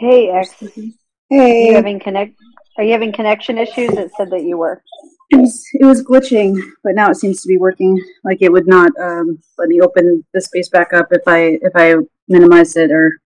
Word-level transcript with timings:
Hey, 0.00 0.30
X. 0.30 0.54
Hey. 0.58 0.88
Are 1.30 1.46
you 1.68 1.74
having 1.74 2.00
connect? 2.00 2.32
Are 2.78 2.84
you 2.84 2.92
having 2.92 3.12
connection 3.12 3.58
issues? 3.58 3.90
It 3.90 4.10
said 4.16 4.30
that 4.30 4.44
you 4.44 4.56
were. 4.56 4.82
It 5.28 5.36
was, 5.36 5.62
it 5.74 5.84
was 5.84 6.02
glitching, 6.02 6.58
but 6.82 6.94
now 6.94 7.10
it 7.10 7.16
seems 7.16 7.42
to 7.42 7.48
be 7.48 7.58
working. 7.58 8.02
Like 8.24 8.38
it 8.40 8.50
would 8.50 8.66
not 8.66 8.92
um, 8.98 9.38
let 9.58 9.68
me 9.68 9.82
open 9.82 10.24
the 10.32 10.40
space 10.40 10.70
back 10.70 10.94
up 10.94 11.08
if 11.10 11.20
I 11.26 11.58
if 11.60 11.72
I 11.74 11.96
minimized 12.28 12.78
it 12.78 12.90
or 12.90 13.20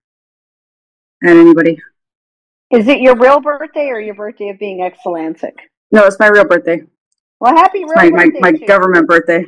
add 1.23 1.37
anybody. 1.37 1.79
Is 2.71 2.89
it 2.89 2.99
your 2.99 3.15
real 3.15 3.39
birthday 3.39 3.87
or 3.87 4.01
your 4.01 4.15
birthday 4.15 4.49
of 4.49 4.59
being 4.59 4.79
Exulansic? 4.79 5.53
No, 5.93 6.03
it's 6.05 6.19
my 6.19 6.27
real 6.27 6.45
birthday. 6.45 6.81
Well, 7.39 7.55
happy 7.55 7.85
real 7.85 7.93
my 7.95 8.09
my, 8.09 8.25
birthday 8.25 8.39
my 8.41 8.49
you. 8.49 8.67
government 8.67 9.07
birthday. 9.07 9.45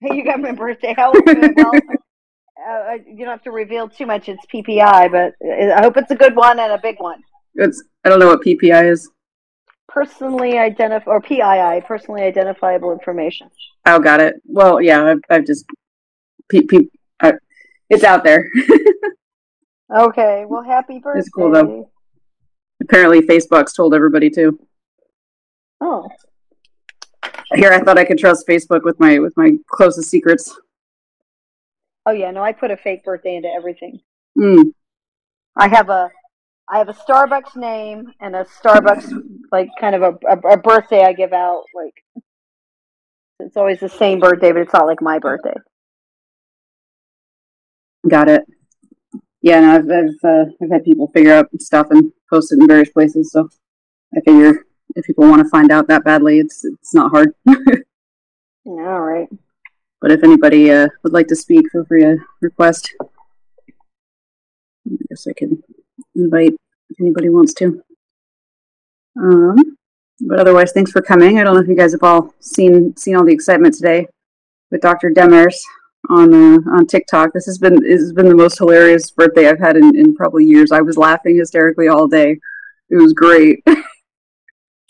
Hey, 0.00 0.16
you 0.16 0.24
got 0.24 0.40
my 0.40 0.52
birthday. 0.52 0.94
How 0.96 1.12
old 1.12 1.28
are 1.28 1.34
you? 1.34 1.98
Well, 2.66 2.90
uh, 2.90 2.98
you 3.06 3.18
don't 3.18 3.28
have 3.28 3.42
to 3.44 3.50
reveal 3.50 3.88
too 3.88 4.06
much. 4.06 4.28
It's 4.28 4.44
PPI, 4.46 5.10
but 5.10 5.34
uh, 5.46 5.74
I 5.74 5.82
hope 5.82 5.96
it's 5.96 6.10
a 6.10 6.16
good 6.16 6.36
one 6.36 6.58
and 6.58 6.72
a 6.72 6.78
big 6.78 7.00
one. 7.00 7.22
It's 7.54 7.82
I 8.04 8.08
don't 8.08 8.18
know 8.18 8.28
what 8.28 8.42
PPI 8.42 8.90
is. 8.90 9.10
Personally 9.88 10.52
identif 10.52 11.06
or 11.06 11.20
PII, 11.20 11.84
personally 11.86 12.22
identifiable 12.22 12.92
information. 12.92 13.50
Oh, 13.86 13.98
got 13.98 14.20
it. 14.20 14.36
Well, 14.44 14.80
yeah, 14.80 15.04
I've, 15.04 15.20
I've 15.28 15.46
just 15.46 15.64
P, 16.48 16.62
P, 16.62 16.90
I, 17.20 17.32
it's 17.88 18.04
out 18.04 18.22
there. 18.22 18.50
Okay, 19.94 20.44
well, 20.46 20.62
happy 20.62 21.00
birthday. 21.00 21.18
It's 21.18 21.28
cool, 21.30 21.50
though. 21.50 21.90
Apparently, 22.80 23.20
Facebook's 23.22 23.72
told 23.72 23.92
everybody 23.92 24.30
too. 24.30 24.58
Oh, 25.80 26.08
Here, 27.54 27.72
I 27.72 27.80
thought 27.80 27.98
I 27.98 28.04
could 28.04 28.18
trust 28.18 28.46
Facebook 28.46 28.84
with 28.84 29.00
my 29.00 29.18
with 29.18 29.36
my 29.36 29.52
closest 29.68 30.08
secrets. 30.08 30.56
Oh 32.06 32.12
yeah. 32.12 32.30
No, 32.30 32.42
I 32.42 32.52
put 32.52 32.70
a 32.70 32.76
fake 32.76 33.04
birthday 33.04 33.36
into 33.36 33.48
everything. 33.48 34.00
Hmm. 34.38 34.62
I 35.56 35.68
have 35.68 35.88
a 35.88 36.10
I 36.68 36.78
have 36.78 36.88
a 36.88 36.94
Starbucks 36.94 37.56
name 37.56 38.12
and 38.20 38.36
a 38.36 38.44
Starbucks 38.44 39.12
like 39.50 39.68
kind 39.80 39.94
of 39.94 40.02
a, 40.02 40.12
a, 40.28 40.52
a 40.52 40.56
birthday 40.56 41.02
I 41.04 41.12
give 41.12 41.32
out 41.32 41.64
like 41.74 42.24
it's 43.40 43.56
always 43.56 43.80
the 43.80 43.88
same 43.88 44.20
birthday, 44.20 44.52
but 44.52 44.62
it's 44.62 44.72
not 44.72 44.86
like 44.86 45.00
my 45.00 45.18
birthday. 45.18 45.54
Got 48.08 48.28
it. 48.28 48.42
Yeah, 49.42 49.60
no, 49.60 49.74
I've 49.74 49.90
I've, 49.90 50.24
uh, 50.24 50.44
I've 50.62 50.70
had 50.70 50.84
people 50.84 51.10
figure 51.14 51.32
out 51.32 51.48
stuff 51.60 51.88
and 51.90 52.12
post 52.28 52.52
it 52.52 52.60
in 52.60 52.68
various 52.68 52.90
places. 52.90 53.32
So 53.32 53.48
I 54.14 54.20
figure 54.20 54.66
if 54.96 55.06
people 55.06 55.28
want 55.28 55.42
to 55.42 55.48
find 55.48 55.70
out 55.70 55.88
that 55.88 56.04
badly, 56.04 56.38
it's 56.38 56.64
it's 56.64 56.94
not 56.94 57.10
hard. 57.10 57.34
All 58.66 59.00
right. 59.00 59.28
But 60.00 60.10
if 60.10 60.24
anybody 60.24 60.70
uh, 60.70 60.88
would 61.02 61.12
like 61.12 61.28
to 61.28 61.36
speak, 61.36 61.70
feel 61.70 61.84
free 61.84 62.02
to 62.02 62.16
request. 62.40 62.94
I 63.00 64.96
guess 65.08 65.26
I 65.28 65.32
can 65.36 65.62
invite 66.14 66.54
if 66.88 67.00
anybody 67.00 67.28
wants 67.28 67.54
to. 67.54 67.82
Um, 69.20 69.56
but 70.20 70.38
otherwise, 70.38 70.72
thanks 70.72 70.90
for 70.90 71.02
coming. 71.02 71.38
I 71.38 71.44
don't 71.44 71.54
know 71.54 71.60
if 71.60 71.68
you 71.68 71.76
guys 71.76 71.92
have 71.92 72.02
all 72.02 72.34
seen 72.40 72.96
seen 72.96 73.16
all 73.16 73.24
the 73.24 73.32
excitement 73.32 73.74
today 73.74 74.06
with 74.70 74.80
Dr. 74.80 75.10
Demers 75.10 75.56
on 76.08 76.32
uh, 76.32 76.58
on 76.70 76.86
TikTok. 76.86 77.32
This 77.32 77.46
has 77.46 77.58
been 77.58 77.80
this 77.82 78.00
has 78.00 78.12
been 78.12 78.28
the 78.28 78.34
most 78.34 78.58
hilarious 78.58 79.10
birthday 79.10 79.48
I've 79.48 79.58
had 79.58 79.76
in, 79.76 79.96
in 79.96 80.14
probably 80.14 80.44
years. 80.44 80.72
I 80.72 80.80
was 80.80 80.96
laughing 80.96 81.36
hysterically 81.36 81.88
all 81.88 82.08
day. 82.08 82.38
It 82.90 82.96
was 82.96 83.12
great. 83.12 83.62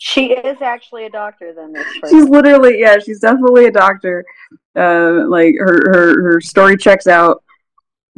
She 0.03 0.33
is 0.33 0.63
actually 0.63 1.05
a 1.05 1.11
doctor 1.11 1.53
then 1.53 1.75
she's 2.09 2.27
literally 2.27 2.79
yeah, 2.79 2.97
she's 2.97 3.19
definitely 3.19 3.65
a 3.65 3.71
doctor. 3.71 4.25
Uh, 4.75 5.27
like 5.27 5.53
her 5.59 5.91
her 5.91 6.21
her 6.23 6.41
story 6.41 6.75
checks 6.75 7.05
out. 7.05 7.43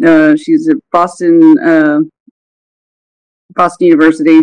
Uh, 0.02 0.34
she's 0.38 0.70
at 0.70 0.78
Boston 0.94 1.60
uh, 1.60 2.00
Boston 3.54 3.88
University, 3.88 4.40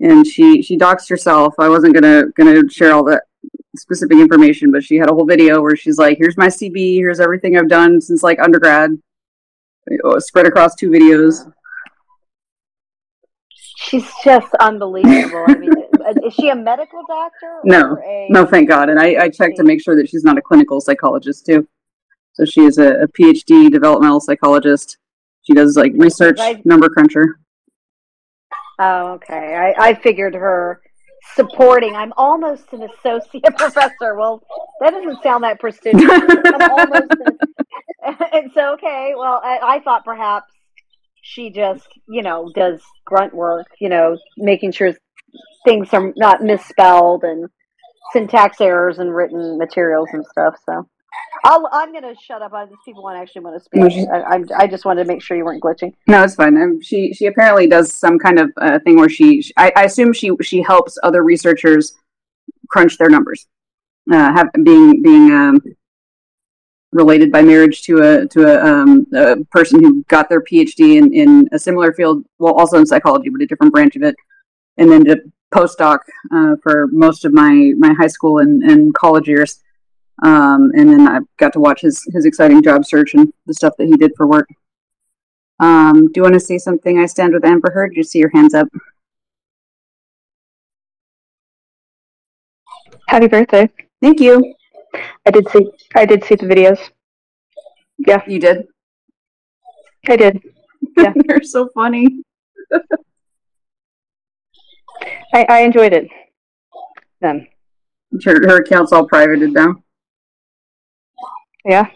and 0.00 0.26
she 0.26 0.62
she 0.62 0.76
doxed 0.76 1.08
herself. 1.08 1.54
I 1.60 1.68
wasn't 1.68 1.94
gonna 1.94 2.24
gonna 2.36 2.68
share 2.68 2.92
all 2.92 3.04
that 3.04 3.22
specific 3.76 4.18
information, 4.18 4.72
but 4.72 4.82
she 4.82 4.96
had 4.96 5.08
a 5.08 5.14
whole 5.14 5.26
video 5.26 5.62
where 5.62 5.76
she's 5.76 5.98
like, 5.98 6.18
"Here's 6.18 6.36
my 6.36 6.48
CV. 6.48 6.96
Here's 6.96 7.20
everything 7.20 7.56
I've 7.56 7.68
done 7.68 8.00
since 8.00 8.24
like 8.24 8.40
undergrad." 8.40 8.98
uh, 10.04 10.18
Spread 10.18 10.46
across 10.46 10.74
two 10.74 10.90
videos. 10.90 11.52
She's 13.76 14.10
just 14.24 14.52
unbelievable. 14.58 15.44
I 15.46 15.54
mean, 15.54 15.70
is 16.24 16.34
she 16.34 16.48
a 16.48 16.56
medical 16.56 17.02
doctor? 17.06 17.60
No, 17.64 17.96
a, 18.04 18.26
No, 18.30 18.46
thank 18.46 18.68
God. 18.68 18.88
And 18.88 18.98
I, 18.98 19.24
I 19.24 19.28
checked 19.28 19.56
to 19.56 19.64
make 19.64 19.82
sure 19.82 19.96
that 19.96 20.08
she's 20.08 20.24
not 20.24 20.38
a 20.38 20.42
clinical 20.42 20.80
psychologist 20.80 21.46
too. 21.46 21.66
So 22.34 22.44
she 22.44 22.62
is 22.62 22.78
a, 22.78 23.02
a 23.02 23.08
PhD 23.08 23.70
developmental 23.70 24.20
psychologist. 24.20 24.98
She 25.42 25.54
does 25.54 25.76
like 25.76 25.92
research, 25.96 26.38
I- 26.40 26.60
number 26.64 26.88
cruncher. 26.88 27.38
Oh, 28.78 29.12
okay. 29.12 29.54
I, 29.54 29.90
I 29.90 29.94
figured 29.94 30.34
her 30.34 30.80
supporting. 31.34 31.94
I'm 31.94 32.12
almost 32.16 32.72
an 32.72 32.82
associate 32.82 33.44
professor. 33.56 34.14
Well, 34.16 34.42
that 34.80 34.90
doesn't 34.90 35.22
sound 35.22 35.44
that 35.44 35.60
prestigious. 35.60 36.10
I'm 36.10 36.70
almost. 36.70 37.12
An, 38.04 38.16
and 38.32 38.50
so, 38.52 38.74
okay. 38.74 39.14
Well, 39.16 39.40
I, 39.42 39.58
I 39.62 39.80
thought 39.80 40.04
perhaps 40.04 40.52
she 41.22 41.50
just, 41.50 41.86
you 42.08 42.22
know, 42.22 42.50
does 42.54 42.80
grunt 43.04 43.32
work. 43.32 43.66
You 43.78 43.88
know, 43.90 44.18
making 44.36 44.72
sure 44.72 44.92
things 45.64 45.88
are 45.92 46.12
not 46.16 46.42
misspelled 46.42 47.24
and 47.24 47.48
syntax 48.12 48.60
errors 48.60 48.98
and 48.98 49.14
written 49.14 49.58
materials 49.58 50.08
and 50.12 50.24
stuff. 50.26 50.54
So. 50.66 50.88
I'll, 51.44 51.68
I'm 51.72 51.92
going 51.92 52.02
to 52.02 52.14
shut 52.20 52.42
up. 52.42 52.52
I, 52.52 52.66
these 52.66 52.76
people 52.84 53.02
want 53.02 53.18
actually 53.18 53.42
want 53.42 53.56
to 53.56 53.64
speak. 53.64 54.08
I, 54.08 54.20
I, 54.20 54.64
I 54.64 54.66
just 54.66 54.84
wanted 54.84 55.04
to 55.04 55.08
make 55.08 55.22
sure 55.22 55.36
you 55.36 55.44
weren't 55.44 55.62
glitching. 55.62 55.92
No, 56.08 56.22
it's 56.22 56.34
fine. 56.34 56.56
Um, 56.56 56.80
she 56.80 57.12
she 57.12 57.26
apparently 57.26 57.66
does 57.66 57.92
some 57.92 58.18
kind 58.18 58.38
of 58.38 58.50
uh, 58.56 58.78
thing 58.80 58.96
where 58.96 59.08
she, 59.08 59.42
sh 59.42 59.52
I, 59.56 59.70
I 59.76 59.84
assume 59.84 60.12
she 60.12 60.30
she 60.42 60.62
helps 60.62 60.98
other 61.02 61.22
researchers 61.22 61.94
crunch 62.68 62.98
their 62.98 63.10
numbers. 63.10 63.46
Uh, 64.10 64.32
have 64.32 64.48
being 64.64 65.02
being 65.02 65.30
um, 65.32 65.60
related 66.92 67.30
by 67.30 67.42
marriage 67.42 67.82
to 67.82 67.98
a 67.98 68.26
to 68.28 68.44
a, 68.46 68.64
um, 68.64 69.06
a 69.14 69.36
person 69.50 69.82
who 69.82 70.02
got 70.04 70.28
their 70.28 70.40
PhD 70.40 70.96
in, 70.96 71.12
in 71.12 71.48
a 71.52 71.58
similar 71.58 71.92
field, 71.92 72.24
well, 72.38 72.54
also 72.54 72.78
in 72.78 72.86
psychology, 72.86 73.28
but 73.28 73.42
a 73.42 73.46
different 73.46 73.72
branch 73.72 73.96
of 73.96 74.02
it, 74.02 74.16
and 74.78 74.90
then 74.90 75.04
did 75.04 75.18
a 75.18 75.22
postdoc 75.54 75.98
uh, 76.34 76.56
for 76.62 76.88
most 76.88 77.24
of 77.24 77.32
my 77.32 77.72
my 77.78 77.92
high 77.94 78.12
school 78.16 78.38
and, 78.38 78.62
and 78.62 78.94
college 78.94 79.28
years. 79.28 79.60
Um, 80.22 80.70
and 80.76 80.88
then 80.88 81.08
I 81.08 81.18
got 81.38 81.52
to 81.54 81.60
watch 81.60 81.80
his 81.80 82.02
his 82.12 82.24
exciting 82.24 82.62
job 82.62 82.84
search 82.84 83.14
and 83.14 83.32
the 83.46 83.54
stuff 83.54 83.74
that 83.78 83.86
he 83.86 83.96
did 83.96 84.12
for 84.16 84.26
work. 84.26 84.48
Um, 85.60 86.06
do 86.06 86.12
you 86.16 86.22
want 86.22 86.34
to 86.34 86.40
say 86.40 86.58
something? 86.58 86.98
I 86.98 87.06
stand 87.06 87.32
with 87.32 87.44
Amber 87.44 87.70
Heard. 87.70 87.90
Did 87.90 87.98
you 87.98 88.04
see 88.04 88.18
your 88.18 88.30
hands 88.30 88.54
up? 88.54 88.68
Happy 93.08 93.28
birthday. 93.28 93.68
Thank 94.02 94.20
you. 94.20 94.54
I 95.26 95.30
did 95.30 95.48
see 95.50 95.70
I 95.94 96.04
did 96.06 96.24
see 96.24 96.34
the 96.34 96.46
videos. 96.46 96.78
Yeah, 97.98 98.22
You 98.26 98.38
did. 98.40 98.66
I 100.08 100.16
did. 100.16 100.42
Yeah. 100.96 101.12
They're 101.26 101.42
so 101.42 101.68
funny. 101.74 102.22
I, 105.32 105.46
I 105.48 105.60
enjoyed 105.60 105.92
it. 105.92 106.08
Then. 107.20 107.48
Her, 108.24 108.34
her 108.34 108.56
account's 108.58 108.92
all 108.92 109.06
privated 109.06 109.52
now. 109.52 109.82
Yeah. 111.64 111.86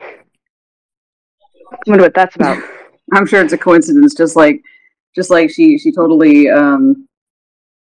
I 0.00 1.76
wonder 1.86 2.04
what 2.04 2.14
that's 2.14 2.36
about. 2.36 2.62
I'm 3.12 3.26
sure 3.26 3.42
it's 3.42 3.52
a 3.52 3.58
coincidence. 3.58 4.14
Just 4.14 4.36
like, 4.36 4.62
just 5.14 5.30
like 5.30 5.50
she 5.50 5.78
she 5.78 5.90
totally 5.92 6.48
um 6.48 7.08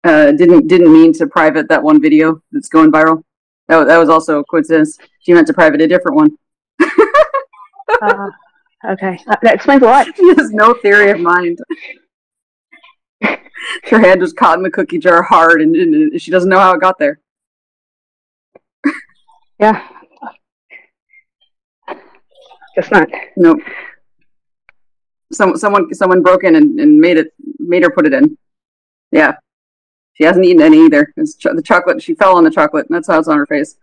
uh 0.03 0.31
didn't 0.31 0.67
didn't 0.67 0.91
mean 0.93 1.11
to 1.13 1.27
private 1.27 1.67
that 1.69 1.81
one 1.81 2.01
video 2.01 2.41
that's 2.51 2.69
going 2.69 2.91
viral. 2.91 3.23
That 3.67 3.85
that 3.85 3.97
was 3.97 4.09
also 4.09 4.39
a 4.39 4.45
coincidence. 4.45 4.97
She 5.21 5.33
meant 5.33 5.47
to 5.47 5.53
private 5.53 5.81
a 5.81 5.87
different 5.87 6.15
one. 6.15 6.37
Uh, 8.01 8.29
okay. 8.89 9.17
That, 9.25 9.39
that 9.41 9.55
explains 9.55 9.81
a 9.81 9.85
lot. 9.85 10.07
She 10.15 10.27
has 10.35 10.51
no 10.51 10.73
theory 10.73 11.09
of 11.09 11.19
mind. 11.19 11.57
Her 13.89 13.99
hand 13.99 14.21
was 14.21 14.33
caught 14.33 14.57
in 14.57 14.63
the 14.63 14.69
cookie 14.69 14.97
jar 14.99 15.21
hard, 15.21 15.61
and, 15.61 15.75
and 15.75 16.21
she 16.21 16.31
doesn't 16.31 16.49
know 16.49 16.59
how 16.59 16.73
it 16.73 16.81
got 16.81 16.97
there. 16.99 17.19
Yeah. 19.59 19.87
Guess 22.75 22.91
not. 22.91 23.07
Nope. 23.35 23.57
Some 25.33 25.57
someone 25.57 25.91
someone 25.95 26.21
broke 26.21 26.43
in 26.43 26.55
and, 26.55 26.79
and 26.79 26.99
made 26.99 27.17
it 27.17 27.33
made 27.57 27.81
her 27.81 27.89
put 27.89 28.05
it 28.05 28.13
in. 28.13 28.37
Yeah. 29.11 29.37
She 30.13 30.25
hasn't 30.25 30.45
eaten 30.45 30.61
any 30.61 30.85
either. 30.85 31.11
It's 31.17 31.35
ch- 31.35 31.47
the 31.55 31.63
chocolate. 31.63 32.03
She 32.03 32.13
fell 32.13 32.37
on 32.37 32.43
the 32.43 32.51
chocolate. 32.51 32.85
and 32.87 32.95
That's 32.95 33.07
how 33.07 33.17
it's 33.17 33.27
on 33.27 33.37
her 33.39 33.47
face. 33.47 33.77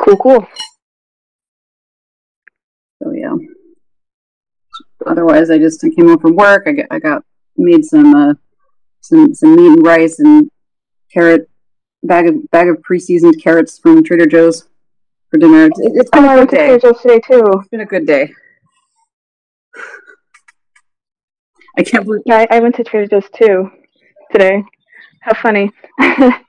Cool, 0.00 0.16
cool. 0.16 0.46
So 3.02 3.12
yeah. 3.12 3.34
Otherwise, 5.06 5.50
I 5.50 5.58
just 5.58 5.84
I 5.84 5.90
came 5.90 6.08
home 6.08 6.18
from 6.18 6.36
work. 6.36 6.64
I 6.66 6.72
got 6.72 6.86
I 6.90 6.98
got 6.98 7.22
made 7.56 7.84
some 7.84 8.14
uh 8.14 8.34
some 9.00 9.34
some 9.34 9.56
meat 9.56 9.66
and 9.68 9.86
rice 9.86 10.18
and 10.18 10.50
carrot 11.12 11.48
bag 12.02 12.26
of 12.28 12.50
bag 12.50 12.68
of 12.68 12.82
pre 12.82 12.98
seasoned 12.98 13.42
carrots 13.42 13.78
from 13.78 14.02
Trader 14.02 14.26
Joe's. 14.26 14.68
for 15.30 15.38
dinner. 15.38 15.66
It's, 15.66 15.80
it's 15.80 16.10
been 16.10 16.24
Oh, 16.24 16.28
I 16.28 16.34
a 16.36 16.46
good 16.46 16.50
day. 16.50 16.66
Trader 16.68 16.78
Joe's 16.78 17.00
today 17.02 17.20
too. 17.20 17.44
It's 17.54 17.68
been 17.68 17.80
a 17.80 17.86
good 17.86 18.06
day. 18.06 18.32
I 21.78 21.82
can't 21.84 22.04
believe. 22.04 22.22
Yeah, 22.26 22.44
I, 22.50 22.56
I 22.56 22.60
went 22.60 22.74
to 22.76 22.84
Trader 22.84 23.06
Joe's 23.06 23.30
too 23.30 23.70
today. 24.32 24.62
How 25.22 25.34
funny. 25.40 25.70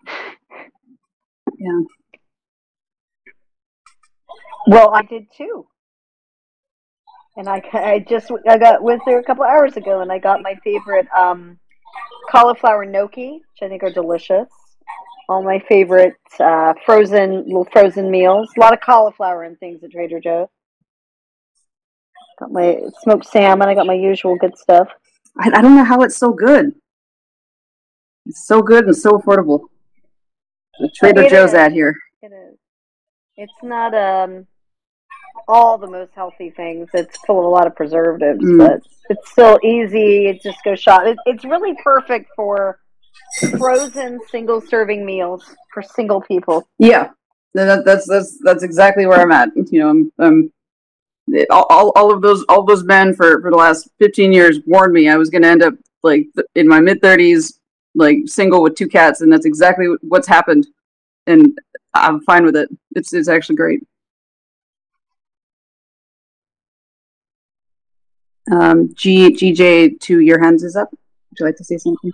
Yeah. 1.60 1.82
Well, 4.68 4.94
I 4.94 5.02
did 5.02 5.28
too. 5.36 5.66
And 7.40 7.48
I, 7.48 7.64
I 7.72 8.00
just 8.00 8.30
I 8.50 8.58
got 8.58 8.84
went 8.84 9.02
there 9.06 9.18
a 9.18 9.24
couple 9.24 9.46
hours 9.46 9.78
ago, 9.78 10.02
and 10.02 10.12
I 10.12 10.20
got 10.20 10.42
my 10.42 10.56
favorite 10.62 11.08
um, 11.18 11.58
cauliflower 12.30 12.84
gnocchi, 12.84 13.36
which 13.36 13.62
I 13.64 13.70
think 13.70 13.82
are 13.82 13.90
delicious. 13.90 14.50
All 15.30 15.42
my 15.42 15.64
favorite 15.70 16.18
uh, 16.38 16.74
frozen 16.86 17.46
little 17.46 17.66
frozen 17.72 18.12
meals. 18.12 18.50
A 18.58 18.60
lot 18.60 18.74
of 18.74 18.82
cauliflower 18.82 19.44
and 19.44 19.58
things 19.58 19.82
at 19.86 19.92
Trader 19.92 20.20
Joe's. 20.20 20.50
Got 22.40 22.52
my 22.52 22.82
smoked 23.04 23.26
salmon. 23.26 23.70
I 23.70 23.74
got 23.74 23.88
my 23.88 23.94
usual 23.94 24.36
good 24.36 24.58
stuff. 24.58 24.90
I, 25.38 25.48
I 25.48 25.62
don't 25.62 25.78
know 25.78 25.86
how 25.86 26.02
it's 26.02 26.18
so 26.18 26.34
good. 26.34 26.74
It's 28.26 28.46
so 28.46 28.62
good 28.62 28.84
and 28.84 28.96
so 28.96 29.12
affordable. 29.12 29.62
The 30.78 30.92
Trader 30.94 31.22
It 31.22 31.30
Joe's 31.30 31.52
is. 31.52 31.56
ad 31.56 31.72
here. 31.72 31.96
It 32.22 32.34
is. 32.34 32.58
It's 33.38 33.64
not 33.64 33.94
um 33.96 34.46
all 35.50 35.78
the 35.78 35.88
most 35.88 36.12
healthy 36.16 36.52
things. 36.52 36.88
It's 36.94 37.18
full 37.26 37.40
of 37.40 37.46
a 37.46 37.50
lot 37.50 37.68
of 37.68 37.76
preservatives, 37.76 38.46
Mm. 38.46 38.58
but 38.60 38.82
it's 39.10 39.32
still 39.32 39.60
easy. 39.64 40.28
It 40.28 40.42
just 40.42 40.64
goes 40.64 40.80
shop. 40.80 41.02
It, 41.06 41.18
it's 41.26 41.44
really 41.44 41.76
perfect 41.84 42.30
for 42.36 42.80
frozen 43.58 44.20
single 44.30 44.62
serving 44.62 45.06
meals 45.06 45.56
for 45.74 45.82
single 45.82 46.22
people. 46.22 46.68
Yeah, 46.78 47.10
that, 47.56 47.84
that's 47.84 48.08
that's 48.08 48.38
that's 48.44 48.64
exactly 48.64 49.06
where 49.08 49.20
I'm 49.20 49.32
at. 49.32 49.50
You 49.72 49.80
know, 49.80 49.90
I'm, 49.90 50.12
I'm 50.20 50.54
it- 51.30 51.48
all, 51.50 51.66
all 51.70 51.92
all 51.96 52.14
of 52.14 52.22
those 52.22 52.44
all 52.48 52.64
those 52.64 52.84
men 52.84 53.14
for 53.16 53.42
for 53.42 53.50
the 53.50 53.58
last 53.58 53.90
15 54.00 54.32
years 54.32 54.60
warned 54.68 54.94
me 54.94 55.10
I 55.10 55.16
was 55.18 55.30
going 55.30 55.42
to 55.42 55.50
end 55.50 55.64
up 55.64 55.74
like 56.04 56.28
th- 56.36 56.48
in 56.56 56.68
my 56.68 56.80
mid 56.80 57.02
30s, 57.02 57.54
like 57.96 58.18
single 58.26 58.62
with 58.62 58.76
two 58.76 58.88
cats, 58.88 59.22
and 59.22 59.32
that's 59.34 59.46
exactly 59.46 59.88
what's 60.02 60.28
happened. 60.28 60.68
And 61.28 61.58
I'm 61.94 62.22
fine 62.22 62.46
with 62.46 62.56
it. 62.56 62.70
It's 62.96 63.14
it's 63.14 63.28
actually 63.30 63.56
great. 63.58 63.82
Um, 68.52 68.94
G 68.96 69.34
GJ, 69.34 70.00
two 70.00 70.20
your 70.20 70.40
hands 70.40 70.64
is 70.64 70.76
up. 70.76 70.90
Would 70.92 71.40
you 71.40 71.46
like 71.46 71.58
to 71.58 71.64
say 71.64 71.78
something? 71.78 72.12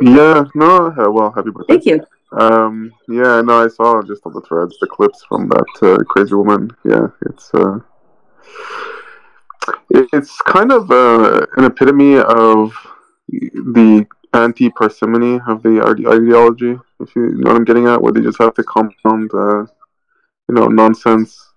Yeah, 0.00 0.44
no, 0.54 0.86
uh, 0.86 1.10
well, 1.10 1.32
happy 1.32 1.50
birthday. 1.50 1.74
Thank 1.74 1.86
you. 1.86 2.06
Um, 2.32 2.92
yeah, 3.08 3.42
no, 3.42 3.64
I 3.64 3.68
saw 3.68 4.02
just 4.02 4.22
on 4.24 4.32
the 4.32 4.40
threads 4.40 4.76
the 4.80 4.86
clips 4.86 5.22
from 5.28 5.48
that 5.48 5.66
uh, 5.82 6.02
crazy 6.04 6.34
woman. 6.34 6.70
Yeah, 6.84 7.08
it's 7.26 7.50
uh, 7.52 7.80
it's 9.90 10.40
kind 10.42 10.72
of 10.72 10.90
uh, 10.90 11.46
an 11.56 11.64
epitome 11.64 12.16
of 12.18 12.74
the 13.28 14.06
anti-parsimony 14.32 15.40
of 15.46 15.62
the 15.62 15.82
ide- 15.84 16.06
ideology. 16.06 16.78
If 17.00 17.14
you 17.14 17.34
know 17.34 17.50
what 17.50 17.56
I'm 17.56 17.64
getting 17.64 17.86
at, 17.86 18.00
where 18.00 18.12
they 18.12 18.22
just 18.22 18.38
have 18.38 18.54
to 18.54 18.62
compound, 18.62 19.30
uh, 19.34 19.66
you 20.48 20.54
know, 20.54 20.68
nonsense 20.68 21.51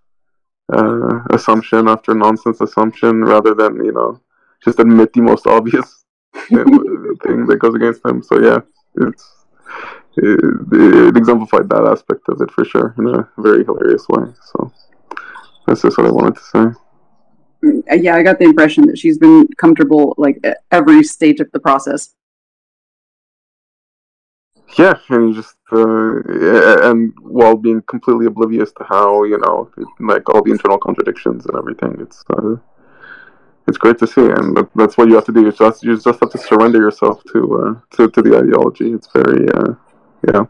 uh, 0.74 1.20
assumption 1.32 1.88
after 1.88 2.14
nonsense 2.14 2.62
assumption, 2.62 3.24
rather 3.24 3.54
than 3.54 3.84
you 3.84 3.92
know 3.92 4.20
just 4.64 4.80
admit 4.80 5.14
the 5.14 5.22
most 5.22 5.48
obvious 5.48 6.06
thing 6.34 7.46
that 7.46 7.58
goes 7.60 7.76
against 7.76 8.04
them. 8.04 8.24
So 8.24 8.40
yeah, 8.40 8.60
it's 8.96 9.46
it, 10.18 10.40
it 10.72 11.18
exemplified 11.18 11.70
that 11.70 11.86
aspect 11.86 12.22
of 12.30 12.42
it 12.42 12.52
for 12.52 12.66
sure 12.66 12.96
in 12.98 13.08
a 13.08 13.30
very 13.38 13.64
hilarious 13.64 14.08
way. 14.10 14.32
So 14.54 14.72
that's 15.68 15.82
just 15.82 15.98
what 15.98 16.08
I 16.08 16.12
wanted 16.12 16.36
to 16.36 16.42
say. 16.42 16.80
Uh, 17.92 17.96
yeah, 17.96 18.16
I 18.16 18.24
got 18.24 18.40
the 18.40 18.46
impression 18.46 18.86
that 18.88 18.98
she's 18.98 19.18
been 19.18 19.48
comfortable 19.58 20.14
like 20.18 20.40
at 20.44 20.60
every 20.72 21.04
stage 21.04 21.40
of 21.40 21.52
the 21.52 21.60
process. 21.60 22.14
Yeah, 24.78 24.96
and 25.10 25.34
just 25.34 25.56
uh, 25.72 26.90
and 26.90 27.14
while 27.22 27.56
being 27.56 27.82
completely 27.84 28.26
oblivious 28.26 28.72
to 28.74 28.84
how 28.84 29.24
you 29.24 29.38
know 29.38 29.70
like 30.00 30.28
all 30.30 30.42
the 30.44 30.52
internal 30.52 30.78
contradictions 30.78 31.46
and 31.46 31.58
everything, 31.58 31.96
it's 32.00 32.24
uh, 32.32 32.56
it's 33.68 33.78
great 33.78 33.98
to 34.00 34.08
see, 34.08 34.26
and 34.26 34.58
that, 34.58 34.70
that's 34.76 34.98
what 34.98 35.08
you 35.08 35.16
have 35.16 35.26
to 35.26 35.32
do. 35.32 35.44
You 35.44 35.52
just 35.52 35.84
you 35.84 35.96
just 35.96 36.20
have 36.20 36.30
to 36.30 36.38
surrender 36.38 36.80
yourself 36.80 37.24
to 37.32 37.40
uh, 37.62 37.96
to 37.96 38.10
to 38.10 38.22
the 38.22 38.38
ideology. 38.38 38.92
It's 38.92 39.08
very 39.14 39.48
uh, 39.50 39.76
yeah. 40.28 40.46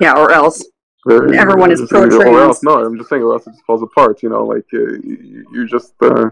Yeah, 0.00 0.12
or 0.16 0.30
else. 0.30 0.64
Very, 1.06 1.38
Everyone 1.38 1.72
is 1.72 1.80
pro-trans. 1.88 2.14
Or 2.14 2.40
else, 2.40 2.62
no, 2.62 2.84
I'm 2.84 2.98
just 2.98 3.08
saying, 3.08 3.22
or 3.22 3.32
else 3.32 3.46
it 3.46 3.52
just 3.52 3.64
falls 3.64 3.82
apart. 3.82 4.22
You 4.22 4.28
know, 4.28 4.44
like 4.44 4.66
uh, 4.74 4.98
you, 5.02 5.46
you 5.52 5.66
just 5.66 5.94
uh, 6.02 6.30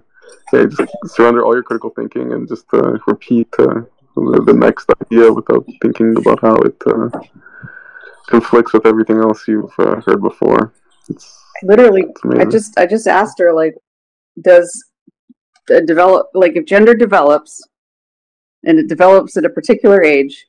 yeah, 0.52 0.66
just 0.66 0.92
surrender 1.06 1.44
all 1.44 1.54
your 1.54 1.62
critical 1.62 1.90
thinking 1.90 2.32
and 2.32 2.48
just 2.48 2.66
uh, 2.72 2.98
repeat 3.06 3.48
uh, 3.58 3.82
the, 4.16 4.54
next 4.54 4.90
idea 5.02 5.32
without 5.32 5.64
thinking 5.82 6.16
about 6.16 6.40
how 6.40 6.56
it 6.56 6.76
uh, 6.86 7.08
conflicts 8.28 8.72
with 8.72 8.86
everything 8.86 9.18
else 9.18 9.46
you've 9.46 9.72
uh, 9.78 10.00
heard 10.00 10.22
before. 10.22 10.72
It's, 11.08 11.42
Literally, 11.62 12.04
it's. 12.24 12.40
I 12.40 12.44
just 12.44 12.78
I 12.78 12.86
just 12.86 13.06
asked 13.06 13.38
her 13.38 13.52
like, 13.52 13.74
does 14.42 14.84
develop 15.66 16.28
like 16.34 16.56
if 16.56 16.66
gender 16.66 16.94
develops, 16.94 17.66
and 18.64 18.78
it 18.78 18.88
develops 18.88 19.36
at 19.36 19.44
a 19.44 19.50
particular 19.50 20.02
age, 20.02 20.46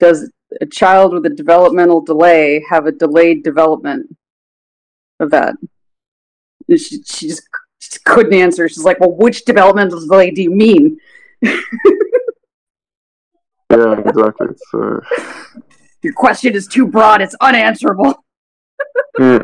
does 0.00 0.30
a 0.60 0.66
child 0.66 1.12
with 1.12 1.26
a 1.26 1.30
developmental 1.30 2.00
delay 2.00 2.64
have 2.68 2.86
a 2.86 2.92
delayed 2.92 3.42
development 3.42 4.16
of 5.20 5.30
that? 5.30 5.54
And 6.68 6.80
she 6.80 7.02
she 7.02 7.28
just, 7.28 7.42
just 7.80 8.04
couldn't 8.04 8.34
answer. 8.34 8.68
She's 8.68 8.84
like, 8.84 9.00
well, 9.00 9.12
which 9.12 9.44
developmental 9.44 10.00
delay 10.00 10.30
do 10.30 10.42
you 10.42 10.50
mean? 10.50 10.98
yeah, 13.76 14.00
exactly. 14.00 14.48
It's 14.50 14.74
uh, 14.74 15.00
Your 16.02 16.12
question 16.14 16.54
is 16.54 16.66
too 16.66 16.86
broad. 16.86 17.20
It's 17.22 17.36
unanswerable. 17.40 18.24
yeah. 19.18 19.40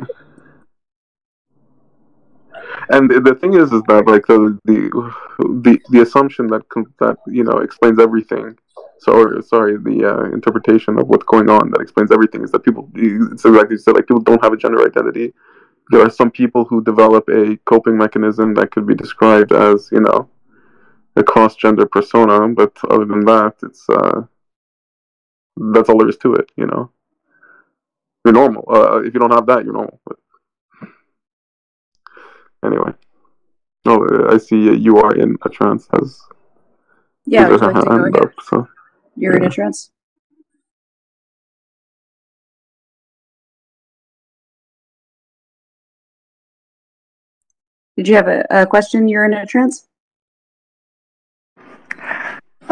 And 2.91 3.11
the- 3.11 3.35
thing 3.41 3.55
is, 3.55 3.73
is 3.73 3.83
that 3.89 4.07
like 4.07 4.27
the 4.27 4.59
the 4.65 4.79
the, 5.65 5.79
the 5.91 6.01
assumption 6.03 6.47
that 6.49 6.63
that 6.99 7.17
you 7.27 7.45
know 7.45 7.59
explains 7.59 7.99
everything. 7.99 8.57
So 8.99 9.13
or, 9.13 9.43
sorry, 9.43 9.77
the 9.79 10.05
uh, 10.13 10.25
interpretation 10.39 10.99
of 10.99 11.09
what's 11.09 11.25
going 11.25 11.49
on 11.49 11.71
that 11.71 11.81
explains 11.81 12.11
everything 12.13 12.43
is 12.43 12.51
that 12.53 12.65
people. 12.65 12.91
It's 12.95 13.45
exactly 13.45 13.79
said 13.79 13.95
like 13.95 14.07
people 14.07 14.23
don't 14.23 14.43
have 14.43 14.53
a 14.53 14.57
gender 14.57 14.85
identity. 14.85 15.33
There 15.91 16.03
are 16.05 16.11
some 16.11 16.31
people 16.31 16.65
who 16.65 16.83
develop 16.85 17.29
a 17.29 17.57
coping 17.65 17.97
mechanism 17.97 18.55
that 18.55 18.71
could 18.73 18.87
be 18.87 18.95
described 18.95 19.53
as 19.53 19.89
you 19.93 20.01
know 20.01 20.29
a 21.17 21.23
cross 21.23 21.57
gender 21.57 21.87
persona, 21.87 22.49
but 22.49 22.73
other 22.89 23.05
than 23.05 23.25
that, 23.25 23.55
it's 23.63 23.89
uh, 23.89 24.23
that's 25.73 25.89
all 25.89 25.99
there 25.99 26.09
is 26.09 26.17
to 26.19 26.35
it. 26.35 26.51
You 26.57 26.67
know, 26.67 26.91
you're 28.25 28.35
normal. 28.35 28.65
Uh, 28.69 29.03
if 29.03 29.15
you 29.15 29.21
don't 29.21 29.33
have 29.33 29.47
that, 29.47 29.65
you're 29.65 29.75
normal. 29.75 30.01
But 30.07 30.17
anyway, 32.65 32.93
no, 33.85 34.07
uh, 34.07 34.35
I 34.35 34.39
see 34.39 34.69
uh, 34.69 34.73
you 34.73 34.99
are 34.99 35.15
in 35.15 35.37
a 35.43 35.49
trance. 35.49 35.89
Has 35.93 36.21
Yeah, 37.27 37.49
like 37.49 37.77
up, 38.17 38.33
so 38.43 38.69
You're 39.17 39.37
in 39.37 39.45
a 39.45 39.51
trance. 39.51 39.91
Did 47.97 48.09
you 48.09 48.15
have 48.15 48.29
a, 48.29 48.47
a 48.49 48.67
question? 48.67 49.09
You're 49.09 49.27
in 49.27 49.35
a 49.35 49.45
trance. 49.45 49.90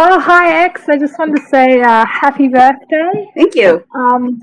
Oh, 0.00 0.20
hi, 0.20 0.62
X. 0.62 0.88
I 0.88 0.96
just 0.96 1.18
wanted 1.18 1.40
to 1.40 1.46
say 1.48 1.80
uh, 1.80 2.06
happy 2.06 2.46
birthday. 2.46 3.28
Thank 3.34 3.56
you. 3.56 3.84
Um, 3.96 4.38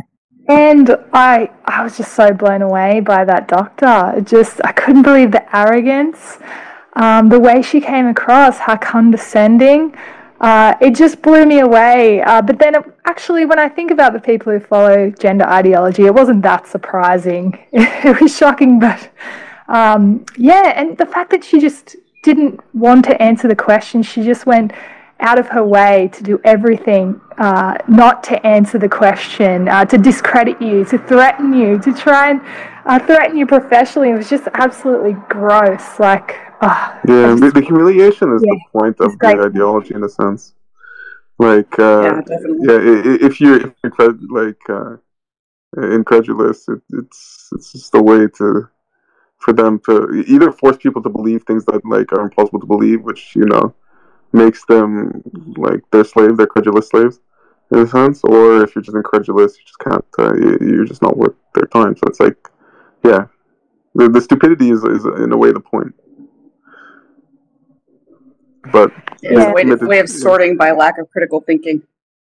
and 0.50 0.98
I, 1.14 1.50
I 1.64 1.82
was 1.82 1.96
just 1.96 2.14
so 2.14 2.34
blown 2.34 2.62
away 2.62 3.00
by 3.00 3.24
that 3.24 3.48
doctor. 3.48 4.16
It 4.18 4.28
just, 4.28 4.60
I 4.66 4.74
couldn't 4.74 5.04
believe 5.04 5.32
the 5.32 5.56
arrogance, 5.56 6.40
um, 6.98 7.30
the 7.30 7.40
way 7.40 7.62
she 7.62 7.80
came 7.80 8.06
across, 8.06 8.58
how 8.58 8.76
condescending. 8.76 9.96
Uh, 10.42 10.76
it 10.82 10.94
just 10.94 11.22
blew 11.22 11.46
me 11.46 11.60
away. 11.60 12.22
Uh, 12.22 12.42
but 12.42 12.60
then, 12.60 12.76
it, 12.76 12.84
actually, 13.06 13.46
when 13.46 13.58
I 13.58 13.70
think 13.70 13.92
about 13.92 14.12
the 14.12 14.20
people 14.20 14.52
who 14.52 14.60
follow 14.60 15.10
gender 15.10 15.46
ideology, 15.46 16.04
it 16.04 16.14
wasn't 16.14 16.42
that 16.42 16.68
surprising. 16.68 17.58
it 17.72 18.20
was 18.20 18.36
shocking, 18.36 18.78
but 18.78 19.10
um, 19.70 20.26
yeah, 20.38 20.74
and 20.76 20.98
the 20.98 21.06
fact 21.06 21.30
that 21.32 21.46
she 21.46 21.62
just 21.62 21.96
didn't 22.24 22.60
want 22.76 23.06
to 23.06 23.22
answer 23.22 23.48
the 23.48 23.56
question, 23.56 24.04
she 24.04 24.22
just 24.22 24.46
went 24.46 24.74
out 25.26 25.40
of 25.40 25.48
her 25.56 25.64
way 25.78 26.10
to 26.14 26.22
do 26.24 26.40
everything 26.44 27.20
uh, 27.38 27.78
not 27.88 28.24
to 28.30 28.36
answer 28.46 28.78
the 28.78 28.88
question, 28.90 29.68
uh, 29.68 29.84
to 29.86 29.98
discredit 29.98 30.62
you, 30.62 30.86
to 30.86 30.98
threaten 31.12 31.54
you, 31.54 31.80
to 31.80 31.92
try 31.94 32.24
and 32.32 32.42
uh, 32.86 33.00
threaten 33.10 33.36
you 33.38 33.46
professionally. 33.58 34.10
It 34.12 34.18
was 34.18 34.30
just 34.30 34.48
absolutely 34.54 35.14
gross. 35.30 36.00
Like, 36.00 36.30
oh, 36.62 36.78
yeah, 37.08 37.32
I 37.32 37.36
the, 37.36 37.40
just- 37.42 37.56
the 37.56 37.62
humiliation 37.62 38.28
is 38.36 38.42
Yeah, 38.44 38.54
the 38.54 38.80
point 38.80 38.98
of 39.06 39.18
the 39.20 39.34
ideology 39.50 39.94
in 39.96 40.04
a 40.04 40.10
sense. 40.10 40.54
Like, 41.38 41.74
uh, 41.80 42.02
yeah, 42.04 42.22
definitely. 42.22 42.68
yeah, 42.68 42.80
i- 42.92 43.04
i- 43.12 43.20
if 43.28 43.42
you're 43.42 43.60
if 43.84 43.94
like 44.42 44.64
uh, 44.70 44.96
incredulous. 45.78 46.68
It, 46.70 46.82
it's 46.94 47.50
it's 47.54 47.72
just 47.74 47.96
a 47.96 48.02
way 48.02 48.28
to 48.40 48.48
for 49.40 49.54
them 49.54 49.80
to 49.88 50.24
either 50.28 50.52
force 50.52 50.78
people 50.78 51.02
to 51.04 51.10
believe 51.10 51.44
things 51.44 51.66
that 51.66 51.82
like 51.86 52.12
are 52.14 52.22
impossible 52.22 52.60
to 52.62 52.66
believe, 52.66 53.02
which 53.02 53.36
you 53.36 53.46
know 53.46 53.74
makes 54.36 54.66
them 54.66 55.24
like 55.58 55.82
their 55.92 56.04
slave, 56.04 56.38
their 56.38 56.48
credulous 56.48 56.90
slaves 56.90 57.20
in 57.72 57.80
a 57.80 57.88
sense, 57.88 58.24
or 58.24 58.64
if 58.64 58.76
you're 58.76 58.84
just 58.84 58.96
incredulous, 58.96 59.58
you 59.58 59.64
just 59.66 59.80
can't. 59.80 60.06
Uh, 60.20 60.34
you, 60.36 60.82
are 60.82 60.86
just 60.86 61.02
not 61.02 61.18
worth 61.18 61.36
their 61.56 61.66
time. 61.66 61.96
So 61.96 62.04
it's 62.08 62.20
like, 62.20 62.38
yeah, 63.04 63.26
the, 63.96 64.10
the 64.10 64.22
stupidity 64.22 64.70
is 64.70 64.84
is 64.84 65.06
in 65.06 65.32
a 65.32 65.38
way 65.38 65.52
the 65.52 65.60
point. 65.60 65.94
But 68.72 68.92
it's 69.22 69.46
a 69.46 69.54
way, 69.54 69.64
to, 69.64 69.76
way 69.76 70.00
of 70.00 70.10
sorting 70.10 70.58
by 70.58 70.72
lack 70.72 70.98
of 70.98 71.10
critical 71.12 71.42
thinking, 71.42 71.82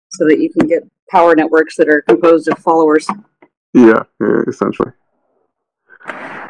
so 0.10 0.25
that 0.25 0.39
you 0.39 0.50
can 0.50 0.67
get 0.67 0.84
power 1.10 1.36
networks 1.36 1.75
that 1.77 1.89
are 1.89 2.01
composed 2.01 2.48
of 2.48 2.58
followers. 2.60 3.08
Yeah, 3.74 4.03
yeah 4.22 4.41
essentially. 4.48 4.91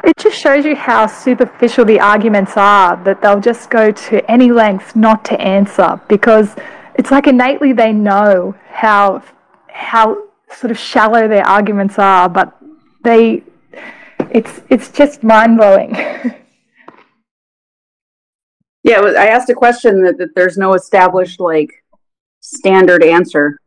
It 0.04 0.16
just 0.18 0.36
shows 0.36 0.66
you 0.66 0.76
how 0.76 1.06
superficial 1.06 1.86
the 1.86 1.98
arguments 1.98 2.52
are, 2.56 3.02
that 3.04 3.22
they'll 3.22 3.40
just 3.40 3.70
go 3.70 3.90
to 3.90 4.30
any 4.30 4.52
length 4.52 4.94
not 4.94 5.24
to 5.26 5.40
answer 5.40 5.98
because 6.08 6.54
it's 6.96 7.10
like 7.10 7.26
innately 7.26 7.72
they 7.72 7.92
know 7.92 8.54
how 8.68 9.22
how 9.68 10.24
sort 10.50 10.70
of 10.70 10.78
shallow 10.78 11.26
their 11.26 11.46
arguments 11.46 11.98
are, 11.98 12.28
but 12.28 12.54
they 13.02 13.42
it's 14.30 14.60
it's 14.68 14.90
just 14.90 15.22
mind 15.22 15.56
blowing. 15.56 15.94
yeah, 18.82 19.00
I 19.00 19.28
asked 19.28 19.48
a 19.48 19.54
question 19.54 20.02
that, 20.02 20.18
that 20.18 20.34
there's 20.34 20.58
no 20.58 20.74
established 20.74 21.40
like 21.40 21.70
standard 22.40 23.02
answer 23.02 23.58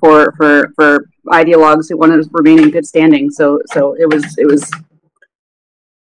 for 0.00 0.32
for 0.38 0.72
for 0.76 1.10
ideologues 1.26 1.90
who 1.90 1.98
want 1.98 2.12
to 2.12 2.26
remain 2.32 2.58
in 2.58 2.70
good 2.70 2.86
standing. 2.86 3.30
So 3.30 3.60
so 3.66 3.94
it 3.98 4.08
was 4.12 4.38
it 4.38 4.46
was 4.46 4.70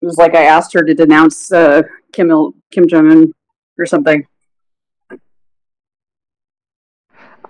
it 0.01 0.05
was 0.05 0.17
like 0.17 0.35
I 0.35 0.43
asked 0.43 0.73
her 0.73 0.81
to 0.81 0.93
denounce 0.93 1.51
uh, 1.51 1.81
Kim 2.13 2.31
Il, 2.31 2.53
Kim 2.71 2.87
Jong 2.87 3.11
Un 3.11 3.33
or 3.77 3.85
something. 3.85 4.25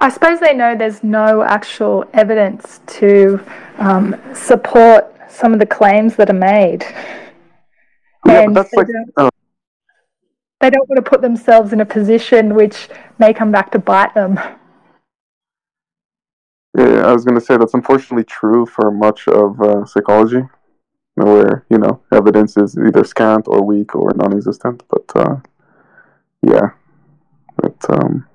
I 0.02 0.10
suppose 0.10 0.40
they 0.40 0.54
know 0.54 0.76
there's 0.76 1.04
no 1.04 1.44
actual 1.44 2.06
evidence 2.14 2.80
to 2.88 3.44
um, 3.78 4.16
support 4.34 5.14
some 5.30 5.54
of 5.54 5.60
the 5.60 5.66
claims 5.66 6.16
that 6.16 6.30
are 6.30 6.34
made. 6.34 6.84
Yeah, 8.26 8.44
and 8.44 8.56
that's 8.56 8.72
they, 8.72 8.78
like, 8.78 8.88
don't, 8.88 9.12
uh, 9.18 9.30
they 10.62 10.70
don't 10.70 10.88
want 10.90 11.04
to 11.04 11.10
put 11.10 11.22
themselves 11.22 11.74
in 11.74 11.82
a 11.82 11.86
position 11.86 12.56
which 12.56 12.88
may 13.18 13.34
come 13.34 13.52
back 13.52 13.72
to 13.72 13.80
bite 13.80 14.14
them. 14.14 14.40
Yeah, 16.78 17.06
I 17.06 17.12
was 17.12 17.26
going 17.26 17.40
to 17.40 17.46
say 17.46 17.58
that's 17.58 17.74
unfortunately 17.74 18.24
true 18.24 18.66
for 18.66 18.92
much 18.92 19.28
of 19.28 19.60
uh, 19.60 19.86
psychology, 19.86 20.44
where 21.26 21.66
you 21.70 21.78
know 21.78 22.02
evidence 22.12 22.58
is 22.58 22.78
either 22.78 23.04
scant 23.04 23.48
or 23.48 23.64
weak 23.64 23.96
or 23.96 24.12
non-existent. 24.16 24.84
But 24.90 25.12
uh, 25.16 25.36
yeah, 26.42 26.72
but 27.58 27.78
um, 27.90 28.28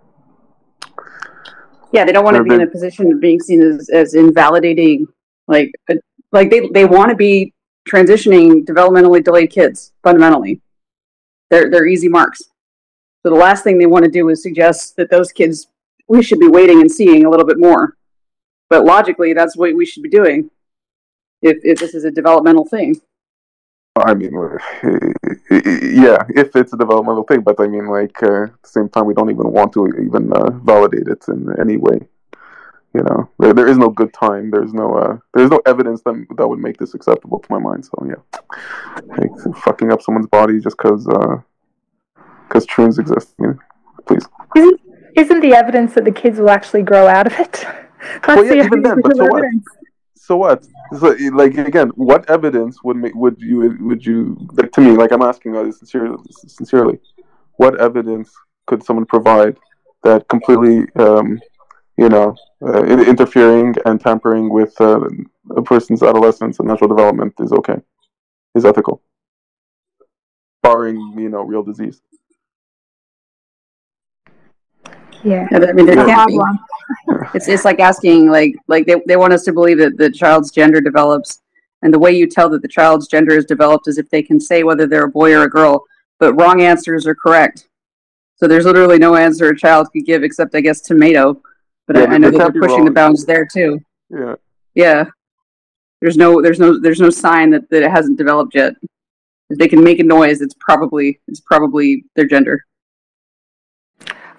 yeah, 1.92 2.04
they 2.04 2.12
don't 2.12 2.24
want 2.24 2.36
to 2.36 2.44
be 2.44 2.54
in 2.54 2.62
a 2.62 2.66
position 2.66 3.12
of 3.12 3.20
being 3.20 3.40
seen 3.40 3.62
as, 3.62 3.88
as 3.88 4.14
invalidating, 4.14 5.06
like 5.48 5.72
uh, 5.90 5.94
like 6.32 6.50
they 6.50 6.68
they 6.68 6.84
want 6.84 7.10
to 7.10 7.16
be 7.16 7.52
transitioning 7.88 8.64
developmentally 8.64 9.22
delayed 9.22 9.50
kids 9.50 9.92
fundamentally. 10.02 10.60
They're 11.50 11.70
they're 11.70 11.86
easy 11.86 12.08
marks. 12.08 12.42
So 13.22 13.30
the 13.30 13.40
last 13.40 13.64
thing 13.64 13.78
they 13.78 13.86
want 13.86 14.04
to 14.04 14.10
do 14.10 14.28
is 14.28 14.42
suggest 14.42 14.96
that 14.96 15.10
those 15.10 15.32
kids 15.32 15.68
we 16.08 16.22
should 16.22 16.38
be 16.38 16.48
waiting 16.48 16.80
and 16.80 16.90
seeing 16.90 17.24
a 17.24 17.30
little 17.30 17.46
bit 17.46 17.58
more. 17.58 17.96
But 18.68 18.84
logically, 18.84 19.32
that's 19.32 19.56
what 19.56 19.74
we 19.74 19.86
should 19.86 20.02
be 20.02 20.10
doing 20.10 20.50
if 21.44 21.58
if 21.62 21.78
this 21.78 21.94
is 21.94 22.04
a 22.04 22.10
developmental 22.10 22.64
thing. 22.64 23.00
I 23.96 24.14
mean, 24.14 24.32
yeah, 26.02 26.24
if 26.30 26.56
it's 26.56 26.72
a 26.72 26.76
developmental 26.76 27.22
thing, 27.22 27.42
but 27.42 27.60
I 27.60 27.68
mean, 27.68 27.86
like 27.86 28.20
uh, 28.24 28.44
at 28.44 28.62
the 28.62 28.68
same 28.68 28.88
time, 28.88 29.06
we 29.06 29.14
don't 29.14 29.30
even 29.30 29.52
want 29.52 29.72
to 29.74 29.86
even 29.86 30.32
uh, 30.32 30.50
validate 30.50 31.06
it 31.06 31.24
in 31.28 31.54
any 31.60 31.76
way. 31.76 32.00
You 32.92 33.02
know, 33.02 33.30
there, 33.38 33.52
there 33.52 33.68
is 33.68 33.78
no 33.78 33.90
good 33.90 34.12
time. 34.12 34.50
There's 34.50 34.72
no 34.72 34.94
uh, 34.94 35.18
there's 35.34 35.50
no 35.50 35.60
evidence 35.64 36.02
that 36.02 36.26
that 36.36 36.48
would 36.48 36.58
make 36.58 36.78
this 36.78 36.94
acceptable 36.94 37.38
to 37.38 37.46
my 37.50 37.58
mind. 37.58 37.84
So 37.84 37.92
yeah, 38.04 38.22
like, 39.16 39.30
fucking 39.64 39.92
up 39.92 40.02
someone's 40.02 40.26
body 40.26 40.58
just 40.58 40.76
because 40.76 41.04
because 42.48 42.64
uh, 42.64 42.72
troons 42.72 42.98
exist. 42.98 43.34
I 43.38 43.42
mean, 43.46 43.58
please. 44.06 44.26
Isn't 44.56 44.80
isn't 45.14 45.40
the 45.40 45.54
evidence 45.54 45.94
that 45.94 46.04
the 46.04 46.12
kids 46.12 46.40
will 46.40 46.50
actually 46.50 46.82
grow 46.82 47.06
out 47.06 47.28
of 47.28 47.38
it? 47.38 47.52
That's 48.26 48.26
well, 48.26 48.44
yeah, 48.44 48.64
even 48.64 48.82
then, 48.82 49.00
but 49.00 49.16
so 49.16 49.24
what? 49.26 49.44
So 50.26 50.36
what? 50.36 50.66
So, 50.98 51.14
like 51.34 51.58
again, 51.58 51.88
what 51.96 52.28
evidence 52.30 52.82
would 52.82 52.96
make 52.96 53.14
would 53.14 53.36
you 53.38 53.76
would 53.80 54.06
you 54.06 54.36
like 54.52 54.72
to 54.72 54.80
me? 54.80 54.92
Like 54.92 55.12
I'm 55.12 55.20
asking 55.20 55.54
uh, 55.54 55.70
sincerely, 55.70 56.16
sincerely, 56.30 56.98
what 57.56 57.78
evidence 57.78 58.32
could 58.66 58.82
someone 58.82 59.04
provide 59.04 59.58
that 60.02 60.26
completely, 60.28 60.86
um, 60.96 61.38
you 61.98 62.08
know, 62.08 62.34
uh, 62.66 62.84
interfering 62.84 63.74
and 63.84 64.00
tampering 64.00 64.48
with 64.48 64.74
uh, 64.80 65.06
a 65.56 65.62
person's 65.62 66.02
adolescence 66.02 66.58
and 66.58 66.68
natural 66.68 66.88
development 66.88 67.34
is 67.40 67.52
okay, 67.52 67.76
is 68.54 68.64
ethical, 68.64 69.02
barring 70.62 70.96
you 71.18 71.28
know 71.28 71.42
real 71.42 71.62
disease. 71.62 72.00
Yeah, 75.22 75.46
I 75.52 75.72
mean, 75.72 75.84
there 75.84 75.96
can't 75.96 76.28
be. 76.28 76.40
It's 77.34 77.48
it's 77.48 77.64
like 77.64 77.80
asking 77.80 78.30
like 78.30 78.54
like 78.68 78.86
they 78.86 78.96
they 79.06 79.16
want 79.16 79.32
us 79.32 79.44
to 79.44 79.52
believe 79.52 79.78
that 79.78 79.96
the 79.96 80.10
child's 80.10 80.50
gender 80.50 80.80
develops, 80.80 81.42
and 81.82 81.92
the 81.92 81.98
way 81.98 82.12
you 82.12 82.28
tell 82.28 82.48
that 82.50 82.62
the 82.62 82.68
child's 82.68 83.08
gender 83.08 83.36
is 83.36 83.44
developed 83.44 83.88
is 83.88 83.98
if 83.98 84.08
they 84.10 84.22
can 84.22 84.40
say 84.40 84.62
whether 84.62 84.86
they're 84.86 85.06
a 85.06 85.10
boy 85.10 85.34
or 85.34 85.42
a 85.42 85.50
girl, 85.50 85.84
but 86.18 86.34
wrong 86.34 86.62
answers 86.62 87.06
are 87.06 87.14
correct. 87.14 87.68
So 88.36 88.48
there's 88.48 88.66
literally 88.66 88.98
no 88.98 89.14
answer 89.16 89.48
a 89.48 89.56
child 89.56 89.88
could 89.92 90.06
give 90.06 90.22
except 90.22 90.54
I 90.54 90.60
guess 90.60 90.80
tomato, 90.80 91.40
but 91.86 91.96
yeah, 91.96 92.02
I, 92.04 92.14
I, 92.14 92.18
know 92.18 92.30
that 92.30 92.38
they're 92.38 92.62
pushing 92.62 92.78
wrong. 92.78 92.84
the 92.86 92.90
bounds 92.90 93.24
there 93.24 93.46
too. 93.46 93.80
Yeah. 94.10 94.34
Yeah. 94.74 95.04
There's 96.00 96.16
no 96.16 96.42
there's 96.42 96.58
no 96.58 96.78
there's 96.78 97.00
no 97.00 97.10
sign 97.10 97.50
that, 97.50 97.68
that 97.70 97.82
it 97.82 97.90
hasn't 97.90 98.18
developed 98.18 98.54
yet. 98.54 98.74
If 99.50 99.58
they 99.58 99.68
can 99.68 99.82
make 99.82 100.00
a 100.00 100.04
noise, 100.04 100.40
it's 100.40 100.54
probably 100.60 101.20
it's 101.28 101.40
probably 101.40 102.04
their 102.16 102.26
gender. 102.26 102.64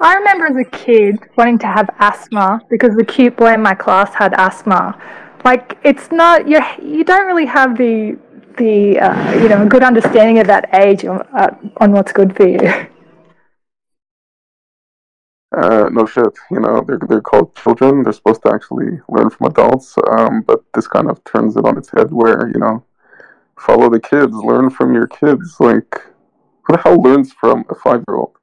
I 0.01 0.15
remember 0.15 0.47
as 0.47 0.57
a 0.57 0.69
kid 0.69 1.19
wanting 1.37 1.57
to 1.59 1.67
have 1.67 1.89
asthma 1.99 2.61
because 2.69 2.95
the 2.95 3.05
cute 3.05 3.37
boy 3.37 3.53
in 3.53 3.61
my 3.61 3.73
class 3.73 4.13
had 4.13 4.33
asthma. 4.33 4.99
Like 5.45 5.77
it's 5.83 6.11
not 6.11 6.47
you 6.47 6.59
you 6.81 7.03
don't 7.03 7.27
really 7.27 7.45
have 7.45 7.77
the 7.77 8.17
the 8.57 8.99
uh, 8.99 9.33
you 9.41 9.47
know 9.47 9.63
a 9.63 9.65
good 9.65 9.83
understanding 9.83 10.39
of 10.39 10.47
that 10.47 10.69
age 10.73 11.05
on, 11.05 11.21
uh, 11.33 11.55
on 11.77 11.91
what's 11.91 12.11
good 12.11 12.35
for 12.35 12.47
you. 12.47 12.87
Uh, 15.55 15.87
no 15.89 16.05
shit, 16.05 16.33
you 16.51 16.59
know 16.59 16.83
they're 16.85 16.99
they're 17.07 17.21
called 17.21 17.55
children. 17.55 18.03
They're 18.03 18.11
supposed 18.11 18.41
to 18.41 18.53
actually 18.53 18.99
learn 19.07 19.29
from 19.29 19.47
adults, 19.47 19.95
um, 20.09 20.41
but 20.41 20.61
this 20.73 20.87
kind 20.87 21.09
of 21.09 21.23
turns 21.23 21.55
it 21.55 21.63
on 21.63 21.77
its 21.77 21.89
head. 21.91 22.11
Where 22.11 22.51
you 22.53 22.59
know, 22.59 22.83
follow 23.57 23.89
the 23.89 24.01
kids, 24.01 24.33
learn 24.33 24.69
from 24.69 24.93
your 24.93 25.07
kids. 25.07 25.55
Like, 25.61 25.95
who 26.63 26.75
the 26.75 26.81
hell 26.83 27.01
learns 27.01 27.31
from 27.31 27.63
a 27.69 27.75
five 27.75 28.03
year 28.05 28.17
old? 28.17 28.34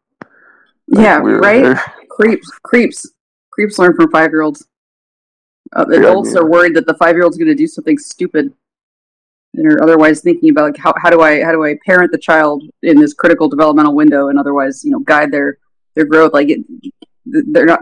Yeah, 0.89 1.19
right. 1.19 1.77
creeps, 2.11 2.51
creeps, 2.63 3.11
creeps 3.51 3.79
learn 3.79 3.95
from 3.95 4.11
five 4.11 4.31
year 4.31 4.43
olds. 4.43 4.67
Uh, 5.75 5.87
adults 5.93 6.31
yeah, 6.31 6.35
yeah. 6.35 6.41
are 6.41 6.51
worried 6.51 6.75
that 6.77 6.87
the 6.87 6.95
five 6.95 7.15
year 7.15 7.25
old's 7.25 7.39
going 7.39 7.49
to 7.49 7.55
do 7.55 7.67
something 7.67 7.99
stupid, 7.99 8.53
and 9.55 9.67
are 9.67 9.83
otherwise 9.83 10.21
thinking 10.21 10.51
about 10.51 10.73
like 10.73 10.77
how, 10.77 10.93
how 10.99 11.11
do 11.11 11.21
I 11.21 11.43
how 11.43 11.53
do 11.53 11.65
I 11.65 11.79
parent 11.85 12.13
the 12.13 12.19
child 12.19 12.63
in 12.83 13.01
this 13.01 13.15
critical 13.15 13.49
developmental 13.49 13.95
window, 13.95 14.29
and 14.29 14.39
otherwise 14.39 14.85
you 14.85 14.91
know 14.91 15.01
guide 15.01 15.31
their 15.31 15.59
their 15.95 16.05
growth. 16.05 16.33
Like 16.33 16.51
it, 16.51 16.61
they're 17.25 17.67
not 17.67 17.81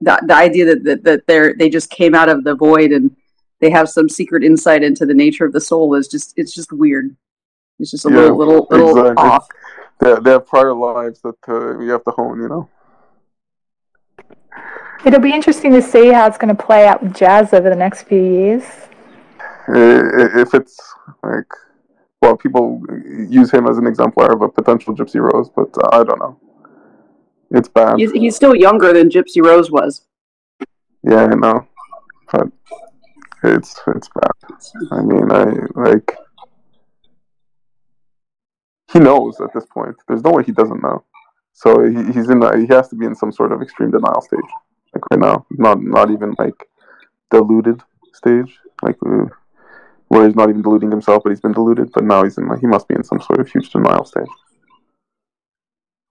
the, 0.00 0.20
the 0.26 0.34
idea 0.34 0.66
that, 0.66 0.84
that 0.84 1.04
that 1.04 1.26
they're 1.26 1.54
they 1.54 1.68
just 1.68 1.90
came 1.90 2.14
out 2.14 2.28
of 2.28 2.44
the 2.44 2.54
void 2.54 2.92
and 2.92 3.14
they 3.60 3.70
have 3.70 3.88
some 3.88 4.08
secret 4.08 4.44
insight 4.44 4.82
into 4.82 5.04
the 5.04 5.14
nature 5.14 5.44
of 5.44 5.52
the 5.52 5.60
soul 5.60 5.94
is 5.94 6.08
just 6.08 6.34
it's 6.36 6.54
just 6.54 6.72
weird. 6.72 7.16
It's 7.78 7.90
just 7.90 8.06
a 8.06 8.10
yeah, 8.10 8.16
little 8.16 8.38
little 8.38 8.66
little 8.70 8.98
exactly. 8.98 9.28
off 9.28 9.48
they, 10.00 10.14
they 10.22 10.30
have 10.30 10.46
prior 10.46 10.74
lives 10.74 11.20
that 11.22 11.36
uh, 11.48 11.78
you 11.78 11.90
have 11.90 12.04
to 12.04 12.10
hone, 12.10 12.40
you 12.40 12.48
know. 12.48 12.68
It'll 15.04 15.20
be 15.20 15.32
interesting 15.32 15.72
to 15.72 15.82
see 15.82 16.08
how 16.12 16.26
it's 16.26 16.38
going 16.38 16.54
to 16.54 16.62
play 16.62 16.86
out 16.86 17.02
with 17.02 17.14
jazz 17.14 17.52
over 17.52 17.70
the 17.70 17.76
next 17.76 18.02
few 18.02 18.22
years. 18.22 18.64
If 19.68 20.54
it's 20.54 20.80
like, 21.22 21.46
well, 22.20 22.36
people 22.36 22.82
use 23.28 23.50
him 23.52 23.68
as 23.68 23.78
an 23.78 23.86
exemplar 23.86 24.32
of 24.32 24.42
a 24.42 24.48
potential 24.48 24.94
Gypsy 24.96 25.20
Rose, 25.20 25.48
but 25.54 25.68
uh, 25.78 25.88
I 25.92 26.04
don't 26.04 26.18
know. 26.18 26.40
It's 27.50 27.68
bad. 27.68 27.98
He's, 27.98 28.12
he's 28.12 28.36
still 28.36 28.54
younger 28.54 28.92
than 28.92 29.08
Gypsy 29.08 29.42
Rose 29.42 29.70
was. 29.70 30.02
Yeah, 31.02 31.26
I 31.26 31.34
know, 31.34 31.66
but 32.32 32.48
it's 33.44 33.80
it's 33.86 34.08
bad. 34.08 34.32
I 34.90 35.00
mean, 35.00 35.30
I 35.30 35.44
like 35.76 36.16
he 38.92 38.98
knows 38.98 39.40
at 39.40 39.52
this 39.54 39.66
point. 39.66 39.96
There's 40.06 40.22
no 40.22 40.32
way 40.32 40.44
he 40.44 40.52
doesn't 40.52 40.82
know. 40.82 41.04
So 41.52 41.84
he, 41.84 42.12
he's 42.12 42.30
in. 42.30 42.42
A, 42.42 42.58
he 42.58 42.66
has 42.68 42.88
to 42.88 42.96
be 42.96 43.06
in 43.06 43.14
some 43.14 43.32
sort 43.32 43.52
of 43.52 43.62
extreme 43.62 43.90
denial 43.90 44.20
stage, 44.20 44.40
like 44.94 45.04
right 45.10 45.20
now. 45.20 45.46
Not 45.50 45.82
not 45.82 46.10
even 46.10 46.34
like 46.38 46.54
deluded 47.30 47.82
stage. 48.14 48.58
like 48.82 48.96
uh, 49.04 49.26
where 50.08 50.26
he's 50.26 50.36
not 50.36 50.48
even 50.48 50.62
deluding 50.62 50.90
himself, 50.90 51.22
but 51.22 51.30
he's 51.30 51.40
been 51.40 51.52
deluded. 51.52 51.90
But 51.92 52.04
now 52.04 52.24
he's 52.24 52.38
in 52.38 52.48
he 52.60 52.66
must 52.66 52.88
be 52.88 52.94
in 52.94 53.04
some 53.04 53.20
sort 53.20 53.40
of 53.40 53.48
huge 53.48 53.70
denial 53.70 54.04
stage. 54.04 54.26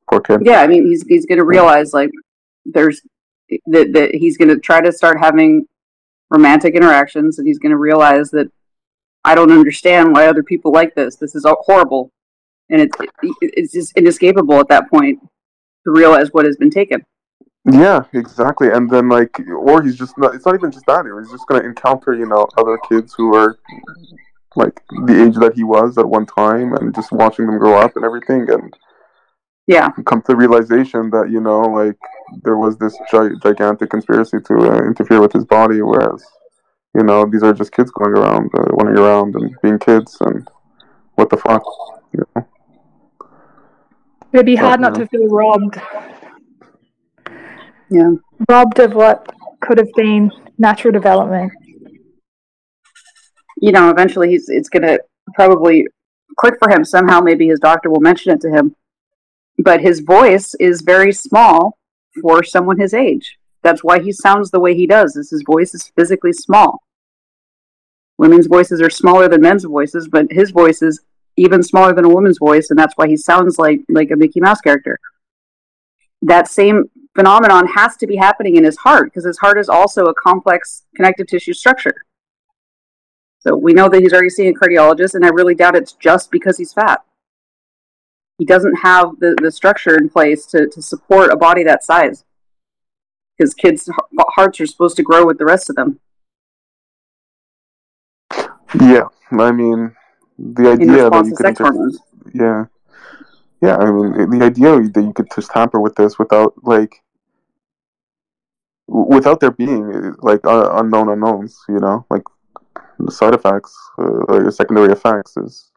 Poor 0.10 0.22
kid. 0.22 0.42
Yeah, 0.44 0.62
I 0.62 0.68
mean, 0.68 0.86
he's 0.86 1.06
he's 1.08 1.26
going 1.26 1.40
to 1.40 1.44
realize 1.44 1.94
like 1.94 2.12
there's 2.66 3.02
that 3.68 3.94
that 3.94 4.16
he's 4.16 4.38
going 4.38 4.50
to 4.50 4.60
try 4.60 4.82
to 4.82 4.92
start 4.92 5.20
having 5.20 5.66
romantic 6.30 6.76
interactions, 6.76 7.40
and 7.40 7.48
he's 7.48 7.60
going 7.60 7.72
to 7.72 7.78
realize 7.78 8.32
that 8.32 8.52
I 9.24 9.36
don't 9.36 9.52
understand 9.52 10.14
why 10.14 10.28
other 10.28 10.44
people 10.44 10.72
like 10.72 10.96
this. 10.96 11.16
This 11.16 11.36
is 11.36 11.46
horrible, 11.46 12.12
and 12.70 12.82
it's 12.82 12.98
it's 13.42 13.74
just 13.74 13.98
inescapable 13.98 14.60
at 14.60 14.68
that 14.70 14.90
point 14.90 15.20
to 15.84 15.92
realize 15.92 16.30
what 16.32 16.46
has 16.46 16.58
been 16.58 16.70
taken. 16.70 17.04
Yeah, 17.70 18.06
exactly. 18.14 18.70
And 18.70 18.90
then 18.90 19.10
like, 19.10 19.40
or 19.50 19.84
he's 19.84 19.98
just 19.98 20.18
not. 20.18 20.36
It's 20.36 20.46
not 20.46 20.56
even 20.56 20.72
just 20.72 20.86
that. 20.86 21.06
He's 21.06 21.32
just 21.32 21.48
gonna 21.48 21.68
encounter, 21.68 22.14
you 22.14 22.26
know, 22.26 22.48
other 22.58 22.80
kids 22.90 23.14
who 23.18 23.36
are 23.36 23.60
like 24.56 24.82
the 25.06 25.26
age 25.26 25.36
that 25.36 25.54
he 25.54 25.64
was 25.64 25.98
at 25.98 26.08
one 26.08 26.26
time, 26.26 26.74
and 26.74 26.96
just 26.96 27.12
watching 27.12 27.46
them 27.46 27.60
grow 27.60 27.78
up 27.80 27.96
and 27.96 28.06
everything, 28.06 28.50
and 28.50 28.74
yeah, 29.68 29.90
come 30.06 30.22
to 30.22 30.28
the 30.28 30.36
realization 30.36 31.10
that 31.10 31.30
you 31.30 31.42
know, 31.42 31.62
like 31.62 31.98
there 32.44 32.58
was 32.58 32.78
this 32.78 32.98
gi- 33.12 33.38
gigantic 33.44 33.90
conspiracy 33.90 34.38
to 34.46 34.54
uh, 34.56 34.88
interfere 34.88 35.20
with 35.20 35.34
his 35.34 35.44
body, 35.44 35.82
whereas 35.82 36.24
you 36.96 37.04
know 37.04 37.26
these 37.26 37.44
are 37.44 37.54
just 37.54 37.74
kids 37.74 37.92
going 37.92 38.12
around, 38.12 38.50
uh, 38.58 38.64
running 38.64 38.98
around 38.98 39.36
and 39.36 39.54
being 39.62 39.78
kids, 39.78 40.18
and 40.22 40.48
what 41.16 41.30
the 41.30 41.38
fuck, 41.38 41.64
you 42.14 42.24
know. 42.36 42.48
It'd 44.34 44.46
be 44.46 44.56
hard 44.56 44.82
not 44.82 44.96
to 44.96 45.08
feel 45.08 45.28
robbed. 45.28 45.80
yeah. 47.90 48.12
Robbed 48.50 48.80
of 48.80 48.94
what 48.94 49.34
could 49.62 49.78
have 49.78 49.92
been 49.96 50.32
natural 50.58 50.92
development. 50.92 51.52
You 53.60 53.72
know, 53.72 53.90
eventually 53.90 54.30
he's 54.30 54.50
it's 54.50 54.70
going 54.70 54.84
to 54.84 55.00
probably 55.34 55.88
click 56.38 56.56
for 56.60 56.70
him 56.70 56.84
somehow. 56.84 57.22
Maybe 57.22 57.48
his 57.48 57.60
doctor 57.60 57.90
will 57.90 58.02
mention 58.02 58.32
it 58.32 58.42
to 58.42 58.50
him, 58.50 58.76
but 59.58 59.82
his 59.82 60.02
voice 60.02 60.54
is 60.60 60.82
very 60.82 61.12
small 61.12 61.78
for 62.22 62.44
someone 62.44 62.80
his 62.80 62.94
age. 62.94 63.38
That's 63.64 63.84
why 63.84 64.00
he 64.00 64.12
sounds 64.12 64.52
the 64.52 64.60
way 64.60 64.76
he 64.76 64.86
does. 64.86 65.16
Is 65.16 65.32
his 65.32 65.44
voice 65.44 65.74
is 65.74 65.92
physically 65.96 66.34
small. 66.34 66.84
Women's 68.18 68.48
voices 68.48 68.82
are 68.82 68.90
smaller 68.90 69.28
than 69.28 69.42
men's 69.42 69.64
voices, 69.64 70.08
but 70.08 70.32
his 70.32 70.52
voice 70.52 70.82
is 70.82 71.02
even 71.38 71.64
smaller 71.64 71.94
than 71.94 72.06
a 72.06 72.10
woman's 72.10 72.40
voice, 72.40 72.70
and 72.70 72.78
that's 72.78 72.94
why 72.98 73.08
he 73.08 73.16
sounds 73.16 73.58
like 73.58 73.82
like 73.90 74.12
a 74.12 74.16
Mickey 74.16 74.42
Mouse 74.42 74.60
character. 74.60 75.00
That 76.22 76.48
same 76.50 76.86
phenomenon 77.16 77.68
has 77.68 77.96
to 77.98 78.08
be 78.08 78.16
happening 78.16 78.56
in 78.58 78.64
his 78.64 78.78
heart 78.78 79.06
because 79.06 79.26
his 79.26 79.38
heart 79.38 79.60
is 79.60 79.70
also 79.70 80.06
a 80.06 80.14
complex 80.14 80.84
connective 80.96 81.28
tissue 81.28 81.54
structure. 81.54 81.96
So 83.40 83.56
we 83.56 83.74
know 83.74 83.88
that 83.88 84.02
he's 84.02 84.14
already 84.14 84.30
seeing 84.30 84.56
a 84.56 84.60
cardiologist, 84.60 85.14
and 85.14 85.26
I 85.26 85.30
really 85.30 85.56
doubt 85.56 85.76
it's 85.76 85.94
just 85.94 86.32
because 86.32 86.58
he's 86.58 86.74
fat. 86.74 87.02
He 88.38 88.46
doesn't 88.46 88.76
have 88.76 89.20
the, 89.20 89.36
the 89.42 89.52
structure 89.52 89.96
in 89.96 90.10
place 90.10 90.46
to, 90.48 90.68
to 90.68 90.82
support 90.82 91.32
a 91.32 91.38
body 91.38 91.64
that 91.64 91.84
size. 91.84 92.24
His 93.38 93.54
kids' 93.54 93.90
hearts 94.36 94.60
are 94.60 94.66
supposed 94.66 94.98
to 94.98 95.04
grow 95.04 95.26
with 95.26 95.38
the 95.38 95.46
rest 95.46 95.70
of 95.70 95.76
them. 95.76 96.00
Yeah, 98.80 99.06
I 99.32 99.52
mean, 99.52 99.96
the 100.38 100.72
idea 100.72 101.10
that 101.10 101.26
you 101.26 101.36
could 101.36 101.58
hormones. 101.58 102.00
yeah, 102.34 102.66
yeah. 103.62 103.78
I 103.78 103.92
mean, 103.92 104.40
the 104.40 104.46
idea 104.46 104.80
that 104.80 105.02
you 105.02 105.14
could 105.14 105.28
just 105.34 105.52
tamper 105.52 105.80
with 105.80 105.96
this 105.96 106.20
without 106.20 106.54
like, 106.64 107.02
without 108.88 109.40
there 109.40 109.52
being 109.52 110.16
like 110.20 110.46
uh, 110.46 110.72
unknown 110.76 111.10
unknowns, 111.10 111.60
you 111.68 111.80
know, 111.80 112.06
like 112.10 112.24
the 113.00 113.12
side 113.12 113.34
effects, 113.34 113.76
uh, 113.98 114.26
like 114.28 114.52
secondary 114.54 114.92
effects, 114.92 115.38
is 115.38 115.72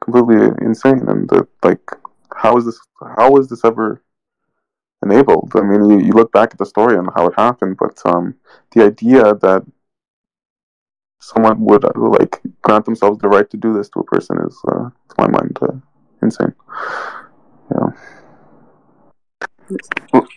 completely 0.00 0.48
insane. 0.60 1.02
And 1.08 1.32
uh, 1.32 1.44
like, 1.62 1.82
how 2.34 2.56
is 2.58 2.66
this? 2.66 2.78
How 3.16 3.36
is 3.36 3.48
this 3.48 3.64
ever 3.64 4.02
enabled? 5.02 5.52
I 5.54 5.62
mean, 5.62 5.88
you, 5.88 6.06
you 6.06 6.12
look 6.12 6.32
back 6.32 6.52
at 6.52 6.58
the 6.58 6.66
story 6.66 6.96
and 6.98 7.08
how 7.14 7.28
it 7.28 7.34
happened, 7.36 7.78
but 7.78 8.00
um, 8.04 8.34
the 8.72 8.84
idea 8.84 9.34
that 9.34 9.64
someone 11.30 11.58
would 11.68 11.84
uh, 11.84 11.90
like 12.18 12.40
grant 12.62 12.84
themselves 12.84 13.18
the 13.18 13.28
right 13.28 13.48
to 13.50 13.56
do 13.56 13.72
this 13.76 13.88
to 13.90 14.00
a 14.00 14.04
person 14.04 14.38
is, 14.46 14.56
uh, 14.68 14.88
to 15.08 15.14
my 15.18 15.28
mind, 15.36 15.58
uh, 15.62 15.76
insane. 16.22 16.54
Yeah. 17.72 17.90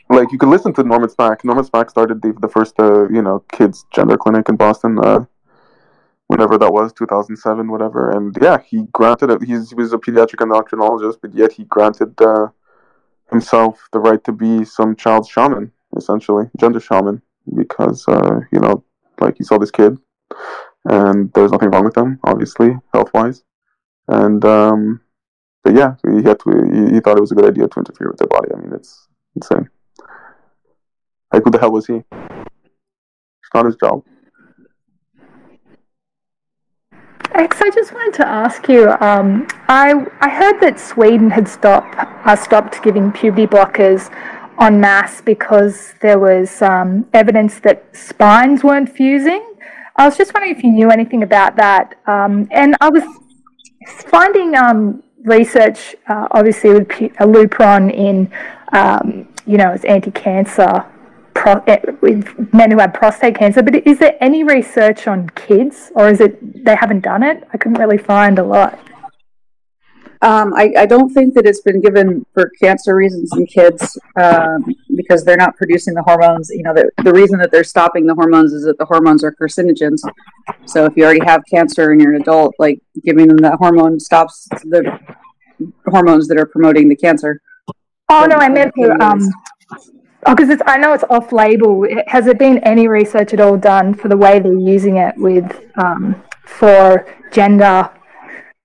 Like 0.10 0.32
you 0.32 0.40
could 0.40 0.50
listen 0.50 0.74
to 0.74 0.84
Norman 0.84 1.10
Spack. 1.10 1.44
Norman 1.44 1.66
Spack 1.70 1.92
started 1.92 2.18
the 2.24 2.32
the 2.42 2.52
first, 2.56 2.74
uh, 2.80 3.08
you 3.10 3.22
know, 3.22 3.38
kids 3.58 3.86
gender 3.96 4.18
clinic 4.18 4.50
in 4.50 4.56
Boston. 4.56 4.98
Uh, 4.98 5.26
whenever 6.30 6.58
that 6.58 6.74
was, 6.78 6.92
two 6.94 7.06
thousand 7.06 7.36
seven, 7.38 7.72
whatever. 7.74 8.02
And 8.16 8.36
yeah, 8.42 8.58
he 8.70 8.78
granted 9.00 9.30
it. 9.30 9.44
He's, 9.44 9.70
he 9.70 9.76
was 9.76 9.94
a 9.94 9.98
pediatric 9.98 10.42
endocrinologist, 10.46 11.18
but 11.22 11.34
yet 11.36 11.52
he 11.52 11.64
granted 11.66 12.20
uh, 12.22 12.48
himself 13.30 13.88
the 13.94 14.00
right 14.00 14.24
to 14.24 14.32
be 14.32 14.66
some 14.66 14.96
child's 14.96 15.30
shaman, 15.30 15.72
essentially 15.96 16.46
gender 16.60 16.80
shaman, 16.80 17.22
because 17.56 18.08
uh, 18.08 18.40
you 18.52 18.60
know, 18.60 18.84
like 19.20 19.38
he 19.38 19.44
saw 19.44 19.58
this 19.60 19.72
kid 19.72 19.98
and 20.86 21.32
there's 21.34 21.52
nothing 21.52 21.70
wrong 21.70 21.86
with 21.86 21.96
them, 21.96 22.20
obviously, 22.24 22.78
health 22.94 23.12
wise. 23.14 23.44
And 24.08 24.44
um, 24.46 25.02
but 25.64 25.76
yeah, 25.76 25.96
he 26.10 26.24
had 26.24 26.40
to. 26.40 26.50
He, 26.72 26.96
he 26.96 27.00
thought 27.00 27.18
it 27.18 27.22
was 27.22 27.32
a 27.32 27.36
good 27.36 27.50
idea 27.50 27.68
to 27.68 27.80
interfere 27.80 28.10
with 28.10 28.18
their 28.18 28.28
body. 28.28 28.50
I 28.54 28.60
mean, 28.60 28.74
it's 28.74 29.08
insane. 29.36 29.70
Like, 31.32 31.44
who 31.44 31.52
the 31.52 31.60
hell 31.60 31.72
was 31.72 31.86
he? 31.86 32.04
It's 32.12 33.54
not 33.54 33.66
his 33.66 33.76
job. 33.76 34.04
X, 37.34 37.62
I 37.62 37.70
just 37.70 37.94
wanted 37.94 38.16
to 38.16 38.28
ask 38.28 38.68
you. 38.68 38.90
Um, 39.00 39.48
I 39.68 40.06
I 40.20 40.30
heard 40.30 40.60
that 40.62 40.80
Sweden 40.80 41.30
had 41.30 41.48
stopped 41.48 41.96
uh, 41.98 42.36
stopped 42.36 42.82
giving 42.82 43.12
puberty 43.12 43.46
blockers 43.46 44.10
en 44.60 44.82
masse 44.82 45.22
because 45.22 45.94
there 46.02 46.20
was 46.20 46.62
um, 46.62 47.08
evidence 47.14 47.60
that 47.60 47.96
spines 47.96 48.64
weren't 48.64 48.90
fusing. 48.90 49.49
I 50.00 50.06
was 50.06 50.16
just 50.16 50.34
wondering 50.34 50.56
if 50.56 50.64
you 50.64 50.72
knew 50.72 50.90
anything 50.90 51.24
about 51.24 51.58
that. 51.58 51.96
Um, 52.08 52.48
and 52.52 52.74
I 52.80 52.90
was 52.90 53.04
finding 54.08 54.56
um, 54.56 55.04
research, 55.26 55.94
uh, 56.08 56.30
obviously 56.32 56.70
with 56.72 56.90
uh, 56.90 57.26
Lupron 57.26 57.94
in, 57.94 58.32
um, 58.72 59.28
you 59.46 59.58
know, 59.58 59.72
as 59.72 59.84
anti-cancer 59.84 60.86
pro- 61.34 61.62
eh, 61.68 61.82
with 62.00 62.54
men 62.54 62.72
who 62.72 62.80
had 62.80 62.94
prostate 62.94 63.36
cancer. 63.38 63.62
But 63.62 63.76
is 63.86 64.00
there 64.00 64.16
any 64.22 64.46
research 64.46 65.06
on 65.06 65.28
kids, 65.32 65.92
or 65.96 66.08
is 66.08 66.22
it 66.22 66.64
they 66.64 66.78
haven't 66.78 67.02
done 67.02 67.22
it? 67.22 67.46
I 67.52 67.58
couldn't 67.58 67.78
really 67.78 67.98
find 67.98 68.40
a 68.40 68.44
lot. 68.44 68.80
Um, 70.22 70.54
I, 70.54 70.74
I 70.78 70.86
don't 70.86 71.10
think 71.10 71.34
that 71.36 71.46
it's 71.46 71.62
been 71.62 71.80
given 71.80 72.26
for 72.34 72.52
cancer 72.62 72.94
reasons 72.94 73.32
in 73.38 73.46
kids 73.46 73.98
um, 74.22 74.66
because 74.96 75.24
they're 75.24 75.38
not 75.38 75.56
producing 75.56 75.94
the 75.94 76.04
hormones. 76.04 76.50
You 76.50 76.64
know, 76.64 76.74
the, 76.74 76.92
the 77.04 77.14
reason 77.14 77.40
that 77.40 77.52
they're 77.52 77.64
stopping 77.64 78.06
the 78.06 78.16
hormones 78.16 78.52
is 78.52 78.66
that 78.66 78.78
the 78.78 78.86
hormones 78.86 79.24
are 79.24 79.32
carcinogens. 79.32 80.02
So 80.66 80.84
if 80.84 80.98
you 80.98 81.06
already 81.06 81.24
have 81.26 81.44
cancer 81.50 81.92
and 81.92 82.02
you're 82.02 82.16
an 82.16 82.22
adult, 82.22 82.54
like 82.60 82.82
giving 83.06 83.28
them 83.28 83.38
that 83.38 83.56
hormone 83.56 83.98
stops 83.98 84.50
the 84.50 85.00
hormones 85.86 86.28
that 86.28 86.38
are 86.38 86.46
promoting 86.46 86.90
the 86.90 86.98
cancer. 86.98 87.42
Oh 88.10 88.26
no, 88.26 88.36
I 88.36 88.50
meant 88.50 88.74
for 88.76 89.02
um. 89.02 89.22
Oh, 90.26 90.36
because 90.36 90.62
I 90.66 90.78
know 90.78 90.92
it's 90.92 91.06
off 91.10 91.32
label. 91.32 91.88
Has 92.08 92.26
there 92.26 92.34
been 92.34 92.58
any 92.60 92.90
research 92.90 93.34
at 93.34 93.40
all 93.40 93.56
done 93.56 93.94
for 93.94 94.10
the 94.10 94.18
way 94.18 94.40
they're 94.40 94.54
using 94.54 94.98
it 94.98 95.16
with 95.16 95.66
um, 95.82 96.22
for 96.44 97.08
gender 97.32 97.90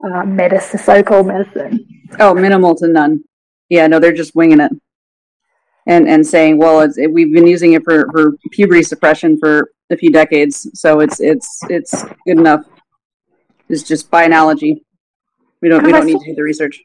uh, 0.04 0.24
medicine, 0.24 0.78
so-called 0.78 1.26
medicine? 1.26 1.86
Oh, 2.20 2.34
minimal 2.34 2.74
to 2.76 2.88
none. 2.88 3.24
Yeah, 3.68 3.86
no, 3.86 3.98
they're 3.98 4.12
just 4.12 4.34
winging 4.34 4.60
it, 4.60 4.72
and 5.86 6.08
and 6.08 6.26
saying, 6.26 6.58
well, 6.58 6.80
it's 6.80 6.98
it, 6.98 7.12
we've 7.12 7.32
been 7.32 7.46
using 7.46 7.72
it 7.72 7.82
for 7.84 8.10
for 8.12 8.36
puberty 8.52 8.82
suppression 8.82 9.38
for 9.38 9.70
a 9.90 9.96
few 9.96 10.10
decades, 10.10 10.68
so 10.74 11.00
it's 11.00 11.20
it's 11.20 11.60
it's 11.70 12.02
good 12.26 12.38
enough. 12.38 12.64
It's 13.68 13.82
just 13.82 14.10
by 14.10 14.24
analogy. 14.24 14.84
We 15.60 15.68
don't 15.68 15.84
we 15.84 15.92
don't 15.92 16.06
need 16.06 16.18
to 16.20 16.26
do 16.26 16.34
the 16.34 16.42
research. 16.42 16.82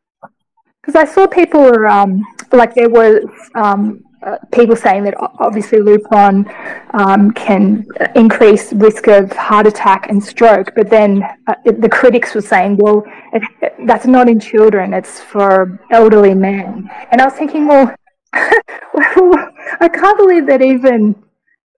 Because 0.82 0.96
I 0.96 1.06
saw 1.06 1.28
people 1.28 1.62
were 1.62 1.88
um, 1.88 2.24
like 2.54 2.74
there 2.74 2.90
was 2.90 3.26
um, 3.54 4.02
uh, 4.26 4.38
people 4.52 4.76
saying 4.76 5.04
that 5.04 5.16
obviously 5.40 5.80
Lupron 5.80 6.46
um, 6.94 7.32
can 7.32 7.86
increase 8.16 8.74
risk 8.74 9.08
of 9.08 9.32
heart 9.32 9.66
attack 9.68 10.10
and 10.10 10.24
stroke, 10.24 10.74
but 10.76 10.90
then 10.90 11.24
uh, 11.48 11.54
the 11.66 11.90
critics 11.90 12.36
were 12.36 12.42
saying, 12.42 12.78
well, 12.78 13.04
it, 13.34 13.44
it- 13.62 13.76
that's 13.88 14.06
not 14.06 14.28
in 14.28 14.40
children; 14.40 14.94
it's 14.94 15.22
for 15.22 15.80
elderly 15.92 16.34
men. 16.34 16.90
And 17.12 17.22
I 17.22 17.26
was 17.26 17.34
thinking, 17.34 17.66
well, 17.68 17.96
well, 18.34 19.50
I 19.80 19.88
can't 19.88 20.18
believe 20.18 20.46
that 20.48 20.62
even 20.62 21.16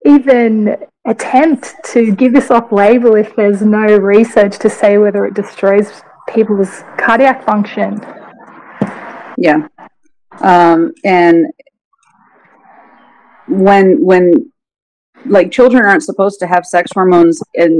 even 0.05 0.77
attempt 1.05 1.75
to 1.85 2.11
give 2.15 2.33
this 2.33 2.49
off 2.51 2.71
label 2.71 3.15
if 3.15 3.35
there's 3.35 3.61
no 3.61 3.85
research 3.97 4.57
to 4.59 4.69
say 4.69 4.97
whether 4.97 5.25
it 5.25 5.33
destroys 5.35 6.01
people's 6.27 6.83
cardiac 6.97 7.43
function. 7.45 7.99
Yeah. 9.37 9.67
Um, 10.39 10.93
and 11.03 11.47
when 13.51 14.03
when 14.03 14.51
like 15.25 15.51
children 15.51 15.85
aren't 15.85 16.03
supposed 16.03 16.39
to 16.39 16.47
have 16.47 16.65
sex 16.65 16.91
hormones 16.93 17.41
in 17.53 17.79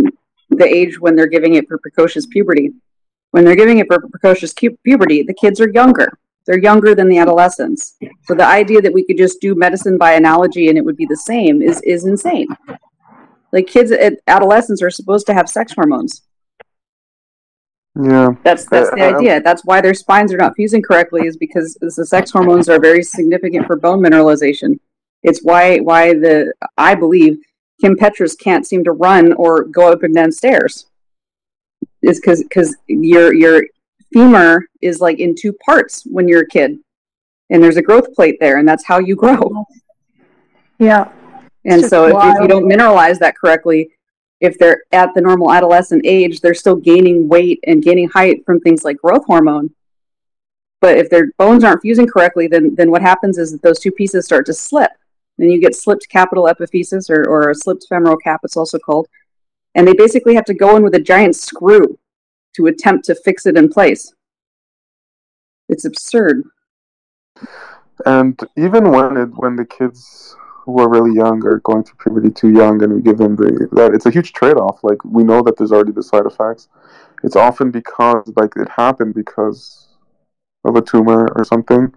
the 0.49 0.65
age 0.65 0.99
when 0.99 1.15
they're 1.15 1.27
giving 1.27 1.55
it 1.55 1.67
for 1.67 1.77
precocious 1.77 2.25
puberty. 2.25 2.71
When 3.31 3.45
they're 3.45 3.55
giving 3.55 3.77
it 3.77 3.87
for 3.87 3.99
precocious 4.09 4.53
pu- 4.53 4.77
puberty, 4.83 5.23
the 5.23 5.33
kids 5.33 5.61
are 5.61 5.69
younger. 5.69 6.19
They're 6.45 6.59
younger 6.59 6.93
than 6.93 7.07
the 7.07 7.17
adolescents. 7.17 7.95
So 8.23 8.33
the 8.35 8.45
idea 8.45 8.81
that 8.81 8.91
we 8.91 9.05
could 9.05 9.17
just 9.17 9.39
do 9.39 9.55
medicine 9.55 9.97
by 9.97 10.13
analogy 10.13 10.67
and 10.67 10.77
it 10.77 10.83
would 10.83 10.97
be 10.97 11.05
the 11.05 11.15
same 11.15 11.61
is 11.61 11.81
is 11.81 12.05
insane. 12.05 12.47
Like 13.53 13.67
kids, 13.67 13.91
at 13.91 14.13
adolescents 14.27 14.81
are 14.81 14.89
supposed 14.89 15.27
to 15.27 15.33
have 15.33 15.47
sex 15.49 15.73
hormones. 15.73 16.23
Yeah. 18.01 18.29
That's 18.43 18.65
that's 18.65 18.89
the 18.91 19.01
Uh, 19.01 19.09
um, 19.09 19.15
idea. 19.15 19.41
That's 19.41 19.63
why 19.65 19.81
their 19.81 19.93
spines 19.93 20.33
are 20.33 20.37
not 20.37 20.55
fusing 20.55 20.81
correctly, 20.81 21.27
is 21.27 21.37
because 21.37 21.77
the 21.81 22.05
sex 22.05 22.31
hormones 22.31 22.69
are 22.69 22.79
very 22.79 23.03
significant 23.03 23.67
for 23.67 23.75
bone 23.75 23.99
mineralization. 23.99 24.79
It's 25.23 25.41
why 25.43 25.77
why 25.79 26.13
the 26.13 26.53
I 26.77 26.95
believe 26.95 27.37
Kim 27.81 27.95
Petras 27.95 28.37
can't 28.37 28.65
seem 28.65 28.83
to 28.83 28.91
run 28.91 29.33
or 29.33 29.63
go 29.63 29.91
up 29.91 30.03
and 30.03 30.13
down 30.13 30.31
stairs. 30.31 30.87
Is 32.01 32.19
because 32.19 32.43
because 32.43 32.75
your 32.87 33.33
your 33.33 33.63
femur 34.13 34.65
is 34.81 34.99
like 34.99 35.19
in 35.19 35.35
two 35.35 35.53
parts 35.65 36.03
when 36.05 36.27
you're 36.27 36.41
a 36.41 36.47
kid, 36.47 36.79
and 37.49 37.61
there's 37.61 37.77
a 37.77 37.81
growth 37.81 38.13
plate 38.13 38.37
there, 38.39 38.57
and 38.57 38.67
that's 38.67 38.85
how 38.85 38.99
you 38.99 39.15
grow. 39.15 39.65
Yeah. 40.79 41.11
And 41.65 41.85
so 41.85 42.05
if, 42.07 42.15
if 42.17 42.41
you 42.41 42.47
don't 42.47 42.65
mineralize 42.65 43.19
that 43.19 43.37
correctly, 43.37 43.91
if 44.39 44.57
they're 44.57 44.81
at 44.91 45.13
the 45.13 45.21
normal 45.21 45.51
adolescent 45.51 46.01
age, 46.05 46.41
they're 46.41 46.55
still 46.55 46.75
gaining 46.75 47.29
weight 47.29 47.59
and 47.67 47.83
gaining 47.83 48.09
height 48.09 48.43
from 48.45 48.59
things 48.59 48.83
like 48.83 48.97
growth 48.97 49.23
hormone. 49.25 49.69
But 50.79 50.97
if 50.97 51.11
their 51.11 51.31
bones 51.37 51.63
aren't 51.63 51.83
fusing 51.83 52.07
correctly, 52.07 52.47
then 52.47 52.73
then 52.73 52.89
what 52.89 53.03
happens 53.03 53.37
is 53.37 53.51
that 53.51 53.61
those 53.61 53.79
two 53.79 53.91
pieces 53.91 54.25
start 54.25 54.47
to 54.47 54.53
slip. 54.53 54.91
Then 55.37 55.49
you 55.49 55.59
get 55.59 55.75
slipped 55.75 56.09
capital 56.09 56.45
epiphysis 56.45 57.09
or, 57.09 57.27
or 57.27 57.49
a 57.49 57.55
slipped 57.55 57.85
femoral 57.89 58.17
cap, 58.17 58.41
it's 58.43 58.57
also 58.57 58.77
called. 58.77 59.07
And 59.75 59.87
they 59.87 59.93
basically 59.93 60.35
have 60.35 60.45
to 60.45 60.53
go 60.53 60.75
in 60.75 60.83
with 60.83 60.95
a 60.95 60.99
giant 60.99 61.35
screw 61.35 61.97
to 62.55 62.65
attempt 62.67 63.05
to 63.05 63.15
fix 63.15 63.45
it 63.45 63.57
in 63.57 63.69
place. 63.69 64.13
It's 65.69 65.85
absurd. 65.85 66.43
And 68.05 68.39
even 68.57 68.91
when 68.91 69.17
it 69.17 69.29
when 69.37 69.55
the 69.55 69.65
kids 69.65 70.35
who 70.65 70.79
are 70.79 70.89
really 70.89 71.15
young 71.15 71.45
are 71.45 71.59
going 71.59 71.83
through 71.83 71.97
puberty 72.03 72.29
too 72.29 72.51
young, 72.51 72.83
and 72.83 72.93
we 72.93 73.01
give 73.01 73.17
them 73.17 73.35
the 73.35 73.69
that 73.71 73.93
it's 73.93 74.05
a 74.05 74.11
huge 74.11 74.33
trade 74.33 74.57
off. 74.57 74.83
Like 74.83 75.03
we 75.05 75.23
know 75.23 75.41
that 75.43 75.57
there's 75.57 75.71
already 75.71 75.91
the 75.91 76.03
side 76.03 76.25
effects. 76.25 76.67
It's 77.23 77.35
often 77.35 77.71
because 77.71 78.31
like 78.35 78.53
it 78.57 78.69
happened 78.69 79.13
because 79.13 79.87
of 80.65 80.75
a 80.75 80.81
tumor 80.81 81.27
or 81.35 81.43
something. 81.43 81.93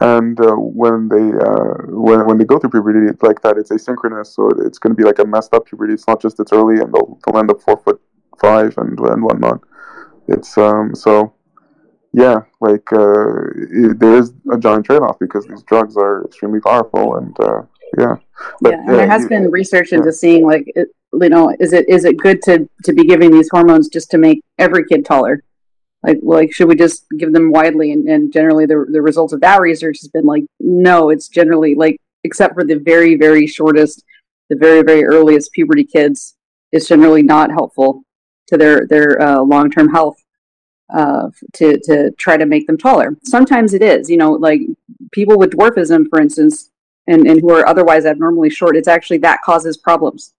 And 0.00 0.40
uh, 0.40 0.54
when 0.54 1.08
they 1.08 1.28
uh, 1.46 1.74
when 1.88 2.26
when 2.26 2.38
they 2.38 2.44
go 2.44 2.58
through 2.58 2.70
puberty 2.70 3.06
it's 3.10 3.22
like 3.22 3.42
that, 3.42 3.58
it's 3.58 3.70
asynchronous, 3.70 4.28
so 4.28 4.48
it's 4.64 4.78
going 4.78 4.96
to 4.96 4.96
be 4.96 5.04
like 5.04 5.18
a 5.18 5.26
messed 5.26 5.52
up 5.52 5.66
puberty. 5.66 5.92
It's 5.92 6.08
not 6.08 6.22
just 6.22 6.40
it's 6.40 6.52
early 6.52 6.80
and 6.80 6.92
they'll 6.92 7.18
they'll 7.24 7.38
end 7.38 7.50
up 7.50 7.60
four 7.60 7.76
foot 7.76 8.00
five 8.40 8.76
and 8.78 8.98
and 8.98 9.22
whatnot. 9.22 9.60
It's 10.26 10.56
um 10.56 10.94
so 10.94 11.34
yeah, 12.12 12.40
like 12.60 12.92
uh, 12.92 13.44
it, 13.70 14.00
there 14.00 14.16
is 14.16 14.32
a 14.52 14.58
giant 14.58 14.86
trade 14.86 15.02
off 15.02 15.18
because 15.20 15.46
these 15.46 15.62
drugs 15.62 15.96
are 15.96 16.24
extremely 16.24 16.60
powerful 16.60 17.16
and 17.16 17.38
uh, 17.38 17.62
yeah. 17.98 18.16
But, 18.60 18.72
yeah, 18.72 18.78
and 18.78 18.98
there 18.98 19.08
has 19.08 19.22
you- 19.22 19.28
been 19.28 19.50
research 19.50 19.92
into 19.92 20.06
yeah. 20.08 20.12
seeing 20.12 20.46
like 20.46 20.64
it, 20.74 20.88
you 21.12 21.28
know 21.28 21.54
is 21.60 21.72
it 21.72 21.88
is 21.88 22.04
it 22.04 22.16
good 22.16 22.42
to 22.42 22.68
to 22.84 22.92
be 22.92 23.04
giving 23.04 23.30
these 23.30 23.48
hormones 23.50 23.88
just 23.88 24.10
to 24.12 24.18
make 24.18 24.42
every 24.58 24.84
kid 24.86 25.04
taller 25.04 25.44
like 26.02 26.18
like 26.22 26.52
should 26.52 26.68
we 26.68 26.74
just 26.74 27.04
give 27.18 27.32
them 27.32 27.50
widely 27.50 27.92
and, 27.92 28.08
and 28.08 28.32
generally 28.32 28.66
the 28.66 28.86
the 28.90 29.02
results 29.02 29.32
of 29.32 29.40
that 29.40 29.60
research 29.60 29.98
has 30.00 30.08
been 30.08 30.24
like 30.24 30.44
no 30.58 31.10
it's 31.10 31.28
generally 31.28 31.74
like 31.74 32.00
except 32.24 32.54
for 32.54 32.64
the 32.64 32.76
very 32.76 33.16
very 33.16 33.46
shortest 33.46 34.04
the 34.48 34.56
very 34.56 34.82
very 34.82 35.04
earliest 35.04 35.52
puberty 35.52 35.84
kids 35.84 36.36
is 36.72 36.88
generally 36.88 37.22
not 37.22 37.50
helpful 37.50 38.02
to 38.46 38.56
their 38.56 38.86
their 38.86 39.20
uh, 39.20 39.40
long-term 39.40 39.88
health 39.88 40.16
uh, 40.92 41.28
to 41.52 41.78
to 41.84 42.10
try 42.12 42.36
to 42.36 42.46
make 42.46 42.66
them 42.66 42.78
taller 42.78 43.16
sometimes 43.24 43.74
it 43.74 43.82
is 43.82 44.08
you 44.10 44.16
know 44.16 44.32
like 44.32 44.60
people 45.12 45.38
with 45.38 45.50
dwarfism 45.50 46.06
for 46.08 46.20
instance 46.20 46.70
and, 47.10 47.26
and 47.26 47.40
who 47.40 47.50
are 47.50 47.66
otherwise 47.66 48.06
abnormally 48.06 48.50
short, 48.50 48.76
it's 48.76 48.88
actually 48.88 49.18
that 49.18 49.42
causes 49.42 49.76
problems. 49.76 50.32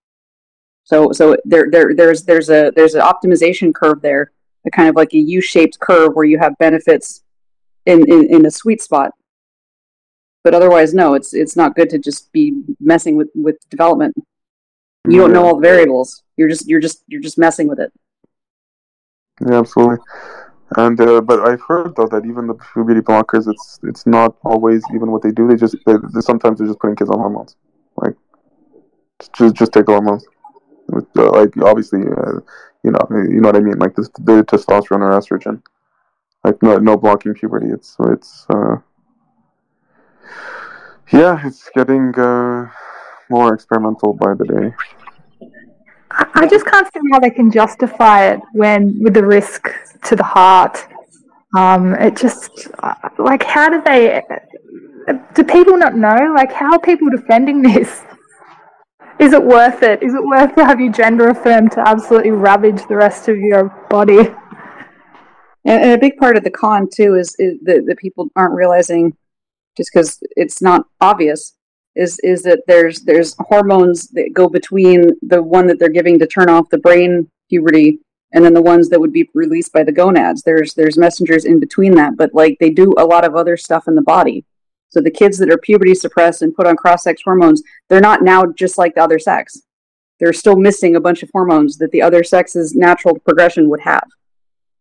So 0.84 1.12
so 1.12 1.36
there 1.44 1.70
there 1.70 1.94
there's 1.94 2.24
there's 2.24 2.50
a 2.50 2.72
there's 2.74 2.94
an 2.94 3.02
optimization 3.02 3.74
curve 3.74 4.00
there, 4.00 4.32
a 4.66 4.70
kind 4.70 4.88
of 4.88 4.96
like 4.96 5.12
a 5.14 5.18
U-shaped 5.18 5.78
curve 5.80 6.14
where 6.14 6.24
you 6.24 6.38
have 6.38 6.56
benefits 6.58 7.22
in, 7.86 8.10
in, 8.10 8.34
in 8.34 8.46
a 8.46 8.50
sweet 8.50 8.80
spot. 8.82 9.12
But 10.44 10.54
otherwise, 10.54 10.92
no, 10.92 11.14
it's 11.14 11.34
it's 11.34 11.56
not 11.56 11.76
good 11.76 11.88
to 11.90 11.98
just 11.98 12.32
be 12.32 12.62
messing 12.80 13.16
with, 13.16 13.28
with 13.34 13.56
development. 13.70 14.14
You 15.08 15.18
don't 15.18 15.32
know 15.32 15.44
all 15.44 15.56
the 15.56 15.62
variables. 15.66 16.22
You're 16.36 16.48
just 16.48 16.68
you're 16.68 16.80
just 16.80 17.04
you're 17.06 17.20
just 17.20 17.38
messing 17.38 17.68
with 17.68 17.78
it. 17.78 17.92
Yeah, 19.40 19.60
absolutely. 19.60 19.98
And 20.76 21.00
uh, 21.00 21.20
but 21.20 21.46
I've 21.46 21.60
heard 21.62 21.94
though 21.94 22.08
that 22.08 22.24
even 22.24 22.46
the 22.46 22.54
puberty 22.54 23.00
blockers, 23.00 23.48
it's 23.48 23.78
it's 23.84 24.06
not 24.06 24.36
always 24.44 24.82
even 24.94 25.12
what 25.12 25.22
they 25.22 25.30
do. 25.30 25.46
They 25.46 25.56
just 25.56 25.76
they, 25.86 25.94
they, 26.12 26.20
sometimes 26.20 26.58
they're 26.58 26.66
just 26.66 26.80
putting 26.80 26.96
kids 26.96 27.10
on 27.10 27.18
hormones, 27.18 27.56
like 27.96 28.14
just 29.36 29.54
just 29.54 29.72
take 29.72 29.86
hormones. 29.86 30.24
With, 30.88 31.06
uh, 31.16 31.30
like 31.30 31.56
obviously, 31.62 32.00
uh, 32.00 32.40
you 32.82 32.90
know, 32.90 33.06
you 33.10 33.40
know 33.40 33.48
what 33.48 33.56
I 33.56 33.60
mean. 33.60 33.78
Like 33.78 33.94
this, 33.94 34.08
the 34.08 34.42
testosterone 34.44 35.00
or 35.00 35.10
estrogen. 35.18 35.62
Like 36.44 36.60
no 36.62 36.78
no 36.78 36.96
blocking 36.96 37.34
puberty. 37.34 37.68
It's 37.68 37.96
it's 38.00 38.46
uh, 38.50 38.76
yeah, 41.12 41.46
it's 41.46 41.70
getting 41.74 42.14
uh, 42.18 42.68
more 43.30 43.54
experimental 43.54 44.12
by 44.14 44.34
the 44.34 44.44
day. 44.44 44.74
I 46.34 46.46
just 46.46 46.66
can't 46.66 46.86
see 46.92 47.00
how 47.12 47.20
they 47.20 47.30
can 47.30 47.50
justify 47.50 48.32
it 48.32 48.40
when 48.52 48.98
with 49.02 49.14
the 49.14 49.24
risk 49.24 49.68
to 50.04 50.16
the 50.16 50.24
heart. 50.24 50.84
Um, 51.56 51.94
it 51.94 52.16
just 52.16 52.68
uh, 52.80 52.94
like 53.18 53.44
how 53.44 53.68
do 53.68 53.80
they? 53.84 54.22
Do 55.34 55.44
people 55.44 55.76
not 55.76 55.94
know? 55.94 56.32
Like 56.34 56.52
how 56.52 56.72
are 56.72 56.80
people 56.80 57.08
defending 57.10 57.62
this? 57.70 58.02
Is 59.18 59.32
it 59.32 59.44
worth 59.44 59.82
it? 59.82 60.02
Is 60.02 60.14
it 60.14 60.24
worth 60.24 60.54
to 60.56 60.64
have 60.64 60.80
you 60.80 60.90
gender 60.90 61.28
affirmed 61.28 61.72
to 61.72 61.86
absolutely 61.86 62.30
ravage 62.30 62.86
the 62.88 62.96
rest 62.96 63.28
of 63.28 63.36
your 63.36 63.68
body? 63.88 64.18
And, 65.64 65.92
a 65.92 65.98
big 65.98 66.16
part 66.16 66.36
of 66.36 66.44
the 66.44 66.50
con 66.50 66.88
too 66.92 67.14
is, 67.14 67.36
is 67.38 67.58
that, 67.62 67.84
that 67.86 67.98
people 67.98 68.28
aren't 68.34 68.54
realizing, 68.54 69.16
just 69.76 69.90
because 69.92 70.18
it's 70.36 70.60
not 70.60 70.86
obvious, 71.00 71.54
is 71.94 72.18
is 72.24 72.42
that 72.42 72.62
there's 72.66 73.00
there's 73.02 73.36
hormones 73.38 74.08
that 74.08 74.32
go 74.34 74.48
between 74.48 75.10
the 75.22 75.42
one 75.42 75.66
that 75.66 75.78
they're 75.78 75.88
giving 75.88 76.18
to 76.18 76.26
turn 76.26 76.48
off 76.48 76.70
the 76.70 76.78
brain 76.78 77.30
puberty 77.48 77.98
and 78.32 78.44
then 78.44 78.54
the 78.54 78.62
ones 78.62 78.88
that 78.88 78.98
would 78.98 79.12
be 79.12 79.28
released 79.34 79.72
by 79.72 79.84
the 79.84 79.92
gonads. 79.92 80.42
There's 80.42 80.74
there's 80.74 80.98
messengers 80.98 81.44
in 81.44 81.60
between 81.60 81.94
that, 81.96 82.16
but 82.16 82.34
like 82.34 82.56
they 82.58 82.70
do 82.70 82.92
a 82.96 83.04
lot 83.04 83.24
of 83.24 83.36
other 83.36 83.56
stuff 83.56 83.86
in 83.88 83.94
the 83.94 84.02
body. 84.02 84.44
So 84.92 85.00
the 85.00 85.10
kids 85.10 85.38
that 85.38 85.50
are 85.50 85.58
puberty 85.58 85.94
suppressed 85.94 86.42
and 86.42 86.54
put 86.54 86.66
on 86.66 86.76
cross 86.76 87.04
sex 87.04 87.22
hormones, 87.24 87.62
they're 87.88 88.00
not 88.00 88.22
now 88.22 88.46
just 88.46 88.78
like 88.78 88.94
the 88.94 89.02
other 89.02 89.18
sex. 89.18 89.62
They're 90.20 90.32
still 90.32 90.56
missing 90.56 90.94
a 90.94 91.00
bunch 91.00 91.22
of 91.22 91.30
hormones 91.32 91.78
that 91.78 91.90
the 91.90 92.02
other 92.02 92.22
sex's 92.22 92.74
natural 92.74 93.18
progression 93.18 93.68
would 93.70 93.80
have 93.80 94.08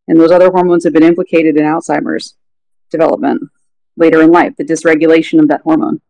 and 0.07 0.19
those 0.19 0.31
other 0.31 0.51
hormones 0.51 0.83
have 0.83 0.93
been 0.93 1.03
implicated 1.03 1.55
in 1.57 1.63
Alzheimer's 1.63 2.35
development 2.89 3.41
later 3.95 4.21
in 4.21 4.29
life, 4.29 4.53
the 4.57 4.63
dysregulation 4.63 5.39
of 5.39 5.47
that 5.47 5.61
hormone. 5.61 6.01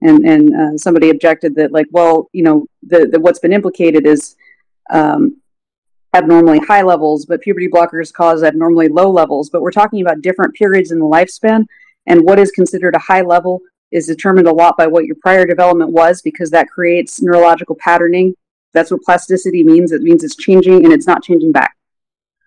And 0.00 0.24
and 0.24 0.54
uh, 0.54 0.78
somebody 0.78 1.10
objected 1.10 1.54
that 1.56 1.72
like, 1.72 1.86
well, 1.90 2.28
you 2.32 2.42
know, 2.42 2.66
the, 2.82 3.08
the 3.10 3.20
what's 3.20 3.38
been 3.38 3.52
implicated 3.52 4.06
is 4.06 4.36
um, 4.90 5.40
abnormally 6.14 6.58
high 6.58 6.82
levels, 6.82 7.24
but 7.26 7.40
puberty 7.40 7.68
blockers 7.68 8.12
cause 8.12 8.42
abnormally 8.42 8.88
low 8.88 9.10
levels. 9.10 9.50
But 9.50 9.62
we're 9.62 9.70
talking 9.70 10.02
about 10.02 10.22
different 10.22 10.54
periods 10.54 10.92
in 10.92 10.98
the 10.98 11.04
lifespan, 11.04 11.66
and 12.06 12.24
what 12.24 12.38
is 12.38 12.50
considered 12.50 12.94
a 12.94 13.00
high 13.00 13.22
level 13.22 13.60
is 13.90 14.06
determined 14.06 14.48
a 14.48 14.52
lot 14.52 14.76
by 14.76 14.86
what 14.86 15.04
your 15.04 15.16
prior 15.20 15.46
development 15.46 15.90
was, 15.90 16.22
because 16.22 16.50
that 16.50 16.68
creates 16.68 17.22
neurological 17.22 17.76
patterning. 17.76 18.34
That's 18.72 18.90
what 18.90 19.02
plasticity 19.02 19.62
means. 19.62 19.92
It 19.92 20.02
means 20.02 20.24
it's 20.24 20.36
changing 20.36 20.84
and 20.84 20.92
it's 20.92 21.06
not 21.06 21.22
changing 21.22 21.52
back. 21.52 21.76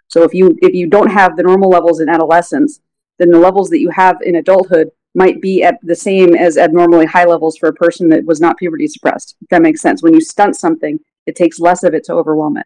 So 0.08 0.24
if 0.24 0.34
you 0.34 0.58
if 0.62 0.74
you 0.74 0.88
don't 0.88 1.12
have 1.12 1.36
the 1.36 1.44
normal 1.44 1.70
levels 1.70 2.00
in 2.00 2.10
adolescence, 2.10 2.80
then 3.20 3.32
the 3.32 3.40
levels 3.40 3.70
that 3.70 3.80
you 3.80 3.90
have 3.92 4.18
in 4.22 4.36
adulthood 4.36 4.90
might 5.14 5.42
be 5.42 5.64
at 5.64 5.80
the 5.82 5.96
same 5.96 6.36
as 6.36 6.58
abnormally 6.58 7.06
high 7.06 7.24
levels 7.24 7.58
for 7.58 7.70
a 7.70 7.74
person 7.74 8.10
that 8.10 8.26
was 8.26 8.42
not 8.42 8.58
puberty 8.58 8.88
suppressed. 8.88 9.36
If 9.42 9.48
that 9.50 9.62
makes 9.62 9.82
sense. 9.82 10.04
When 10.04 10.14
you 10.14 10.22
stunt 10.22 10.58
something, 10.58 11.00
it 11.26 11.36
takes 11.36 11.60
less 11.60 11.84
of 11.84 11.94
it 11.94 12.04
to 12.06 12.14
overwhelm 12.14 12.58
it. 12.58 12.66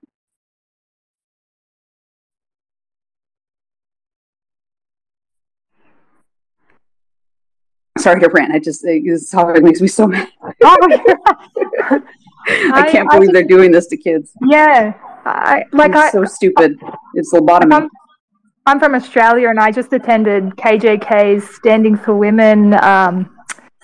Sorry 8.00 8.20
to 8.22 8.30
rant. 8.34 8.54
I 8.54 8.60
just 8.60 8.82
this 8.84 9.30
topic 9.30 9.64
makes 9.64 9.82
me 9.82 9.88
so 9.88 10.08
mad. 10.08 10.28
I 10.42 10.52
I- 12.74 12.90
can't 12.92 13.12
I 13.12 13.16
believe 13.16 13.28
think- 13.28 13.34
they're 13.34 13.44
doing 13.58 13.72
this 13.72 13.88
to 13.88 13.98
kids. 13.98 14.32
Yeah, 14.48 14.94
I 15.26 15.64
like 15.74 15.92
it's 15.92 16.00
I. 16.00 16.12
so 16.12 16.26
stupid. 16.26 16.80
It's 17.16 17.34
lobotomy. 17.34 17.74
I'm, 17.74 17.90
I'm 18.66 18.80
from 18.80 18.96
Australia, 18.96 19.50
and 19.50 19.60
I 19.60 19.72
just 19.72 19.92
attended 19.94 20.44
KJK's 20.56 21.56
Standing 21.56 21.98
for 21.98 22.16
Women 22.16 22.74
um, 22.84 23.36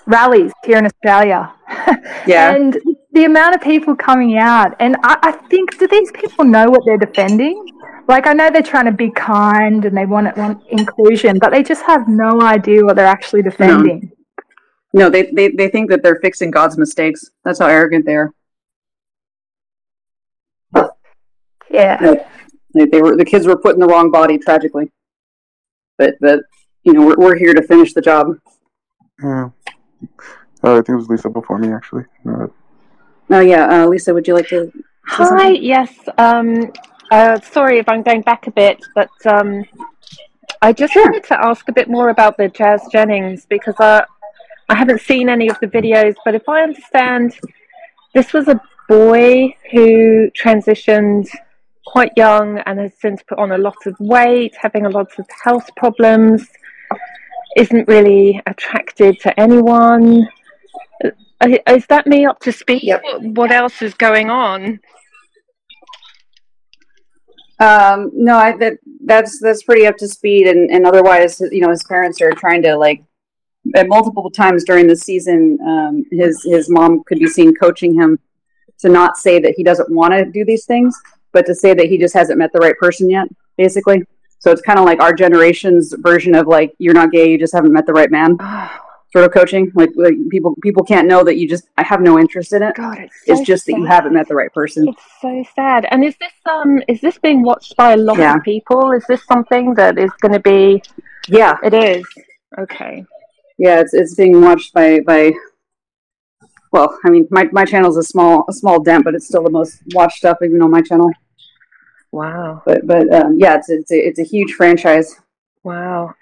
rallies 0.06 0.52
here 0.64 0.78
in 0.78 0.86
Australia. 0.86 1.52
Yeah. 2.26 2.56
And 2.56 2.76
the 3.12 3.24
amount 3.24 3.54
of 3.54 3.60
people 3.60 3.94
coming 3.94 4.36
out, 4.36 4.74
and 4.80 4.96
I, 5.04 5.16
I 5.22 5.32
think 5.48 5.78
do 5.78 5.86
these 5.86 6.10
people 6.10 6.44
know 6.44 6.68
what 6.68 6.82
they're 6.84 6.98
defending? 6.98 7.64
Like 8.08 8.26
I 8.26 8.32
know 8.32 8.50
they're 8.50 8.62
trying 8.62 8.84
to 8.86 8.92
be 8.92 9.10
kind 9.10 9.84
and 9.84 9.96
they 9.96 10.06
want, 10.06 10.36
want 10.36 10.64
inclusion, 10.68 11.38
but 11.38 11.50
they 11.50 11.62
just 11.62 11.84
have 11.86 12.08
no 12.08 12.40
idea 12.40 12.84
what 12.84 12.96
they're 12.96 13.06
actually 13.06 13.42
defending. 13.42 14.12
No, 14.92 15.10
they, 15.10 15.30
they 15.32 15.48
they 15.48 15.68
think 15.68 15.90
that 15.90 16.02
they're 16.02 16.20
fixing 16.20 16.50
God's 16.50 16.78
mistakes. 16.78 17.30
That's 17.44 17.58
how 17.58 17.66
arrogant 17.66 18.06
they 18.06 18.16
are. 18.16 18.32
Yeah. 21.68 22.24
They, 22.74 22.86
they 22.86 23.02
were 23.02 23.16
the 23.16 23.24
kids 23.24 23.46
were 23.46 23.56
put 23.56 23.74
in 23.74 23.80
the 23.80 23.86
wrong 23.86 24.10
body 24.10 24.38
tragically, 24.38 24.90
but 25.98 26.14
but 26.20 26.40
you 26.84 26.92
know 26.92 27.04
we're 27.04 27.16
we're 27.16 27.34
here 27.34 27.54
to 27.54 27.62
finish 27.62 27.92
the 27.92 28.00
job. 28.00 28.38
Yeah. 29.22 29.50
Uh, 30.62 30.72
I 30.72 30.76
think 30.76 30.90
it 30.90 30.96
was 30.96 31.08
Lisa 31.08 31.28
before 31.28 31.58
me, 31.58 31.72
actually. 31.72 32.04
Uh, 32.28 32.46
Oh 33.28 33.40
yeah, 33.40 33.82
uh, 33.82 33.86
Lisa, 33.86 34.14
would 34.14 34.28
you 34.28 34.34
like 34.34 34.48
to? 34.48 34.72
Hi, 35.06 35.48
yes. 35.48 35.92
Um, 36.16 36.72
uh, 37.10 37.40
sorry 37.40 37.78
if 37.78 37.88
I'm 37.88 38.02
going 38.02 38.22
back 38.22 38.46
a 38.46 38.50
bit, 38.50 38.84
but 38.94 39.10
um, 39.26 39.64
I 40.62 40.72
just 40.72 40.94
wanted 40.96 41.24
to 41.24 41.44
ask 41.44 41.68
a 41.68 41.72
bit 41.72 41.88
more 41.88 42.08
about 42.08 42.36
the 42.36 42.48
Jazz 42.48 42.82
Jennings 42.90 43.46
because 43.46 43.74
I, 43.78 44.04
I 44.68 44.74
haven't 44.74 45.00
seen 45.00 45.28
any 45.28 45.48
of 45.48 45.58
the 45.60 45.66
videos, 45.66 46.14
but 46.24 46.34
if 46.34 46.48
I 46.48 46.62
understand, 46.62 47.38
this 48.14 48.32
was 48.32 48.48
a 48.48 48.60
boy 48.88 49.54
who 49.72 50.30
transitioned 50.30 51.28
quite 51.86 52.12
young 52.16 52.58
and 52.66 52.80
has 52.80 52.92
since 53.00 53.22
put 53.22 53.38
on 53.38 53.52
a 53.52 53.58
lot 53.58 53.76
of 53.86 53.94
weight, 54.00 54.54
having 54.60 54.86
a 54.86 54.90
lot 54.90 55.18
of 55.18 55.26
health 55.44 55.70
problems, 55.76 56.48
isn't 57.56 57.88
really 57.88 58.40
attracted 58.46 59.18
to 59.20 59.40
anyone. 59.40 60.28
Uh, 61.04 61.58
Is 61.68 61.86
that 61.86 62.06
me 62.06 62.26
up 62.26 62.40
to 62.40 62.52
speed? 62.52 62.82
Yep. 62.82 63.02
What 63.20 63.52
else 63.52 63.82
is 63.82 63.94
going 63.94 64.30
on? 64.30 64.80
Um, 67.58 68.10
no, 68.14 68.36
I 68.36 68.56
that 68.58 68.78
that's 69.04 69.40
that's 69.40 69.62
pretty 69.62 69.86
up 69.86 69.96
to 69.98 70.08
speed, 70.08 70.46
and 70.46 70.70
and 70.70 70.86
otherwise, 70.86 71.40
you 71.40 71.60
know, 71.60 71.70
his 71.70 71.84
parents 71.84 72.20
are 72.20 72.32
trying 72.32 72.62
to 72.62 72.76
like 72.76 73.02
at 73.74 73.88
multiple 73.88 74.30
times 74.30 74.64
during 74.64 74.86
the 74.86 74.96
season. 74.96 75.58
Um, 75.66 76.04
his 76.10 76.42
his 76.44 76.68
mom 76.68 77.02
could 77.04 77.18
be 77.18 77.26
seen 77.26 77.54
coaching 77.54 77.94
him 77.94 78.18
to 78.78 78.88
not 78.88 79.16
say 79.16 79.38
that 79.38 79.54
he 79.56 79.62
doesn't 79.62 79.90
want 79.90 80.12
to 80.12 80.24
do 80.26 80.44
these 80.44 80.66
things, 80.66 80.94
but 81.32 81.46
to 81.46 81.54
say 81.54 81.72
that 81.72 81.86
he 81.86 81.98
just 81.98 82.14
hasn't 82.14 82.38
met 82.38 82.52
the 82.52 82.58
right 82.58 82.76
person 82.78 83.08
yet, 83.08 83.26
basically. 83.56 84.02
So 84.38 84.50
it's 84.50 84.60
kind 84.60 84.78
of 84.78 84.84
like 84.84 85.00
our 85.00 85.14
generation's 85.14 85.94
version 85.98 86.34
of 86.34 86.46
like 86.46 86.74
you're 86.78 86.94
not 86.94 87.10
gay, 87.10 87.30
you 87.30 87.38
just 87.38 87.54
haven't 87.54 87.72
met 87.72 87.86
the 87.86 87.92
right 87.92 88.10
man, 88.10 88.36
sort 89.12 89.24
of 89.24 89.32
coaching. 89.32 89.70
Like 89.74 89.90
like 89.96 90.14
people 90.30 90.54
people 90.62 90.84
can't 90.84 91.08
know 91.08 91.24
that 91.24 91.36
you 91.36 91.48
just 91.48 91.68
I 91.78 91.82
have 91.82 92.00
no 92.00 92.18
interest 92.18 92.52
in 92.52 92.62
it. 92.62 92.74
God, 92.74 92.98
it's 92.98 93.14
It's 93.26 93.38
so 93.40 93.44
just 93.44 93.66
that 93.66 93.72
you 93.72 93.84
haven't 93.84 94.14
met 94.14 94.28
the 94.28 94.34
right 94.34 94.52
person. 94.52 94.88
It's 94.88 95.02
so 95.20 95.44
sad. 95.54 95.86
And 95.90 96.04
is 96.04 96.16
this 96.18 96.32
um 96.50 96.82
is 96.88 97.00
this 97.00 97.18
being 97.18 97.42
watched 97.42 97.76
by 97.76 97.92
a 97.92 97.96
lot 97.96 98.18
Yeah. 98.18 98.36
of 98.36 98.42
people? 98.42 98.92
Is 98.92 99.04
this 99.08 99.24
something 99.26 99.74
that 99.74 99.98
is 99.98 100.10
going 100.20 100.32
to 100.32 100.40
be? 100.40 100.82
Yeah, 101.28 101.56
It 101.64 101.74
is. 101.74 102.04
Okay. 102.58 103.04
yeah, 103.58 103.80
it's 103.80 103.94
it's 103.94 104.14
being 104.14 104.40
watched 104.40 104.72
by 104.72 105.00
by. 105.00 105.32
Well, 106.72 106.98
I 107.04 107.10
mean, 107.10 107.26
my 107.30 107.44
my 107.52 107.64
channel's 107.64 107.96
a 107.96 108.02
small 108.02 108.44
a 108.48 108.52
small 108.52 108.82
dent, 108.82 109.04
but 109.04 109.14
it's 109.14 109.26
still 109.28 109.42
the 109.42 109.50
most 109.50 109.80
watched 109.94 110.18
stuff, 110.18 110.38
even 110.42 110.60
on 110.62 110.70
my 110.70 110.82
channel. 110.82 111.10
Wow. 112.12 112.62
But 112.66 112.86
but 112.86 113.12
um, 113.12 113.36
yeah, 113.38 113.56
it's 113.56 113.68
it's 113.70 113.90
a, 113.92 113.96
it's 113.96 114.18
a 114.18 114.24
huge 114.24 114.52
franchise. 114.52 115.16
Wow. 115.64 116.14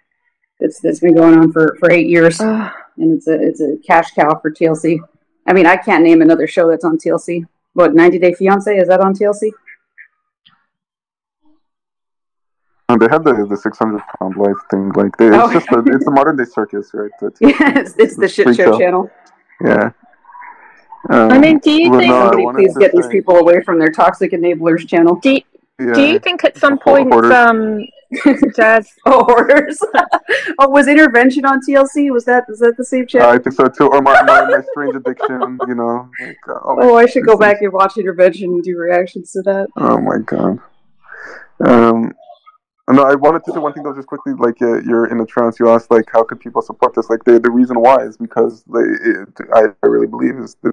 It's 0.65 0.85
it's 0.85 1.01
been 1.01 1.15
going 1.15 1.35
on 1.41 1.53
for 1.53 1.77
for 1.81 1.91
eight 1.91 2.07
years, 2.15 2.41
and 2.41 2.71
it's 3.17 3.27
a 3.29 3.35
it's 3.49 3.61
a 3.61 3.77
cash 3.87 4.09
cow 4.13 4.39
for 4.41 4.51
TLC. 4.51 4.99
I 5.47 5.53
mean, 5.53 5.67
I 5.67 5.77
can't 5.77 6.03
name 6.09 6.21
another 6.23 6.47
show 6.47 6.69
that's 6.71 6.85
on 6.85 6.97
TLC. 6.97 7.47
What 7.75 7.95
90 7.95 8.19
Day 8.19 8.33
Fiance 8.35 8.73
is 8.83 8.89
that 8.89 9.01
on 9.01 9.13
TLC? 9.15 9.51
and 12.89 13.01
they 13.01 13.09
had 13.11 13.25
the 13.25 13.47
the 13.49 13.57
six 13.57 13.79
hundred 13.79 14.03
pound 14.19 14.37
life 14.37 14.57
thing. 14.71 14.91
Like 14.93 15.17
they, 15.17 15.29
it's 15.29 15.37
Oh. 15.39 15.53
just 15.53 15.69
a, 15.73 15.79
it's 15.95 16.07
a 16.07 16.11
modern 16.19 16.37
day 16.37 16.45
circus, 16.45 16.91
right? 16.95 17.11
It's, 17.23 17.41
Yeah, 17.41 17.79
it's, 17.81 17.95
it's 17.99 18.17
the 18.17 18.29
shit 18.29 18.47
show 18.49 18.73
show. 18.73 18.79
channel. 18.79 19.11
yeah. 19.65 19.91
Um, 21.11 21.31
I 21.33 21.39
mean, 21.39 21.59
do 21.59 21.71
you 21.71 21.91
think 21.99 22.11
no, 22.11 22.31
Somebody 22.31 22.47
please 22.65 22.75
to 22.75 22.81
get 22.81 22.93
these 22.93 23.07
people 23.09 23.37
away 23.37 23.63
from 23.63 23.79
their 23.79 23.91
toxic 23.91 24.33
enablers 24.33 24.89
channel. 24.89 25.17
do, 25.17 25.39
yeah. 25.79 25.93
do 25.93 26.03
you 26.03 26.19
think 26.19 26.45
at 26.45 26.57
some 26.57 26.79
Hor- 26.83 27.05
point 27.05 27.13
um 27.33 27.85
jazz 28.57 28.89
Oh, 29.07 29.25
hoarders. 29.25 29.79
oh, 30.59 30.69
was 30.69 30.89
intervention 30.89 31.45
on 31.45 31.61
TLC? 31.67 32.11
Was 32.11 32.25
that 32.25 32.45
is 32.49 32.61
that 32.61 32.77
the 32.77 32.85
same 32.85 33.07
channel? 33.07 33.29
I 33.29 33.39
think 33.39 33.55
so 33.55 33.69
too. 33.69 33.89
Or 33.89 34.01
my, 34.01 34.23
my, 34.23 34.45
my 34.47 34.63
strange 34.73 34.97
addiction, 34.97 35.59
you 35.67 35.75
know. 35.75 36.11
Like, 36.21 36.37
uh, 36.49 36.53
oh, 36.65 36.79
oh, 36.81 36.97
I 36.97 37.07
should 37.07 37.27
go 37.27 37.37
back 37.37 37.61
and 37.63 37.73
watch 37.73 37.97
intervention 37.97 38.51
and 38.51 38.63
do 38.63 38.77
reactions 38.77 39.33
to 39.33 39.43
that. 39.43 39.69
Oh 39.77 39.99
my 39.99 40.19
god. 40.19 40.59
Um, 41.65 42.13
no, 42.91 43.03
I 43.03 43.15
wanted 43.15 43.45
to 43.45 43.53
say 43.53 43.59
one 43.59 43.73
thing 43.73 43.83
though, 43.83 43.95
just 43.95 44.09
quickly. 44.09 44.35
Like, 44.35 44.61
uh, 44.61 44.83
you're 44.83 45.07
in 45.07 45.19
a 45.21 45.27
trance. 45.27 45.59
You 45.59 45.71
asked, 45.71 45.91
like, 45.91 46.05
how 46.13 46.23
could 46.23 46.41
people 46.41 46.61
support 46.61 46.95
this? 46.95 47.09
Like, 47.09 47.25
the 47.25 47.41
the 47.41 47.51
reason 47.51 47.81
why 47.81 48.05
is 48.05 48.17
because 48.19 48.63
they, 48.65 48.81
it, 48.81 49.29
I, 49.55 49.63
I 49.83 49.87
really 49.87 50.07
believe 50.07 50.37
is 50.37 50.57
the 50.63 50.73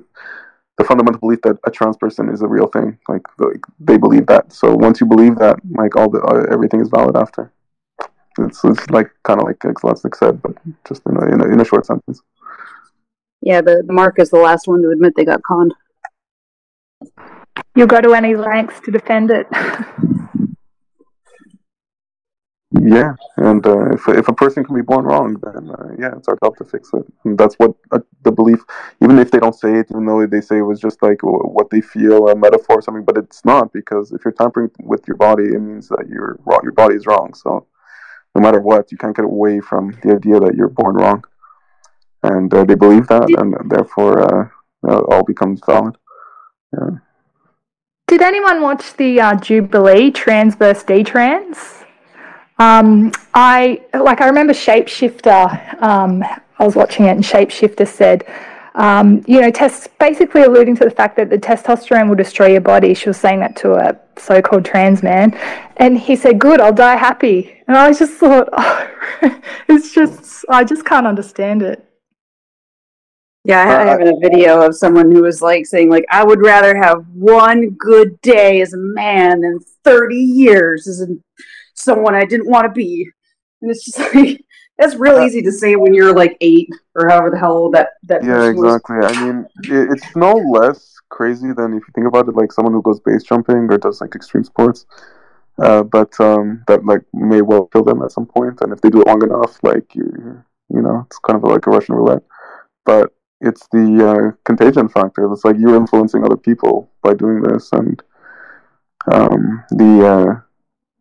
the 0.82 0.88
fundamental 0.88 1.20
belief 1.20 1.42
that 1.44 1.58
a 1.66 1.72
trans 1.72 1.98
person 1.98 2.30
is 2.30 2.42
a 2.42 2.48
real 2.48 2.68
thing. 2.68 2.98
Like, 3.08 3.22
like 3.38 3.64
they 3.80 3.98
believe 3.98 4.26
that. 4.28 4.52
So 4.52 4.74
once 4.76 5.00
you 5.00 5.08
believe 5.08 5.36
that, 5.38 5.60
like, 5.70 5.96
all 5.96 6.10
the 6.10 6.22
uh, 6.22 6.52
everything 6.52 6.82
is 6.82 6.90
valid 6.90 7.16
after. 7.16 7.52
It's, 8.40 8.64
it's 8.64 8.90
like 8.90 9.12
kind 9.24 9.40
of 9.40 9.46
like 9.46 9.60
Exulansic 9.60 10.16
said, 10.16 10.42
but 10.42 10.56
just 10.88 11.02
in 11.06 11.18
a, 11.18 11.26
in 11.34 11.42
a 11.42 11.46
in 11.54 11.60
a 11.60 11.66
short 11.66 11.86
sentence. 11.86 12.22
Yeah, 13.42 13.62
the, 13.62 13.84
the 13.86 13.94
Mark 13.94 14.20
is 14.20 14.30
the 14.30 14.38
last 14.38 14.68
one 14.68 14.82
to 14.82 14.90
admit 14.90 15.14
they 15.16 15.26
got 15.26 15.42
conned. 15.44 15.74
You'll 17.76 17.88
go 17.88 18.02
to 18.02 18.14
any 18.14 18.36
lengths 18.36 18.80
to 18.82 18.92
defend 18.92 19.32
it. 19.32 19.48
Yeah, 22.84 23.14
and 23.38 23.64
uh, 23.68 23.92
if 23.92 24.08
if 24.08 24.28
a 24.28 24.34
person 24.34 24.64
can 24.64 24.76
be 24.76 24.82
born 24.82 25.06
wrong, 25.06 25.36
then 25.44 25.70
uh, 25.70 25.90
yeah, 26.00 26.16
it's 26.18 26.28
our 26.28 26.38
job 26.44 26.58
to 26.58 26.64
fix 26.64 26.90
it. 26.94 27.06
And 27.26 27.38
that's 27.38 27.54
what 27.56 27.76
uh, 27.92 28.00
the 28.24 28.32
belief, 28.32 28.64
even 29.04 29.20
if 29.20 29.30
they 29.30 29.38
don't 29.38 29.54
say 29.54 29.76
it, 29.76 29.88
even 29.92 30.08
though 30.08 30.26
they 30.26 30.42
say 30.42 30.58
it 30.58 30.62
was 30.62 30.80
just 30.80 31.04
like 31.04 31.20
what 31.22 31.70
they 31.70 31.82
feel, 31.82 32.30
a 32.30 32.36
metaphor 32.36 32.78
or 32.80 32.82
something, 32.82 33.06
but 33.06 33.18
it's 33.18 33.46
not 33.46 33.72
because 33.72 34.12
if 34.14 34.26
you're 34.26 34.32
tampering 34.32 34.72
with 34.80 35.08
your 35.08 35.18
body, 35.18 35.44
it 35.44 35.60
means 35.60 35.90
that 35.90 36.08
you're 36.10 36.40
wrong. 36.46 36.62
Your 36.64 36.72
body 36.72 36.96
is 36.96 37.06
wrong. 37.06 37.36
So 37.36 37.68
no 38.34 38.42
matter 38.42 38.60
what, 38.60 38.92
you 38.92 38.98
can't 38.98 39.16
get 39.16 39.26
away 39.26 39.60
from 39.60 39.92
the 40.02 40.16
idea 40.16 40.40
that 40.40 40.56
you're 40.56 40.70
born 40.70 40.96
wrong, 40.96 41.24
and 42.24 42.52
uh, 42.52 42.64
they 42.64 42.76
believe 42.76 43.08
that, 43.08 43.30
and 43.38 43.54
therefore 43.70 44.52
uh, 44.90 45.02
all 45.12 45.24
becomes 45.24 45.62
valid. 45.68 45.98
Yeah. 46.74 46.98
Did 48.08 48.22
anyone 48.22 48.62
watch 48.62 48.96
the 48.96 49.22
uh, 49.22 49.36
Jubilee 49.36 50.10
Trans 50.10 50.56
vs. 50.56 50.84
D-Trans? 50.84 51.81
Um, 52.62 53.12
I 53.34 53.82
like. 53.94 54.22
I 54.22 54.28
remember 54.28 54.54
Shapeshifter. 54.54 55.82
Um, 55.82 56.24
I 56.60 56.64
was 56.64 56.76
watching 56.76 57.06
it, 57.06 57.12
and 57.12 57.24
Shapeshifter 57.24 57.88
said, 57.88 58.24
um, 58.76 59.24
"You 59.28 59.42
know, 59.42 59.50
test 59.52 59.98
basically 60.00 60.44
alluding 60.44 60.76
to 60.78 60.84
the 60.84 60.92
fact 60.92 61.16
that 61.18 61.30
the 61.30 61.38
testosterone 61.40 62.08
will 62.10 62.16
destroy 62.26 62.48
your 62.48 62.62
body." 62.62 62.94
She 62.94 63.10
was 63.10 63.18
saying 63.18 63.40
that 63.40 63.56
to 63.58 63.74
a 63.74 63.98
so-called 64.18 64.66
trans 64.66 65.02
man, 65.02 65.28
and 65.78 65.98
he 65.98 66.16
said, 66.16 66.40
"Good, 66.40 66.62
I'll 66.62 66.74
die 66.74 66.98
happy." 66.98 67.38
And 67.68 67.78
I 67.78 67.94
just 67.94 68.14
thought, 68.14 68.50
oh, 68.58 68.90
it's 69.70 69.94
just, 69.94 70.46
I 70.50 70.64
just 70.64 70.86
can't 70.86 71.08
understand 71.08 71.64
it. 71.64 71.84
Yeah, 73.44 73.62
I 73.64 73.66
I 73.86 73.86
Uh, 73.86 73.86
have 73.88 74.02
a 74.02 74.14
video 74.22 74.62
of 74.62 74.76
someone 74.76 75.12
who 75.12 75.24
was 75.24 75.42
like 75.42 75.66
saying, 75.66 75.90
like, 75.90 76.06
I 76.12 76.24
would 76.24 76.42
rather 76.42 76.76
have 76.78 77.06
one 77.14 77.72
good 77.72 78.22
day 78.22 78.62
as 78.62 78.74
a 78.74 78.78
man 78.78 79.42
than 79.42 79.60
thirty 79.84 80.18
years 80.44 80.88
as 80.88 81.02
a, 81.02 81.08
someone 81.84 82.16
I 82.16 82.26
didn't 82.26 82.50
want 82.50 82.66
to 82.66 82.72
be. 82.72 83.10
And 83.62 83.72
it's 83.72 83.86
just 83.86 84.00
like 84.16 84.44
that's 84.78 84.96
real 84.96 85.18
Uh, 85.18 85.20
easy 85.20 85.42
to 85.44 85.52
say 85.52 85.76
when 85.76 85.94
you're 85.94 86.16
like 86.16 86.38
eight 86.42 86.70
or 86.96 87.10
however 87.10 87.30
the 87.32 87.40
hell 87.40 87.54
old 87.58 87.74
that 87.76 87.90
that 88.04 88.22
Yeah, 88.22 88.28
person 88.28 88.58
was. 88.58 88.80
exactly. 88.80 88.98
I 88.98 89.14
mean, 89.14 89.46
it, 89.70 89.92
it's 89.92 90.16
no 90.16 90.34
less 90.34 90.96
crazy 91.10 91.52
than 91.54 91.74
if 91.74 91.82
you 91.88 91.92
think 91.94 92.08
about 92.08 92.28
it, 92.28 92.36
like 92.36 92.52
someone 92.52 92.74
who 92.74 92.82
goes 92.82 93.00
base 93.00 93.24
jumping 93.24 93.68
or 93.72 93.78
does 93.78 94.02
like 94.02 94.16
extreme 94.16 94.44
sports. 94.44 94.86
Uh, 95.60 95.84
but 95.84 96.20
um, 96.20 96.64
that 96.68 96.86
like 96.86 97.02
may 97.14 97.42
well 97.42 97.66
kill 97.68 97.84
them 97.84 98.02
at 98.04 98.12
some 98.12 98.26
point, 98.26 98.60
and 98.62 98.72
if 98.74 98.82
they 98.82 98.90
do 98.90 99.02
it 99.02 99.08
long 99.08 99.22
enough, 99.24 99.60
like 99.64 99.94
you, 99.96 100.44
you 100.70 100.82
know, 100.82 101.04
it's 101.06 101.20
kind 101.20 101.38
of 101.38 101.44
like 101.50 101.66
a 101.68 101.70
Russian 101.70 101.96
roulette. 101.96 102.24
But 102.86 103.14
it's 103.42 103.68
the 103.72 103.88
uh, 104.10 104.36
contagion 104.46 104.88
factor. 104.90 105.32
It's 105.32 105.46
like 105.46 105.58
you're 105.60 105.76
influencing 105.76 106.24
other 106.24 106.38
people 106.38 106.90
by 107.04 107.14
doing 107.14 107.42
this, 107.42 107.72
and 107.74 108.02
um, 109.12 109.64
the 109.72 110.08
uh, 110.08 110.42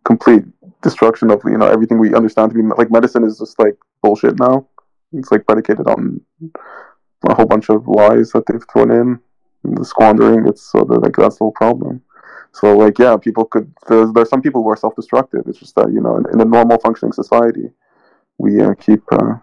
complete 0.04 0.44
destruction 0.82 1.30
of 1.30 1.42
you 1.44 1.58
know 1.58 1.68
everything 1.68 1.98
we 1.98 2.14
understand 2.14 2.50
to 2.50 2.56
be 2.56 2.62
like 2.76 2.90
medicine 2.90 3.24
is 3.24 3.38
just 3.38 3.58
like 3.58 3.76
bullshit 4.02 4.38
now. 4.38 4.66
It's 5.12 5.30
like 5.30 5.46
predicated 5.46 5.86
on 5.86 6.20
a 7.28 7.34
whole 7.34 7.46
bunch 7.46 7.68
of 7.68 7.86
lies 7.88 8.30
that 8.32 8.44
they've 8.46 8.64
thrown 8.72 8.90
in, 8.90 9.20
the 9.64 9.84
squandering. 9.84 10.46
It's 10.46 10.62
so 10.62 10.84
that 10.84 11.00
like 11.00 11.16
that's 11.16 11.38
the 11.38 11.44
whole 11.44 11.52
problem. 11.52 12.02
So 12.52 12.76
like 12.76 12.98
yeah, 12.98 13.16
people 13.16 13.44
could. 13.44 13.72
There's, 13.88 14.12
there's 14.12 14.28
some 14.28 14.42
people 14.42 14.62
who 14.62 14.70
are 14.70 14.76
self-destructive. 14.76 15.42
It's 15.46 15.58
just 15.58 15.74
that 15.76 15.92
you 15.92 16.00
know 16.00 16.16
in, 16.16 16.24
in 16.32 16.40
a 16.40 16.44
normal 16.44 16.78
functioning 16.78 17.12
society, 17.12 17.70
we 18.38 18.60
uh, 18.60 18.74
keep 18.74 19.02
uh, 19.12 19.34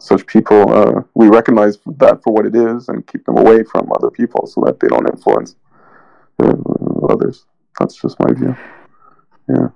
such 0.00 0.26
people, 0.26 0.72
uh, 0.72 1.02
we 1.14 1.28
recognize 1.28 1.78
that 1.98 2.22
for 2.22 2.32
what 2.32 2.46
it 2.46 2.56
is 2.56 2.88
and 2.88 3.06
keep 3.06 3.24
them 3.26 3.36
away 3.36 3.62
from 3.62 3.90
other 3.94 4.10
people 4.10 4.46
so 4.46 4.62
that 4.64 4.80
they 4.80 4.88
don't 4.88 5.08
influence 5.08 5.56
uh, 6.42 6.54
others. 7.08 7.44
That's 7.78 7.94
just 7.96 8.18
my 8.20 8.32
view. 8.32 8.56
Yeah. 9.48 9.68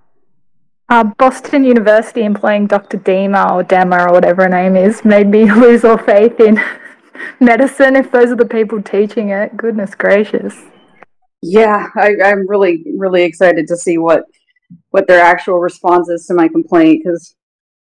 Uh, 0.90 1.02
Boston 1.02 1.64
University 1.64 2.24
employing 2.24 2.66
Dr. 2.66 2.98
Dema 2.98 3.50
or 3.50 3.64
Dema 3.64 4.06
or 4.06 4.12
whatever 4.12 4.42
her 4.42 4.48
name 4.50 4.76
is 4.76 5.04
made 5.04 5.28
me 5.28 5.50
lose 5.60 5.84
all 5.84 5.96
faith 5.96 6.38
in 6.40 6.60
medicine 7.40 7.96
if 7.96 8.10
those 8.10 8.30
are 8.30 8.36
the 8.36 8.44
people 8.44 8.82
teaching 8.82 9.30
it. 9.30 9.56
Goodness 9.56 9.94
gracious. 9.94 10.54
Yeah, 11.40 11.88
I, 11.96 12.16
I'm 12.22 12.48
really, 12.48 12.84
really 12.96 13.22
excited 13.22 13.66
to 13.68 13.76
see 13.76 13.98
what 13.98 14.24
what 14.90 15.06
their 15.06 15.20
actual 15.20 15.58
response 15.58 16.08
is 16.08 16.26
to 16.26 16.34
my 16.34 16.48
complaint 16.48 17.02
because 17.04 17.34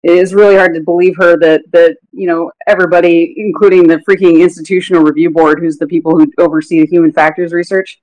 it 0.02 0.12
is 0.12 0.34
really 0.34 0.56
hard 0.56 0.74
to 0.74 0.82
believe 0.82 1.16
her 1.18 1.38
that 1.38 1.62
that 1.72 1.98
you 2.12 2.28
know 2.28 2.52
everybody, 2.68 3.34
including 3.38 3.88
the 3.88 3.98
freaking 4.00 4.42
institutional 4.42 5.04
review 5.04 5.30
board, 5.30 5.60
who's 5.60 5.78
the 5.78 5.88
people 5.88 6.18
who 6.18 6.30
oversee 6.38 6.82
the 6.82 6.88
human 6.88 7.14
factors 7.14 7.54
research. 7.54 8.02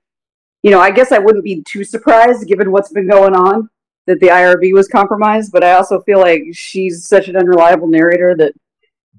You 0.63 0.71
know, 0.71 0.79
I 0.79 0.89
guess 0.89 1.11
I 1.11 1.19
wouldn't 1.19 1.43
be 1.43 1.61
too 1.63 1.83
surprised 1.83 2.47
given 2.47 2.71
what's 2.71 2.91
been 2.91 3.07
going 3.07 3.35
on 3.35 3.69
that 4.07 4.19
the 4.21 4.27
IRB 4.27 4.73
was 4.73 4.87
compromised, 4.87 5.51
but 5.51 5.63
I 5.63 5.73
also 5.73 5.99
feel 6.01 6.19
like 6.19 6.43
she's 6.53 7.05
such 7.05 7.27
an 7.27 7.35
unreliable 7.35 7.87
narrator 7.87 8.35
that 8.35 8.53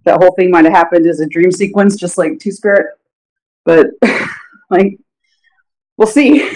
that 0.04 0.16
whole 0.20 0.32
thing 0.32 0.50
might 0.50 0.64
have 0.64 0.72
happened 0.72 1.06
as 1.06 1.20
a 1.20 1.26
dream 1.26 1.52
sequence, 1.52 1.96
just 1.96 2.16
like 2.16 2.38
Two 2.40 2.50
Spirit. 2.50 2.86
But 3.64 3.88
like, 4.70 4.98
we'll 5.96 6.08
see. 6.08 6.50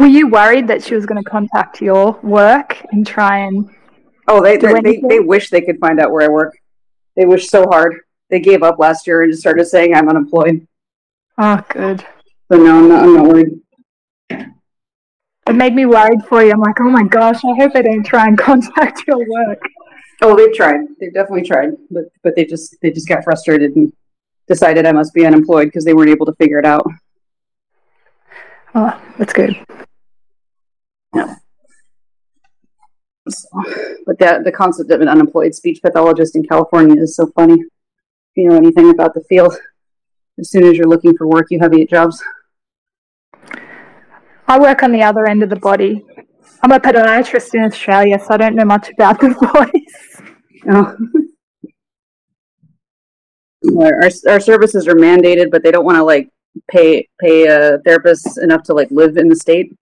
Were 0.00 0.06
you 0.06 0.28
worried 0.28 0.66
that 0.68 0.82
she 0.82 0.96
was 0.96 1.06
going 1.06 1.22
to 1.22 1.30
contact 1.30 1.80
your 1.80 2.18
work 2.22 2.84
and 2.90 3.06
try 3.06 3.38
and? 3.38 3.70
Oh, 4.26 4.42
they 4.42 4.56
they, 4.56 4.80
they 4.80 5.02
they 5.08 5.20
wish 5.20 5.50
they 5.50 5.60
could 5.60 5.78
find 5.78 6.00
out 6.00 6.10
where 6.10 6.28
I 6.28 6.28
work. 6.28 6.58
They 7.16 7.26
wish 7.26 7.48
so 7.48 7.66
hard. 7.66 8.00
They 8.28 8.40
gave 8.40 8.62
up 8.62 8.78
last 8.78 9.06
year 9.06 9.22
and 9.22 9.30
just 9.30 9.42
started 9.42 9.66
saying 9.66 9.94
I'm 9.94 10.08
unemployed. 10.08 10.66
Oh, 11.38 11.62
good. 11.68 12.04
So 12.50 12.58
no, 12.58 12.78
I'm 12.78 12.88
not. 12.88 13.02
I'm 13.04 13.14
not 13.14 13.26
worried. 13.26 13.60
It 15.48 15.54
made 15.54 15.74
me 15.74 15.86
worried 15.86 16.24
for 16.28 16.42
you. 16.42 16.52
I'm 16.52 16.60
like, 16.60 16.80
oh 16.80 16.90
my 16.90 17.02
gosh, 17.02 17.44
I 17.44 17.54
hope 17.58 17.72
they 17.72 17.82
don't 17.82 18.04
try 18.04 18.26
and 18.26 18.38
contact 18.48 19.02
your 19.06 19.18
work. 19.18 19.60
Oh, 20.22 20.36
they've 20.36 20.54
tried. 20.54 20.80
They've 21.00 21.12
definitely 21.12 21.42
tried, 21.42 21.70
but 21.90 22.04
but 22.22 22.36
they 22.36 22.44
just 22.44 22.76
they 22.80 22.92
just 22.92 23.08
got 23.08 23.24
frustrated 23.24 23.74
and 23.74 23.92
decided 24.46 24.86
I 24.86 24.92
must 24.92 25.12
be 25.14 25.26
unemployed 25.26 25.66
because 25.66 25.84
they 25.84 25.94
weren't 25.94 26.10
able 26.10 26.26
to 26.26 26.34
figure 26.34 26.58
it 26.58 26.64
out. 26.64 26.86
Oh, 28.74 29.02
that's 29.18 29.32
good. 29.32 29.56
So, 33.28 33.48
but 34.04 34.18
that 34.18 34.44
the 34.44 34.52
concept 34.52 34.90
of 34.90 35.00
an 35.00 35.08
unemployed 35.08 35.54
speech 35.54 35.80
pathologist 35.82 36.34
in 36.34 36.44
California 36.44 37.00
is 37.00 37.14
so 37.14 37.26
funny. 37.34 37.54
If 37.54 38.36
you 38.36 38.48
know 38.48 38.56
anything 38.56 38.90
about 38.90 39.14
the 39.14 39.22
field, 39.28 39.56
as 40.38 40.50
soon 40.50 40.64
as 40.64 40.76
you're 40.76 40.88
looking 40.88 41.16
for 41.16 41.26
work, 41.26 41.46
you 41.50 41.60
have 41.60 41.74
eight 41.74 41.90
jobs. 41.90 42.22
I 44.52 44.58
work 44.58 44.82
on 44.82 44.92
the 44.92 45.02
other 45.02 45.26
end 45.26 45.42
of 45.42 45.48
the 45.48 45.56
body. 45.56 46.04
I'm 46.62 46.72
a 46.72 46.78
podiatrist 46.78 47.54
in 47.54 47.64
Australia, 47.64 48.18
so 48.18 48.34
I 48.34 48.36
don't 48.36 48.54
know 48.54 48.66
much 48.66 48.90
about 48.90 49.18
the 49.18 49.30
voice. 49.54 50.20
Oh. 50.70 50.94
our, 53.80 54.10
our 54.30 54.40
services 54.40 54.86
are 54.86 54.94
mandated, 54.94 55.50
but 55.50 55.62
they 55.62 55.70
don't 55.70 55.86
want 55.86 55.96
to 55.96 56.04
like 56.04 56.28
pay 56.70 57.08
pay 57.18 57.48
uh, 57.48 57.78
therapists 57.86 58.36
enough 58.42 58.62
to 58.64 58.74
like 58.74 58.90
live 58.90 59.16
in 59.16 59.28
the 59.28 59.36
state. 59.36 59.74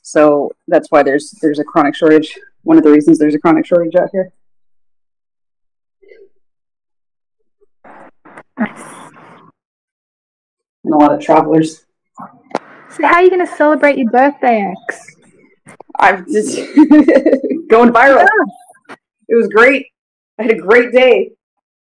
So 0.00 0.50
that's 0.68 0.88
why 0.88 1.02
there's 1.02 1.30
there's 1.42 1.58
a 1.58 1.64
chronic 1.64 1.94
shortage. 1.94 2.34
One 2.62 2.78
of 2.78 2.84
the 2.84 2.90
reasons 2.90 3.18
there's 3.18 3.34
a 3.34 3.38
chronic 3.38 3.66
shortage 3.66 3.94
out 3.94 4.08
here. 4.10 4.32
Nice. 8.58 9.10
And 10.84 10.94
a 10.94 10.96
lot 10.96 11.12
of 11.12 11.20
travelers. 11.20 11.84
So, 12.94 13.06
how 13.06 13.14
are 13.14 13.22
you 13.22 13.30
going 13.30 13.46
to 13.46 13.56
celebrate 13.56 13.96
your 13.96 14.10
birthday, 14.10 14.70
X? 14.88 15.16
I'm 15.98 16.26
just 16.30 16.56
going 17.70 17.90
viral. 17.90 18.26
It 19.28 19.34
was 19.34 19.48
great. 19.48 19.86
I 20.38 20.42
had 20.42 20.52
a 20.52 20.58
great 20.58 20.92
day. 20.92 21.30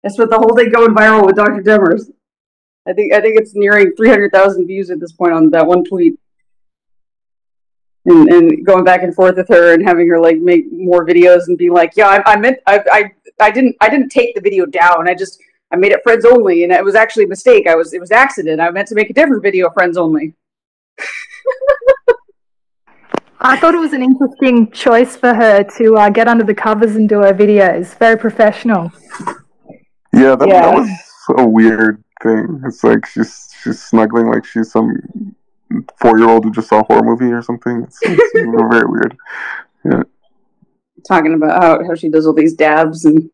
I 0.05 0.07
spent 0.07 0.29
the 0.29 0.37
whole 0.37 0.55
day 0.55 0.69
going 0.69 0.95
viral 0.95 1.25
with 1.25 1.35
Dr. 1.35 1.61
Demers. 1.61 2.09
I 2.87 2.93
think 2.93 3.13
I 3.13 3.19
think 3.19 3.37
it's 3.37 3.53
nearing 3.55 3.93
three 3.95 4.09
hundred 4.09 4.31
thousand 4.31 4.67
views 4.67 4.89
at 4.89 5.01
this 5.01 5.11
point 5.11 5.33
on 5.33 5.49
that 5.49 5.67
one 5.67 5.83
tweet. 5.83 6.17
And 8.05 8.29
and 8.29 8.65
going 8.65 8.85
back 8.85 9.03
and 9.03 9.13
forth 9.13 9.35
with 9.35 9.49
her 9.49 9.73
and 9.73 9.85
having 9.85 10.07
her 10.07 10.19
like 10.19 10.37
make 10.37 10.71
more 10.71 11.05
videos 11.05 11.47
and 11.47 11.57
be 11.57 11.69
like, 11.69 11.91
yeah, 11.97 12.07
I, 12.07 12.33
I 12.33 12.35
meant 12.37 12.59
I, 12.67 12.83
I 12.89 13.11
I 13.41 13.51
didn't 13.51 13.75
I 13.81 13.89
didn't 13.89 14.09
take 14.09 14.33
the 14.33 14.41
video 14.41 14.65
down. 14.65 15.09
I 15.09 15.13
just 15.13 15.41
I 15.71 15.75
made 15.75 15.91
it 15.91 16.03
friends 16.03 16.23
only, 16.23 16.63
and 16.63 16.71
it 16.71 16.85
was 16.85 16.95
actually 16.95 17.25
a 17.25 17.27
mistake. 17.27 17.67
I 17.67 17.75
was 17.75 17.93
it 17.93 17.99
was 17.99 18.11
accident. 18.11 18.61
I 18.61 18.71
meant 18.71 18.87
to 18.87 18.95
make 18.95 19.09
a 19.09 19.13
different 19.13 19.43
video 19.43 19.69
friends 19.71 19.97
only. 19.97 20.35
I 23.43 23.57
thought 23.57 23.73
it 23.73 23.79
was 23.79 23.93
an 23.93 24.03
interesting 24.03 24.69
choice 24.71 25.15
for 25.15 25.33
her 25.33 25.63
to 25.77 25.95
uh, 25.97 26.09
get 26.11 26.27
under 26.27 26.43
the 26.43 26.53
covers 26.53 26.95
and 26.95 27.09
do 27.09 27.19
her 27.21 27.33
videos. 27.33 27.97
Very 27.97 28.15
professional. 28.15 28.91
Yeah, 30.13 30.35
that, 30.35 30.47
Yeah. 30.47 30.61
that 30.61 30.75
was 30.75 30.89
a 31.37 31.45
weird 31.47 32.03
thing. 32.21 32.61
It's 32.65 32.83
like 32.83 33.05
she's 33.07 33.49
she's 33.63 33.81
snuggling 33.81 34.27
like 34.27 34.45
she's 34.45 34.71
some 34.71 34.95
four 35.99 36.19
year 36.19 36.29
old 36.29 36.43
who 36.43 36.51
just 36.51 36.69
saw 36.69 36.81
a 36.81 36.83
horror 36.83 37.01
movie 37.03 37.31
or 37.31 37.41
something. 37.41 37.81
It's, 37.83 37.97
it's 38.03 38.33
very 38.33 38.85
weird. 38.85 39.17
talking 41.07 41.33
about 41.33 41.63
how, 41.63 41.83
how 41.87 41.95
she 41.95 42.09
does 42.09 42.27
all 42.27 42.33
these 42.33 42.53
dabs 42.53 43.05
and 43.05 43.27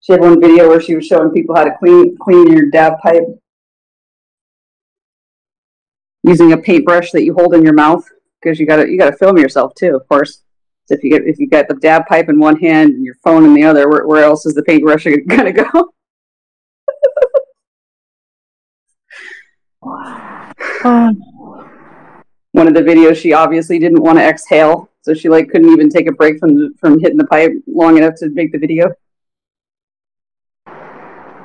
she 0.00 0.12
had 0.12 0.20
one 0.20 0.40
video 0.40 0.68
where 0.68 0.80
she 0.80 0.94
was 0.94 1.04
showing 1.04 1.30
people 1.32 1.56
how 1.56 1.64
to 1.64 1.74
clean 1.80 2.16
clean 2.20 2.52
your 2.52 2.70
dab 2.70 2.92
pipe 3.00 3.24
using 6.22 6.52
a 6.52 6.56
paintbrush 6.58 7.10
that 7.10 7.24
you 7.24 7.34
hold 7.34 7.54
in 7.54 7.64
your 7.64 7.72
mouth 7.72 8.08
because 8.40 8.58
you 8.58 8.66
gotta 8.66 8.88
you 8.88 8.98
gotta 8.98 9.16
film 9.16 9.38
yourself 9.38 9.74
too 9.74 9.96
of 9.96 10.06
course. 10.08 10.42
So 10.86 10.94
if 10.94 11.04
you 11.04 11.10
get 11.10 11.26
if 11.26 11.38
you 11.38 11.48
got 11.48 11.68
the 11.68 11.74
dab 11.74 12.06
pipe 12.06 12.28
in 12.28 12.38
one 12.38 12.58
hand 12.58 12.90
and 12.90 13.04
your 13.04 13.16
phone 13.22 13.44
in 13.44 13.54
the 13.54 13.64
other 13.64 13.88
where, 13.88 14.06
where 14.06 14.24
else 14.24 14.46
is 14.46 14.54
the 14.54 14.62
paintbrush 14.62 15.06
gonna 15.28 15.52
go? 15.52 15.92
Oh, 19.82 20.52
one 22.52 22.66
of 22.66 22.74
the 22.74 22.80
videos 22.80 23.16
she 23.16 23.32
obviously 23.32 23.78
didn't 23.78 24.02
want 24.02 24.18
to 24.18 24.24
exhale 24.24 24.90
so 25.02 25.14
she 25.14 25.28
like 25.28 25.48
couldn't 25.48 25.70
even 25.72 25.88
take 25.88 26.08
a 26.08 26.12
break 26.12 26.38
from 26.38 26.54
the, 26.54 26.70
from 26.78 26.98
hitting 27.00 27.16
the 27.16 27.26
pipe 27.26 27.52
long 27.66 27.96
enough 27.96 28.14
to 28.18 28.28
make 28.30 28.52
the 28.52 28.58
video. 28.58 28.92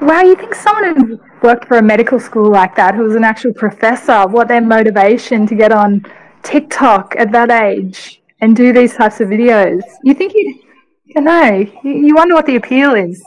Wow, 0.01 0.21
you 0.21 0.35
think 0.35 0.53
someone 0.53 1.07
who 1.07 1.19
worked 1.41 1.65
for 1.69 1.77
a 1.77 1.81
medical 1.81 2.19
school 2.19 2.51
like 2.51 2.75
that, 2.75 2.93
who 2.93 3.03
was 3.03 3.15
an 3.15 3.23
actual 3.23 3.53
professor, 3.53 4.27
what 4.27 4.49
their 4.49 4.59
motivation 4.59 5.47
to 5.47 5.55
get 5.55 5.71
on 5.71 6.05
TikTok 6.43 7.15
at 7.17 7.31
that 7.31 7.51
age 7.51 8.21
and 8.41 8.55
do 8.55 8.73
these 8.73 8.93
types 8.95 9.19
of 9.21 9.29
videos? 9.29 9.81
You 10.03 10.13
think 10.13 10.33
you, 10.33 10.59
you 11.05 11.21
know, 11.21 11.65
you 11.83 12.15
wonder 12.15 12.35
what 12.35 12.45
the 12.45 12.55
appeal 12.57 12.93
is. 12.95 13.23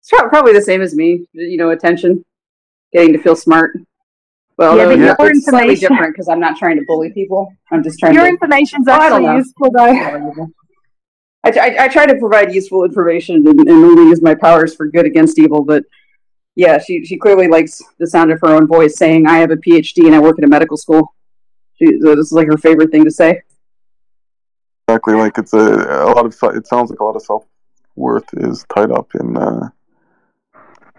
It's 0.00 0.10
probably 0.10 0.52
the 0.52 0.60
same 0.62 0.82
as 0.82 0.94
me, 0.94 1.26
you 1.32 1.56
know, 1.56 1.70
attention, 1.70 2.24
getting 2.92 3.12
to 3.14 3.18
feel 3.18 3.36
smart. 3.36 3.76
Well, 4.56 4.76
Yeah, 4.76 4.84
but 4.84 4.92
it's 4.92 5.00
your 5.00 5.16
slightly 5.16 5.30
information- 5.74 5.88
different 5.88 6.14
because 6.14 6.28
I'm 6.28 6.40
not 6.40 6.56
trying 6.56 6.76
to 6.76 6.84
bully 6.86 7.10
people. 7.12 7.52
I'm 7.70 7.82
just 7.82 7.98
trying 7.98 8.14
Your 8.14 8.24
to. 8.24 8.28
information's 8.28 8.86
actually 8.86 9.24
useful 9.36 9.70
though. 9.72 10.48
I, 11.44 11.50
I, 11.50 11.76
I 11.84 11.88
try 11.88 12.06
to 12.06 12.14
provide 12.16 12.54
useful 12.54 12.84
information 12.84 13.36
and, 13.46 13.60
and 13.60 13.68
only 13.70 14.04
use 14.04 14.22
my 14.22 14.34
powers 14.34 14.74
for 14.74 14.86
good 14.86 15.04
against 15.06 15.38
evil, 15.38 15.62
but 15.64 15.84
yeah, 16.56 16.78
she, 16.78 17.04
she 17.04 17.16
clearly 17.18 17.48
likes 17.48 17.82
the 17.98 18.06
sound 18.06 18.30
of 18.30 18.40
her 18.40 18.48
own 18.48 18.66
voice 18.66 18.96
saying, 18.96 19.26
I 19.26 19.38
have 19.38 19.50
a 19.50 19.56
PhD 19.56 20.06
and 20.06 20.14
I 20.14 20.20
work 20.20 20.38
at 20.38 20.44
a 20.44 20.48
medical 20.48 20.76
school. 20.76 21.12
She, 21.76 21.98
this 22.00 22.18
is 22.18 22.32
like 22.32 22.46
her 22.46 22.56
favorite 22.56 22.90
thing 22.90 23.04
to 23.04 23.10
say. 23.10 23.42
Exactly, 24.88 25.14
like 25.14 25.38
it's 25.38 25.52
a 25.52 25.56
a 25.56 26.12
lot 26.14 26.26
of 26.26 26.34
it 26.56 26.66
sounds 26.66 26.90
like 26.90 27.00
a 27.00 27.04
lot 27.04 27.16
of 27.16 27.22
self 27.22 27.44
worth 27.96 28.28
is 28.34 28.64
tied 28.74 28.90
up 28.90 29.08
in 29.14 29.36
uh, 29.36 29.68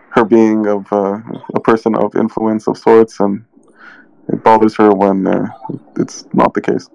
her 0.10 0.24
being 0.26 0.66
of 0.68 0.92
uh, 0.92 1.20
a 1.54 1.60
person 1.60 1.96
of 1.96 2.16
influence 2.16 2.68
of 2.68 2.78
sorts, 2.78 3.20
and 3.20 3.46
it 4.30 4.44
bothers 4.44 4.76
her 4.76 4.94
when 4.94 5.28
uh, 5.28 5.48
it's 5.98 6.26
not 6.34 6.54
the 6.54 6.62
case. 6.62 6.90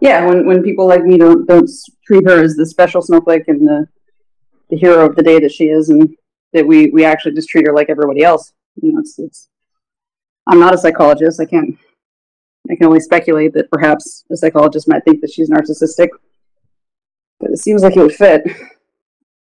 Yeah, 0.00 0.26
when, 0.26 0.46
when 0.46 0.62
people 0.62 0.86
like 0.86 1.02
me 1.02 1.16
don't, 1.16 1.46
don't 1.46 1.70
treat 2.06 2.28
her 2.28 2.42
as 2.42 2.56
the 2.56 2.66
special 2.66 3.00
snowflake 3.00 3.48
and 3.48 3.66
the, 3.66 3.86
the 4.70 4.76
hero 4.76 5.08
of 5.08 5.16
the 5.16 5.22
day 5.22 5.40
that 5.40 5.52
she 5.52 5.64
is, 5.64 5.88
and 5.88 6.14
that 6.52 6.66
we, 6.66 6.90
we 6.90 7.04
actually 7.04 7.34
just 7.34 7.48
treat 7.48 7.66
her 7.66 7.72
like 7.72 7.90
everybody 7.90 8.22
else. 8.22 8.52
You 8.82 8.92
know, 8.92 9.00
it's, 9.00 9.18
it's 9.18 9.48
I'm 10.46 10.60
not 10.60 10.74
a 10.74 10.78
psychologist. 10.78 11.40
I 11.40 11.46
can't. 11.46 11.76
I 12.70 12.76
can 12.76 12.86
only 12.86 13.00
speculate 13.00 13.52
that 13.54 13.70
perhaps 13.70 14.24
a 14.30 14.36
psychologist 14.36 14.88
might 14.88 15.04
think 15.04 15.20
that 15.20 15.30
she's 15.30 15.50
narcissistic, 15.50 16.08
but 17.38 17.50
it 17.50 17.58
seems 17.58 17.82
like 17.82 17.96
it 17.96 18.02
would 18.02 18.14
fit. 18.14 18.42
At 18.46 18.56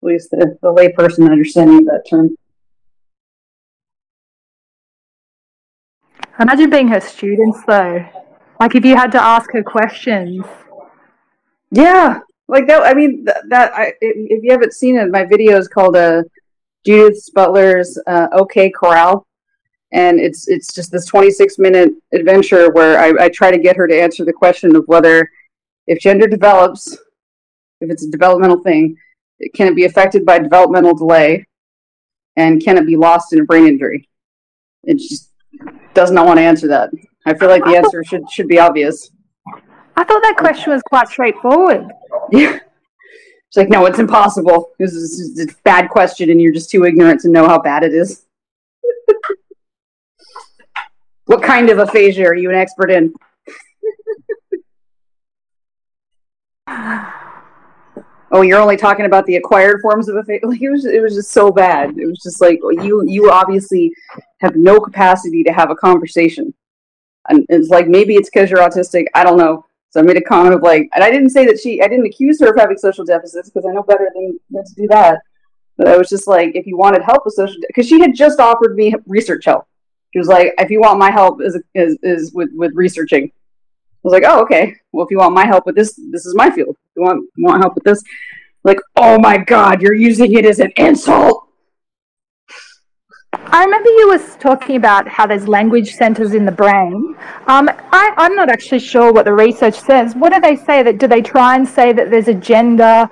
least 0.01 0.31
the, 0.31 0.57
the 0.61 0.73
layperson 0.73 1.29
understanding 1.29 1.77
of 1.79 1.85
that 1.85 2.03
term. 2.09 2.35
Imagine 6.39 6.69
being 6.71 6.87
her 6.87 6.99
students 6.99 7.59
though. 7.67 8.03
Like 8.59 8.73
if 8.73 8.83
you 8.83 8.95
had 8.95 9.11
to 9.11 9.21
ask 9.21 9.51
her 9.51 9.63
questions. 9.63 10.43
Yeah. 11.71 12.19
like 12.47 12.67
that. 12.67 12.83
I 12.83 12.93
mean, 12.93 13.25
th- 13.25 13.37
that 13.49 13.71
I, 13.73 13.93
if 14.01 14.43
you 14.43 14.51
haven't 14.51 14.73
seen 14.73 14.97
it, 14.97 15.09
my 15.09 15.25
video 15.25 15.57
is 15.57 15.67
called 15.67 15.95
uh, 15.95 16.23
Judith 16.85 17.29
Butler's 17.33 17.97
uh, 18.07 18.27
OK 18.33 18.71
Corral, 18.71 19.25
and 19.93 20.19
it's 20.19 20.47
it's 20.47 20.73
just 20.73 20.91
this 20.91 21.05
26 21.05 21.59
minute 21.59 21.91
adventure 22.13 22.71
where 22.71 22.99
I, 22.99 23.25
I 23.25 23.29
try 23.29 23.51
to 23.51 23.57
get 23.57 23.75
her 23.75 23.87
to 23.87 24.01
answer 24.01 24.23
the 24.23 24.33
question 24.33 24.75
of 24.75 24.85
whether 24.87 25.29
if 25.87 25.99
gender 25.99 26.27
develops, 26.27 26.93
if 27.81 27.89
it's 27.89 28.05
a 28.05 28.11
developmental 28.11 28.61
thing, 28.61 28.95
can 29.53 29.67
it 29.67 29.75
be 29.75 29.85
affected 29.85 30.25
by 30.25 30.39
developmental 30.39 30.95
delay, 30.95 31.45
and 32.35 32.63
can 32.63 32.77
it 32.77 32.85
be 32.85 32.95
lost 32.95 33.33
in 33.33 33.41
a 33.41 33.43
brain 33.43 33.67
injury? 33.67 34.07
It 34.83 34.97
just 34.97 35.31
does 35.93 36.11
not 36.11 36.25
want 36.25 36.37
to 36.37 36.43
answer 36.43 36.67
that. 36.67 36.91
I 37.25 37.33
feel 37.33 37.49
like 37.49 37.63
the 37.65 37.75
answer 37.75 38.03
should 38.03 38.29
should 38.31 38.47
be 38.47 38.59
obvious. 38.59 39.11
I 39.95 40.03
thought 40.03 40.21
that 40.21 40.35
question 40.37 40.71
was 40.71 40.81
quite 40.83 41.09
straightforward. 41.09 41.91
Yeah. 42.31 42.59
It's 43.49 43.57
like, 43.57 43.69
no, 43.69 43.85
it's 43.85 43.99
impossible. 43.99 44.69
This 44.79 44.93
is 44.93 45.37
a 45.37 45.53
bad 45.63 45.89
question, 45.89 46.29
and 46.29 46.41
you're 46.41 46.53
just 46.53 46.69
too 46.69 46.85
ignorant 46.85 47.19
to 47.21 47.29
know 47.29 47.45
how 47.45 47.59
bad 47.59 47.83
it 47.83 47.93
is. 47.93 48.25
What 51.31 51.41
kind 51.41 51.69
of 51.69 51.79
aphasia 51.79 52.25
are 52.25 52.35
you 52.35 52.49
an 52.49 52.57
expert 52.57 52.91
in? 52.91 53.13
oh, 58.33 58.41
you're 58.41 58.59
only 58.59 58.75
talking 58.75 59.05
about 59.05 59.25
the 59.25 59.37
acquired 59.37 59.79
forms 59.81 60.09
of 60.09 60.17
aphasia. 60.17 60.45
Like 60.47 60.61
it 60.61 60.69
was, 60.69 60.83
it 60.83 61.01
was 61.01 61.15
just 61.15 61.31
so 61.31 61.49
bad. 61.49 61.97
It 61.97 62.05
was 62.05 62.19
just 62.21 62.41
like 62.41 62.59
you, 62.61 63.05
you 63.07 63.31
obviously 63.31 63.93
have 64.41 64.57
no 64.57 64.77
capacity 64.81 65.41
to 65.43 65.53
have 65.53 65.71
a 65.71 65.75
conversation, 65.75 66.53
and 67.29 67.45
it's 67.47 67.69
like 67.69 67.87
maybe 67.87 68.15
it's 68.15 68.29
because 68.29 68.49
you're 68.49 68.59
autistic. 68.59 69.05
I 69.15 69.23
don't 69.23 69.37
know. 69.37 69.65
So 69.91 70.01
I 70.01 70.03
made 70.03 70.17
a 70.17 70.21
comment 70.21 70.55
of 70.55 70.61
like, 70.61 70.89
and 70.95 71.03
I 71.03 71.09
didn't 71.11 71.29
say 71.29 71.45
that 71.45 71.59
she, 71.61 71.81
I 71.81 71.87
didn't 71.87 72.07
accuse 72.07 72.41
her 72.41 72.49
of 72.49 72.57
having 72.57 72.77
social 72.77 73.05
deficits 73.05 73.49
because 73.49 73.65
I 73.69 73.73
know 73.73 73.83
better 73.83 74.09
than, 74.13 74.37
than 74.49 74.65
to 74.65 74.73
do 74.75 74.87
that. 74.87 75.21
But 75.77 75.87
I 75.87 75.97
was 75.97 76.09
just 76.09 76.27
like, 76.27 76.55
if 76.55 76.65
you 76.65 76.77
wanted 76.77 77.01
help 77.01 77.23
with 77.25 77.33
social, 77.35 77.55
because 77.67 77.87
she 77.87 78.01
had 78.01 78.15
just 78.15 78.39
offered 78.39 78.75
me 78.75 78.93
research 79.05 79.45
help. 79.45 79.65
She 80.13 80.19
was 80.19 80.27
like, 80.27 80.53
if 80.57 80.69
you 80.69 80.81
want 80.81 80.99
my 80.99 81.11
help 81.11 81.41
is 81.41 81.59
is, 81.73 81.97
is 82.03 82.33
with, 82.33 82.49
with 82.53 82.71
researching. 82.75 83.25
I 83.25 83.99
was 84.03 84.13
like, 84.13 84.23
oh, 84.25 84.41
okay. 84.41 84.75
Well, 84.91 85.05
if 85.05 85.11
you 85.11 85.19
want 85.19 85.33
my 85.33 85.45
help 85.45 85.65
with 85.65 85.75
this, 85.75 85.93
this 86.11 86.25
is 86.25 86.35
my 86.35 86.49
field. 86.49 86.75
If 86.75 86.95
you 86.97 87.03
want 87.03 87.29
want 87.37 87.61
help 87.61 87.75
with 87.75 87.83
this, 87.83 88.03
like, 88.63 88.79
oh 88.95 89.19
my 89.19 89.37
god, 89.37 89.81
you're 89.81 89.93
using 89.93 90.33
it 90.33 90.45
as 90.45 90.59
an 90.59 90.71
insult. 90.77 91.47
I 93.33 93.63
remember 93.63 93.89
you 93.89 94.09
was 94.09 94.35
talking 94.37 94.75
about 94.75 95.07
how 95.07 95.25
there's 95.25 95.47
language 95.47 95.95
centers 95.95 96.33
in 96.33 96.45
the 96.45 96.51
brain. 96.51 97.15
Um, 97.47 97.69
I, 97.91 98.13
I'm 98.17 98.35
not 98.35 98.49
actually 98.49 98.79
sure 98.79 99.13
what 99.13 99.25
the 99.25 99.33
research 99.33 99.79
says. 99.79 100.15
What 100.15 100.33
do 100.33 100.41
they 100.41 100.55
say? 100.55 100.83
That 100.83 100.97
do 100.97 101.07
they 101.07 101.21
try 101.21 101.55
and 101.55 101.67
say 101.67 101.93
that 101.93 102.09
there's 102.09 102.27
a 102.27 102.33
gender 102.33 103.09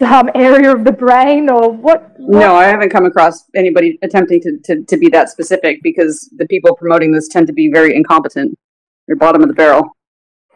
some 0.00 0.30
area 0.34 0.74
of 0.74 0.84
the 0.84 0.92
brain 0.92 1.50
or 1.50 1.70
what, 1.70 2.18
what? 2.18 2.40
No, 2.40 2.54
I 2.54 2.64
haven't 2.64 2.90
come 2.90 3.04
across 3.04 3.44
anybody 3.54 3.98
attempting 4.02 4.40
to, 4.40 4.58
to, 4.64 4.84
to 4.84 4.96
be 4.96 5.08
that 5.10 5.28
specific 5.28 5.82
because 5.82 6.28
the 6.36 6.46
people 6.46 6.74
promoting 6.74 7.12
this 7.12 7.28
tend 7.28 7.46
to 7.48 7.52
be 7.52 7.70
very 7.70 7.94
incompetent. 7.94 8.58
They're 9.06 9.16
bottom 9.16 9.42
of 9.42 9.48
the 9.48 9.54
barrel. 9.54 9.96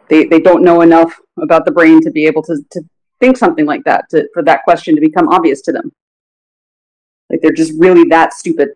They 0.09 0.25
they 0.25 0.39
don't 0.39 0.63
know 0.63 0.81
enough 0.81 1.19
about 1.41 1.65
the 1.65 1.71
brain 1.71 2.01
to 2.01 2.11
be 2.11 2.25
able 2.25 2.43
to, 2.43 2.57
to 2.71 2.81
think 3.19 3.37
something 3.37 3.65
like 3.65 3.83
that, 3.83 4.05
to, 4.11 4.27
for 4.33 4.43
that 4.43 4.63
question 4.63 4.95
to 4.95 5.01
become 5.01 5.27
obvious 5.29 5.61
to 5.63 5.71
them. 5.71 5.91
Like 7.29 7.41
they're 7.41 7.51
just 7.51 7.73
really 7.79 8.07
that 8.09 8.33
stupid, 8.33 8.69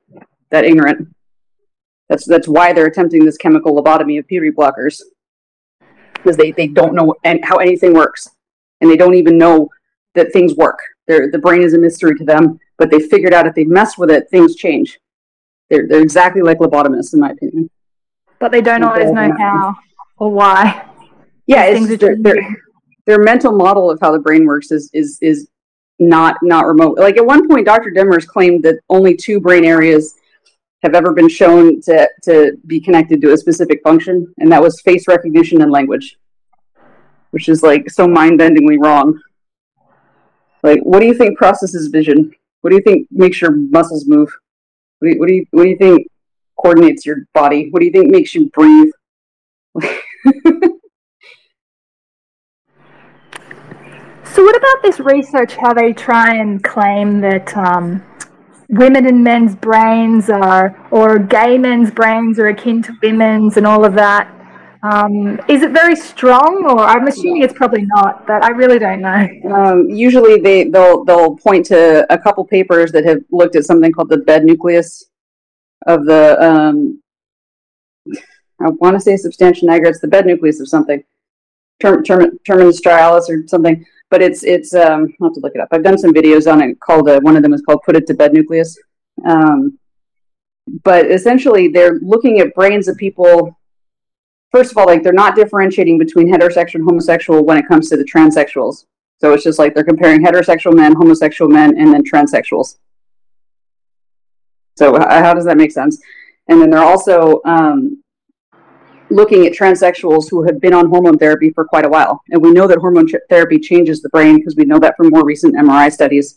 that 0.50 0.66
ignorant. 0.66 1.08
That's 2.10 2.26
that's 2.26 2.48
why 2.48 2.74
they're 2.74 2.88
attempting 2.88 3.26
this 3.26 3.38
chemical 3.38 3.76
lobotomy 3.76 4.18
of 4.18 4.28
puberty 4.28 4.52
blockers, 4.52 5.02
because 6.14 6.36
they, 6.36 6.52
they 6.52 6.68
don't 6.68 6.96
know 6.96 7.16
an- 7.24 7.44
how 7.44 7.58
anything 7.58 7.94
works, 7.94 8.28
and 8.82 8.90
they 8.90 8.98
don't 8.98 9.14
even 9.16 9.38
know 9.38 9.70
that 10.16 10.34
things 10.34 10.56
work. 10.56 10.80
They're, 11.08 11.30
the 11.32 11.40
brain 11.40 11.64
is 11.64 11.74
a 11.74 11.78
mystery 11.78 12.16
to 12.16 12.26
them, 12.26 12.60
but 12.78 12.90
they 12.90 13.00
figured 13.00 13.34
out 13.34 13.48
if 13.48 13.56
they 13.56 13.64
mess 13.64 13.98
with 13.98 14.12
it, 14.12 14.30
things 14.30 14.56
change. 14.56 15.00
They're 15.70 15.88
they're 15.88 16.02
exactly 16.02 16.42
like 16.42 16.60
lobotomists, 16.60 17.14
in 17.14 17.20
my 17.20 17.32
opinion. 17.32 17.70
But 18.40 18.52
they 18.52 18.62
don't 18.62 18.84
always 18.84 19.12
know 19.12 19.32
how 19.38 19.76
or 20.18 20.32
why. 20.32 20.86
Yeah, 21.46 21.72
things 21.74 21.92
are 21.92 21.98
their, 21.98 22.16
their 22.18 22.56
their 23.06 23.20
mental 23.20 23.52
model 23.52 23.90
of 23.90 24.00
how 24.02 24.12
the 24.12 24.20
brain 24.20 24.46
works 24.46 24.72
is 24.72 24.90
is 24.94 25.18
is 25.22 25.50
not 26.00 26.38
not 26.42 26.66
remote. 26.66 26.98
Like 26.98 27.18
at 27.18 27.26
one 27.26 27.48
point, 27.48 27.66
Dr. 27.66 27.92
Demers 27.92 28.26
claimed 28.26 28.64
that 28.64 28.80
only 28.90 29.16
two 29.16 29.40
brain 29.40 29.66
areas 29.66 30.16
have 30.84 30.96
ever 30.96 31.12
been 31.12 31.30
shown 31.30 31.82
to 31.82 32.10
to 32.24 32.58
be 32.68 32.80
connected 32.80 33.22
to 33.22 33.34
a 33.34 33.38
specific 33.38 33.82
function, 33.84 34.34
and 34.40 34.52
that 34.52 34.62
was 34.62 34.82
face 34.82 35.08
recognition 35.08 35.62
and 35.62 35.72
language, 35.72 36.18
which 37.32 37.50
is 37.50 37.64
like 37.64 37.90
so 37.90 38.08
mind-bendingly 38.08 38.78
wrong. 38.80 39.20
Like, 40.64 40.82
what 40.82 41.00
do 41.00 41.08
you 41.08 41.14
think 41.14 41.38
processes 41.38 41.88
vision? 41.88 42.32
What 42.62 42.72
do 42.72 42.76
you 42.76 42.82
think 42.82 43.08
makes 43.12 43.42
your 43.42 43.52
muscles 43.52 44.08
move? 44.08 44.30
What 45.00 45.08
do 45.08 45.14
you, 45.14 45.20
what 45.20 45.28
do 45.28 45.34
you 45.34 45.46
what 45.52 45.64
do 45.64 45.70
you 45.70 45.78
think 45.78 46.08
coordinates 46.62 47.06
your 47.06 47.26
body? 47.34 47.70
What 47.70 47.80
do 47.80 47.86
you 47.86 47.92
think 47.92 48.12
makes 48.12 48.36
you 48.36 48.50
breathe? 48.50 48.92
So, 54.40 54.44
what 54.44 54.56
about 54.56 54.84
this 54.84 55.00
research? 55.00 55.56
How 55.56 55.74
they 55.74 55.92
try 55.92 56.36
and 56.36 56.64
claim 56.64 57.20
that 57.22 57.58
um, 57.58 58.04
women 58.70 59.08
and 59.08 59.24
men's 59.24 59.56
brains 59.56 60.30
are, 60.30 60.78
or 60.92 61.18
gay 61.18 61.58
men's 61.58 61.90
brains 61.90 62.38
are 62.38 62.48
akin 62.48 62.84
to 62.84 62.94
women's, 63.02 63.58
and 63.58 63.66
all 63.66 63.84
of 63.84 63.96
that. 63.96 64.32
Um, 64.82 65.42
is 65.50 65.62
it 65.62 65.72
very 65.72 65.96
strong, 65.96 66.66
or 66.66 66.80
I'm 66.80 67.08
assuming 67.08 67.42
it's 67.42 67.54
probably 67.54 67.86
not, 67.86 68.26
but 68.26 68.44
I 68.44 68.50
really 68.50 68.80
don't 68.80 69.02
know. 69.02 69.28
Um, 69.54 69.90
usually, 69.90 70.40
they 70.40 70.66
they'll 70.66 71.04
they'll 71.04 71.36
point 71.36 71.66
to 71.68 72.06
a 72.12 72.18
couple 72.18 72.46
papers 72.46 72.92
that 72.94 73.04
have 73.04 73.20
looked 73.32 73.58
at 73.58 73.66
something 73.66 73.92
called 73.92 74.10
the 74.10 74.20
bed 74.20 74.46
nucleus 74.46 75.10
of 75.86 76.06
the. 76.06 76.42
Um, 76.42 77.02
I 78.62 78.70
want 78.70 78.96
to 78.96 79.02
say 79.02 79.18
substantia 79.18 79.66
nigra. 79.66 79.88
It's 79.88 80.00
the 80.00 80.08
bed 80.08 80.26
nucleus 80.26 80.62
of 80.62 80.70
something, 80.70 81.04
term, 81.82 82.04
term, 82.04 82.40
terminus 82.46 82.80
strialis 82.80 83.30
or 83.30 83.46
something. 83.48 83.86
But 84.10 84.22
it's 84.22 84.44
it's. 84.44 84.74
Um, 84.74 85.14
I'll 85.22 85.28
have 85.28 85.34
to 85.36 85.42
look 85.42 85.56
it 85.56 85.62
up. 85.62 85.70
I've 85.72 85.84
done 85.84 85.98
some 85.98 86.14
videos 86.14 86.50
on 86.50 86.62
it. 86.62 86.80
Called 86.80 87.10
uh, 87.10 87.20
one 87.20 87.36
of 87.36 87.44
them 87.44 87.54
is 87.54 87.62
called 87.62 87.82
"Put 87.86 87.98
It 87.98 88.08
to 88.08 88.14
Bed 88.14 88.34
Nucleus." 88.34 88.78
Um, 89.28 89.78
but 90.84 91.12
essentially, 91.12 91.68
they're 91.68 92.00
looking 92.00 92.40
at 92.40 92.54
brains 92.54 92.88
of 92.88 92.96
people 92.96 93.59
first 94.52 94.72
of 94.72 94.78
all, 94.78 94.86
like 94.86 95.04
they're 95.04 95.14
not 95.14 95.36
differentiating 95.36 95.98
between 95.98 96.32
heterosexual 96.32 96.76
and 96.76 96.86
homosexual 96.86 97.44
when 97.44 97.58
it 97.58 97.68
comes 97.68 97.90
to 97.90 97.98
the 97.98 98.04
transsexuals. 98.04 98.86
So 99.20 99.34
it's 99.34 99.44
just 99.44 99.60
like 99.60 99.74
they're 99.74 99.84
comparing 99.84 100.24
heterosexual 100.24 100.74
men, 100.74 100.96
homosexual 100.96 101.50
men, 101.50 101.78
and 101.78 101.94
then 101.94 102.04
transsexuals. 102.04 102.78
So 104.78 104.98
how 104.98 105.34
does 105.34 105.46
that 105.46 105.58
make 105.58 105.72
sense? 105.72 106.02
And 106.48 106.62
then 106.62 106.70
they're 106.70 106.80
also 106.80 107.42
um, 107.44 108.02
looking 109.10 109.46
at 109.46 109.54
transsexuals 109.54 110.30
who 110.30 110.44
have 110.44 110.62
been 110.62 110.74
on 110.74 110.90
hormone 110.90 111.18
therapy 111.18 111.52
for 111.52 111.66
quite 111.66 111.86
a 111.86 111.90
while, 111.90 112.22
and 112.30 112.42
we 112.42 112.52
know 112.52 112.66
that 112.66 112.78
hormone 112.78 113.08
ch- 113.08 113.16
therapy 113.30 113.60
changes 113.60 114.02
the 114.02 114.10
brain 114.10 114.38
because 114.38 114.56
we 114.56 114.64
know 114.64 114.80
that 114.80 114.96
from 114.96 115.10
more 115.10 115.26
recent 115.26 115.56
MRI 115.56 115.92
studies 115.92 116.36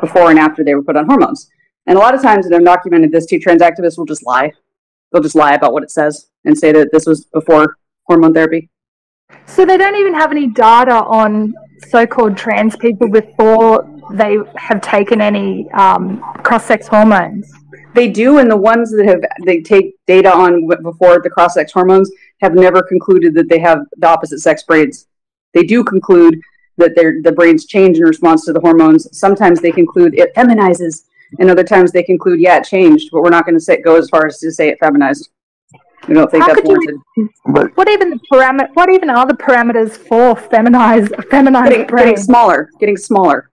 before 0.00 0.30
and 0.30 0.38
after 0.38 0.64
they 0.64 0.74
were 0.74 0.82
put 0.82 0.96
on 0.96 1.06
hormones. 1.06 1.50
And 1.86 1.98
a 1.98 2.00
lot 2.00 2.14
of 2.14 2.22
times, 2.22 2.50
I've 2.50 2.64
documented 2.64 3.12
this 3.12 3.26
too, 3.26 3.38
trans 3.38 3.60
activists 3.60 3.98
will 3.98 4.06
just 4.06 4.24
lie. 4.24 4.52
They'll 5.12 5.22
just 5.22 5.34
lie 5.34 5.54
about 5.54 5.72
what 5.72 5.82
it 5.82 5.90
says 5.90 6.28
and 6.44 6.56
say 6.56 6.72
that 6.72 6.90
this 6.92 7.06
was 7.06 7.24
before 7.26 7.78
hormone 8.04 8.34
therapy. 8.34 8.70
So, 9.46 9.64
they 9.64 9.76
don't 9.76 9.96
even 9.96 10.14
have 10.14 10.30
any 10.30 10.48
data 10.48 11.02
on 11.04 11.54
so 11.88 12.06
called 12.06 12.36
trans 12.36 12.76
people 12.76 13.08
before 13.08 13.88
they 14.12 14.38
have 14.56 14.80
taken 14.80 15.20
any 15.20 15.70
um, 15.72 16.20
cross 16.42 16.64
sex 16.66 16.86
hormones. 16.86 17.50
They 17.94 18.08
do, 18.08 18.38
and 18.38 18.50
the 18.50 18.56
ones 18.56 18.90
that 18.90 19.06
have 19.06 19.22
they 19.44 19.60
take 19.60 19.94
data 20.06 20.32
on 20.32 20.66
before 20.82 21.20
the 21.22 21.30
cross 21.30 21.54
sex 21.54 21.72
hormones 21.72 22.10
have 22.40 22.54
never 22.54 22.82
concluded 22.82 23.34
that 23.34 23.48
they 23.48 23.58
have 23.60 23.80
the 23.96 24.08
opposite 24.08 24.40
sex 24.40 24.62
brains. 24.64 25.06
They 25.52 25.62
do 25.62 25.84
conclude 25.84 26.40
that 26.76 26.96
their 26.96 27.22
the 27.22 27.32
brains 27.32 27.66
change 27.66 27.98
in 27.98 28.04
response 28.04 28.44
to 28.46 28.52
the 28.52 28.60
hormones. 28.60 29.06
Sometimes 29.16 29.60
they 29.60 29.70
conclude 29.70 30.18
it 30.18 30.34
feminizes, 30.34 31.04
and 31.38 31.50
other 31.50 31.64
times 31.64 31.92
they 31.92 32.02
conclude 32.02 32.40
yeah 32.40 32.56
it 32.58 32.64
changed, 32.64 33.10
but 33.12 33.22
we're 33.22 33.30
not 33.30 33.44
going 33.44 33.54
to 33.56 33.60
say 33.60 33.80
go 33.80 33.96
as 33.96 34.08
far 34.10 34.26
as 34.26 34.38
to 34.40 34.50
say 34.50 34.68
it 34.68 34.78
feminized. 34.80 35.30
We 36.08 36.14
don't 36.14 36.30
think 36.30 36.42
How 36.42 36.48
that's 36.54 36.60
could 36.60 36.68
you- 36.68 37.00
warranted. 37.46 37.76
What 37.76 37.88
even 37.88 38.10
the 38.10 38.20
parameter? 38.30 38.68
What 38.74 38.90
even 38.90 39.08
are 39.10 39.26
the 39.26 39.34
parameters 39.34 39.92
for 39.96 40.36
feminized 40.36 41.14
feminized 41.30 41.70
Getting, 41.70 41.86
brain? 41.86 42.04
getting 42.06 42.22
smaller, 42.22 42.68
getting 42.78 42.96
smaller. 42.96 43.50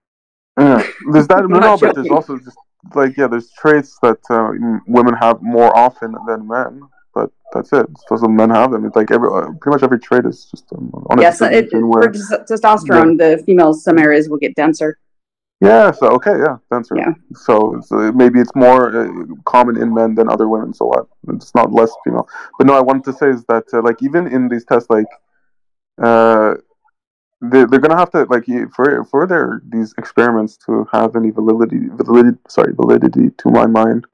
yeah, 0.60 0.84
there's 1.12 1.28
that. 1.28 1.38
I'm 1.44 1.50
no, 1.50 1.78
but 1.78 1.96
there's 1.96 2.10
also 2.10 2.38
just 2.38 2.58
like 2.96 3.16
yeah, 3.16 3.28
there's 3.28 3.52
traits 3.52 3.98
that 4.02 4.18
uh, 4.30 4.52
women 4.88 5.14
have 5.16 5.42
more 5.42 5.76
often 5.78 6.14
than 6.28 6.48
men. 6.48 6.82
But 7.14 7.30
that's 7.54 7.72
it. 7.74 7.86
So 8.08 8.16
some 8.18 8.36
men 8.36 8.50
have 8.50 8.72
them. 8.72 8.86
It's 8.86 8.96
like 8.96 9.12
every 9.12 9.28
uh, 9.30 9.52
pretty 9.62 9.76
much 9.76 9.84
every 9.84 10.00
trait 10.00 10.26
is 10.26 10.46
just 10.46 10.66
um, 10.74 10.90
on 11.10 11.20
a 11.20 11.22
Yes, 11.22 11.42
it, 11.42 11.50
distribution 11.70 11.80
for 11.82 11.88
where 11.88 12.10
tes- 12.12 12.34
testosterone, 12.50 13.18
the 13.18 13.42
females 13.46 13.84
some 13.84 13.98
areas 14.00 14.28
will 14.30 14.38
get 14.38 14.56
denser. 14.56 14.98
Yeah. 15.62 15.92
So 15.92 16.08
okay, 16.18 16.38
yeah, 16.38 16.58
that's 16.70 16.92
right. 16.92 17.06
Yeah. 17.08 17.14
So, 17.36 17.80
so 17.86 18.12
maybe 18.12 18.40
it's 18.40 18.56
more 18.56 18.96
uh, 18.96 19.26
common 19.46 19.78
in 19.78 19.94
men 19.94 20.16
than 20.16 20.30
other 20.30 20.48
women. 20.50 20.74
So 20.74 20.86
what? 20.86 21.08
It's 21.30 21.54
not 21.54 21.72
less 21.72 21.92
female. 22.04 22.28
But 22.58 22.68
no, 22.68 22.74
I 22.74 22.82
wanted 22.82 23.04
to 23.06 23.14
say 23.14 23.30
is 23.30 23.46
that 23.46 23.66
uh, 23.74 23.82
like 23.82 24.02
even 24.02 24.28
in 24.28 24.50
these 24.50 24.66
tests, 24.66 24.90
like 24.90 25.06
uh, 26.02 26.56
they, 27.42 27.66
they're 27.66 27.80
gonna 27.80 27.98
have 27.98 28.12
to 28.12 28.24
like 28.26 28.46
for 28.74 29.04
for 29.06 29.26
their 29.28 29.62
these 29.70 29.94
experiments 29.98 30.58
to 30.58 30.88
have 30.92 31.16
any 31.16 31.32
validity 31.32 31.88
validity 31.90 32.38
sorry 32.48 32.74
validity 32.74 33.30
to 33.38 33.50
my 33.50 33.66
mind 33.66 34.06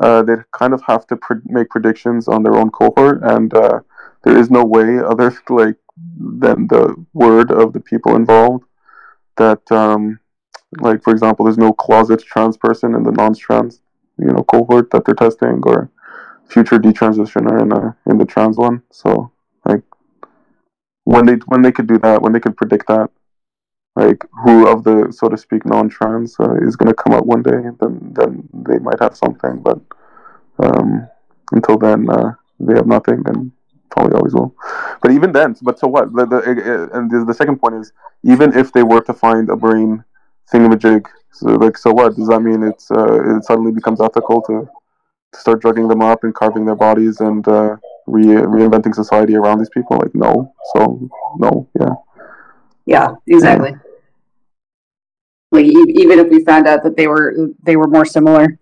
uh, 0.00 0.22
they 0.22 0.34
kind 0.52 0.72
of 0.72 0.82
have 0.86 1.06
to 1.06 1.16
pre- 1.16 1.42
make 1.44 1.68
predictions 1.68 2.26
on 2.26 2.42
their 2.42 2.54
own 2.54 2.70
cohort 2.70 3.20
and 3.22 3.52
uh, 3.52 3.80
there 4.24 4.36
is 4.36 4.50
no 4.50 4.64
way 4.64 4.98
other 4.98 5.36
like 5.50 5.76
than 6.18 6.66
the 6.68 6.94
word 7.12 7.50
of 7.50 7.72
the 7.72 7.80
people 7.80 8.16
involved 8.16 8.64
that 9.36 9.70
um, 9.72 10.19
like 10.78 11.02
for 11.02 11.12
example 11.12 11.44
there's 11.44 11.58
no 11.58 11.72
closet 11.72 12.22
trans 12.22 12.56
person 12.56 12.94
in 12.94 13.02
the 13.02 13.12
non-trans 13.12 13.80
you 14.18 14.26
know 14.26 14.42
cohort 14.44 14.90
that 14.90 15.04
they're 15.04 15.14
testing 15.14 15.60
or 15.64 15.90
future 16.48 16.78
detransitioner 16.78 17.62
in 17.62 17.72
a 17.72 17.96
in 18.10 18.18
the 18.18 18.24
trans 18.24 18.56
one 18.56 18.82
so 18.90 19.30
like 19.64 19.82
when 21.10 21.26
they 21.26 21.34
when 21.46 21.62
they 21.62 21.72
could 21.72 21.86
do 21.86 21.98
that, 21.98 22.22
when 22.22 22.32
they 22.32 22.40
could 22.40 22.56
predict 22.56 22.86
that, 22.88 23.10
like 23.96 24.24
who 24.44 24.68
of 24.68 24.84
the 24.84 25.12
so 25.12 25.28
to 25.28 25.36
speak 25.36 25.66
non-trans 25.66 26.36
uh, 26.38 26.54
is 26.62 26.76
going 26.76 26.88
to 26.88 26.94
come 26.94 27.12
out 27.12 27.26
one 27.26 27.42
day, 27.42 27.60
then 27.80 28.12
then 28.12 28.48
they 28.52 28.78
might 28.78 29.00
have 29.00 29.16
something. 29.16 29.60
But 29.60 29.80
um, 30.58 31.08
until 31.52 31.78
then, 31.78 32.08
uh, 32.08 32.34
they 32.60 32.74
have 32.74 32.86
nothing, 32.86 33.22
and 33.26 33.50
probably 33.90 34.16
always 34.16 34.34
will. 34.34 34.54
But 35.02 35.10
even 35.10 35.32
then, 35.32 35.56
but 35.62 35.78
so 35.78 35.88
what? 35.88 36.12
The, 36.14 36.26
the, 36.26 36.90
and 36.92 37.10
the, 37.10 37.24
the 37.24 37.34
second 37.34 37.58
point 37.58 37.74
is, 37.74 37.92
even 38.22 38.56
if 38.56 38.72
they 38.72 38.82
were 38.82 39.00
to 39.02 39.12
find 39.12 39.48
a 39.48 39.56
brain 39.56 40.04
thingamajig, 40.52 41.06
so 41.32 41.46
like 41.46 41.76
so 41.76 41.92
what? 41.92 42.16
Does 42.16 42.28
that 42.28 42.40
mean 42.40 42.62
it's 42.62 42.90
uh, 42.90 43.36
it 43.36 43.44
suddenly 43.44 43.72
becomes 43.72 44.00
ethical 44.00 44.42
to, 44.42 44.68
to 45.32 45.38
start 45.38 45.60
drugging 45.60 45.88
them 45.88 46.02
up 46.02 46.24
and 46.24 46.34
carving 46.34 46.64
their 46.64 46.76
bodies 46.76 47.20
and 47.20 47.46
uh, 47.48 47.76
re- 48.06 48.24
reinventing 48.24 48.94
society 48.94 49.36
around 49.36 49.58
these 49.58 49.70
people? 49.70 49.96
Like 49.96 50.14
no. 50.14 50.52
So 50.74 51.08
no. 51.38 51.68
Yeah. 51.78 51.94
Yeah, 52.86 53.14
exactly. 53.26 53.74
Like 55.52 55.66
e- 55.66 55.94
even 55.96 56.18
if 56.18 56.28
we 56.28 56.44
found 56.44 56.66
out 56.66 56.82
that 56.82 56.96
they 56.96 57.06
were 57.06 57.50
they 57.62 57.76
were 57.76 57.88
more 57.88 58.04
similar 58.04 58.58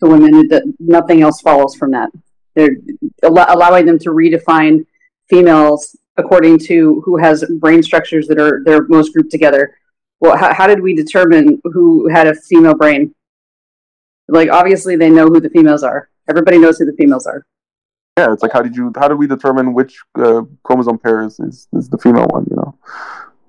to 0.00 0.08
women, 0.08 0.48
that 0.48 0.62
nothing 0.78 1.22
else 1.22 1.40
follows 1.40 1.74
from 1.74 1.92
that. 1.92 2.10
They're 2.54 2.76
al- 3.22 3.54
allowing 3.54 3.86
them 3.86 3.98
to 4.00 4.10
redefine 4.10 4.84
females 5.28 5.96
according 6.16 6.58
to 6.58 7.00
who 7.04 7.16
has 7.16 7.44
brain 7.60 7.82
structures 7.82 8.26
that 8.26 8.40
are 8.40 8.62
they're 8.64 8.86
most 8.88 9.12
grouped 9.12 9.30
together. 9.30 9.76
Well, 10.20 10.36
how, 10.36 10.52
how 10.52 10.66
did 10.66 10.80
we 10.80 10.94
determine 10.94 11.60
who 11.64 12.08
had 12.08 12.26
a 12.26 12.34
female 12.34 12.74
brain? 12.74 13.14
Like 14.28 14.50
obviously 14.50 14.96
they 14.96 15.10
know 15.10 15.26
who 15.26 15.40
the 15.40 15.50
females 15.50 15.82
are. 15.82 16.10
Everybody 16.28 16.58
knows 16.58 16.78
who 16.78 16.84
the 16.84 16.96
females 16.98 17.26
are. 17.26 17.46
yeah, 18.18 18.32
it's 18.32 18.42
like 18.42 18.52
how 18.52 18.62
did 18.62 18.76
you 18.76 18.92
how 18.96 19.08
did 19.08 19.14
we 19.16 19.26
determine 19.26 19.72
which 19.72 19.98
uh, 20.16 20.42
chromosome 20.64 20.98
pair 20.98 21.22
is, 21.22 21.40
is, 21.40 21.68
is 21.72 21.88
the 21.88 21.98
female 21.98 22.26
one? 22.26 22.46
You 22.50 22.56
know, 22.56 22.78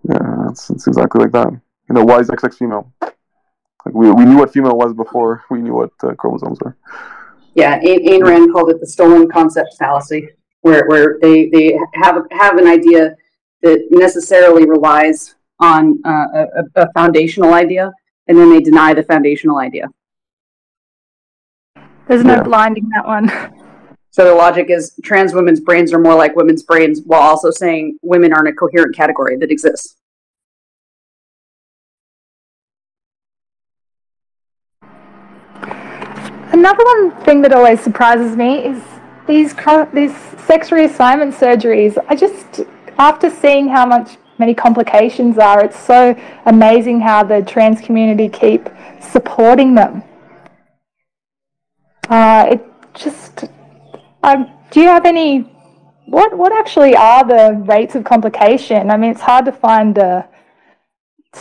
yeah, 0.10 0.50
it's, 0.50 0.70
it's 0.70 0.88
exactly 0.88 1.22
like 1.22 1.32
that. 1.34 1.50
You 1.52 1.96
know, 1.96 2.06
why 2.06 2.20
is 2.20 2.30
XX 2.30 2.58
female? 2.58 2.94
Like 3.02 3.96
we, 3.96 4.12
we 4.12 4.26
knew 4.26 4.38
what 4.38 4.54
female 4.54 4.78
was 4.78 4.94
before 4.94 5.44
we 5.50 5.60
knew 5.60 5.74
what 5.74 5.92
uh, 6.04 6.14
chromosomes 6.16 6.60
were. 6.62 6.78
Yeah, 7.56 7.80
Ayn, 7.80 8.08
Ayn 8.08 8.24
Rand 8.24 8.54
called 8.54 8.70
it 8.70 8.80
the 8.80 8.88
stolen 8.88 9.28
concept 9.28 9.76
fallacy, 9.80 10.30
where 10.62 10.86
where 10.88 11.18
they 11.22 11.50
they 11.50 11.78
have 11.96 12.24
have 12.32 12.58
an 12.58 12.68
idea 12.68 13.16
that 13.64 13.88
necessarily 13.90 14.66
relies 14.66 15.36
on 15.60 15.99
uh, 16.05 16.28
a, 16.34 16.41
a 16.41 16.84
a 16.84 16.91
foundational 16.93 17.53
idea, 17.53 17.91
and 18.28 18.38
then 18.38 18.49
they 18.49 18.60
deny 18.60 18.93
the 18.93 19.03
foundational 19.03 19.57
idea. 19.57 19.88
There's 22.07 22.24
no 22.24 22.36
Yeah. 22.36 22.43
blinding 22.43 22.89
that 22.95 23.05
one. 23.05 23.32
So 24.12 24.26
the 24.26 24.34
logic 24.34 24.72
is 24.72 24.95
trans 25.03 25.34
women's 25.36 25.60
brains 25.60 25.93
are 25.93 25.99
more 25.99 26.16
like 26.16 26.36
women's 26.36 26.64
brains, 26.64 26.99
while 27.05 27.22
also 27.22 27.51
saying 27.51 27.99
women 28.01 28.34
aren't 28.34 28.47
a 28.47 28.53
coherent 28.53 28.95
category 28.95 29.38
that 29.38 29.51
exists. 29.51 29.95
Another 36.51 36.84
one 36.84 37.12
thing 37.24 37.41
that 37.43 37.53
always 37.53 37.80
surprises 37.80 38.36
me 38.36 38.66
is 38.66 38.82
these 39.28 39.53
cro- 39.53 39.88
these 39.93 40.16
sex 40.47 40.70
reassignment 40.72 41.34
surgeries. 41.34 41.97
I 42.07 42.16
just 42.16 42.62
after 42.97 43.30
seeing 43.30 43.70
how 43.70 43.86
much 43.86 44.18
many 44.40 44.54
complications 44.54 45.38
are, 45.38 45.64
it's 45.64 45.80
so 45.80 46.16
amazing 46.46 47.02
how 47.02 47.24
the 47.24 47.42
trans 47.42 47.82
community 47.82 48.30
keep 48.30 48.70
supporting 49.00 49.76
them. 49.76 50.04
Uh, 52.10 52.48
it 52.52 52.66
just. 52.94 53.46
Um, 54.24 54.50
do 54.72 54.82
you 54.82 54.88
have 54.88 55.06
any? 55.06 55.42
What 56.06 56.36
what 56.36 56.52
actually 56.52 56.96
are 56.96 57.24
the 57.24 57.62
rates 57.66 57.96
of 57.96 58.04
complication? 58.04 58.90
I 58.90 58.98
mean, 58.98 59.12
it's 59.12 59.22
hard 59.22 59.46
to 59.46 59.52
find 59.52 59.98
a, 59.98 60.28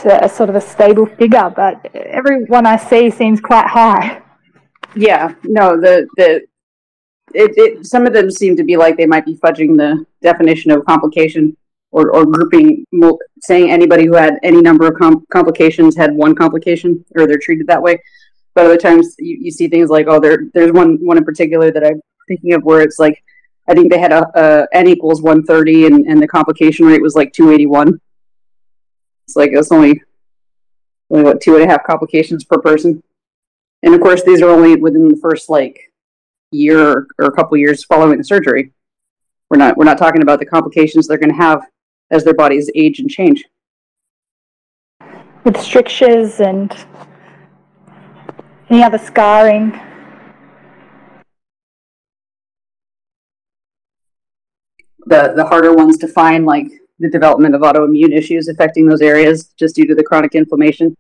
to 0.03 0.25
a 0.25 0.29
sort 0.29 0.51
of 0.51 0.57
a 0.57 0.61
stable 0.61 1.07
figure, 1.07 1.51
but 1.55 1.91
everyone 1.95 2.67
I 2.67 2.77
see 2.77 3.09
seems 3.09 3.41
quite 3.41 3.67
high. 3.67 4.23
Yeah, 4.95 5.35
no, 5.45 5.81
the 5.81 6.07
the 6.17 6.43
it, 7.35 7.53
it 7.57 7.87
some 7.87 8.07
of 8.07 8.13
them 8.13 8.31
seem 8.31 8.57
to 8.57 8.65
be 8.65 8.77
like 8.77 8.97
they 8.97 9.07
might 9.07 9.25
be 9.25 9.37
fudging 9.37 9.77
the 9.77 10.05
definition 10.23 10.71
of 10.71 10.85
complication 10.85 11.57
or, 11.91 12.15
or 12.15 12.27
grouping 12.27 12.85
saying 13.41 13.71
anybody 13.71 14.05
who 14.07 14.15
had 14.15 14.39
any 14.43 14.61
number 14.61 14.87
of 14.87 14.99
com- 14.99 15.27
complications 15.31 15.97
had 15.97 16.13
one 16.13 16.35
complication 16.35 17.05
or 17.17 17.27
they're 17.27 17.39
treated 17.39 17.67
that 17.67 17.83
way. 17.83 18.01
But 18.55 18.67
other 18.67 18.77
times 18.77 19.15
you, 19.19 19.39
you 19.41 19.51
see 19.51 19.69
things 19.69 19.89
like 19.89 20.07
oh 20.09 20.21
there 20.21 20.45
there's 20.53 20.73
one 20.73 20.99
one 21.05 21.17
in 21.17 21.25
particular 21.25 21.71
that 21.71 21.87
i'm 21.87 22.01
thinking 22.27 22.55
of 22.55 22.65
where 22.65 22.81
it's 22.81 22.99
like 22.99 23.23
i 23.69 23.75
think 23.75 23.93
they 23.93 24.01
had 24.01 24.13
a, 24.13 24.27
a 24.35 24.67
n 24.73 24.89
equals 24.89 25.23
130 25.23 25.87
and, 25.87 26.07
and 26.07 26.21
the 26.21 26.27
complication 26.27 26.85
rate 26.85 27.01
was 27.01 27.15
like 27.15 27.33
281 27.33 28.01
it's 29.29 29.37
like 29.37 29.51
it's 29.53 29.71
only 29.71 30.03
only 31.11 31.25
what 31.25 31.41
two 31.41 31.55
and 31.55 31.65
a 31.65 31.69
half 31.69 31.85
complications 31.85 32.45
per 32.45 32.59
person. 32.59 33.03
And 33.83 33.95
of 33.95 34.01
course, 34.01 34.23
these 34.23 34.43
are 34.43 34.49
only 34.51 34.77
within 34.77 35.09
the 35.09 35.17
first 35.17 35.49
like 35.49 35.93
year 36.51 36.89
or, 36.89 37.07
or 37.19 37.27
a 37.27 37.33
couple 37.33 37.57
years 37.59 37.85
following 37.85 38.19
the 38.19 38.25
surgery. 38.25 38.73
We're 39.51 39.59
not 39.59 39.77
we're 39.77 39.85
not 39.85 39.99
talking 39.99 40.23
about 40.23 40.39
the 40.39 40.47
complications 40.47 41.07
they're 41.07 41.19
going 41.19 41.31
to 41.31 41.37
have 41.37 41.67
as 42.11 42.25
their 42.25 42.35
bodies 42.35 42.71
age 42.75 43.01
and 43.01 43.11
change. 43.11 43.45
with 45.49 45.61
strictures 45.63 46.41
and 46.41 46.77
any 48.69 48.83
other 48.83 48.99
scarring. 48.99 49.73
The 55.07 55.33
the 55.35 55.47
harder 55.47 55.73
ones 55.73 55.97
to 55.99 56.09
find, 56.09 56.45
like 56.45 56.67
the 56.99 57.09
development 57.09 57.55
of 57.55 57.63
autoimmune 57.63 58.15
issues 58.15 58.49
affecting 58.49 58.87
those 58.87 59.01
areas, 59.01 59.55
just 59.59 59.77
due 59.77 59.87
to 59.87 59.95
the 59.95 60.03
chronic 60.03 60.35
inflammation. 60.35 60.95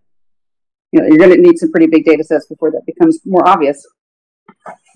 You 0.93 1.03
know, 1.03 1.09
you're 1.09 1.19
going 1.19 1.37
to 1.37 1.43
need 1.43 1.59
some 1.59 1.71
pretty 1.71 1.87
big 1.87 2.07
data 2.07 2.25
sets 2.25 2.47
before 2.47 2.71
that 2.71 2.87
becomes 2.87 3.21
more 3.27 3.47
obvious. 3.47 3.87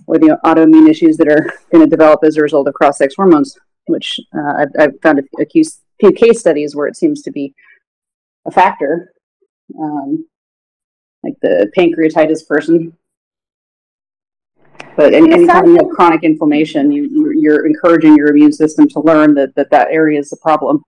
Or 0.07 0.19
the 0.19 0.39
autoimmune 0.47 0.89
issues 0.89 1.19
that 1.19 1.29
are 1.29 1.53
going 1.71 1.85
to 1.85 1.91
develop 1.91 2.21
as 2.25 2.39
a 2.39 2.41
result 2.41 2.67
of 2.69 2.73
cross-sex 2.73 3.15
hormones, 3.15 3.59
which 3.87 4.19
uh, 4.35 4.53
I've, 4.61 4.73
I've 4.79 5.01
found 5.03 5.19
a, 5.19 5.43
a 5.43 5.45
few 5.45 5.63
few 6.03 6.13
case 6.13 6.41
studies 6.41 6.75
where 6.75 6.89
it 6.89 6.97
seems 6.97 7.23
to 7.23 7.31
be 7.31 7.55
a 8.47 8.51
factor. 8.51 9.13
Um, 9.79 10.27
like 11.23 11.35
the 11.41 11.71
pancreatitis 11.79 12.47
person. 12.47 12.97
But 14.97 15.15
any, 15.15 15.29
Is 15.29 15.35
anytime 15.35 15.67
you 15.67 15.77
have 15.77 15.89
chronic 15.91 16.25
inflammation, 16.25 16.91
you, 16.91 17.05
you, 17.05 17.33
you're 17.41 17.67
encouraging 17.67 18.17
your 18.17 18.29
immune 18.29 18.53
system 18.53 18.89
to 18.89 19.01
learn 19.01 19.35
that 19.35 19.55
that, 19.55 19.71
that 19.71 19.89
area 19.91 20.19
is 20.19 20.33
a 20.33 20.37
problem. 20.37 20.83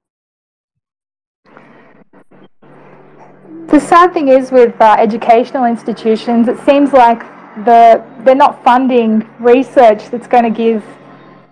The 3.68 3.80
sad 3.80 4.12
thing 4.12 4.28
is 4.28 4.50
with 4.50 4.78
uh, 4.80 4.96
educational 4.98 5.64
institutions, 5.64 6.48
it 6.48 6.58
seems 6.66 6.92
like 6.92 7.20
the 7.64 8.04
they're 8.24 8.34
not 8.34 8.62
funding 8.64 9.28
research 9.38 10.10
that's 10.10 10.26
going 10.26 10.44
to 10.44 10.50
give 10.50 10.84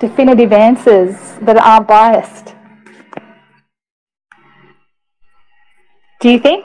definitive 0.00 0.52
answers 0.52 1.14
that 1.42 1.56
aren't 1.56 1.86
biased. 1.86 2.54
Do 6.22 6.30
you 6.30 6.38
think? 6.38 6.64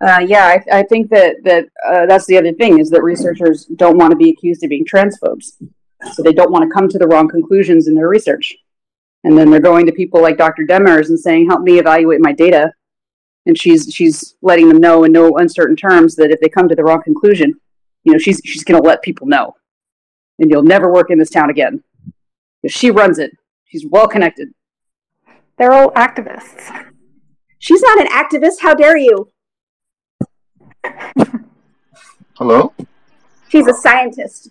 Uh, 0.00 0.24
yeah, 0.24 0.44
I, 0.44 0.78
I 0.78 0.82
think 0.84 1.10
that 1.10 1.38
that 1.42 1.64
uh, 1.84 2.06
that's 2.06 2.26
the 2.26 2.38
other 2.38 2.52
thing 2.52 2.78
is 2.78 2.90
that 2.90 3.02
researchers 3.02 3.64
don't 3.74 3.98
want 3.98 4.12
to 4.12 4.16
be 4.16 4.30
accused 4.30 4.62
of 4.62 4.70
being 4.70 4.84
transphobes, 4.84 5.54
so 6.12 6.22
they 6.22 6.32
don't 6.32 6.52
want 6.52 6.62
to 6.62 6.72
come 6.72 6.88
to 6.88 6.96
the 6.96 7.08
wrong 7.08 7.26
conclusions 7.26 7.88
in 7.88 7.96
their 7.96 8.08
research, 8.08 8.56
and 9.24 9.36
then 9.36 9.50
they're 9.50 9.58
going 9.58 9.84
to 9.86 9.92
people 9.92 10.22
like 10.22 10.38
Dr. 10.38 10.62
Demers 10.62 11.08
and 11.08 11.18
saying, 11.18 11.48
"Help 11.48 11.62
me 11.62 11.80
evaluate 11.80 12.20
my 12.20 12.30
data," 12.32 12.72
and 13.46 13.58
she's 13.58 13.92
she's 13.92 14.36
letting 14.42 14.68
them 14.68 14.78
know 14.78 15.02
in 15.02 15.10
no 15.10 15.38
uncertain 15.38 15.74
terms 15.74 16.14
that 16.14 16.30
if 16.30 16.38
they 16.40 16.48
come 16.48 16.68
to 16.68 16.76
the 16.76 16.84
wrong 16.84 17.02
conclusion, 17.02 17.52
you 18.04 18.12
know, 18.12 18.18
she's 18.18 18.40
she's 18.44 18.62
going 18.62 18.80
to 18.80 18.88
let 18.88 19.02
people 19.02 19.26
know, 19.26 19.56
and 20.38 20.52
you'll 20.52 20.62
never 20.62 20.92
work 20.92 21.10
in 21.10 21.18
this 21.18 21.30
town 21.30 21.50
again. 21.50 21.82
If 22.62 22.70
she 22.70 22.92
runs 22.92 23.18
it, 23.18 23.32
she's 23.64 23.84
well 23.84 24.06
connected. 24.06 24.50
They're 25.58 25.72
all 25.72 25.90
activists. 25.92 26.70
She's 27.58 27.82
not 27.82 28.00
an 28.00 28.08
activist. 28.08 28.60
How 28.60 28.74
dare 28.74 28.98
you? 28.98 29.30
Hello? 32.34 32.74
She's 33.48 33.66
a 33.66 33.72
scientist. 33.72 34.50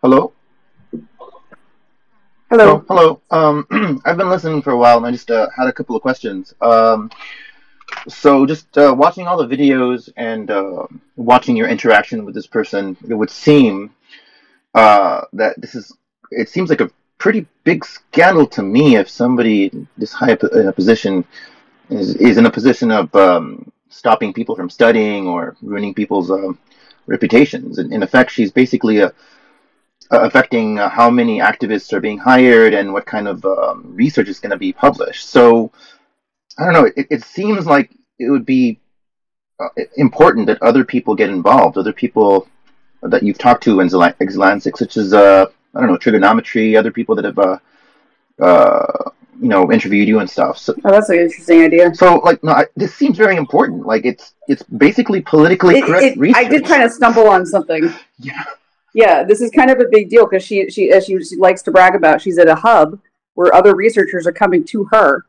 Hello? 0.00 0.32
Hello. 2.50 2.82
Oh, 2.82 2.84
hello. 2.88 3.20
Um, 3.30 4.00
I've 4.06 4.16
been 4.16 4.30
listening 4.30 4.62
for 4.62 4.70
a 4.70 4.78
while, 4.78 4.96
and 4.96 5.04
I 5.04 5.10
just 5.10 5.30
uh, 5.30 5.48
had 5.54 5.68
a 5.68 5.72
couple 5.72 5.94
of 5.94 6.00
questions. 6.00 6.54
Um, 6.62 7.10
so, 8.08 8.46
just 8.46 8.78
uh, 8.78 8.94
watching 8.96 9.26
all 9.26 9.36
the 9.36 9.56
videos 9.56 10.08
and 10.16 10.50
uh, 10.50 10.86
watching 11.16 11.56
your 11.56 11.68
interaction 11.68 12.24
with 12.24 12.34
this 12.34 12.46
person, 12.46 12.96
it 13.06 13.12
would 13.12 13.28
seem 13.28 13.94
uh, 14.74 15.22
that 15.34 15.60
this 15.60 15.74
is. 15.74 15.94
It 16.30 16.48
seems 16.48 16.70
like 16.70 16.80
a 16.80 16.90
pretty 17.18 17.46
big 17.64 17.84
scandal 17.84 18.46
to 18.46 18.62
me 18.62 18.96
if 18.96 19.08
somebody 19.08 19.70
this 19.96 20.12
high 20.12 20.32
up 20.32 20.42
in 20.44 20.68
a 20.68 20.72
position 20.72 21.24
is, 21.90 22.14
is 22.16 22.38
in 22.38 22.46
a 22.46 22.50
position 22.50 22.90
of 22.90 23.14
um, 23.14 23.70
stopping 23.88 24.32
people 24.32 24.54
from 24.54 24.70
studying 24.70 25.26
or 25.26 25.56
ruining 25.62 25.94
people's 25.94 26.30
um, 26.30 26.58
reputations. 27.06 27.78
In, 27.78 27.92
in 27.92 28.02
effect, 28.02 28.30
she's 28.30 28.52
basically 28.52 28.98
a 28.98 29.12
uh, 30.10 30.20
affecting 30.22 30.78
uh, 30.78 30.88
how 30.88 31.10
many 31.10 31.38
activists 31.38 31.92
are 31.92 32.00
being 32.00 32.16
hired 32.16 32.72
and 32.72 32.90
what 32.90 33.04
kind 33.04 33.28
of 33.28 33.44
um, 33.44 33.94
research 33.94 34.28
is 34.28 34.40
going 34.40 34.50
to 34.50 34.56
be 34.56 34.72
published. 34.72 35.28
So 35.28 35.70
I 36.58 36.64
don't 36.64 36.72
know. 36.72 36.90
It, 36.96 37.06
it 37.10 37.24
seems 37.24 37.66
like 37.66 37.90
it 38.18 38.30
would 38.30 38.46
be 38.46 38.80
uh, 39.60 39.68
important 39.96 40.46
that 40.46 40.62
other 40.62 40.82
people 40.82 41.14
get 41.14 41.28
involved, 41.28 41.76
other 41.76 41.92
people 41.92 42.48
that 43.02 43.22
you've 43.22 43.36
talked 43.36 43.62
to 43.64 43.80
in 43.80 43.88
Exulansic, 43.88 44.78
such 44.78 44.96
as 44.96 45.12
uh, 45.12 45.46
I 45.78 45.82
don't 45.82 45.90
know 45.92 45.96
Triggernometry, 45.98 46.76
other 46.76 46.90
people 46.90 47.14
that 47.14 47.24
have 47.24 47.38
uh, 47.38 47.58
uh, 48.40 49.10
you 49.40 49.48
know 49.48 49.70
interviewed 49.72 50.08
you 50.08 50.18
and 50.18 50.28
stuff. 50.28 50.58
So, 50.58 50.74
oh, 50.84 50.90
that's 50.90 51.08
an 51.08 51.18
interesting 51.20 51.62
idea. 51.62 51.94
So 51.94 52.16
like, 52.16 52.42
no, 52.42 52.52
I, 52.52 52.66
this 52.76 52.94
seems 52.94 53.16
very 53.16 53.36
important. 53.36 53.86
Like 53.86 54.04
it's 54.04 54.34
it's 54.48 54.64
basically 54.64 55.22
politically 55.22 55.78
It- 55.78 55.84
correct 55.84 56.04
it- 56.04 56.18
research. 56.18 56.44
I 56.44 56.48
did 56.48 56.64
kind 56.64 56.82
of 56.82 56.90
stumble 56.90 57.28
on 57.28 57.46
something. 57.46 57.92
Yeah. 58.20 58.42
Yeah, 58.94 59.22
this 59.22 59.40
is 59.40 59.50
kind 59.52 59.70
of 59.70 59.78
a 59.78 59.84
big 59.92 60.08
deal 60.10 60.24
because 60.26 60.42
she, 60.42 60.68
she, 60.70 60.90
as 60.90 61.04
she, 61.04 61.22
she 61.22 61.36
likes 61.36 61.62
to 61.62 61.70
brag 61.70 61.94
about, 61.94 62.20
she's 62.20 62.36
at 62.38 62.48
a 62.48 62.54
hub 62.56 62.98
where 63.34 63.54
other 63.54 63.76
researchers 63.76 64.26
are 64.26 64.32
coming 64.32 64.64
to 64.64 64.84
her, 64.90 65.24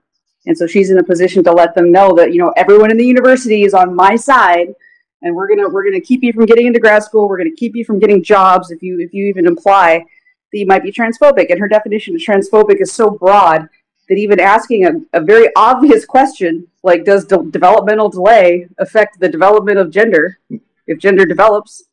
and 0.47 0.57
so 0.57 0.65
she's 0.65 0.89
in 0.89 0.97
a 0.97 1.03
position 1.03 1.43
to 1.43 1.51
let 1.51 1.75
them 1.75 1.91
know 1.91 2.15
that 2.15 2.33
you 2.33 2.39
know 2.39 2.51
everyone 2.57 2.89
in 2.89 2.97
the 2.97 3.05
university 3.05 3.63
is 3.63 3.75
on 3.75 3.93
my 3.93 4.15
side, 4.15 4.73
and 5.21 5.35
we're 5.35 5.47
gonna 5.47 5.69
we're 5.69 5.83
gonna 5.83 6.01
keep 6.01 6.23
you 6.23 6.33
from 6.33 6.47
getting 6.47 6.65
into 6.65 6.79
grad 6.79 7.03
school. 7.03 7.27
We're 7.29 7.37
gonna 7.37 7.51
keep 7.55 7.75
you 7.75 7.85
from 7.85 7.99
getting 7.99 8.23
jobs 8.23 8.71
if 8.71 8.81
you 8.81 8.99
if 8.99 9.13
you 9.13 9.27
even 9.27 9.45
imply 9.45 10.03
that 10.51 10.59
you 10.59 10.65
might 10.65 10.83
be 10.83 10.91
transphobic. 10.91 11.49
And 11.49 11.59
her 11.59 11.67
definition 11.67 12.15
of 12.15 12.21
transphobic 12.21 12.81
is 12.81 12.91
so 12.91 13.09
broad 13.09 13.67
that 14.07 14.17
even 14.17 14.39
asking 14.39 14.85
a, 14.85 15.19
a 15.19 15.21
very 15.21 15.49
obvious 15.55 16.05
question 16.05 16.67
like 16.83 17.05
does 17.05 17.25
de- 17.25 17.43
developmental 17.51 18.09
delay 18.09 18.67
affect 18.79 19.19
the 19.19 19.29
development 19.29 19.77
of 19.77 19.91
gender 19.91 20.39
if 20.87 20.97
gender 20.97 21.25
develops 21.25 21.83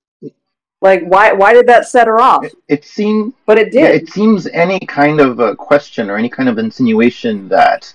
like 0.81 1.05
why 1.05 1.33
why 1.33 1.53
did 1.53 1.67
that 1.67 1.87
set 1.87 2.07
her 2.07 2.19
off 2.19 2.45
It, 2.45 2.55
it 2.69 2.85
seemed 2.85 3.35
but 3.45 3.59
it 3.59 3.71
did 3.71 3.83
Yeah, 3.83 3.89
it 3.89 4.09
seems 4.09 4.47
any 4.47 4.81
kind 4.81 5.21
of 5.21 5.41
uh, 5.41 5.55
question 5.55 6.09
or 6.09 6.17
any 6.17 6.31
kind 6.31 6.49
of 6.49 6.59
insinuation 6.59 7.49
that 7.49 7.93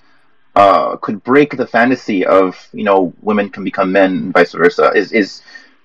uh, 0.54 0.96
could 0.96 1.22
break 1.24 1.56
the 1.56 1.66
fantasy 1.66 2.24
of 2.24 2.68
you 2.72 2.84
know 2.84 3.12
women 3.22 3.48
can 3.48 3.64
become 3.64 3.90
men 3.90 4.10
and 4.12 4.32
vice 4.32 4.52
versa 4.52 4.92
is 4.94 5.12
is 5.12 5.42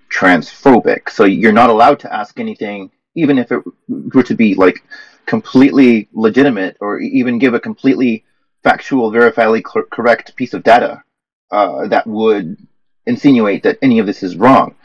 transphobic. 0.10 1.10
So 1.10 1.26
you're 1.26 1.52
not 1.52 1.70
allowed 1.70 2.00
to 2.00 2.14
ask 2.14 2.40
anything, 2.40 2.92
even 3.18 3.38
if 3.38 3.52
it 3.52 3.62
were 3.88 4.24
to 4.24 4.36
be 4.36 4.54
like 4.56 4.84
completely 5.26 6.08
legitimate 6.14 6.78
or 6.80 7.00
even 7.00 7.40
give 7.40 7.54
a 7.54 7.60
completely 7.60 8.24
factual, 8.64 9.12
verifiably 9.12 9.64
cor- 9.64 9.88
correct 9.88 10.36
piece 10.36 10.54
of 10.54 10.64
data 10.64 11.04
uh, 11.52 11.88
that 11.88 12.06
would 12.08 12.58
insinuate 13.06 13.64
that 13.64 13.78
any 13.82 14.00
of 14.00 14.06
this 14.06 14.24
is 14.24 14.38
wrong. 14.38 14.76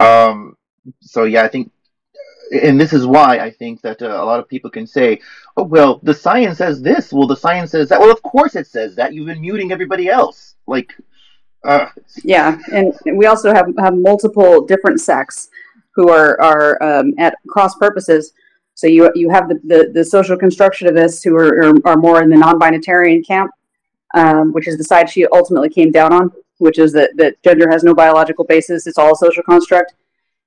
Um, 0.00 0.56
so 1.00 1.24
yeah, 1.24 1.42
I 1.44 1.48
think 1.48 1.70
and 2.62 2.80
this 2.80 2.92
is 2.92 3.06
why 3.06 3.38
I 3.38 3.50
think 3.50 3.80
that 3.82 4.02
uh, 4.02 4.22
a 4.22 4.24
lot 4.24 4.38
of 4.38 4.48
people 4.48 4.70
can 4.70 4.86
say, 4.86 5.20
"Oh 5.56 5.64
well, 5.64 6.00
the 6.02 6.14
science 6.14 6.58
says 6.58 6.80
this. 6.82 7.12
Well, 7.12 7.26
the 7.26 7.36
science 7.36 7.70
says 7.72 7.88
that. 7.88 8.00
Well, 8.00 8.12
of 8.12 8.22
course 8.22 8.54
it 8.54 8.66
says 8.66 8.94
that. 8.96 9.14
You've 9.14 9.26
been 9.26 9.40
muting 9.40 9.72
everybody 9.72 10.08
else." 10.08 10.54
Like, 10.66 10.94
uh, 11.64 11.88
yeah 12.22 12.58
and 12.72 12.94
we 13.14 13.26
also 13.26 13.52
have 13.52 13.66
have 13.78 13.96
multiple 13.96 14.64
different 14.64 15.00
sects 15.00 15.48
who 15.96 16.08
are 16.10 16.40
are 16.40 16.82
um, 16.82 17.14
at 17.18 17.34
cross 17.48 17.74
purposes. 17.74 18.32
So 18.74 18.86
you 18.86 19.10
you 19.14 19.30
have 19.30 19.48
the 19.48 19.58
the, 19.64 19.90
the 19.92 20.04
social 20.04 20.36
constructionists 20.36 21.24
who 21.24 21.34
are, 21.34 21.70
are 21.70 21.74
are 21.84 21.96
more 21.96 22.22
in 22.22 22.30
the 22.30 22.36
non-binitarian 22.36 23.26
camp 23.26 23.50
um, 24.14 24.52
which 24.52 24.68
is 24.68 24.78
the 24.78 24.84
side 24.84 25.10
she 25.10 25.26
ultimately 25.26 25.68
came 25.68 25.90
down 25.90 26.12
on 26.12 26.32
which 26.58 26.78
is 26.78 26.92
that 26.92 27.10
that 27.16 27.40
gender 27.42 27.68
has 27.70 27.84
no 27.84 27.94
biological 27.94 28.44
basis 28.44 28.86
it's 28.86 28.98
all 28.98 29.12
a 29.12 29.16
social 29.16 29.42
construct. 29.42 29.94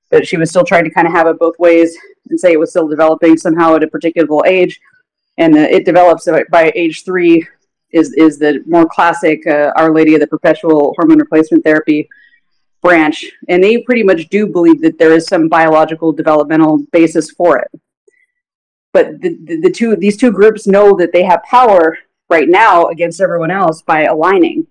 But 0.09 0.25
she 0.25 0.37
was 0.37 0.49
still 0.49 0.63
trying 0.63 0.85
to 0.85 0.89
kind 0.89 1.05
of 1.05 1.13
have 1.13 1.27
it 1.27 1.37
both 1.37 1.59
ways 1.59 1.95
and 2.29 2.39
say 2.39 2.51
it 2.51 2.59
was 2.59 2.71
still 2.71 2.87
developing 2.87 3.37
somehow 3.37 3.75
at 3.75 3.83
a 3.83 3.87
particular 3.87 4.45
age. 4.47 4.79
And 5.37 5.53
that 5.53 5.71
it 5.71 5.85
develops 5.85 6.27
by 6.49 6.71
age 6.75 7.05
three 7.05 7.47
is 7.91 8.13
is 8.13 8.39
the 8.39 8.63
more 8.65 8.87
classic 8.87 9.45
uh, 9.45 9.71
Our 9.75 9.93
Lady 9.93 10.15
of 10.15 10.19
the 10.19 10.27
Perpetual 10.27 10.95
Hormone 10.97 11.19
Replacement 11.19 11.63
Therapy 11.63 12.09
branch, 12.81 13.25
and 13.47 13.63
they 13.63 13.79
pretty 13.79 14.03
much 14.03 14.29
do 14.29 14.47
believe 14.47 14.81
that 14.81 14.97
there 14.97 15.13
is 15.13 15.27
some 15.27 15.49
biological 15.49 16.11
developmental 16.11 16.79
basis 16.91 17.31
for 17.31 17.59
it. 17.59 17.69
But 18.93 19.21
the, 19.21 19.37
the, 19.43 19.61
the 19.61 19.71
two 19.71 19.95
these 19.95 20.17
two 20.17 20.31
groups 20.31 20.67
know 20.67 20.95
that 20.97 21.11
they 21.13 21.23
have 21.23 21.43
power 21.43 21.97
right 22.29 22.49
now 22.49 22.87
against 22.87 23.21
everyone 23.21 23.51
else 23.51 23.81
by 23.81 24.03
aligning, 24.03 24.65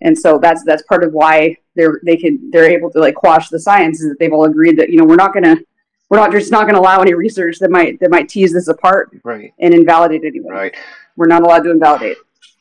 and 0.00 0.18
so 0.18 0.38
that's 0.38 0.64
that's 0.64 0.82
part 0.84 1.04
of 1.04 1.12
why 1.12 1.56
they're 1.74 2.00
they 2.04 2.16
can 2.16 2.50
they're 2.50 2.70
able 2.70 2.90
to 2.90 2.98
like 2.98 3.14
quash 3.14 3.48
the 3.48 3.58
science 3.58 4.00
is 4.00 4.08
that 4.08 4.18
they've 4.18 4.32
all 4.32 4.44
agreed 4.44 4.78
that 4.78 4.90
you 4.90 4.96
know 4.96 5.04
we're 5.04 5.16
not 5.16 5.34
gonna 5.34 5.56
we're 6.08 6.18
not 6.18 6.32
just 6.32 6.50
not 6.50 6.66
gonna 6.66 6.78
allow 6.78 7.00
any 7.00 7.14
research 7.14 7.58
that 7.58 7.70
might 7.70 8.00
that 8.00 8.10
might 8.10 8.28
tease 8.28 8.52
this 8.52 8.68
apart 8.68 9.10
right, 9.24 9.52
and 9.58 9.74
invalidate 9.74 10.24
anyone. 10.24 10.52
right. 10.52 10.74
We're 11.16 11.26
not 11.26 11.42
allowed 11.42 11.64
to 11.64 11.70
invalidate. 11.70 12.16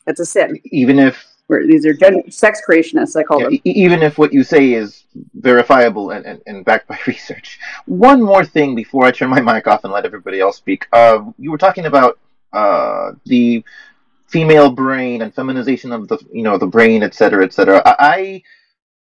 That's 0.06 0.20
a 0.20 0.26
sin. 0.26 0.60
Even 0.66 1.00
if 1.00 1.26
We're, 1.52 1.68
these 1.68 1.86
are 1.86 1.92
gen- 1.94 2.32
sex 2.32 2.62
creationists, 2.66 3.18
I 3.20 3.24
call 3.24 3.42
yeah, 3.42 3.50
them. 3.50 3.60
even 3.66 4.02
if 4.02 4.18
what 4.18 4.32
you 4.32 4.42
say 4.42 4.72
is 4.72 5.04
verifiable 5.34 6.12
and, 6.12 6.26
and, 6.26 6.42
and 6.48 6.64
backed 6.64 6.88
by 6.88 6.98
research. 7.08 7.60
One 7.88 8.22
more 8.22 8.46
thing 8.46 8.74
before 8.74 9.04
I 9.04 9.12
turn 9.12 9.30
my 9.30 9.42
mic 9.42 9.68
off 9.68 9.84
and 9.84 9.92
let 9.92 10.06
everybody 10.06 10.40
else 10.40 10.56
speak. 10.56 10.88
Uh, 10.94 11.26
you 11.38 11.52
were 11.52 11.58
talking 11.58 11.88
about 11.88 12.18
uh, 12.54 13.12
the 13.26 13.66
female 14.28 14.72
brain 14.72 15.24
and 15.24 15.36
feminization 15.36 15.92
of 15.92 16.08
the 16.08 16.18
you 16.32 16.42
know 16.42 16.58
the 16.58 16.68
brain, 16.68 17.04
et 17.04 17.14
cetera, 17.14 17.44
et 17.44 17.52
cetera. 17.52 17.82
I, 17.86 17.96
I 18.00 18.44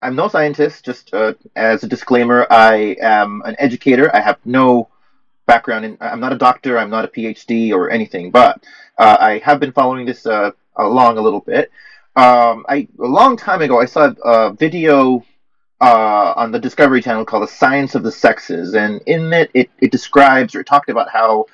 I'm 0.02 0.16
no 0.16 0.30
scientist. 0.30 0.86
Just 0.86 1.14
uh, 1.14 1.34
as 1.58 1.84
a 1.84 1.88
disclaimer, 1.88 2.48
I 2.50 2.96
am 3.02 3.42
an 3.44 3.58
educator. 3.60 4.10
I 4.16 4.22
have 4.22 4.40
no 4.46 4.88
background 5.48 5.84
in. 5.84 5.98
I'm 6.00 6.22
not 6.22 6.32
a 6.32 6.38
doctor. 6.38 6.78
I'm 6.78 6.90
not 6.90 7.04
a 7.04 7.10
PhD 7.10 7.74
or 7.74 7.90
anything, 7.90 8.32
but 8.32 8.64
uh, 8.98 9.18
I 9.20 9.40
have 9.40 9.60
been 9.60 9.74
following 9.74 10.06
this 10.06 10.26
uh, 10.26 10.52
along 10.78 11.18
a 11.18 11.22
little 11.22 11.42
bit. 11.42 11.72
Um, 12.18 12.66
I 12.68 12.88
a 13.00 13.06
long 13.06 13.38
time 13.38 13.62
ago 13.62 13.80
I 13.80 13.86
saw 13.86 14.12
a 14.26 14.52
video 14.52 15.24
uh, 15.80 16.34
on 16.36 16.52
the 16.52 16.58
Discovery 16.58 17.00
Channel 17.00 17.26
called 17.26 17.44
"The 17.44 17.48
Science 17.48 17.94
of 17.94 18.02
the 18.02 18.12
Sexes," 18.12 18.74
and 18.74 19.00
in 19.06 19.32
it 19.32 19.52
it, 19.54 19.70
it 19.78 19.92
describes 19.92 20.56
or 20.56 20.64
talked 20.64 20.90
about 20.90 21.12
how 21.12 21.46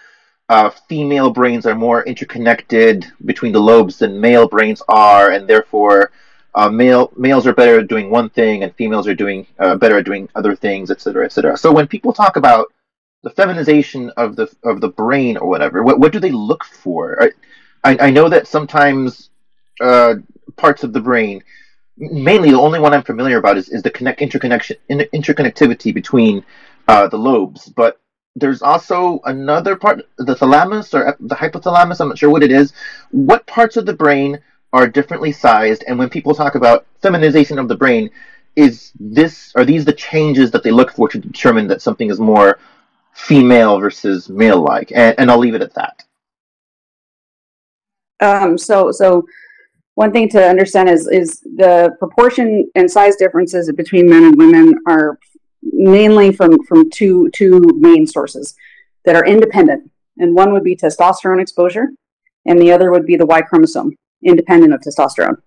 uh, 0.47 0.69
female 0.87 1.31
brains 1.31 1.65
are 1.65 1.75
more 1.75 2.05
interconnected 2.05 3.11
between 3.25 3.51
the 3.51 3.59
lobes 3.59 3.99
than 3.99 4.21
male 4.21 4.47
brains 4.47 4.81
are, 4.87 5.31
and 5.31 5.49
therefore 5.49 6.11
uh, 6.55 6.69
male 6.69 7.11
males 7.17 7.45
are 7.45 7.53
better 7.53 7.79
at 7.79 7.89
doing 7.89 8.09
one 8.09 8.29
thing 8.29 8.63
and 8.63 8.73
females 8.75 9.05
are 9.05 9.15
doing 9.15 9.45
uh, 9.59 9.75
better 9.75 9.97
at 9.97 10.05
doing 10.05 10.29
other 10.33 10.55
things, 10.55 10.89
et 10.89 11.01
cetera, 11.01 11.25
et 11.25 11.33
cetera. 11.33 11.57
So 11.57 11.73
when 11.73 11.87
people 11.87 12.13
talk 12.13 12.37
about 12.37 12.67
the 13.23 13.31
feminization 13.31 14.11
of 14.15 14.37
the 14.37 14.47
of 14.63 14.79
the 14.79 14.87
brain 14.87 15.35
or 15.35 15.49
whatever, 15.49 15.83
what 15.83 15.99
what 15.99 16.13
do 16.13 16.21
they 16.21 16.31
look 16.31 16.63
for? 16.63 17.21
I 17.21 17.31
I, 17.83 18.07
I 18.07 18.09
know 18.11 18.29
that 18.29 18.47
sometimes 18.47 19.29
uh, 19.81 20.15
parts 20.55 20.83
of 20.83 20.93
the 20.93 21.01
brain, 21.01 21.43
mainly 21.97 22.51
the 22.51 22.59
only 22.59 22.79
one 22.79 22.93
I'm 22.93 23.03
familiar 23.03 23.37
about 23.37 23.57
is, 23.57 23.69
is 23.69 23.83
the 23.83 23.89
connect 23.89 24.21
interconnection 24.21 24.77
in, 24.89 24.99
interconnectivity 25.13 25.93
between 25.93 26.43
uh, 26.87 27.07
the 27.07 27.17
lobes, 27.17 27.69
but 27.69 27.99
there's 28.35 28.61
also 28.61 29.19
another 29.25 29.75
part, 29.75 30.01
the 30.17 30.35
thalamus 30.35 30.93
or 30.93 31.15
the 31.19 31.35
hypothalamus. 31.35 32.01
I'm 32.01 32.09
not 32.09 32.17
sure 32.17 32.31
what 32.31 32.43
it 32.43 32.51
is. 32.51 32.73
What 33.11 33.45
parts 33.45 33.77
of 33.77 33.85
the 33.85 33.93
brain 33.93 34.39
are 34.71 34.87
differently 34.87 35.31
sized? 35.31 35.83
And 35.87 35.99
when 35.99 36.09
people 36.09 36.33
talk 36.33 36.55
about 36.55 36.87
feminization 37.01 37.59
of 37.59 37.67
the 37.67 37.75
brain, 37.75 38.09
is 38.55 38.91
this 38.99 39.51
are 39.55 39.65
these 39.65 39.85
the 39.85 39.93
changes 39.93 40.51
that 40.51 40.63
they 40.63 40.71
look 40.71 40.91
for 40.91 41.07
to 41.09 41.19
determine 41.19 41.67
that 41.67 41.81
something 41.81 42.09
is 42.09 42.19
more 42.19 42.59
female 43.13 43.79
versus 43.79 44.29
male 44.29 44.61
like? 44.61 44.91
And, 44.91 45.15
and 45.19 45.29
I'll 45.29 45.37
leave 45.37 45.55
it 45.55 45.61
at 45.61 45.73
that. 45.75 46.03
Um, 48.19 48.57
so, 48.57 48.91
so 48.91 49.25
one 49.95 50.11
thing 50.11 50.29
to 50.29 50.43
understand 50.43 50.89
is 50.89 51.07
is 51.07 51.41
the 51.41 51.95
proportion 51.99 52.69
and 52.75 52.89
size 52.89 53.15
differences 53.15 53.71
between 53.71 54.09
men 54.09 54.23
and 54.23 54.35
women 54.35 54.75
are 54.87 55.19
mainly 55.61 56.31
from 56.31 56.63
from 56.65 56.89
two 56.89 57.29
two 57.31 57.61
main 57.77 58.07
sources 58.07 58.55
that 59.05 59.15
are 59.15 59.25
independent, 59.25 59.89
and 60.17 60.35
one 60.35 60.51
would 60.51 60.63
be 60.63 60.75
testosterone 60.75 61.41
exposure, 61.41 61.89
and 62.45 62.59
the 62.59 62.71
other 62.71 62.91
would 62.91 63.05
be 63.05 63.15
the 63.15 63.25
Y 63.25 63.41
chromosome, 63.41 63.95
independent 64.23 64.73
of 64.73 64.81
testosterone. 64.81 65.37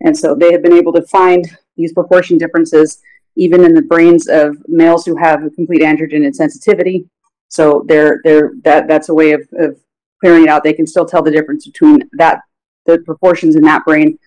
And 0.00 0.16
so 0.16 0.34
they 0.34 0.52
have 0.52 0.62
been 0.62 0.74
able 0.74 0.92
to 0.92 1.02
find 1.02 1.44
these 1.76 1.92
proportion 1.92 2.38
differences 2.38 3.00
even 3.36 3.64
in 3.64 3.74
the 3.74 3.82
brains 3.82 4.28
of 4.28 4.56
males 4.66 5.04
who 5.04 5.16
have 5.16 5.40
complete 5.54 5.82
androgen 5.82 6.26
insensitivity. 6.26 7.06
So 7.48 7.84
they're 7.86 8.20
they're 8.24 8.52
that 8.62 8.88
that's 8.88 9.10
a 9.10 9.14
way 9.14 9.32
of, 9.32 9.46
of 9.58 9.78
clearing 10.20 10.44
it 10.44 10.48
out, 10.48 10.64
they 10.64 10.72
can 10.72 10.86
still 10.86 11.04
tell 11.04 11.22
the 11.22 11.30
difference 11.30 11.66
between 11.66 12.08
that 12.12 12.40
the 12.86 12.98
proportions 12.98 13.56
in 13.56 13.62
that 13.62 13.84
brain 13.84 14.18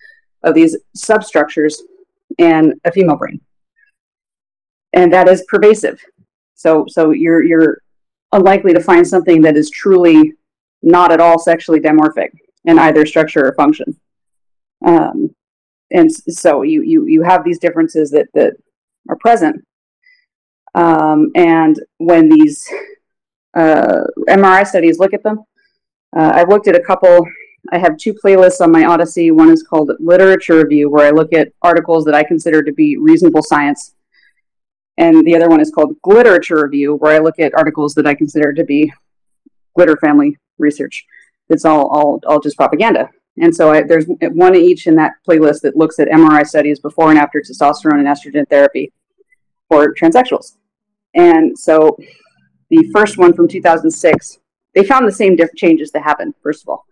of 0.42 0.54
these 0.54 0.76
substructures 0.94 1.82
and 2.38 2.74
a 2.84 2.92
female 2.92 3.16
brain, 3.16 3.40
and 4.92 5.12
that 5.12 5.28
is 5.28 5.44
pervasive. 5.48 6.00
So 6.54 6.84
so 6.88 7.10
you're 7.10 7.42
you're 7.42 7.78
unlikely 8.32 8.72
to 8.74 8.80
find 8.80 9.06
something 9.06 9.42
that 9.42 9.56
is 9.56 9.70
truly 9.70 10.34
not 10.82 11.12
at 11.12 11.20
all 11.20 11.38
sexually 11.38 11.80
dimorphic 11.80 12.30
in 12.64 12.78
either 12.78 13.04
structure 13.04 13.46
or 13.46 13.54
function. 13.54 13.96
Um, 14.84 15.34
and 15.90 16.10
so 16.12 16.62
you, 16.62 16.82
you, 16.82 17.06
you 17.06 17.22
have 17.22 17.44
these 17.44 17.58
differences 17.58 18.10
that, 18.10 18.28
that 18.34 18.54
are 19.08 19.16
present. 19.16 19.64
Um, 20.74 21.32
and 21.34 21.76
when 21.98 22.28
these 22.28 22.66
uh, 23.54 24.02
MRI 24.28 24.66
studies 24.66 24.98
look 24.98 25.12
at 25.12 25.22
them, 25.22 25.44
uh, 26.16 26.32
I've 26.34 26.48
looked 26.48 26.68
at 26.68 26.76
a 26.76 26.80
couple. 26.80 27.26
I 27.72 27.78
have 27.78 27.96
two 27.96 28.14
playlists 28.14 28.60
on 28.60 28.72
my 28.72 28.84
Odysee. 28.84 29.30
One 29.30 29.50
is 29.50 29.62
called 29.62 29.90
Literature 30.00 30.56
Review, 30.56 30.90
where 30.90 31.06
I 31.06 31.10
look 31.10 31.32
at 31.32 31.52
articles 31.62 32.04
that 32.06 32.14
I 32.14 32.24
consider 32.24 32.62
to 32.62 32.72
be 32.72 32.96
reasonable 32.96 33.42
science. 33.42 33.94
And 34.96 35.24
the 35.24 35.36
other 35.36 35.48
one 35.48 35.60
is 35.60 35.70
called 35.70 35.94
Gliterature 36.02 36.62
Review, 36.62 36.96
where 36.96 37.14
I 37.14 37.18
look 37.18 37.38
at 37.38 37.54
articles 37.54 37.94
that 37.94 38.06
I 38.06 38.14
consider 38.14 38.52
to 38.52 38.64
be 38.64 38.92
glitter 39.74 39.96
family 39.96 40.36
research. 40.58 41.04
It's 41.48 41.64
all, 41.64 41.88
all, 41.88 42.20
all 42.26 42.40
just 42.40 42.56
propaganda. 42.56 43.10
And 43.38 43.54
so 43.54 43.72
I, 43.72 43.82
there's 43.82 44.06
one 44.06 44.54
each 44.56 44.86
in 44.86 44.96
that 44.96 45.12
playlist 45.26 45.60
that 45.62 45.76
looks 45.76 45.98
at 45.98 46.08
MRI 46.08 46.46
studies 46.46 46.80
before 46.80 47.10
and 47.10 47.18
after 47.18 47.40
testosterone 47.40 47.98
and 47.98 48.06
estrogen 48.06 48.48
therapy 48.48 48.92
for 49.68 49.94
transsexuals. 49.94 50.56
And 51.14 51.58
so 51.58 51.96
the 52.68 52.88
first 52.92 53.18
one 53.18 53.32
from 53.32 53.48
2006, 53.48 54.38
they 54.74 54.84
found 54.84 55.06
the 55.06 55.12
same 55.12 55.36
diff- 55.36 55.54
changes 55.56 55.90
that 55.92 56.02
happened, 56.02 56.34
first 56.42 56.62
of 56.62 56.68
all. 56.68 56.86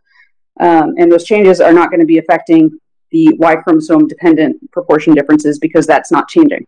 Um, 0.60 0.94
and 0.98 1.10
those 1.10 1.24
changes 1.24 1.60
are 1.60 1.72
not 1.72 1.90
going 1.90 2.00
to 2.00 2.06
be 2.06 2.18
affecting 2.18 2.78
the 3.10 3.34
Y 3.38 3.56
chromosome 3.56 4.06
dependent 4.06 4.70
proportion 4.70 5.14
differences 5.14 5.58
because 5.58 5.86
that's 5.86 6.10
not 6.10 6.28
changing. 6.28 6.66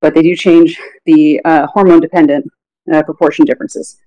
But 0.00 0.14
they 0.14 0.22
do 0.22 0.34
change 0.34 0.78
the 1.04 1.40
uh, 1.44 1.66
hormone 1.66 2.00
dependent 2.00 2.50
uh, 2.92 3.02
proportion 3.02 3.44
differences. 3.44 3.98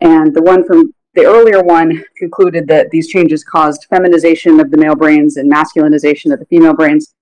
And 0.00 0.34
the 0.34 0.42
one 0.42 0.64
from 0.64 0.92
the 1.14 1.26
earlier 1.26 1.62
one 1.62 2.02
concluded 2.16 2.66
that 2.68 2.90
these 2.90 3.08
changes 3.08 3.44
caused 3.44 3.86
feminization 3.90 4.60
of 4.60 4.70
the 4.70 4.78
male 4.78 4.94
brains 4.94 5.36
and 5.36 5.52
masculinization 5.52 6.32
of 6.32 6.38
the 6.38 6.46
female 6.46 6.74
brains. 6.74 7.14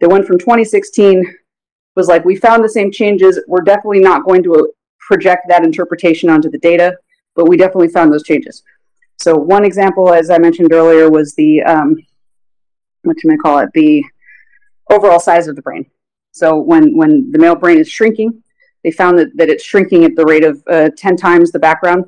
The 0.00 0.08
one 0.08 0.24
from 0.24 0.38
2016 0.38 1.24
was 1.96 2.06
like, 2.06 2.24
we 2.24 2.36
found 2.36 2.64
the 2.64 2.68
same 2.68 2.90
changes. 2.90 3.40
We're 3.48 3.62
definitely 3.62 4.00
not 4.00 4.24
going 4.24 4.42
to 4.44 4.72
project 5.00 5.46
that 5.48 5.64
interpretation 5.64 6.30
onto 6.30 6.50
the 6.50 6.58
data, 6.58 6.96
but 7.34 7.48
we 7.48 7.56
definitely 7.56 7.88
found 7.88 8.12
those 8.12 8.22
changes. 8.22 8.62
So, 9.22 9.36
one 9.36 9.64
example, 9.64 10.12
as 10.12 10.30
I 10.30 10.38
mentioned 10.38 10.72
earlier, 10.72 11.08
was 11.08 11.32
the 11.36 11.62
um, 11.62 11.96
what 13.02 13.16
can 13.18 13.30
I 13.30 13.36
call 13.36 13.58
it? 13.60 13.68
The 13.72 14.02
overall 14.90 15.20
size 15.20 15.46
of 15.46 15.54
the 15.54 15.62
brain. 15.62 15.86
So, 16.32 16.60
when 16.60 16.96
when 16.96 17.30
the 17.30 17.38
male 17.38 17.54
brain 17.54 17.78
is 17.78 17.88
shrinking, 17.88 18.42
they 18.82 18.90
found 18.90 19.16
that, 19.18 19.28
that 19.36 19.48
it's 19.48 19.64
shrinking 19.64 20.04
at 20.04 20.16
the 20.16 20.24
rate 20.24 20.42
of 20.42 20.60
uh, 20.68 20.90
10 20.96 21.16
times 21.16 21.52
the 21.52 21.60
background 21.60 22.04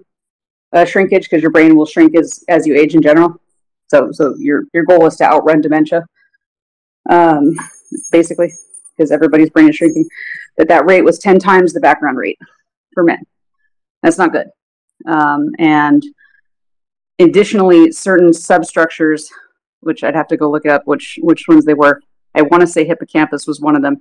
uh, 0.72 0.84
shrinkage 0.84 1.22
because 1.22 1.40
your 1.40 1.52
brain 1.52 1.76
will 1.76 1.86
shrink 1.86 2.16
as 2.16 2.42
as 2.48 2.66
you 2.66 2.74
age 2.74 2.96
in 2.96 3.02
general. 3.02 3.40
So 3.86 4.10
so 4.10 4.34
your 4.38 4.64
your 4.74 4.84
goal 4.84 5.06
is 5.06 5.14
to 5.18 5.24
outrun 5.24 5.60
dementia, 5.60 6.04
um, 7.08 7.54
basically, 8.10 8.52
because 8.96 9.12
everybody's 9.12 9.50
brain 9.50 9.68
is 9.68 9.76
shrinking. 9.76 10.08
That 10.58 10.66
that 10.66 10.86
rate 10.86 11.04
was 11.04 11.20
ten 11.20 11.38
times 11.38 11.72
the 11.72 11.80
background 11.80 12.18
rate 12.18 12.38
for 12.92 13.04
men. 13.04 13.22
That's 14.02 14.18
not 14.18 14.32
good. 14.32 14.48
Um, 15.06 15.50
and 15.60 16.02
additionally, 17.18 17.92
certain 17.92 18.32
substructures, 18.32 19.30
which 19.80 20.02
I'd 20.02 20.14
have 20.14 20.28
to 20.28 20.36
go 20.36 20.50
look 20.50 20.66
up 20.66 20.82
which 20.86 21.18
which 21.22 21.46
ones 21.48 21.64
they 21.64 21.74
were. 21.74 22.00
I 22.34 22.42
want 22.42 22.62
to 22.62 22.66
say 22.66 22.84
hippocampus 22.84 23.46
was 23.46 23.60
one 23.60 23.76
of 23.76 23.82
them. 23.82 23.98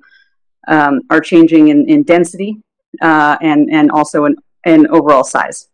Um, 0.68 1.02
are 1.10 1.20
changing 1.20 1.68
in, 1.68 1.90
in 1.90 2.04
density 2.04 2.58
uh, 3.02 3.38
and 3.42 3.70
and 3.70 3.92
also 3.92 4.26
in, 4.26 4.36
in 4.66 4.88
overall 4.88 5.26
size. 5.26 5.68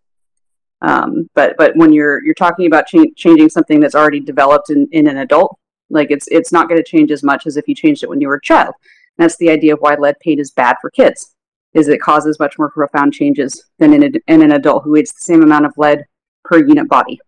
Um, 0.81 1.29
but 1.35 1.55
but 1.57 1.75
when 1.75 1.93
you're 1.93 2.23
you're 2.23 2.33
talking 2.33 2.65
about 2.65 2.87
cha- 2.87 3.13
changing 3.15 3.49
something 3.49 3.79
that's 3.79 3.95
already 3.95 4.19
developed 4.19 4.71
in, 4.71 4.87
in 4.91 5.07
an 5.07 5.17
adult, 5.17 5.59
like 5.89 6.09
it's 6.09 6.27
it's 6.29 6.51
not 6.51 6.67
going 6.69 6.81
to 6.83 6.89
change 6.89 7.11
as 7.11 7.21
much 7.21 7.45
as 7.45 7.55
if 7.55 7.67
you 7.67 7.75
changed 7.75 8.03
it 8.03 8.09
when 8.09 8.21
you 8.21 8.27
were 8.27 8.35
a 8.35 8.41
child. 8.41 8.73
And 9.17 9.23
that's 9.23 9.37
the 9.37 9.49
idea 9.49 9.73
of 9.73 9.79
why 9.79 9.95
lead 9.95 10.19
paint 10.21 10.39
is 10.39 10.51
bad 10.51 10.77
for 10.81 10.89
kids, 10.89 11.35
is 11.73 11.87
it 11.87 12.01
causes 12.01 12.39
much 12.39 12.57
more 12.57 12.71
profound 12.71 13.13
changes 13.13 13.65
than 13.77 13.93
in, 13.93 14.03
a, 14.03 14.11
in 14.27 14.41
an 14.41 14.53
adult 14.53 14.83
who 14.83 14.95
eats 14.95 15.13
the 15.13 15.23
same 15.23 15.43
amount 15.43 15.65
of 15.65 15.77
lead 15.77 16.05
per 16.45 16.57
unit 16.57 16.87
body, 16.87 17.19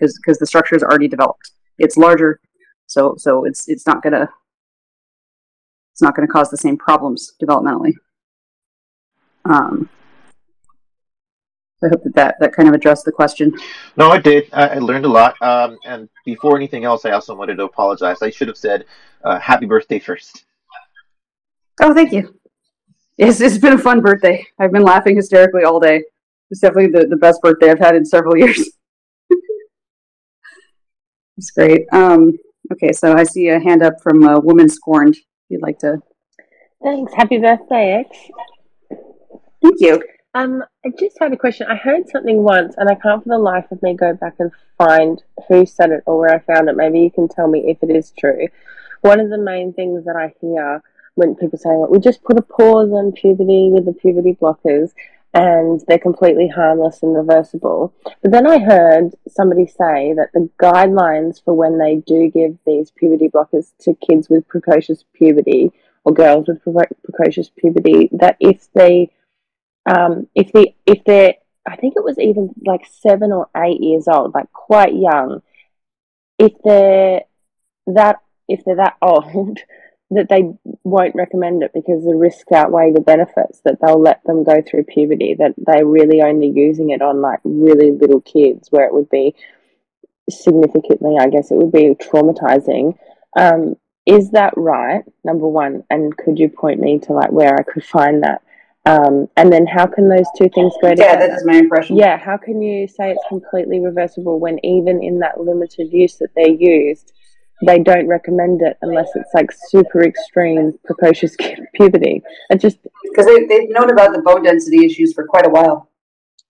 because 0.00 0.18
because 0.18 0.38
the 0.38 0.46
structure 0.46 0.74
is 0.74 0.82
already 0.82 1.08
developed. 1.08 1.52
It's 1.78 1.96
larger, 1.96 2.40
so 2.86 3.14
so 3.18 3.44
it's 3.44 3.68
it's 3.68 3.86
not 3.86 4.02
gonna 4.02 4.28
it's 5.92 6.02
not 6.02 6.16
going 6.16 6.26
to 6.26 6.32
cause 6.32 6.50
the 6.50 6.56
same 6.56 6.76
problems 6.78 7.34
developmentally. 7.42 7.92
Um, 9.44 9.88
I 11.82 11.88
hope 11.88 12.02
that, 12.04 12.14
that 12.14 12.36
that 12.40 12.52
kind 12.52 12.68
of 12.68 12.74
addressed 12.74 13.04
the 13.04 13.12
question. 13.12 13.52
No, 13.96 14.10
I 14.10 14.18
did. 14.18 14.48
I, 14.52 14.68
I 14.68 14.78
learned 14.78 15.04
a 15.04 15.08
lot. 15.08 15.40
Um, 15.42 15.78
and 15.84 16.08
before 16.24 16.56
anything 16.56 16.84
else, 16.84 17.04
I 17.04 17.10
also 17.10 17.34
wanted 17.34 17.56
to 17.56 17.64
apologize. 17.64 18.22
I 18.22 18.30
should 18.30 18.48
have 18.48 18.56
said 18.56 18.84
uh, 19.24 19.38
happy 19.38 19.66
birthday 19.66 19.98
first. 19.98 20.44
Oh, 21.82 21.94
thank 21.94 22.12
you. 22.12 22.38
It's, 23.16 23.40
it's 23.40 23.58
been 23.58 23.74
a 23.74 23.78
fun 23.78 24.00
birthday. 24.00 24.46
I've 24.58 24.72
been 24.72 24.82
laughing 24.82 25.16
hysterically 25.16 25.64
all 25.64 25.80
day. 25.80 26.02
It's 26.50 26.60
definitely 26.60 26.88
the, 26.88 27.06
the 27.06 27.16
best 27.16 27.40
birthday 27.42 27.70
I've 27.70 27.78
had 27.78 27.94
in 27.94 28.04
several 28.04 28.36
years. 28.42 28.70
It's 31.40 31.50
great. 31.52 31.86
Um, 31.90 32.36
okay, 32.70 32.92
so 32.92 33.14
I 33.14 33.24
see 33.24 33.48
a 33.48 33.58
hand 33.58 33.82
up 33.82 34.02
from 34.02 34.22
a 34.24 34.38
Woman 34.38 34.68
Scorned. 34.68 35.16
If 35.16 35.24
you'd 35.48 35.62
like 35.62 35.78
to. 35.78 35.98
Thanks. 36.82 37.14
Happy 37.14 37.38
birthday, 37.38 38.04
X. 38.04 38.16
Thank 39.62 39.80
you. 39.80 40.02
Um, 40.34 40.62
I 40.84 40.90
just 40.98 41.16
had 41.18 41.32
a 41.32 41.38
question. 41.38 41.66
I 41.66 41.76
heard 41.76 42.08
something 42.10 42.42
once, 42.42 42.74
and 42.76 42.90
I 42.90 42.94
can't 42.94 43.22
for 43.22 43.30
the 43.30 43.38
life 43.38 43.64
of 43.70 43.82
me 43.82 43.94
go 43.94 44.12
back 44.12 44.34
and 44.38 44.52
find 44.76 45.22
who 45.48 45.64
said 45.64 45.90
it 45.90 46.02
or 46.04 46.18
where 46.18 46.34
I 46.34 46.40
found 46.40 46.68
it. 46.68 46.76
Maybe 46.76 47.00
you 47.00 47.10
can 47.10 47.26
tell 47.26 47.48
me 47.48 47.64
if 47.70 47.82
it 47.82 47.90
is 47.90 48.12
true. 48.18 48.48
One 49.00 49.18
of 49.18 49.30
the 49.30 49.38
main 49.38 49.72
things 49.72 50.04
that 50.04 50.16
I 50.16 50.34
hear 50.42 50.82
when 51.14 51.36
people 51.36 51.58
say, 51.58 51.70
well, 51.70 51.90
we 51.90 51.98
just 51.98 52.22
put 52.22 52.38
a 52.38 52.42
pause 52.42 52.90
on 52.92 53.12
puberty 53.12 53.70
with 53.72 53.86
the 53.86 53.94
puberty 53.94 54.36
blockers 54.40 54.92
and 55.32 55.80
they're 55.86 55.98
completely 55.98 56.48
harmless 56.48 57.02
and 57.02 57.14
reversible. 57.14 57.94
But 58.22 58.32
then 58.32 58.46
I 58.46 58.58
heard 58.58 59.12
somebody 59.28 59.66
say 59.66 60.12
that 60.14 60.30
the 60.34 60.50
guidelines 60.60 61.42
for 61.42 61.54
when 61.54 61.78
they 61.78 61.96
do 61.96 62.30
give 62.30 62.58
these 62.66 62.90
puberty 62.90 63.28
blockers 63.28 63.72
to 63.80 63.94
kids 63.94 64.28
with 64.28 64.48
precocious 64.48 65.04
puberty 65.14 65.70
or 66.04 66.12
girls 66.12 66.48
with 66.48 66.62
precocious 67.04 67.50
puberty, 67.50 68.08
that 68.12 68.36
if 68.40 68.68
they 68.74 69.10
um, 69.86 70.28
if 70.34 70.52
they 70.52 70.74
if 70.86 71.04
they're 71.04 71.34
I 71.66 71.76
think 71.76 71.94
it 71.96 72.04
was 72.04 72.18
even 72.18 72.50
like 72.64 72.86
seven 72.86 73.32
or 73.32 73.48
eight 73.56 73.80
years 73.80 74.08
old, 74.08 74.34
like 74.34 74.50
quite 74.52 74.94
young, 74.94 75.42
if 76.38 76.52
they're 76.64 77.22
that 77.86 78.16
if 78.48 78.64
they're 78.64 78.76
that 78.76 78.96
old, 79.02 79.58
that 80.10 80.28
they 80.28 80.52
won't 80.84 81.14
recommend 81.14 81.62
it 81.62 81.72
because 81.72 82.04
the 82.04 82.16
risks 82.16 82.52
outweigh 82.52 82.92
the 82.92 83.00
benefits. 83.00 83.60
That 83.64 83.78
they'll 83.80 84.00
let 84.00 84.22
them 84.24 84.44
go 84.44 84.62
through 84.62 84.84
puberty. 84.84 85.34
That 85.38 85.54
they're 85.56 85.86
really 85.86 86.22
only 86.22 86.48
using 86.48 86.90
it 86.90 87.02
on 87.02 87.20
like 87.20 87.40
really 87.44 87.92
little 87.92 88.20
kids, 88.20 88.68
where 88.70 88.86
it 88.86 88.94
would 88.94 89.10
be 89.10 89.34
significantly, 90.28 91.16
I 91.18 91.28
guess, 91.28 91.50
it 91.50 91.56
would 91.56 91.72
be 91.72 91.94
traumatizing. 91.94 92.96
Um, 93.36 93.76
is 94.06 94.30
that 94.30 94.54
right? 94.56 95.02
Number 95.24 95.46
one, 95.46 95.84
and 95.90 96.16
could 96.16 96.38
you 96.38 96.48
point 96.48 96.80
me 96.80 96.98
to 97.00 97.12
like 97.12 97.30
where 97.30 97.54
I 97.54 97.62
could 97.62 97.84
find 97.84 98.22
that? 98.22 98.42
Um, 98.86 99.28
and 99.36 99.52
then 99.52 99.66
how 99.66 99.86
can 99.86 100.08
those 100.08 100.26
two 100.36 100.48
things 100.54 100.72
go 100.80 100.90
together? 100.90 101.20
Yeah, 101.20 101.26
that 101.26 101.36
is 101.36 101.44
my 101.44 101.58
impression. 101.58 101.96
Yeah, 101.96 102.16
how 102.16 102.38
can 102.38 102.62
you 102.62 102.88
say 102.88 103.10
it's 103.10 103.24
completely 103.28 103.78
reversible 103.78 104.40
when 104.40 104.58
even 104.64 105.02
in 105.02 105.18
that 105.18 105.38
limited 105.38 105.92
use 105.92 106.16
that 106.16 106.30
they're 106.34 106.48
used, 106.48 107.12
they 107.62 107.78
don't 107.78 108.06
recommend 108.06 108.62
it 108.62 108.76
unless 108.82 109.08
it's 109.14 109.32
like 109.34 109.50
super 109.68 110.02
extreme 110.02 110.78
precocious 110.84 111.36
puberty? 111.74 112.22
It 112.50 112.60
just 112.60 112.78
because 113.04 113.26
they, 113.26 113.46
they've 113.46 113.70
known 113.70 113.90
about 113.90 114.12
the 114.12 114.22
bone 114.22 114.42
density 114.42 114.84
issues 114.84 115.12
for 115.12 115.26
quite 115.26 115.46
a 115.46 115.50
while. 115.50 115.88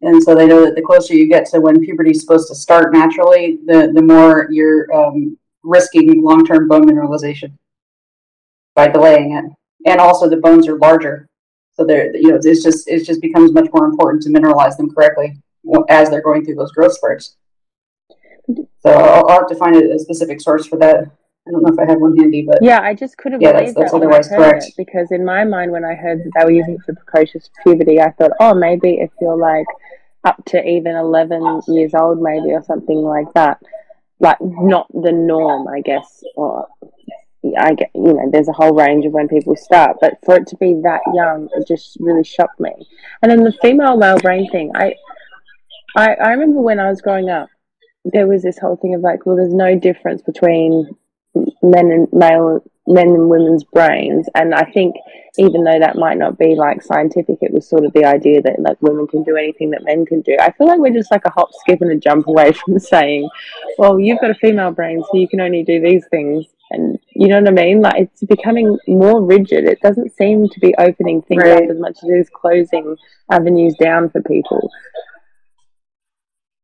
And 0.03 0.23
so 0.23 0.35
they 0.35 0.47
know 0.47 0.65
that 0.65 0.75
the 0.77 0.83
closer 0.83 1.15
you 1.15 1.29
get 1.29 1.45
to 1.47 1.61
when 1.61 1.81
puberty 1.81 2.13
is 2.13 2.23
supposed 2.23 2.49
to 2.49 2.55
start 2.55 2.93
naturally, 2.93 3.59
the, 3.67 3.93
the 3.95 4.01
more 4.01 4.49
you're 4.51 4.91
um, 4.95 5.37
risking 5.63 6.23
long 6.23 6.47
term 6.47 6.69
bone 6.69 6.89
mineralization 6.89 7.53
by 8.75 8.89
delaying 8.89 9.37
it. 9.37 9.45
And 9.91 10.01
also, 10.01 10.29
the 10.29 10.39
bones 10.39 10.69
are 10.69 10.79
larger 10.79 11.29
so 11.81 11.87
they're, 11.87 12.15
you 12.15 12.29
know, 12.29 12.39
it's 12.43 12.63
just 12.63 12.89
it 12.89 13.05
just 13.05 13.23
becomes 13.23 13.53
much 13.53 13.69
more 13.73 13.87
important 13.87 14.23
to 14.25 14.29
mineralize 14.29 14.77
them 14.77 14.91
correctly 14.91 15.41
as 15.89 16.11
they're 16.11 16.21
going 16.21 16.45
through 16.45 16.57
those 16.57 16.73
growth 16.73 16.93
spurts. 16.93 17.37
So 18.47 18.91
I'll, 18.91 19.29
I'll 19.29 19.39
have 19.41 19.49
to 19.49 19.55
find 19.55 19.77
a, 19.77 19.95
a, 19.95 19.99
specific 19.99 20.41
source 20.41 20.67
for 20.67 20.79
that. 20.79 21.11
I 21.47 21.51
don't 21.51 21.63
know 21.63 21.73
if 21.73 21.79
I 21.79 21.91
have 21.91 22.01
one 22.01 22.17
handy, 22.17 22.45
but 22.47 22.59
yeah, 22.63 22.81
I 22.81 22.95
just 22.95 23.17
couldn't 23.17 23.41
yeah, 23.41 23.53
believe 23.53 23.75
that's, 23.75 23.79
that's 23.79 23.93
that 23.93 23.97
otherwise 23.97 24.29
correct. 24.29 24.65
It, 24.65 24.75
because 24.77 25.11
in 25.11 25.25
my 25.25 25.45
mind, 25.45 25.73
when 25.73 25.85
I 25.85 25.95
heard 25.95 26.21
that 26.21 26.31
they 26.39 26.45
were 26.45 26.51
using 26.51 26.75
it 26.75 26.83
for 26.85 26.95
precocious 26.95 27.51
puberty, 27.63 28.01
I 28.01 28.11
thought, 28.11 28.33
oh, 28.41 28.55
maybe 28.55 29.01
if 29.01 29.11
you're 29.21 29.37
like 29.37 29.67
up 30.25 30.45
to 30.47 30.67
even 30.67 30.97
11 30.97 31.63
years 31.69 31.95
old, 31.95 32.21
maybe, 32.21 32.53
or 32.53 32.63
something 32.63 32.99
like 32.99 33.33
that. 33.35 33.59
Like, 34.19 34.37
not 34.41 34.87
the 34.93 35.13
norm, 35.13 35.67
I 35.67 35.81
guess, 35.81 36.23
or 36.37 36.69
I 37.59 37.73
get, 37.73 37.91
you 37.95 38.13
know, 38.13 38.29
there's 38.31 38.49
a 38.49 38.53
whole 38.53 38.75
range 38.75 39.07
of 39.07 39.13
when 39.13 39.29
people 39.29 39.57
start, 39.57 39.97
but 40.01 40.19
for 40.25 40.37
it 40.37 40.47
to 40.49 40.57
be 40.57 40.75
that 40.83 41.01
young, 41.15 41.49
it 41.57 41.67
just 41.67 41.97
really 41.99 42.25
shocked 42.25 42.61
me. 42.61 42.73
And 43.23 43.31
then 43.31 43.43
the 43.43 43.53
female 43.63 43.97
male 43.97 44.19
brain 44.19 44.51
thing, 44.51 44.73
I, 44.75 44.95
I, 45.97 46.15
I 46.15 46.31
remember 46.33 46.61
when 46.61 46.79
I 46.79 46.91
was 46.91 47.01
growing 47.01 47.31
up, 47.31 47.49
there 48.05 48.27
was 48.27 48.43
this 48.43 48.59
whole 48.59 48.77
thing 48.77 48.95
of 48.95 49.03
like, 49.03 49.27
well, 49.27 49.37
there's 49.37 49.55
no 49.55 49.79
difference 49.79 50.23
between 50.23 50.97
men 51.63 51.91
and 51.91 52.09
male 52.13 52.63
men 52.87 53.09
and 53.09 53.29
women's 53.29 53.65
brains. 53.65 54.29
And 54.35 54.55
i 54.55 54.65
think 54.65 54.97
even 55.39 55.63
though 55.63 55.79
that 55.79 55.97
might 55.97 56.19
not 56.19 56.37
be 56.39 56.57
like 56.57 56.83
scientific 56.83 57.39
it 57.41 57.53
was 57.53 57.69
sort 57.69 57.85
of 57.85 57.93
the 57.93 58.05
idea 58.05 58.43
that 58.43 58.59
like 58.59 58.83
women 58.83 59.07
can 59.07 59.23
do 59.23 59.37
anything 59.37 59.71
that 59.71 59.85
men 59.85 60.05
can 60.05 60.23
do. 60.23 60.37
I 60.41 60.51
feel 60.53 60.67
like 60.67 60.81
we're 60.81 60.93
just 60.93 61.13
like 61.13 61.25
a 61.25 61.31
hop 61.31 61.51
skip 61.53 61.81
and 61.81 61.93
a 61.93 61.97
jump 61.97 62.27
away 62.27 62.53
from 62.65 62.79
saying 62.79 63.29
well 63.79 64.01
you've 64.01 64.21
got 64.21 64.31
a 64.31 64.35
female 64.35 64.73
brain 64.73 65.03
so 65.03 65.19
you 65.19 65.29
can 65.29 65.41
only 65.41 65.63
do 65.63 65.81
these 65.81 66.07
things. 66.11 66.47
And 66.73 66.99
you 67.17 67.27
know 67.27 67.41
what 67.41 67.49
i 67.49 67.53
mean? 67.53 67.81
Like 67.81 68.01
it's 68.03 68.25
becoming 68.25 68.79
more 68.87 69.25
rigid. 69.25 69.65
It 69.65 69.81
doesn't 69.81 70.15
seem 70.17 70.49
to 70.49 70.61
be 70.61 70.75
opening 70.79 71.21
things 71.23 71.43
right. 71.43 71.65
up 71.65 71.71
as 71.71 71.79
much 71.79 71.99
as 72.03 72.09
it 72.09 72.15
is 72.15 72.31
closing 72.33 72.97
avenues 73.31 73.75
down 73.81 74.11
for 74.11 74.23
people 74.23 74.71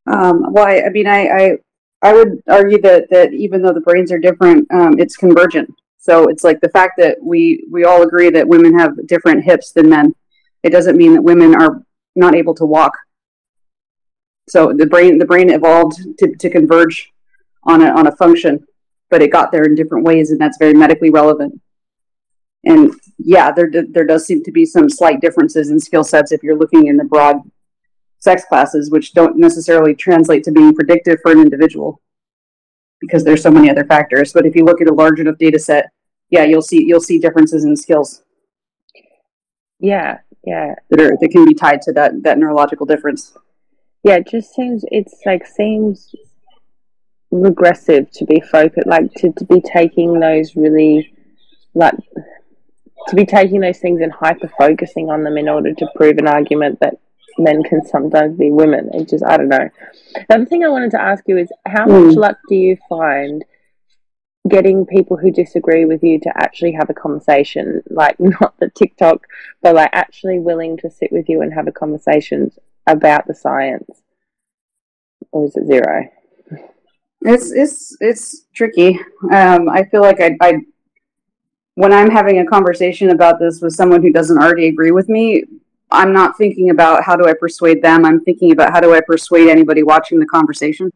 um, 0.06 0.52
well, 0.52 0.66
I, 0.66 0.82
I 0.82 0.88
mean, 0.90 1.06
I, 1.06 1.26
I, 1.26 1.58
I 2.02 2.12
would 2.12 2.42
argue 2.48 2.80
that 2.82 3.08
that 3.10 3.32
even 3.32 3.62
though 3.62 3.72
the 3.72 3.80
brains 3.80 4.12
are 4.12 4.18
different, 4.18 4.70
um, 4.72 4.98
it's 4.98 5.16
convergent. 5.16 5.72
So 5.98 6.28
it's 6.28 6.44
like 6.44 6.60
the 6.60 6.68
fact 6.68 6.94
that 6.98 7.18
we 7.22 7.64
we 7.70 7.84
all 7.84 8.02
agree 8.02 8.30
that 8.30 8.46
women 8.46 8.78
have 8.78 9.06
different 9.06 9.44
hips 9.44 9.72
than 9.72 9.88
men. 9.88 10.14
It 10.62 10.70
doesn't 10.70 10.96
mean 10.96 11.14
that 11.14 11.22
women 11.22 11.54
are 11.54 11.82
not 12.14 12.34
able 12.34 12.54
to 12.56 12.64
walk. 12.64 12.92
So 14.48 14.72
the 14.72 14.86
brain 14.86 15.18
the 15.18 15.26
brain 15.26 15.50
evolved 15.50 15.98
to, 16.18 16.34
to 16.36 16.50
converge 16.50 17.12
on 17.64 17.82
a 17.82 17.88
on 17.90 18.06
a 18.06 18.16
function, 18.16 18.64
but 19.10 19.22
it 19.22 19.32
got 19.32 19.50
there 19.50 19.64
in 19.64 19.74
different 19.74 20.04
ways, 20.04 20.30
and 20.30 20.40
that's 20.40 20.58
very 20.58 20.74
medically 20.74 21.10
relevant. 21.10 21.60
And 22.64 22.92
yeah, 23.18 23.50
there 23.50 23.70
there 23.72 24.06
does 24.06 24.26
seem 24.26 24.44
to 24.44 24.52
be 24.52 24.64
some 24.64 24.88
slight 24.88 25.20
differences 25.20 25.70
in 25.70 25.80
skill 25.80 26.04
sets 26.04 26.30
if 26.30 26.42
you're 26.42 26.58
looking 26.58 26.86
in 26.86 26.96
the 26.96 27.04
broad 27.04 27.38
sex 28.18 28.44
classes, 28.44 28.90
which 28.90 29.12
don't 29.12 29.36
necessarily 29.36 29.94
translate 29.94 30.44
to 30.44 30.52
being 30.52 30.74
predictive 30.74 31.18
for 31.22 31.32
an 31.32 31.40
individual 31.40 32.00
because 33.00 33.24
there's 33.24 33.42
so 33.42 33.50
many 33.50 33.70
other 33.70 33.84
factors. 33.84 34.32
But 34.32 34.46
if 34.46 34.54
you 34.54 34.64
look 34.64 34.80
at 34.80 34.88
a 34.88 34.94
large 34.94 35.20
enough 35.20 35.38
data 35.38 35.58
set, 35.58 35.90
yeah, 36.30 36.44
you'll 36.44 36.62
see 36.62 36.84
you'll 36.84 37.00
see 37.00 37.18
differences 37.18 37.64
in 37.64 37.76
skills. 37.76 38.22
Yeah, 39.78 40.18
yeah. 40.44 40.74
That 40.90 41.00
are 41.00 41.16
that 41.20 41.28
can 41.30 41.44
be 41.44 41.54
tied 41.54 41.82
to 41.82 41.92
that 41.92 42.22
that 42.22 42.38
neurological 42.38 42.86
difference. 42.86 43.36
Yeah, 44.02 44.16
it 44.16 44.28
just 44.28 44.54
seems 44.54 44.84
it's 44.90 45.20
like 45.24 45.46
seems 45.46 46.14
regressive 47.30 48.10
to 48.12 48.24
be 48.24 48.40
focused 48.40 48.86
like 48.86 49.12
to, 49.14 49.32
to 49.32 49.44
be 49.44 49.60
taking 49.60 50.20
those 50.20 50.54
really 50.54 51.12
like 51.74 51.94
to 53.08 53.16
be 53.16 53.26
taking 53.26 53.60
those 53.60 53.78
things 53.78 54.00
and 54.00 54.12
hyper 54.12 54.50
focusing 54.56 55.10
on 55.10 55.22
them 55.22 55.36
in 55.36 55.48
order 55.48 55.74
to 55.74 55.88
prove 55.96 56.18
an 56.18 56.28
argument 56.28 56.78
that 56.80 56.98
men 57.38 57.62
can 57.62 57.84
sometimes 57.84 58.36
be 58.36 58.50
women. 58.50 58.90
It 58.92 59.08
just, 59.08 59.24
I 59.24 59.36
don't 59.36 59.48
know. 59.48 59.68
The 60.14 60.34
other 60.34 60.44
thing 60.46 60.64
I 60.64 60.68
wanted 60.68 60.90
to 60.92 61.00
ask 61.00 61.24
you 61.26 61.38
is 61.38 61.50
how 61.66 61.86
mm. 61.86 62.06
much 62.06 62.16
luck 62.16 62.38
do 62.48 62.54
you 62.54 62.76
find 62.88 63.44
getting 64.48 64.86
people 64.86 65.16
who 65.16 65.30
disagree 65.30 65.84
with 65.84 66.02
you 66.02 66.20
to 66.20 66.32
actually 66.36 66.72
have 66.72 66.90
a 66.90 66.94
conversation? 66.94 67.82
Like, 67.90 68.16
not 68.20 68.54
the 68.58 68.70
TikTok, 68.70 69.26
but 69.62 69.74
like 69.74 69.90
actually 69.92 70.38
willing 70.38 70.76
to 70.78 70.90
sit 70.90 71.12
with 71.12 71.28
you 71.28 71.42
and 71.42 71.52
have 71.52 71.68
a 71.68 71.72
conversation 71.72 72.50
about 72.86 73.26
the 73.26 73.34
science? 73.34 74.02
Or 75.32 75.46
is 75.46 75.56
it 75.56 75.66
zero? 75.66 76.08
It's 77.22 77.50
it's 77.50 77.96
it's 78.00 78.46
tricky. 78.54 79.00
Um, 79.32 79.68
I 79.68 79.84
feel 79.90 80.00
like 80.00 80.20
I, 80.20 80.36
I 80.40 80.58
when 81.74 81.92
I'm 81.92 82.10
having 82.10 82.38
a 82.38 82.46
conversation 82.46 83.10
about 83.10 83.38
this 83.38 83.60
with 83.60 83.74
someone 83.74 84.02
who 84.02 84.12
doesn't 84.12 84.38
already 84.38 84.68
agree 84.68 84.92
with 84.92 85.08
me, 85.08 85.44
I'm 85.90 86.12
not 86.12 86.36
thinking 86.36 86.70
about 86.70 87.04
how 87.04 87.16
do 87.16 87.26
I 87.26 87.32
persuade 87.32 87.82
them. 87.82 88.04
I'm 88.04 88.20
thinking 88.24 88.52
about 88.52 88.72
how 88.72 88.80
do 88.80 88.94
I 88.94 89.00
persuade 89.00 89.48
anybody 89.48 89.82
watching 89.82 90.18
the 90.18 90.26
conversation. 90.26 90.90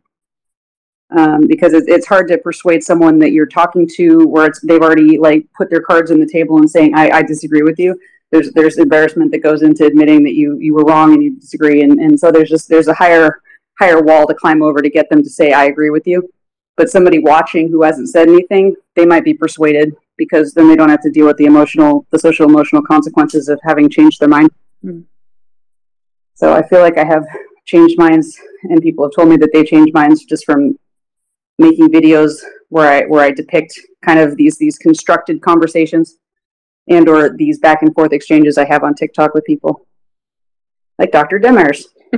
Um, 1.16 1.47
because 1.47 1.72
it, 1.72 1.84
it's 1.88 2.07
hard 2.07 2.28
to 2.28 2.38
persuade 2.38 2.84
someone 2.84 3.18
that 3.18 3.32
you're 3.32 3.47
talking 3.47 3.88
to 3.97 4.26
where 4.28 4.47
it's 4.47 4.61
they've 4.61 4.82
already 4.82 5.18
like 5.18 5.45
put 5.57 5.68
their 5.68 5.82
cards 5.82 6.12
on 6.12 6.20
the 6.20 6.26
table 6.26 6.59
and 6.59 6.70
saying 6.70 6.95
I, 6.95 7.11
I 7.11 7.22
disagree 7.22 7.62
with 7.62 7.78
you. 7.80 7.99
There's 8.30 8.53
there's 8.53 8.78
embarrassment 8.78 9.32
that 9.32 9.38
goes 9.38 9.62
into 9.62 9.84
admitting 9.84 10.22
that 10.22 10.34
you 10.34 10.57
you 10.59 10.72
were 10.72 10.84
wrong 10.84 11.14
and 11.14 11.22
you 11.22 11.34
disagree, 11.34 11.82
and, 11.82 11.99
and 11.99 12.18
so 12.18 12.30
there's 12.30 12.49
just 12.49 12.68
there's 12.68 12.86
a 12.86 12.95
higher 12.95 13.43
higher 13.76 14.01
wall 14.01 14.24
to 14.28 14.34
climb 14.34 14.62
over 14.62 14.80
to 14.80 14.91
get 14.91 15.11
them 15.11 15.22
to 15.22 15.30
say 15.30 15.53
I 15.53 15.64
agree 15.64 15.91
with 15.91 16.07
you. 16.07 16.28
But 16.76 16.91
somebody 16.91 17.18
watching 17.18 17.68
who 17.68 17.82
hasn't 17.82 18.09
said 18.09 18.28
anything, 18.28 18.76
they 18.95 19.05
might 19.05 19.24
be 19.24 19.34
persuaded 19.34 19.97
because 20.16 20.55
then 20.55 20.68
they 20.68 20.76
don't 20.76 20.91
have 20.91 21.03
to 21.03 21.11
deal 21.11 21.26
with 21.26 21.38
the 21.38 21.47
emotional 21.47 22.07
the 22.11 22.18
social 22.20 22.47
emotional 22.47 22.82
consequences 22.82 23.49
of 23.49 23.59
having 23.64 23.91
changed 23.91 24.20
their 24.20 24.28
mind. 24.28 24.51
Mm. 24.85 25.05
So 26.35 26.53
I 26.53 26.66
feel 26.66 26.81
like 26.81 26.99
I 26.99 27.05
have 27.05 27.26
changed 27.66 27.99
minds, 27.99 28.39
and 28.64 28.81
people 28.83 29.05
have 29.05 29.12
told 29.14 29.28
me 29.28 29.37
that 29.37 29.51
they 29.53 29.64
changed 29.64 29.93
minds 29.95 30.24
just 30.24 30.45
from 30.45 30.78
making 31.59 31.89
videos 31.89 32.43
where 32.70 32.91
I 32.91 33.07
where 33.07 33.24
I 33.24 33.31
depict 33.31 33.78
kind 34.03 34.18
of 34.18 34.37
these 34.37 34.57
these 34.57 34.78
constructed 34.78 35.43
conversations 35.43 36.16
and 36.89 37.09
or 37.09 37.37
these 37.37 37.59
back 37.59 37.83
and 37.83 37.95
forth 37.95 38.12
exchanges 38.12 38.59
I 38.59 38.64
have 38.64 38.83
on 38.83 38.95
TikTok 38.95 39.35
with 39.35 39.45
people, 39.45 39.87
like 40.99 41.12
Dr. 41.12 41.39
Demers. 41.39 41.85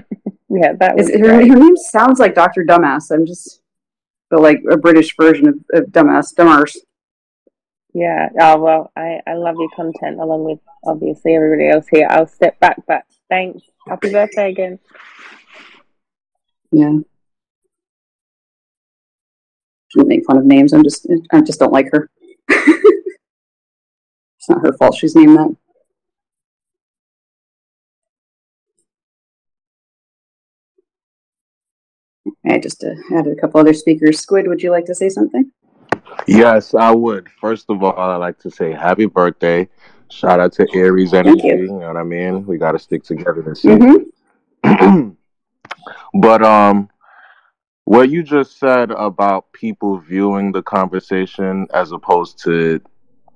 yeah, 0.48 0.72
that 0.78 0.96
was 0.96 1.10
her, 1.10 1.34
her, 1.34 1.42
name 1.42 1.76
sounds 1.76 2.18
like 2.18 2.34
Dr. 2.34 2.64
Dumbass. 2.64 3.10
I'm 3.10 3.26
just, 3.26 3.60
but 4.30 4.40
like 4.40 4.62
a 4.70 4.76
British 4.76 5.14
version 5.16 5.48
of, 5.48 5.54
of 5.74 5.90
Dumbass, 5.90 6.34
Demers. 6.34 6.76
Yeah. 7.94 8.30
Oh 8.40 8.58
well, 8.58 8.90
I 8.96 9.20
I 9.26 9.34
love 9.34 9.56
your 9.58 9.68
content 9.76 10.18
along 10.18 10.44
with 10.44 10.60
obviously 10.84 11.34
everybody 11.34 11.68
else 11.68 11.86
here. 11.88 12.06
I'll 12.10 12.26
step 12.26 12.58
back, 12.58 12.78
but 12.86 13.04
thanks. 13.28 13.62
Happy 13.86 14.10
birthday 14.10 14.50
again. 14.50 14.78
Yeah. 16.70 16.96
Shouldn't 19.88 20.08
make 20.08 20.24
fun 20.24 20.38
of 20.38 20.46
names. 20.46 20.72
I'm 20.72 20.82
just 20.82 21.06
I 21.32 21.42
just 21.42 21.60
don't 21.60 21.72
like 21.72 21.90
her. 21.92 22.10
it's 22.48 24.48
not 24.48 24.66
her 24.66 24.72
fault. 24.72 24.94
She's 24.94 25.14
named 25.14 25.36
that. 25.36 25.54
I 32.46 32.58
just 32.58 32.82
uh, 32.84 32.94
added 33.14 33.36
a 33.36 33.40
couple 33.40 33.60
other 33.60 33.74
speakers. 33.74 34.20
Squid, 34.20 34.46
would 34.48 34.62
you 34.62 34.70
like 34.70 34.86
to 34.86 34.94
say 34.94 35.08
something? 35.08 35.50
Yes, 36.26 36.74
I 36.74 36.90
would. 36.90 37.28
First 37.40 37.66
of 37.68 37.82
all, 37.82 37.98
I'd 37.98 38.16
like 38.16 38.38
to 38.40 38.50
say 38.50 38.72
happy 38.72 39.06
birthday. 39.06 39.68
Shout 40.10 40.40
out 40.40 40.52
to 40.54 40.66
Aries 40.74 41.14
Energy. 41.14 41.48
You. 41.48 41.56
you. 41.56 41.66
know 41.68 41.88
what 41.88 41.96
I 41.96 42.02
mean? 42.02 42.46
We 42.46 42.58
got 42.58 42.72
to 42.72 42.78
stick 42.78 43.02
together 43.02 43.42
this 43.42 43.64
year. 43.64 43.78
Mm-hmm. 44.64 45.10
but 46.20 46.42
um, 46.42 46.90
what 47.84 48.10
you 48.10 48.22
just 48.22 48.58
said 48.58 48.90
about 48.90 49.50
people 49.52 49.98
viewing 49.98 50.52
the 50.52 50.62
conversation 50.62 51.66
as 51.72 51.92
opposed 51.92 52.42
to 52.44 52.80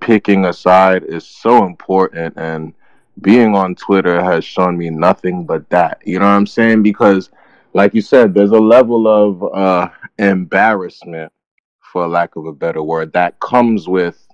picking 0.00 0.44
a 0.44 0.52
side 0.52 1.02
is 1.04 1.26
so 1.26 1.64
important, 1.64 2.34
and 2.36 2.74
being 3.22 3.54
on 3.56 3.74
Twitter 3.74 4.22
has 4.22 4.44
shown 4.44 4.76
me 4.76 4.90
nothing 4.90 5.44
but 5.44 5.68
that. 5.70 6.02
You 6.04 6.18
know 6.18 6.26
what 6.26 6.32
I'm 6.32 6.46
saying? 6.46 6.82
Because, 6.82 7.30
like 7.72 7.94
you 7.94 8.02
said, 8.02 8.34
there's 8.34 8.50
a 8.50 8.60
level 8.60 9.08
of 9.08 9.42
uh, 9.54 9.88
embarrassment 10.18 11.32
for 11.96 12.06
lack 12.06 12.36
of 12.36 12.44
a 12.44 12.52
better 12.52 12.82
word, 12.82 13.10
that 13.14 13.40
comes 13.40 13.88
with 13.88 14.28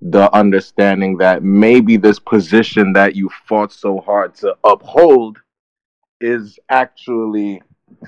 the 0.00 0.34
understanding 0.34 1.18
that 1.18 1.42
maybe 1.42 1.98
this 1.98 2.18
position 2.18 2.94
that 2.94 3.14
you 3.14 3.28
fought 3.46 3.70
so 3.70 4.00
hard 4.00 4.34
to 4.34 4.56
uphold 4.64 5.38
is 6.22 6.58
actually 6.70 7.60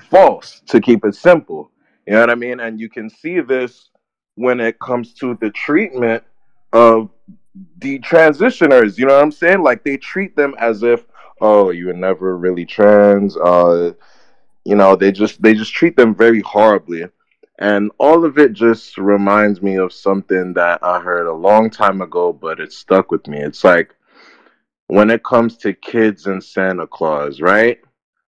false, 0.09 0.63
to 0.65 0.81
keep 0.81 1.05
it 1.05 1.13
simple. 1.13 1.69
You 2.07 2.13
know 2.13 2.21
what 2.21 2.31
I 2.31 2.35
mean? 2.35 2.59
And 2.61 2.79
you 2.79 2.89
can 2.89 3.07
see 3.07 3.41
this 3.41 3.91
when 4.33 4.59
it 4.59 4.79
comes 4.79 5.13
to 5.19 5.37
the 5.39 5.51
treatment 5.51 6.23
of 6.73 7.11
the 7.77 7.99
transitioners. 7.99 8.97
You 8.97 9.05
know 9.05 9.13
what 9.13 9.21
I'm 9.21 9.31
saying? 9.31 9.61
Like 9.61 9.83
they 9.83 9.97
treat 9.97 10.35
them 10.35 10.55
as 10.57 10.81
if, 10.81 11.05
oh, 11.41 11.69
you 11.69 11.85
were 11.85 11.93
never 11.93 12.39
really 12.39 12.65
trans. 12.65 13.37
Uh, 13.37 13.93
you 14.63 14.73
know, 14.73 14.95
they 14.95 15.11
just 15.11 15.39
they 15.43 15.53
just 15.53 15.73
treat 15.75 15.95
them 15.95 16.15
very 16.15 16.41
horribly. 16.41 17.05
And 17.59 17.91
all 17.99 18.25
of 18.25 18.37
it 18.37 18.53
just 18.53 18.97
reminds 18.97 19.61
me 19.61 19.77
of 19.77 19.93
something 19.93 20.53
that 20.53 20.83
I 20.83 20.99
heard 20.99 21.27
a 21.27 21.33
long 21.33 21.69
time 21.69 22.01
ago, 22.01 22.33
but 22.33 22.59
it 22.59 22.73
stuck 22.73 23.11
with 23.11 23.27
me. 23.27 23.39
It's 23.39 23.63
like 23.63 23.95
when 24.87 25.09
it 25.09 25.23
comes 25.23 25.57
to 25.57 25.73
kids 25.73 26.27
and 26.27 26.43
Santa 26.43 26.85
Claus, 26.85 27.39
right? 27.41 27.79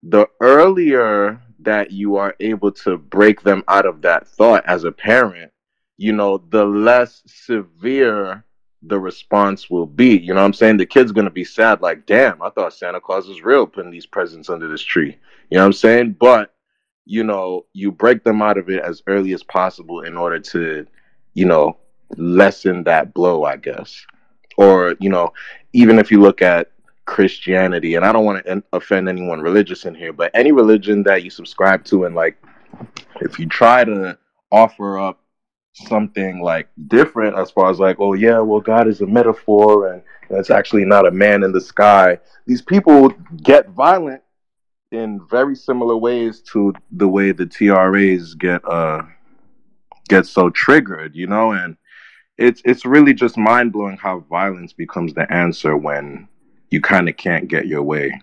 The 0.03 0.27
earlier 0.41 1.41
that 1.59 1.91
you 1.91 2.17
are 2.17 2.35
able 2.39 2.71
to 2.71 2.97
break 2.97 3.41
them 3.41 3.63
out 3.67 3.85
of 3.85 4.01
that 4.03 4.27
thought 4.27 4.63
as 4.67 4.83
a 4.83 4.91
parent, 4.91 5.51
you 5.97 6.13
know, 6.13 6.37
the 6.49 6.63
less 6.63 7.23
severe 7.25 8.43
the 8.83 8.99
response 8.99 9.69
will 9.69 9.87
be. 9.87 10.17
You 10.17 10.33
know 10.33 10.41
what 10.41 10.45
I'm 10.45 10.53
saying? 10.53 10.77
The 10.77 10.85
kid's 10.85 11.11
gonna 11.11 11.31
be 11.31 11.43
sad, 11.43 11.81
like, 11.81 12.05
damn, 12.05 12.41
I 12.41 12.49
thought 12.49 12.73
Santa 12.73 13.01
Claus 13.01 13.27
was 13.27 13.41
real 13.41 13.65
putting 13.65 13.91
these 13.91 14.05
presents 14.05 14.49
under 14.49 14.67
this 14.67 14.83
tree. 14.83 15.17
You 15.49 15.57
know 15.57 15.63
what 15.63 15.67
I'm 15.67 15.73
saying? 15.73 16.17
But 16.19 16.54
you 17.05 17.23
know, 17.23 17.65
you 17.73 17.91
break 17.91 18.23
them 18.23 18.41
out 18.41 18.57
of 18.57 18.69
it 18.69 18.81
as 18.81 19.01
early 19.07 19.33
as 19.33 19.43
possible 19.43 20.01
in 20.01 20.17
order 20.17 20.39
to, 20.39 20.85
you 21.33 21.45
know, 21.45 21.77
lessen 22.17 22.83
that 22.83 23.13
blow, 23.13 23.43
I 23.43 23.57
guess. 23.57 24.05
Or, 24.57 24.95
you 24.99 25.09
know, 25.09 25.33
even 25.73 25.99
if 25.99 26.11
you 26.11 26.21
look 26.21 26.41
at 26.41 26.71
Christianity, 27.05 27.95
and 27.95 28.05
I 28.05 28.11
don't 28.11 28.25
want 28.25 28.43
to 28.45 28.63
offend 28.73 29.07
anyone 29.07 29.41
religious 29.41 29.85
in 29.85 29.93
here, 29.93 30.13
but 30.13 30.31
any 30.33 30.51
religion 30.51 31.03
that 31.03 31.23
you 31.23 31.29
subscribe 31.29 31.83
to, 31.85 32.05
and 32.05 32.15
like, 32.15 32.37
if 33.21 33.37
you 33.37 33.47
try 33.47 33.83
to 33.83 34.17
offer 34.51 34.97
up 34.97 35.19
something 35.73 36.41
like 36.41 36.69
different 36.87 37.37
as 37.37 37.51
far 37.51 37.69
as 37.69 37.79
like, 37.79 37.97
oh 37.99 38.13
yeah, 38.13 38.39
well 38.39 38.61
God 38.61 38.87
is 38.87 39.01
a 39.01 39.05
metaphor 39.05 39.91
and 39.91 40.01
it's 40.29 40.49
actually 40.49 40.85
not 40.85 41.07
a 41.07 41.11
man 41.11 41.43
in 41.43 41.51
the 41.51 41.61
sky. 41.61 42.17
These 42.45 42.61
people 42.61 43.09
get 43.43 43.69
violent 43.69 44.21
in 44.91 45.19
very 45.29 45.55
similar 45.55 45.97
ways 45.97 46.41
to 46.41 46.73
the 46.91 47.07
way 47.07 47.31
the 47.31 47.45
TRAs 47.45 48.35
get 48.35 48.63
uh 48.65 49.01
get 50.07 50.25
so 50.25 50.49
triggered, 50.49 51.15
you 51.15 51.27
know, 51.27 51.51
and 51.51 51.75
it's 52.37 52.61
it's 52.65 52.85
really 52.85 53.13
just 53.13 53.37
mind 53.37 53.71
blowing 53.71 53.97
how 53.97 54.19
violence 54.29 54.73
becomes 54.73 55.13
the 55.13 55.31
answer 55.31 55.75
when 55.77 56.27
you 56.69 56.81
kind 56.81 57.09
of 57.09 57.17
can't 57.17 57.47
get 57.47 57.67
your 57.67 57.83
way. 57.83 58.19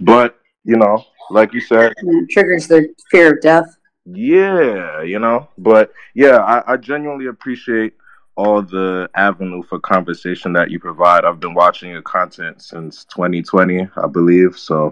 But 0.00 0.38
you 0.64 0.76
know, 0.76 1.04
like 1.30 1.52
you 1.52 1.60
said, 1.60 1.92
it 1.96 2.30
triggers 2.30 2.66
the 2.66 2.92
fear 3.10 3.34
of 3.34 3.40
death. 3.40 3.76
Yeah, 4.04 5.02
you 5.02 5.18
know, 5.18 5.48
but 5.58 5.92
yeah, 6.14 6.38
I, 6.38 6.72
I 6.72 6.76
genuinely 6.76 7.26
appreciate 7.26 7.94
all 8.36 8.62
the 8.62 9.08
avenue 9.14 9.62
for 9.62 9.78
conversation 9.78 10.52
that 10.54 10.70
you 10.70 10.78
provide. 10.78 11.24
I've 11.24 11.40
been 11.40 11.54
watching 11.54 11.90
your 11.90 12.02
content 12.02 12.62
since 12.62 13.04
2020, 13.04 13.88
I 13.96 14.06
believe. 14.06 14.58
So, 14.58 14.90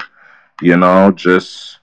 you 0.61 0.77
know, 0.77 1.11
just 1.11 1.79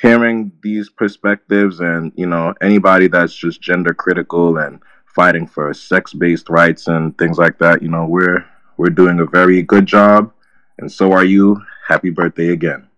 hearing 0.00 0.52
these 0.62 0.90
perspectives 0.90 1.80
and, 1.80 2.12
you 2.16 2.26
know, 2.26 2.54
anybody 2.60 3.08
that's 3.08 3.34
just 3.34 3.60
gender 3.60 3.94
critical 3.94 4.58
and 4.58 4.80
fighting 5.06 5.46
for 5.46 5.72
sex-based 5.72 6.48
rights 6.48 6.88
and 6.88 7.16
things 7.18 7.38
like 7.38 7.58
that, 7.58 7.82
you 7.82 7.88
know, 7.88 8.04
we're 8.04 8.44
we're 8.76 8.90
doing 8.90 9.20
a 9.20 9.26
very 9.26 9.62
good 9.62 9.86
job 9.86 10.32
and 10.78 10.90
so 10.90 11.12
are 11.12 11.24
you. 11.24 11.60
Happy 11.86 12.10
birthday 12.10 12.48
again. 12.48 12.88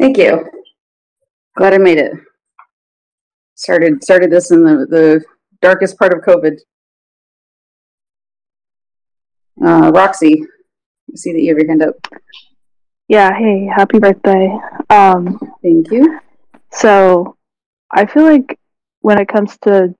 Thank 0.00 0.16
you. 0.16 0.48
Glad 1.56 1.74
I 1.74 1.78
made 1.78 1.98
it. 1.98 2.12
Started 3.54 4.02
started 4.02 4.30
this 4.30 4.52
in 4.52 4.62
the, 4.62 4.86
the 4.88 5.24
darkest 5.60 5.98
part 5.98 6.12
of 6.14 6.22
COVID. 6.22 6.56
Uh, 9.64 9.90
Roxy, 9.92 10.44
I 11.12 11.16
see 11.16 11.32
that 11.32 11.40
you 11.40 11.48
have 11.48 11.58
your 11.58 11.68
hand 11.68 11.82
up. 11.82 11.94
Yeah, 13.08 13.32
hey, 13.32 13.64
happy 13.74 13.98
birthday. 13.98 14.54
Um, 14.90 15.38
Thank 15.62 15.90
you. 15.90 16.20
so 16.70 17.36
I 17.90 18.04
feel 18.04 18.24
like 18.24 18.58
when 19.00 19.18
it 19.18 19.28
comes 19.28 19.56
to 19.62 19.94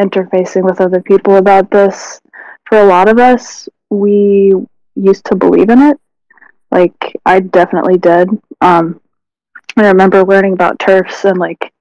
interfacing 0.00 0.64
with 0.64 0.80
other 0.80 1.02
people 1.02 1.36
about 1.36 1.70
this, 1.70 2.18
for 2.64 2.78
a 2.78 2.84
lot 2.86 3.08
of 3.08 3.18
us, 3.18 3.68
we 3.90 4.54
used 4.94 5.26
to 5.26 5.36
believe 5.36 5.68
in 5.68 5.82
it. 5.82 5.98
Like 6.70 7.16
I 7.26 7.40
definitely 7.40 7.98
did. 7.98 8.30
Um, 8.62 9.02
I 9.76 9.88
remember 9.88 10.24
learning 10.24 10.54
about 10.54 10.78
turfs 10.78 11.26
and 11.26 11.38
like 11.38 11.72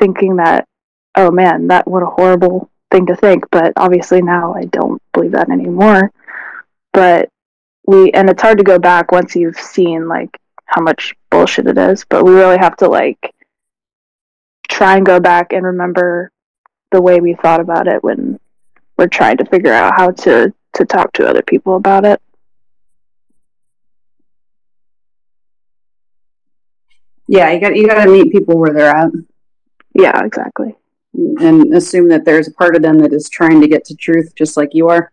thinking 0.00 0.36
that, 0.36 0.66
oh 1.14 1.30
man, 1.30 1.68
that 1.68 1.86
what 1.86 2.02
a 2.02 2.06
horrible 2.06 2.70
thing 2.90 3.06
to 3.06 3.14
think. 3.14 3.44
But 3.52 3.72
obviously 3.76 4.20
now 4.20 4.52
I 4.54 4.64
don't 4.64 5.00
believe 5.12 5.32
that 5.32 5.48
anymore. 5.48 6.10
But 6.92 7.28
we 7.88 8.10
and 8.12 8.28
it's 8.28 8.42
hard 8.42 8.58
to 8.58 8.64
go 8.64 8.78
back 8.78 9.12
once 9.12 9.34
you've 9.34 9.56
seen 9.58 10.08
like 10.08 10.38
how 10.66 10.82
much 10.82 11.14
bullshit 11.30 11.66
it 11.66 11.78
is. 11.78 12.04
But 12.06 12.22
we 12.22 12.32
really 12.32 12.58
have 12.58 12.76
to 12.76 12.86
like 12.88 13.34
try 14.68 14.98
and 14.98 15.06
go 15.06 15.18
back 15.18 15.54
and 15.54 15.64
remember 15.64 16.30
the 16.92 17.00
way 17.00 17.18
we 17.20 17.32
thought 17.32 17.60
about 17.60 17.88
it 17.88 18.04
when 18.04 18.38
we're 18.98 19.06
trying 19.06 19.38
to 19.38 19.46
figure 19.46 19.72
out 19.72 19.94
how 19.96 20.10
to 20.10 20.52
to 20.74 20.84
talk 20.84 21.14
to 21.14 21.26
other 21.26 21.40
people 21.40 21.76
about 21.76 22.04
it. 22.04 22.20
Yeah, 27.26 27.50
you 27.52 27.60
got 27.60 27.74
you 27.74 27.86
got 27.88 28.04
to 28.04 28.10
meet 28.10 28.30
people 28.30 28.58
where 28.58 28.74
they're 28.74 28.94
at 28.94 29.10
Yeah, 29.94 30.22
exactly. 30.26 30.76
and 31.14 31.72
assume 31.74 32.08
that 32.08 32.26
there's 32.26 32.48
a 32.48 32.52
part 32.52 32.76
of 32.76 32.82
them 32.82 32.98
that 32.98 33.14
is 33.14 33.30
trying 33.30 33.62
to 33.62 33.68
get 33.68 33.86
to 33.86 33.96
truth, 33.96 34.34
just 34.36 34.58
like 34.58 34.74
you 34.74 34.88
are. 34.88 35.10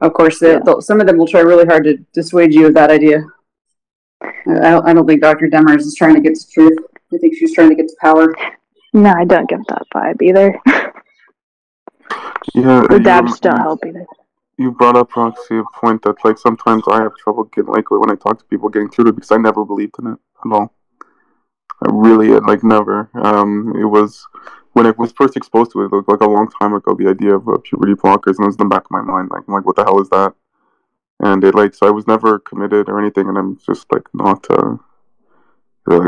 Of 0.00 0.12
course, 0.14 0.38
the, 0.38 0.52
Yeah. 0.52 0.58
the- 0.64 0.80
some 0.80 1.00
of 1.00 1.06
them 1.06 1.18
will 1.18 1.26
try 1.26 1.40
really 1.40 1.66
hard 1.66 1.84
to 1.84 1.96
dissuade 2.12 2.54
you 2.54 2.66
of 2.66 2.74
that 2.74 2.90
idea. 2.90 3.22
I 4.22 4.70
don't, 4.70 4.88
I 4.88 4.92
don't 4.92 5.06
think 5.06 5.20
Dr. 5.22 5.48
Demers 5.48 5.80
is 5.80 5.94
trying 5.94 6.14
to 6.14 6.20
get 6.20 6.34
to 6.34 6.48
truth. 6.48 6.78
I 7.12 7.18
think 7.18 7.34
she's 7.36 7.54
trying 7.54 7.70
to 7.70 7.74
get 7.74 7.88
to 7.88 7.96
power. 8.00 8.34
No, 8.92 9.10
I 9.12 9.24
don't 9.24 9.48
get 9.48 9.60
that 9.68 9.82
vibe 9.94 10.20
either. 10.22 10.58
Yeah, 12.54 12.84
the 12.88 12.96
you, 12.96 13.00
dabs 13.00 13.38
don't 13.40 13.56
help 13.58 13.80
either. 13.86 14.04
you 14.58 14.72
brought 14.72 14.96
up 14.96 15.14
Roxy 15.14 15.58
a 15.58 15.62
point 15.80 16.02
that 16.02 16.16
like 16.24 16.38
sometimes 16.38 16.82
I 16.90 17.02
have 17.02 17.16
trouble 17.16 17.44
getting 17.44 17.72
like 17.72 17.90
when 17.90 18.10
I 18.10 18.14
talk 18.16 18.38
to 18.38 18.44
people 18.46 18.68
getting 18.68 18.88
through 18.90 19.04
to 19.04 19.10
it 19.10 19.14
because 19.16 19.30
I 19.30 19.36
never 19.36 19.64
believed 19.64 19.94
in 20.00 20.08
it 20.08 20.18
at 20.44 20.52
all. 20.52 20.74
I 21.82 21.88
really 21.90 22.28
like 22.40 22.64
never. 22.64 23.10
Um, 23.14 23.74
it 23.78 23.84
was 23.84 24.26
when 24.80 24.86
I 24.86 24.96
was 24.96 25.12
first 25.12 25.36
exposed 25.36 25.72
to 25.72 25.84
it 25.84 25.92
like, 25.92 26.08
like 26.08 26.20
a 26.20 26.30
long 26.30 26.50
time 26.58 26.72
ago. 26.72 26.94
The 26.94 27.08
idea 27.08 27.36
of 27.36 27.46
uh, 27.46 27.58
puberty 27.58 27.92
blockers 27.92 28.36
and 28.38 28.44
it 28.44 28.46
was 28.46 28.56
in 28.56 28.66
the 28.66 28.74
back 28.74 28.84
of 28.86 28.90
my 28.90 29.02
mind. 29.02 29.28
Like 29.30 29.42
I'm 29.46 29.54
like, 29.54 29.66
what 29.66 29.76
the 29.76 29.84
hell 29.84 30.00
is 30.00 30.08
that? 30.08 30.32
And 31.20 31.44
it 31.44 31.54
like 31.54 31.74
so 31.74 31.86
I 31.86 31.90
was 31.90 32.06
never 32.06 32.38
committed 32.38 32.88
or 32.88 32.98
anything, 32.98 33.28
and 33.28 33.36
I'm 33.36 33.58
just 33.58 33.86
like 33.92 34.04
not 34.14 34.46
uh, 34.50 34.76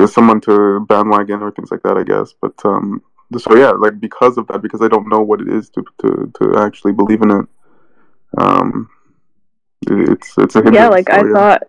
someone 0.06 0.40
to 0.42 0.86
bandwagon 0.88 1.42
or 1.42 1.50
things 1.50 1.70
like 1.70 1.82
that. 1.82 1.98
I 1.98 2.02
guess, 2.02 2.32
but 2.40 2.54
um, 2.64 3.02
so 3.36 3.54
yeah, 3.54 3.72
like 3.72 4.00
because 4.00 4.38
of 4.38 4.46
that, 4.46 4.62
because 4.62 4.80
I 4.80 4.88
don't 4.88 5.08
know 5.08 5.20
what 5.20 5.42
it 5.42 5.48
is 5.48 5.68
to 5.70 5.84
to, 6.00 6.32
to 6.40 6.58
actually 6.58 6.92
believe 6.92 7.20
in 7.20 7.30
it. 7.30 7.46
Um, 8.38 8.88
it, 9.90 10.08
it's 10.12 10.38
it's 10.38 10.56
a 10.56 10.62
hindrance. 10.62 10.76
Yeah, 10.76 10.88
like 10.88 11.10
I 11.10 11.26
yeah. 11.26 11.32
thought 11.34 11.62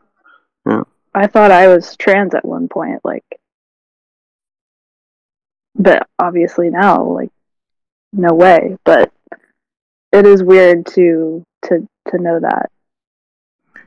Yeah. 0.65 0.83
I 1.13 1.27
thought 1.27 1.51
I 1.51 1.67
was 1.67 1.97
trans 1.97 2.33
at 2.33 2.45
one 2.45 2.69
point, 2.69 3.01
like 3.03 3.25
but 5.75 6.07
obviously 6.19 6.69
now, 6.69 7.03
like 7.03 7.31
no 8.11 8.33
way. 8.33 8.77
But 8.83 9.11
it 10.11 10.25
is 10.25 10.43
weird 10.43 10.85
to 10.87 11.43
to 11.65 11.87
to 12.09 12.17
know 12.17 12.39
that. 12.39 12.69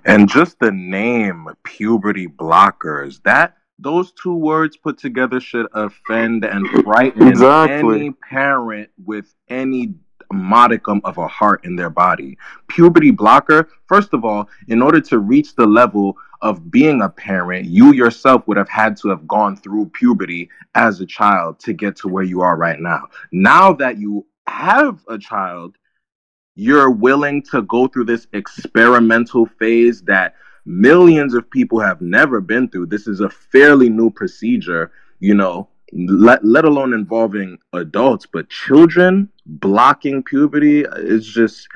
And 0.04 0.28
just 0.28 0.58
the 0.60 0.70
name 0.70 1.48
puberty 1.64 2.28
blockers, 2.28 3.22
that 3.24 3.56
those 3.78 4.12
two 4.12 4.34
words 4.34 4.76
put 4.76 4.98
together 4.98 5.40
should 5.40 5.66
offend 5.74 6.44
and 6.44 6.66
frighten 6.84 7.28
Exactly. 7.28 7.96
any 7.96 8.10
parent 8.12 8.88
with 9.04 9.34
any 9.48 9.94
modicum 10.32 11.00
of 11.04 11.18
a 11.18 11.28
heart 11.28 11.64
in 11.64 11.76
their 11.76 11.90
body. 11.90 12.36
Puberty 12.68 13.10
blocker, 13.10 13.68
first 13.86 14.12
of 14.12 14.24
all, 14.24 14.48
in 14.68 14.82
order 14.82 15.00
to 15.00 15.18
reach 15.18 15.54
the 15.54 15.66
level 15.66 16.16
of 16.42 16.70
being 16.70 17.02
a 17.02 17.08
parent, 17.08 17.66
you 17.66 17.92
yourself 17.92 18.46
would 18.46 18.56
have 18.56 18.68
had 18.68 18.96
to 18.98 19.08
have 19.08 19.26
gone 19.26 19.56
through 19.56 19.86
puberty 19.90 20.48
as 20.74 21.00
a 21.00 21.06
child 21.06 21.58
to 21.60 21.72
get 21.72 21.96
to 21.96 22.08
where 22.08 22.24
you 22.24 22.40
are 22.40 22.56
right 22.56 22.80
now. 22.80 23.06
Now 23.32 23.72
that 23.74 23.98
you 23.98 24.26
have 24.46 25.00
a 25.08 25.18
child, 25.18 25.76
you're 26.54 26.90
willing 26.90 27.42
to 27.50 27.62
go 27.62 27.86
through 27.86 28.04
this 28.04 28.26
experimental 28.32 29.46
phase 29.58 30.02
that 30.02 30.34
millions 30.64 31.34
of 31.34 31.50
people 31.50 31.78
have 31.80 32.00
never 32.00 32.40
been 32.40 32.68
through. 32.68 32.86
This 32.86 33.06
is 33.06 33.20
a 33.20 33.30
fairly 33.30 33.88
new 33.88 34.10
procedure, 34.10 34.90
you 35.20 35.34
know, 35.34 35.68
let, 35.92 36.44
let 36.44 36.64
alone 36.64 36.92
involving 36.92 37.58
adults, 37.72 38.26
but 38.26 38.48
children 38.48 39.28
blocking 39.46 40.22
puberty 40.22 40.84
is 40.96 41.26
just, 41.26 41.68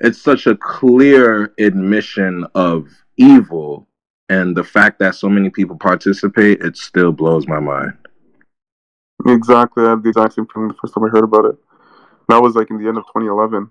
it's 0.00 0.20
such 0.20 0.46
a 0.46 0.56
clear 0.56 1.52
admission 1.58 2.46
of 2.54 2.88
evil. 3.16 3.86
And 4.28 4.56
the 4.56 4.64
fact 4.64 4.98
that 5.00 5.14
so 5.14 5.28
many 5.28 5.50
people 5.50 5.76
participate, 5.76 6.62
it 6.62 6.76
still 6.76 7.12
blows 7.12 7.46
my 7.46 7.60
mind. 7.60 7.92
Exactly, 9.26 9.84
I 9.84 9.90
had 9.90 10.02
the 10.02 10.08
exact 10.08 10.34
same 10.34 10.46
feeling 10.46 10.68
the 10.68 10.74
first 10.74 10.94
time 10.94 11.04
I 11.04 11.08
heard 11.08 11.24
about 11.24 11.44
it. 11.44 11.56
That 12.28 12.42
was 12.42 12.54
like 12.54 12.70
in 12.70 12.78
the 12.78 12.88
end 12.88 12.98
of 12.98 13.04
2011. 13.04 13.70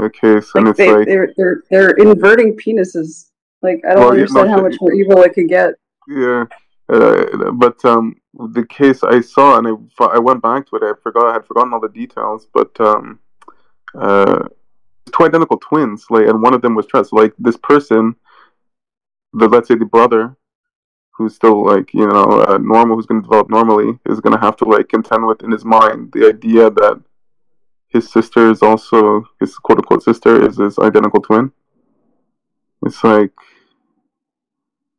A 0.00 0.08
case, 0.10 0.52
and 0.54 0.66
Like 0.66 0.70
it's 0.70 0.78
they, 0.78 0.94
like 0.94 1.08
they're 1.08 1.32
they're 1.36 1.64
they're 1.70 1.90
inverting 1.90 2.56
penises. 2.56 3.30
Like 3.62 3.82
I 3.84 3.94
don't 3.94 4.04
Well, 4.04 4.14
yeah, 4.14 4.20
understand 4.20 4.48
no 4.48 4.56
how 4.56 4.62
much 4.62 4.76
more 4.80 4.92
evil 4.92 5.20
it 5.22 5.34
could 5.34 5.48
get. 5.48 5.74
Yeah, 6.06 6.44
uh, 6.88 7.50
but 7.52 7.84
um, 7.84 8.16
the 8.54 8.64
case 8.66 9.02
I 9.02 9.20
saw 9.20 9.58
and 9.58 9.66
I, 9.66 10.04
I 10.04 10.18
went 10.18 10.42
back 10.42 10.66
to 10.68 10.76
it. 10.76 10.82
I 10.82 10.92
forgot 11.02 11.26
I 11.26 11.34
had 11.34 11.46
forgotten 11.46 11.72
all 11.74 11.80
the 11.80 11.88
details, 11.88 12.48
but 12.52 12.70
um, 12.80 13.18
uh, 13.94 14.48
two 15.12 15.24
identical 15.24 15.58
twins, 15.58 16.06
like, 16.10 16.26
and 16.26 16.42
one 16.42 16.54
of 16.54 16.62
them 16.62 16.74
was 16.74 16.86
trans. 16.86 17.10
So, 17.10 17.16
like 17.16 17.34
this 17.38 17.56
person, 17.56 18.16
the 19.32 19.48
let's 19.48 19.68
say 19.68 19.74
the 19.74 19.84
brother, 19.84 20.36
who's 21.12 21.34
still 21.34 21.64
like 21.64 21.92
you 21.92 22.06
know 22.06 22.42
uh, 22.48 22.58
normal, 22.58 22.96
who's 22.96 23.06
going 23.06 23.20
to 23.20 23.26
develop 23.26 23.50
normally, 23.50 23.98
is 24.06 24.20
going 24.20 24.34
to 24.34 24.40
have 24.40 24.56
to 24.58 24.64
like 24.64 24.88
contend 24.88 25.26
with 25.26 25.42
in 25.42 25.50
his 25.50 25.64
mind 25.64 26.12
the 26.12 26.28
idea 26.28 26.70
that 26.70 27.02
his 27.88 28.10
sister 28.10 28.50
is 28.50 28.62
also 28.62 29.24
his 29.40 29.56
quote 29.56 29.78
unquote 29.78 30.02
sister 30.02 30.46
is 30.46 30.56
his 30.56 30.78
identical 30.78 31.20
twin. 31.20 31.52
It's 32.86 33.02
like 33.02 33.32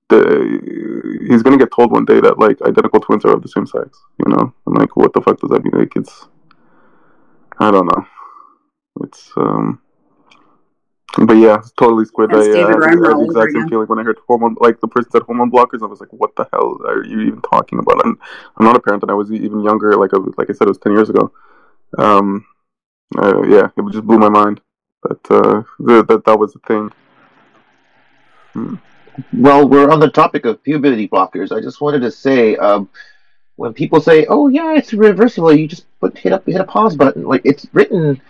the 0.09 1.25
he's 1.29 1.43
gonna 1.43 1.57
get 1.57 1.71
told 1.71 1.91
one 1.91 2.05
day 2.05 2.19
that 2.19 2.39
like 2.39 2.61
identical 2.61 2.99
twins 2.99 3.25
are 3.25 3.33
of 3.33 3.41
the 3.41 3.47
same 3.47 3.65
sex, 3.65 3.99
you 4.25 4.33
know? 4.33 4.53
And 4.65 4.77
like 4.77 4.95
what 4.95 5.13
the 5.13 5.21
fuck 5.21 5.39
does 5.39 5.49
that 5.51 5.63
mean? 5.63 5.79
Like 5.79 5.95
it's 5.95 6.27
I 7.59 7.71
don't 7.71 7.85
know. 7.85 8.07
It's 9.01 9.31
um 9.37 9.81
but 11.17 11.33
yeah, 11.33 11.55
it's 11.55 11.71
totally 11.71 12.05
squid. 12.05 12.29
That's 12.29 12.47
I, 12.47 12.51
David 12.51 12.75
uh, 12.75 12.85
I 12.85 12.89
had 12.91 13.17
the 13.17 13.25
exact 13.25 13.53
same 13.53 13.67
feeling 13.67 13.87
when 13.87 13.99
I 13.99 14.03
heard 14.03 14.19
hormone, 14.27 14.55
like 14.59 14.79
the 14.79 14.87
person 14.87 15.11
said 15.11 15.23
hormone 15.23 15.49
blockers. 15.49 15.81
I 15.81 15.87
was 15.87 15.99
like, 15.99 16.13
"What 16.13 16.35
the 16.35 16.47
hell 16.53 16.77
are 16.85 17.03
you 17.03 17.21
even 17.21 17.41
talking 17.41 17.79
about?" 17.79 18.05
And 18.05 18.15
I'm 18.57 18.65
not 18.65 18.75
a 18.75 18.79
parent, 18.79 19.01
and 19.01 19.11
I 19.11 19.15
was 19.15 19.31
even 19.31 19.61
younger. 19.61 19.93
Like, 19.93 20.13
I 20.13 20.17
was, 20.17 20.35
like 20.37 20.51
I 20.51 20.53
said, 20.53 20.67
it 20.67 20.69
was 20.69 20.77
ten 20.77 20.91
years 20.91 21.09
ago. 21.09 21.31
Um, 21.97 22.45
uh, 23.17 23.41
yeah, 23.47 23.69
it 23.75 23.91
just 23.91 24.05
blew 24.05 24.19
my 24.19 24.29
mind 24.29 24.61
that 25.03 25.31
uh, 25.31 25.63
that 25.79 26.07
that, 26.07 26.25
that 26.25 26.39
was 26.39 26.53
the 26.53 26.59
thing. 26.59 26.91
Hmm. 28.53 28.75
Well, 29.33 29.67
we're 29.67 29.89
on 29.89 29.99
the 29.99 30.09
topic 30.09 30.45
of 30.45 30.63
puberty 30.63 31.07
blockers. 31.07 31.55
I 31.55 31.61
just 31.61 31.81
wanted 31.81 32.01
to 32.01 32.11
say, 32.11 32.55
um, 32.57 32.89
when 33.55 33.73
people 33.73 34.01
say, 34.01 34.25
"Oh 34.27 34.47
yeah, 34.47 34.75
it's 34.75 34.93
reversible," 34.93 35.53
you 35.53 35.67
just 35.67 35.85
put 35.99 36.17
hit 36.17 36.33
up 36.33 36.45
hit 36.45 36.61
a 36.61 36.63
pause 36.63 36.95
button. 36.95 37.23
Like 37.23 37.41
it's 37.43 37.67
written 37.73 38.21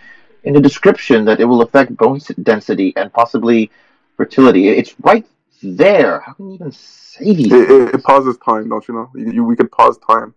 in 0.44 0.54
the 0.54 0.60
description 0.60 1.24
that 1.26 1.40
it 1.40 1.44
will 1.44 1.62
affect 1.62 1.96
bone 1.96 2.20
density 2.42 2.92
and 2.96 3.12
possibly 3.12 3.70
fertility. 4.16 4.68
It's 4.68 4.94
right 5.00 5.26
there. 5.62 6.20
How 6.20 6.32
can 6.32 6.48
you 6.48 6.54
even 6.54 6.72
say 6.72 7.34
these 7.34 7.52
It, 7.52 7.70
it, 7.70 7.94
it 7.94 8.02
pauses 8.02 8.38
time, 8.38 8.68
don't 8.68 8.86
you 8.88 8.94
know? 8.94 9.10
You, 9.14 9.32
you, 9.32 9.44
we 9.44 9.56
could 9.56 9.70
pause 9.70 9.98
time. 9.98 10.34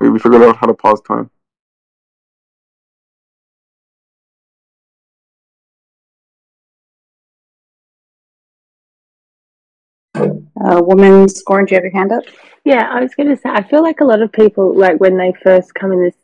We, 0.00 0.10
we 0.10 0.18
figured 0.18 0.42
out 0.42 0.56
how 0.56 0.66
to 0.66 0.74
pause 0.74 1.00
time. 1.00 1.30
Uh, 10.68 10.82
woman 10.82 11.26
scorn, 11.28 11.64
do 11.64 11.74
you 11.74 11.76
have 11.76 11.84
your 11.84 11.92
hand 11.92 12.12
up? 12.12 12.24
Yeah, 12.64 12.86
I 12.92 13.00
was 13.00 13.14
going 13.14 13.30
to 13.30 13.36
say, 13.36 13.48
I 13.48 13.62
feel 13.62 13.82
like 13.82 14.00
a 14.00 14.04
lot 14.04 14.20
of 14.20 14.30
people, 14.30 14.74
like 14.74 15.00
when 15.00 15.16
they 15.16 15.32
first 15.42 15.74
come 15.74 15.92
in 15.92 16.04
this, 16.04 16.14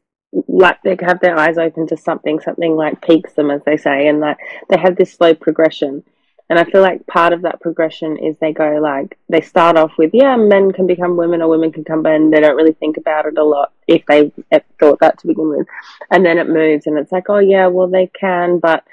like 0.49 0.83
they 0.83 0.99
have 1.01 1.21
their 1.21 1.39
eyes 1.39 1.57
open 1.57 1.87
to 1.87 1.97
something, 1.97 2.41
something 2.41 2.77
like 2.77 3.01
piques 3.01 3.33
them, 3.33 3.51
as 3.51 3.63
they 3.65 3.79
say, 3.79 4.07
and 4.09 4.21
like 4.21 4.37
they 4.69 4.77
have 4.77 4.97
this 4.97 5.15
slow 5.15 5.33
progression. 5.33 6.03
And 6.51 6.59
I 6.59 6.65
feel 6.65 6.83
like 6.83 7.07
part 7.07 7.33
of 7.33 7.41
that 7.43 7.63
progression 7.63 8.19
is 8.19 8.37
they 8.37 8.53
go 8.53 8.79
like, 8.83 9.17
they 9.31 9.41
start 9.41 9.79
off 9.79 9.93
with, 9.97 10.11
yeah, 10.13 10.37
men 10.37 10.73
can 10.73 10.87
become 10.87 11.17
women 11.17 11.41
or 11.41 11.49
women 11.49 11.73
can 11.73 11.85
become 11.85 12.03
men. 12.03 12.31
They 12.31 12.41
don't 12.41 12.57
really 12.57 12.75
think 12.75 12.99
about 12.99 13.25
it 13.25 13.39
a 13.39 13.45
lot 13.45 13.73
if 13.89 14.05
they 14.05 14.31
thought 14.79 15.01
that 15.01 15.19
to 15.21 15.27
begin 15.27 15.49
with. 15.49 15.67
And 16.11 16.27
then 16.27 16.37
it 16.37 16.51
moves 16.51 16.87
and 16.87 16.99
it's 16.99 17.13
like, 17.13 17.31
oh, 17.31 17.39
yeah, 17.39 17.69
well, 17.69 17.89
they 17.89 18.09
can, 18.09 18.59
but, 18.59 18.85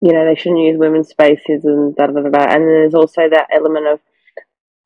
you 0.00 0.12
know, 0.12 0.24
they 0.24 0.34
shouldn't 0.34 0.60
use 0.60 0.76
women's 0.76 1.10
spaces 1.10 1.64
and 1.64 1.94
da 1.94 2.08
da 2.08 2.20
da 2.20 2.30
da. 2.30 2.42
And 2.52 2.62
then 2.62 2.68
there's 2.68 2.94
also 2.94 3.28
that 3.28 3.46
element 3.52 3.86
of, 3.86 4.00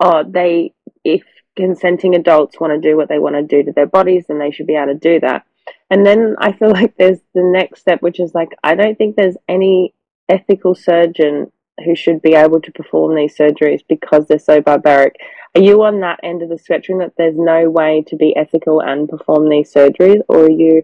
oh, 0.02 0.24
they, 0.28 0.74
if 1.04 1.22
consenting 1.56 2.14
adults 2.14 2.58
want 2.58 2.72
to 2.72 2.88
do 2.88 2.96
what 2.96 3.08
they 3.08 3.18
want 3.18 3.36
to 3.36 3.42
do 3.42 3.62
to 3.62 3.72
their 3.72 3.86
bodies, 3.86 4.24
then 4.26 4.38
they 4.38 4.50
should 4.50 4.66
be 4.66 4.74
able 4.74 4.92
to 4.92 4.94
do 4.94 5.20
that. 5.20 5.46
And 5.90 6.04
then 6.04 6.34
I 6.38 6.52
feel 6.52 6.70
like 6.72 6.96
there's 6.96 7.20
the 7.34 7.42
next 7.42 7.80
step, 7.80 8.02
which 8.02 8.20
is 8.20 8.34
like, 8.34 8.50
I 8.62 8.74
don't 8.74 8.98
think 8.98 9.16
there's 9.16 9.36
any 9.48 9.94
ethical 10.28 10.74
surgeon 10.74 11.52
who 11.84 11.94
should 11.96 12.20
be 12.20 12.34
able 12.34 12.60
to 12.60 12.72
perform 12.72 13.14
these 13.14 13.36
surgeries 13.36 13.80
because 13.88 14.26
they're 14.26 14.38
so 14.38 14.60
barbaric. 14.60 15.16
Are 15.54 15.60
you 15.60 15.82
on 15.82 16.00
that 16.00 16.20
end 16.22 16.42
of 16.42 16.48
the 16.48 16.58
spectrum 16.58 16.98
that 16.98 17.12
there's 17.16 17.36
no 17.36 17.70
way 17.70 18.04
to 18.08 18.16
be 18.16 18.34
ethical 18.36 18.80
and 18.80 19.08
perform 19.08 19.48
these 19.48 19.72
surgeries, 19.72 20.20
or 20.28 20.46
are 20.46 20.50
you 20.50 20.82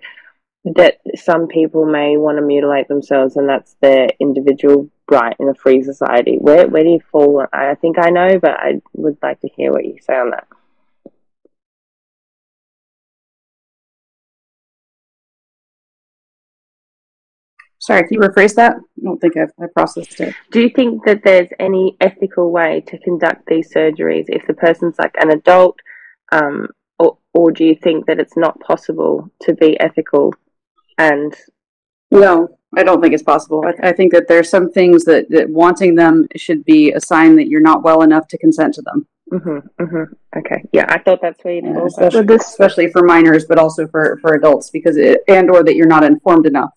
that 0.77 0.99
some 1.17 1.49
people 1.49 1.87
may 1.87 2.17
want 2.17 2.39
to 2.39 2.43
mutilate 2.43 2.89
themselves 2.89 3.37
and 3.37 3.49
that's 3.49 3.77
their 3.81 4.09
individual 4.21 4.89
right 5.11 5.37
in 5.39 5.49
a 5.49 5.55
free 5.55 5.83
society? 5.83 6.37
Where 6.39 6.69
where 6.69 6.85
do 6.85 6.91
you 6.91 7.01
fall? 7.11 7.47
I 7.53 7.75
think 7.75 7.99
I 7.99 8.11
know, 8.11 8.39
but 8.39 8.53
I 8.59 8.81
would 8.95 9.19
like 9.23 9.41
to 9.41 9.49
hear 9.49 9.73
what 9.73 9.85
you 9.85 9.97
say 10.01 10.15
on 10.15 10.31
that. 10.31 10.47
Sorry, 17.81 18.03
can 18.03 18.15
you 18.15 18.21
rephrase 18.21 18.55
that? 18.57 18.77
I 18.77 19.03
don't 19.03 19.19
think 19.19 19.37
I've 19.37 19.53
I 19.61 19.67
processed 19.73 20.21
it. 20.21 20.35
Do 20.51 20.61
you 20.61 20.69
think 20.69 21.05
that 21.07 21.23
there's 21.25 21.49
any 21.59 21.97
ethical 22.01 22.51
way 22.51 22.83
to 22.89 22.99
conduct 22.99 23.47
these 23.47 23.73
surgeries 23.73 24.27
if 24.29 24.47
the 24.47 24.55
person's 24.55 24.99
like 24.99 25.15
an 25.19 25.31
adult, 25.31 25.79
um, 26.33 26.69
or 26.99 27.17
or 27.33 27.53
do 27.53 27.65
you 27.65 27.77
think 27.77 28.07
that 28.07 28.19
it's 28.19 28.37
not 28.37 28.61
possible 28.61 29.31
to 29.43 29.55
be 29.55 29.79
ethical 29.81 30.35
and 30.99 31.35
No, 32.11 32.49
I 32.77 32.83
don't 32.83 33.01
think 33.01 33.15
it's 33.15 33.23
possible. 33.23 33.65
I, 33.67 33.89
I 33.89 33.93
think 33.93 34.13
that 34.13 34.29
there's 34.29 34.49
some 34.51 34.71
things 34.71 35.05
that, 35.05 35.29
that 35.31 35.49
wanting 35.49 35.95
them 35.95 36.27
should 36.37 36.65
be 36.65 36.93
a 36.93 37.01
sign 37.01 37.37
that 37.37 37.49
you're 37.49 37.61
not 37.61 37.83
well 37.83 38.03
enough 38.03 38.29
to 38.29 38.39
consent 38.39 38.75
to 38.75 38.83
them. 38.83 39.07
Mm-hmm, 39.33 39.83
mm-hmm. 39.83 40.39
Okay. 40.39 40.63
Yeah, 40.73 40.87
I 40.89 40.99
thought 40.99 41.21
that's 41.21 41.43
where 41.45 41.55
you'd 41.55 41.65
Yeah, 41.65 41.85
especially, 41.85 42.23
this- 42.25 42.49
especially 42.49 42.91
for 42.91 43.03
minors, 43.03 43.45
but 43.47 43.59
also 43.59 43.87
for, 43.89 44.19
for 44.23 44.35
adults, 44.35 44.71
because 44.71 44.97
it, 44.97 45.21
and 45.29 45.51
or 45.51 45.63
that 45.65 45.77
you're 45.77 45.87
not 45.87 46.05
informed 46.05 46.47
enough 46.47 46.73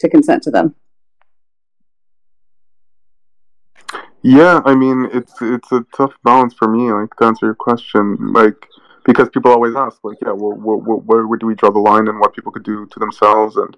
to 0.00 0.08
consent 0.08 0.42
to 0.44 0.50
them. 0.50 0.74
Yeah, 4.22 4.62
I 4.64 4.74
mean, 4.74 5.10
it's 5.12 5.34
it's 5.42 5.70
a 5.72 5.84
tough 5.94 6.14
balance 6.24 6.54
for 6.54 6.66
me, 6.66 6.90
like 6.90 7.14
to 7.16 7.24
answer 7.26 7.44
your 7.46 7.54
question, 7.54 8.32
like 8.32 8.56
because 9.04 9.28
people 9.28 9.50
always 9.50 9.76
ask, 9.76 9.98
like, 10.02 10.18
yeah, 10.22 10.32
well, 10.32 10.52
where, 10.52 10.98
where, 10.98 11.26
where 11.26 11.38
do 11.38 11.46
we 11.46 11.54
draw 11.54 11.70
the 11.70 11.78
line 11.78 12.08
and 12.08 12.18
what 12.18 12.34
people 12.34 12.52
could 12.52 12.64
do 12.64 12.86
to 12.86 12.98
themselves? 12.98 13.56
And 13.56 13.76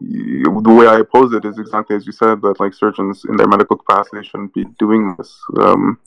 the 0.00 0.74
way 0.78 0.86
I 0.86 1.00
oppose 1.00 1.32
it 1.32 1.44
is 1.44 1.58
exactly 1.58 1.96
as 1.96 2.06
you 2.06 2.12
said, 2.12 2.40
that 2.42 2.60
like 2.60 2.74
surgeons 2.74 3.24
in 3.28 3.36
their 3.36 3.48
medical 3.48 3.76
capacity 3.76 4.26
shouldn't 4.26 4.54
be 4.54 4.64
doing 4.78 5.14
this, 5.18 5.36
um, 5.60 5.98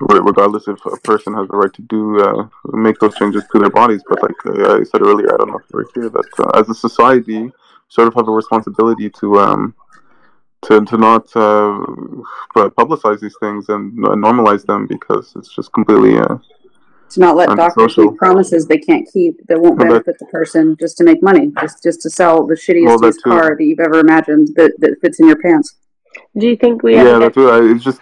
regardless 0.00 0.66
if 0.66 0.84
a 0.86 0.96
person 0.98 1.34
has 1.34 1.46
the 1.48 1.56
right 1.56 1.72
to 1.74 1.82
do 1.82 2.20
uh, 2.20 2.48
make 2.72 2.98
those 2.98 3.14
changes 3.14 3.44
to 3.52 3.60
their 3.60 3.70
bodies. 3.70 4.02
But 4.08 4.22
like 4.22 4.34
I 4.46 4.82
said 4.82 5.02
earlier, 5.02 5.32
I 5.32 5.36
don't 5.36 5.50
know 5.50 5.58
if 5.58 5.66
you 5.72 5.78
were 5.78 5.88
here, 5.94 6.08
that 6.10 6.28
uh, 6.40 6.58
as 6.58 6.68
a 6.68 6.74
society, 6.74 7.52
sort 7.88 8.08
of 8.08 8.14
have 8.14 8.26
a 8.26 8.32
responsibility 8.32 9.08
to 9.10 9.38
um, 9.38 9.74
to 10.62 10.84
to 10.84 10.96
not 10.96 11.24
uh, 11.36 11.78
publicize 12.80 13.20
these 13.20 13.36
things 13.38 13.68
and 13.68 14.04
uh, 14.04 14.10
normalize 14.10 14.64
them 14.66 14.86
because 14.86 15.32
it's 15.36 15.54
just 15.54 15.72
completely 15.72 16.18
uh, 16.18 16.38
To 17.12 17.20
not 17.20 17.36
let 17.36 17.54
doctors 17.56 17.96
make 17.98 18.16
promises 18.16 18.66
they 18.66 18.78
can't 18.78 19.06
keep 19.12 19.46
that 19.48 19.60
won't 19.60 19.76
Well, 19.76 19.88
that- 19.88 20.04
benefit 20.04 20.18
the 20.18 20.26
person 20.26 20.76
just 20.78 20.96
to 20.98 21.04
make 21.04 21.22
money, 21.22 21.52
just 21.60 21.82
just 21.82 22.00
to 22.02 22.10
sell 22.10 22.46
the 22.46 22.54
shittiest 22.54 22.86
Well, 22.86 22.98
that 23.00 23.14
too. 23.22 23.30
car 23.30 23.56
that 23.56 23.64
you've 23.64 23.80
ever 23.80 23.98
imagined 23.98 24.48
that, 24.56 24.72
that 24.78 25.00
fits 25.00 25.20
in 25.20 25.26
your 25.26 25.36
pants. 25.36 25.76
Do 26.38 26.46
you 26.46 26.56
think 26.56 26.82
we 26.82 26.94
yeah. 26.94 27.00
ever 27.02 27.18
That's 27.20 27.36
get 27.36 27.44
what 27.44 27.54
I, 27.54 27.70
it's 27.72 27.84
just 27.84 28.00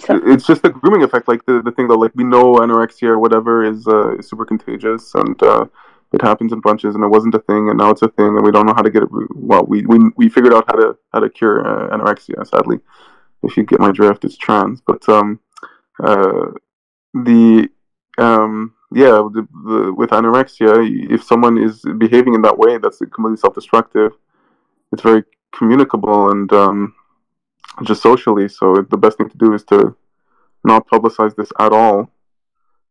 so, 0.00 0.20
it's 0.24 0.46
just 0.46 0.62
the 0.62 0.70
grooming 0.70 1.02
effect, 1.02 1.28
like 1.28 1.44
the, 1.46 1.62
the 1.62 1.70
thing 1.72 1.86
that 1.88 1.96
like 1.96 2.12
we 2.14 2.24
know 2.24 2.56
anorexia 2.56 3.08
or 3.08 3.18
whatever 3.18 3.64
is 3.64 3.86
uh, 3.86 4.16
is 4.16 4.28
super 4.28 4.44
contagious 4.44 5.14
and 5.14 5.40
uh, 5.42 5.66
it 6.12 6.22
happens 6.22 6.52
in 6.52 6.60
bunches 6.60 6.94
and 6.94 7.04
it 7.04 7.08
wasn't 7.08 7.34
a 7.34 7.38
thing 7.40 7.68
and 7.68 7.78
now 7.78 7.90
it's 7.90 8.02
a 8.02 8.08
thing 8.08 8.26
and 8.26 8.42
we 8.42 8.50
don't 8.50 8.66
know 8.66 8.74
how 8.74 8.82
to 8.82 8.90
get 8.90 9.02
it. 9.02 9.08
Well, 9.34 9.64
we 9.66 9.84
we, 9.86 9.98
we 10.16 10.28
figured 10.28 10.54
out 10.54 10.64
how 10.66 10.76
to 10.76 10.96
how 11.12 11.20
to 11.20 11.28
cure 11.28 11.66
uh, 11.66 11.94
anorexia. 11.96 12.46
Sadly, 12.46 12.80
if 13.42 13.56
you 13.56 13.64
get 13.64 13.80
my 13.80 13.92
drift, 13.92 14.24
it's 14.24 14.36
trans. 14.36 14.80
But 14.80 15.06
um, 15.08 15.40
uh, 16.02 16.52
the 17.14 17.68
um, 18.18 18.74
yeah, 18.94 19.22
the, 19.32 19.46
the, 19.64 19.92
with 19.92 20.10
anorexia, 20.10 21.10
if 21.10 21.22
someone 21.22 21.58
is 21.58 21.82
behaving 21.98 22.34
in 22.34 22.42
that 22.42 22.58
way, 22.58 22.78
that's 22.78 22.98
completely 22.98 23.38
self-destructive. 23.38 24.12
It's 24.92 25.02
very 25.02 25.24
communicable 25.56 26.30
and 26.30 26.52
um, 26.52 26.94
just 27.84 28.02
socially. 28.02 28.48
So 28.48 28.86
the 28.90 28.98
best 28.98 29.18
thing 29.18 29.30
to 29.30 29.38
do 29.38 29.54
is 29.54 29.64
to 29.64 29.96
not 30.64 30.88
publicize 30.88 31.34
this 31.36 31.50
at 31.58 31.72
all. 31.72 32.10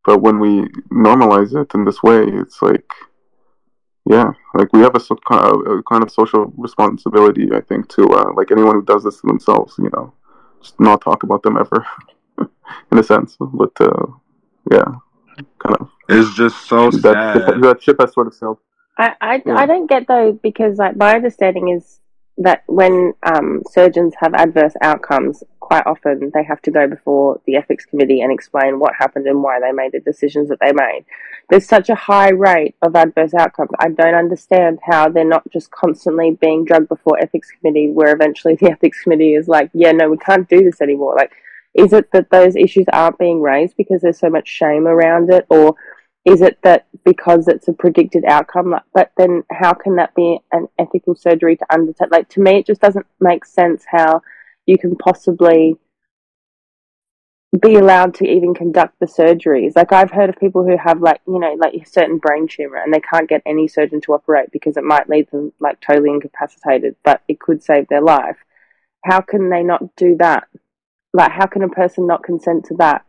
But 0.03 0.21
when 0.21 0.39
we 0.39 0.67
normalize 0.91 1.55
it 1.55 1.75
in 1.75 1.85
this 1.85 2.01
way, 2.01 2.23
it's 2.23 2.61
like, 2.61 2.89
yeah, 4.09 4.31
like 4.55 4.73
we 4.73 4.79
have 4.79 4.95
a, 4.95 4.99
so, 4.99 5.15
a 5.29 5.83
kind 5.83 6.01
of 6.01 6.09
social 6.09 6.51
responsibility, 6.57 7.49
I 7.53 7.61
think, 7.61 7.87
to 7.89 8.07
uh, 8.07 8.33
like 8.35 8.51
anyone 8.51 8.75
who 8.75 8.83
does 8.83 9.03
this 9.03 9.21
to 9.21 9.27
themselves, 9.27 9.75
you 9.77 9.91
know, 9.93 10.13
just 10.59 10.79
not 10.79 11.01
talk 11.01 11.21
about 11.21 11.43
them 11.43 11.55
ever, 11.55 11.85
in 12.91 12.97
a 12.97 13.03
sense. 13.03 13.37
But 13.39 13.79
uh, 13.79 14.07
yeah, 14.71 14.95
kind 15.59 15.77
of 15.79 15.89
It's 16.09 16.33
just 16.35 16.67
so 16.67 16.89
that 16.89 17.33
ship, 17.35 17.45
sad. 17.45 17.61
that 17.63 17.83
ship 17.83 17.97
has 17.99 18.13
sort 18.13 18.27
of 18.27 18.33
sailed. 18.33 18.57
I, 18.97 19.15
I, 19.21 19.41
Yeah. 19.45 19.55
I 19.55 19.65
don't 19.65 19.87
get 19.87 20.07
though 20.07 20.33
because 20.33 20.77
like 20.77 20.95
my 20.97 21.15
understanding 21.15 21.69
is 21.69 21.99
that 22.37 22.63
when 22.67 23.13
um, 23.23 23.61
surgeons 23.69 24.13
have 24.19 24.33
adverse 24.33 24.73
outcomes, 24.81 25.43
quite 25.59 25.85
often 25.85 26.31
they 26.33 26.43
have 26.43 26.61
to 26.63 26.71
go 26.71 26.87
before 26.87 27.39
the 27.45 27.55
ethics 27.55 27.85
committee 27.85 28.21
and 28.21 28.31
explain 28.31 28.79
what 28.79 28.93
happened 28.97 29.27
and 29.27 29.41
why 29.43 29.59
they 29.59 29.71
made 29.71 29.91
the 29.91 29.99
decisions 29.99 30.49
that 30.49 30.59
they 30.59 30.71
made. 30.73 31.05
There's 31.49 31.67
such 31.67 31.89
a 31.89 31.95
high 31.95 32.29
rate 32.31 32.75
of 32.81 32.95
adverse 32.95 33.33
outcomes. 33.33 33.71
I 33.79 33.89
don't 33.89 34.15
understand 34.15 34.79
how 34.83 35.09
they're 35.09 35.25
not 35.25 35.49
just 35.51 35.71
constantly 35.71 36.31
being 36.31 36.65
drugged 36.65 36.89
before 36.89 37.19
ethics 37.19 37.49
committee, 37.51 37.91
where 37.91 38.13
eventually 38.13 38.55
the 38.55 38.71
ethics 38.71 39.01
committee 39.03 39.33
is 39.33 39.47
like, 39.47 39.69
yeah, 39.73 39.91
no, 39.91 40.09
we 40.09 40.17
can't 40.17 40.47
do 40.49 40.63
this 40.63 40.81
anymore. 40.81 41.15
Like, 41.15 41.31
is 41.73 41.93
it 41.93 42.11
that 42.11 42.29
those 42.29 42.55
issues 42.55 42.85
aren't 42.91 43.17
being 43.17 43.41
raised 43.41 43.75
because 43.77 44.01
there's 44.01 44.19
so 44.19 44.29
much 44.29 44.47
shame 44.47 44.87
around 44.87 45.31
it, 45.31 45.45
or 45.49 45.75
is 46.25 46.41
it 46.41 46.59
that 46.63 46.87
because 47.03 47.47
it's 47.47 47.67
a 47.67 47.73
predicted 47.73 48.23
outcome, 48.25 48.75
but 48.93 49.11
then 49.17 49.43
how 49.51 49.73
can 49.73 49.95
that 49.95 50.13
be 50.13 50.39
an 50.51 50.67
ethical 50.77 51.15
surgery 51.15 51.55
to 51.57 51.65
undertake? 51.73 52.11
Like, 52.11 52.29
to 52.29 52.41
me, 52.41 52.59
it 52.59 52.67
just 52.67 52.81
doesn't 52.81 53.07
make 53.19 53.45
sense 53.45 53.85
how 53.89 54.21
you 54.65 54.77
can 54.77 54.95
possibly 54.95 55.77
be 57.59 57.75
allowed 57.75 58.13
to 58.15 58.25
even 58.25 58.53
conduct 58.53 58.97
the 58.99 59.05
surgeries. 59.05 59.75
Like 59.75 59.91
I've 59.91 60.11
heard 60.11 60.29
of 60.29 60.37
people 60.37 60.63
who 60.63 60.77
have 60.77 61.01
like, 61.01 61.19
you 61.27 61.37
know, 61.37 61.53
like 61.59 61.73
a 61.73 61.85
certain 61.85 62.17
brain 62.17 62.47
tumor 62.47 62.77
and 62.77 62.93
they 62.93 63.01
can't 63.01 63.27
get 63.27 63.41
any 63.45 63.67
surgeon 63.67 63.99
to 64.01 64.13
operate 64.13 64.51
because 64.51 64.77
it 64.77 64.85
might 64.85 65.09
leave 65.09 65.29
them 65.31 65.51
like 65.59 65.81
totally 65.81 66.11
incapacitated, 66.11 66.95
but 67.03 67.21
it 67.27 67.41
could 67.41 67.61
save 67.61 67.87
their 67.89 68.01
life. 68.01 68.37
How 69.03 69.19
can 69.19 69.49
they 69.49 69.63
not 69.63 69.95
do 69.97 70.15
that? 70.17 70.47
Like 71.13 71.31
how 71.31 71.45
can 71.45 71.63
a 71.63 71.69
person 71.69 72.07
not 72.07 72.23
consent 72.23 72.65
to 72.65 72.75
that? 72.75 73.05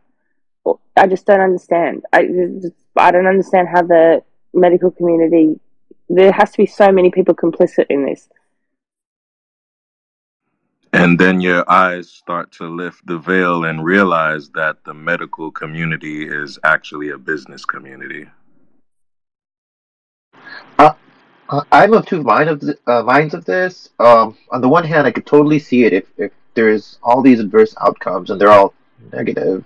I 0.95 1.07
just 1.07 1.25
don't 1.25 1.41
understand. 1.41 2.03
I 2.13 2.25
just, 2.25 2.75
I 2.95 3.11
don't 3.11 3.27
understand 3.27 3.67
how 3.67 3.81
the 3.81 4.23
medical 4.53 4.91
community 4.91 5.59
there 6.09 6.31
has 6.31 6.51
to 6.51 6.57
be 6.57 6.65
so 6.65 6.91
many 6.91 7.09
people 7.11 7.33
complicit 7.33 7.87
in 7.89 8.05
this. 8.05 8.29
And 10.93 11.17
then 11.17 11.41
your 11.41 11.69
eyes 11.69 12.07
start 12.09 12.51
to 12.53 12.65
lift 12.65 13.05
the 13.07 13.17
veil 13.17 13.65
and 13.65 13.83
realize 13.83 14.49
that 14.49 14.83
the 14.85 14.93
medical 14.93 15.51
community 15.51 16.27
is 16.27 16.59
actually 16.63 17.09
a 17.09 17.17
business 17.17 17.65
community. 17.65 18.27
Uh, 20.77 20.93
uh, 21.49 21.63
I'm 21.71 21.93
of 21.93 22.05
two 22.05 22.21
mind 22.21 22.49
of 22.49 22.61
th- 22.61 22.77
uh, 22.85 23.01
minds 23.01 23.33
of 23.33 23.43
this. 23.43 23.89
Um, 23.99 24.37
on 24.51 24.61
the 24.61 24.69
one 24.69 24.83
hand, 24.83 25.07
I 25.07 25.11
could 25.11 25.25
totally 25.25 25.57
see 25.57 25.83
it 25.83 25.93
if, 25.93 26.05
if 26.17 26.31
there's 26.55 26.99
all 27.03 27.21
these 27.21 27.39
adverse 27.39 27.75
outcomes 27.81 28.29
and 28.29 28.39
they're 28.39 28.49
all 28.51 28.73
negative, 29.11 29.65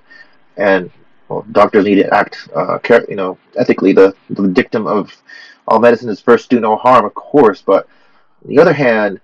and 0.57 0.91
well, 1.30 1.45
doctors 1.51 1.85
need 1.85 1.95
to 1.95 2.14
act, 2.14 2.49
uh, 2.55 2.77
care, 2.80 3.05
you 3.09 3.15
know, 3.15 3.38
ethically. 3.57 3.93
The 3.93 4.15
the 4.30 4.47
dictum 4.47 4.88
of 4.88 5.15
all 5.68 5.80
medicine 5.80 6.09
is 6.09 6.22
first 6.22 6.49
do 6.49 6.59
no 6.59 6.76
harm, 6.76 7.05
of 7.05 7.14
course. 7.15 7.61
But 7.61 7.88
on 8.43 8.49
the 8.49 8.59
other 8.59 8.73
hand, 8.73 9.19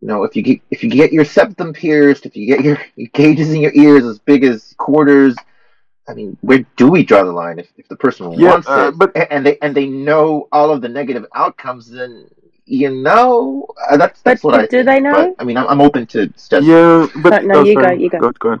you 0.00 0.08
know, 0.08 0.24
if 0.24 0.36
you 0.36 0.42
get 0.42 0.60
if 0.70 0.82
you 0.82 0.90
get 0.90 1.12
your 1.12 1.24
septum 1.24 1.72
pierced, 1.72 2.26
if 2.26 2.36
you 2.36 2.46
get 2.46 2.64
your, 2.64 2.78
your 2.96 3.08
gauges 3.14 3.52
in 3.52 3.60
your 3.60 3.72
ears 3.74 4.04
as 4.04 4.18
big 4.18 4.44
as 4.44 4.74
quarters, 4.78 5.44
I 6.08 6.14
mean, 6.14 6.36
where 6.40 6.64
do 6.76 6.90
we 6.90 7.04
draw 7.04 7.24
the 7.24 7.32
line? 7.32 7.58
If, 7.58 7.68
if 7.76 7.88
the 7.88 7.96
person 7.96 8.30
Yeah, 8.34 8.56
wants 8.56 8.66
uh, 8.66 8.76
it, 8.76 8.96
but 8.96 9.16
and 9.16 9.44
they 9.46 9.58
and 9.60 9.74
they 9.74 9.86
know 9.86 10.48
all 10.52 10.70
of 10.70 10.80
the 10.82 10.88
negative 10.88 11.26
outcomes, 11.34 11.90
then 11.90 12.28
you 12.68 12.90
know 12.90 13.66
uh, 13.90 13.96
that's 13.96 14.20
But 14.22 14.30
that's 14.30 14.44
what 14.44 14.54
I 14.54 14.66
do 14.66 14.78
think. 14.78 14.86
they 14.86 15.00
know? 15.00 15.12
But 15.12 15.34
I 15.38 15.44
mean, 15.44 15.56
I'm, 15.56 15.66
I'm 15.68 15.80
open 15.80 16.06
to 16.08 16.32
suggestions. 16.36 16.68
yeah, 16.68 17.06
but 17.22 17.44
No, 17.44 17.54
no, 17.54 17.60
oh, 17.60 17.64
you 17.64 17.74
go, 17.74 17.90
you 17.90 18.10
go. 18.10 18.18
Go, 18.20 18.32
go 18.32 18.48
ahead. 18.50 18.60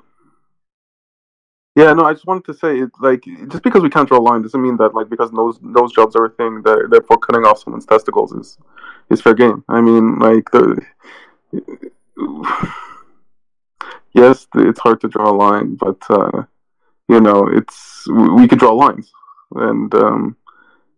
Yeah, 1.76 1.92
no, 1.92 2.04
I 2.06 2.12
just 2.12 2.26
wanted 2.26 2.44
to 2.46 2.54
say, 2.54 2.78
it, 2.80 2.90
like, 2.98 3.22
just 3.52 3.62
because 3.62 3.82
we 3.82 3.90
can't 3.90 4.08
draw 4.08 4.18
a 4.18 4.20
line 4.20 4.42
doesn't 4.42 4.60
mean 4.60 4.76
that, 4.78 4.94
like, 4.94 5.08
because 5.08 5.30
those 5.30 5.60
nose 5.62 5.92
jobs 5.92 6.16
are 6.16 6.24
a 6.24 6.30
thing, 6.30 6.60
that 6.62 6.88
therefore 6.90 7.18
cutting 7.18 7.44
off 7.44 7.60
someone's 7.60 7.86
testicles 7.86 8.32
is 8.32 8.58
is 9.10 9.20
fair 9.20 9.34
game. 9.34 9.62
I 9.68 9.80
mean, 9.80 10.18
like, 10.18 10.50
the 10.50 10.84
yes, 14.12 14.48
it's 14.56 14.80
hard 14.80 15.00
to 15.02 15.08
draw 15.08 15.30
a 15.30 15.36
line, 15.36 15.76
but 15.76 16.02
uh, 16.10 16.42
you 17.08 17.20
know, 17.20 17.46
it's 17.46 18.06
we 18.08 18.48
could 18.48 18.58
draw 18.58 18.72
lines, 18.72 19.12
and 19.54 19.94
um, 19.94 20.36
it- 20.36 20.47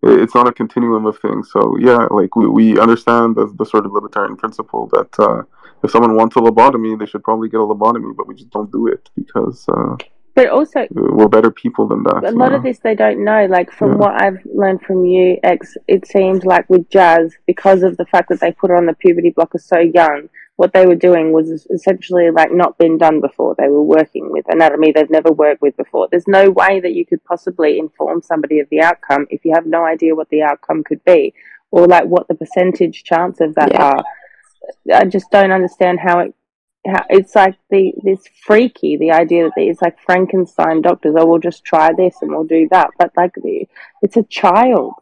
it's 0.02 0.34
not 0.34 0.48
a 0.48 0.52
continuum 0.52 1.06
of 1.06 1.18
things. 1.18 1.50
So 1.52 1.76
yeah, 1.78 2.06
like 2.10 2.34
we, 2.36 2.46
we 2.48 2.78
understand 2.78 3.36
the, 3.36 3.52
the 3.58 3.64
sort 3.66 3.86
of 3.86 3.92
libertarian 3.92 4.36
principle 4.36 4.88
that 4.92 5.18
uh, 5.18 5.42
if 5.82 5.90
someone 5.90 6.14
wants 6.16 6.36
a 6.36 6.40
lobotomy, 6.40 6.98
they 6.98 7.06
should 7.06 7.22
probably 7.24 7.48
get 7.48 7.58
a 7.60 7.64
lobotomy, 7.64 8.14
but 8.16 8.26
we 8.26 8.34
just 8.34 8.50
don't 8.50 8.70
do 8.72 8.86
it 8.86 9.08
because 9.16 9.66
uh, 9.68 9.96
But 10.34 10.48
also, 10.48 10.86
we're 10.90 11.28
better 11.28 11.50
people 11.50 11.86
than 11.88 12.02
that. 12.04 12.24
a 12.24 12.30
lot 12.30 12.50
know? 12.50 12.56
of 12.56 12.62
this 12.62 12.78
they 12.80 12.94
don't 12.94 13.24
know. 13.24 13.46
Like 13.46 13.70
from 13.72 13.92
Yeah. 13.92 13.96
what 13.98 14.22
I've 14.22 14.38
learned 14.54 14.82
from 14.82 15.04
you, 15.04 15.38
X, 15.42 15.76
it 15.88 16.06
seems 16.06 16.44
like 16.44 16.68
with 16.70 16.88
jazz, 16.90 17.34
because 17.46 17.82
of 17.82 17.96
the 17.96 18.06
fact 18.06 18.28
that 18.30 18.40
they 18.40 18.52
put 18.52 18.70
her 18.70 18.76
on 18.76 18.86
the 18.86 18.94
puberty 18.94 19.30
blocker 19.30 19.58
so 19.58 19.78
young, 19.78 20.28
what 20.60 20.74
they 20.74 20.84
were 20.84 20.94
doing 20.94 21.32
was 21.32 21.48
essentially 21.70 22.30
like 22.30 22.52
not 22.52 22.76
been 22.76 22.98
done 22.98 23.18
before. 23.18 23.54
They 23.56 23.68
were 23.68 23.82
working 23.82 24.30
with 24.30 24.44
anatomy 24.46 24.92
they've 24.92 25.08
never 25.08 25.32
worked 25.32 25.62
with 25.62 25.74
before. 25.74 26.06
There's 26.10 26.28
no 26.28 26.50
way 26.50 26.80
that 26.80 26.92
you 26.92 27.06
could 27.06 27.24
possibly 27.24 27.78
inform 27.78 28.20
somebody 28.20 28.58
of 28.58 28.68
the 28.68 28.82
outcome 28.82 29.26
if 29.30 29.42
you 29.46 29.52
have 29.54 29.64
no 29.64 29.86
idea 29.86 30.14
what 30.14 30.28
the 30.28 30.42
outcome 30.42 30.84
could 30.84 31.02
be 31.06 31.32
or 31.70 31.86
like 31.86 32.04
what 32.04 32.28
the 32.28 32.34
percentage 32.34 33.04
chance 33.04 33.40
of 33.40 33.54
that 33.54 33.72
Yeah. 33.72 33.84
are. 33.84 34.04
I 34.92 35.06
just 35.06 35.30
don't 35.30 35.50
understand 35.50 35.98
how 35.98 36.18
it. 36.18 36.34
How, 36.86 37.06
it's 37.08 37.34
like 37.34 37.56
the 37.70 37.94
this 38.04 38.22
freaky 38.44 38.98
the 38.98 39.12
idea 39.12 39.44
that 39.44 39.62
it's 39.62 39.80
like 39.80 39.98
Frankenstein 40.04 40.82
doctors. 40.82 41.14
Oh, 41.16 41.24
we'll 41.24 41.38
just 41.38 41.64
try 41.64 41.94
this 41.94 42.16
and 42.20 42.30
we'll 42.32 42.44
do 42.44 42.68
that, 42.70 42.90
but 42.98 43.12
like 43.16 43.34
the, 43.34 43.66
it's 44.02 44.18
a 44.18 44.24
child. 44.24 44.92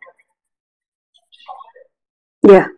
Yeah, 2.48 2.68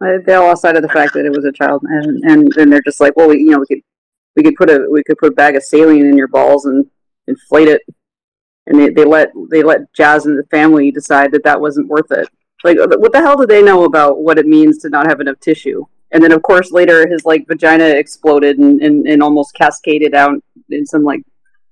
Uh, 0.00 0.18
they 0.26 0.34
all 0.34 0.48
lost 0.48 0.62
sight 0.62 0.76
of 0.76 0.82
the 0.82 0.88
fact 0.88 1.14
that 1.14 1.24
it 1.24 1.32
was 1.32 1.44
a 1.44 1.52
child, 1.52 1.82
and 1.84 2.24
and 2.24 2.52
then 2.52 2.70
they're 2.70 2.82
just 2.84 3.00
like, 3.00 3.16
well, 3.16 3.28
we, 3.28 3.38
you 3.38 3.50
know, 3.50 3.60
we 3.60 3.66
could 3.66 3.82
we 4.36 4.42
could 4.42 4.56
put 4.56 4.70
a 4.70 4.86
we 4.90 5.02
could 5.04 5.18
put 5.18 5.32
a 5.32 5.34
bag 5.34 5.56
of 5.56 5.62
saline 5.62 6.06
in 6.06 6.16
your 6.16 6.28
balls 6.28 6.66
and 6.66 6.84
inflate 7.28 7.68
it, 7.68 7.82
and 8.66 8.78
they, 8.78 8.90
they 8.90 9.04
let 9.04 9.30
they 9.50 9.62
let 9.62 9.92
Jazz 9.94 10.26
and 10.26 10.38
the 10.38 10.44
family 10.44 10.90
decide 10.90 11.32
that 11.32 11.44
that 11.44 11.60
wasn't 11.60 11.88
worth 11.88 12.10
it. 12.10 12.28
Like, 12.64 12.78
what 12.78 13.12
the 13.12 13.20
hell 13.20 13.36
do 13.36 13.46
they 13.46 13.62
know 13.62 13.84
about 13.84 14.22
what 14.22 14.38
it 14.38 14.46
means 14.46 14.78
to 14.78 14.88
not 14.88 15.06
have 15.06 15.20
enough 15.20 15.38
tissue? 15.38 15.84
And 16.12 16.22
then, 16.22 16.32
of 16.32 16.42
course, 16.42 16.72
later 16.72 17.06
his 17.06 17.24
like 17.24 17.46
vagina 17.46 17.84
exploded 17.84 18.58
and, 18.58 18.80
and, 18.80 19.06
and 19.06 19.22
almost 19.22 19.54
cascaded 19.54 20.14
out 20.14 20.42
in 20.70 20.86
some 20.86 21.02
like 21.02 21.20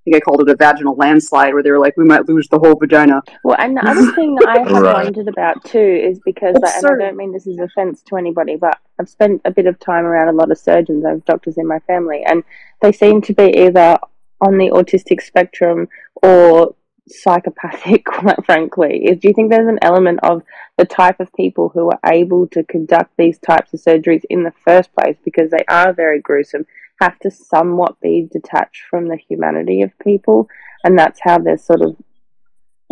I 0.02 0.10
think 0.10 0.16
I 0.16 0.20
called 0.20 0.40
it 0.42 0.48
a 0.52 0.56
vaginal 0.56 0.96
landslide, 0.96 1.54
where 1.54 1.62
they 1.62 1.70
were 1.70 1.78
like, 1.78 1.96
we 1.96 2.04
might 2.04 2.28
lose 2.28 2.48
the 2.48 2.58
whole 2.58 2.74
vagina. 2.74 3.22
Well, 3.44 3.56
and 3.60 3.76
the 3.76 3.88
other 3.88 4.12
thing 4.14 4.34
that 4.34 4.48
I 4.48 4.58
have 4.72 4.82
Right. 4.82 5.04
wondered 5.04 5.28
about 5.28 5.64
too 5.64 5.78
is 5.78 6.18
because, 6.24 6.56
like, 6.60 6.74
and 6.74 6.86
I 6.86 7.04
don't 7.04 7.16
mean 7.16 7.32
this 7.32 7.46
is 7.46 7.60
offence 7.60 8.02
to 8.08 8.16
anybody, 8.16 8.56
but 8.56 8.78
I've 8.98 9.08
spent 9.08 9.42
a 9.44 9.52
bit 9.52 9.66
of 9.66 9.78
time 9.78 10.04
around 10.04 10.28
a 10.28 10.32
lot 10.32 10.50
of 10.50 10.58
surgeons. 10.58 11.04
I 11.04 11.10
have 11.10 11.24
doctors 11.24 11.56
in 11.56 11.68
my 11.68 11.78
family, 11.80 12.24
and 12.26 12.42
they 12.80 12.90
seem 12.90 13.22
to 13.22 13.32
be 13.32 13.56
either 13.56 13.96
on 14.40 14.58
the 14.58 14.70
autistic 14.70 15.22
spectrum 15.22 15.86
or 16.20 16.74
psychopathic. 17.06 18.04
Quite 18.06 18.44
frankly, 18.44 19.04
is 19.04 19.20
do 19.20 19.28
you 19.28 19.34
think 19.34 19.50
there's 19.50 19.68
an 19.68 19.78
element 19.82 20.18
of 20.24 20.42
the 20.78 20.84
type 20.84 21.20
of 21.20 21.32
people 21.34 21.68
who 21.68 21.90
are 21.90 22.12
able 22.12 22.48
to 22.48 22.64
conduct 22.64 23.12
these 23.16 23.38
types 23.38 23.72
of 23.72 23.80
surgeries 23.80 24.22
in 24.30 24.42
the 24.42 24.52
first 24.64 24.92
place 24.94 25.16
because 25.24 25.50
they 25.52 25.64
are 25.68 25.92
very 25.92 26.20
gruesome? 26.20 26.66
Have 27.02 27.18
to 27.20 27.30
somewhat 27.30 27.98
be 28.00 28.28
detached 28.30 28.82
from 28.90 29.08
the 29.08 29.16
humanity 29.28 29.82
of 29.82 29.90
people, 29.98 30.48
and 30.84 30.96
that's 30.98 31.20
how 31.26 31.36
they're 31.38 31.58
sort 31.58 31.82
of 31.82 31.96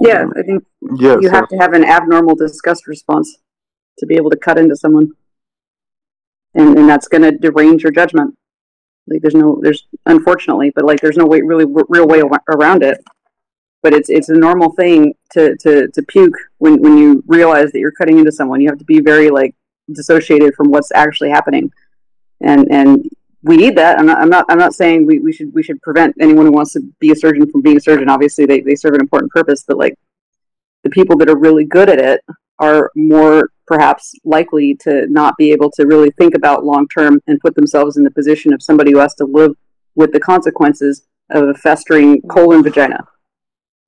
Yeah, 0.09 0.25
I 0.37 0.43
think 0.43 0.65
yeah, 1.05 1.17
you 1.21 1.29
so- 1.29 1.35
have 1.37 1.49
to 1.53 1.57
have 1.63 1.73
an 1.75 1.85
abnormal 1.85 2.35
disgust 2.35 2.87
response 2.89 3.29
to 3.99 4.07
be 4.07 4.17
able 4.17 4.31
to 4.31 4.37
cut 4.47 4.59
into 4.59 4.75
someone, 4.75 5.09
and 6.55 6.69
and 6.79 6.89
that's 6.89 7.09
going 7.13 7.23
to 7.23 7.33
derange 7.47 7.83
your 7.85 7.93
judgment. 7.93 8.31
Like 9.07 9.21
there's 9.23 9.35
no, 9.35 9.59
there's 9.63 9.87
unfortunately, 10.07 10.71
but 10.75 10.85
like 10.85 11.01
there's 11.01 11.17
no 11.17 11.27
way, 11.27 11.41
really, 11.41 11.65
w- 11.65 11.87
real 11.89 12.07
way 12.13 12.21
around 12.55 12.83
it. 12.83 12.99
But 13.83 13.93
it's 13.95 14.11
it's 14.11 14.29
a 14.29 14.35
normal 14.47 14.71
thing 14.81 15.15
to 15.35 15.57
to 15.65 15.89
to 15.95 16.03
puke 16.15 16.39
when 16.59 16.75
when 16.83 16.95
you 16.99 17.23
realize 17.27 17.69
that 17.73 17.79
you're 17.79 17.99
cutting 18.01 18.19
into 18.19 18.33
someone. 18.33 18.61
You 18.61 18.69
have 18.73 18.79
to 18.85 18.85
be 18.95 19.01
very 19.01 19.31
like 19.31 19.55
dissociated 19.93 20.55
from 20.57 20.71
what's 20.73 20.93
actually 20.93 21.31
happening, 21.31 21.67
and 22.41 22.63
and 22.71 23.09
we 23.43 23.57
need 23.57 23.77
that. 23.77 23.99
I'm 23.99 24.07
not 24.07 24.19
I'm 24.19 24.29
not 24.29 24.45
I'm 24.49 24.59
not 24.59 24.75
saying 24.75 25.07
we, 25.07 25.19
we 25.19 25.33
should 25.33 25.53
we 25.55 25.63
should 25.63 25.81
prevent 25.83 26.15
anyone 26.21 26.47
who 26.47 26.53
wants 26.53 26.73
to 26.75 26.81
be 26.99 27.11
a 27.13 27.17
surgeon 27.17 27.51
from 27.51 27.63
being 27.63 27.77
a 27.77 27.81
surgeon. 27.81 28.09
Obviously, 28.09 28.47
they 28.47 28.61
they 28.61 28.75
serve 28.75 28.95
an 28.95 29.01
important 29.01 29.33
purpose, 29.33 29.65
but 29.67 29.79
like 29.79 29.95
the 30.85 30.91
people 30.91 31.17
that 31.19 31.29
are 31.29 31.37
really 31.37 31.65
good 31.65 31.89
at 31.89 31.99
it 31.99 32.21
are 32.59 32.91
more 32.95 33.51
perhaps 33.67 34.15
likely 34.25 34.75
to 34.75 35.07
not 35.07 35.37
be 35.39 35.53
able 35.53 35.71
to 35.71 35.87
really 35.87 36.11
think 36.13 36.35
about 36.35 36.65
long 36.65 36.87
term 36.89 37.21
and 37.27 37.41
put 37.41 37.55
themselves 37.55 37.97
in 37.97 38.05
the 38.05 38.11
position 38.11 38.53
of 38.53 38.63
somebody 38.63 38.91
who 38.93 38.99
has 38.99 39.15
to 39.15 39.25
live 39.25 39.53
with 39.95 40.13
the 40.13 40.21
consequences 40.21 41.07
of 41.31 41.49
a 41.49 41.55
festering 41.55 42.21
colon 42.23 42.63
vagina 42.63 43.07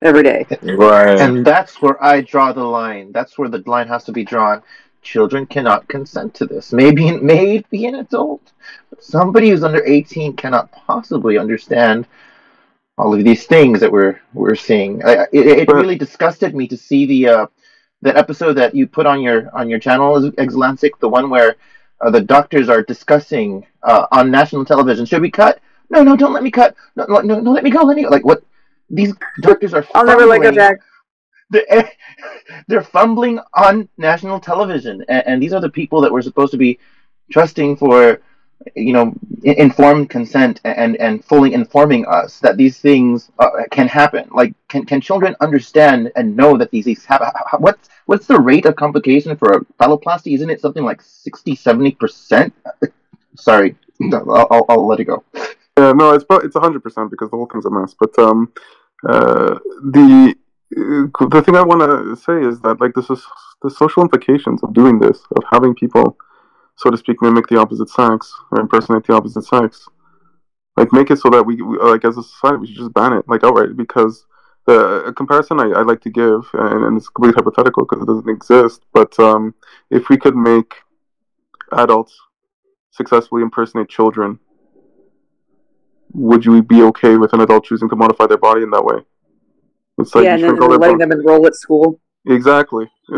every 0.01 0.23
day. 0.23 0.45
Right. 0.61 1.19
And 1.19 1.45
that's 1.45 1.81
where 1.81 2.01
I 2.03 2.21
draw 2.21 2.53
the 2.53 2.63
line. 2.63 3.11
That's 3.11 3.37
where 3.37 3.49
the 3.49 3.63
line 3.65 3.87
has 3.87 4.03
to 4.05 4.11
be 4.11 4.23
drawn. 4.23 4.61
Children 5.03 5.45
cannot 5.45 5.87
consent 5.87 6.33
to 6.35 6.45
this. 6.45 6.73
Maybe 6.73 7.11
maybe 7.11 7.85
an 7.85 7.95
adult, 7.95 8.53
but 8.89 9.03
somebody 9.03 9.49
who's 9.49 9.63
under 9.63 9.83
eighteen 9.85 10.35
cannot 10.35 10.71
possibly 10.71 11.37
understand 11.37 12.07
all 12.97 13.13
of 13.13 13.23
these 13.23 13.45
things 13.45 13.79
that 13.79 13.91
we're 13.91 14.19
we're 14.33 14.55
seeing. 14.55 15.03
I, 15.03 15.23
it, 15.31 15.47
it 15.47 15.67
really 15.67 15.97
disgusted 15.97 16.55
me 16.55 16.67
to 16.67 16.77
see 16.77 17.05
the 17.05 17.27
uh, 17.27 17.47
that 18.01 18.17
episode 18.17 18.53
that 18.53 18.73
you 18.73 18.87
put 18.87 19.05
on 19.05 19.21
your 19.21 19.55
on 19.55 19.69
your 19.69 19.79
channel, 19.79 20.31
Exulansic, 20.31 20.97
the 20.99 21.09
one 21.09 21.29
where 21.29 21.55
uh, 22.01 22.09
the 22.09 22.21
doctors 22.21 22.69
are 22.69 22.81
discussing 22.83 23.65
uh, 23.83 24.07
on 24.11 24.31
national 24.31 24.65
television. 24.65 25.05
Should 25.05 25.21
we 25.21 25.31
cut? 25.31 25.59
No, 25.89 26.03
no, 26.03 26.15
don't 26.15 26.33
let 26.33 26.43
me 26.43 26.51
cut. 26.51 26.75
No, 26.95 27.05
no, 27.05 27.21
no, 27.21 27.39
no 27.39 27.51
let 27.51 27.63
me 27.63 27.69
go. 27.69 27.83
Let 27.83 27.97
me 27.97 28.03
go. 28.03 28.09
Like 28.09 28.25
what? 28.25 28.43
These 28.89 29.13
doctors 29.41 29.73
are. 29.73 29.85
I'll 29.95 30.05
never 30.05 30.25
let 30.25 30.41
go, 30.41 30.51
Jack. 30.51 30.79
They're, 31.53 31.91
they're 32.67 32.83
fumbling 32.83 33.39
on 33.53 33.87
national 33.97 34.39
television, 34.39 35.05
and, 35.07 35.23
and 35.27 35.43
these 35.43 35.53
are 35.53 35.61
the 35.61 35.69
people 35.69 36.01
that 36.01 36.11
we're 36.11 36.21
supposed 36.21 36.51
to 36.51 36.57
be 36.57 36.79
trusting 37.31 37.77
for 37.77 38.21
you 38.75 38.93
know, 38.93 39.13
informed 39.43 40.09
consent 40.09 40.61
and 40.63 40.95
and 40.97 41.23
fully 41.25 41.53
informing 41.53 42.05
us 42.05 42.39
that 42.39 42.57
these 42.57 42.79
things 42.79 43.31
uh, 43.39 43.49
can 43.71 43.87
happen. 43.87 44.27
Like, 44.31 44.53
can 44.67 44.85
can 44.85 45.01
children 45.01 45.35
understand 45.41 46.11
and 46.15 46.35
know 46.35 46.57
that 46.57 46.71
these 46.71 46.85
things? 46.85 47.05
What's 47.59 47.89
what's 48.05 48.27
the 48.27 48.39
rate 48.39 48.65
of 48.65 48.75
complication 48.75 49.35
for 49.35 49.51
a 49.53 49.65
phalloplasty? 49.81 50.33
Isn't 50.35 50.49
it 50.49 50.61
something 50.61 50.83
like 50.83 51.01
60, 51.01 51.55
70 51.55 51.91
percent? 51.91 52.53
Sorry, 53.35 53.75
I'll, 54.13 54.47
I'll, 54.51 54.65
I'll 54.69 54.87
let 54.87 54.99
it 54.99 55.05
go. 55.05 55.23
Yeah, 55.77 55.91
no, 55.93 56.13
it's 56.13 56.25
it's 56.29 56.55
hundred 56.55 56.83
percent 56.83 57.11
because 57.11 57.31
the 57.31 57.37
whole 57.37 57.47
thing's 57.47 57.65
a 57.65 57.69
mess. 57.69 57.95
But 57.99 58.17
um, 58.19 58.51
uh, 59.07 59.59
the 59.91 60.35
the 60.75 61.43
thing 61.45 61.55
I 61.55 61.61
want 61.61 61.81
to 61.81 62.15
say 62.15 62.47
is 62.47 62.59
that 62.61 62.79
like 62.79 62.93
this 62.93 63.09
is 63.09 63.23
the 63.61 63.69
social 63.69 64.03
implications 64.03 64.63
of 64.63 64.73
doing 64.73 64.99
this, 64.99 65.19
of 65.35 65.43
having 65.51 65.73
people, 65.73 66.17
so 66.75 66.89
to 66.89 66.97
speak, 66.97 67.21
mimic 67.21 67.47
the 67.47 67.57
opposite 67.57 67.89
sex 67.89 68.33
or 68.51 68.59
impersonate 68.59 69.05
the 69.05 69.13
opposite 69.13 69.43
sex. 69.43 69.87
Like 70.77 70.91
make 70.91 71.11
it 71.11 71.19
so 71.19 71.29
that 71.29 71.43
we, 71.43 71.61
we 71.61 71.77
like 71.77 72.03
as 72.03 72.17
a 72.17 72.23
society 72.23 72.57
we 72.57 72.67
should 72.67 72.77
just 72.77 72.93
ban 72.93 73.13
it 73.13 73.25
like 73.27 73.43
outright 73.43 73.77
because 73.77 74.25
the 74.65 75.03
a 75.05 75.13
comparison 75.13 75.59
I, 75.59 75.65
I 75.65 75.81
like 75.83 76.01
to 76.01 76.09
give 76.09 76.49
and, 76.53 76.85
and 76.85 76.97
it's 76.97 77.09
completely 77.09 77.37
hypothetical 77.37 77.85
because 77.85 78.01
it 78.01 78.07
doesn't 78.07 78.29
exist. 78.29 78.81
But 78.91 79.17
um, 79.19 79.53
if 79.91 80.09
we 80.09 80.17
could 80.17 80.35
make 80.35 80.73
adults 81.73 82.19
successfully 82.91 83.41
impersonate 83.41 83.89
children 83.89 84.39
would 86.13 86.45
you 86.45 86.61
be 86.61 86.83
okay 86.83 87.17
with 87.17 87.33
an 87.33 87.41
adult 87.41 87.65
choosing 87.65 87.89
to 87.89 87.95
modify 87.95 88.27
their 88.27 88.37
body 88.37 88.61
in 88.61 88.69
that 88.69 88.83
way? 88.83 88.97
It's 89.99 90.15
like 90.15 90.25
yeah, 90.25 90.35
and 90.35 90.43
then 90.43 90.57
letting 90.57 90.97
them 90.97 91.11
enroll 91.11 91.45
at 91.45 91.55
school. 91.55 91.99
Exactly, 92.25 92.89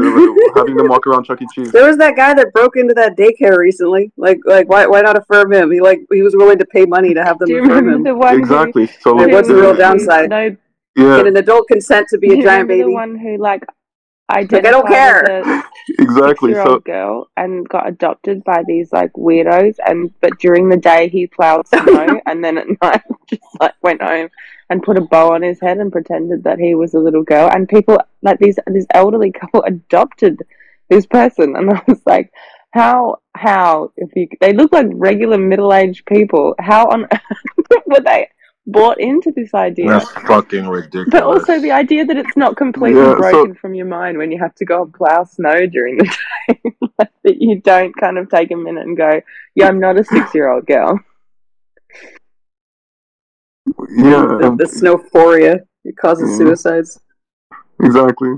having 0.55 0.75
them 0.75 0.87
walk 0.87 1.05
around 1.05 1.25
Chuck 1.25 1.41
E. 1.41 1.47
Cheese. 1.53 1.71
There 1.71 1.87
was 1.87 1.97
that 1.97 2.15
guy 2.15 2.33
that 2.33 2.51
broke 2.53 2.75
into 2.75 2.93
that 2.95 3.15
daycare 3.15 3.57
recently. 3.57 4.11
Like, 4.17 4.39
like 4.45 4.67
why, 4.67 4.87
why 4.87 5.01
not 5.01 5.15
affirm 5.15 5.53
him? 5.53 5.71
He 5.71 5.79
like 5.79 5.99
he 6.11 6.21
was 6.21 6.35
willing 6.35 6.57
to 6.57 6.65
pay 6.65 6.85
money 6.85 7.13
to 7.13 7.23
have 7.23 7.37
them 7.39 7.49
affirm 7.51 7.89
him. 7.89 8.03
The 8.03 8.15
one 8.15 8.39
exactly. 8.39 8.87
Who, 8.87 8.93
so 9.01 9.13
like, 9.13 9.31
what's 9.31 9.47
the 9.47 9.55
real 9.55 9.75
downside? 9.75 10.29
No, 10.29 10.57
yeah. 10.95 11.17
Get 11.17 11.27
an 11.27 11.37
adult 11.37 11.67
consent 11.67 12.07
to 12.09 12.17
be 12.17 12.39
a 12.39 12.43
giant 12.43 12.67
baby. 12.67 12.83
The 12.83 12.91
one 12.93 13.15
who 13.15 13.37
like 13.37 13.63
identified 14.31 14.63
like, 14.63 14.65
I 14.65 14.71
don't 14.71 14.87
care. 14.87 15.63
exactly. 15.99 16.53
So 16.53 16.79
girl 16.79 17.29
and 17.37 17.67
got 17.69 17.87
adopted 17.87 18.43
by 18.43 18.63
these 18.67 18.91
like 18.91 19.13
weirdos, 19.13 19.75
and 19.85 20.11
but 20.19 20.39
during 20.39 20.69
the 20.69 20.77
day 20.77 21.09
he 21.09 21.27
plowed 21.27 21.67
snow, 21.67 22.21
and 22.25 22.43
then 22.43 22.57
at 22.57 22.67
night 22.81 23.03
just 23.29 23.43
like 23.59 23.75
went 23.83 24.01
home 24.01 24.29
and 24.69 24.83
put 24.83 24.97
a 24.97 25.01
bow 25.01 25.33
on 25.33 25.41
his 25.41 25.59
head 25.59 25.77
and 25.77 25.91
pretended 25.91 26.43
that 26.43 26.59
he 26.59 26.75
was 26.75 26.93
a 26.93 26.99
little 26.99 27.23
girl. 27.23 27.49
And 27.51 27.69
people 27.69 27.99
like 28.21 28.39
these 28.39 28.57
this 28.67 28.85
elderly 28.93 29.31
couple 29.39 29.63
adopted 29.63 30.41
this 30.89 31.05
person, 31.05 31.55
and 31.55 31.69
I 31.69 31.81
was 31.87 32.01
like, 32.05 32.31
how 32.71 33.19
how 33.35 33.91
if 33.97 34.09
you 34.15 34.27
they 34.41 34.53
look 34.53 34.73
like 34.73 34.87
regular 34.91 35.37
middle 35.37 35.73
aged 35.73 36.05
people, 36.05 36.55
how 36.59 36.87
on 36.87 37.05
earth 37.11 37.83
were 37.85 38.01
they? 38.01 38.29
bought 38.67 38.99
into 38.99 39.31
this 39.31 39.53
idea. 39.53 39.89
That's 39.89 40.09
fucking 40.11 40.67
ridiculous. 40.67 41.09
But 41.11 41.23
also 41.23 41.59
the 41.59 41.71
idea 41.71 42.05
that 42.05 42.17
it's 42.17 42.35
not 42.35 42.57
completely 42.57 43.01
yeah, 43.01 43.15
broken 43.15 43.53
so, 43.53 43.59
from 43.59 43.75
your 43.75 43.85
mind 43.85 44.17
when 44.17 44.31
you 44.31 44.39
have 44.39 44.55
to 44.55 44.65
go 44.65 44.83
and 44.83 44.93
plow 44.93 45.23
snow 45.23 45.67
during 45.67 45.97
the 45.97 46.03
day. 46.47 46.59
that 46.97 47.41
you 47.41 47.59
don't 47.61 47.95
kind 47.95 48.17
of 48.17 48.29
take 48.29 48.51
a 48.51 48.55
minute 48.55 48.85
and 48.85 48.97
go, 48.97 49.21
yeah, 49.53 49.67
I'm 49.67 49.79
not 49.79 49.99
a 49.99 50.03
six 50.03 50.33
year 50.33 50.51
old 50.51 50.65
girl. 50.65 50.99
Yeah. 53.95 54.25
The, 54.41 54.55
the 54.57 54.65
snowphoria. 54.65 55.59
It 55.83 55.95
causes 55.97 56.31
yeah. 56.31 56.37
suicides. 56.37 56.99
Exactly. 57.81 58.33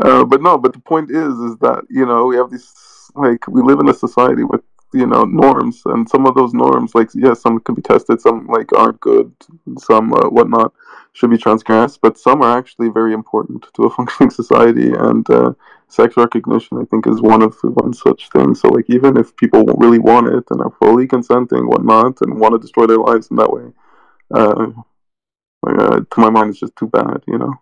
Uh, 0.00 0.24
but 0.24 0.42
no, 0.42 0.58
but 0.58 0.72
the 0.72 0.80
point 0.80 1.10
is, 1.10 1.32
is 1.38 1.56
that, 1.58 1.84
you 1.88 2.06
know, 2.06 2.26
we 2.26 2.36
have 2.36 2.50
these, 2.50 2.70
like, 3.14 3.46
we 3.48 3.62
live 3.62 3.80
in 3.80 3.88
a 3.88 3.94
society 3.94 4.44
with 4.44 4.62
you 4.92 5.06
know 5.06 5.24
norms 5.24 5.82
and 5.86 6.08
some 6.08 6.26
of 6.26 6.34
those 6.34 6.52
norms 6.52 6.94
like 6.94 7.08
yes 7.14 7.40
some 7.40 7.60
can 7.60 7.74
be 7.74 7.82
tested 7.82 8.20
some 8.20 8.46
like 8.48 8.72
aren't 8.72 8.98
good 9.00 9.32
some 9.78 10.12
uh, 10.12 10.28
whatnot 10.28 10.72
should 11.12 11.30
be 11.30 11.38
transgressed 11.38 12.00
but 12.00 12.18
some 12.18 12.42
are 12.42 12.58
actually 12.58 12.88
very 12.88 13.12
important 13.12 13.64
to 13.74 13.84
a 13.84 13.90
functioning 13.96 14.30
society 14.30 14.92
and 14.92 15.28
uh, 15.30 15.52
sex 15.88 16.16
recognition 16.16 16.78
i 16.78 16.84
think 16.86 17.06
is 17.06 17.20
one 17.20 17.42
of 17.42 17.56
one 17.62 17.92
such 17.92 18.28
thing 18.30 18.54
so 18.54 18.68
like 18.68 18.86
even 18.88 19.16
if 19.16 19.36
people 19.36 19.64
really 19.78 19.98
want 19.98 20.26
it 20.26 20.44
and 20.50 20.60
are 20.60 20.74
fully 20.82 21.06
consenting 21.06 21.68
whatnot 21.68 22.20
and 22.22 22.40
want 22.40 22.52
to 22.52 22.58
destroy 22.58 22.86
their 22.86 22.98
lives 22.98 23.28
in 23.30 23.36
that 23.36 23.52
way 23.52 23.70
uh, 24.34 24.66
uh 25.66 26.00
to 26.10 26.20
my 26.20 26.30
mind 26.30 26.50
it's 26.50 26.60
just 26.60 26.76
too 26.76 26.86
bad 26.86 27.22
you 27.26 27.38
know 27.38 27.54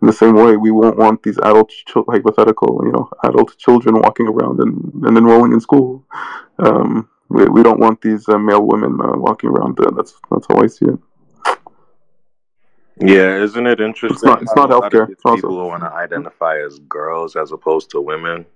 in 0.00 0.06
the 0.06 0.12
same 0.12 0.34
way, 0.34 0.56
we 0.56 0.70
won't 0.70 0.96
want 0.96 1.22
these 1.24 1.38
adult, 1.38 1.70
ch- 1.70 2.06
hypothetical, 2.08 2.82
you 2.84 2.92
know, 2.92 3.10
adult 3.24 3.56
children 3.58 3.96
walking 3.96 4.28
around 4.28 4.60
and, 4.60 5.04
and 5.04 5.18
enrolling 5.18 5.52
in 5.52 5.60
school. 5.60 6.04
Um, 6.60 7.08
we, 7.28 7.46
we 7.46 7.62
don't 7.64 7.80
want 7.80 8.00
these 8.00 8.28
uh, 8.28 8.38
male 8.38 8.64
women 8.64 8.96
uh, 9.02 9.16
walking 9.16 9.50
around. 9.50 9.76
That's 9.96 10.14
that's 10.30 10.46
how 10.48 10.62
I 10.62 10.68
see 10.68 10.86
it. 10.86 10.98
Yeah, 13.00 13.42
isn't 13.42 13.66
it 13.66 13.80
interesting? 13.80 14.16
It's 14.16 14.24
not, 14.24 14.42
it's 14.42 14.56
not 14.56 14.70
healthcare. 14.70 15.10
It's 15.10 15.22
people 15.22 15.50
who 15.50 15.66
want 15.66 15.82
to 15.82 15.92
identify 15.92 16.60
as 16.60 16.78
girls 16.80 17.34
as 17.36 17.52
opposed 17.52 17.90
to 17.90 18.00
women. 18.00 18.46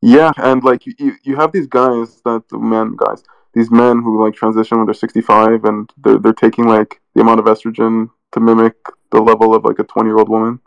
Yeah, 0.00 0.32
and 0.36 0.62
like 0.62 0.86
you, 0.86 1.16
you 1.22 1.36
have 1.36 1.52
these 1.52 1.66
guys 1.66 2.20
that 2.24 2.44
men 2.52 2.94
guys, 2.96 3.22
these 3.54 3.70
men 3.70 4.02
who 4.02 4.24
like 4.24 4.34
transition 4.34 4.78
when 4.78 4.86
they're 4.86 4.94
sixty 4.94 5.20
five, 5.20 5.64
and 5.64 5.90
they're 5.98 6.18
they're 6.18 6.32
taking 6.32 6.66
like 6.66 7.00
the 7.14 7.20
amount 7.20 7.40
of 7.40 7.46
estrogen 7.46 8.10
to 8.32 8.40
mimic 8.40 8.74
the 9.10 9.20
level 9.20 9.54
of 9.54 9.64
like 9.64 9.78
a 9.78 9.84
20 9.84 10.08
year 10.08 10.18
old 10.18 10.28
woman. 10.28 10.60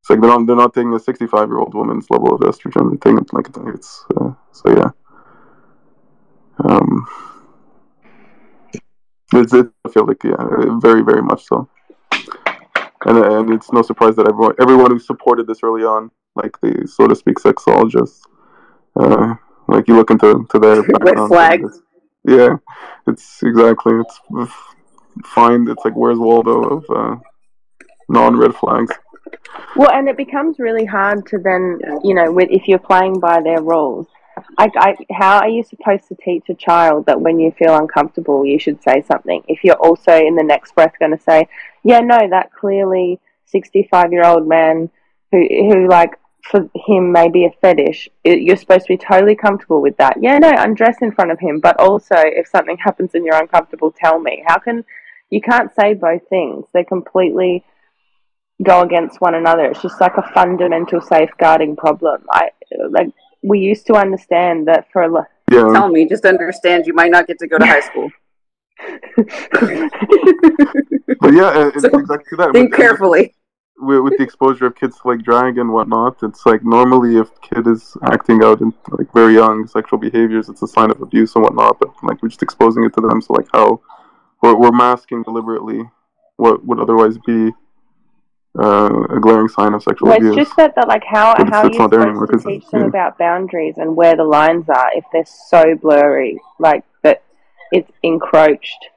It's 0.00 0.10
like 0.10 0.20
they're 0.20 0.30
not 0.30 0.46
they're 0.46 0.56
not 0.56 0.74
taking 0.74 0.92
a 0.94 1.00
65 1.00 1.48
year 1.48 1.58
old 1.58 1.74
woman's 1.74 2.06
level 2.10 2.34
of 2.34 2.40
estrogen. 2.40 2.90
They're 2.90 3.12
taking 3.12 3.26
like 3.32 3.74
it's 3.74 4.04
uh, 4.16 4.32
so 4.50 4.70
yeah. 4.70 4.90
Um, 6.64 7.06
it's 9.32 9.54
it, 9.54 9.66
I 9.84 9.88
feel 9.90 10.06
like 10.06 10.22
yeah, 10.24 10.34
very 10.80 11.02
very 11.02 11.22
much 11.22 11.46
so. 11.46 11.68
And 13.04 13.18
and 13.18 13.50
it's 13.54 13.72
no 13.72 13.82
surprise 13.82 14.16
that 14.16 14.28
everyone 14.28 14.54
everyone 14.60 14.90
who 14.90 14.98
supported 14.98 15.46
this 15.46 15.62
early 15.62 15.84
on, 15.84 16.10
like 16.34 16.60
the 16.60 16.86
so 16.86 17.06
to 17.06 17.14
speak 17.14 17.36
sexologists, 17.36 18.22
uh, 18.96 19.34
like 19.68 19.88
you 19.88 19.96
look 19.96 20.10
into 20.10 20.46
to 20.50 20.58
their 20.58 20.82
red 21.00 21.28
flags. 21.28 21.80
Yeah, 22.24 22.56
it's 23.06 23.42
exactly 23.42 23.94
it's 24.00 24.20
find 25.24 25.68
it's 25.68 25.84
like 25.84 25.94
where's 25.94 26.18
Waldo 26.18 26.62
of 26.62 26.84
uh, 26.90 27.16
non-red 28.08 28.54
flags. 28.54 28.92
Well, 29.76 29.90
and 29.90 30.08
it 30.08 30.16
becomes 30.16 30.58
really 30.58 30.84
hard 30.84 31.26
to 31.28 31.38
then, 31.38 31.80
you 32.04 32.14
know, 32.14 32.30
with, 32.30 32.48
if 32.50 32.68
you're 32.68 32.78
playing 32.78 33.20
by 33.20 33.40
their 33.42 33.62
rules. 33.62 34.06
I, 34.58 34.70
I, 34.76 34.96
how 35.12 35.40
are 35.40 35.48
you 35.48 35.62
supposed 35.62 36.08
to 36.08 36.14
teach 36.14 36.48
a 36.48 36.54
child 36.54 37.06
that 37.06 37.20
when 37.20 37.38
you 37.38 37.52
feel 37.52 37.76
uncomfortable, 37.76 38.46
you 38.46 38.58
should 38.58 38.82
say 38.82 39.02
something? 39.02 39.42
If 39.46 39.62
you're 39.62 39.76
also 39.76 40.14
in 40.14 40.36
the 40.36 40.42
next 40.42 40.74
breath 40.74 40.94
going 40.98 41.16
to 41.16 41.22
say, 41.22 41.48
"Yeah, 41.82 42.00
no, 42.00 42.18
that 42.30 42.52
clearly 42.52 43.20
65 43.46 44.12
year 44.12 44.24
old 44.24 44.48
man 44.48 44.90
who 45.30 45.46
who 45.48 45.88
like 45.88 46.18
for 46.42 46.68
him 46.86 47.12
may 47.12 47.28
be 47.28 47.44
a 47.44 47.50
fetish. 47.60 48.08
You're 48.24 48.56
supposed 48.56 48.86
to 48.86 48.94
be 48.94 48.98
totally 48.98 49.36
comfortable 49.36 49.80
with 49.80 49.96
that. 49.98 50.16
Yeah, 50.20 50.38
no, 50.38 50.52
undress 50.56 50.96
in 51.00 51.12
front 51.12 51.30
of 51.30 51.38
him, 51.38 51.60
but 51.60 51.78
also 51.78 52.16
if 52.16 52.48
something 52.48 52.76
happens 52.78 53.12
and 53.14 53.24
you're 53.24 53.40
uncomfortable, 53.40 53.92
tell 53.92 54.18
me. 54.18 54.42
How 54.46 54.58
can 54.58 54.84
you 55.32 55.40
can't 55.40 55.74
say 55.74 55.94
both 55.94 56.28
things. 56.28 56.66
They 56.74 56.84
completely 56.84 57.64
go 58.62 58.82
against 58.82 59.22
one 59.22 59.34
another. 59.34 59.64
It's 59.64 59.80
just 59.80 59.98
like 59.98 60.18
a 60.18 60.30
fundamental 60.34 61.00
safeguarding 61.00 61.76
problem. 61.76 62.26
I 62.30 62.50
like 62.90 63.08
we 63.42 63.58
used 63.58 63.86
to 63.86 63.94
understand 63.94 64.68
that 64.68 64.92
for 64.92 65.02
a 65.02 65.26
yeah. 65.50 65.72
Tell 65.72 65.88
me, 65.88 66.06
just 66.06 66.26
understand 66.26 66.86
you 66.86 66.94
might 66.94 67.10
not 67.10 67.26
get 67.26 67.38
to 67.38 67.46
go 67.46 67.56
to 67.58 67.66
high 67.66 67.80
school. 67.80 68.10
but 69.16 69.26
yeah, 71.32 71.68
it's 71.68 71.82
so 71.82 71.88
exactly 71.88 72.36
that. 72.36 72.52
Think 72.52 72.70
with, 72.70 72.80
carefully. 72.80 73.34
With, 73.82 74.00
with, 74.00 74.16
the 74.16 74.22
exposure 74.22 74.66
of 74.66 74.76
kids 74.76 74.98
to 75.00 75.08
like 75.08 75.22
drag 75.22 75.58
and 75.58 75.72
whatnot, 75.72 76.22
it's 76.22 76.46
like 76.46 76.64
normally 76.64 77.16
if 77.16 77.28
kid 77.40 77.66
is 77.66 77.96
acting 78.04 78.42
out 78.44 78.60
in 78.60 78.72
like 78.90 79.12
very 79.12 79.34
young 79.34 79.66
sexual 79.66 79.98
behaviors, 79.98 80.48
it's 80.48 80.62
a 80.62 80.68
sign 80.68 80.90
of 80.90 81.00
abuse 81.02 81.34
and 81.34 81.42
whatnot. 81.42 81.78
But 81.80 81.88
like 82.02 82.22
we're 82.22 82.28
just 82.28 82.42
exposing 82.42 82.84
it 82.84 82.94
to 82.94 83.00
them, 83.00 83.20
so 83.20 83.34
like 83.34 83.48
how 83.52 83.80
we're, 84.40 84.56
we're 84.56 84.70
masking 84.72 85.22
deliberately 85.22 85.82
what 86.36 86.64
would 86.64 86.80
otherwise 86.80 87.18
be 87.26 87.52
uh, 88.58 89.04
a 89.10 89.20
glaring 89.20 89.48
sign 89.48 89.74
of 89.74 89.82
sexual 89.82 90.08
well, 90.08 90.16
abuse. 90.16 90.36
It's 90.36 90.48
just 90.48 90.56
that, 90.56 90.74
that 90.76 90.88
like 90.88 91.04
how 91.04 91.34
how 91.50 91.62
are 91.62 91.68
you 91.68 91.74
supposed 91.74 92.44
to 92.44 92.48
teach 92.48 92.68
them 92.70 92.82
yeah. 92.82 92.86
about 92.86 93.18
boundaries 93.18 93.78
and 93.78 93.96
where 93.96 94.16
the 94.16 94.24
lines 94.24 94.68
are 94.68 94.90
if 94.94 95.04
they're 95.12 95.24
so 95.24 95.74
blurry, 95.76 96.40
like 96.58 96.84
that 97.02 97.22
it's 97.70 97.90
encroached 98.02 98.88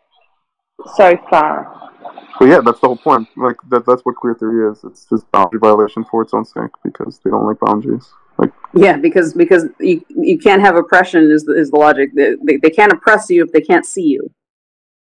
so 0.96 1.18
far. 1.30 1.92
But 2.40 2.46
yeah, 2.46 2.62
that's 2.64 2.80
the 2.80 2.88
whole 2.88 2.98
point. 2.98 3.28
Like 3.38 3.56
that 3.70 3.86
that's 3.86 4.04
what 4.04 4.16
queer 4.16 4.36
theory 4.36 4.72
is. 4.72 4.84
It's 4.84 5.06
just 5.06 5.30
boundary 5.32 5.60
violation 5.60 6.04
for 6.06 6.22
its 6.22 6.34
own 6.34 6.46
sake 6.46 6.72
because 6.84 7.20
they 7.24 7.30
don't 7.30 7.46
like 7.46 7.60
boundaries. 7.60 8.12
Like 8.38 8.52
yeah, 8.74 8.98
because 8.98 9.34
because 9.34 9.66
you 9.80 10.04
you 10.10 10.38
can't 10.38 10.62
have 10.62 10.76
oppression 10.76 11.32
is 11.32 11.46
the, 11.46 11.54
is 11.54 11.72
the 11.72 11.78
logic. 11.78 12.10
They, 12.14 12.36
they, 12.44 12.58
they 12.58 12.70
can't 12.70 12.92
oppress 12.92 13.30
you 13.30 13.44
if 13.44 13.52
they 13.52 13.62
can't 13.62 13.86
see 13.86 14.04
you. 14.04 14.30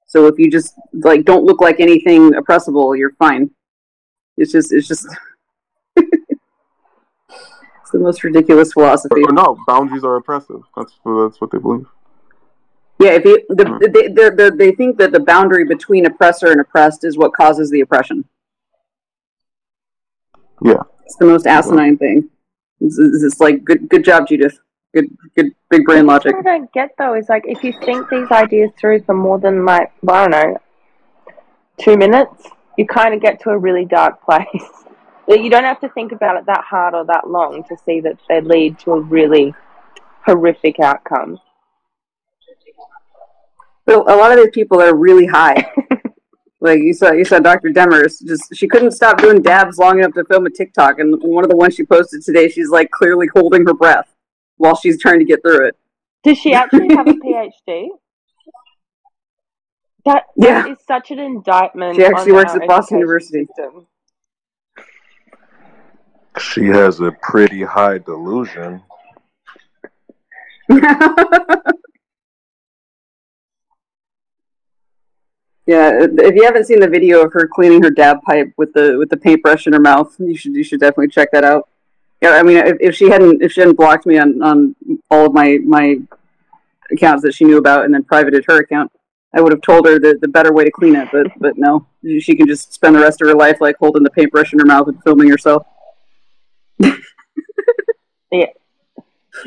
So 0.06 0.26
if 0.26 0.38
you 0.38 0.50
just 0.50 0.74
like 0.92 1.24
don't 1.24 1.44
look 1.44 1.60
like 1.60 1.78
anything 1.78 2.34
oppressible, 2.34 2.96
you're 2.96 3.12
fine. 3.12 3.50
It's 4.36 4.50
just 4.50 4.72
it's 4.72 4.88
just 4.88 5.06
it's 5.96 6.08
the 7.92 8.00
most 8.00 8.24
ridiculous 8.24 8.72
philosophy. 8.72 9.22
Or 9.22 9.32
no, 9.32 9.56
boundaries 9.68 10.02
are 10.02 10.16
oppressive. 10.16 10.62
That's 10.76 10.92
that's 11.04 11.40
what 11.40 11.52
they 11.52 11.58
believe. 11.58 11.86
Yeah, 13.02 13.14
if 13.14 13.24
you, 13.24 13.44
the, 13.48 13.64
hmm. 13.64 13.78
they, 13.80 14.08
they, 14.08 14.30
they, 14.30 14.50
they 14.50 14.76
think 14.76 14.96
that 14.98 15.10
the 15.10 15.18
boundary 15.18 15.64
between 15.64 16.06
oppressor 16.06 16.52
and 16.52 16.60
oppressed 16.60 17.02
is 17.02 17.18
what 17.18 17.32
causes 17.34 17.68
the 17.68 17.80
oppression. 17.80 18.24
Yeah. 20.62 20.82
It's 21.04 21.16
the 21.16 21.26
most 21.26 21.48
asinine 21.48 21.98
thing. 21.98 22.30
It's, 22.80 22.98
it's 22.98 23.24
it's 23.24 23.40
like 23.40 23.64
good 23.64 23.88
good 23.88 24.04
job, 24.04 24.28
Judith. 24.28 24.58
Good 24.94 25.06
good 25.36 25.52
big 25.68 25.84
brain 25.84 26.06
logic. 26.06 26.34
What 26.34 26.46
I 26.46 26.58
don't 26.58 26.72
get 26.72 26.90
though 26.96 27.14
is 27.14 27.28
like 27.28 27.44
if 27.46 27.64
you 27.64 27.72
think 27.72 28.08
these 28.08 28.30
ideas 28.30 28.70
through 28.78 29.02
for 29.02 29.14
more 29.14 29.38
than 29.38 29.64
like 29.64 29.92
I 30.08 30.28
don't 30.28 30.30
know 30.30 30.58
two 31.78 31.96
minutes, 31.96 32.46
you 32.78 32.86
kind 32.86 33.14
of 33.14 33.20
get 33.20 33.40
to 33.42 33.50
a 33.50 33.58
really 33.58 33.84
dark 33.84 34.22
place. 34.24 34.64
you 35.28 35.50
don't 35.50 35.64
have 35.64 35.80
to 35.80 35.88
think 35.88 36.12
about 36.12 36.36
it 36.36 36.46
that 36.46 36.62
hard 36.62 36.94
or 36.94 37.04
that 37.06 37.28
long 37.28 37.64
to 37.64 37.76
see 37.84 38.00
that 38.00 38.18
they 38.28 38.40
lead 38.40 38.78
to 38.80 38.92
a 38.92 39.00
really 39.00 39.54
horrific 40.24 40.78
outcome. 40.78 41.40
But 43.92 44.10
a 44.10 44.16
lot 44.16 44.32
of 44.32 44.38
these 44.38 44.50
people 44.52 44.80
are 44.80 44.94
really 44.94 45.26
high. 45.26 45.70
like 46.60 46.78
you 46.78 46.94
saw, 46.94 47.12
you 47.12 47.24
saw 47.24 47.38
Dr. 47.38 47.68
Demers. 47.70 48.24
Just 48.26 48.54
she 48.54 48.66
couldn't 48.68 48.92
stop 48.92 49.18
doing 49.18 49.42
dabs 49.42 49.78
long 49.78 49.98
enough 49.98 50.14
to 50.14 50.24
film 50.24 50.46
a 50.46 50.50
TikTok, 50.50 50.98
and 50.98 51.14
one 51.22 51.44
of 51.44 51.50
the 51.50 51.56
ones 51.56 51.74
she 51.74 51.84
posted 51.84 52.22
today, 52.22 52.48
she's 52.48 52.70
like 52.70 52.90
clearly 52.90 53.26
holding 53.34 53.66
her 53.66 53.74
breath 53.74 54.08
while 54.56 54.74
she's 54.76 55.00
trying 55.00 55.18
to 55.18 55.24
get 55.24 55.42
through 55.42 55.66
it. 55.68 55.76
Does 56.24 56.38
she 56.38 56.54
actually 56.54 56.94
have 56.94 57.06
a 57.06 57.12
PhD? 57.24 57.88
That, 60.04 60.24
that 60.36 60.66
Yeah. 60.66 60.66
is 60.72 60.78
such 60.86 61.10
an 61.10 61.18
indictment. 61.18 61.96
She 61.96 62.04
actually 62.04 62.32
on 62.32 62.36
works 62.38 62.52
our 62.52 62.62
at 62.62 62.68
Boston 62.68 62.98
University. 62.98 63.46
system. 63.46 63.86
She 66.38 66.64
has 66.66 67.00
a 67.00 67.12
pretty 67.22 67.62
high 67.62 67.98
delusion. 67.98 68.82
Yeah, 75.72 76.00
uh, 76.02 76.08
if 76.18 76.34
you 76.34 76.44
haven't 76.44 76.66
seen 76.66 76.80
the 76.80 76.88
video 76.88 77.24
of 77.24 77.32
her 77.32 77.48
cleaning 77.48 77.82
her 77.82 77.90
dab 77.90 78.20
pipe 78.22 78.52
with 78.58 78.74
the 78.74 78.98
with 78.98 79.08
the 79.08 79.16
paintbrush 79.16 79.66
in 79.66 79.72
her 79.72 79.80
mouth, 79.80 80.14
you 80.18 80.36
should 80.36 80.54
you 80.54 80.62
should 80.62 80.80
definitely 80.80 81.08
check 81.08 81.30
that 81.32 81.44
out. 81.44 81.66
Yeah, 82.20 82.32
I 82.32 82.42
mean, 82.42 82.58
if, 82.58 82.76
if 82.78 82.94
she 82.94 83.08
hadn't 83.08 83.42
if 83.42 83.52
she 83.52 83.62
hadn't 83.62 83.78
blocked 83.78 84.04
me 84.04 84.18
on, 84.18 84.42
on 84.42 84.76
all 85.10 85.24
of 85.24 85.32
my 85.32 85.58
my 85.64 85.96
accounts 86.90 87.22
that 87.22 87.32
she 87.34 87.46
knew 87.46 87.56
about 87.56 87.86
and 87.86 87.94
then 87.94 88.04
privated 88.04 88.44
her 88.48 88.58
account, 88.58 88.92
I 89.32 89.40
would 89.40 89.50
have 89.50 89.62
told 89.62 89.86
her 89.86 89.98
the, 89.98 90.18
the 90.20 90.28
better 90.28 90.52
way 90.52 90.64
to 90.64 90.70
clean 90.70 90.94
it. 90.94 91.08
But 91.10 91.28
but 91.38 91.56
no, 91.56 91.86
she 92.20 92.36
can 92.36 92.46
just 92.46 92.74
spend 92.74 92.94
the 92.94 93.00
rest 93.00 93.22
of 93.22 93.28
her 93.28 93.34
life 93.34 93.56
like 93.62 93.76
holding 93.78 94.02
the 94.02 94.10
paintbrush 94.10 94.52
in 94.52 94.58
her 94.58 94.66
mouth 94.66 94.88
and 94.88 95.02
filming 95.02 95.30
herself. 95.30 95.66
Yeah. 98.32 98.46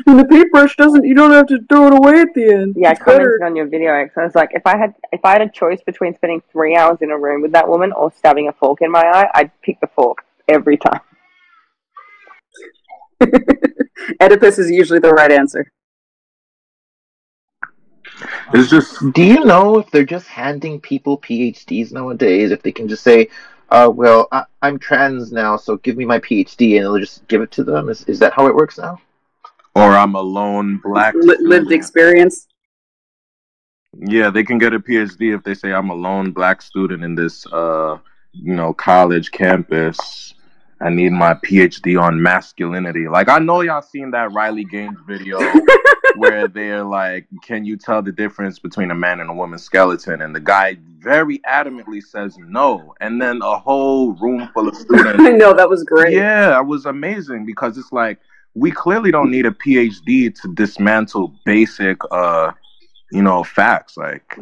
And 0.06 0.18
the 0.18 0.24
paintbrush 0.24 0.74
doesn't. 0.76 1.04
You 1.04 1.14
don't 1.14 1.30
have 1.32 1.46
to 1.46 1.60
throw 1.68 1.86
it 1.86 1.92
away 1.92 2.20
at 2.20 2.34
the 2.34 2.44
end. 2.52 2.74
Yeah, 2.76 2.88
I 2.88 2.92
It's 2.92 3.00
better. 3.00 3.38
commented 3.38 3.42
on 3.42 3.56
your 3.56 3.66
video. 3.66 3.92
X. 3.94 4.16
I 4.16 4.24
was 4.24 4.34
like, 4.34 4.50
if 4.52 4.66
I 4.66 4.76
had 4.76 4.94
if 5.12 5.24
I 5.24 5.32
had 5.32 5.42
a 5.42 5.48
choice 5.48 5.80
between 5.84 6.14
spending 6.14 6.42
three 6.50 6.74
hours 6.76 6.98
in 7.02 7.10
a 7.10 7.18
room 7.18 7.42
with 7.42 7.52
that 7.52 7.68
woman 7.68 7.92
or 7.92 8.10
stabbing 8.12 8.48
a 8.48 8.52
fork 8.52 8.82
in 8.82 8.90
my 8.90 9.02
eye, 9.02 9.28
I'd 9.34 9.50
pick 9.62 9.80
the 9.80 9.86
fork 9.88 10.24
every 10.48 10.76
time. 10.76 11.00
Oedipus 14.20 14.58
is 14.58 14.70
usually 14.70 14.98
the 14.98 15.10
right 15.10 15.30
answer. 15.30 15.70
It's 18.54 18.70
just 18.70 19.12
Do 19.12 19.22
you 19.22 19.44
know 19.44 19.78
if 19.78 19.90
they're 19.90 20.04
just 20.04 20.26
handing 20.26 20.80
people 20.80 21.18
PhDs 21.18 21.92
nowadays? 21.92 22.50
If 22.50 22.62
they 22.62 22.72
can 22.72 22.88
just 22.88 23.02
say, 23.02 23.28
uh, 23.70 23.90
well, 23.92 24.28
I, 24.32 24.44
I'm 24.62 24.78
trans 24.78 25.32
now, 25.32 25.56
so 25.56 25.76
give 25.78 25.96
me 25.96 26.04
my 26.04 26.18
PhD, 26.20 26.76
and 26.76 26.84
they'll 26.84 26.98
just 26.98 27.26
give 27.28 27.42
it 27.42 27.50
to 27.52 27.64
them? 27.64 27.88
Is, 27.88 28.02
is 28.04 28.18
that 28.20 28.32
how 28.32 28.46
it 28.46 28.54
works 28.54 28.78
now? 28.78 29.00
Or 29.76 29.92
I'm 29.92 30.14
a 30.14 30.20
lone 30.20 30.80
black 30.82 31.14
Li- 31.14 31.36
lived 31.40 31.70
experience. 31.70 32.46
Yeah, 33.98 34.30
they 34.30 34.42
can 34.42 34.58
get 34.58 34.72
a 34.74 34.80
PhD 34.80 35.34
if 35.34 35.42
they 35.42 35.54
say 35.54 35.72
I'm 35.72 35.90
a 35.90 35.94
lone 35.94 36.30
black 36.32 36.62
student 36.62 37.04
in 37.04 37.14
this 37.14 37.46
uh 37.52 37.98
you 38.32 38.54
know 38.54 38.72
college 38.72 39.30
campus. 39.30 40.34
I 40.80 40.90
need 40.90 41.12
my 41.12 41.32
PhD 41.34 41.98
on 42.00 42.22
masculinity. 42.22 43.08
Like 43.08 43.28
I 43.28 43.38
know 43.38 43.60
y'all 43.62 43.82
seen 43.82 44.10
that 44.12 44.32
Riley 44.32 44.64
Gaines 44.64 44.98
video 45.06 45.38
where 46.16 46.48
they're 46.48 46.84
like, 46.84 47.26
"Can 47.42 47.64
you 47.64 47.76
tell 47.78 48.02
the 48.02 48.12
difference 48.12 48.58
between 48.58 48.90
a 48.90 48.94
man 48.94 49.20
and 49.20 49.30
a 49.30 49.32
woman's 49.34 49.62
skeleton?" 49.62 50.20
And 50.22 50.34
the 50.34 50.40
guy 50.40 50.76
very 50.98 51.38
adamantly 51.40 52.02
says 52.02 52.36
no, 52.38 52.94
and 53.00 53.20
then 53.20 53.40
a 53.42 53.58
whole 53.58 54.12
room 54.14 54.50
full 54.52 54.68
of 54.68 54.76
students 54.84 55.20
I 55.20 55.30
know 55.30 55.54
that 55.54 55.68
was 55.68 55.82
great. 55.84 56.14
yeah, 56.14 56.58
it 56.58 56.66
was 56.66 56.84
amazing 56.86 57.46
because 57.46 57.78
it's 57.78 57.92
like 57.92 58.18
we 58.56 58.70
clearly 58.70 59.12
don't 59.12 59.30
need 59.30 59.44
a 59.44 59.50
PhD 59.50 60.34
to 60.40 60.54
dismantle 60.54 61.34
basic, 61.44 61.98
uh, 62.10 62.52
you 63.12 63.22
know, 63.22 63.44
facts. 63.44 63.96
Like, 63.98 64.38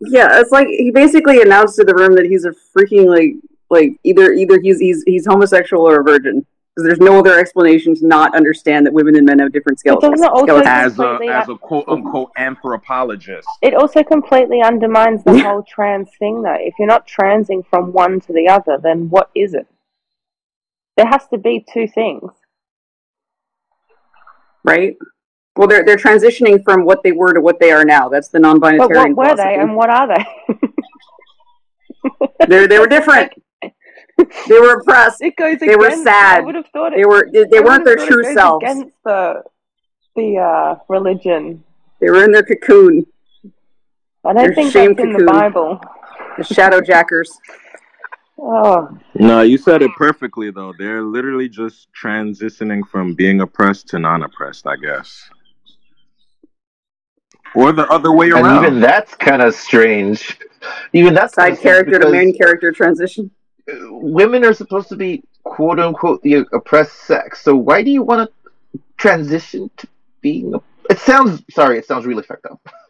Yeah, 0.00 0.40
it's 0.40 0.52
like 0.52 0.68
he 0.68 0.92
basically 0.92 1.42
announced 1.42 1.76
to 1.76 1.84
the 1.84 1.94
room 1.94 2.14
that 2.14 2.26
he's 2.26 2.44
a 2.44 2.54
freaking 2.74 3.06
like 3.06 3.34
like 3.68 3.98
either 4.04 4.32
either 4.32 4.60
he's 4.60 4.78
he's 4.78 5.02
he's 5.04 5.26
homosexual 5.26 5.82
or 5.82 6.00
a 6.00 6.04
virgin 6.04 6.46
because 6.76 6.86
there's 6.86 7.00
no 7.00 7.18
other 7.18 7.36
explanation 7.36 7.96
to 7.96 8.06
not 8.06 8.36
understand 8.36 8.86
that 8.86 8.92
women 8.92 9.16
and 9.16 9.26
men 9.26 9.40
have 9.40 9.52
different 9.52 9.80
skills. 9.80 9.98
skeletons. 9.98 10.20
doesn't 10.20 10.32
also 10.32 10.62
as 10.64 10.98
a 11.00 11.18
as 11.28 11.48
a 11.48 11.56
quote 11.56 11.88
unquote 11.88 12.30
anthropologist, 12.36 13.48
it 13.62 13.74
also 13.74 14.04
completely 14.04 14.62
undermines 14.62 15.24
the 15.24 15.42
whole 15.42 15.64
trans 15.64 16.08
thing 16.20 16.42
though. 16.42 16.56
If 16.60 16.74
you're 16.78 16.86
not 16.86 17.08
transing 17.08 17.64
from 17.64 17.92
one 17.92 18.20
to 18.20 18.32
the 18.32 18.46
other, 18.46 18.78
then 18.80 19.10
what 19.10 19.30
is 19.34 19.54
it? 19.54 19.66
There 20.96 21.06
has 21.06 21.26
to 21.28 21.38
be 21.38 21.66
two 21.68 21.88
things. 21.88 22.30
Right? 24.66 24.96
Well, 25.56 25.68
they're 25.68 25.84
they're 25.84 25.96
transitioning 25.96 26.62
from 26.62 26.84
what 26.84 27.02
they 27.02 27.12
were 27.12 27.32
to 27.32 27.40
what 27.40 27.58
they 27.60 27.70
are 27.70 27.84
now. 27.84 28.08
That's 28.10 28.28
the 28.28 28.38
non-binary 28.38 28.78
But 28.78 28.90
what 28.90 29.16
were 29.16 29.36
they 29.36 29.54
and 29.54 29.74
what 29.74 29.88
are 29.90 30.08
they? 30.08 30.24
They 32.48 32.66
they 32.66 32.78
were 32.78 32.86
different. 32.86 33.32
They 33.62 34.60
were 34.60 34.78
oppressed. 34.78 35.20
It 35.22 35.36
goes 35.36 35.58
They 35.58 35.76
were 35.76 35.90
sad. 35.90 36.38
I 36.38 36.40
would 36.44 36.54
have 36.54 36.68
thought 36.68 36.92
it 36.92 36.98
They 36.98 37.04
were. 37.04 37.28
They, 37.32 37.44
they 37.44 37.60
weren't 37.60 37.84
their 37.84 37.96
true 37.96 38.22
selves. 38.32 38.62
Against 38.62 38.94
the 39.04 39.42
the 40.14 40.38
uh, 40.38 40.76
religion. 40.88 41.64
They 42.00 42.10
were 42.10 42.24
in 42.24 42.32
their 42.32 42.42
cocoon. 42.42 43.06
I 44.24 44.32
don't 44.32 44.36
Their 44.36 44.54
think 44.54 44.72
shame 44.72 44.94
that's 44.94 45.06
in 45.06 45.12
the. 45.12 45.24
Bible. 45.24 45.80
The 46.38 46.44
shadow 46.44 46.80
jackers. 46.80 47.38
Oh, 48.38 48.88
no, 49.14 49.40
you 49.42 49.58
said 49.58 49.82
it 49.82 49.90
perfectly 49.96 50.50
though. 50.50 50.72
They're 50.78 51.02
literally 51.02 51.48
just 51.48 51.88
transitioning 52.00 52.82
from 52.90 53.14
being 53.14 53.40
oppressed 53.40 53.88
to 53.88 53.98
non-oppressed, 53.98 54.66
I 54.66 54.76
guess, 54.76 55.30
or 57.54 57.72
the 57.72 57.88
other 57.88 58.12
way 58.12 58.30
And 58.30 58.46
around. 58.46 58.64
even 58.64 58.80
that's 58.80 59.14
kind 59.14 59.42
of 59.42 59.54
strange. 59.54 60.38
Even 60.92 61.14
that's 61.14 61.34
Side 61.34 61.56
kinda 61.56 61.56
strange 61.56 61.62
character 61.62 61.98
to 61.98 61.98
because 61.98 62.12
main 62.12 62.36
character 62.36 62.72
transition. 62.72 63.30
women 63.68 64.44
are 64.44 64.52
supposed 64.54 64.88
to 64.90 64.96
be 64.96 65.24
quote 65.44 65.80
unquote 65.80 66.22
the 66.22 66.46
oppressed 66.52 66.94
sex. 67.06 67.42
So 67.42 67.56
why 67.56 67.82
do 67.82 67.90
you 67.90 68.02
want 68.02 68.30
to 68.30 68.80
transition 68.98 69.70
to 69.78 69.88
being? 70.20 70.54
A, 70.54 70.60
it 70.90 70.98
sounds 70.98 71.42
sorry. 71.50 71.78
It 71.78 71.86
sounds 71.86 72.06
really 72.06 72.22
fucked 72.22 72.46
up. 72.46 72.60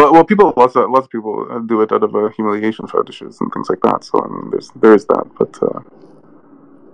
But 0.00 0.14
well, 0.14 0.24
people 0.24 0.54
lots 0.56 0.76
of 0.76 0.88
lots 0.88 1.04
of 1.04 1.10
people 1.10 1.46
uh, 1.50 1.58
do 1.58 1.82
it 1.82 1.92
out 1.92 2.02
of 2.02 2.16
uh, 2.16 2.30
humiliation 2.30 2.86
fetishes 2.86 3.38
and 3.38 3.52
things 3.52 3.68
like 3.68 3.82
that. 3.82 4.02
So 4.02 4.24
I 4.24 4.28
mean, 4.28 4.50
there's 4.50 4.70
there 4.82 4.94
is 4.94 5.04
that. 5.04 5.26
But 5.38 5.52
uh, 5.62 5.80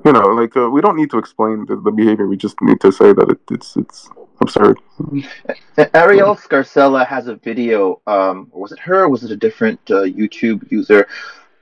you 0.04 0.12
know, 0.12 0.26
like 0.40 0.56
uh, 0.56 0.68
we 0.68 0.80
don't 0.80 0.96
need 0.96 1.10
to 1.12 1.18
explain 1.18 1.66
the, 1.66 1.76
the 1.76 1.92
behavior. 1.92 2.26
We 2.26 2.36
just 2.36 2.60
need 2.60 2.80
to 2.80 2.90
say 2.90 3.12
that 3.12 3.28
it, 3.30 3.38
it's 3.48 3.76
it's 3.76 4.10
absurd. 4.40 4.80
Arielle 5.78 6.36
Scarcella 6.36 7.06
has 7.06 7.28
a 7.28 7.36
video. 7.36 8.02
Um, 8.08 8.50
was 8.52 8.72
it 8.72 8.80
her? 8.80 9.04
or 9.04 9.08
Was 9.08 9.22
it 9.22 9.30
a 9.30 9.36
different 9.36 9.78
uh, 9.88 10.02
YouTube 10.02 10.68
user 10.72 11.06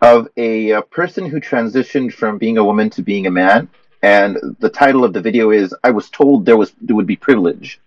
of 0.00 0.28
a, 0.38 0.72
uh 0.72 0.80
person 0.80 1.26
who 1.26 1.40
transitioned 1.42 2.14
from 2.14 2.38
being 2.38 2.56
a 2.56 2.64
woman 2.64 2.88
to 2.96 3.02
being 3.02 3.26
a 3.26 3.30
man? 3.30 3.68
And 4.02 4.38
the 4.60 4.70
title 4.70 5.04
of 5.04 5.12
the 5.12 5.20
video 5.20 5.50
is 5.50 5.74
"I 5.84 5.90
was 5.90 6.08
told 6.08 6.46
there 6.46 6.56
was 6.56 6.72
there 6.80 6.96
would 6.96 7.10
be 7.14 7.16
privilege," 7.16 7.82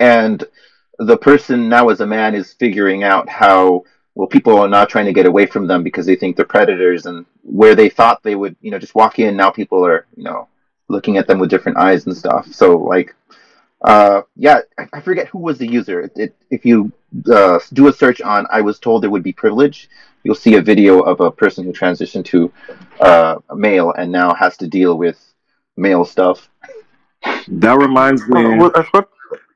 and 0.00 0.44
the 1.00 1.16
person 1.16 1.68
now 1.68 1.88
as 1.88 2.00
a 2.00 2.06
man 2.06 2.34
is 2.34 2.52
figuring 2.52 3.02
out 3.02 3.28
how 3.28 3.84
well 4.14 4.28
people 4.28 4.58
are 4.58 4.68
not 4.68 4.88
trying 4.88 5.06
to 5.06 5.12
get 5.12 5.26
away 5.26 5.46
from 5.46 5.66
them 5.66 5.82
because 5.82 6.04
they 6.06 6.16
think 6.16 6.36
they're 6.36 6.44
predators, 6.44 7.06
and 7.06 7.26
where 7.42 7.74
they 7.74 7.88
thought 7.88 8.22
they 8.22 8.34
would, 8.34 8.54
you 8.60 8.70
know, 8.70 8.78
just 8.78 8.94
walk 8.94 9.18
in, 9.18 9.36
now 9.36 9.50
people 9.50 9.84
are, 9.84 10.06
you 10.16 10.24
know, 10.24 10.46
looking 10.88 11.16
at 11.16 11.26
them 11.26 11.38
with 11.38 11.50
different 11.50 11.78
eyes 11.78 12.06
and 12.06 12.16
stuff. 12.16 12.46
So 12.52 12.76
like 12.76 13.14
uh, 13.82 14.22
yeah, 14.36 14.60
I, 14.78 14.88
I 14.92 15.00
forget 15.00 15.28
who 15.28 15.38
was 15.38 15.58
the 15.58 15.66
user. 15.66 16.02
It, 16.02 16.12
it, 16.16 16.36
if 16.50 16.66
you 16.66 16.92
uh, 17.32 17.58
do 17.72 17.88
a 17.88 17.92
search 17.92 18.20
on 18.20 18.46
"I 18.50 18.60
was 18.60 18.78
told 18.78 19.02
there 19.02 19.10
would 19.10 19.22
be 19.22 19.32
privilege," 19.32 19.88
you'll 20.22 20.34
see 20.34 20.56
a 20.56 20.62
video 20.62 21.00
of 21.00 21.20
a 21.20 21.30
person 21.30 21.64
who 21.64 21.72
transitioned 21.72 22.26
to 22.26 22.52
uh, 23.00 23.36
male 23.54 23.92
and 23.92 24.12
now 24.12 24.34
has 24.34 24.56
to 24.58 24.66
deal 24.66 24.98
with 24.98 25.18
male 25.76 26.04
stuff. 26.04 26.50
That 27.48 27.78
reminds 27.78 28.26
me. 28.28 28.42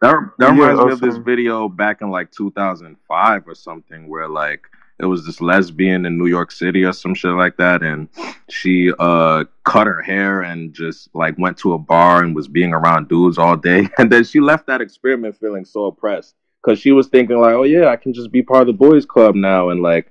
That, 0.01 0.31
that 0.39 0.45
Yeah, 0.45 0.51
reminds 0.51 0.85
me 0.85 0.93
of 0.93 1.01
this 1.01 1.17
video 1.17 1.69
back 1.69 2.01
in 2.01 2.11
like 2.11 2.31
2005 2.31 3.49
or 3.49 3.55
something 3.55 4.09
where 4.09 4.29
like 4.29 4.67
it 5.01 5.07
was 5.07 5.27
this 5.27 5.41
lesbian 5.41 6.07
in 6.07 6.19
New 6.19 6.27
York 6.27 6.53
City 6.53 6.85
or 6.85 6.93
some 6.93 7.15
shit 7.15 7.33
like 7.33 7.57
that, 7.57 7.83
and 7.83 8.09
she 8.49 8.93
uh 8.99 9.45
cut 9.65 9.87
her 9.87 10.03
hair 10.03 10.43
and 10.43 10.73
just 10.73 11.09
like 11.15 11.37
went 11.39 11.57
to 11.59 11.73
a 11.73 11.79
bar 11.79 12.23
and 12.23 12.35
was 12.35 12.47
being 12.47 12.73
around 12.73 13.09
dudes 13.09 13.39
all 13.39 13.57
day, 13.57 13.89
and 13.99 14.11
then 14.11 14.25
she 14.25 14.41
left 14.41 14.67
that 14.67 14.81
experiment 14.81 15.37
feeling 15.37 15.65
so 15.65 15.87
oppressed 15.87 16.35
because 16.63 16.79
she 16.79 16.93
was 16.93 17.09
thinking 17.09 17.41
like, 17.41 17.55
oh 17.55 17.65
yeah, 17.65 17.89
I 17.89 17.97
can 17.97 18.13
just 18.13 18.31
be 18.31 18.43
part 18.43 18.63
of 18.63 18.67
the 18.69 18.73
boys' 18.73 19.05
club 19.05 19.35
now, 19.35 19.71
and 19.71 19.83
like 19.83 20.11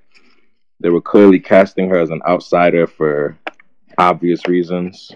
they 0.80 0.90
were 0.90 1.00
clearly 1.00 1.40
casting 1.40 1.88
her 1.88 1.98
as 1.98 2.10
an 2.10 2.20
outsider 2.26 2.86
for 2.86 3.38
obvious 3.96 4.46
reasons. 4.46 5.12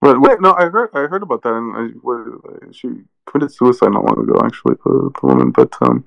But 0.00 0.20
wait, 0.20 0.40
no, 0.40 0.52
I 0.52 0.66
heard 0.66 0.90
I 0.94 1.00
heard 1.06 1.22
about 1.22 1.42
that, 1.42 1.54
and 1.54 1.76
I, 1.76 1.82
what, 2.02 2.74
she 2.74 2.88
committed 3.26 3.52
suicide 3.52 3.90
not 3.92 4.04
long 4.04 4.22
ago, 4.22 4.40
actually, 4.44 4.76
the, 4.84 5.10
the 5.20 5.26
woman. 5.26 5.50
But 5.50 5.74
um, 5.82 6.04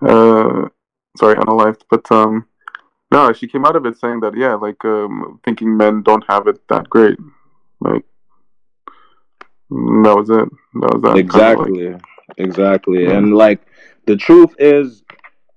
uh, 0.00 0.68
sorry, 1.18 1.36
unalived. 1.36 1.82
But 1.90 2.10
um, 2.10 2.46
no, 3.12 3.32
she 3.32 3.46
came 3.46 3.66
out 3.66 3.76
of 3.76 3.84
it 3.84 3.98
saying 3.98 4.20
that 4.20 4.36
yeah, 4.36 4.54
like 4.54 4.82
um, 4.84 5.38
thinking 5.44 5.76
men 5.76 6.02
don't 6.02 6.24
have 6.28 6.46
it 6.46 6.66
that 6.68 6.88
great. 6.88 7.18
Like 7.80 8.04
that 9.68 10.14
was 10.16 10.30
it. 10.30 10.48
That 10.80 10.94
was 10.94 11.02
that. 11.02 11.16
Exactly, 11.16 11.90
like, 11.90 12.02
exactly, 12.38 13.04
yeah. 13.04 13.18
and 13.18 13.34
like 13.34 13.60
the 14.06 14.16
truth 14.16 14.54
is, 14.58 15.02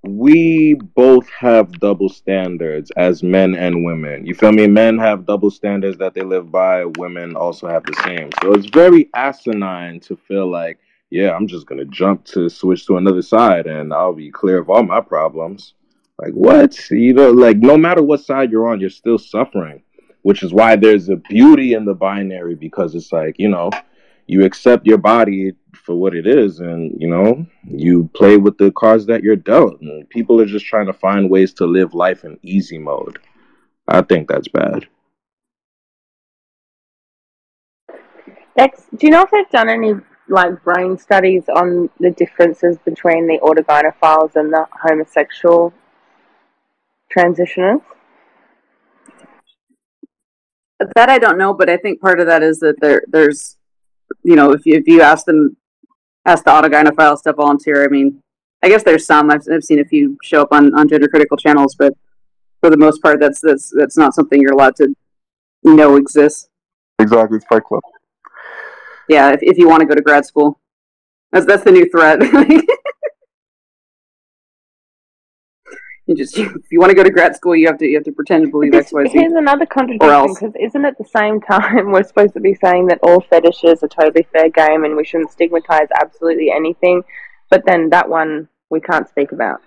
we 0.04 0.74
both 0.74 1.30
have 1.30 1.80
double 1.80 2.10
standards 2.10 2.92
as 2.98 3.24
men 3.24 3.56
and 3.56 3.86
women. 3.86 4.26
You 4.26 4.36
feel 4.36 4.52
me? 4.52 4.68
Men 4.68 4.98
have 4.98 5.26
double 5.26 5.50
standards 5.50 5.98
that 5.98 6.14
they 6.14 6.24
live 6.24 6.52
by, 6.52 6.84
women 6.86 7.38
also 7.38 7.68
have 7.70 7.84
the 7.84 7.96
same. 8.04 8.30
So 8.42 8.54
it's 8.54 8.70
very 8.70 9.10
asinine 9.14 10.02
to 10.02 10.18
feel 10.18 10.52
like, 10.52 10.80
yeah, 11.10 11.32
I'm 11.32 11.48
just 11.48 11.68
going 11.68 11.80
to 11.80 11.86
jump 11.86 12.26
to 12.26 12.50
switch 12.50 12.86
to 12.88 12.98
another 12.98 13.22
side 13.22 13.66
and 13.66 13.94
I'll 13.94 14.14
be 14.14 14.30
clear 14.30 14.58
of 14.58 14.70
all 14.70 14.84
my 14.84 15.00
problems. 15.00 15.74
Like, 16.20 16.34
what? 16.34 16.78
You 16.92 17.14
know, 17.14 17.32
like, 17.32 17.58
no 17.58 17.78
matter 17.78 18.04
what 18.04 18.20
side 18.20 18.52
you're 18.52 18.68
on, 18.68 18.82
you're 18.82 18.90
still 18.90 19.18
suffering, 19.18 19.84
which 20.24 20.44
is 20.44 20.54
why 20.54 20.76
there's 20.76 21.08
a 21.08 21.16
beauty 21.16 21.76
in 21.76 21.86
the 21.86 21.94
binary 21.94 22.56
because 22.56 22.94
it's 22.94 23.14
like, 23.14 23.36
you 23.40 23.48
know, 23.48 23.72
you 24.28 24.44
accept 24.44 24.86
your 24.86 24.98
body 24.98 25.54
for 25.74 25.96
what 25.96 26.16
it 26.16 26.28
is 26.28 26.60
and 26.60 26.96
you 27.00 27.08
know 27.08 27.46
you 27.64 28.10
play 28.14 28.38
with 28.38 28.58
the 28.58 28.72
cards 28.72 29.06
that 29.06 29.24
you're 29.24 29.36
dealt 29.36 29.80
and 29.82 30.10
people 30.10 30.40
are 30.40 30.46
just 30.46 30.66
trying 30.66 30.86
to 30.86 30.94
find 30.94 31.30
ways 31.30 31.54
to 31.54 31.66
live 31.66 31.94
life 31.94 32.24
in 32.24 32.38
easy 32.44 32.78
mode 32.78 33.20
i 33.88 34.02
think 34.02 34.28
that's 34.28 34.48
bad 34.48 34.88
Dex, 38.56 38.86
do 38.96 39.08
you 39.08 39.12
know 39.12 39.24
if 39.24 39.32
they've 39.32 39.50
done 39.50 39.68
any 39.68 39.96
like 40.30 40.64
brain 40.64 40.98
studies 40.98 41.44
on 41.50 41.90
the 42.00 42.12
differences 42.12 42.78
between 42.86 43.26
the 43.28 43.40
autogynephiles 43.40 44.36
and 44.36 44.54
the 44.54 44.68
homosexual 44.80 45.74
transitioners? 47.16 47.82
That 50.96 51.10
I 51.10 51.18
don't 51.18 51.40
know, 51.40 51.56
but 51.56 51.68
I 51.68 51.78
think 51.78 52.00
part 52.00 52.20
of 52.20 52.28
that 52.28 52.44
is 52.44 52.60
that 52.60 52.80
there 52.80 53.02
there's 53.08 53.58
you 54.24 54.36
know, 54.36 54.52
if 54.52 54.66
you, 54.66 54.76
if 54.76 54.88
you 54.88 55.02
ask 55.02 55.26
them, 55.26 55.58
ask 56.26 56.44
the 56.44 56.52
autogynephiles 56.52 57.24
to 57.24 57.34
volunteer, 57.34 57.84
I 57.84 57.88
mean, 57.88 58.22
I 58.64 58.70
guess 58.70 58.84
there's 58.84 59.06
some. 59.06 59.30
I've, 59.30 59.44
I've 59.52 59.64
seen 59.64 59.80
a 59.80 59.86
few 59.86 60.18
show 60.24 60.42
up 60.42 60.50
on, 60.52 60.74
on 60.74 60.88
gender 60.88 61.08
critical 61.08 61.38
channels, 61.38 61.76
but 61.76 61.94
for 62.62 62.70
the 62.70 62.78
most 62.78 63.02
part, 63.02 63.20
that's 63.20 63.42
that's 63.42 63.74
that's 63.76 63.98
not 63.98 64.16
something 64.16 64.42
you're 64.42 64.54
allowed 64.54 64.78
to 64.78 64.96
know 65.64 65.98
exists. 65.98 66.48
Exactly, 67.00 67.38
it's 67.38 67.46
Fight 67.46 67.64
Club. 67.66 67.82
Yeah, 69.10 69.32
if, 69.32 69.40
if 69.42 69.58
you 69.58 69.68
want 69.68 69.82
to 69.82 69.86
go 69.86 69.96
to 69.96 70.02
grad 70.02 70.26
school, 70.26 70.60
that's 71.32 71.46
that's 71.46 71.64
the 71.64 71.72
new 71.72 71.90
threat. 71.90 72.20
you 76.06 76.16
just 76.16 76.38
if 76.38 76.72
you 76.72 76.80
want 76.80 76.90
to 76.90 76.96
go 76.96 77.04
to 77.04 77.10
grad 77.10 77.36
school, 77.36 77.56
you 77.56 77.68
have 77.68 77.78
to 77.80 77.86
you 77.86 77.96
have 77.96 78.04
to 78.04 78.12
pretend 78.12 78.46
to 78.46 78.52
believe 78.52 78.74
X 78.74 78.92
Y 78.92 79.06
Z. 79.06 79.12
Here's 79.12 79.34
another 79.34 79.66
contradiction 79.66 80.34
because 80.34 80.54
isn't 80.60 80.86
it 80.86 80.98
the 80.98 81.06
same 81.06 81.40
time 81.42 81.92
we're 81.92 82.04
supposed 82.04 82.34
to 82.34 82.40
be 82.40 82.54
saying 82.56 82.88
that 82.88 83.00
all 83.04 83.22
fetishes 83.22 83.84
are 83.84 83.88
totally 83.88 84.28
fair 84.32 84.50
game 84.50 84.84
and 84.84 84.96
we 84.96 85.06
shouldn't 85.06 85.32
stigmatize 85.32 85.88
absolutely 86.00 86.52
anything, 86.52 87.04
but 87.50 87.66
then 87.66 87.90
that 87.90 88.10
one 88.10 88.48
we 88.70 88.82
can't 88.82 89.08
speak 89.08 89.32
about. 89.32 89.62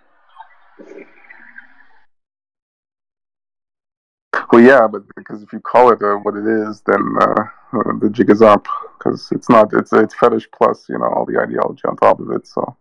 Well, 4.53 4.63
yeah, 4.63 4.87
but 4.87 5.03
because 5.17 5.43
if 5.43 5.53
you 5.53 5.61
call 5.61 5.91
it 5.91 6.03
uh, 6.03 6.17
what 6.17 6.37
it 6.37 6.47
is, 6.47 6.83
then 6.87 7.17
uh, 7.21 7.45
uh, 7.73 7.99
the 8.01 8.11
jig 8.11 8.31
is 8.31 8.43
up. 8.43 8.67
Because 8.99 9.29
it's 9.33 9.49
not 9.49 9.73
it's 9.73 9.93
it's 9.93 10.15
fetish 10.15 10.49
plus 10.57 10.89
you 10.89 10.99
know 10.99 11.07
all 11.07 11.27
the 11.27 11.39
ideology 11.39 11.83
on 11.87 11.97
top 11.97 12.21
of 12.21 12.31
it. 12.31 12.47
So. 12.47 12.77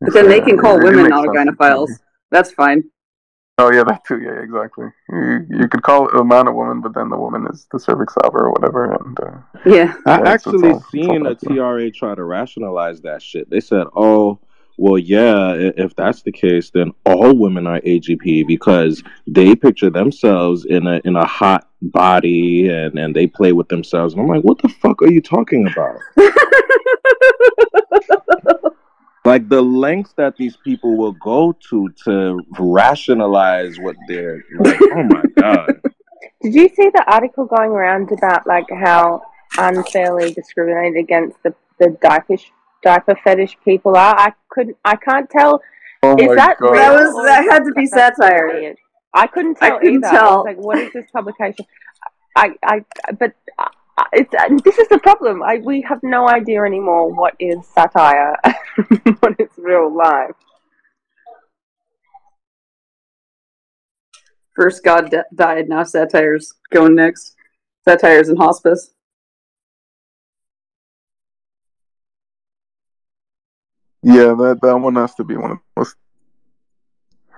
But 0.00 0.14
then 0.14 0.28
they 0.28 0.40
can 0.40 0.58
call 0.58 0.82
women 0.82 1.10
autogynephiles. 1.10 1.88
That's 2.32 2.52
fine. 2.52 2.84
Oh 3.58 3.70
yeah, 3.70 3.84
that 3.84 4.04
too. 4.06 4.20
Yeah, 4.20 4.40
exactly. 4.42 4.86
You, 5.10 5.46
you 5.50 5.68
could 5.68 5.82
call 5.82 6.08
a 6.08 6.24
man 6.24 6.48
a 6.48 6.52
woman, 6.52 6.80
but 6.80 6.94
then 6.94 7.10
the 7.10 7.18
woman 7.18 7.46
is 7.52 7.68
the 7.70 7.78
cervix 7.78 8.14
haver 8.20 8.46
or 8.46 8.50
whatever. 8.50 8.94
And 8.94 9.20
uh, 9.20 9.36
yeah, 9.66 9.94
I 10.06 10.18
yeah, 10.18 10.28
actually 10.28 10.70
all, 10.70 10.80
seen 10.90 11.26
a 11.26 11.34
TRA 11.34 11.90
try 11.90 12.14
to 12.14 12.24
rationalize 12.24 13.02
that 13.02 13.20
shit. 13.20 13.50
They 13.50 13.60
said, 13.60 13.86
"Oh, 13.94 14.40
well, 14.78 14.98
yeah, 14.98 15.52
if 15.52 15.94
that's 15.94 16.22
the 16.22 16.32
case, 16.32 16.70
then 16.70 16.92
all 17.04 17.36
women 17.36 17.66
are 17.66 17.80
AGP 17.80 18.46
because 18.46 19.02
they 19.26 19.54
picture 19.54 19.90
themselves 19.90 20.64
in 20.64 20.86
a 20.86 21.02
in 21.04 21.14
a 21.14 21.26
hot 21.26 21.68
body 21.82 22.70
and 22.70 22.98
and 22.98 23.14
they 23.14 23.26
play 23.26 23.52
with 23.52 23.68
themselves." 23.68 24.14
And 24.14 24.22
I'm 24.22 24.28
like, 24.28 24.42
"What 24.42 24.62
the 24.62 24.70
fuck 24.70 25.02
are 25.02 25.12
you 25.12 25.20
talking 25.20 25.68
about?" 25.68 25.98
like 29.24 29.48
the 29.48 29.62
lengths 29.62 30.12
that 30.14 30.36
these 30.36 30.56
people 30.56 30.96
will 30.96 31.12
go 31.12 31.52
to 31.70 31.88
to 32.04 32.40
rationalize 32.58 33.78
what 33.78 33.96
they're 34.08 34.42
like 34.58 34.78
oh 34.82 35.02
my 35.04 35.22
god. 35.36 35.80
Did 36.42 36.54
you 36.54 36.68
see 36.68 36.90
the 36.90 37.04
article 37.06 37.44
going 37.44 37.70
around 37.70 38.10
about 38.10 38.46
like 38.46 38.66
how 38.70 39.22
unfairly 39.58 40.32
discriminated 40.32 40.96
against 40.98 41.36
the 41.42 41.54
the 41.78 41.96
diaper 42.02 42.36
diaper 42.82 43.16
fetish 43.22 43.56
people 43.64 43.96
are? 43.96 44.18
I 44.18 44.32
couldn't 44.48 44.76
i 44.84 44.96
can't 44.96 45.30
tell. 45.30 45.62
Oh 46.02 46.16
is 46.18 46.36
that 46.36 46.56
god. 46.60 46.74
that 46.74 46.92
was 46.92 47.24
that 47.26 47.44
had 47.48 47.64
to 47.64 47.72
be 47.72 47.86
satire. 47.86 48.74
i 49.14 49.26
couldn't 49.28 49.54
tell 49.56 49.76
I 49.76 49.78
couldn't 49.78 50.04
either. 50.04 50.10
tell. 50.10 50.44
Like 50.44 50.58
what 50.58 50.78
is 50.78 50.92
this 50.92 51.06
publication? 51.12 51.64
I, 52.34 52.54
I, 52.64 52.84
but 53.18 53.34
it's, 54.12 54.34
uh, 54.34 54.58
this 54.64 54.78
is 54.78 54.88
the 54.88 54.98
problem. 54.98 55.42
I, 55.42 55.56
we 55.58 55.82
have 55.82 56.00
no 56.02 56.28
idea 56.28 56.62
anymore 56.64 57.12
what 57.12 57.34
is 57.38 57.66
satire, 57.66 58.36
what 59.20 59.36
is 59.38 59.48
real 59.56 59.94
life. 59.94 60.34
First, 64.54 64.84
God 64.84 65.10
de- 65.10 65.24
died. 65.34 65.68
Now, 65.68 65.82
satire's 65.82 66.52
going 66.70 66.94
next. 66.94 67.36
Satire's 67.86 68.28
in 68.28 68.36
hospice. 68.36 68.92
Yeah, 74.02 74.34
that 74.34 74.58
that 74.62 74.76
one 74.76 74.96
has 74.96 75.14
to 75.14 75.24
be 75.24 75.36
one 75.36 75.52
of 75.52 75.58
the 75.58 75.80
most 75.80 75.96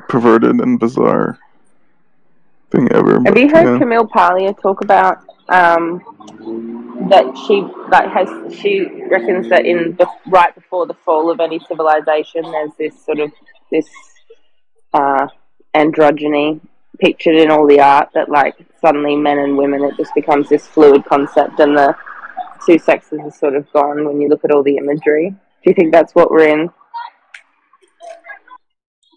perverted 0.08 0.60
and 0.60 0.80
bizarre 0.80 1.38
thing 2.70 2.88
ever. 2.92 3.20
Have 3.24 3.36
you 3.36 3.48
heard 3.48 3.64
yeah. 3.64 3.78
Camille 3.78 4.06
Paglia 4.06 4.54
talk 4.54 4.80
about 4.80 5.24
um, 5.48 6.02
that 7.10 7.24
she 7.46 7.62
like 7.90 8.08
has 8.10 8.54
she 8.54 8.86
reckons 9.10 9.48
that 9.50 9.66
in 9.66 9.94
the 9.96 10.06
right 10.28 10.54
before 10.54 10.86
the 10.86 10.94
fall 10.94 11.30
of 11.30 11.40
any 11.40 11.58
civilization, 11.60 12.42
there's 12.42 12.70
this 12.78 13.04
sort 13.04 13.20
of 13.20 13.32
this 13.70 13.86
uh, 14.92 15.26
androgyny 15.74 16.60
pictured 16.98 17.34
in 17.34 17.50
all 17.50 17.66
the 17.66 17.80
art 17.80 18.08
that 18.14 18.28
like 18.28 18.54
suddenly 18.80 19.16
men 19.16 19.38
and 19.38 19.58
women 19.58 19.82
it 19.82 19.96
just 19.96 20.14
becomes 20.14 20.48
this 20.48 20.66
fluid 20.66 21.04
concept 21.04 21.58
and 21.58 21.76
the 21.76 21.94
two 22.64 22.78
sexes 22.78 23.18
are 23.22 23.30
sort 23.32 23.56
of 23.56 23.70
gone 23.72 24.06
when 24.06 24.20
you 24.20 24.28
look 24.28 24.44
at 24.44 24.50
all 24.50 24.62
the 24.62 24.76
imagery. 24.76 25.30
Do 25.30 25.70
you 25.70 25.74
think 25.74 25.92
that's 25.92 26.14
what 26.14 26.30
we're 26.30 26.48
in? 26.48 26.70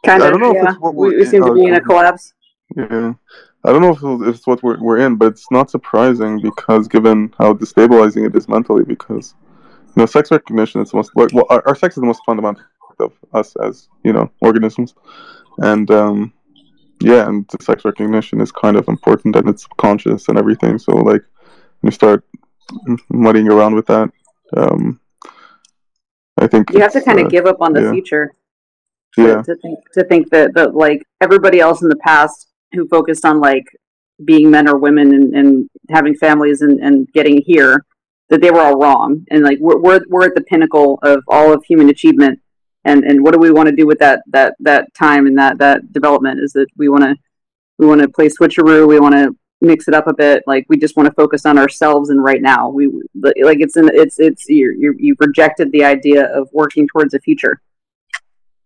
Kind 0.05 0.23
of. 0.23 0.39
Yeah. 0.39 0.75
we, 0.77 1.17
we 1.17 1.25
seem 1.25 1.43
to 1.43 1.53
be 1.53 1.65
in 1.65 1.73
a 1.73 1.81
collapse. 1.81 2.33
Yeah. 2.75 3.13
I 3.67 3.73
don't 3.73 3.81
know 3.81 4.21
if 4.21 4.33
it's 4.33 4.47
what 4.47 4.63
we're, 4.63 4.79
we're 4.79 4.99
in, 4.99 5.17
but 5.17 5.27
it's 5.33 5.51
not 5.51 5.69
surprising 5.69 6.39
because 6.39 6.87
given 6.87 7.33
how 7.37 7.53
destabilizing 7.53 8.25
it 8.25 8.33
is 8.33 8.47
mentally, 8.47 8.85
because 8.85 9.35
you 9.87 9.93
know, 9.97 10.05
sex 10.05 10.31
recognition 10.31 10.79
is 10.79 10.91
the 10.91 10.97
most 10.97 11.11
well, 11.15 11.45
our, 11.49 11.61
our 11.67 11.75
sex 11.75 11.97
is 11.97 12.01
the 12.01 12.07
most 12.07 12.21
fundamental 12.25 12.63
of 13.01 13.11
us 13.33 13.57
as 13.57 13.89
you 14.05 14.13
know 14.13 14.31
organisms, 14.39 14.95
and 15.57 15.91
um, 15.91 16.31
yeah, 17.01 17.27
and 17.27 17.45
the 17.49 17.61
sex 17.61 17.83
recognition 17.83 18.39
is 18.39 18.53
kind 18.53 18.77
of 18.77 18.87
important 18.87 19.35
and 19.35 19.49
it's 19.49 19.67
conscious 19.77 20.29
and 20.29 20.37
everything. 20.37 20.79
So 20.79 20.93
like, 20.93 21.23
when 21.81 21.89
you 21.89 21.91
start 21.91 22.23
muddying 23.09 23.49
around 23.49 23.75
with 23.75 23.87
that, 23.87 24.09
um, 24.55 25.01
I 26.37 26.47
think 26.47 26.71
you 26.71 26.79
have 26.79 26.93
to 26.93 27.01
kind 27.01 27.19
of 27.19 27.25
uh, 27.25 27.29
give 27.29 27.47
up 27.47 27.57
on 27.59 27.73
the 27.73 27.81
yeah. 27.81 27.91
future. 27.91 28.33
Yeah. 29.17 29.41
To 29.41 29.55
think 29.55 29.79
to 29.91 30.03
think 30.05 30.29
that 30.29 30.53
that 30.53 30.73
like 30.73 31.03
everybody 31.19 31.59
else 31.59 31.81
in 31.81 31.89
the 31.89 31.97
past 31.97 32.47
who 32.73 32.87
focused 32.87 33.25
on 33.25 33.39
like 33.39 33.65
being 34.23 34.49
men 34.49 34.67
or 34.67 34.77
women 34.77 35.13
and, 35.13 35.33
and 35.35 35.69
having 35.89 36.15
families 36.15 36.61
and, 36.61 36.79
and 36.79 37.07
getting 37.13 37.41
here 37.45 37.85
that 38.29 38.41
they 38.41 38.51
were 38.51 38.61
all 38.61 38.79
wrong. 38.79 39.25
And 39.31 39.43
like 39.43 39.57
we're, 39.59 39.79
we're, 39.79 40.01
we're 40.09 40.25
at 40.25 40.35
the 40.35 40.41
pinnacle 40.41 40.99
of 41.03 41.23
all 41.27 41.53
of 41.53 41.63
human 41.63 41.89
achievement. 41.89 42.39
And 42.85 43.03
and 43.03 43.21
what 43.21 43.33
do 43.33 43.39
we 43.39 43.51
want 43.51 43.67
to 43.67 43.75
do 43.75 43.85
with 43.85 43.99
that 43.99 44.21
that 44.27 44.55
that 44.59 44.93
time 44.93 45.27
and 45.27 45.37
that 45.37 45.57
that 45.57 45.91
development 45.91 46.39
is 46.39 46.53
that 46.53 46.67
we 46.77 46.87
want 46.87 47.03
to 47.03 47.15
we 47.77 47.85
want 47.85 47.99
to 47.99 48.07
play 48.07 48.29
switcheroo 48.29 48.87
we 48.87 48.97
want 48.97 49.13
to 49.13 49.35
mix 49.61 49.87
it 49.87 49.93
up 49.93 50.07
a 50.07 50.13
bit. 50.13 50.43
Like 50.47 50.65
we 50.69 50.77
just 50.77 50.95
want 50.95 51.07
to 51.07 51.13
focus 51.13 51.45
on 51.45 51.57
ourselves 51.57 52.09
and 52.09 52.23
right 52.23 52.41
now. 52.41 52.69
We 52.69 52.87
like 53.15 53.59
it's 53.59 53.77
in 53.77 53.89
it's 53.93 54.19
it's 54.19 54.47
you 54.47 54.73
you 54.77 54.95
you've 54.97 55.19
rejected 55.19 55.71
the 55.71 55.83
idea 55.83 56.25
of 56.33 56.49
working 56.53 56.87
towards 56.87 57.13
a 57.13 57.19
future 57.19 57.61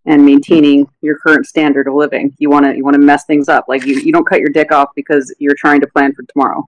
and 0.05 0.25
maintaining 0.25 0.87
your 1.01 1.17
current 1.19 1.45
standard 1.45 1.87
of 1.87 1.93
living 1.93 2.33
you 2.39 2.49
want 2.49 2.65
to 2.65 2.75
you 2.75 2.83
want 2.83 2.93
to 2.93 2.99
mess 2.99 3.25
things 3.25 3.47
up 3.47 3.65
like 3.67 3.85
you, 3.85 3.99
you 3.99 4.11
don't 4.11 4.27
cut 4.27 4.39
your 4.39 4.49
dick 4.49 4.71
off 4.71 4.89
because 4.95 5.33
you're 5.39 5.55
trying 5.55 5.79
to 5.79 5.87
plan 5.87 6.13
for 6.13 6.23
tomorrow 6.23 6.67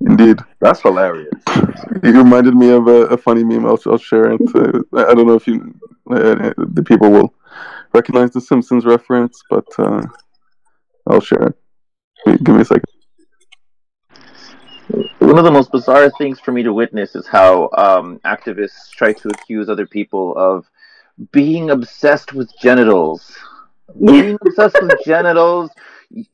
Indeed. 0.00 0.38
That's 0.60 0.80
hilarious. 0.82 1.32
You 2.02 2.22
reminded 2.22 2.54
me 2.54 2.70
of 2.70 2.86
a, 2.86 3.06
a 3.06 3.16
funny 3.16 3.42
meme. 3.42 3.66
I'll, 3.66 3.80
I'll 3.86 3.98
share 3.98 4.32
it. 4.32 4.40
Uh, 4.54 4.82
I 4.92 5.14
don't 5.14 5.26
know 5.26 5.34
if 5.34 5.46
you, 5.46 5.74
uh, 6.10 6.52
the 6.56 6.84
people 6.86 7.10
will 7.10 7.34
recognize 7.92 8.30
the 8.30 8.40
Simpsons 8.40 8.84
reference, 8.84 9.42
but 9.48 9.66
uh, 9.78 10.02
I'll 11.06 11.20
share 11.20 11.48
it. 11.48 12.44
Give 12.44 12.54
me 12.54 12.62
a 12.62 12.64
second. 12.64 12.95
One 14.88 15.38
of 15.38 15.44
the 15.44 15.50
most 15.50 15.72
bizarre 15.72 16.10
things 16.10 16.38
for 16.38 16.52
me 16.52 16.62
to 16.62 16.72
witness 16.72 17.16
is 17.16 17.26
how 17.26 17.70
um, 17.76 18.20
activists 18.24 18.90
try 18.90 19.12
to 19.12 19.28
accuse 19.28 19.68
other 19.68 19.86
people 19.86 20.36
of 20.36 20.66
being 21.32 21.70
obsessed 21.70 22.32
with 22.32 22.50
genitals. 22.60 23.36
Being 24.04 24.38
obsessed 24.46 24.76
with 24.80 24.92
genitals. 25.04 25.70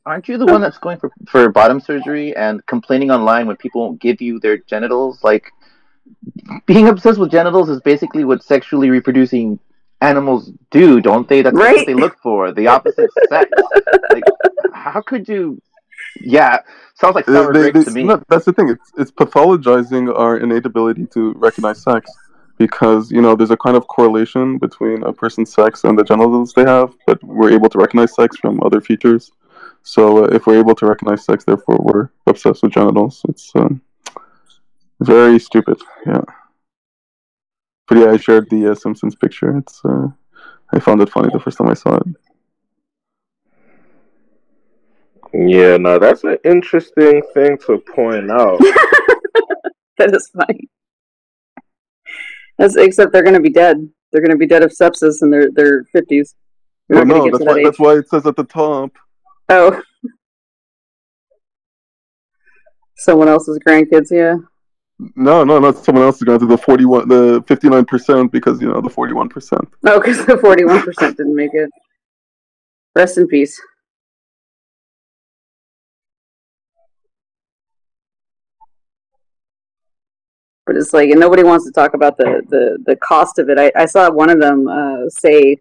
Aren't 0.04 0.28
you 0.28 0.36
the 0.36 0.46
one 0.46 0.60
that's 0.60 0.78
going 0.78 0.98
for, 0.98 1.10
for 1.26 1.48
bottom 1.50 1.80
surgery 1.80 2.36
and 2.36 2.64
complaining 2.66 3.10
online 3.10 3.46
when 3.46 3.56
people 3.56 3.80
won't 3.80 4.00
give 4.00 4.20
you 4.20 4.38
their 4.38 4.58
genitals? 4.58 5.24
Like, 5.24 5.50
being 6.66 6.88
obsessed 6.88 7.18
with 7.18 7.30
genitals 7.30 7.70
is 7.70 7.80
basically 7.80 8.24
what 8.24 8.42
sexually 8.42 8.90
reproducing 8.90 9.58
animals 10.02 10.50
do, 10.70 11.00
don't 11.00 11.26
they? 11.28 11.40
That's 11.40 11.56
Right. 11.56 11.76
what 11.76 11.86
they 11.86 11.94
look 11.94 12.18
for, 12.22 12.52
the 12.52 12.66
opposite 12.66 13.10
sex. 13.28 13.50
Like, 14.10 14.24
how 14.74 15.00
could 15.00 15.26
you? 15.28 15.60
Yeah, 16.20 16.58
sounds 16.94 17.14
like 17.14 17.28
Uh, 17.28 17.32
sour 17.34 17.52
they- 17.52 17.70
grapes 17.70 17.86
they- 17.86 17.92
to 17.92 17.98
me. 17.98 18.02
no, 18.04 18.22
that's 18.28 18.44
the 18.44 18.52
thing. 18.52 18.68
It's 18.68 18.92
it's 18.96 19.10
pathologizing 19.10 20.04
our 20.16 20.36
innate 20.38 20.66
ability 20.66 21.06
to 21.14 21.32
recognize 21.36 21.82
sex, 21.82 22.10
because 22.58 23.10
you 23.10 23.22
know 23.22 23.34
there's 23.36 23.50
a 23.50 23.56
kind 23.56 23.76
of 23.76 23.86
correlation 23.88 24.58
between 24.58 25.02
a 25.04 25.12
person's 25.12 25.52
sex 25.52 25.84
and 25.84 25.98
the 25.98 26.04
genitals 26.04 26.52
they 26.52 26.64
have, 26.64 26.94
but 27.06 27.22
we're 27.24 27.50
able 27.58 27.68
to 27.70 27.78
recognize 27.78 28.14
sex 28.14 28.36
from 28.36 28.60
other 28.62 28.80
features. 28.80 29.30
So 29.84 30.24
uh, 30.24 30.28
if 30.36 30.46
we're 30.46 30.58
able 30.64 30.74
to 30.76 30.86
recognize 30.86 31.24
sex, 31.24 31.44
therefore 31.44 31.78
we're 31.80 32.08
obsessed 32.26 32.62
with 32.62 32.72
genitals. 32.72 33.14
It's 33.28 33.50
um, 33.56 33.80
very 35.00 35.38
stupid. 35.40 35.78
Yeah. 36.06 36.22
But 37.88 37.98
yeah, 37.98 38.10
I 38.12 38.16
shared 38.16 38.48
the 38.50 38.68
uh, 38.70 38.74
Simpsons 38.76 39.16
picture. 39.16 39.56
It's 39.58 39.80
uh, 39.84 40.06
I 40.72 40.78
found 40.78 41.00
it 41.02 41.10
funny 41.10 41.30
the 41.32 41.40
first 41.40 41.58
time 41.58 41.68
I 41.68 41.74
saw 41.74 41.96
it. 41.96 42.06
Yeah, 45.34 45.78
no, 45.78 45.98
that's 45.98 46.24
an 46.24 46.38
interesting 46.44 47.22
thing 47.32 47.56
to 47.66 47.78
point 47.78 48.30
out. 48.30 48.58
that 49.98 50.14
is 50.14 50.30
funny 50.34 50.68
That's, 52.58 52.76
except 52.76 53.12
they're 53.12 53.22
going 53.22 53.34
to 53.34 53.40
be 53.40 53.50
dead 53.50 53.88
they're 54.10 54.20
going 54.20 54.30
to 54.30 54.36
be 54.36 54.46
dead 54.46 54.62
of 54.62 54.72
sepsis 54.72 55.22
in 55.22 55.30
their 55.30 55.50
their 55.50 55.84
50s 55.94 56.34
They're 56.88 57.04
Well, 57.04 57.06
no, 57.06 57.30
that's 57.30 57.44
why 57.44 57.54
that 57.54 57.62
that's 57.64 57.78
why 57.78 57.94
it 57.94 58.08
says 58.08 58.26
at 58.26 58.36
the 58.36 58.44
top. 58.44 58.92
oh 59.48 59.80
someone 62.96 63.28
else's 63.28 63.58
grandkids 63.66 64.10
yeah 64.10 64.36
No, 65.16 65.44
no, 65.44 65.58
not 65.58 65.76
someone 65.84 66.04
else 66.04 66.16
is 66.16 66.22
going 66.22 66.38
to 66.40 66.46
the 66.46 66.58
forty-one, 66.58 67.08
the 67.08 67.42
fifty-nine 67.48 67.84
percent 67.84 68.30
because 68.30 68.60
you 68.60 68.68
know 68.68 68.80
the 68.80 68.90
forty-one 68.90 69.28
percent. 69.28 69.66
Oh, 69.84 69.98
because 69.98 70.24
the 70.26 70.34
41% 70.34 71.16
didn't 71.16 71.34
make 71.34 71.54
it. 71.54 71.68
Rest 72.94 73.18
in 73.18 73.26
peace. 73.26 73.60
But 80.66 80.76
it's 80.76 80.92
like, 80.92 81.10
and 81.10 81.18
nobody 81.18 81.42
wants 81.42 81.64
to 81.66 81.72
talk 81.72 81.94
about 81.94 82.16
the, 82.16 82.42
the, 82.48 82.78
the 82.86 82.96
cost 82.96 83.38
of 83.38 83.50
it. 83.50 83.58
I, 83.58 83.72
I 83.74 83.86
saw 83.86 84.10
one 84.10 84.30
of 84.30 84.40
them 84.40 84.68
uh, 84.68 85.08
say, 85.08 85.60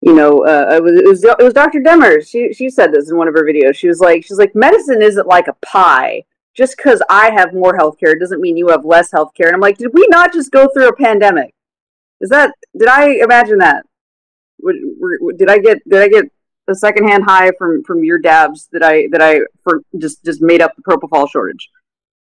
you 0.00 0.14
know, 0.14 0.46
uh, 0.46 0.76
it 0.76 0.82
was 0.82 0.92
it 0.98 1.06
was 1.06 1.24
it 1.24 1.42
was 1.42 1.52
Dr. 1.52 1.80
Demers. 1.80 2.26
She 2.28 2.54
she 2.54 2.70
said 2.70 2.92
this 2.92 3.10
in 3.10 3.16
one 3.16 3.28
of 3.28 3.34
her 3.34 3.44
videos. 3.44 3.76
She 3.76 3.88
was 3.88 4.00
like, 4.00 4.24
she's 4.24 4.38
like, 4.38 4.54
medicine 4.54 5.02
isn't 5.02 5.26
like 5.26 5.46
a 5.48 5.56
pie. 5.64 6.24
Just 6.54 6.76
because 6.76 7.02
I 7.08 7.30
have 7.30 7.54
more 7.54 7.76
healthcare 7.76 8.18
doesn't 8.18 8.40
mean 8.40 8.56
you 8.56 8.68
have 8.68 8.84
less 8.84 9.10
healthcare. 9.10 9.46
And 9.46 9.54
I'm 9.54 9.60
like, 9.60 9.78
did 9.78 9.92
we 9.92 10.06
not 10.08 10.32
just 10.32 10.50
go 10.50 10.68
through 10.68 10.88
a 10.88 10.96
pandemic? 10.96 11.54
Is 12.20 12.30
that 12.30 12.54
did 12.78 12.88
I 12.88 13.18
imagine 13.22 13.58
that? 13.58 13.84
Did 15.36 15.50
I 15.50 15.58
get 15.58 15.86
did 15.88 16.00
I 16.00 16.08
get 16.08 16.24
a 16.68 16.74
secondhand 16.74 17.24
high 17.24 17.50
from 17.58 17.84
from 17.84 18.02
your 18.02 18.18
dabs 18.18 18.68
that 18.72 18.82
I 18.82 19.08
that 19.12 19.20
I 19.20 19.40
for 19.62 19.82
just 19.98 20.24
just 20.24 20.40
made 20.40 20.62
up 20.62 20.72
the 20.76 20.82
propofol 20.82 21.30
shortage? 21.30 21.68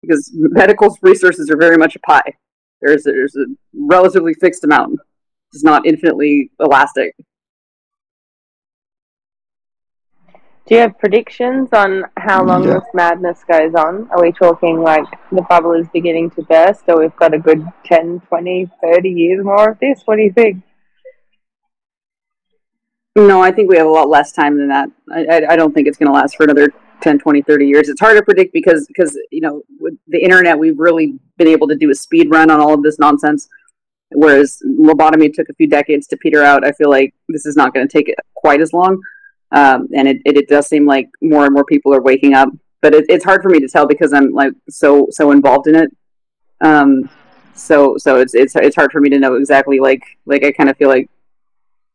Because 0.08 0.32
medical 0.34 0.98
resources 1.02 1.50
are 1.50 1.58
very 1.58 1.78
much 1.78 1.96
a 1.96 2.00
pie. 2.00 2.34
There's 2.82 3.04
there's 3.04 3.36
a 3.36 3.46
relatively 3.74 4.34
fixed 4.36 4.64
amount. 4.64 5.00
It's 5.52 5.64
not 5.64 5.86
infinitely 5.86 6.52
elastic. 6.60 7.14
Do 10.68 10.76
you 10.76 10.82
have 10.82 10.98
predictions 11.00 11.70
on 11.72 12.06
how 12.18 12.44
long 12.44 12.66
Yeah. 12.66 12.74
this 12.76 12.84
madness 12.94 13.44
goes 13.46 13.74
on? 13.74 14.10
Are 14.12 14.22
we 14.22 14.34
talking 14.34 14.82
like 14.82 15.06
the 15.32 15.42
bubble 15.44 15.72
is 15.74 15.88
beginning 15.90 16.30
to 16.32 16.42
burst, 16.44 16.84
or 16.90 17.00
we've 17.00 17.16
got 17.16 17.34
a 17.34 17.40
good 17.40 17.66
10, 17.86 18.22
20, 18.28 18.70
30 18.82 19.10
years 19.10 19.44
more 19.46 19.70
of 19.72 19.80
this? 19.80 20.02
What 20.06 20.18
do 20.18 20.24
you 20.24 20.34
think? 20.34 20.62
No, 23.18 23.42
I 23.42 23.52
think 23.52 23.68
we 23.68 23.78
have 23.78 23.88
a 23.88 23.90
lot 23.90 24.10
less 24.10 24.32
time 24.32 24.60
than 24.60 24.68
that. 24.68 24.90
I, 25.12 25.54
I, 25.54 25.56
don't 25.56 25.74
think 25.74 25.88
it's 25.88 25.98
going 25.98 26.06
to 26.06 26.14
last 26.14 26.36
for 26.38 26.44
another 26.44 26.72
10, 27.02 27.18
20, 27.18 27.42
30 27.42 27.66
years. 27.66 27.90
It's 27.90 28.00
hard 28.00 28.16
to 28.16 28.24
predict 28.24 28.54
because, 28.54 28.86
because, 28.86 29.18
you 29.32 29.42
know, 29.42 29.64
with 29.80 29.96
the 30.08 30.20
internet, 30.20 30.60
we've 30.60 30.78
really 30.78 31.18
been 31.36 31.48
able 31.48 31.68
to 31.70 31.76
do 31.76 31.90
a 31.90 31.96
speed 31.96 32.30
run 32.30 32.52
on 32.52 32.62
all 32.62 32.76
of 32.76 32.84
this 32.84 33.00
nonsense. 33.00 33.50
Whereas 34.12 34.60
lobotomy 34.64 35.34
took 35.34 35.50
a 35.50 35.56
few 35.56 35.68
decades 35.68 36.06
to 36.08 36.18
peter 36.18 36.44
out. 36.44 36.64
I 36.64 36.72
feel 36.74 36.92
like 36.92 37.16
this 37.28 37.48
is 37.48 37.56
not 37.56 37.74
going 37.74 37.88
to 37.88 37.92
take 37.92 38.14
quite 38.36 38.62
as 38.62 38.72
long. 38.72 39.02
Um, 39.52 39.88
and 39.96 40.08
it, 40.08 40.18
it, 40.24 40.38
it 40.38 40.48
does 40.48 40.68
seem 40.68 40.86
like 40.86 41.10
more 41.20 41.46
and 41.46 41.54
more 41.56 41.66
people 41.66 41.96
are 41.96 42.02
waking 42.02 42.36
up, 42.36 42.50
but 42.84 42.94
it, 42.94 43.06
it's 43.10 43.26
hard 43.26 43.42
for 43.42 43.50
me 43.50 43.60
to 43.60 43.68
tell 43.68 43.88
because 43.88 44.14
I'm 44.14 44.32
like 44.32 44.54
so, 44.70 45.08
so 45.10 45.32
involved 45.32 45.66
in 45.66 45.74
it. 45.74 45.90
Um, 46.62 47.10
so, 47.56 47.98
so 47.98 48.20
it's, 48.20 48.36
it's, 48.36 48.56
it's 48.56 48.76
hard 48.76 48.92
for 48.92 49.02
me 49.02 49.10
to 49.10 49.18
know 49.18 49.34
exactly 49.34 49.80
like, 49.80 50.04
like 50.28 50.44
I 50.44 50.52
kind 50.52 50.70
of 50.70 50.78
feel 50.78 50.90
like 50.90 51.10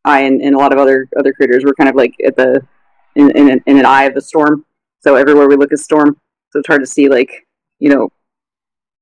I 0.04 0.22
and, 0.22 0.40
and 0.40 0.54
a 0.54 0.58
lot 0.58 0.72
of 0.72 0.78
other 0.78 1.08
other 1.18 1.32
creators 1.32 1.64
were 1.64 1.74
kind 1.74 1.88
of 1.88 1.96
like 1.96 2.14
at 2.24 2.36
the 2.36 2.66
in, 3.14 3.30
in, 3.36 3.62
in 3.66 3.78
an 3.78 3.86
eye 3.86 4.04
of 4.04 4.14
the 4.14 4.20
storm. 4.20 4.64
So 5.00 5.16
everywhere 5.16 5.48
we 5.48 5.56
look 5.56 5.72
is 5.72 5.84
storm. 5.84 6.16
So 6.50 6.58
it's 6.58 6.68
hard 6.68 6.82
to 6.82 6.86
see 6.86 7.08
like 7.08 7.46
you 7.78 7.88
know 7.88 8.10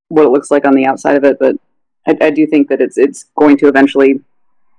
what 0.08 0.26
it 0.26 0.30
looks 0.30 0.50
like 0.50 0.66
on 0.66 0.74
the 0.74 0.86
outside 0.86 1.16
of 1.16 1.24
it. 1.24 1.38
But 1.38 1.56
I, 2.06 2.16
I 2.20 2.30
do 2.30 2.46
think 2.46 2.68
that 2.68 2.80
it's 2.80 2.98
it's 2.98 3.24
going 3.36 3.56
to 3.58 3.68
eventually 3.68 4.20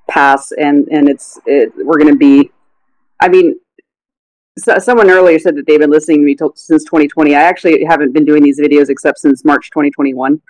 pass, 0.09 0.51
and 0.51 0.87
and 0.91 1.09
it's 1.09 1.39
it, 1.45 1.71
we're 1.75 1.97
going 1.97 2.13
to 2.13 2.17
be. 2.17 2.51
I 3.19 3.29
mean, 3.29 3.59
so, 4.57 4.77
someone 4.79 5.09
earlier 5.09 5.39
said 5.39 5.55
that 5.55 5.65
they've 5.67 5.79
been 5.79 5.91
listening 5.91 6.19
to 6.19 6.25
me 6.25 6.35
since 6.55 6.83
2020. 6.83 7.35
I 7.35 7.41
actually 7.41 7.83
haven't 7.83 8.13
been 8.13 8.25
doing 8.25 8.43
these 8.43 8.59
videos 8.59 8.89
except 8.89 9.19
since 9.19 9.45
March 9.45 9.69
2021. 9.69 10.41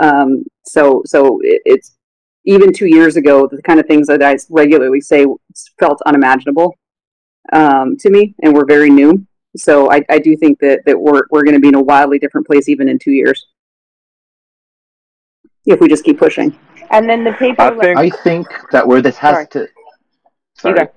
Um, 0.00 0.44
so 0.64 1.02
so 1.06 1.40
it, 1.42 1.62
it's 1.64 1.96
even 2.44 2.72
two 2.72 2.86
years 2.86 3.16
ago, 3.16 3.48
the 3.50 3.62
kind 3.62 3.80
of 3.80 3.86
things 3.86 4.06
that 4.08 4.22
I 4.22 4.36
regularly 4.50 5.00
say 5.00 5.26
felt 5.78 6.00
unimaginable 6.06 6.76
um, 7.52 7.96
to 7.98 8.10
me, 8.10 8.34
and 8.42 8.54
were 8.54 8.66
very 8.66 8.90
new. 8.90 9.26
So 9.56 9.90
I, 9.90 10.02
I 10.10 10.18
do 10.18 10.36
think 10.36 10.58
that, 10.60 10.80
that 10.86 10.98
we're 10.98 11.22
we're 11.30 11.44
going 11.44 11.54
to 11.54 11.60
be 11.60 11.68
in 11.68 11.74
a 11.74 11.82
wildly 11.82 12.18
different 12.18 12.46
place 12.46 12.68
even 12.68 12.88
in 12.88 12.98
two 12.98 13.12
years 13.12 13.46
if 15.66 15.80
we 15.80 15.88
just 15.88 16.04
keep 16.04 16.18
pushing. 16.18 16.58
And 16.90 17.08
then 17.08 17.24
the 17.24 17.32
paper. 17.32 17.62
I 17.62 17.70
think 17.70 17.98
I 17.98 18.10
think 18.10 18.46
that 18.72 18.86
where 18.86 19.00
this 19.00 19.16
has 19.18 19.34
Sorry. 19.34 19.46
to. 19.48 19.68
Sorry. 20.54 20.88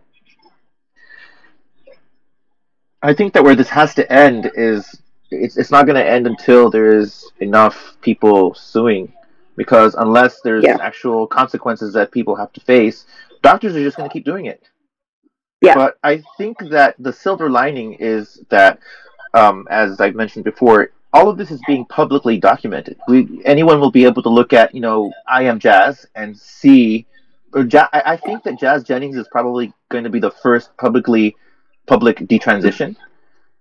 I 3.01 3.13
think 3.13 3.33
that 3.33 3.43
where 3.43 3.55
this 3.55 3.69
has 3.69 3.93
to 3.95 4.11
end 4.11 4.51
is 4.55 5.01
it's 5.31 5.57
it's 5.57 5.71
not 5.71 5.85
going 5.85 5.95
to 5.95 6.05
end 6.05 6.27
until 6.27 6.69
there's 6.69 7.31
enough 7.39 7.95
people 8.01 8.53
suing, 8.53 9.13
because 9.57 9.95
unless 9.95 10.39
there's 10.41 10.63
Yeah. 10.63 10.77
actual 10.81 11.27
consequences 11.27 11.91
that 11.93 12.11
people 12.11 12.35
have 12.35 12.53
to 12.53 12.61
face, 12.61 13.05
doctors 13.41 13.75
are 13.75 13.83
just 13.83 13.97
going 13.97 14.07
to 14.09 14.13
keep 14.13 14.23
doing 14.25 14.45
it. 14.45 14.63
Yeah. 15.61 15.73
But 15.75 15.97
I 16.03 16.23
think 16.37 16.57
that 16.69 16.95
the 16.99 17.11
silver 17.11 17.49
lining 17.49 17.93
is 17.95 18.39
that, 18.49 18.79
um, 19.33 19.67
as 19.69 19.99
I've 19.99 20.15
mentioned 20.15 20.45
before, 20.45 20.91
all 21.13 21.29
of 21.29 21.37
this 21.37 21.49
is 21.51 21.59
being 21.65 21.85
publicly 21.85 22.37
documented. 22.37 22.97
We 23.07 23.41
anyone 23.43 23.79
will 23.79 23.91
be 23.91 24.05
able 24.05 24.21
to 24.23 24.29
look 24.29 24.53
at 24.53 24.75
you 24.75 24.81
know 24.81 25.11
I 25.27 25.43
am 25.43 25.57
Jazz 25.59 26.05
and 26.15 26.37
see. 26.37 27.07
Or 27.53 27.61
ja- 27.63 27.89
I 27.93 28.01
I 28.13 28.17
think 28.17 28.43
that 28.43 28.59
Jazz 28.59 28.83
Jennings 28.83 29.17
is 29.17 29.27
probably 29.31 29.73
going 29.89 30.03
to 30.03 30.09
be 30.11 30.19
the 30.19 30.29
first 30.29 30.75
publicly 30.77 31.35
public 31.87 32.17
detransition, 32.19 32.95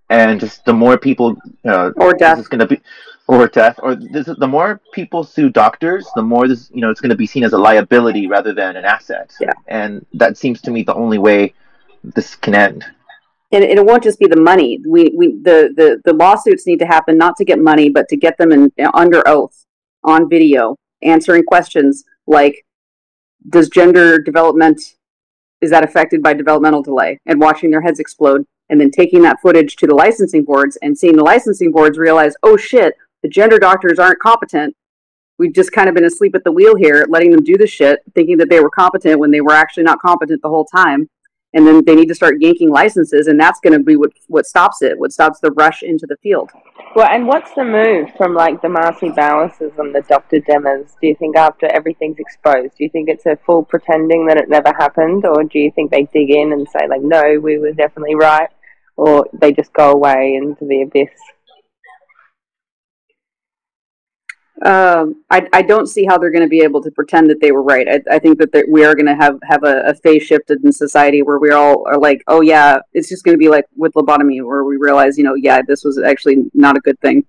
and 0.09 0.39
just 0.39 0.65
the 0.65 0.73
more 0.73 0.97
people, 0.97 1.37
uh, 1.65 1.91
Or 1.95 2.13
death. 2.13 2.37
is 2.37 2.49
going 2.49 2.59
to 2.59 2.67
be 2.67 2.81
or 3.27 3.47
death, 3.47 3.77
or 3.83 3.95
this, 3.95 4.29
the 4.37 4.47
more 4.47 4.81
people 4.93 5.23
sue 5.23 5.49
doctors, 5.49 6.07
the 6.15 6.21
more 6.21 6.47
this, 6.47 6.71
you 6.73 6.81
know, 6.81 6.89
it's 6.89 7.01
going 7.01 7.09
to 7.09 7.15
be 7.15 7.27
seen 7.27 7.43
as 7.43 7.53
a 7.53 7.57
liability 7.57 8.25
rather 8.27 8.53
than 8.53 8.77
an 8.77 8.85
asset. 8.85 9.33
Yeah. 9.41 9.51
And 9.67 10.05
that 10.13 10.37
seems 10.37 10.61
to 10.61 10.71
me 10.71 10.83
the 10.83 10.93
only 10.93 11.17
way 11.17 11.53
this 12.03 12.35
can 12.35 12.55
end. 12.55 12.85
and, 13.51 13.63
and 13.63 13.79
it 13.79 13.85
won't 13.85 14.03
just 14.03 14.19
be 14.19 14.27
the 14.27 14.39
money. 14.39 14.79
We, 14.85 15.13
we 15.15 15.39
the, 15.41 15.73
the, 15.75 16.01
the 16.03 16.13
lawsuits 16.13 16.67
need 16.67 16.79
to 16.79 16.85
happen 16.85 17.17
not 17.17 17.35
to 17.37 17.45
get 17.45 17.59
money, 17.59 17.89
but 17.89 18.07
to 18.09 18.17
get 18.17 18.37
them 18.37 18.51
in 18.51 18.71
under 18.93 19.25
oath 19.27 19.65
on 20.03 20.29
video, 20.29 20.75
answering 21.01 21.43
questions 21.43 22.03
like, 22.25 22.65
does 23.49 23.69
gender 23.69 24.19
development 24.19 24.81
is 25.61 25.71
that 25.71 25.83
affected 25.83 26.21
by 26.21 26.33
developmental 26.33 26.83
delay? 26.83 27.19
And 27.25 27.39
watching 27.39 27.71
their 27.71 27.81
heads 27.81 27.99
explode, 27.99 28.45
and 28.69 28.79
then 28.79 28.91
taking 28.91 29.21
that 29.21 29.41
footage 29.41 29.75
to 29.77 29.87
the 29.87 29.95
licensing 29.95 30.43
boards 30.43 30.77
and 30.81 30.97
seeing 30.97 31.15
the 31.15 31.23
licensing 31.23 31.71
boards 31.71 31.97
realize, 31.97 32.35
oh 32.43 32.57
shit, 32.57 32.93
the 33.23 33.29
gender 33.29 33.59
doctors 33.59 33.99
aren't 33.99 34.19
competent. 34.19 34.75
We've 35.39 35.53
just 35.53 35.71
kind 35.71 35.87
of 35.87 35.95
been 35.95 36.05
asleep 36.05 36.35
at 36.35 36.43
the 36.43 36.51
wheel 36.51 36.75
here, 36.75 37.05
letting 37.09 37.31
them 37.31 37.43
do 37.43 37.57
the 37.57 37.67
shit, 37.67 37.99
thinking 38.15 38.37
that 38.37 38.49
they 38.49 38.59
were 38.59 38.69
competent 38.69 39.19
when 39.19 39.31
they 39.31 39.41
were 39.41 39.53
actually 39.53 39.83
not 39.83 39.99
competent 39.99 40.41
the 40.41 40.49
whole 40.49 40.65
time 40.65 41.09
and 41.53 41.65
then 41.65 41.83
they 41.85 41.95
need 41.95 42.07
to 42.07 42.15
start 42.15 42.35
yanking 42.39 42.69
licenses, 42.69 43.27
and 43.27 43.39
that's 43.39 43.59
going 43.59 43.73
to 43.73 43.79
be 43.79 43.95
what 43.95 44.11
what 44.27 44.45
stops 44.45 44.81
it. 44.81 44.99
What 44.99 45.11
stops 45.11 45.39
the 45.39 45.51
rush 45.51 45.81
into 45.81 46.05
the 46.05 46.17
field. 46.17 46.51
Well, 46.95 47.07
and 47.09 47.25
what's 47.25 47.53
the 47.53 47.63
move 47.63 48.09
from 48.17 48.33
like 48.33 48.61
the 48.61 48.67
Marci 48.67 49.15
Bowerses 49.15 49.77
and 49.79 49.93
the 49.95 50.01
Dr. 50.01 50.39
Demers? 50.41 50.91
Do 51.01 51.07
you 51.07 51.15
think 51.15 51.35
after 51.35 51.67
everything's 51.67 52.19
exposed, 52.19 52.77
do 52.77 52.83
you 52.83 52.89
think 52.89 53.09
it's 53.09 53.25
a 53.25 53.37
full 53.45 53.63
pretending 53.63 54.27
that 54.27 54.37
it 54.37 54.49
never 54.49 54.73
happened, 54.77 55.25
or 55.25 55.43
do 55.43 55.59
you 55.59 55.71
think 55.71 55.89
they 55.89 56.03
dig 56.13 56.29
in 56.29 56.51
and 56.53 56.67
say 56.69 56.87
like, 56.87 57.01
no, 57.01 57.39
we 57.39 57.57
were 57.57 57.71
definitely 57.71 58.15
right, 58.15 58.49
or 58.97 59.25
they 59.33 59.53
just 59.53 59.71
go 59.73 59.91
away 59.91 60.35
into 60.35 60.65
the 60.65 60.81
abyss? 60.81 61.09
Um, 64.65 65.23
I, 65.29 65.47
I 65.53 65.61
don't 65.61 65.85
see 65.85 66.03
how 66.05 66.17
they're 66.17 66.31
going 66.31 66.43
to 66.43 66.49
be 66.49 66.61
able 66.61 66.81
to 66.81 66.89
pretend 66.89 67.29
that 67.29 67.39
they 67.39 67.51
were 67.51 67.61
right. 67.61 67.87
I, 67.87 68.15
I 68.15 68.19
think 68.19 68.39
that 68.39 68.65
we 68.67 68.83
are 68.83 68.95
going 68.95 69.05
to 69.05 69.15
have 69.15 69.37
have 69.43 69.63
a, 69.63 69.81
a 69.81 69.93
phase 69.93 70.23
shifted 70.23 70.63
in 70.63 70.71
society 70.71 71.21
where 71.21 71.37
we 71.37 71.51
all 71.51 71.85
are 71.87 71.99
like, 71.99 72.23
oh 72.27 72.41
yeah, 72.41 72.79
it's 72.93 73.07
just 73.07 73.23
going 73.23 73.35
to 73.35 73.39
be 73.39 73.49
like 73.49 73.65
with 73.75 73.93
lobotomy, 73.93 74.43
where 74.43 74.63
we 74.63 74.77
realize, 74.77 75.15
you 75.15 75.23
know, 75.23 75.35
yeah, 75.35 75.61
this 75.67 75.83
was 75.83 75.99
actually 75.99 76.45
not 76.55 76.75
a 76.75 76.79
good 76.79 76.99
thing. 77.01 77.23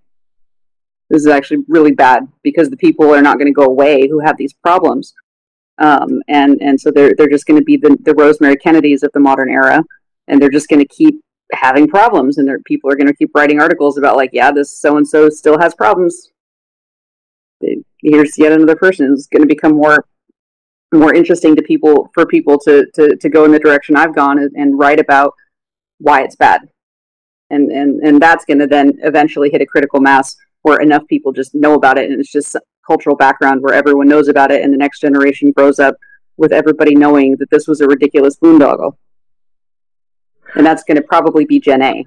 This 1.10 1.20
is 1.20 1.28
actually 1.28 1.64
really 1.68 1.92
bad 1.92 2.26
because 2.42 2.70
the 2.70 2.76
people 2.78 3.14
are 3.14 3.22
not 3.22 3.36
going 3.36 3.46
to 3.46 3.52
go 3.52 3.64
away 3.64 4.08
who 4.08 4.20
have 4.20 4.38
these 4.38 4.54
problems, 4.54 5.12
um, 5.76 6.22
and 6.28 6.58
and 6.62 6.80
so 6.80 6.90
they're 6.90 7.14
they're 7.14 7.28
just 7.28 7.46
going 7.46 7.60
to 7.60 7.64
be 7.64 7.76
the 7.76 7.98
the 8.04 8.14
Rosemary 8.14 8.56
Kennedys 8.56 9.02
of 9.02 9.10
the 9.12 9.20
modern 9.20 9.50
era, 9.50 9.84
and 10.28 10.40
they're 10.40 10.48
just 10.48 10.68
going 10.68 10.80
to 10.80 10.88
keep 10.88 11.20
having 11.52 11.88
problems, 11.88 12.38
and 12.38 12.48
people 12.64 12.90
are 12.90 12.96
going 12.96 13.06
to 13.06 13.16
keep 13.16 13.30
writing 13.34 13.60
articles 13.60 13.98
about 13.98 14.16
like, 14.16 14.30
yeah, 14.32 14.50
this 14.50 14.80
so 14.80 14.96
and 14.96 15.06
so 15.06 15.28
still 15.28 15.58
has 15.58 15.74
problems 15.74 16.30
here's 18.00 18.38
yet 18.38 18.52
another 18.52 18.76
person 18.76 19.06
who's 19.06 19.26
going 19.26 19.42
to 19.42 19.48
become 19.48 19.72
more 19.72 20.04
more 20.92 21.12
interesting 21.12 21.54
to 21.54 21.62
people 21.62 22.10
for 22.14 22.24
people 22.24 22.58
to 22.58 22.86
to, 22.94 23.16
to 23.16 23.28
go 23.28 23.44
in 23.44 23.52
the 23.52 23.58
direction 23.58 23.96
I've 23.96 24.14
gone 24.14 24.38
and, 24.38 24.50
and 24.56 24.78
write 24.78 25.00
about 25.00 25.34
why 25.98 26.22
it's 26.22 26.36
bad, 26.36 26.62
and 27.50 27.70
and 27.70 28.00
and 28.00 28.20
that's 28.22 28.44
going 28.44 28.58
to 28.60 28.66
then 28.66 28.98
eventually 29.02 29.50
hit 29.50 29.60
a 29.60 29.66
critical 29.66 30.00
mass 30.00 30.36
where 30.62 30.80
enough 30.80 31.06
people 31.08 31.32
just 31.32 31.54
know 31.54 31.74
about 31.74 31.98
it, 31.98 32.10
and 32.10 32.18
it's 32.18 32.32
just 32.32 32.56
cultural 32.86 33.16
background 33.16 33.62
where 33.62 33.74
everyone 33.74 34.08
knows 34.08 34.28
about 34.28 34.50
it, 34.50 34.62
and 34.62 34.72
the 34.72 34.78
next 34.78 35.00
generation 35.00 35.52
grows 35.52 35.78
up 35.78 35.94
with 36.38 36.52
everybody 36.52 36.94
knowing 36.94 37.36
that 37.38 37.50
this 37.50 37.66
was 37.66 37.80
a 37.80 37.86
ridiculous 37.86 38.36
boondoggle, 38.36 38.96
and 40.54 40.64
that's 40.64 40.84
going 40.84 40.96
to 40.96 41.02
probably 41.02 41.44
be 41.44 41.60
Gen 41.60 41.82
A. 41.82 42.06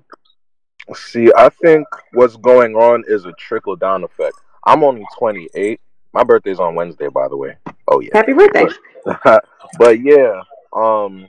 See, 0.96 1.32
I 1.38 1.50
think 1.50 1.86
what's 2.14 2.36
going 2.38 2.76
on 2.76 3.04
is 3.08 3.26
a 3.26 3.34
trickle 3.34 3.76
down 3.76 4.04
effect. 4.04 4.38
I'm 4.66 4.84
only 4.84 5.06
28. 5.18 5.80
My 6.14 6.24
birthday's 6.24 6.60
on 6.60 6.76
Wednesday, 6.76 7.08
by 7.08 7.28
the 7.28 7.38
way. 7.38 7.58
Oh 7.88 8.00
yeah. 8.00 8.10
Happy 8.14 8.34
birthday! 8.34 8.68
But, 9.24 9.46
but 9.80 10.02
yeah, 10.02 10.42
um, 10.74 11.28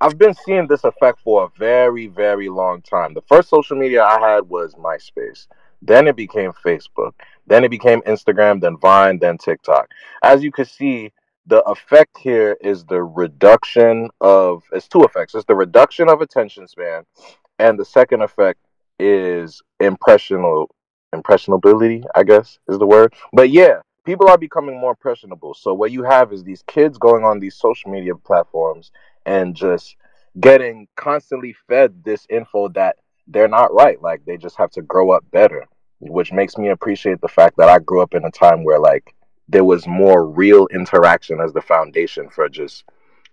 I've 0.00 0.18
been 0.18 0.34
seeing 0.34 0.66
this 0.66 0.84
effect 0.84 1.20
for 1.22 1.44
a 1.44 1.58
very, 1.58 2.06
very 2.06 2.48
long 2.48 2.82
time. 2.82 3.14
The 3.14 3.22
first 3.22 3.48
social 3.48 3.76
media 3.76 4.04
I 4.04 4.20
had 4.20 4.48
was 4.48 4.74
MySpace. 4.74 5.46
Then 5.82 6.06
it 6.08 6.16
became 6.16 6.52
Facebook. 6.52 7.12
Then 7.46 7.64
it 7.64 7.70
became 7.70 8.00
Instagram. 8.02 8.60
Then 8.60 8.78
Vine. 8.78 9.18
Then 9.18 9.38
TikTok. 9.38 9.90
As 10.22 10.42
you 10.42 10.50
can 10.50 10.64
see, 10.64 11.12
the 11.46 11.62
effect 11.64 12.18
here 12.18 12.56
is 12.60 12.84
the 12.84 13.02
reduction 13.02 14.08
of. 14.20 14.64
It's 14.72 14.88
two 14.88 15.04
effects. 15.04 15.34
It's 15.34 15.44
the 15.44 15.54
reduction 15.54 16.08
of 16.08 16.20
attention 16.20 16.66
span, 16.66 17.04
and 17.58 17.78
the 17.78 17.84
second 17.84 18.22
effect 18.22 18.60
is 18.98 19.62
impressional 19.78 20.70
impressionability, 21.16 22.04
I 22.14 22.22
guess 22.22 22.58
is 22.68 22.78
the 22.78 22.86
word. 22.86 23.14
But 23.32 23.50
yeah, 23.50 23.80
people 24.04 24.28
are 24.28 24.38
becoming 24.38 24.78
more 24.78 24.90
impressionable. 24.90 25.54
So 25.54 25.74
what 25.74 25.90
you 25.90 26.02
have 26.04 26.32
is 26.32 26.44
these 26.44 26.62
kids 26.66 26.98
going 26.98 27.24
on 27.24 27.40
these 27.40 27.56
social 27.56 27.90
media 27.90 28.14
platforms 28.14 28.92
and 29.26 29.54
just 29.54 29.96
getting 30.40 30.86
constantly 30.96 31.54
fed 31.68 32.04
this 32.04 32.26
info 32.30 32.68
that 32.68 32.96
they're 33.26 33.48
not 33.48 33.74
right. 33.74 34.00
Like 34.00 34.24
they 34.24 34.36
just 34.36 34.56
have 34.56 34.70
to 34.72 34.82
grow 34.82 35.10
up 35.10 35.24
better, 35.32 35.66
which 36.00 36.32
makes 36.32 36.56
me 36.56 36.68
appreciate 36.68 37.20
the 37.20 37.28
fact 37.28 37.56
that 37.58 37.68
I 37.68 37.78
grew 37.80 38.00
up 38.00 38.14
in 38.14 38.24
a 38.24 38.30
time 38.30 38.62
where 38.64 38.78
like 38.78 39.14
there 39.48 39.64
was 39.64 39.86
more 39.86 40.26
real 40.26 40.66
interaction 40.68 41.40
as 41.40 41.52
the 41.52 41.60
foundation 41.60 42.28
for 42.30 42.48
just 42.48 42.84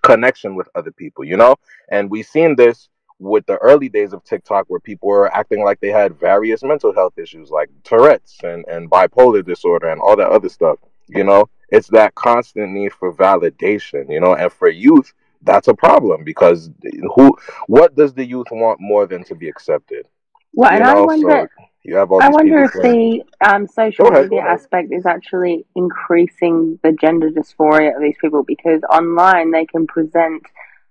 connection 0.01 0.55
with 0.55 0.69
other 0.75 0.91
people, 0.91 1.23
you 1.23 1.37
know? 1.37 1.55
And 1.89 2.09
we've 2.09 2.25
seen 2.25 2.55
this 2.55 2.89
with 3.23 3.45
the 3.45 3.57
early 3.57 3.89
days 3.89 4.13
of 4.13 4.23
TikTok 4.23 4.65
where 4.67 4.79
people 4.79 5.09
were 5.09 5.33
acting 5.33 5.63
like 5.63 5.79
they 5.79 5.89
had 5.89 6.19
various 6.19 6.63
mental 6.63 6.93
health 6.93 7.17
issues 7.17 7.49
like 7.49 7.69
Tourette's 7.83 8.37
and, 8.43 8.65
and 8.67 8.89
bipolar 8.89 9.45
disorder 9.45 9.89
and 9.89 10.01
all 10.01 10.15
that 10.15 10.29
other 10.29 10.49
stuff. 10.49 10.79
You 11.07 11.23
know, 11.23 11.49
it's 11.69 11.87
that 11.89 12.15
constant 12.15 12.71
need 12.71 12.93
for 12.93 13.13
validation, 13.13 14.09
you 14.09 14.19
know, 14.19 14.35
and 14.35 14.51
for 14.51 14.69
youth, 14.69 15.13
that's 15.41 15.67
a 15.67 15.73
problem 15.73 16.23
because 16.23 16.69
who 17.15 17.35
what 17.67 17.95
does 17.95 18.13
the 18.13 18.25
youth 18.25 18.47
want 18.51 18.79
more 18.79 19.05
than 19.05 19.23
to 19.25 19.35
be 19.35 19.49
accepted? 19.49 20.05
Well, 20.53 20.71
You 20.71 20.77
and 20.77 20.85
I 20.85 21.01
wonder, 21.01 21.49
so 21.57 21.65
you 21.83 21.95
have 21.95 22.11
all 22.11 22.21
I 22.21 22.29
wonder 22.29 22.63
if 22.63 22.71
saying, 22.71 23.23
the 23.41 23.49
um, 23.49 23.67
social 23.67 24.07
ahead, 24.07 24.29
media 24.29 24.43
aspect 24.43 24.93
is 24.93 25.05
actually 25.05 25.65
increasing 25.75 26.79
the 26.83 26.93
gender 26.93 27.29
dysphoria 27.29 27.95
of 27.95 28.01
these 28.01 28.15
people 28.21 28.43
because 28.43 28.81
online 28.89 29.51
they 29.51 29.65
can 29.65 29.87
present 29.87 30.43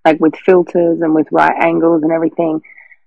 like 0.04 0.20
with 0.20 0.34
filters 0.36 1.00
and 1.00 1.14
with 1.14 1.26
right 1.30 1.54
angles 1.58 2.02
and 2.02 2.12
everything 2.12 2.60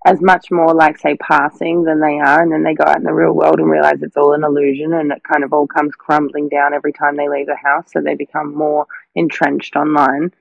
as 0.05 0.21
much 0.21 0.51
more 0.51 0.73
like 0.73 0.99
say 0.99 1.17
passing 1.17 1.83
than 1.83 1.99
they 1.99 2.19
are. 2.19 2.41
And 2.41 2.51
then 2.51 2.63
they 2.63 2.75
go 2.75 2.85
out 2.85 2.97
in 2.97 3.03
the 3.03 3.13
real 3.13 3.33
world 3.33 3.59
and 3.59 3.69
realize 3.69 4.01
it's 4.01 4.15
all 4.15 4.33
an 4.33 4.43
illusion 4.43 4.93
and 4.93 5.11
it 5.11 5.23
kind 5.23 5.43
of 5.43 5.51
all 5.51 5.67
comes 5.67 5.95
crumbling 5.95 6.47
down 6.47 6.73
every 6.73 6.93
time 6.93 7.17
they 7.17 7.27
leave 7.27 7.47
the 7.47 7.55
house. 7.55 7.87
So 7.91 8.01
they 8.01 8.15
become 8.15 8.55
more 8.55 8.85
entrenched 9.15 9.75
online. 9.75 10.31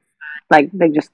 Like 0.51 0.71
they 0.73 0.91
just 0.91 1.11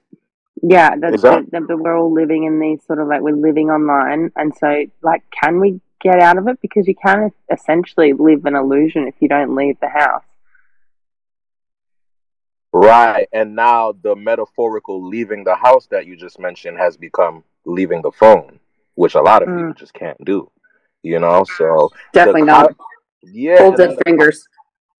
yeah 0.61 0.95
that, 0.97 1.13
Exactly. 1.13 1.47
that, 1.51 1.67
that 1.67 1.77
we're 1.77 1.97
all 1.97 2.13
living 2.13 2.43
in 2.43 2.59
these 2.59 2.83
sort 2.85 2.99
of 2.99 3.07
like 3.07 3.21
we're 3.21 3.35
living 3.35 3.69
online. 3.69 4.31
And 4.35 4.53
so 4.55 4.85
like 5.01 5.23
can 5.41 5.59
we 5.61 5.79
get 6.01 6.19
out 6.19 6.37
of 6.37 6.47
it? 6.49 6.59
Because 6.61 6.87
you 6.87 6.95
can't 6.95 7.33
essentially 7.49 8.11
live 8.11 8.45
an 8.45 8.55
illusion 8.55 9.07
if 9.07 9.15
you 9.21 9.29
don't 9.29 9.55
leave 9.55 9.79
the 9.79 9.89
house 9.89 10.23
Right. 12.73 13.27
And 13.33 13.55
now 13.55 13.93
the 14.01 14.15
metaphorical 14.15 15.05
leaving 15.05 15.43
the 15.43 15.55
house 15.55 15.87
that 15.87 16.05
you 16.05 16.15
just 16.15 16.39
mentioned 16.39 16.77
has 16.77 16.97
become 16.97 17.43
leaving 17.65 18.01
the 18.01 18.11
phone, 18.11 18.59
which 18.95 19.15
a 19.15 19.21
lot 19.21 19.41
of 19.41 19.47
people 19.47 19.73
mm. 19.73 19.77
just 19.77 19.93
can't 19.93 20.23
do. 20.23 20.49
You 21.03 21.19
know, 21.19 21.43
so 21.57 21.89
Definitely 22.13 22.41
co- 22.41 22.45
not. 22.45 22.75
yeah, 23.23 23.57
Hold 23.57 23.79
and 23.79 23.97
the 23.97 24.01
fingers. 24.05 24.47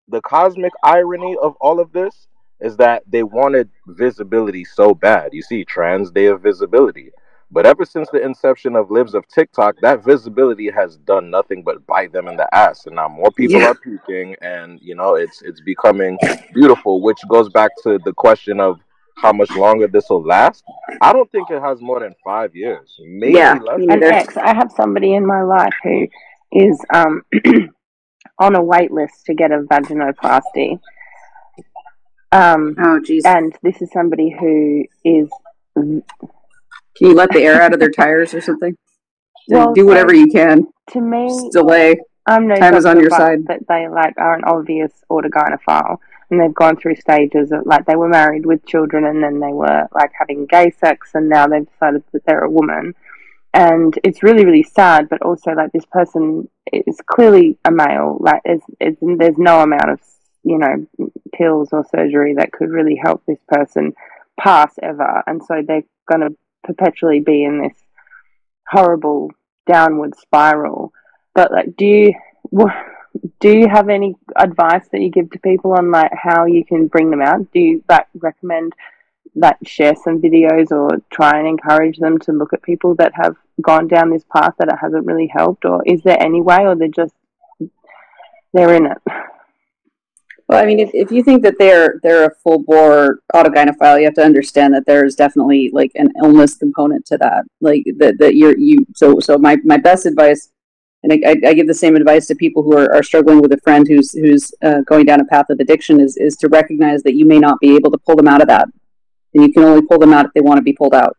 the 0.08 0.22
cosmic 0.22 0.74
irony 0.84 1.38
of 1.42 1.56
all 1.62 1.80
of 1.80 1.92
this 1.92 2.28
is 2.60 2.78
that 2.78 3.04
they 3.08 3.24
wanted 3.24 3.70
visibility 3.88 4.66
so 4.66 4.94
bad. 4.94 5.30
You 5.34 5.42
see, 5.42 5.64
Trans 5.64 6.12
Day 6.12 6.26
of 6.26 6.42
Visibility. 6.42 7.12
But 7.52 7.66
ever 7.66 7.84
since 7.86 8.10
the 8.10 8.24
inception 8.24 8.76
of 8.78 8.90
Libs 8.92 9.14
of 9.14 9.28
TikTok, 9.28 9.76
that 9.82 10.04
visibility 10.04 10.70
has 10.72 10.96
done 10.98 11.30
nothing 11.30 11.64
but 11.64 11.86
bite 11.86 12.14
them 12.14 12.28
in 12.28 12.38
the 12.38 12.54
ass. 12.56 12.86
And 12.86 12.96
now 12.96 13.10
more 13.10 13.32
people 13.32 13.60
Yeah. 13.60 13.68
are 13.68 13.76
peaking 13.76 14.36
and 14.42 14.80
you 14.82 14.96
know 14.96 15.16
it's 15.16 15.42
it's 15.42 15.60
becoming 15.62 16.18
beautiful, 16.54 17.02
which 17.02 17.20
goes 17.28 17.50
back 17.50 17.72
to 17.84 18.00
the 18.06 18.14
question 18.14 18.60
of 18.62 18.80
how 19.18 19.34
much 19.34 19.52
longer 19.52 19.88
this 19.88 20.10
will 20.10 20.24
last. 20.24 20.64
I 21.02 21.12
don't 21.14 21.30
think 21.32 21.50
it 21.52 21.62
has 21.62 21.82
more 21.82 22.00
than 22.00 22.16
five 22.24 22.56
years. 22.56 22.96
Maybe 23.00 23.36
Yeah, 23.36 23.54
less. 23.60 23.80
me 23.80 23.88
an 23.90 24.04
i 24.44 24.54
have 24.56 24.72
somebody 24.72 25.14
in 25.14 25.26
my 25.26 25.42
life 25.44 25.74
who 25.84 26.08
is 26.52 26.80
um 26.94 27.24
on 28.40 28.56
a 28.56 28.64
wait 28.64 28.92
list 28.92 29.26
to 29.26 29.34
get 29.34 29.52
a 29.52 29.60
vaginoplasty 29.60 30.80
um 32.32 32.76
Oh, 32.80 33.00
jeez. 33.00 33.26
and 33.26 33.54
this 33.62 33.82
is 33.82 33.92
somebody 33.92 34.30
who 34.40 34.86
is 35.04 35.30
Can 36.98 37.08
you 37.10 37.14
let 37.16 37.32
the 37.32 37.42
air 37.42 37.62
out 37.62 37.74
of 37.74 37.80
their 37.80 37.92
tires 37.92 38.34
or 38.34 38.42
something? 38.42 38.76
well 39.48 39.74
Do 39.74 39.82
so 39.82 39.86
whatever 39.88 40.12
uh, 40.12 40.16
you 40.16 40.28
can. 40.28 40.68
to 40.92 41.02
me 41.02 41.28
Just 41.28 41.52
delay. 41.52 41.96
I'm 42.26 42.48
no 42.48 42.56
Time 42.56 42.76
is 42.76 42.86
on 42.86 43.00
your 43.00 43.10
side. 43.10 43.48
that 43.48 43.68
they 43.68 43.88
like 43.88 44.14
are 44.18 44.36
an 44.36 44.44
obvious 44.44 44.92
autogynephile, 45.10 45.98
and 46.30 46.40
they've 46.40 46.54
gone 46.54 46.78
through 46.78 46.96
stages 46.96 47.52
of 47.52 47.66
like 47.66 47.86
they 47.86 47.96
were 47.96 48.08
married 48.10 48.46
with 48.46 48.66
children, 48.66 49.06
and 49.06 49.24
then 49.24 49.40
they 49.40 49.52
were 49.52 49.88
like 49.94 50.12
having 50.18 50.46
gay 50.46 50.72
sex, 50.80 51.12
and 51.16 51.28
now 51.30 51.48
they've 51.48 51.68
decided 51.70 52.04
that 52.14 52.24
they're 52.26 52.44
a 52.44 52.50
woman, 52.50 52.94
and 53.54 53.98
it's 54.04 54.22
really 54.22 54.46
really 54.46 54.64
sad. 54.64 55.10
But 55.10 55.24
also 55.24 55.52
like 55.52 55.72
this 55.72 55.86
person 55.86 56.48
is 56.72 57.00
clearly 57.08 57.58
a 57.66 57.72
male. 57.72 58.18
Like 58.20 58.42
it's, 58.46 58.64
it's, 58.80 58.98
there's 59.02 59.38
no 59.38 59.62
amount 59.62 59.90
of 59.90 60.00
you 60.44 60.60
know 60.60 60.88
pills 61.34 61.70
or 61.72 61.84
surgery 61.90 62.36
that 62.36 62.52
could 62.52 62.70
really 62.70 62.96
help 63.04 63.24
this 63.26 63.42
person 63.48 63.94
pass 64.40 64.74
ever, 64.84 65.24
and 65.26 65.44
so 65.44 65.64
they're 65.68 65.84
going 66.08 66.22
to 66.22 66.36
perpetually 66.64 67.20
be 67.20 67.44
in 67.44 67.62
this 67.62 67.78
horrible 68.68 69.32
downward 69.68 70.16
spiral. 70.18 70.94
But 71.34 71.52
like, 71.52 71.76
do 71.76 71.86
you 71.86 72.14
do 73.40 73.58
you 73.58 73.68
have 73.68 73.90
any 73.90 74.16
advice 74.36 74.88
that 74.92 75.02
you 75.02 75.10
give 75.10 75.30
to 75.32 75.40
people 75.40 75.74
on 75.74 75.92
like 75.92 76.12
how 76.14 76.46
you 76.46 76.64
can 76.64 76.88
bring 76.88 77.10
them 77.10 77.22
out? 77.22 77.52
Do 77.52 77.60
you 77.60 77.84
like 77.90 78.08
recommend 78.16 78.74
that 79.36 79.58
share 79.66 79.96
some 79.96 80.22
videos 80.22 80.72
or 80.72 81.02
try 81.10 81.38
and 81.38 81.48
encourage 81.48 81.98
them 81.98 82.20
to 82.20 82.34
look 82.34 82.54
at 82.54 82.62
people 82.62 82.96
that 82.96 83.14
have 83.16 83.36
gone 83.62 83.88
down 83.88 84.10
this 84.10 84.26
path 84.36 84.54
that 84.60 84.68
it 84.68 84.78
hasn't 84.82 85.06
really 85.06 85.28
helped, 85.28 85.66
or 85.66 85.82
is 85.86 86.02
there 86.04 86.22
any 86.22 86.42
way, 86.42 86.66
or 86.66 86.76
they're 86.76 86.88
just 86.88 87.14
they're 88.54 88.74
in 88.76 88.88
it? 88.88 88.98
Well, 90.52 90.62
I 90.62 90.66
mean, 90.66 90.80
if, 90.80 90.90
if 90.94 91.14
you 91.14 91.24
think 91.24 91.44
that 91.44 91.56
they're 91.58 92.02
they're 92.04 92.26
a 92.26 92.36
full 92.44 92.60
bore 92.64 93.22
autogynephile, 93.34 93.98
you 94.00 94.04
have 94.04 94.16
to 94.16 94.24
understand 94.24 94.74
that 94.74 94.84
there's 94.86 95.16
definitely 95.16 95.70
like 95.72 95.94
an 95.96 96.10
illness 96.22 96.56
component 96.58 97.06
to 97.06 97.18
that. 97.20 97.46
Like 97.62 97.86
that 98.00 98.18
that 98.20 98.36
you're 98.36 98.58
you. 98.58 98.86
So 98.94 99.22
so 99.22 99.38
my 99.38 99.56
my 99.64 99.78
best 99.78 100.06
advice, 100.06 100.50
and 101.04 101.14
I, 101.14 101.38
I 101.48 101.54
give 101.54 101.68
the 101.68 101.74
same 101.74 101.96
advice 101.96 102.28
to 102.28 102.36
people 102.36 102.64
who 102.64 102.78
are, 102.78 102.94
are 102.94 103.02
struggling 103.02 103.40
with 103.40 103.54
a 103.54 103.62
friend 103.64 103.88
who's 103.88 104.12
who's 104.12 104.54
uh, 104.62 104.82
going 104.82 105.06
down 105.06 105.22
a 105.22 105.26
path 105.26 105.50
of 105.50 105.62
addiction 105.62 106.02
is 106.02 106.18
is 106.18 106.36
to 106.38 106.50
recognize 106.50 107.02
that 107.04 107.16
you 107.16 107.26
may 107.26 107.40
not 107.40 107.58
be 107.62 107.74
able 107.74 107.90
to 107.90 107.98
pull 108.06 108.18
them 108.18 108.28
out 108.28 108.42
of 108.42 108.50
that, 108.50 108.68
and 109.34 109.44
you 109.44 109.54
can 109.54 109.64
only 109.64 109.84
pull 109.84 110.00
them 110.00 110.12
out 110.12 110.26
if 110.26 110.34
they 110.34 110.42
want 110.42 110.58
to 110.58 110.64
be 110.64 110.74
pulled 110.74 110.94
out. 110.94 111.16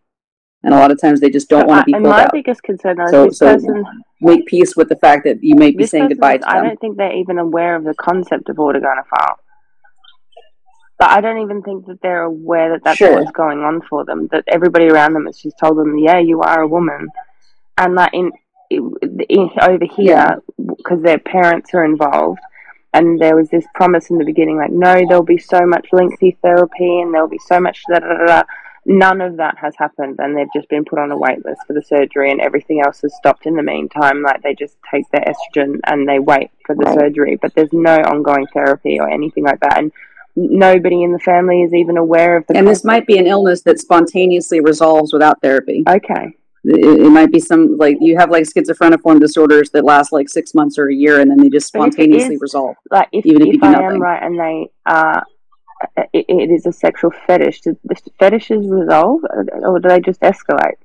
And 0.64 0.72
a 0.74 0.76
lot 0.78 0.90
of 0.90 1.00
times 1.00 1.20
they 1.20 1.30
just 1.30 1.48
don't 1.48 1.66
want 1.66 1.80
to 1.80 1.84
be 1.86 1.92
and 1.94 2.04
pulled 2.04 2.14
my 2.14 2.24
out. 2.24 2.32
biggest 2.32 2.62
concern 2.62 3.00
is 3.00 3.10
So 3.10 3.26
this 3.26 3.38
so 3.38 3.52
person. 3.54 3.84
make 4.20 4.46
peace 4.46 4.76
with 4.76 4.88
the 4.88 4.96
fact 4.96 5.24
that 5.24 5.42
you 5.42 5.56
may 5.56 5.72
be 5.72 5.86
saying 5.86 6.08
goodbye 6.08 6.36
is, 6.36 6.42
to 6.42 6.50
I 6.50 6.54
them. 6.58 6.64
don't 6.68 6.80
think 6.80 6.96
they're 6.96 7.12
even 7.16 7.38
aware 7.38 7.74
of 7.74 7.84
the 7.84 7.94
concept 7.94 8.48
of 8.48 8.56
autogynephile. 8.56 9.36
But 10.98 11.10
I 11.10 11.20
don't 11.20 11.38
even 11.42 11.62
think 11.62 11.86
that 11.86 12.00
they're 12.00 12.22
aware 12.22 12.70
that 12.70 12.84
that's 12.84 12.98
Sure. 12.98 13.14
what's 13.18 13.32
going 13.32 13.58
on 13.60 13.82
for 13.82 14.04
them. 14.04 14.28
That 14.30 14.44
everybody 14.46 14.88
around 14.88 15.14
them 15.14 15.26
has 15.26 15.38
just 15.38 15.58
told 15.58 15.76
them, 15.78 15.98
"Yeah, 15.98 16.18
you 16.18 16.42
are 16.42 16.60
a 16.60 16.68
woman," 16.68 17.08
and 17.76 17.98
that 17.98 18.14
in, 18.14 18.30
in 18.70 19.50
over 19.60 19.84
here 19.84 20.40
because 20.76 21.02
their 21.02 21.18
parents 21.18 21.74
are 21.74 21.84
involved. 21.84 22.38
And 22.94 23.18
there 23.18 23.34
was 23.34 23.48
this 23.48 23.64
promise 23.74 24.10
in 24.10 24.18
the 24.18 24.24
beginning, 24.24 24.58
like, 24.58 24.70
no, 24.70 24.94
there'll 25.08 25.22
be 25.22 25.38
so 25.38 25.62
much 25.66 25.88
lengthy 25.92 26.36
therapy 26.42 27.00
and 27.00 27.12
there'll 27.12 27.26
be 27.26 27.38
so 27.38 27.58
much 27.58 27.82
da 27.88 27.98
da 28.00 28.06
da. 28.18 28.26
da. 28.26 28.42
None 28.84 29.20
of 29.20 29.36
that 29.36 29.56
has 29.58 29.74
happened, 29.78 30.16
and 30.18 30.36
they've 30.36 30.52
just 30.54 30.68
been 30.68 30.84
put 30.84 30.98
on 30.98 31.12
a 31.12 31.16
wait 31.16 31.44
list 31.44 31.60
for 31.68 31.72
the 31.72 31.82
surgery, 31.82 32.32
and 32.32 32.40
everything 32.40 32.80
else 32.84 33.00
has 33.02 33.14
stopped 33.16 33.46
in 33.46 33.54
the 33.54 33.62
meantime. 33.62 34.22
Like 34.22 34.42
they 34.42 34.54
just 34.54 34.76
take 34.90 35.08
their 35.10 35.20
estrogen 35.24 35.78
and 35.86 36.08
they 36.08 36.18
wait 36.18 36.50
for 36.66 36.74
the 36.74 36.84
Right. 36.86 36.98
surgery, 36.98 37.38
but 37.40 37.54
there's 37.54 37.72
no 37.72 37.94
ongoing 37.96 38.46
therapy 38.52 38.98
or 38.98 39.08
anything 39.08 39.44
like 39.44 39.60
that. 39.60 39.78
And 39.78 39.92
nobody 40.34 41.02
in 41.04 41.12
the 41.12 41.20
family 41.20 41.62
is 41.62 41.72
even 41.72 41.96
aware 41.96 42.36
of 42.36 42.46
the. 42.48 42.56
And 42.56 42.66
this 42.66 42.82
might 42.84 43.06
be 43.06 43.18
an 43.18 43.26
illness 43.28 43.62
that 43.62 43.78
spontaneously 43.78 44.58
resolves 44.60 45.12
without 45.12 45.40
therapy. 45.42 45.84
okay. 45.88 46.36
It, 46.64 47.00
it 47.00 47.10
might 47.10 47.32
be 47.32 47.40
some 47.40 47.76
like 47.76 47.96
you 48.00 48.16
have 48.16 48.30
like 48.30 48.44
schizophreniform 48.44 49.18
disorders 49.20 49.70
that 49.70 49.84
last 49.84 50.12
like 50.12 50.28
six 50.28 50.54
months 50.54 50.78
or 50.78 50.88
a 50.88 50.94
year, 50.94 51.20
and 51.20 51.30
then 51.30 51.38
they 51.38 51.48
just 51.50 51.66
spontaneously 51.68 52.34
is- 52.36 52.40
resolve. 52.40 52.76
Like 52.90 53.08
if, 53.12 53.26
Even 53.26 53.42
if 53.42 53.46
you 53.48 53.54
if 53.54 53.62
I 53.62 53.70
nothing. 53.72 53.86
am 53.86 54.00
right 54.02 54.22
and 54.22 54.38
they 54.38 54.70
are, 54.86 55.24
it, 56.12 56.24
it 56.28 56.50
is 56.50 56.66
a 56.66 56.72
sexual 56.72 57.10
fetish. 57.26 57.60
Do 57.62 57.76
the 57.84 57.96
fetishes 58.18 58.66
resolve, 58.68 59.20
or 59.24 59.78
do 59.80 59.88
they 59.88 60.00
just 60.00 60.20
escalate? 60.20 60.76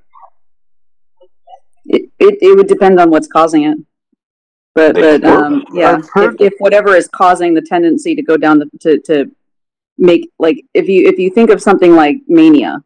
It, 1.85 2.09
it 2.19 2.37
it 2.41 2.55
would 2.57 2.67
depend 2.67 2.99
on 2.99 3.09
what's 3.09 3.27
causing 3.27 3.63
it. 3.63 3.77
But 4.75 4.95
They- 4.95 5.17
but 5.19 5.23
um 5.25 5.65
yeah, 5.73 5.99
if, 6.17 6.35
if 6.39 6.53
whatever 6.59 6.95
is 6.95 7.07
causing 7.07 7.53
the 7.53 7.61
tendency 7.61 8.15
to 8.15 8.21
go 8.21 8.37
down 8.37 8.59
the 8.59 8.69
to 8.81 8.99
to 9.01 9.31
make 9.97 10.29
like 10.37 10.63
if 10.73 10.87
you 10.87 11.07
if 11.07 11.17
you 11.17 11.29
think 11.29 11.49
of 11.49 11.61
something 11.61 11.95
like 11.95 12.17
mania, 12.27 12.83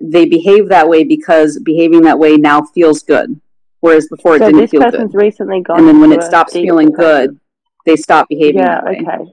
they 0.00 0.26
behave 0.26 0.68
that 0.68 0.88
way 0.88 1.04
because 1.04 1.58
behaving 1.60 2.02
that 2.02 2.18
way 2.18 2.36
now 2.36 2.62
feels 2.62 3.02
good, 3.02 3.40
whereas 3.80 4.06
before 4.08 4.36
it 4.36 4.40
didn't 4.40 4.58
this 4.60 4.70
feel 4.70 4.82
person's 4.82 5.12
good. 5.12 5.18
recently 5.22 5.60
gone. 5.62 5.78
And 5.80 5.88
then 5.88 6.00
when 6.00 6.12
it 6.12 6.22
stops 6.22 6.52
feeling 6.52 6.90
good, 6.90 7.38
they 7.86 7.96
stop 7.96 8.28
behaving 8.28 8.60
Yeah. 8.60 8.80
that 8.80 8.84
way. 8.84 9.00
Okay. 9.00 9.32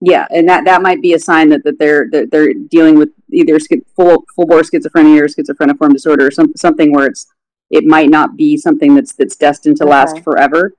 Yeah, 0.00 0.26
and 0.30 0.48
that 0.48 0.64
that 0.64 0.80
might 0.80 1.02
be 1.02 1.12
a 1.12 1.18
sign 1.18 1.50
that, 1.50 1.62
that 1.64 1.78
they're 1.78 2.08
that 2.10 2.30
they're 2.30 2.54
dealing 2.54 2.96
with 2.96 3.10
either 3.32 3.58
schi- 3.58 3.84
full 3.94 4.24
full 4.34 4.46
bore 4.46 4.62
schizophrenia 4.62 5.20
or 5.20 5.28
schizophreniform 5.28 5.92
disorder 5.92 6.26
or 6.26 6.30
some, 6.30 6.52
something 6.56 6.92
where 6.92 7.06
it's 7.06 7.26
it 7.70 7.84
might 7.84 8.08
not 8.08 8.36
be 8.36 8.56
something 8.56 8.94
that's 8.94 9.12
that's 9.12 9.36
destined 9.36 9.76
to 9.76 9.84
last 9.84 10.20
forever. 10.20 10.72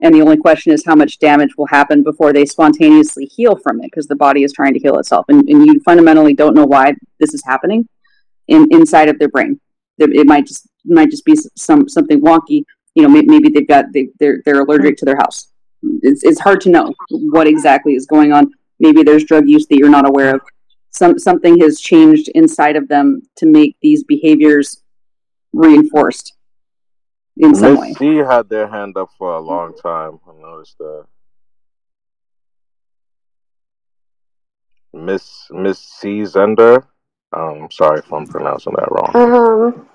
And 0.00 0.14
the 0.14 0.22
only 0.22 0.36
question 0.36 0.72
is 0.72 0.84
how 0.84 0.96
much 0.96 1.20
damage 1.20 1.56
will 1.56 1.66
happen 1.66 2.02
before 2.02 2.32
they 2.32 2.44
spontaneously 2.44 3.26
heal 3.26 3.56
from 3.56 3.80
it 3.80 3.84
because 3.84 4.08
the 4.08 4.16
body 4.16 4.42
is 4.42 4.52
trying 4.52 4.72
to 4.74 4.80
heal 4.80 4.98
itself, 4.98 5.26
and, 5.28 5.48
and 5.48 5.66
you 5.66 5.78
fundamentally 5.84 6.34
don't 6.34 6.54
know 6.54 6.64
why 6.64 6.94
this 7.20 7.34
is 7.34 7.44
happening 7.44 7.86
in 8.48 8.66
inside 8.70 9.08
of 9.08 9.18
their 9.18 9.28
brain. 9.28 9.60
It, 9.98 10.26
might 10.26 10.46
just 10.46 10.64
it 10.64 10.92
might 10.92 11.10
just 11.10 11.26
be 11.26 11.36
some 11.56 11.88
something 11.90 12.22
wonky. 12.22 12.64
You 12.94 13.02
know, 13.02 13.08
maybe, 13.08 13.26
maybe 13.26 13.48
they've 13.50 13.68
got 13.68 13.92
they 13.92 14.08
they're 14.18 14.40
they're 14.46 14.62
allergic 14.62 14.94
mm-hmm. 14.94 15.00
to 15.00 15.04
their 15.04 15.16
house. 15.16 15.48
It's 16.02 16.24
it's 16.24 16.40
hard 16.40 16.62
to 16.62 16.70
know 16.70 16.94
what 17.10 17.46
exactly 17.46 17.94
is 17.94 18.06
going 18.06 18.32
on 18.32 18.50
maybe 18.82 19.02
there's 19.02 19.24
drug 19.24 19.48
use 19.48 19.66
that 19.68 19.78
you're 19.78 19.96
not 19.98 20.06
aware 20.06 20.34
of 20.34 20.42
some 20.90 21.18
something 21.18 21.58
has 21.60 21.80
changed 21.80 22.28
inside 22.34 22.76
of 22.76 22.88
them 22.88 23.22
to 23.36 23.46
make 23.46 23.76
these 23.80 24.04
behaviors 24.04 24.82
reinforced 25.54 26.34
in 27.38 27.54
some 27.54 27.76
way 27.78 27.88
Miss 27.88 27.98
C 27.98 28.16
had 28.16 28.48
their 28.50 28.68
hand 28.68 28.96
up 28.98 29.08
for 29.18 29.34
a 29.34 29.40
long 29.40 29.74
time. 29.74 30.20
I 30.28 30.32
noticed 30.40 30.76
that. 30.78 31.04
Miss 34.92 35.46
Miss 35.50 35.78
C 35.78 36.22
Zender. 36.22 36.84
Um, 37.32 37.68
sorry 37.70 38.00
if 38.00 38.12
I'm 38.12 38.26
pronouncing 38.26 38.74
that 38.76 38.90
wrong. 38.90 39.10
Um, 39.14 39.88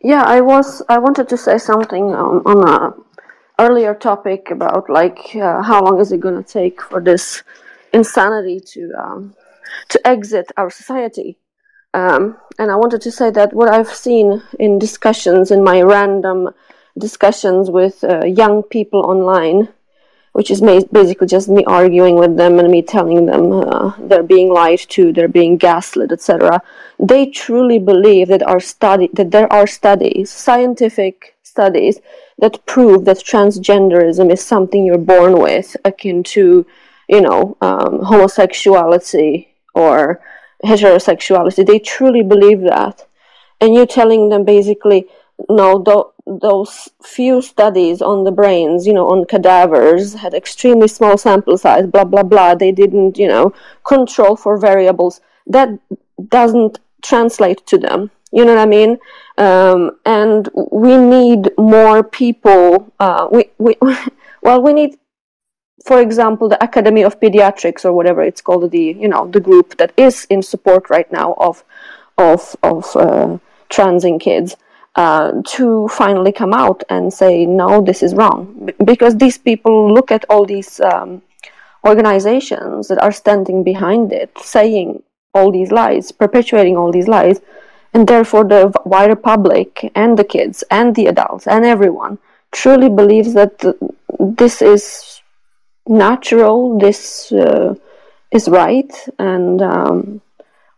yeah, 0.00 0.22
I 0.22 0.40
was. 0.40 0.82
I 0.88 0.98
wanted 0.98 1.28
to 1.30 1.36
say 1.36 1.58
something 1.58 2.14
um, 2.14 2.42
on 2.46 2.68
a 2.68 2.94
earlier 3.60 3.94
topic 3.94 4.52
about 4.52 4.88
like 4.88 5.34
uh, 5.34 5.60
how 5.62 5.82
long 5.82 6.00
is 6.00 6.12
it 6.12 6.20
going 6.20 6.40
to 6.40 6.48
take 6.48 6.80
for 6.80 7.00
this 7.00 7.42
insanity 7.92 8.60
to 8.72 8.92
um, 8.98 9.34
to 9.88 10.06
exit 10.06 10.52
our 10.56 10.70
society. 10.70 11.38
Um, 11.94 12.36
and 12.58 12.70
I 12.70 12.76
wanted 12.76 13.00
to 13.02 13.10
say 13.10 13.30
that 13.30 13.52
what 13.52 13.70
I've 13.70 13.94
seen 13.94 14.42
in 14.58 14.78
discussions, 14.78 15.50
in 15.50 15.64
my 15.64 15.80
random 15.82 16.50
discussions 16.98 17.70
with 17.70 18.04
uh, 18.04 18.24
young 18.24 18.62
people 18.62 19.00
online, 19.00 19.68
which 20.32 20.50
is 20.50 20.60
basically 20.60 21.26
just 21.26 21.48
me 21.48 21.64
arguing 21.64 22.16
with 22.16 22.36
them 22.36 22.58
and 22.58 22.70
me 22.70 22.82
telling 22.82 23.26
them 23.26 23.52
uh, 23.52 23.92
they're 23.98 24.22
being 24.22 24.52
lied 24.52 24.78
to, 24.90 25.12
they're 25.12 25.28
being 25.28 25.56
gaslit, 25.56 26.12
etc. 26.12 26.62
They 26.98 27.26
truly 27.26 27.78
believe 27.78 28.28
that 28.28 28.42
our 28.42 28.60
study 28.60 29.08
that 29.14 29.30
there 29.30 29.50
are 29.52 29.66
studies, 29.66 30.30
scientific 30.30 31.36
studies, 31.42 31.98
that 32.38 32.64
prove 32.66 33.04
that 33.06 33.18
transgenderism 33.18 34.30
is 34.30 34.44
something 34.44 34.84
you're 34.84 34.98
born 34.98 35.40
with, 35.40 35.76
akin 35.84 36.22
to, 36.22 36.66
you 37.08 37.20
know, 37.20 37.56
um, 37.60 38.02
homosexuality 38.02 39.48
or 39.74 40.20
heterosexuality. 40.64 41.66
They 41.66 41.78
truly 41.78 42.22
believe 42.22 42.60
that, 42.62 43.06
and 43.60 43.74
you're 43.74 43.86
telling 43.86 44.28
them 44.28 44.44
basically, 44.44 45.06
no, 45.48 45.82
tho- 45.82 46.12
those 46.26 46.88
few 47.02 47.40
studies 47.40 48.02
on 48.02 48.24
the 48.24 48.32
brains, 48.32 48.86
you 48.86 48.92
know, 48.92 49.08
on 49.08 49.24
cadavers 49.24 50.14
had 50.14 50.34
extremely 50.34 50.88
small 50.88 51.16
sample 51.16 51.56
size, 51.56 51.86
blah 51.86 52.04
blah 52.04 52.22
blah. 52.22 52.54
They 52.54 52.72
didn't, 52.72 53.18
you 53.18 53.28
know, 53.28 53.52
control 53.84 54.36
for 54.36 54.58
variables. 54.58 55.20
That 55.46 55.70
doesn't 56.28 56.80
translate 57.02 57.66
to 57.66 57.78
them. 57.78 58.10
You 58.32 58.44
know 58.44 58.54
what 58.54 58.62
I 58.62 58.66
mean? 58.66 58.98
Um, 59.38 59.92
and 60.04 60.48
we 60.70 60.96
need 60.96 61.50
more 61.56 62.02
people. 62.02 62.92
Uh, 63.00 63.28
we 63.30 63.50
we 63.58 63.76
well, 64.42 64.62
we 64.62 64.72
need, 64.72 64.98
for 65.88 66.02
example, 66.02 66.50
the 66.50 66.62
Academy 66.62 67.02
of 67.02 67.18
Pediatrics 67.18 67.82
or 67.86 67.94
whatever 67.94 68.22
it's 68.22 68.42
called, 68.42 68.70
the 68.70 68.86
you 69.02 69.08
know 69.08 69.26
the 69.36 69.40
group 69.48 69.68
that 69.78 69.92
is 69.96 70.26
in 70.34 70.42
support 70.42 70.90
right 70.90 71.10
now 71.10 71.28
of 71.48 71.64
of 72.18 72.40
of 72.62 72.84
uh, 72.94 73.38
transing 73.70 74.18
kids 74.18 74.54
uh, 74.96 75.32
to 75.54 75.88
finally 75.88 76.32
come 76.40 76.52
out 76.52 76.82
and 76.90 77.04
say 77.22 77.46
no, 77.46 77.80
this 77.80 78.02
is 78.02 78.12
wrong, 78.14 78.68
because 78.84 79.16
these 79.16 79.38
people 79.38 79.76
look 79.96 80.10
at 80.12 80.26
all 80.28 80.44
these 80.44 80.78
um, 80.92 81.22
organizations 81.86 82.88
that 82.88 83.02
are 83.06 83.12
standing 83.22 83.64
behind 83.64 84.12
it, 84.12 84.30
saying 84.56 85.02
all 85.32 85.50
these 85.50 85.72
lies, 85.72 86.12
perpetuating 86.12 86.76
all 86.76 86.92
these 86.92 87.08
lies, 87.08 87.40
and 87.94 88.06
therefore 88.06 88.44
the 88.44 88.62
wider 88.84 89.16
public 89.16 89.90
and 89.94 90.18
the 90.18 90.28
kids 90.36 90.64
and 90.70 90.94
the 90.94 91.06
adults 91.06 91.46
and 91.46 91.64
everyone 91.64 92.18
truly 92.50 92.90
believes 93.00 93.32
that 93.32 93.54
this 94.18 94.60
is 94.60 94.82
natural, 95.88 96.78
this 96.78 97.32
uh, 97.32 97.74
is 98.30 98.48
right, 98.48 98.92
and 99.18 99.62
um, 99.62 100.20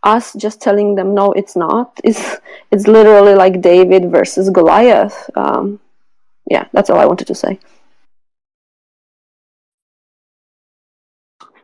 us 0.03 0.33
just 0.33 0.61
telling 0.61 0.95
them 0.95 1.13
no, 1.13 1.31
it's 1.33 1.55
not. 1.55 1.99
It's 2.03 2.37
it's 2.71 2.87
literally 2.87 3.35
like 3.35 3.61
David 3.61 4.11
versus 4.11 4.49
Goliath. 4.49 5.29
Um, 5.35 5.79
yeah, 6.49 6.65
that's 6.73 6.89
all 6.89 6.99
I 6.99 7.05
wanted 7.05 7.27
to 7.27 7.35
say. 7.35 7.59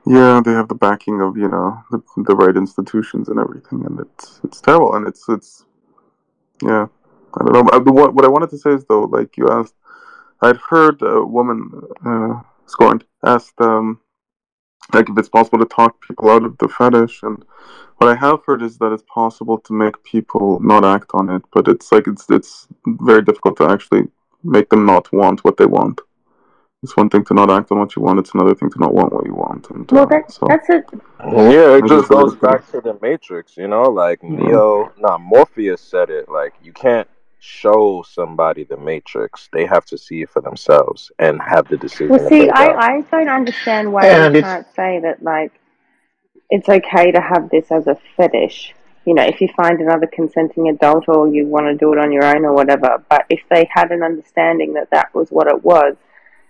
Yeah, 0.05 0.41
they 0.43 0.53
have 0.53 0.69
the 0.69 0.75
backing 0.75 1.19
of 1.21 1.37
you 1.37 1.49
know 1.49 1.83
the, 1.91 1.99
the 2.17 2.35
right 2.35 2.55
institutions 2.55 3.27
and 3.27 3.39
everything, 3.39 3.85
and 3.85 3.99
it's 3.99 4.39
it's 4.43 4.61
terrible, 4.61 4.95
and 4.95 5.07
it's 5.07 5.27
it's 5.27 5.65
yeah. 6.61 6.87
I 7.39 7.43
don't 7.43 7.53
know. 7.53 7.91
What 7.91 8.13
what 8.15 8.25
I 8.25 8.29
wanted 8.29 8.49
to 8.51 8.57
say 8.57 8.71
is 8.71 8.85
though, 8.85 9.03
like 9.03 9.37
you 9.37 9.49
asked, 9.49 9.75
I'd 10.41 10.57
heard 10.57 11.01
a 11.01 11.23
woman 11.23 11.69
uh, 12.05 12.41
scorned 12.67 13.03
asked 13.23 13.59
um 13.59 13.99
like 14.93 15.09
if 15.09 15.17
it's 15.17 15.29
possible 15.29 15.59
to 15.59 15.65
talk 15.65 16.01
people 16.01 16.29
out 16.29 16.43
of 16.43 16.57
the 16.59 16.67
fetish, 16.67 17.23
and 17.23 17.43
what 17.97 18.09
I 18.09 18.15
have 18.15 18.45
heard 18.45 18.61
is 18.61 18.77
that 18.77 18.93
it's 18.93 19.03
possible 19.13 19.57
to 19.59 19.73
make 19.73 20.01
people 20.03 20.59
not 20.61 20.85
act 20.85 21.11
on 21.13 21.29
it, 21.29 21.41
but 21.53 21.67
it's 21.67 21.91
like 21.91 22.07
it's 22.07 22.25
it's 22.29 22.67
very 22.85 23.21
difficult 23.21 23.57
to 23.57 23.69
actually 23.69 24.03
make 24.43 24.69
them 24.69 24.85
not 24.85 25.11
want 25.11 25.43
what 25.43 25.57
they 25.57 25.65
want. 25.65 26.01
It's 26.83 26.95
one 26.95 27.09
thing 27.09 27.25
to 27.25 27.33
not 27.33 27.49
act 27.49 27.71
on 27.71 27.79
what 27.79 27.95
you 27.95 28.01
want; 28.01 28.19
it's 28.19 28.33
another 28.33 28.55
thing 28.55 28.69
to 28.69 28.79
not 28.79 28.93
want 28.93 29.11
what 29.11 29.25
you 29.25 29.33
want. 29.33 29.69
And 29.71 29.89
Well, 29.91 30.03
uh, 30.03 30.07
that, 30.07 30.31
so 30.31 30.47
that's 30.47 30.69
it. 30.69 30.85
Yeah, 31.25 31.75
it 31.75 31.81
just 31.81 31.89
just 31.89 32.07
thought 32.07 32.21
it 32.21 32.25
goes 32.25 32.35
back 32.35 32.71
to 32.71 32.81
the 32.81 32.97
Matrix, 33.01 33.57
you 33.57 33.67
know, 33.67 33.83
like. 33.83 34.23
Neo, 34.23 34.93
nah, 34.97 35.17
Morpheus 35.17 35.81
said 35.81 36.09
it, 36.09 36.29
like 36.29 36.53
you 36.63 36.71
can't 36.71 37.09
show 37.39 38.03
somebody 38.07 38.63
the 38.63 38.77
Matrix. 38.77 39.49
They 39.51 39.65
have 39.65 39.85
to 39.85 39.97
see 39.97 40.21
it 40.21 40.29
for 40.29 40.41
themselves 40.41 41.11
and 41.19 41.41
have 41.41 41.67
the 41.67 41.77
decision 41.77 42.09
Well, 42.09 42.29
see, 42.29 42.49
I. 42.49 42.73
I 42.73 43.01
don't 43.01 43.29
understand 43.29 43.91
why 43.91 44.07
And 44.07 44.33
we 44.33 44.41
can't 44.41 44.67
say 44.75 44.99
that, 45.01 45.21
like, 45.21 45.51
it's 46.49 46.69
okay 46.69 47.11
to 47.11 47.21
have 47.21 47.49
this 47.49 47.71
as 47.71 47.87
a 47.87 47.97
fetish. 48.15 48.73
You 49.05 49.13
know, 49.13 49.23
if 49.23 49.39
you 49.39 49.47
find 49.55 49.79
another 49.79 50.07
consenting 50.07 50.67
adult 50.67 51.05
or 51.07 51.27
you 51.27 51.45
want 51.45 51.67
to 51.67 51.75
do 51.75 51.93
it 51.93 51.99
on 51.99 52.11
your 52.11 52.25
own 52.25 52.43
or 52.43 52.53
whatever. 52.53 53.03
But 53.09 53.25
if 53.29 53.41
they 53.49 53.69
had 53.71 53.91
an 53.91 54.03
understanding 54.03 54.73
that 54.73 54.89
that 54.91 55.13
was 55.15 55.29
what 55.29 55.47
it 55.47 55.63
was, 55.63 55.95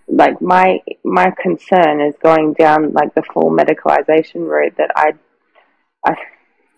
like 0.08 0.40
my 0.40 0.80
my 1.04 1.32
concern 1.40 2.00
is 2.00 2.14
going 2.22 2.54
down 2.54 2.92
like 2.92 3.14
the 3.14 3.22
full 3.22 3.50
medicalization 3.50 4.48
route 4.48 4.74
that 4.78 4.90
I, 4.96 5.12
I, 6.04 6.16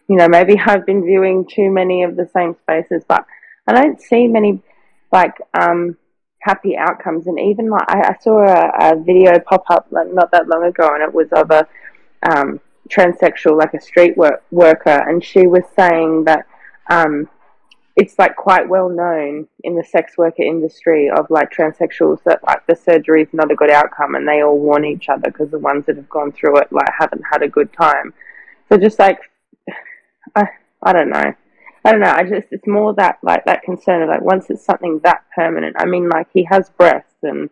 you 0.09 0.17
know, 0.17 0.29
maybe 0.29 0.59
I've 0.59 0.85
been 0.85 1.05
viewing 1.05 1.47
too 1.47 1.71
many 1.71 2.03
of 2.03 2.17
the 2.17 2.29
same 2.35 2.57
spaces, 2.63 3.05
but 3.07 3.25
I 3.71 3.83
don't 3.83 4.01
see 4.01 4.27
many 4.27 4.61
like 5.13 5.35
um 5.55 5.97
happy 6.41 6.77
outcomes. 6.77 7.27
And 7.27 7.39
even 7.39 7.71
like 7.71 7.89
I, 7.89 8.11
I 8.11 8.17
saw 8.21 8.43
a, 8.43 8.93
a 8.93 9.03
video 9.03 9.39
pop 9.39 9.65
up 9.71 9.87
like 9.91 10.13
not 10.13 10.31
that 10.33 10.49
long 10.49 10.65
ago, 10.65 10.89
and 10.93 11.03
it 11.03 11.15
was 11.15 11.29
of 11.33 11.51
a 11.51 11.67
um, 12.29 12.61
transsexual, 12.89 13.57
like 13.57 13.75
a 13.75 13.81
street 13.81 14.17
work, 14.17 14.43
worker, 14.51 14.91
and 15.09 15.25
she 15.25 15.47
was 15.47 15.63
saying 15.77 16.25
that 16.25 16.47
um, 16.91 17.29
it's 17.97 18.19
like 18.19 18.37
quite 18.37 18.69
well 18.69 18.89
known 18.89 19.47
in 19.63 19.77
the 19.77 19.85
sex 19.85 20.17
worker 20.17 20.43
industry 20.43 21.11
of 21.11 21.31
like 21.31 21.53
transsexuals 21.53 22.23
that 22.25 22.43
like 22.47 22.67
the 22.67 22.75
surgery 22.75 23.23
is 23.23 23.29
not 23.33 23.51
a 23.51 23.55
good 23.55 23.71
outcome, 23.71 24.15
and 24.15 24.27
they 24.27 24.43
all 24.43 24.59
warn 24.59 24.85
each 24.85 25.09
other 25.09 25.31
because 25.31 25.51
the 25.51 25.59
ones 25.59 25.85
that 25.87 25.97
have 25.97 26.09
gone 26.09 26.33
through 26.33 26.59
it 26.59 26.73
like 26.73 26.89
haven't 26.99 27.23
had 27.31 27.43
a 27.43 27.49
good 27.49 27.73
time. 27.73 28.13
So 28.69 28.79
just 28.79 28.99
like 28.99 29.21
I, 30.37 30.45
I 30.83 30.93
don't 30.93 31.11
know. 31.11 31.35
I 31.85 31.93
don't 31.93 32.01
know. 32.01 32.13
I 32.13 32.25
just 32.25 32.49
it's 32.51 32.67
more 32.67 32.95
that 32.95 33.19
like 33.23 33.45
that 33.47 33.63
concern 33.63 34.03
of 34.03 34.09
like 34.09 34.23
once 34.23 34.51
it's 34.51 34.65
something 34.65 35.01
that 35.05 35.25
permanent. 35.35 35.77
I 35.79 35.87
mean, 35.87 36.09
like 36.09 36.29
he 36.33 36.45
has 36.45 36.71
breasts 36.71 37.15
and 37.23 37.51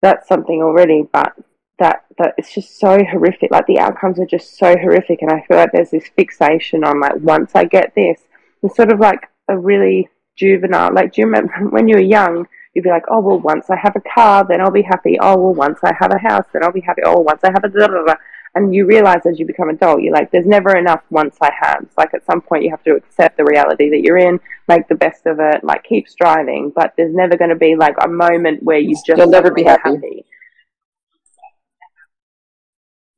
that's 0.00 0.28
something 0.28 0.62
already, 0.62 1.08
but 1.12 1.34
that 1.78 2.04
that 2.18 2.34
it's 2.38 2.54
just 2.54 2.78
so 2.78 2.98
horrific. 3.04 3.50
Like 3.50 3.66
the 3.66 3.78
outcomes 3.78 4.18
are 4.18 4.26
just 4.26 4.56
so 4.58 4.76
horrific, 4.76 5.22
and 5.22 5.30
I 5.30 5.42
feel 5.46 5.56
like 5.56 5.72
there's 5.72 5.90
this 5.90 6.08
fixation 6.16 6.84
on 6.84 7.00
like 7.00 7.16
once 7.16 7.52
I 7.54 7.64
get 7.64 7.94
this, 7.94 8.20
it's 8.62 8.76
sort 8.76 8.92
of 8.92 9.00
like 9.00 9.28
a 9.48 9.58
really 9.58 10.08
juvenile. 10.36 10.92
Like, 10.92 11.12
do 11.12 11.20
you 11.20 11.26
remember 11.26 11.52
when 11.70 11.88
you 11.88 11.96
were 11.96 12.02
young? 12.02 12.46
You'd 12.74 12.84
be 12.84 12.90
like, 12.90 13.04
oh 13.08 13.20
well, 13.20 13.40
once 13.40 13.70
I 13.70 13.76
have 13.76 13.96
a 13.96 14.00
car, 14.14 14.46
then 14.48 14.60
I'll 14.60 14.70
be 14.70 14.82
happy. 14.82 15.18
Oh 15.20 15.36
well, 15.36 15.54
once 15.54 15.80
I 15.82 15.92
have 15.98 16.12
a 16.12 16.18
house, 16.18 16.46
then 16.52 16.62
I'll 16.62 16.72
be 16.72 16.80
happy. 16.80 17.02
Oh, 17.04 17.20
once 17.20 17.42
I 17.42 17.50
have 17.50 17.64
a 17.64 17.68
da 17.68 17.86
da 17.86 18.04
da. 18.04 18.14
And 18.54 18.74
you 18.74 18.86
realize 18.86 19.20
as 19.26 19.38
you 19.38 19.46
become 19.46 19.68
adult, 19.68 20.02
you're 20.02 20.12
like, 20.12 20.30
there's 20.30 20.46
never 20.46 20.76
enough 20.76 21.02
once 21.10 21.36
I 21.40 21.50
have. 21.60 21.82
It's 21.82 21.96
like 21.96 22.14
at 22.14 22.24
some 22.24 22.40
point 22.40 22.64
you 22.64 22.70
have 22.70 22.82
to 22.84 22.94
accept 22.94 23.36
the 23.36 23.44
reality 23.44 23.90
that 23.90 24.00
you're 24.00 24.18
in, 24.18 24.40
make 24.68 24.88
the 24.88 24.94
best 24.94 25.26
of 25.26 25.38
it, 25.38 25.62
like 25.62 25.84
keep 25.84 26.08
striving. 26.08 26.72
But 26.74 26.94
there's 26.96 27.14
never 27.14 27.36
going 27.36 27.50
to 27.50 27.56
be 27.56 27.76
like 27.76 27.94
a 28.02 28.08
moment 28.08 28.62
where 28.62 28.78
you 28.78 28.94
just 28.94 29.18
You'll 29.18 29.28
never 29.28 29.50
be 29.50 29.64
happy. 29.64 29.90
happy. 29.90 30.24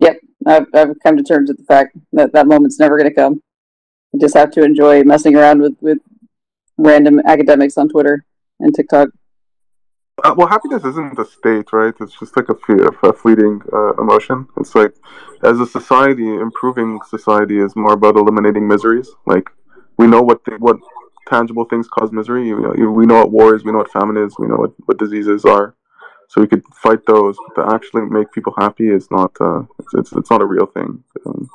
Yep, 0.01 0.16
I've, 0.47 0.66
I've 0.74 0.97
come 1.02 1.16
to 1.16 1.23
terms 1.23 1.48
with 1.48 1.59
the 1.59 1.65
fact 1.65 1.97
that 2.12 2.32
that 2.32 2.47
moment's 2.47 2.78
never 2.78 2.97
going 2.98 3.11
to 3.11 3.15
come. 3.15 3.43
You 4.12 4.20
just 4.20 4.35
have 4.35 4.51
to 4.52 4.65
enjoy 4.65 5.05
messing 5.05 5.36
around 5.36 5.61
with, 5.61 5.77
with 5.81 5.98
random 6.77 7.20
academics 7.24 7.77
on 7.78 7.89
Twitter 7.89 8.24
and 8.59 8.74
TikTok. 8.74 9.11
Uh, 10.25 10.35
well, 10.37 10.47
happiness 10.49 10.85
isn't 10.85 11.19
a 11.19 11.25
state, 11.25 11.73
right? 11.73 11.95
It's 12.01 12.19
just 12.19 12.37
like 12.37 12.49
a, 12.49 12.55
fe- 12.55 12.87
a 13.03 13.13
fleeting 13.13 13.61
uh, 13.73 13.95
emotion. 13.95 14.47
It's 14.59 14.75
like, 14.75 14.95
as 15.45 15.61
a 15.61 15.67
society, 15.67 16.29
improving 16.29 16.99
society 17.09 17.59
is 17.59 17.75
more 17.77 17.93
about 17.95 18.17
eliminating 18.17 18.67
miseries. 18.69 19.09
Like, 19.27 19.51
we 19.99 20.07
know 20.07 20.23
what 20.23 20.45
th- 20.45 20.61
what 20.61 20.77
tangible 21.29 21.65
things 21.65 21.89
cause 21.89 22.11
misery. 22.13 22.49
You 22.49 22.61
know, 22.61 22.75
you- 22.77 22.91
we 22.91 23.07
know 23.07 23.19
what 23.21 23.31
war 23.31 23.55
is. 23.55 23.65
We 23.65 23.73
know 23.73 23.79
what 23.79 23.93
famine 23.93 24.17
is. 24.17 24.35
We 24.39 24.47
know 24.49 24.57
what, 24.57 24.73
what 24.87 24.99
diseases 24.99 25.45
are. 25.45 25.75
So 26.29 26.41
we 26.41 26.47
could 26.47 26.63
fight 26.75 27.05
those. 27.07 27.37
But 27.55 27.63
to 27.67 27.75
actually 27.75 28.03
make 28.03 28.31
people 28.33 28.55
happy 28.59 28.89
is 28.91 29.09
not. 29.11 29.33
Uh, 29.41 29.63
it's, 29.79 29.95
it's 29.95 30.13
it's 30.13 30.31
not 30.31 30.43
a 30.43 30.47
real 30.47 30.67
thing. 30.67 31.03
Um, 31.27 31.49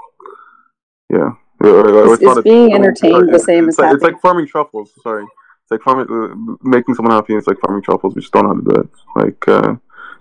yeah. 1.10 1.30
Is, 1.64 2.20
it's 2.20 2.24
is 2.24 2.38
a- 2.38 2.42
being 2.42 2.70
sorry, 2.70 2.74
entertained 2.74 3.34
the 3.34 3.40
same 3.40 3.70
it's 3.70 3.80
as 3.80 3.84
like, 3.84 3.94
it's 3.94 4.04
like 4.04 4.22
farming 4.22 4.48
truffles. 4.48 4.92
Sorry. 5.02 5.26
It's 5.66 5.72
like 5.72 5.82
farming, 5.82 6.06
uh, 6.12 6.56
making 6.62 6.94
someone 6.94 7.16
happy. 7.16 7.34
It's 7.34 7.48
like 7.48 7.58
farming 7.60 7.82
truffles. 7.82 8.14
We 8.14 8.22
just 8.22 8.32
don't 8.32 8.44
know 8.44 8.50
how 8.54 8.62
to 8.62 8.62
do 8.62 8.82
it. 8.82 8.90
Like 9.16 9.48
uh, 9.48 9.76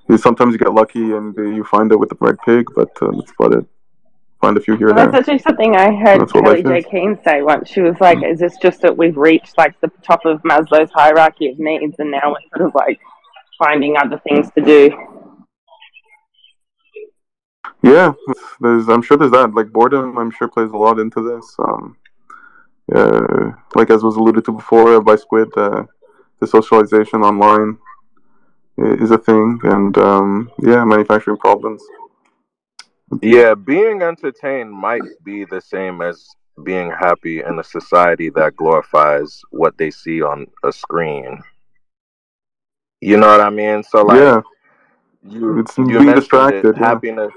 you, 0.08 0.16
sometimes 0.16 0.52
you 0.52 0.58
get 0.58 0.72
lucky 0.72 1.12
and 1.12 1.38
uh, 1.38 1.42
you 1.42 1.64
find 1.64 1.92
it 1.92 1.96
with 1.96 2.08
the 2.08 2.16
right 2.18 2.36
pig, 2.46 2.64
but 2.74 2.88
uh, 3.02 3.10
that's 3.14 3.30
about 3.38 3.58
it. 3.58 3.66
Find 4.40 4.56
a 4.56 4.60
few 4.60 4.74
here 4.76 4.86
Well, 4.86 4.96
that's 4.96 5.10
there. 5.12 5.20
actually 5.20 5.38
something 5.40 5.76
I 5.76 5.94
heard 5.94 6.32
Kellie-Jay 6.32 6.78
is. 6.78 6.86
Keen 6.90 7.18
say 7.24 7.42
once. 7.42 7.68
She 7.68 7.82
was 7.82 8.00
like, 8.00 8.22
"Is 8.24 8.38
this 8.40 8.56
just 8.56 8.80
that 8.80 8.96
we've 8.96 9.18
reached 9.18 9.58
like 9.58 9.78
the 9.82 9.90
top 10.02 10.24
of 10.24 10.40
Maslow's 10.44 10.90
hierarchy 10.94 11.50
of 11.50 11.58
needs, 11.58 11.96
and 11.98 12.10
now 12.10 12.30
we're 12.32 12.56
sort 12.56 12.66
of 12.68 12.74
like 12.74 12.98
finding 13.58 13.98
other 13.98 14.18
things 14.26 14.50
to 14.52 14.64
do?" 14.64 14.90
Yeah, 17.82 18.12
there's. 18.60 18.88
I'm 18.88 19.02
sure 19.02 19.18
there's 19.18 19.32
that. 19.32 19.54
Like 19.54 19.70
boredom, 19.72 20.16
I'm 20.16 20.30
sure 20.30 20.48
plays 20.48 20.70
a 20.70 20.76
lot 20.76 20.98
into 20.98 21.20
this. 21.22 21.54
Um, 21.58 21.98
uh, 22.92 23.52
like 23.74 23.90
as 23.90 24.02
was 24.02 24.16
alluded 24.16 24.44
to 24.44 24.52
before 24.52 25.00
by 25.00 25.16
Squid, 25.16 25.48
uh, 25.56 25.84
the 26.40 26.46
socialization 26.46 27.22
online 27.22 27.78
is 28.76 29.10
a 29.10 29.18
thing, 29.18 29.60
and 29.64 29.96
um, 29.98 30.50
yeah, 30.62 30.84
manufacturing 30.84 31.36
problems. 31.36 31.82
Yeah, 33.22 33.54
being 33.54 34.02
entertained 34.02 34.72
might 34.72 35.04
be 35.24 35.44
the 35.44 35.60
same 35.60 36.00
as 36.00 36.34
being 36.64 36.90
happy 36.90 37.40
in 37.42 37.58
a 37.58 37.64
society 37.64 38.30
that 38.30 38.56
glorifies 38.56 39.40
what 39.50 39.76
they 39.78 39.90
see 39.90 40.22
on 40.22 40.46
a 40.62 40.72
screen. 40.72 41.42
You 43.00 43.16
know 43.18 43.28
what 43.28 43.40
I 43.40 43.50
mean? 43.50 43.82
So 43.82 44.02
like 44.02 44.26
Yeah, 44.26 44.42
you 45.22 45.60
it's 45.60 45.78
you 45.78 45.98
being 45.98 46.02
mentioned 46.02 46.50
it, 46.50 46.66
distracted. 46.66 46.76
Yeah. 46.78 46.98
happiness. 46.98 47.32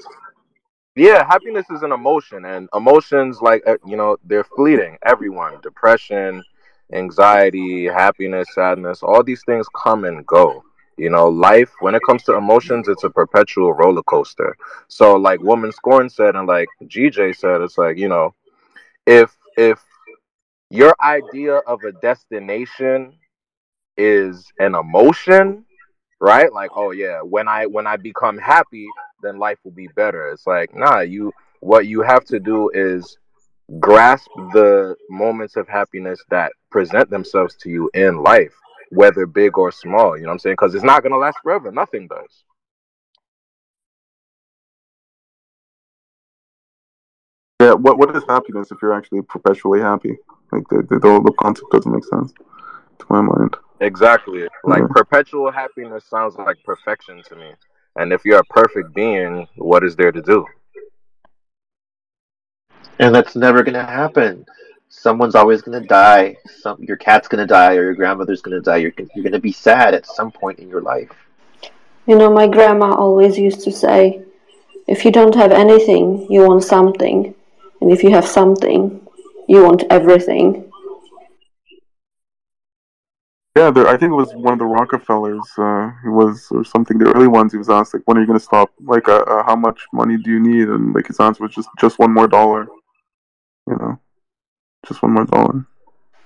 Yeah, 0.98 1.26
happiness 1.28 1.70
is 1.70 1.84
an 1.84 1.92
emotion, 1.92 2.46
and 2.46 2.68
emotions 2.74 3.40
like 3.42 3.62
uh, 3.68 3.78
you 3.86 3.96
know 3.96 4.18
they're 4.26 4.44
fleeting. 4.44 4.98
Everyone, 5.06 5.62
depression, 5.62 6.44
anxiety, 6.92 7.86
happiness, 7.86 8.48
sadness, 8.56 9.04
all 9.04 9.24
these 9.24 9.44
things 9.46 9.68
come 9.84 10.06
and 10.06 10.26
go. 10.26 10.64
You 10.98 11.12
know, 11.12 11.30
life 11.30 11.72
when 11.82 11.94
it 11.94 12.02
comes 12.10 12.24
to 12.24 12.36
emotions, 12.36 12.88
it's 12.88 13.04
a 13.04 13.12
perpetual 13.12 13.74
roller 13.74 14.02
coaster. 14.04 14.58
So, 14.88 15.16
like 15.16 15.40
Woman 15.42 15.72
Scorn 15.72 16.10
said, 16.10 16.36
and 16.36 16.48
like 16.48 16.68
GJ 16.88 17.34
said, 17.34 17.62
it's 17.62 17.78
like 17.78 17.98
you 17.98 18.10
know, 18.10 18.34
if 19.06 19.38
if 19.58 19.80
your 20.72 20.96
idea 21.02 21.58
of 21.58 21.84
a 21.84 21.94
destination 21.94 23.14
is 23.98 24.52
an 24.60 24.76
emotion, 24.76 25.66
right? 26.20 26.52
Like, 26.52 26.72
oh 26.76 26.92
yeah, 26.92 27.22
when 27.22 27.48
I 27.48 27.68
when 27.68 27.88
I 27.88 27.98
become 27.98 28.40
happy, 28.40 28.88
then 29.22 29.40
life 29.40 29.58
will 29.64 29.72
be 29.72 29.88
better. 29.96 30.30
It's 30.32 30.48
like, 30.48 30.76
nah, 30.76 31.00
you 31.00 31.34
what 31.60 31.88
you 31.88 32.02
have 32.02 32.26
to 32.26 32.40
do 32.40 32.70
is 32.74 33.18
grasp 33.80 34.30
the 34.54 34.96
moments 35.10 35.56
of 35.58 35.68
happiness 35.68 36.24
that 36.30 36.52
present 36.70 37.10
themselves 37.10 37.56
to 37.58 37.70
you 37.70 37.90
in 37.94 38.22
life, 38.24 38.54
whether 38.92 39.26
big 39.26 39.58
or 39.58 39.72
small. 39.72 40.16
You 40.18 40.24
know 40.24 40.30
what 40.30 40.34
I'm 40.34 40.40
saying? 40.40 40.54
Because 40.54 40.76
it's 40.76 40.84
not 40.84 41.04
gonna 41.04 41.18
last 41.18 41.38
forever. 41.44 41.72
Nothing 41.72 42.08
does. 42.08 42.44
Yeah, 47.60 47.74
what 47.74 47.98
what 47.98 48.16
is 48.16 48.24
happiness 48.28 48.72
if 48.72 48.78
you're 48.82 48.94
actually 48.94 49.24
perpetually 49.24 49.82
happy? 49.82 50.16
Like 50.52 50.64
the 50.70 50.84
the, 50.88 51.00
the 51.00 51.08
whole 51.10 51.22
concept 51.40 51.72
doesn't 51.72 51.92
make 51.92 52.06
sense 52.06 52.32
to 53.00 53.06
my 53.10 53.22
mind. 53.22 53.56
Exactly. 53.80 54.48
Like 54.64 54.82
Yeah. 54.82 54.88
perpetual 54.90 55.52
happiness 55.52 56.06
sounds 56.06 56.36
like 56.36 56.58
perfection 56.64 57.22
to 57.24 57.36
me. 57.36 57.54
And 57.98 58.14
if 58.14 58.24
you're 58.24 58.40
a 58.40 58.46
perfect 58.46 58.94
being, 58.94 59.48
what 59.56 59.84
is 59.84 59.96
there 59.96 60.12
to 60.12 60.22
do? 60.22 60.46
And 63.00 63.14
that's 63.14 63.36
never 63.36 63.64
going 63.64 63.74
to 63.74 63.84
happen. 63.84 64.46
Someone's 64.90 65.36
always 65.36 65.62
going 65.62 65.82
to 65.82 65.88
die. 65.88 66.38
Some 66.62 66.82
your 66.82 66.98
cat's 66.98 67.28
going 67.28 67.46
to 67.46 67.54
die, 67.54 67.76
or 67.76 67.84
your 67.84 67.96
grandmother's 67.96 68.42
going 68.42 68.56
to 68.56 68.62
die. 68.62 68.78
You're 68.78 68.94
you're 69.14 69.24
going 69.24 69.34
to 69.34 69.40
be 69.40 69.52
sad 69.52 69.94
at 69.94 70.06
some 70.06 70.32
point 70.32 70.60
in 70.60 70.70
your 70.70 70.82
life. 70.82 71.12
You 72.08 72.18
know, 72.18 72.32
my 72.32 72.48
grandma 72.48 72.94
always 72.96 73.38
used 73.38 73.62
to 73.66 73.72
say, 73.72 74.24
if 74.88 75.04
you 75.04 75.12
don't 75.12 75.36
have 75.36 75.52
anything, 75.52 76.26
you 76.32 76.48
want 76.48 76.64
something. 76.64 77.36
And 77.82 77.92
if 77.92 78.02
you 78.02 78.12
have 78.12 78.26
something, 78.26 79.06
you 79.48 79.64
want 79.64 79.84
everything. 79.90 80.67
Yeah, 83.58 83.72
there, 83.72 83.88
I 83.88 83.98
think 83.98 84.12
it 84.12 84.16
was 84.24 84.32
one 84.36 84.54
of 84.54 84.60
the 84.60 84.66
Rockefellers. 84.66 85.48
Uh, 85.58 85.88
it 86.06 86.10
was 86.22 86.48
or 86.52 86.64
something. 86.64 87.00
The 87.00 87.12
early 87.16 87.28
ones. 87.28 87.52
He 87.54 87.58
was 87.58 87.72
asked 87.72 87.92
like, 87.96 88.04
"When 88.06 88.16
are 88.16 88.22
you 88.22 88.28
going 88.28 88.38
to 88.38 88.46
stop? 88.52 88.70
Like, 88.94 89.10
uh, 89.10 89.24
uh, 89.34 89.44
how 89.50 89.56
much 89.56 89.80
money 89.92 90.16
do 90.18 90.30
you 90.30 90.40
need?" 90.40 90.68
And 90.70 90.94
like 90.94 91.08
his 91.08 91.20
answer 91.20 91.42
was 91.44 91.56
just, 91.56 91.70
"Just 91.80 91.98
one 91.98 92.14
more 92.14 92.28
dollar." 92.28 92.68
You 93.68 93.76
know, 93.80 94.00
just 94.88 95.02
one 95.02 95.14
more 95.14 95.26
dollar. 95.26 95.66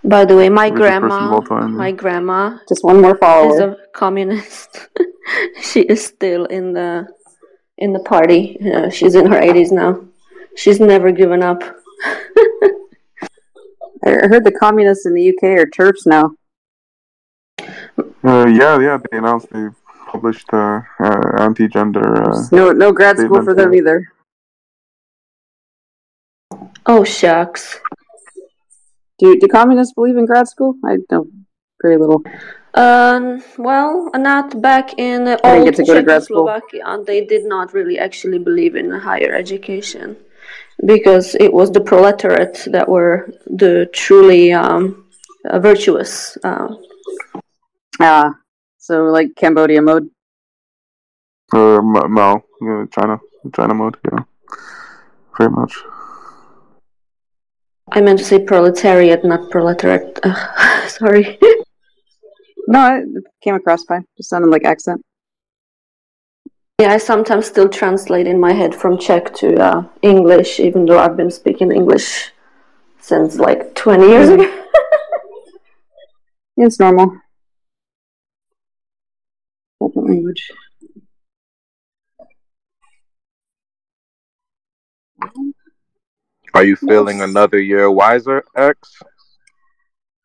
By 0.04 0.26
the 0.26 0.36
way, 0.36 0.50
my 0.50 0.66
Richest 0.66 0.82
grandma, 0.82 1.40
time. 1.42 1.78
my 1.78 1.92
grandma 1.92 2.58
Just 2.68 2.84
one 2.84 3.02
more 3.02 3.14
is 3.14 3.20
follower. 3.20 3.72
a 3.72 3.78
communist. 3.94 4.90
she 5.62 5.82
is 5.82 6.04
still 6.04 6.46
in 6.46 6.74
the 6.74 7.08
in 7.78 7.94
the 7.94 8.00
party. 8.00 8.58
Uh, 8.74 8.90
she's 8.90 9.16
in 9.16 9.32
her 9.32 9.40
80s 9.40 9.72
now. 9.72 10.04
She's 10.58 10.80
never 10.80 11.12
given 11.12 11.42
up. 11.44 11.62
I 14.04 14.10
heard 14.32 14.44
the 14.44 14.58
communists 14.60 15.06
in 15.06 15.14
the 15.14 15.30
UK 15.30 15.44
are 15.60 15.68
TERFs 15.68 16.06
now. 16.06 16.32
Uh, 18.24 18.46
yeah, 18.48 18.80
yeah. 18.80 18.98
They 18.98 19.18
announced 19.18 19.50
they 19.52 19.68
published 20.12 20.54
uh, 20.54 20.82
uh, 21.00 21.32
anti-gender. 21.40 22.24
Uh, 22.24 22.48
No, 22.52 22.72
no 22.72 22.92
grad 22.92 23.18
school 23.18 23.44
for 23.44 23.54
them 23.54 23.74
either. 23.74 24.12
Oh 26.86 27.04
shucks. 27.04 27.80
Do 29.20 29.38
do 29.38 29.48
communists 29.48 29.94
believe 29.94 30.18
in 30.18 30.26
grad 30.26 30.48
school? 30.48 30.76
I 30.86 30.98
don't. 31.10 31.46
Very 31.82 31.98
little. 31.98 32.24
Um, 32.74 33.44
well, 33.58 34.10
not 34.16 34.62
back 34.62 34.98
in 34.98 35.28
uh, 35.28 35.38
I 35.44 35.58
old 35.58 35.66
get 35.66 35.76
to 35.76 35.84
go 35.84 35.94
to 35.94 36.04
grad 36.04 36.24
school. 36.24 36.48
Czechoslovakia. 36.48 37.04
They 37.06 37.26
did 37.26 37.46
not 37.46 37.74
really 37.74 38.00
actually 38.00 38.40
believe 38.40 38.76
in 38.76 38.92
higher 38.92 39.34
education 39.34 40.16
because 40.86 41.36
it 41.36 41.52
was 41.54 41.72
the 41.72 41.82
proletariat 41.82 42.66
that 42.72 42.88
were 42.88 43.30
the 43.46 43.90
truly 43.94 44.54
um, 44.54 45.06
uh, 45.50 45.60
virtuous. 45.60 46.38
Uh, 46.44 46.76
Ah, 48.02 48.34
so 48.78 49.04
like 49.06 49.36
Cambodia 49.36 49.82
mode. 49.82 50.10
uh, 51.54 51.78
M- 51.78 52.12
Mao, 52.14 52.44
yeah, 52.62 52.86
China, 52.92 53.20
China 53.56 53.74
mode. 53.74 53.98
Yeah, 54.12 54.24
very 55.38 55.50
much. 55.52 55.74
I 57.92 58.02
meant 58.02 58.20
to 58.20 58.26
say 58.26 58.40
proletariat, 58.40 59.24
not 59.26 59.52
proletariat. 59.52 60.20
Ugh, 60.24 60.90
sorry. 60.90 61.38
No, 62.68 62.96
it 63.04 63.24
came 63.44 63.56
across 63.56 63.84
fine. 63.84 64.06
Just 64.18 64.30
sounded 64.30 64.50
like 64.50 64.64
accent. 64.66 65.02
Yeah, 66.80 66.94
I 66.94 66.98
sometimes 66.98 67.46
still 67.46 67.70
translate 67.70 68.28
in 68.28 68.40
my 68.40 68.54
head 68.54 68.74
from 68.74 68.98
Czech 68.98 69.34
to 69.36 69.56
uh, 69.62 69.84
English, 70.02 70.60
even 70.60 70.86
though 70.86 70.98
I've 70.98 71.18
been 71.18 71.30
speaking 71.30 71.72
English 71.72 72.32
since 73.02 73.36
like 73.38 73.76
20 73.76 74.08
years 74.08 74.30
Mm. 74.30 74.34
ago. 74.42 74.58
It's 76.58 76.80
normal. 76.80 77.18
Second 79.82 80.08
language. 80.08 80.52
Are 86.54 86.64
you 86.64 86.76
feeling 86.76 87.22
another 87.22 87.60
year 87.60 87.90
wiser, 87.90 88.44
X? 88.56 89.02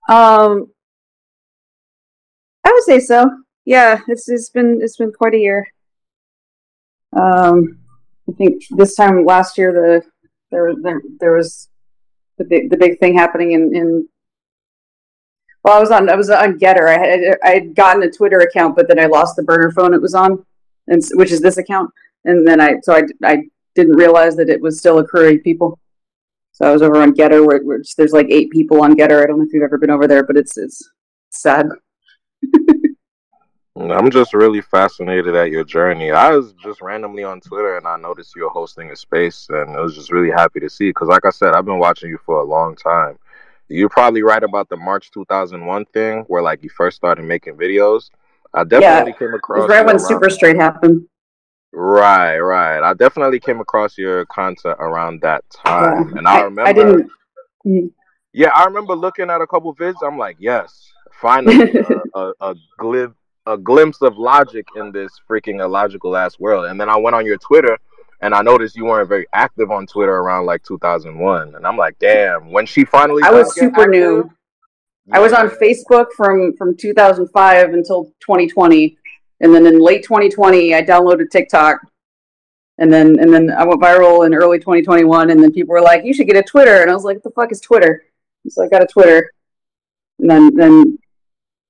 Um, 0.08 0.66
I 2.64 2.70
would 2.70 2.82
say 2.82 3.00
so. 3.00 3.30
Yeah, 3.64 4.00
it's 4.08 4.28
it's 4.28 4.50
been 4.50 4.80
it's 4.82 4.96
been 4.96 5.12
quite 5.12 5.34
a 5.34 5.38
year. 5.38 5.66
Um, 7.12 7.78
I 8.28 8.32
think 8.32 8.62
this 8.70 8.94
time 8.94 9.24
last 9.24 9.56
year 9.56 9.72
the 9.72 10.02
there 10.50 10.74
there 10.82 11.00
there 11.20 11.32
was 11.34 11.70
the 12.36 12.44
big 12.44 12.68
the 12.68 12.76
big 12.76 12.98
thing 12.98 13.16
happening 13.16 13.52
in 13.52 13.74
in. 13.74 14.08
Well, 15.66 15.76
I 15.76 15.80
was 15.80 15.90
on 15.90 16.08
I 16.08 16.14
was 16.14 16.30
on 16.30 16.60
Gettr. 16.60 16.88
I 16.88 16.92
had 16.92 17.38
I 17.42 17.54
had 17.54 17.74
gotten 17.74 18.04
a 18.04 18.10
Twitter 18.10 18.38
account, 18.38 18.76
but 18.76 18.86
then 18.86 19.00
I 19.00 19.06
lost 19.06 19.34
the 19.34 19.42
burner 19.42 19.72
phone 19.72 19.94
it 19.94 20.00
was 20.00 20.14
on, 20.14 20.46
and 20.86 21.02
which 21.14 21.32
is 21.32 21.40
this 21.40 21.56
account. 21.56 21.90
And 22.24 22.46
then 22.46 22.60
I 22.60 22.76
so 22.84 22.94
I 22.94 23.02
I 23.24 23.48
didn't 23.74 23.96
realize 23.96 24.36
that 24.36 24.48
it 24.48 24.60
was 24.60 24.78
still 24.78 25.00
accruing 25.00 25.40
people. 25.40 25.80
So 26.52 26.68
I 26.68 26.72
was 26.72 26.82
over 26.82 27.02
on 27.02 27.14
Gettr, 27.14 27.44
where, 27.44 27.64
where 27.64 27.82
there's 27.96 28.12
like 28.12 28.28
eight 28.30 28.50
people 28.50 28.80
on 28.80 28.94
Gettr. 28.94 29.24
I 29.24 29.26
don't 29.26 29.38
know 29.38 29.44
if 29.44 29.52
you've 29.52 29.64
ever 29.64 29.76
been 29.76 29.90
over 29.90 30.06
there, 30.06 30.22
but 30.22 30.36
it's 30.36 30.56
it's 30.56 30.88
sad. 31.30 31.68
I'm 33.76 34.10
just 34.12 34.34
really 34.34 34.60
fascinated 34.60 35.34
at 35.34 35.50
your 35.50 35.64
journey. 35.64 36.12
I 36.12 36.30
was 36.30 36.52
just 36.62 36.80
randomly 36.80 37.24
on 37.24 37.40
Twitter 37.40 37.76
and 37.76 37.88
I 37.88 37.96
noticed 37.96 38.36
you 38.36 38.44
were 38.44 38.50
hosting 38.50 38.92
a 38.92 38.96
space, 38.96 39.48
and 39.50 39.76
I 39.76 39.80
was 39.80 39.96
just 39.96 40.12
really 40.12 40.30
happy 40.30 40.60
to 40.60 40.70
see. 40.70 40.90
Because, 40.90 41.08
like 41.08 41.24
I 41.24 41.30
said, 41.30 41.54
I've 41.54 41.66
been 41.66 41.80
watching 41.80 42.08
you 42.08 42.18
for 42.24 42.40
a 42.40 42.44
long 42.44 42.76
time. 42.76 43.18
You're 43.68 43.88
probably 43.88 44.22
right 44.22 44.42
about 44.42 44.68
the 44.68 44.76
March 44.76 45.10
2001 45.10 45.84
thing, 45.86 46.24
where 46.28 46.42
like 46.42 46.62
you 46.62 46.70
first 46.70 46.96
started 46.96 47.22
making 47.24 47.56
videos. 47.56 48.10
I 48.54 48.64
definitely 48.64 49.12
came 49.18 49.30
It 49.34 49.36
across 49.36 49.68
right 49.68 49.84
when 49.84 49.96
around- 49.96 50.06
Super 50.06 50.30
Straight 50.30 50.56
happened. 50.56 51.06
Right, 51.72 52.38
right. 52.38 52.80
I 52.82 52.94
definitely 52.94 53.40
came 53.40 53.60
across 53.60 53.98
your 53.98 54.24
content 54.26 54.76
around 54.78 55.20
that 55.22 55.44
time, 55.50 56.10
Yeah. 56.10 56.18
and 56.18 56.28
I, 56.28 56.38
I- 56.38 56.42
remember. 56.44 56.68
I 56.68 56.72
didn't- 56.72 57.10
Mhm. 57.66 57.90
Yeah, 58.32 58.50
I 58.54 58.64
remember 58.66 58.94
looking 58.94 59.30
at 59.30 59.40
a 59.40 59.46
couple 59.46 59.74
vids. 59.74 59.96
I'm 60.06 60.16
like, 60.18 60.36
yes, 60.38 60.92
finally, 61.20 61.56
a, 62.14 62.18
a, 62.20 62.32
a, 62.40 62.54
glim- 62.78 63.14
a 63.46 63.58
glimpse 63.58 64.00
of 64.02 64.16
logic 64.18 64.66
in 64.76 64.92
this 64.92 65.10
freaking 65.28 65.60
illogical 65.60 66.16
ass 66.16 66.38
world. 66.38 66.66
And 66.66 66.80
then 66.80 66.88
I 66.88 66.96
went 66.96 67.16
on 67.16 67.26
your 67.26 67.38
Twitter, 67.38 67.76
and 68.20 68.34
I 68.34 68.42
noticed 68.42 68.76
you 68.76 68.84
weren't 68.84 69.08
very 69.08 69.26
active 69.32 69.70
on 69.70 69.86
Twitter 69.86 70.14
around 70.14 70.46
like 70.46 70.62
2001. 70.64 71.54
And 71.54 71.66
I'm 71.66 71.76
like, 71.76 71.98
damn, 71.98 72.50
when 72.50 72.66
she 72.66 72.84
finally, 72.84 73.22
I 73.22 73.30
was 73.30 73.54
super 73.54 73.82
active- 73.82 73.90
new. 73.90 74.30
I 75.12 75.20
was 75.20 75.32
on 75.32 75.48
Facebook 75.50 76.06
from 76.16 76.56
from 76.56 76.76
2005 76.76 77.74
until 77.74 78.06
2020, 78.20 78.98
and 79.40 79.54
then 79.54 79.64
in 79.66 79.78
late 79.78 80.02
2020, 80.02 80.74
I 80.74 80.82
downloaded 80.82 81.30
TikTok, 81.30 81.78
and 82.78 82.92
then 82.92 83.18
and 83.20 83.32
then 83.32 83.50
I 83.52 83.64
went 83.64 83.80
viral 83.80 84.26
in 84.26 84.34
early 84.34 84.58
2021, 84.58 85.30
and 85.30 85.40
then 85.40 85.52
people 85.52 85.74
were 85.74 85.80
like, 85.80 86.04
"You 86.04 86.12
should 86.12 86.26
get 86.26 86.36
a 86.36 86.42
Twitter," 86.42 86.82
and 86.82 86.90
I 86.90 86.94
was 86.94 87.04
like, 87.04 87.16
"What 87.18 87.22
the 87.22 87.30
fuck 87.30 87.52
is 87.52 87.60
Twitter?" 87.60 88.02
So 88.48 88.64
I 88.64 88.68
got 88.68 88.82
a 88.82 88.86
Twitter, 88.86 89.30
and 90.18 90.28
then 90.28 90.54
then 90.56 90.98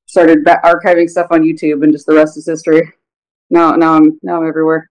started 0.07 0.43
ba- 0.43 0.61
archiving 0.65 1.11
stuff 1.11 1.27
on 1.31 1.43
YouTube, 1.43 1.83
and 1.83 1.93
just 1.93 2.07
the 2.07 2.15
rest 2.15 2.39
is 2.39 2.47
history. 2.47 2.91
Now 3.51 3.77
now 3.77 3.95
I'm 3.97 4.19
now 4.23 4.41
I'm 4.41 4.49
everywhere. 4.49 4.89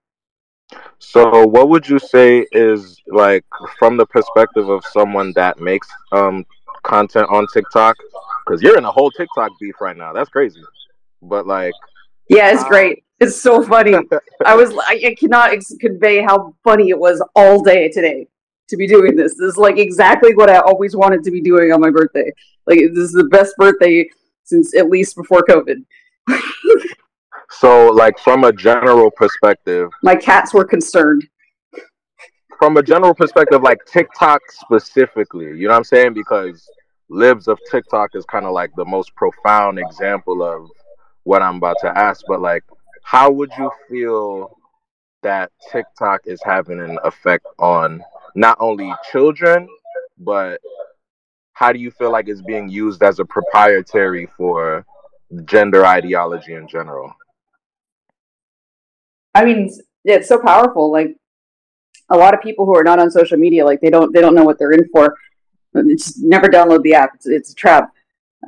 So, 0.99 1.45
what 1.45 1.69
would 1.69 1.87
you 1.87 1.99
say 1.99 2.45
is 2.51 2.97
like 3.07 3.45
from 3.77 3.97
the 3.97 4.05
perspective 4.05 4.69
of 4.69 4.83
someone 4.85 5.33
that 5.35 5.59
makes 5.59 5.87
um 6.11 6.45
content 6.83 7.29
on 7.29 7.47
TikTok? 7.53 7.95
Because 8.45 8.61
you're 8.61 8.77
in 8.77 8.85
a 8.85 8.91
whole 8.91 9.11
TikTok 9.11 9.51
beef 9.59 9.75
right 9.81 9.97
now. 9.97 10.13
That's 10.13 10.29
crazy. 10.29 10.61
But 11.21 11.47
like, 11.47 11.73
Yeah, 12.29 12.51
it's 12.51 12.63
great. 12.63 13.03
It's 13.19 13.41
so 13.41 13.63
funny. 13.63 13.95
I 14.45 14.55
was 14.55 14.73
I, 14.87 15.15
cannot 15.17 15.51
ex- 15.51 15.73
convey 15.79 16.21
how 16.21 16.53
funny 16.63 16.89
it 16.89 16.99
was 16.99 17.23
all 17.35 17.63
day 17.63 17.89
today 17.89 18.27
to 18.67 18.77
be 18.77 18.87
doing 18.87 19.15
this. 19.15 19.35
This 19.37 19.53
is 19.53 19.57
like 19.57 19.77
exactly 19.77 20.35
what 20.35 20.49
I 20.49 20.59
always 20.59 20.95
wanted 20.95 21.23
to 21.23 21.31
be 21.31 21.41
doing 21.41 21.71
on 21.71 21.79
my 21.79 21.89
birthday. 21.89 22.31
Like 22.67 22.79
this 22.79 22.97
is 22.97 23.11
the 23.13 23.25
best 23.25 23.55
birthday 23.57 24.09
since 24.43 24.75
at 24.75 24.89
least 24.89 25.15
before 25.15 25.43
COVID. 25.43 25.85
so 27.51 27.87
like 27.87 28.17
from 28.19 28.43
a 28.43 28.51
general 28.53 29.11
perspective, 29.11 29.89
My 30.03 30.15
cats 30.15 30.53
were 30.53 30.65
concerned. 30.65 31.27
from 32.59 32.77
a 32.77 32.83
general 32.83 33.13
perspective, 33.13 33.61
like 33.61 33.79
TikTok 33.85 34.41
specifically, 34.49 35.45
you 35.45 35.67
know 35.67 35.71
what 35.73 35.77
I'm 35.77 35.83
saying? 35.83 36.13
Because 36.13 36.67
libs 37.09 37.47
of 37.47 37.59
TikTok 37.69 38.11
is 38.15 38.25
kind 38.25 38.45
of 38.45 38.51
like 38.53 38.71
the 38.75 38.85
most 38.85 39.13
profound 39.15 39.79
example 39.79 40.41
of 40.43 40.69
what 41.23 41.41
I'm 41.41 41.57
about 41.57 41.77
to 41.81 41.97
ask. 41.97 42.23
But 42.27 42.41
like, 42.41 42.63
how 43.03 43.29
would 43.31 43.51
you 43.57 43.71
feel 43.89 44.57
that 45.21 45.51
TikTok 45.71 46.21
is 46.25 46.39
having 46.43 46.79
an 46.79 46.97
effect 47.03 47.45
on 47.59 48.03
not 48.35 48.57
only 48.59 48.93
children, 49.11 49.67
but 50.17 50.61
how 51.53 51.71
do 51.71 51.79
you 51.79 51.89
feel 51.91 52.11
like 52.11 52.27
it's 52.27 52.41
being 52.41 52.69
used 52.69 53.01
as 53.01 53.19
a 53.19 53.25
proprietary 53.25 54.27
for 54.37 54.85
gender 55.45 55.85
ideology 55.85 56.53
in 56.53 56.67
general? 56.67 57.13
I 59.35 59.43
mean, 59.43 59.69
it's, 60.05 60.27
so 60.27 60.39
powerful. 60.39 60.91
Like 60.91 61.15
a 62.09 62.17
lot 62.17 62.33
of 62.33 62.41
people 62.41 62.65
who 62.65 62.75
are 62.75 62.83
not 62.83 62.99
on 62.99 63.11
social 63.11 63.37
media, 63.37 63.65
like 63.65 63.81
they 63.81 63.89
don't 63.89 64.13
they 64.13 64.21
don't 64.21 64.33
know 64.33 64.45
what 64.45 64.57
they're 64.57 64.71
in 64.71 64.87
for. 64.89 65.15
It's 65.75 66.19
never 66.19 66.47
download 66.47 66.83
the 66.83 66.93
app. 66.93 67.11
It's, 67.15 67.27
it's 67.27 67.51
a 67.51 67.55
trap. 67.55 67.91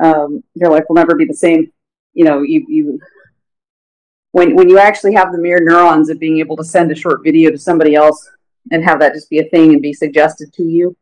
Um, 0.02 0.44
your 0.56 0.72
life 0.72 0.86
will 0.88 0.96
never 0.96 1.16
be 1.16 1.26
the 1.26 1.34
same. 1.34 1.72
You 2.14 2.24
know, 2.24 2.42
you 2.42 2.66
you 2.68 3.00
when 4.32 4.56
when 4.56 4.70
you 4.70 4.80
actually 4.80 5.14
have 5.14 5.32
the 5.32 5.38
mere 5.38 5.60
neurons 5.60 6.10
of 6.10 6.20
being 6.20 6.40
able 6.40 6.56
to 6.58 6.64
send 6.64 6.92
a 6.92 6.96
short 6.96 7.22
video 7.24 7.52
to 7.52 7.58
somebody 7.58 7.94
else 7.94 8.30
and 8.72 8.84
have 8.84 9.00
that 9.00 9.14
just 9.14 9.30
be 9.30 9.40
a 9.40 9.50
thing 9.50 9.74
and 9.74 9.82
be 9.82 9.94
suggested 9.94 10.54
to 10.54 10.64
you, 10.64 10.96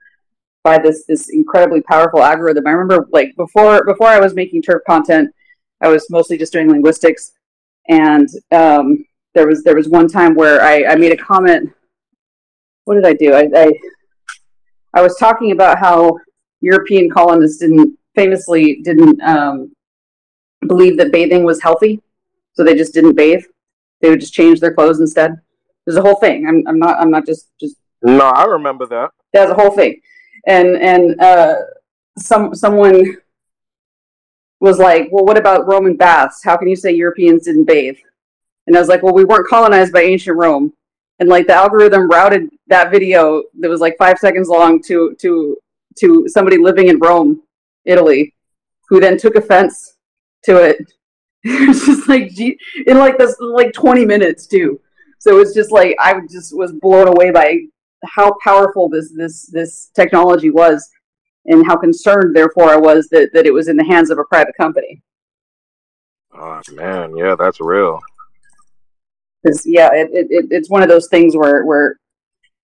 by 0.65 0.79
this 0.79 1.05
this 1.05 1.29
incredibly 1.29 1.81
powerful 1.81 2.23
algorithm. 2.23 2.65
I 2.67 2.71
remember 2.71 3.07
like 3.11 3.35
before 3.37 3.85
before 3.85 4.07
I 4.07 4.19
was 4.19 4.33
making 4.33 4.63
TERF 4.63 4.79
content, 4.87 5.29
I 5.79 5.89
was 5.89 6.09
mostly 6.09 6.37
just 6.37 6.51
doing 6.51 6.69
linguistics, 6.69 7.33
and 7.87 8.27
um, 8.51 9.05
there 9.35 9.47
was 9.47 9.63
there 9.63 9.75
was 9.75 9.87
one 9.87 10.07
time 10.07 10.33
where 10.33 10.61
I, 10.61 10.85
I 10.85 10.95
made 10.95 11.11
a 11.11 11.17
comment. 11.17 11.71
What 12.85 12.95
did 12.95 13.05
I 13.05 13.13
do? 13.13 13.33
I, 13.33 13.49
I 13.55 13.71
I 14.95 15.01
was 15.01 15.17
talking 15.17 15.51
about 15.51 15.77
how 15.77 16.17
European 16.61 17.09
colonists 17.09 17.59
didn't 17.59 17.99
famously 18.15 18.81
didn't 18.81 19.21
um, 19.21 19.73
believe 20.67 20.97
that 20.97 21.11
bathing 21.11 21.43
was 21.43 21.61
healthy, 21.61 22.01
so 22.53 22.63
they 22.63 22.75
just 22.75 22.93
didn't 22.93 23.15
bathe. 23.15 23.43
They 24.01 24.09
would 24.09 24.21
just 24.21 24.33
change 24.33 24.59
their 24.59 24.73
clothes 24.73 24.99
instead. 24.99 25.35
There's 25.85 25.97
a 25.97 26.01
whole 26.01 26.15
thing. 26.15 26.47
I'm, 26.47 26.63
I'm 26.67 26.79
not 26.79 26.99
I'm 26.99 27.11
not 27.11 27.25
just 27.25 27.49
just 27.59 27.75
No, 28.01 28.25
I 28.29 28.45
remember 28.45 28.85
that. 28.87 29.11
There's 29.33 29.51
a 29.51 29.55
whole 29.55 29.71
thing. 29.71 29.99
And 30.47 30.77
and 30.77 31.19
uh, 31.19 31.55
some 32.17 32.55
someone 32.55 33.17
was 34.61 34.79
like, 34.79 35.09
well, 35.11 35.25
what 35.25 35.37
about 35.37 35.67
Roman 35.67 35.97
baths? 35.97 36.41
How 36.43 36.55
can 36.55 36.69
you 36.69 36.75
say 36.77 36.91
Europeans 36.93 37.43
didn't 37.43 37.65
bathe? 37.65 37.97
And 38.67 38.75
I 38.75 38.79
was 38.79 38.89
like, 38.89 39.03
well, 39.03 39.13
we 39.13 39.25
weren't 39.25 39.47
colonized 39.47 39.93
by 39.93 40.01
ancient 40.01 40.37
Rome. 40.37 40.73
And 41.19 41.29
like 41.29 41.47
the 41.47 41.53
algorithm 41.53 42.09
routed 42.09 42.49
that 42.67 42.91
video 42.91 43.43
that 43.59 43.69
was 43.69 43.79
like 43.79 43.95
five 43.97 44.17
seconds 44.19 44.49
long 44.49 44.81
to 44.83 45.15
to 45.21 45.57
to 45.99 46.25
somebody 46.27 46.57
living 46.57 46.89
in 46.89 46.99
Rome, 46.99 47.41
Italy, 47.85 48.33
who 48.89 48.99
then 48.99 49.17
took 49.17 49.35
offense 49.35 49.97
to 50.43 50.57
it. 50.57 50.77
It 51.47 51.67
was 51.67 51.85
just 51.85 52.09
like 52.09 52.31
in 52.39 52.97
like 52.97 53.19
this 53.19 53.35
like 53.39 53.71
20 53.71 54.03
minutes 54.03 54.47
too. 54.47 54.81
So 55.19 55.39
it's 55.39 55.53
just 55.53 55.71
like 55.71 55.95
I 55.99 56.19
just 56.27 56.57
was 56.57 56.73
blown 56.73 57.07
away 57.07 57.29
by 57.29 57.59
how 58.03 58.35
powerful 58.43 58.89
this 58.89 59.13
this 59.15 59.45
this 59.51 59.91
technology 59.95 60.49
was 60.49 60.89
and 61.45 61.65
how 61.65 61.75
concerned 61.77 62.35
therefore 62.35 62.69
I 62.69 62.77
was 62.77 63.07
that, 63.09 63.29
that 63.33 63.45
it 63.45 63.53
was 63.53 63.67
in 63.67 63.77
the 63.77 63.85
hands 63.85 64.09
of 64.09 64.17
a 64.17 64.23
private 64.23 64.55
company. 64.57 65.03
Oh 66.33 66.61
man, 66.73 67.15
yeah, 67.15 67.35
that's 67.35 67.61
real. 67.61 68.01
Because 69.45 69.63
yeah, 69.63 69.89
it, 69.93 70.09
it, 70.11 70.27
it, 70.31 70.45
it's 70.49 70.71
one 70.71 70.81
of 70.81 70.89
those 70.89 71.07
things 71.07 71.37
where, 71.37 71.65
where 71.65 71.99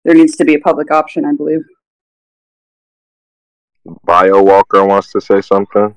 there 0.03 0.15
needs 0.15 0.35
to 0.37 0.45
be 0.45 0.55
a 0.55 0.59
public 0.59 0.89
option, 0.89 1.25
I 1.25 1.33
believe. 1.33 1.63
Bio 4.03 4.41
Walker 4.41 4.83
wants 4.83 5.11
to 5.11 5.21
say 5.21 5.41
something. 5.41 5.95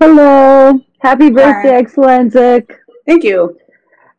Hello. 0.00 0.80
Happy 0.98 1.30
birthday, 1.30 1.80
Exulansic. 1.80 2.76
Thank 3.06 3.22
you. 3.22 3.56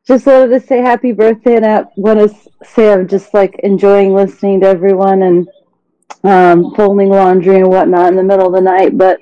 Just 0.08 0.26
wanted 0.26 0.58
to 0.58 0.66
say 0.66 0.80
happy 0.80 1.12
birthday, 1.12 1.58
and 1.58 1.66
I 1.66 1.86
want 1.98 2.20
to 2.20 2.66
say 2.66 2.94
I'm 2.94 3.08
just 3.08 3.34
like 3.34 3.60
enjoying 3.64 4.14
listening 4.14 4.62
to 4.62 4.68
everyone 4.68 5.24
and 5.24 5.48
um, 6.24 6.74
folding 6.76 7.10
laundry 7.10 7.58
and 7.58 7.70
whatnot 7.70 8.12
in 8.12 8.16
the 8.16 8.24
middle 8.24 8.48
of 8.48 8.54
the 8.54 8.62
night. 8.62 8.98
But 8.98 9.20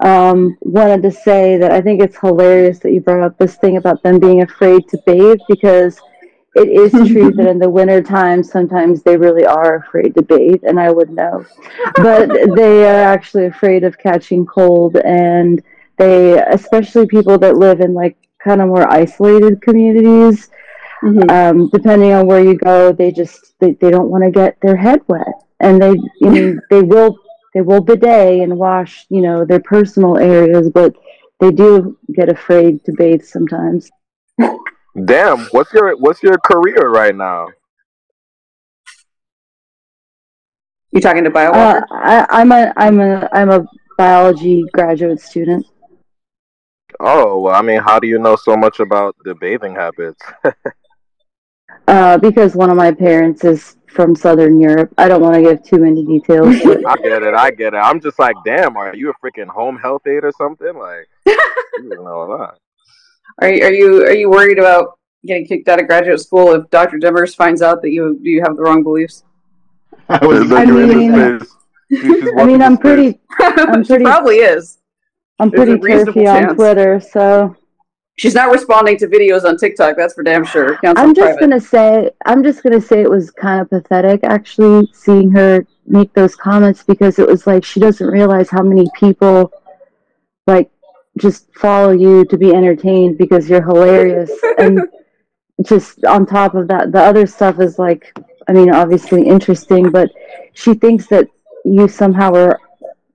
um, 0.00 0.56
wanted 0.60 1.02
to 1.02 1.10
say 1.10 1.56
that 1.58 1.72
I 1.72 1.80
think 1.80 2.02
it's 2.02 2.18
hilarious 2.18 2.78
that 2.80 2.92
you 2.92 3.00
brought 3.00 3.24
up 3.24 3.38
this 3.38 3.56
thing 3.56 3.76
about 3.76 4.02
them 4.02 4.18
being 4.18 4.42
afraid 4.42 4.88
to 4.88 4.98
bathe 5.06 5.38
because 5.48 6.00
it 6.54 6.68
is 6.68 6.92
true 7.12 7.30
that 7.32 7.46
in 7.46 7.58
the 7.58 7.68
winter 7.68 8.02
time 8.02 8.42
sometimes 8.42 9.02
they 9.02 9.16
really 9.16 9.44
are 9.44 9.76
afraid 9.76 10.14
to 10.14 10.22
bathe, 10.22 10.64
and 10.64 10.78
I 10.80 10.90
would 10.90 11.10
know. 11.10 11.44
But 11.96 12.28
they 12.56 12.84
are 12.84 13.02
actually 13.04 13.46
afraid 13.46 13.84
of 13.84 13.98
catching 13.98 14.46
cold, 14.46 14.96
and 14.96 15.62
they, 15.98 16.38
especially 16.40 17.06
people 17.06 17.38
that 17.38 17.56
live 17.56 17.80
in 17.80 17.94
like 17.94 18.16
kind 18.42 18.60
of 18.60 18.68
more 18.68 18.90
isolated 18.90 19.62
communities, 19.62 20.50
um, 21.28 21.68
depending 21.70 22.12
on 22.12 22.26
where 22.26 22.42
you 22.42 22.56
go, 22.56 22.92
they 22.92 23.12
just 23.12 23.54
they, 23.60 23.72
they 23.72 23.90
don't 23.90 24.10
want 24.10 24.24
to 24.24 24.30
get 24.30 24.58
their 24.60 24.76
head 24.76 25.00
wet, 25.08 25.26
and 25.60 25.80
they 25.80 25.92
you 26.20 26.30
know 26.30 26.60
they 26.70 26.82
will 26.82 27.18
they 27.56 27.62
will 27.62 27.80
bidet 27.80 28.42
and 28.42 28.58
wash 28.58 29.06
you 29.08 29.22
know 29.22 29.46
their 29.46 29.60
personal 29.60 30.18
areas, 30.18 30.68
but 30.68 30.94
they 31.40 31.50
do 31.50 31.98
get 32.12 32.28
afraid 32.28 32.84
to 32.84 32.92
bathe 32.92 33.22
sometimes. 33.22 33.90
Damn, 35.06 35.46
what's 35.46 35.72
your 35.72 35.96
what's 35.96 36.22
your 36.22 36.36
career 36.36 36.90
right 36.90 37.16
now? 37.16 37.48
You 40.92 41.00
talking 41.00 41.24
to 41.24 41.30
Bio 41.30 41.50
Uh, 41.52 41.80
I, 41.90 42.26
I'm 42.28 42.52
a 42.52 42.74
I'm 42.76 43.00
a 43.00 43.26
I'm 43.32 43.48
a 43.48 43.64
biology 43.96 44.66
graduate 44.74 45.22
student. 45.22 45.64
Oh, 47.00 47.40
well, 47.40 47.54
I 47.54 47.62
mean, 47.62 47.80
how 47.80 47.98
do 47.98 48.06
you 48.06 48.18
know 48.18 48.36
so 48.36 48.54
much 48.54 48.80
about 48.80 49.16
the 49.24 49.34
bathing 49.34 49.74
habits? 49.74 50.22
Uh, 51.88 52.18
because 52.18 52.56
one 52.56 52.70
of 52.70 52.76
my 52.76 52.92
parents 52.92 53.44
is 53.44 53.76
from 53.96 54.14
Southern 54.14 54.60
Europe. 54.60 54.92
I 54.98 55.08
don't 55.08 55.22
want 55.22 55.34
to 55.34 55.42
give 55.42 55.64
too 55.64 55.78
many 55.78 56.04
details, 56.04 56.54
but 56.64 56.86
I 56.86 56.96
get 56.96 57.22
it, 57.22 57.34
I 57.34 57.50
get 57.50 57.74
it. 57.74 57.78
I'm 57.78 58.00
just 58.00 58.18
like, 58.18 58.36
damn, 58.44 58.76
are 58.76 58.94
you 58.94 59.10
a 59.10 59.14
freaking 59.14 59.48
home 59.48 59.78
health 59.78 60.06
aide 60.06 60.22
or 60.22 60.32
something? 60.38 60.76
Like, 60.76 61.08
you 61.26 61.88
know 61.88 62.22
a 62.22 62.28
lot. 62.30 62.58
Are 63.40 63.50
you, 63.50 63.64
are 63.64 63.72
you 63.72 64.04
are 64.04 64.14
you 64.14 64.30
worried 64.30 64.58
about 64.58 64.98
getting 65.26 65.46
kicked 65.46 65.68
out 65.68 65.80
of 65.80 65.88
graduate 65.88 66.20
school 66.20 66.52
if 66.52 66.70
Dr. 66.70 66.98
Demers 66.98 67.34
finds 67.34 67.62
out 67.62 67.82
that 67.82 67.90
you 67.90 68.18
you 68.22 68.42
have 68.42 68.56
the 68.56 68.62
wrong 68.62 68.82
beliefs? 68.82 69.24
I 70.08 70.24
was 70.24 70.52
I 70.52 70.64
looking 70.64 70.74
mean- 70.74 71.14
into 71.14 71.44
space. 71.44 71.52
She's 71.88 72.28
I 72.36 72.44
mean, 72.44 72.62
I'm 72.62 72.76
pretty 72.76 73.20
I'm 73.38 73.82
she 73.84 73.88
pretty 73.88 74.04
probably 74.04 74.36
is. 74.36 74.78
I'm 75.38 75.50
pretty 75.50 75.74
reasonable 75.74 76.14
turfy 76.14 76.26
on 76.26 76.42
chance. 76.42 76.54
Twitter, 76.56 77.00
so 77.00 77.56
She's 78.18 78.34
not 78.34 78.50
responding 78.50 78.96
to 78.98 79.06
videos 79.06 79.44
on 79.44 79.58
TikTok. 79.58 79.96
That's 79.96 80.14
for 80.14 80.22
damn 80.22 80.44
sure. 80.44 80.78
Counts 80.78 81.00
I'm 81.00 81.14
just 81.14 81.36
private. 81.36 81.40
gonna 81.40 81.60
say 81.60 82.10
I'm 82.24 82.42
just 82.42 82.62
gonna 82.62 82.80
say 82.80 83.02
it 83.02 83.10
was 83.10 83.30
kind 83.30 83.60
of 83.60 83.68
pathetic 83.68 84.20
actually 84.24 84.88
seeing 84.94 85.30
her 85.32 85.66
make 85.86 86.12
those 86.14 86.34
comments 86.34 86.82
because 86.82 87.18
it 87.18 87.28
was 87.28 87.46
like 87.46 87.64
she 87.64 87.78
doesn't 87.78 88.06
realize 88.06 88.48
how 88.48 88.62
many 88.62 88.86
people 88.98 89.52
like 90.46 90.70
just 91.18 91.52
follow 91.54 91.90
you 91.90 92.24
to 92.24 92.38
be 92.38 92.54
entertained 92.54 93.18
because 93.18 93.48
you're 93.48 93.62
hilarious 93.62 94.30
and 94.58 94.80
just 95.62 96.04
on 96.06 96.26
top 96.26 96.54
of 96.54 96.68
that 96.68 96.92
the 96.92 97.00
other 97.00 97.26
stuff 97.26 97.60
is 97.60 97.78
like 97.78 98.16
I 98.48 98.52
mean 98.52 98.74
obviously 98.74 99.26
interesting 99.26 99.90
but 99.90 100.10
she 100.54 100.72
thinks 100.74 101.06
that 101.08 101.28
you 101.64 101.86
somehow 101.86 102.32
are 102.34 102.60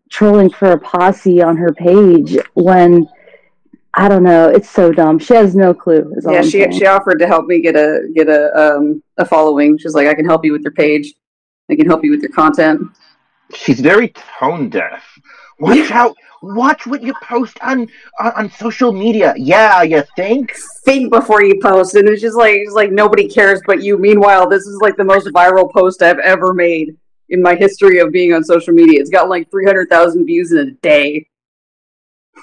trolling 0.09 0.49
for 0.49 0.73
a 0.73 0.79
posse 0.79 1.41
on 1.41 1.57
her 1.57 1.73
page 1.73 2.37
when 2.53 3.07
I 3.93 4.07
don't 4.07 4.23
know. 4.23 4.47
It's 4.47 4.69
so 4.69 4.91
dumb. 4.91 5.19
She 5.19 5.33
has 5.33 5.55
no 5.55 5.73
clue. 5.73 6.13
Is 6.15 6.25
Yeah, 6.29 6.37
I'm 6.37 6.43
she 6.43 6.51
saying. 6.51 6.71
she 6.71 6.85
offered 6.85 7.19
to 7.19 7.27
help 7.27 7.45
me 7.47 7.59
get 7.61 7.75
a 7.75 8.07
get 8.15 8.29
a 8.29 8.55
um 8.57 9.03
a 9.17 9.25
following. 9.25 9.77
She's 9.77 9.93
like, 9.93 10.07
I 10.07 10.13
can 10.13 10.25
help 10.25 10.45
you 10.45 10.53
with 10.53 10.61
your 10.61 10.71
page. 10.71 11.13
I 11.69 11.75
can 11.75 11.87
help 11.87 12.03
you 12.03 12.11
with 12.11 12.21
your 12.21 12.31
content. 12.31 12.81
She's 13.53 13.81
very 13.81 14.13
tone 14.39 14.69
deaf. 14.69 15.03
Watch 15.59 15.91
out! 15.91 16.15
Watch 16.41 16.87
what 16.87 17.03
you 17.03 17.13
post 17.21 17.57
on, 17.61 17.87
on 18.19 18.31
on 18.33 18.49
social 18.51 18.91
media. 18.93 19.33
Yeah, 19.37 19.81
you 19.83 20.03
think? 20.15 20.55
Think 20.85 21.11
before 21.11 21.43
you 21.43 21.59
post, 21.61 21.93
and 21.95 22.07
it's 22.07 22.21
just 22.21 22.35
like 22.37 22.55
it's 22.55 22.73
like 22.73 22.91
nobody 22.91 23.27
cares 23.27 23.61
but 23.67 23.83
you. 23.83 23.97
Meanwhile, 23.97 24.49
this 24.49 24.65
is 24.65 24.79
like 24.81 24.95
the 24.95 25.03
most 25.03 25.27
viral 25.27 25.71
post 25.71 26.01
I've 26.01 26.19
ever 26.19 26.53
made 26.53 26.95
in 27.29 27.41
my 27.41 27.55
history 27.55 27.99
of 27.99 28.11
being 28.11 28.33
on 28.33 28.43
social 28.43 28.73
media. 28.73 28.99
It's 28.99 29.09
got 29.09 29.29
like 29.29 29.51
three 29.51 29.65
hundred 29.65 29.89
thousand 29.89 30.25
views 30.25 30.51
in 30.51 30.57
a 30.59 30.71
day. 30.81 31.27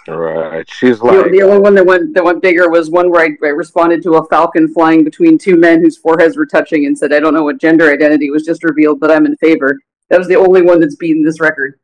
Right. 0.07 0.69
She's 0.71 1.01
like, 1.01 1.31
the 1.31 1.43
only 1.43 1.59
one 1.59 1.75
that 1.75 1.85
went 1.85 2.15
that 2.15 2.25
went 2.25 2.43
bigger 2.43 2.71
was 2.71 2.91
one 2.91 3.11
where 3.11 3.23
I, 3.25 3.47
I 3.47 3.51
responded 3.51 4.03
to 4.05 4.15
a 4.15 4.27
falcon 4.27 4.73
flying 4.73 5.05
between 5.05 5.39
two 5.39 5.57
men 5.57 5.81
whose 5.83 5.97
foreheads 5.97 6.37
were 6.37 6.47
touching 6.47 6.87
and 6.87 6.97
said, 6.97 7.13
"I 7.13 7.21
don't 7.21 7.35
know 7.35 7.45
what 7.45 7.61
gender 7.61 7.91
identity 7.91 8.31
was 8.31 8.45
just 8.45 8.65
revealed, 8.65 9.01
but 9.01 9.11
I'm 9.11 9.27
in 9.27 9.37
favor." 9.37 9.79
That 10.09 10.19
was 10.19 10.29
the 10.29 10.37
only 10.37 10.63
one 10.63 10.81
that's 10.81 10.97
beaten 10.97 11.23
this 11.23 11.41
record. 11.41 11.79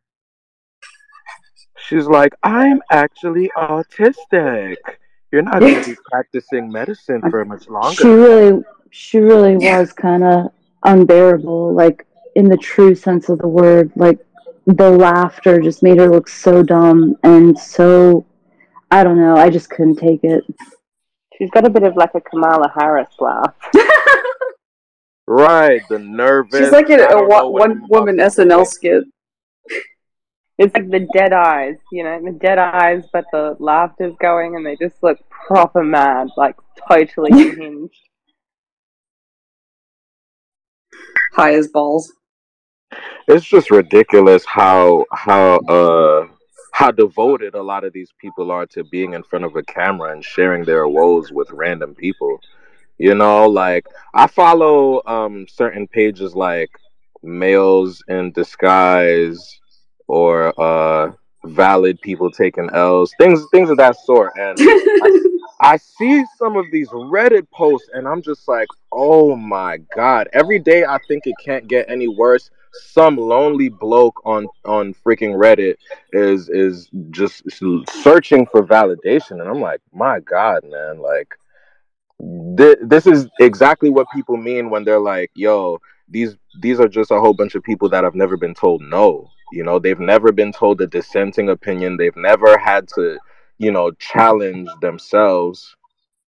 she's 1.77 2.07
like, 2.07 2.35
I'm 2.43 2.81
actually 2.91 3.51
autistic. 3.57 4.77
You're 5.31 5.43
not 5.43 5.61
going 5.61 5.82
to 5.82 5.91
be 5.91 5.97
practicing 6.11 6.70
medicine 6.70 7.20
for 7.31 7.45
much 7.45 7.69
longer." 7.69 7.95
She 7.95 8.05
longer. 8.05 8.23
really, 8.23 8.62
she 8.91 9.19
really 9.19 9.57
was 9.57 9.93
kind 9.93 10.24
of 10.24 10.53
unbearable, 10.85 11.74
like 11.74 12.07
in 12.35 12.49
the 12.49 12.57
true 12.57 12.95
sense 12.95 13.28
of 13.28 13.39
the 13.39 13.49
word. 13.49 13.93
Like 13.97 14.19
the 14.66 14.91
laughter 14.91 15.61
just 15.61 15.82
made 15.82 15.99
her 15.99 16.09
look 16.09 16.28
so 16.28 16.62
dumb 16.62 17.16
and 17.23 17.59
so. 17.59 18.27
I 18.91 19.03
don't 19.03 19.19
know. 19.19 19.36
I 19.36 19.51
just 19.51 19.70
couldn't 19.70 19.97
take 19.97 20.23
it. 20.23 20.45
She's 21.36 21.51
got 21.51 21.66
a 21.66 21.70
bit 21.70 21.82
of 21.82 21.97
like 21.97 22.15
a 22.15 22.20
Kamala 22.20 22.73
Harris 22.74 23.12
laugh. 23.19 23.55
Right. 25.27 25.82
The 25.89 25.99
nervous. 25.99 26.61
She's 26.61 26.73
like 26.73 26.91
in 26.91 27.01
I 27.01 27.05
a 27.05 27.09
don't 27.09 27.28
one, 27.28 27.53
what 27.53 27.53
one 27.53 27.89
woman 27.89 28.16
SNL 28.16 28.66
skit. 28.66 29.05
It's 30.57 30.73
like 30.73 30.89
the 30.89 31.09
dead 31.12 31.32
eyes, 31.32 31.77
you 31.91 32.05
know, 32.05 32.23
the 32.23 32.31
dead 32.31 32.59
eyes, 32.59 33.05
but 33.12 33.24
the 33.32 33.57
laughter's 33.59 34.15
going 34.20 34.55
and 34.55 34.65
they 34.65 34.77
just 34.77 35.03
look 35.03 35.19
proper 35.28 35.82
mad, 35.82 36.28
like 36.36 36.57
totally 36.89 37.31
unhinged. 37.51 38.01
High 41.32 41.55
as 41.55 41.69
balls. 41.69 42.12
It's 43.28 43.44
just 43.44 43.70
ridiculous 43.70 44.44
how 44.44 45.04
how 45.12 45.56
uh 45.68 46.26
how 46.72 46.90
devoted 46.90 47.54
a 47.54 47.62
lot 47.62 47.84
of 47.84 47.92
these 47.92 48.12
people 48.18 48.50
are 48.50 48.66
to 48.66 48.84
being 48.84 49.14
in 49.14 49.22
front 49.22 49.44
of 49.44 49.54
a 49.56 49.62
camera 49.62 50.12
and 50.12 50.24
sharing 50.24 50.64
their 50.64 50.88
woes 50.88 51.30
with 51.32 51.50
random 51.50 51.94
people 51.94 52.38
you 52.98 53.14
know 53.14 53.46
like 53.46 53.86
i 54.14 54.26
follow 54.26 55.02
um 55.06 55.46
certain 55.48 55.86
pages 55.86 56.34
like 56.34 56.70
males 57.22 58.02
in 58.08 58.30
disguise 58.32 59.60
or 60.06 60.52
uh 60.60 61.10
valid 61.44 62.00
people 62.00 62.30
taking 62.30 62.68
L's, 62.72 63.12
things 63.18 63.44
things 63.52 63.70
of 63.70 63.76
that 63.78 63.96
sort. 64.04 64.32
And 64.36 64.56
I, 64.60 65.20
I 65.60 65.76
see 65.76 66.24
some 66.38 66.56
of 66.56 66.66
these 66.72 66.88
Reddit 66.88 67.46
posts 67.50 67.88
and 67.92 68.08
I'm 68.08 68.22
just 68.22 68.48
like, 68.48 68.68
oh 68.94 69.36
my 69.36 69.78
god. 69.94 70.28
Every 70.32 70.58
day 70.58 70.84
I 70.84 70.98
think 71.08 71.26
it 71.26 71.36
can't 71.44 71.68
get 71.68 71.90
any 71.90 72.08
worse. 72.08 72.50
Some 72.72 73.16
lonely 73.16 73.68
bloke 73.68 74.20
on 74.26 74.46
on 74.64 74.94
freaking 74.94 75.34
Reddit 75.36 75.76
is 76.12 76.48
is 76.48 76.90
just 77.10 77.42
searching 78.02 78.46
for 78.46 78.62
validation 78.66 79.32
and 79.40 79.48
I'm 79.48 79.60
like, 79.60 79.80
my 79.92 80.20
god, 80.20 80.64
man, 80.64 81.00
like 81.00 81.34
thi- 82.56 82.76
this 82.82 83.06
is 83.06 83.28
exactly 83.40 83.90
what 83.90 84.06
people 84.14 84.36
mean 84.36 84.70
when 84.70 84.84
they're 84.84 85.00
like, 85.00 85.30
yo, 85.34 85.80
these 86.08 86.36
these 86.60 86.80
are 86.80 86.88
just 86.88 87.10
a 87.10 87.20
whole 87.20 87.34
bunch 87.34 87.54
of 87.54 87.62
people 87.62 87.88
that 87.90 88.04
have 88.04 88.14
never 88.14 88.36
been 88.36 88.54
told 88.54 88.82
no. 88.82 89.28
You 89.52 89.64
know, 89.64 89.78
they've 89.78 90.00
never 90.00 90.32
been 90.32 90.52
told 90.52 90.80
a 90.80 90.86
dissenting 90.86 91.48
opinion. 91.50 91.96
They've 91.96 92.16
never 92.16 92.58
had 92.58 92.88
to, 92.96 93.18
you 93.58 93.72
know, 93.72 93.92
challenge 93.92 94.68
themselves 94.80 95.76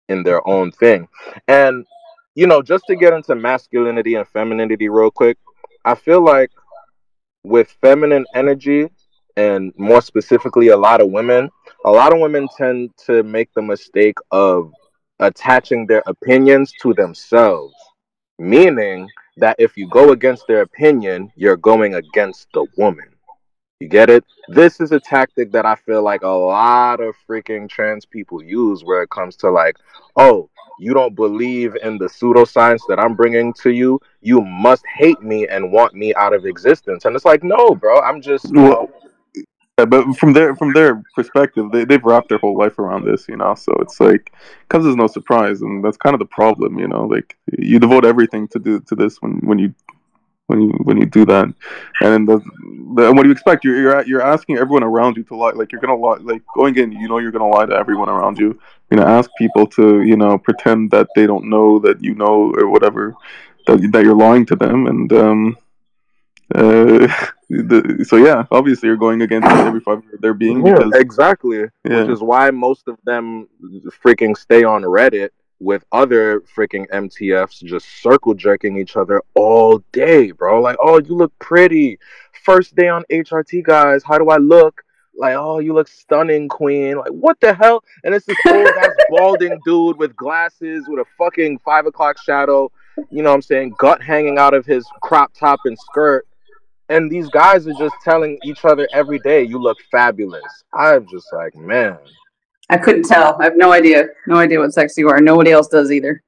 in 0.09 0.23
their 0.23 0.47
own 0.47 0.71
thing. 0.71 1.07
And, 1.47 1.85
you 2.35 2.47
know, 2.47 2.61
just 2.61 2.85
to 2.87 2.95
get 2.95 3.13
into 3.13 3.35
masculinity 3.35 4.15
and 4.15 4.27
femininity 4.27 4.89
real 4.89 5.11
quick, 5.11 5.37
I 5.83 5.95
feel 5.95 6.23
like 6.23 6.51
with 7.43 7.75
feminine 7.81 8.25
energy 8.35 8.87
and 9.37 9.73
more 9.77 10.01
specifically 10.01 10.69
a 10.69 10.77
lot 10.77 11.01
of 11.01 11.09
women, 11.09 11.49
a 11.85 11.91
lot 11.91 12.13
of 12.13 12.19
women 12.19 12.47
tend 12.57 12.91
to 13.05 13.23
make 13.23 13.53
the 13.53 13.61
mistake 13.61 14.17
of 14.31 14.71
attaching 15.19 15.85
their 15.87 16.03
opinions 16.07 16.71
to 16.81 16.93
themselves, 16.93 17.73
meaning 18.39 19.07
that 19.37 19.55
if 19.59 19.77
you 19.77 19.87
go 19.89 20.11
against 20.11 20.47
their 20.47 20.61
opinion, 20.61 21.31
you're 21.35 21.57
going 21.57 21.95
against 21.95 22.47
the 22.53 22.65
woman. 22.77 23.10
You 23.81 23.87
get 23.87 24.11
it? 24.11 24.23
This 24.47 24.79
is 24.79 24.91
a 24.91 24.99
tactic 24.99 25.51
that 25.53 25.65
I 25.65 25.73
feel 25.73 26.03
like 26.03 26.21
a 26.21 26.27
lot 26.27 26.99
of 26.99 27.15
freaking 27.27 27.67
trans 27.67 28.05
people 28.05 28.43
use 28.43 28.83
where 28.83 29.01
it 29.01 29.09
comes 29.09 29.35
to 29.37 29.49
like, 29.49 29.75
oh, 30.15 30.51
you 30.79 30.93
don't 30.93 31.15
believe 31.15 31.75
in 31.81 31.97
the 31.97 32.05
pseudoscience 32.05 32.81
that 32.89 32.99
I'm 32.99 33.15
bringing 33.15 33.53
to 33.53 33.71
you. 33.71 33.99
You 34.21 34.41
must 34.41 34.85
hate 34.85 35.23
me 35.23 35.47
and 35.47 35.71
want 35.71 35.95
me 35.95 36.13
out 36.13 36.31
of 36.31 36.45
existence. 36.45 37.05
And 37.05 37.15
it's 37.15 37.25
like, 37.25 37.43
no, 37.43 37.73
bro, 37.73 37.99
I'm 38.01 38.21
just, 38.21 38.53
Well, 38.53 38.87
yeah, 39.79 39.85
but 39.85 40.13
from 40.15 40.33
their 40.33 40.55
from 40.55 40.73
their 40.73 41.01
perspective, 41.15 41.71
they 41.71 41.83
they've 41.83 42.03
wrapped 42.03 42.29
their 42.29 42.37
whole 42.37 42.55
life 42.55 42.77
around 42.77 43.05
this, 43.05 43.27
you 43.27 43.37
know. 43.37 43.55
So 43.55 43.73
it's 43.79 43.99
like 43.99 44.31
comes 44.69 44.85
as 44.85 44.95
no 44.95 45.07
surprise, 45.07 45.61
and 45.61 45.83
that's 45.83 45.97
kind 45.97 46.13
of 46.13 46.19
the 46.19 46.25
problem, 46.25 46.77
you 46.77 46.87
know. 46.87 47.05
Like 47.05 47.35
you 47.57 47.79
devote 47.79 48.05
everything 48.05 48.47
to 48.49 48.59
do 48.59 48.79
to 48.81 48.95
this 48.95 49.17
when 49.23 49.39
when 49.43 49.57
you 49.57 49.73
when 50.51 50.61
you 50.63 50.69
when 50.87 50.97
you 50.97 51.05
do 51.05 51.23
that, 51.25 51.45
and 52.01 52.09
then 52.13 52.25
the, 52.25 52.37
the 52.95 53.03
what 53.13 53.23
do 53.23 53.29
you 53.29 53.31
expect? 53.31 53.63
You're 53.63 53.79
you're, 53.83 54.01
you're 54.09 54.21
asking 54.35 54.57
everyone 54.57 54.83
around 54.83 55.17
you 55.17 55.23
to 55.29 55.35
lie. 55.35 55.51
Like 55.51 55.71
you're 55.71 55.81
gonna 55.81 55.95
lie. 55.95 56.17
Like 56.31 56.43
going 56.55 56.75
in, 56.77 56.91
you 56.91 57.07
know, 57.07 57.19
you're 57.19 57.31
gonna 57.31 57.53
lie 57.57 57.65
to 57.65 57.75
everyone 57.83 58.09
around 58.09 58.37
you. 58.37 58.49
You're 58.89 58.99
gonna 58.99 59.17
ask 59.19 59.29
people 59.37 59.65
to 59.77 60.01
you 60.01 60.17
know 60.17 60.37
pretend 60.37 60.91
that 60.91 61.07
they 61.15 61.25
don't 61.25 61.49
know 61.49 61.79
that 61.79 62.03
you 62.03 62.13
know 62.15 62.53
or 62.59 62.65
whatever 62.69 63.15
that 63.67 63.77
that 63.93 64.03
you're 64.03 64.21
lying 64.27 64.45
to 64.47 64.55
them, 64.55 64.87
and 64.87 65.11
um. 65.13 65.57
Uh, 66.53 67.07
the, 67.49 68.05
so 68.09 68.17
yeah, 68.17 68.43
obviously 68.51 68.87
you're 68.87 69.03
going 69.07 69.21
against 69.21 69.47
every 69.47 69.79
fiber 69.79 70.03
of 70.13 70.19
their 70.19 70.33
being 70.33 70.65
Yeah, 70.65 70.73
because 70.73 70.91
exactly. 70.95 71.59
yeah, 71.59 72.01
Which 72.01 72.09
is 72.09 72.21
why 72.21 72.51
most 72.51 72.89
of 72.89 72.97
them 73.05 73.47
freaking 74.03 74.35
stay 74.35 74.65
on 74.65 74.81
Reddit 74.83 75.29
with 75.61 75.85
other 75.91 76.41
freaking 76.41 76.89
MTFs 76.89 77.63
just 77.63 77.85
circle 78.01 78.33
jerking 78.33 78.77
each 78.77 78.97
other 78.97 79.21
all 79.35 79.83
day, 79.91 80.31
bro. 80.31 80.59
Like, 80.59 80.77
oh, 80.81 80.99
you 80.99 81.15
look 81.15 81.37
pretty. 81.39 81.99
First 82.43 82.75
day 82.75 82.87
on 82.87 83.03
HRT, 83.11 83.63
guys. 83.63 84.03
How 84.03 84.17
do 84.17 84.29
I 84.29 84.37
look? 84.37 84.81
Like, 85.15 85.35
oh, 85.35 85.59
you 85.59 85.73
look 85.73 85.87
stunning, 85.87 86.49
queen. 86.49 86.97
Like, 86.97 87.11
what 87.11 87.39
the 87.41 87.53
hell? 87.53 87.83
And 88.03 88.15
it's 88.15 88.25
this 88.25 88.37
old 88.47 88.67
ass 88.67 88.89
balding 89.09 89.59
dude 89.63 89.97
with 89.97 90.15
glasses 90.15 90.85
with 90.87 90.99
a 90.99 91.05
fucking 91.17 91.59
five 91.59 91.85
o'clock 91.85 92.17
shadow. 92.19 92.71
You 93.11 93.21
know 93.21 93.29
what 93.29 93.35
I'm 93.35 93.41
saying? 93.43 93.75
Gut 93.77 94.01
hanging 94.01 94.39
out 94.39 94.55
of 94.55 94.65
his 94.65 94.83
crop 95.03 95.31
top 95.35 95.59
and 95.65 95.77
skirt. 95.77 96.25
And 96.89 97.09
these 97.09 97.29
guys 97.29 97.67
are 97.67 97.73
just 97.73 97.95
telling 98.03 98.39
each 98.43 98.65
other 98.65 98.87
every 98.91 99.19
day, 99.19 99.43
you 99.43 99.59
look 99.59 99.77
fabulous. 99.91 100.63
I'm 100.73 101.07
just 101.07 101.31
like, 101.31 101.55
man. 101.55 101.99
I 102.71 102.77
couldn't 102.77 103.03
tell. 103.03 103.37
I 103.39 103.43
have 103.43 103.57
no 103.57 103.73
idea. 103.73 104.07
No 104.27 104.37
idea 104.37 104.59
what 104.59 104.73
sex 104.73 104.97
you 104.97 105.09
are. 105.09 105.19
Nobody 105.19 105.51
else 105.51 105.67
does 105.67 105.91
either. 105.91 106.23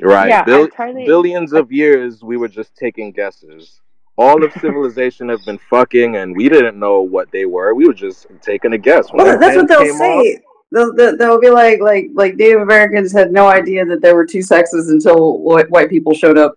Right. 0.00 0.30
Yeah, 0.30 0.40
I 0.40 0.44
Bill- 0.44 0.68
totally. 0.68 1.04
billions 1.04 1.52
of 1.52 1.70
years 1.70 2.22
we 2.24 2.38
were 2.38 2.48
just 2.48 2.74
taking 2.74 3.12
guesses. 3.12 3.80
All 4.16 4.42
of 4.42 4.52
civilization 4.54 5.28
have 5.28 5.44
been 5.44 5.58
fucking 5.58 6.16
and 6.16 6.34
we 6.34 6.48
didn't 6.48 6.78
know 6.78 7.02
what 7.02 7.30
they 7.30 7.44
were. 7.44 7.74
We 7.74 7.86
were 7.86 7.94
just 7.94 8.26
taking 8.40 8.72
a 8.72 8.78
guess. 8.78 9.12
When 9.12 9.24
Well, 9.26 9.38
that's 9.38 9.54
what 9.56 9.68
they'll 9.68 9.82
came 9.82 9.90
off, 9.92 10.24
say. 10.24 10.40
They'll, 10.70 10.94
they'll, 10.94 11.16
they'll 11.18 11.40
be 11.40 11.50
like, 11.50 11.80
like, 11.80 12.08
like 12.14 12.36
Native 12.36 12.62
Americans 12.62 13.12
had 13.12 13.32
no 13.32 13.48
idea 13.48 13.84
that 13.84 14.00
there 14.00 14.14
were 14.14 14.24
two 14.24 14.40
sexes 14.40 14.88
until 14.88 15.38
white, 15.40 15.70
white 15.70 15.90
people 15.90 16.14
showed 16.14 16.38
up 16.38 16.54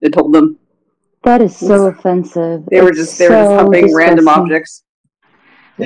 and 0.00 0.12
told 0.12 0.32
them. 0.32 0.58
That 1.24 1.42
is 1.42 1.54
so 1.54 1.86
offensive. 1.86 2.64
They 2.70 2.80
were 2.80 2.92
just 2.92 3.18
they 3.18 3.28
were 3.28 3.34
just 3.34 3.50
so 3.50 3.56
humping 3.56 3.94
random 3.94 4.26
objects. 4.26 4.84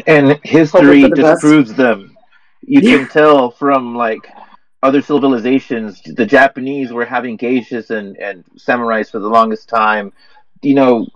And 0.06 0.40
history 0.44 1.02
the 1.02 1.10
best. 1.10 1.42
disproves 1.42 1.74
them. 1.74 2.16
You 2.62 2.80
can 2.80 3.08
tell 3.08 3.50
from 3.50 3.94
like 3.94 4.26
other 4.82 5.00
civilizations, 5.00 6.02
the 6.02 6.26
Japanese 6.26 6.92
were 6.92 7.04
having 7.04 7.38
geishas 7.38 7.90
and, 7.90 8.16
and 8.18 8.44
samurais 8.56 9.10
for 9.10 9.18
the 9.18 9.28
longest 9.28 9.68
time. 9.68 10.12
You 10.64 10.74
know, 10.74 11.06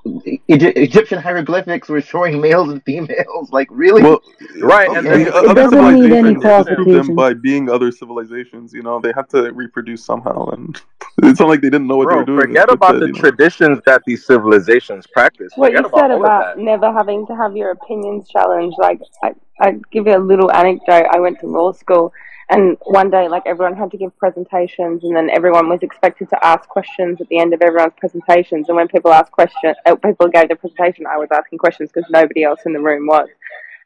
Egyptian 0.49 1.19
hieroglyphics 1.19 1.89
were 1.89 2.01
showing 2.03 2.41
males 2.41 2.71
and 2.71 2.83
females. 2.85 3.51
Like, 3.53 3.69
really? 3.71 4.03
well, 4.03 4.21
Right, 4.61 4.91
and 4.95 5.09
Okay. 5.09 5.13
and 5.13 5.27
then 5.27 5.49
other 5.49 5.55
doesn't 5.55 5.81
need 5.81 6.13
any 6.13 6.37
civilizations 6.37 6.55
disprove 6.55 6.91
them 6.91 7.13
by 7.15 7.35
being 7.35 7.69
other 7.71 7.91
civilizations. 7.93 8.73
You 8.73 8.83
know, 8.83 9.01
they 9.01 9.13
had 9.15 9.29
to 9.31 9.53
reproduce 9.53 10.05
somehow, 10.05 10.47
and 10.51 10.81
it's 11.23 11.41
not 11.41 11.49
like 11.49 11.61
they 11.63 11.71
didn't 11.71 11.89
know 11.89 11.97
what 11.97 12.09
they 12.11 12.17
bro, 12.17 12.17
were 12.17 12.25
doing. 12.25 12.41
forget 12.41 12.71
about 12.71 12.99
that, 12.99 13.01
the 13.01 13.07
you 13.07 13.15
know. 13.15 13.23
traditions 13.23 13.81
that 13.87 14.03
these 14.07 14.27
civilizations 14.27 15.07
practice. 15.07 15.55
What 15.55 15.73
Forget 15.73 15.77
you 15.77 15.87
about 15.87 15.95
said 15.95 16.11
all 16.11 16.25
about 16.25 16.47
never 16.57 16.93
having 16.93 17.27
to 17.27 17.37
have 17.37 17.57
your 17.57 17.71
opinions 17.73 18.29
challenged, 18.29 18.77
like 18.79 19.01
I, 19.23 19.35
I 19.61 19.73
give 19.91 20.07
you 20.07 20.17
a 20.17 20.19
little 20.19 20.51
anecdote. 20.53 21.07
I 21.11 21.19
went 21.21 21.41
to 21.41 21.47
law 21.47 21.73
school, 21.73 22.13
and 22.51 22.79
one 22.85 23.11
day, 23.11 23.29
like 23.29 23.43
everyone 23.45 23.77
had 23.77 23.91
to 23.91 23.99
give 23.99 24.17
presentations, 24.17 25.05
and 25.05 25.15
then 25.15 25.29
everyone 25.29 25.69
was 25.69 25.83
expected 25.83 26.31
to 26.31 26.45
ask 26.45 26.67
questions 26.69 27.21
at 27.21 27.29
the 27.29 27.39
end 27.39 27.53
of 27.53 27.61
everyone's 27.61 27.93
presentations. 27.99 28.69
And 28.69 28.77
when 28.77 28.89
people 28.89 29.13
asked 29.13 29.33
questions, 29.33 29.77
uh, 29.85 29.97
people 29.97 30.29
gave 30.29 30.49
the 30.49 30.57
presentation, 30.57 31.07
I 31.07 31.19
was 31.19 31.29
asking 31.31 31.59
questions 31.59 31.91
because 31.93 32.09
nobody 32.11 32.45
else 32.45 32.61
in 32.65 32.73
the 32.73 32.81
room 32.81 33.07
was. 33.07 33.29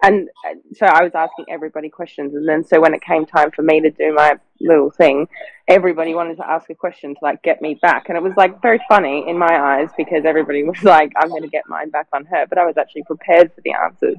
And 0.04 0.28
uh, 0.48 0.54
so 0.74 0.86
I 0.86 1.02
was 1.02 1.12
asking 1.14 1.46
everybody 1.48 1.88
questions, 1.88 2.34
and 2.34 2.48
then 2.48 2.64
so 2.64 2.80
when 2.80 2.94
it 2.94 3.02
came 3.02 3.26
time 3.26 3.50
for 3.50 3.62
me 3.62 3.80
to 3.80 3.90
do 3.90 4.14
my 4.14 4.38
little 4.60 4.90
thing, 4.90 5.28
everybody 5.66 6.14
wanted 6.14 6.36
to 6.36 6.48
ask 6.48 6.70
a 6.70 6.74
question 6.74 7.14
to 7.14 7.18
like 7.20 7.42
get 7.42 7.62
me 7.62 7.78
back, 7.82 8.08
and 8.08 8.16
it 8.16 8.22
was 8.22 8.34
like 8.36 8.62
very 8.62 8.80
funny 8.88 9.24
in 9.28 9.38
my 9.38 9.60
eyes 9.60 9.88
because 9.96 10.24
everybody 10.24 10.62
was 10.64 10.82
like, 10.84 11.12
"I'm 11.16 11.30
going 11.30 11.42
to 11.42 11.48
get 11.48 11.68
mine 11.68 11.90
back 11.90 12.06
on 12.12 12.26
her," 12.26 12.46
but 12.48 12.58
I 12.58 12.66
was 12.66 12.76
actually 12.76 13.02
prepared 13.04 13.52
for 13.54 13.60
the 13.60 13.72
answers. 13.72 14.16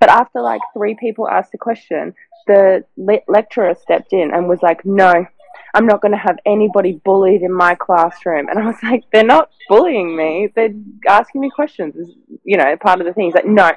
But 0.00 0.10
after 0.10 0.40
like 0.40 0.62
three 0.74 0.96
people 0.98 1.28
asked 1.28 1.54
a 1.54 1.58
question, 1.58 2.14
the 2.46 2.84
le- 2.96 3.20
lecturer 3.28 3.74
stepped 3.80 4.12
in 4.12 4.32
and 4.32 4.48
was 4.48 4.62
like, 4.62 4.84
"No, 4.84 5.26
I'm 5.74 5.86
not 5.86 6.00
going 6.00 6.12
to 6.12 6.18
have 6.18 6.38
anybody 6.46 7.00
bullied 7.04 7.42
in 7.42 7.52
my 7.52 7.74
classroom." 7.74 8.48
And 8.48 8.58
I 8.58 8.66
was 8.66 8.82
like, 8.82 9.04
"They're 9.12 9.24
not 9.24 9.50
bullying 9.68 10.16
me. 10.16 10.48
They're 10.54 10.74
asking 11.08 11.40
me 11.40 11.50
questions. 11.50 11.96
Is 11.96 12.10
you 12.44 12.56
know 12.56 12.76
part 12.76 13.00
of 13.00 13.06
the 13.06 13.12
thing." 13.12 13.26
He's 13.26 13.34
like, 13.34 13.46
"No, 13.46 13.70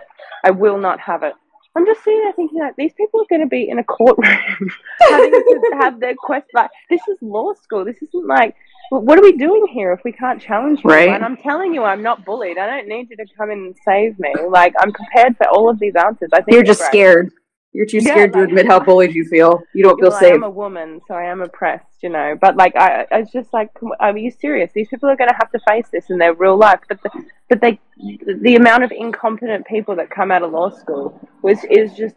I 0.43 0.51
will 0.51 0.77
not 0.77 0.99
have 0.99 1.23
it." 1.23 1.33
I'm 1.77 1.85
just 1.85 2.03
sitting 2.03 2.21
there 2.21 2.33
thinking 2.33 2.59
like 2.59 2.75
these 2.77 2.93
people 2.93 3.19
are 3.21 3.25
going 3.29 3.41
to 3.41 3.47
be 3.47 3.67
in 3.69 3.79
a 3.79 3.83
courtroom 3.83 4.25
having 5.01 5.31
to 5.31 5.71
have 5.81 5.99
their 5.99 6.15
quest 6.15 6.47
like 6.53 6.69
this 6.89 7.01
is 7.09 7.17
law 7.21 7.53
school. 7.53 7.83
This 7.83 7.97
isn't 8.01 8.27
like 8.27 8.55
what 8.89 9.17
are 9.17 9.21
we 9.21 9.33
doing 9.33 9.67
here 9.67 9.91
if 9.91 10.01
we 10.05 10.11
can't 10.11 10.41
challenge 10.41 10.81
you? 10.83 10.89
Right. 10.89 11.09
And 11.09 11.23
I'm 11.23 11.37
telling 11.37 11.73
you, 11.73 11.83
I'm 11.83 12.03
not 12.03 12.23
bullied. 12.23 12.57
I 12.57 12.67
don't 12.67 12.87
need 12.87 13.09
you 13.09 13.17
to 13.17 13.25
come 13.37 13.51
in 13.51 13.57
and 13.57 13.75
save 13.83 14.17
me. 14.19 14.33
Like 14.47 14.73
I'm 14.79 14.91
prepared 14.91 15.35
for 15.37 15.47
all 15.49 15.69
of 15.69 15.79
these 15.79 15.95
answers. 15.95 16.29
I 16.33 16.41
think 16.41 16.53
You're 16.53 16.63
just 16.63 16.81
scared. 16.81 17.31
You're 17.75 17.85
too 17.85 17.97
Yeah, 17.97 18.13
scared 18.13 18.33
to 18.33 18.43
admit 18.43 18.67
how 18.67 18.79
bullied 18.79 19.13
you 19.13 19.25
feel. 19.25 19.61
You 19.73 19.83
don't 19.83 19.99
feel 19.99 20.09
safe. 20.09 20.31
I 20.31 20.35
am 20.35 20.43
a 20.43 20.49
woman, 20.49 21.01
so 21.09 21.13
I 21.13 21.25
am 21.25 21.41
oppressed, 21.41 22.01
you 22.01 22.07
know. 22.07 22.37
But 22.39 22.55
like, 22.55 22.73
I, 22.77 23.05
I 23.11 23.19
was 23.19 23.29
just 23.31 23.51
like, 23.51 23.69
are 23.99 24.17
you 24.17 24.31
serious? 24.31 24.71
These 24.73 24.87
people 24.87 25.09
are 25.09 25.17
going 25.17 25.29
to 25.29 25.35
have 25.35 25.51
to 25.51 25.59
face 25.67 25.87
this 25.91 26.09
in 26.09 26.17
their 26.17 26.33
real 26.33 26.55
life. 26.55 26.79
But 26.87 27.03
the, 27.03 27.09
but 27.49 27.59
they, 27.59 27.81
the 28.25 28.55
amount 28.55 28.85
of 28.85 28.93
incompetent 28.93 29.67
people 29.67 29.93
that 29.97 30.09
come 30.09 30.31
out 30.31 30.41
of 30.41 30.53
law 30.53 30.69
school 30.69 31.19
was 31.41 31.65
is 31.69 31.93
just 31.93 32.15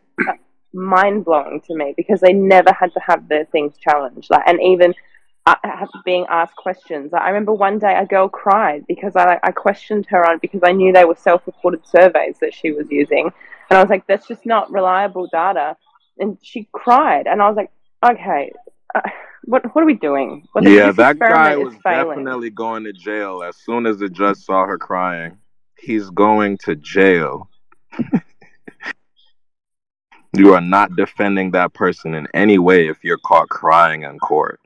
mind 0.73 1.25
blowing 1.25 1.61
to 1.67 1.75
me 1.75 1.93
because 1.97 2.21
they 2.21 2.33
never 2.33 2.73
had 2.73 2.93
to 2.95 3.01
have 3.01 3.27
their 3.27 3.45
things 3.47 3.77
challenged. 3.79 4.31
Like, 4.31 4.45
and 4.47 4.61
even 4.63 4.95
uh, 5.45 5.57
being 6.05 6.27
asked 6.29 6.55
questions. 6.55 7.13
I 7.13 7.29
remember 7.29 7.53
one 7.53 7.81
day 7.81 7.97
a 7.97 8.07
girl 8.07 8.29
cried 8.29 8.85
because 8.87 9.17
I 9.17 9.41
I 9.43 9.51
questioned 9.51 10.07
her 10.11 10.25
on 10.29 10.39
because 10.39 10.61
I 10.63 10.71
knew 10.71 10.93
they 10.93 11.05
were 11.05 11.17
self 11.17 11.47
reported 11.47 11.85
surveys 11.85 12.37
that 12.41 12.55
she 12.55 12.71
was 12.71 12.87
using, 12.91 13.33
and 13.71 13.79
I 13.79 13.83
was 13.83 13.91
like, 13.91 14.07
that's 14.07 14.27
just 14.27 14.47
not 14.47 14.71
reliable 14.71 15.29
data 15.33 15.77
and 16.21 16.37
she 16.43 16.69
cried 16.73 17.29
and 17.29 17.41
i 17.41 17.47
was 17.49 17.57
like 17.57 17.71
okay 18.05 18.51
uh, 18.95 19.01
what 19.45 19.75
what 19.75 19.83
are 19.83 19.87
we 19.87 19.95
doing? 19.95 20.47
What 20.53 20.65
Yeah, 20.65 20.93
that 20.93 21.19
guy 21.19 21.57
was 21.57 21.75
failing. 21.83 22.19
definitely 22.19 22.51
going 22.51 22.85
to 22.85 22.93
jail 22.93 23.43
as 23.43 23.57
soon 23.57 23.87
as 23.87 23.99
the 23.99 24.09
judge 24.09 24.37
saw 24.37 24.67
her 24.67 24.79
crying. 24.79 25.39
He's 25.79 26.11
going 26.11 26.59
to 26.65 26.77
jail. 26.77 27.49
You 30.37 30.53
are 30.53 30.61
not 30.61 30.95
defending 30.95 31.53
that 31.53 31.73
person 31.73 32.15
in 32.15 32.29
any 32.35 32.59
way 32.59 32.87
if 32.89 33.03
you're 33.03 33.19
caught 33.19 33.49
crying 33.49 34.03
in 34.03 34.19
court. 34.19 34.61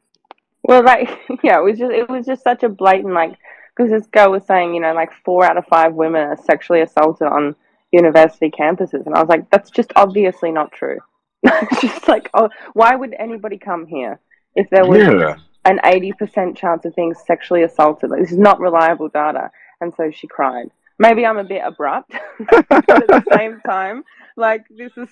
Well, 0.65 0.83
like 0.85 1.09
yeah, 1.45 1.59
it 1.59 1.63
was 1.63 1.79
just 1.79 1.93
it 1.93 2.11
was 2.11 2.27
just 2.27 2.43
such 2.43 2.65
a 2.65 2.69
blatant 2.69 3.15
like 3.15 3.39
because 3.75 3.91
this 3.91 4.07
girl 4.09 4.33
was 4.33 4.45
saying 4.45 4.75
you 4.75 4.81
know 4.81 4.93
like 4.93 5.13
four 5.25 5.45
out 5.45 5.57
of 5.57 5.65
five 5.67 5.95
women 5.95 6.23
are 6.23 6.37
sexually 6.37 6.81
assaulted 6.81 7.29
on 7.29 7.55
university 7.93 8.51
campuses, 8.51 9.07
and 9.07 9.15
I 9.15 9.21
was 9.21 9.29
like, 9.29 9.51
that's 9.51 9.71
just 9.71 9.93
obviously 9.97 10.51
not 10.51 10.73
true. 10.73 10.99
Just 11.81 12.07
like, 12.07 12.31
oh, 12.35 12.49
why 12.73 12.95
would 12.95 13.15
anybody 13.19 13.59
come 13.59 13.85
here 13.87 14.21
if 14.55 14.71
there 14.71 14.87
was 14.87 14.99
Yeah. 14.99 15.35
an 15.65 15.81
eighty 15.85 16.13
percent 16.13 16.57
chance 16.57 16.85
of 16.85 16.95
being 16.95 17.15
sexually 17.15 17.63
assaulted? 17.65 18.11
Like, 18.11 18.21
this 18.21 18.31
is 18.33 18.39
not 18.39 18.61
reliable 18.61 19.09
data, 19.09 19.51
and 19.81 19.93
so 19.97 20.11
she 20.13 20.29
cried. 20.29 20.69
Maybe 21.01 21.27
I'm 21.27 21.39
a 21.39 21.45
bit 21.45 21.63
abrupt, 21.65 22.13
but 22.49 22.71
at 22.71 22.87
the 23.09 23.25
same 23.37 23.61
time, 23.67 24.05
like 24.37 24.65
this 24.71 24.93
is 24.97 25.09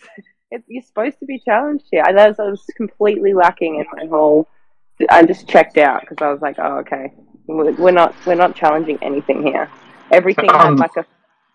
it, 0.52 0.62
you're 0.68 0.84
supposed 0.84 1.18
to 1.18 1.26
be 1.26 1.40
challenged 1.40 1.86
here. 1.90 2.04
I, 2.06 2.12
that 2.12 2.38
was 2.38 2.64
completely 2.76 3.34
lacking 3.34 3.76
in 3.76 3.86
my 3.92 4.06
whole. 4.08 4.46
I 5.10 5.24
just 5.24 5.48
checked 5.48 5.78
out 5.78 6.02
because 6.02 6.18
I 6.20 6.30
was 6.30 6.40
like, 6.40 6.60
oh, 6.60 6.78
okay, 6.78 7.12
we're 7.48 7.90
not 7.90 8.14
we're 8.24 8.36
not 8.36 8.54
challenging 8.54 8.98
anything 9.02 9.42
here. 9.44 9.68
Everything 10.12 10.48
had 10.48 10.66
Um, 10.66 10.76
like 10.76 10.96
a 10.96 11.04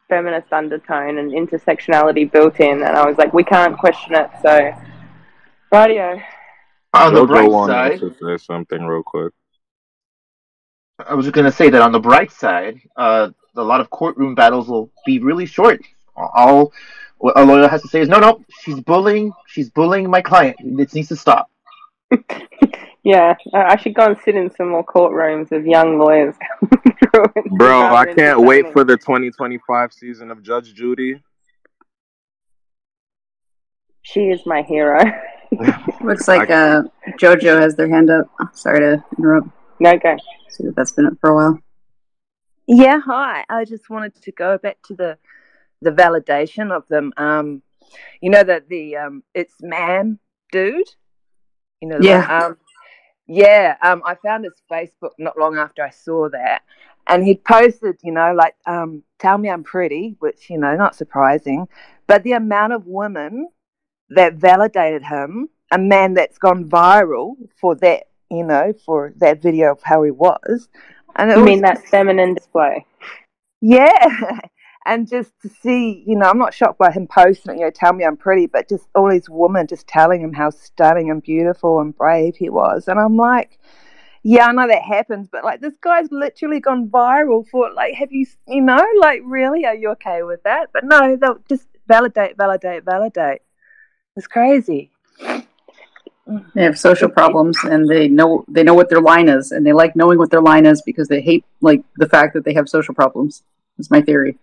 feminist 0.07 0.51
undertone 0.51 1.17
and 1.17 1.31
intersectionality 1.31 2.31
built 2.31 2.59
in, 2.59 2.83
and 2.83 2.97
I 2.97 3.05
was 3.05 3.17
like, 3.17 3.33
we 3.33 3.43
can't 3.43 3.77
question 3.77 4.15
it. 4.15 4.29
So, 4.41 4.71
radio. 5.71 6.21
On 6.93 7.13
the 7.13 7.21
Jojo 7.21 7.27
bright 7.27 7.49
wanted 7.49 7.73
side, 7.73 7.99
to 7.99 8.15
say 8.21 8.43
something 8.43 8.85
real 8.85 9.03
quick. 9.03 9.33
I 11.05 11.13
was 11.13 11.25
just 11.25 11.35
going 11.35 11.45
to 11.45 11.51
say 11.51 11.69
that 11.69 11.81
on 11.81 11.91
the 11.91 11.99
bright 11.99 12.31
side, 12.31 12.79
uh, 12.95 13.29
a 13.55 13.63
lot 13.63 13.81
of 13.81 13.89
courtroom 13.89 14.35
battles 14.35 14.67
will 14.67 14.91
be 15.05 15.19
really 15.19 15.45
short. 15.45 15.81
All 16.15 16.71
a 17.35 17.43
lawyer 17.43 17.67
has 17.67 17.81
to 17.81 17.87
say 17.87 18.01
is, 18.01 18.09
no, 18.09 18.19
no, 18.19 18.43
she's 18.61 18.79
bullying, 18.79 19.33
she's 19.47 19.69
bullying 19.69 20.09
my 20.09 20.21
client. 20.21 20.57
This 20.63 20.93
needs 20.93 21.09
to 21.09 21.15
stop. 21.15 21.49
Yeah, 23.05 23.35
I 23.53 23.73
I 23.73 23.75
should 23.75 23.93
go 23.93 24.07
and 24.07 24.17
sit 24.25 24.35
in 24.35 24.49
some 24.49 24.69
more 24.69 24.83
courtrooms 24.83 25.51
of 25.51 25.67
young 25.67 25.99
lawyers. 25.99 26.33
coming 26.59 26.97
through 26.97 27.43
Bro, 27.57 27.95
I 27.95 28.11
can't 28.11 28.41
wait 28.41 28.73
for 28.73 28.83
the 28.83 28.97
2025 28.97 29.93
season 29.93 30.31
of 30.31 30.41
Judge 30.41 30.73
Judy. 30.73 31.21
She 34.01 34.21
is 34.21 34.41
my 34.47 34.63
hero. 34.63 35.03
Looks 36.01 36.27
like 36.27 36.49
uh, 36.49 36.81
JoJo 37.19 37.61
has 37.61 37.75
their 37.75 37.87
hand 37.87 38.09
up. 38.09 38.25
Sorry 38.53 38.79
to 38.79 39.03
interrupt. 39.19 39.49
No 39.79 39.97
go. 39.99 40.17
See 40.49 40.63
that 40.63 40.75
that's 40.75 40.93
been 40.93 41.05
up 41.05 41.13
for 41.21 41.29
a 41.29 41.35
while. 41.35 41.59
Yeah, 42.65 42.99
hi. 42.99 43.45
I 43.47 43.65
just 43.65 43.87
wanted 43.87 44.19
to 44.19 44.31
go 44.31 44.57
back 44.57 44.77
to 44.87 44.95
the 44.95 45.19
the 45.79 45.91
validation 45.91 46.71
of 46.71 46.87
them. 46.87 47.13
Um, 47.17 47.61
you 48.19 48.31
know 48.31 48.43
that 48.43 48.67
the 48.67 48.95
um, 48.97 49.23
it's 49.35 49.53
ma'am 49.61 50.17
dude. 50.51 50.89
You 51.81 51.89
know, 51.89 51.99
Yeah. 51.99 52.25
um, 52.29 52.57
yeah. 53.27 53.77
Um, 53.81 54.01
I 54.05 54.15
found 54.15 54.45
his 54.45 54.61
Facebook 54.71 55.11
not 55.19 55.37
long 55.37 55.57
after 55.57 55.83
I 55.83 55.89
saw 55.89 56.29
that, 56.29 56.63
and 57.07 57.23
he'd 57.25 57.43
posted, 57.43 57.97
you 58.03 58.11
know, 58.11 58.33
like, 58.33 58.55
um, 58.65 59.03
"Tell 59.19 59.37
me 59.37 59.49
I'm 59.49 59.63
pretty," 59.63 60.15
which 60.19 60.49
you 60.49 60.57
know, 60.57 60.75
not 60.75 60.95
surprising, 60.95 61.67
but 62.07 62.23
the 62.23 62.33
amount 62.33 62.73
of 62.73 62.87
women 62.87 63.49
that 64.09 64.35
validated 64.35 65.03
him, 65.03 65.49
a 65.71 65.77
man 65.79 66.13
that's 66.13 66.37
gone 66.37 66.65
viral 66.69 67.35
for 67.59 67.75
that, 67.75 68.05
you 68.29 68.43
know, 68.43 68.73
for 68.85 69.13
that 69.17 69.41
video 69.41 69.71
of 69.71 69.81
how 69.83 70.03
he 70.03 70.11
was, 70.11 70.69
and 71.15 71.31
it 71.31 71.39
You 71.39 71.43
was 71.43 71.45
mean 71.45 71.61
that 71.61 71.85
feminine 71.87 72.33
display? 72.35 72.85
yeah. 73.61 74.39
And 74.85 75.07
just 75.07 75.31
to 75.41 75.49
see, 75.49 76.03
you 76.05 76.15
know, 76.15 76.29
I'm 76.29 76.37
not 76.37 76.53
shocked 76.53 76.77
by 76.77 76.91
him 76.91 77.07
posting 77.07 77.55
it, 77.55 77.59
you 77.59 77.65
know, 77.65 77.71
tell 77.71 77.93
me 77.93 78.05
I'm 78.05 78.17
pretty, 78.17 78.45
but 78.45 78.69
just 78.69 78.87
all 78.93 79.09
these 79.09 79.29
women 79.29 79.65
just 79.65 79.87
telling 79.87 80.21
him 80.21 80.33
how 80.33 80.51
stunning 80.51 81.09
and 81.09 81.23
beautiful 81.23 81.79
and 81.79 81.95
brave 81.95 82.35
he 82.35 82.49
was. 82.49 82.87
And 82.87 82.99
I'm 82.99 83.17
like, 83.17 83.59
yeah, 84.21 84.45
I 84.47 84.51
know 84.51 84.67
that 84.67 84.83
happens, 84.83 85.27
but 85.31 85.43
like 85.43 85.61
this 85.61 85.73
guy's 85.81 86.11
literally 86.11 86.59
gone 86.59 86.87
viral 86.89 87.47
for 87.47 87.71
like, 87.73 87.95
have 87.95 88.11
you, 88.11 88.27
you 88.47 88.61
know, 88.61 88.85
like 88.99 89.21
really, 89.23 89.65
are 89.65 89.75
you 89.75 89.89
okay 89.91 90.21
with 90.23 90.43
that? 90.43 90.69
But 90.71 90.83
no, 90.83 91.15
they'll 91.15 91.39
just 91.49 91.67
validate, 91.87 92.37
validate, 92.37 92.83
validate. 92.83 93.41
It's 94.15 94.27
crazy. 94.27 94.91
They 96.55 96.63
have 96.63 96.79
social 96.79 97.09
problems, 97.09 97.57
and 97.63 97.87
they 97.87 98.07
know 98.07 98.45
they 98.47 98.63
know 98.63 98.73
what 98.73 98.89
their 98.89 99.01
line 99.01 99.29
is, 99.29 99.51
and 99.51 99.63
they 99.63 99.73
like 99.73 99.95
knowing 99.95 100.17
what 100.17 100.31
their 100.31 100.41
line 100.41 100.65
is 100.65 100.81
because 100.81 101.07
they 101.07 101.21
hate 101.21 101.45
like 101.61 101.83
the 101.97 102.09
fact 102.09 102.33
that 102.33 102.45
they 102.45 102.53
have 102.53 102.67
social 102.67 102.95
problems. 102.95 103.43
That's 103.77 103.91
my 103.91 104.01
theory. 104.01 104.39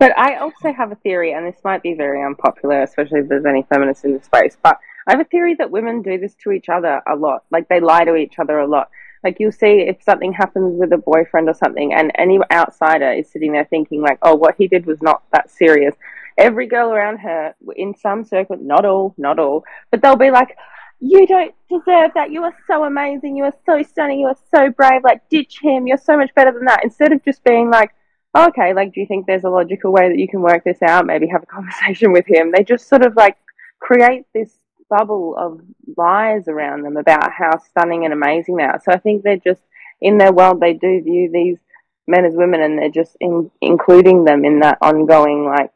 But 0.00 0.18
I 0.18 0.36
also 0.36 0.72
have 0.72 0.92
a 0.92 0.94
theory, 0.94 1.34
and 1.34 1.46
this 1.46 1.62
might 1.62 1.82
be 1.82 1.92
very 1.92 2.24
unpopular, 2.24 2.82
especially 2.82 3.20
if 3.20 3.28
there's 3.28 3.44
any 3.44 3.64
feminists 3.64 4.02
in 4.02 4.14
the 4.14 4.22
space. 4.22 4.56
But 4.60 4.78
I 5.06 5.12
have 5.12 5.20
a 5.20 5.24
theory 5.24 5.54
that 5.56 5.70
women 5.70 6.00
do 6.00 6.18
this 6.18 6.34
to 6.36 6.52
each 6.52 6.70
other 6.70 7.02
a 7.06 7.14
lot. 7.14 7.44
Like 7.50 7.68
they 7.68 7.80
lie 7.80 8.04
to 8.04 8.16
each 8.16 8.38
other 8.38 8.60
a 8.60 8.66
lot. 8.66 8.88
Like 9.22 9.36
you'll 9.38 9.52
see 9.52 9.82
if 9.82 10.02
something 10.02 10.32
happens 10.32 10.80
with 10.80 10.94
a 10.94 10.96
boyfriend 10.96 11.50
or 11.50 11.54
something, 11.54 11.92
and 11.92 12.12
any 12.14 12.38
outsider 12.50 13.12
is 13.12 13.30
sitting 13.30 13.52
there 13.52 13.66
thinking 13.66 14.00
like, 14.00 14.18
"Oh, 14.22 14.34
what 14.34 14.54
he 14.56 14.68
did 14.68 14.86
was 14.86 15.02
not 15.02 15.22
that 15.32 15.50
serious." 15.50 15.94
Every 16.38 16.66
girl 16.66 16.90
around 16.92 17.18
her, 17.18 17.54
in 17.76 17.94
some 17.94 18.24
circle, 18.24 18.56
not 18.58 18.86
all, 18.86 19.14
not 19.18 19.38
all, 19.38 19.64
but 19.90 20.00
they'll 20.00 20.16
be 20.16 20.30
like, 20.30 20.56
"You 21.00 21.26
don't 21.26 21.54
deserve 21.68 22.12
that. 22.14 22.30
You 22.30 22.44
are 22.44 22.56
so 22.66 22.84
amazing. 22.84 23.36
You 23.36 23.44
are 23.44 23.54
so 23.66 23.82
stunning. 23.82 24.20
You 24.20 24.28
are 24.28 24.38
so 24.54 24.70
brave. 24.70 25.04
Like 25.04 25.28
ditch 25.28 25.58
him. 25.60 25.86
You're 25.86 25.98
so 25.98 26.16
much 26.16 26.34
better 26.34 26.52
than 26.52 26.64
that." 26.64 26.84
Instead 26.84 27.12
of 27.12 27.22
just 27.22 27.44
being 27.44 27.70
like, 27.70 27.90
okay, 28.36 28.74
like, 28.74 28.92
do 28.92 29.00
you 29.00 29.06
think 29.06 29.26
there's 29.26 29.44
a 29.44 29.50
logical 29.50 29.92
way 29.92 30.08
that 30.08 30.18
you 30.18 30.28
can 30.28 30.42
work 30.42 30.64
this 30.64 30.82
out? 30.82 31.06
Maybe 31.06 31.26
have 31.28 31.42
a 31.42 31.46
conversation 31.46 32.12
with 32.14 32.26
him. 32.26 32.52
They 32.52 32.64
just 32.64 32.88
sort 32.88 33.04
of 33.04 33.16
like 33.16 33.36
create 33.80 34.24
this 34.34 34.52
bubble 34.88 35.36
of 35.38 35.60
lies 35.96 36.48
around 36.48 36.82
them 36.82 36.96
about 36.96 37.30
how 37.32 37.58
stunning 37.58 38.04
and 38.04 38.12
amazing 38.12 38.56
they 38.56 38.64
are. 38.64 38.80
So 38.84 38.92
I 38.92 38.98
think 38.98 39.22
they're 39.22 39.36
just 39.36 39.62
in 40.00 40.18
their 40.18 40.32
world, 40.32 40.60
they 40.60 40.74
do 40.74 41.02
view 41.02 41.30
these 41.32 41.58
men 42.06 42.24
as 42.24 42.34
women 42.34 42.60
and 42.60 42.78
they're 42.78 42.90
just 42.90 43.16
in, 43.20 43.50
including 43.60 44.24
them 44.24 44.44
in 44.44 44.60
that 44.60 44.78
ongoing 44.82 45.44
like 45.44 45.70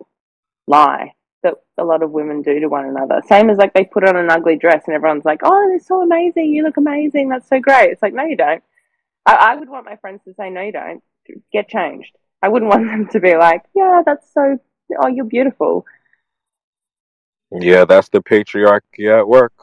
lie 0.67 1.13
that 1.43 1.55
a 1.79 1.85
lot 1.85 2.03
of 2.03 2.11
women 2.11 2.43
do 2.43 2.59
to 2.59 2.69
one 2.69 2.87
another. 2.87 3.21
Same 3.29 3.51
as 3.51 3.59
like 3.59 3.73
they 3.75 3.85
put 3.85 4.09
on 4.09 4.17
an 4.17 4.31
ugly 4.31 4.57
dress 4.57 4.85
and 4.87 4.97
everyone's 4.97 5.25
like, 5.25 5.41
oh, 5.45 5.69
they're 5.69 5.79
so 5.79 6.03
amazing. 6.03 6.47
You 6.47 6.65
look 6.65 6.79
amazing. 6.79 7.29
That's 7.29 7.49
so 7.49 7.61
great. 7.61 7.91
It's 7.91 8.03
like, 8.03 8.15
no, 8.15 8.25
you 8.25 8.37
don't. 8.37 8.63
I, 9.27 9.35
I 9.35 9.57
would 9.57 9.69
want 9.69 9.87
my 9.87 9.97
friends 9.97 10.23
to 10.25 10.35
say, 10.35 10.51
no, 10.51 10.63
you 10.63 10.73
don't. 10.73 11.03
Get 11.53 11.69
changed. 11.69 12.17
I 12.45 12.49
wouldn't 12.49 12.71
want 12.71 12.87
them 12.87 13.09
to 13.09 13.21
be 13.21 13.37
like, 13.37 13.63
yeah, 13.75 14.03
that's 14.05 14.27
so, 14.35 14.59
oh, 15.01 15.07
you're 15.07 15.25
beautiful. 15.25 15.87
Yeah, 17.51 17.87
that's 17.87 18.11
the 18.11 18.21
patriarchy 18.21 19.09
at 19.19 19.27
work. 19.27 19.55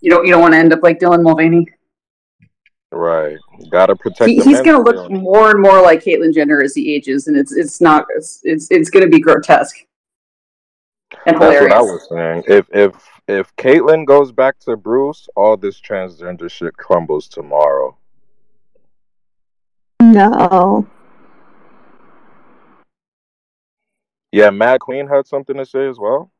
You 0.00 0.10
don't 0.10 0.24
you 0.24 0.32
don't 0.32 0.40
want 0.40 0.54
to 0.54 0.58
end 0.58 0.72
up 0.72 0.84
like 0.84 1.00
Dylan 1.00 1.24
Mulvaney. 1.24 1.66
Right. 2.92 3.36
Gotta 3.68 3.96
protect 3.96 4.30
He, 4.30 4.40
he's 4.40 4.60
gonna 4.60 4.82
look 4.82 5.10
more 5.10 5.50
and 5.50 5.60
more 5.60 5.82
like 5.82 6.04
Caitlyn 6.04 6.32
Jenner 6.32 6.62
as 6.62 6.76
he 6.76 6.94
ages, 6.94 7.26
and 7.26 7.36
it's 7.36 7.52
it's 7.52 7.80
not 7.80 8.06
it's 8.16 8.40
it's, 8.44 8.70
it's 8.70 8.90
gonna 8.90 9.08
be 9.08 9.18
grotesque 9.18 9.76
and 11.26 11.34
That's 11.34 11.52
hilarious. 11.52 11.62
what 11.62 11.72
I 11.72 11.80
was 11.80 12.08
saying. 12.08 12.44
If 12.46 12.66
if 12.72 13.08
if 13.26 13.56
Caitlyn 13.56 14.06
goes 14.06 14.30
back 14.30 14.60
to 14.60 14.76
Bruce, 14.76 15.28
all 15.34 15.56
this 15.56 15.80
transgender 15.80 16.48
shit 16.48 16.76
crumbles 16.76 17.26
tomorrow. 17.26 17.96
No. 20.10 20.86
Yeah, 24.32 24.50
Mad 24.50 24.80
Queen 24.80 25.06
had 25.06 25.26
something 25.26 25.56
to 25.56 25.64
say 25.64 25.88
as 25.88 25.98
well. 25.98 26.32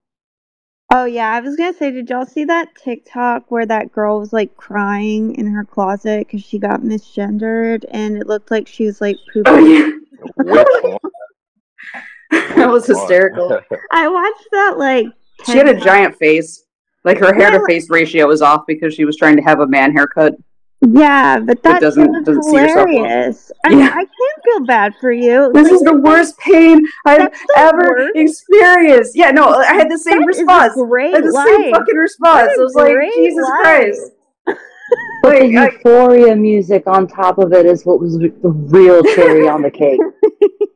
Oh 0.93 1.05
yeah, 1.05 1.31
I 1.33 1.41
was 1.41 1.55
gonna 1.55 1.73
say, 1.73 1.93
did 1.93 2.11
y'all 2.11 2.27
see 2.27 2.45
that 2.47 2.75
TikTok 2.75 3.49
where 3.49 3.67
that 3.67 3.93
girl 3.93 4.19
was 4.19 4.33
like 4.33 4.57
crying 4.57 5.37
in 5.37 5.47
her 5.47 5.65
closet 5.65 6.27
because 6.27 6.43
she 6.43 6.59
got 6.59 6.81
misgendered, 6.81 7.85
and 7.93 8.17
it 8.17 8.27
looked 8.27 8.51
like 8.51 8.67
she 8.67 8.87
was 8.87 9.01
like 9.01 9.17
pooping. 9.33 9.53
Oh 9.53 9.59
yeah, 9.59 9.91
Which 10.37 10.67
one? 10.83 10.99
that 12.57 12.69
was 12.69 12.87
hysterical. 12.87 13.61
I 13.93 14.09
watched 14.09 14.49
that 14.51 14.79
like. 14.79 15.07
She 15.47 15.53
had 15.53 15.67
10 15.67 15.77
a 15.77 15.81
giant 15.81 16.17
face, 16.17 16.65
like 17.05 17.19
her 17.19 17.33
hair 17.33 17.53
to 17.53 17.65
face 17.67 17.89
ratio 17.89 18.27
was 18.27 18.43
off 18.43 18.67
because 18.67 18.95
she 18.95 19.05
was 19.05 19.17
trying 19.17 19.37
to 19.37 19.43
have 19.43 19.61
a 19.61 19.67
man 19.67 19.93
haircut. 19.93 20.35
Yeah, 20.83 21.41
but 21.41 21.63
that 21.63 21.81
doesn't- 21.83 22.03
shit 22.05 22.11
was 22.11 22.25
doesn't 22.25 22.43
see 22.45 22.57
yourself 22.57 22.87
well. 22.89 23.05
hilarious. 23.05 23.53
I 23.67 23.71
Yeah. 23.71 23.85
I 23.93 23.97
can't 23.97 24.43
feel 24.45 24.61
bad 24.67 24.95
for 25.01 25.13
you. 25.13 25.51
This 25.53 25.65
Like, 25.65 25.73
is 25.75 25.83
the 25.83 25.95
worst 25.97 26.39
pain 26.39 26.87
I've 27.05 27.29
ever 27.57 27.95
worst. 27.99 28.13
experienced. 28.17 29.15
Yeah, 29.15 29.31
no, 29.31 29.45
I 29.49 29.75
had 29.75 29.91
the 29.91 29.99
same 29.99 30.21
That 30.21 30.31
is 30.31 30.39
a 30.39 30.43
response. 30.45 30.73
I 30.73 30.85
great 30.87 31.15
had 31.15 31.25
the 31.25 31.33
same 31.33 31.75
fucking 31.75 31.97
response. 31.97 32.49
What 32.49 32.51
I 32.51 32.55
a 32.55 32.65
was 32.65 32.75
like, 32.75 33.13
Jesus 33.15 33.45
life. 33.45 33.61
Christ. 33.63 34.11
But 35.23 35.39
the 35.39 35.49
Like, 35.53 35.55
I, 35.57 35.65
euphoria 35.77 36.35
music 36.35 36.85
on 36.87 37.07
top 37.07 37.37
of 37.39 37.53
it 37.53 37.67
is 37.67 37.85
what 37.85 38.01
was 38.01 38.17
the 38.19 38.33
real 38.43 39.03
cherry 39.05 39.47
on 39.49 39.61
the 39.61 39.71
cake. 39.71 40.01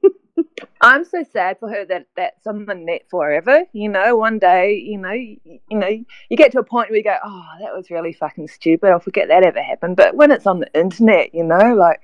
I'm 0.85 1.02
so 1.06 1.24
sad 1.32 1.59
for 1.59 1.70
her 1.70 1.86
that 1.86 2.09
that's 2.15 2.47
on 2.47 2.66
the 2.66 2.74
net 2.74 3.06
forever. 3.09 3.65
You 3.73 3.89
know, 3.89 4.16
one 4.16 4.39
day, 4.39 4.74
you 4.74 4.98
know, 4.98 5.12
you, 5.12 5.39
you 5.44 5.78
know, 5.78 5.89
you 5.89 6.36
get 6.36 6.52
to 6.52 6.59
a 6.59 6.62
point 6.62 6.90
where 6.90 6.98
you 6.98 7.02
go, 7.02 7.16
"Oh, 7.24 7.47
that 7.61 7.74
was 7.74 7.90
really 7.90 8.12
fucking 8.12 8.48
stupid. 8.48 8.90
I'll 8.90 9.01
forget 9.01 9.28
that 9.28 9.44
ever 9.44 9.62
happened." 9.62 9.97
But 9.97 10.15
when 10.15 10.31
it's 10.31 10.47
on 10.47 10.61
the 10.61 10.70
internet, 10.78 11.35
you 11.35 11.43
know, 11.43 11.74
like 11.74 12.02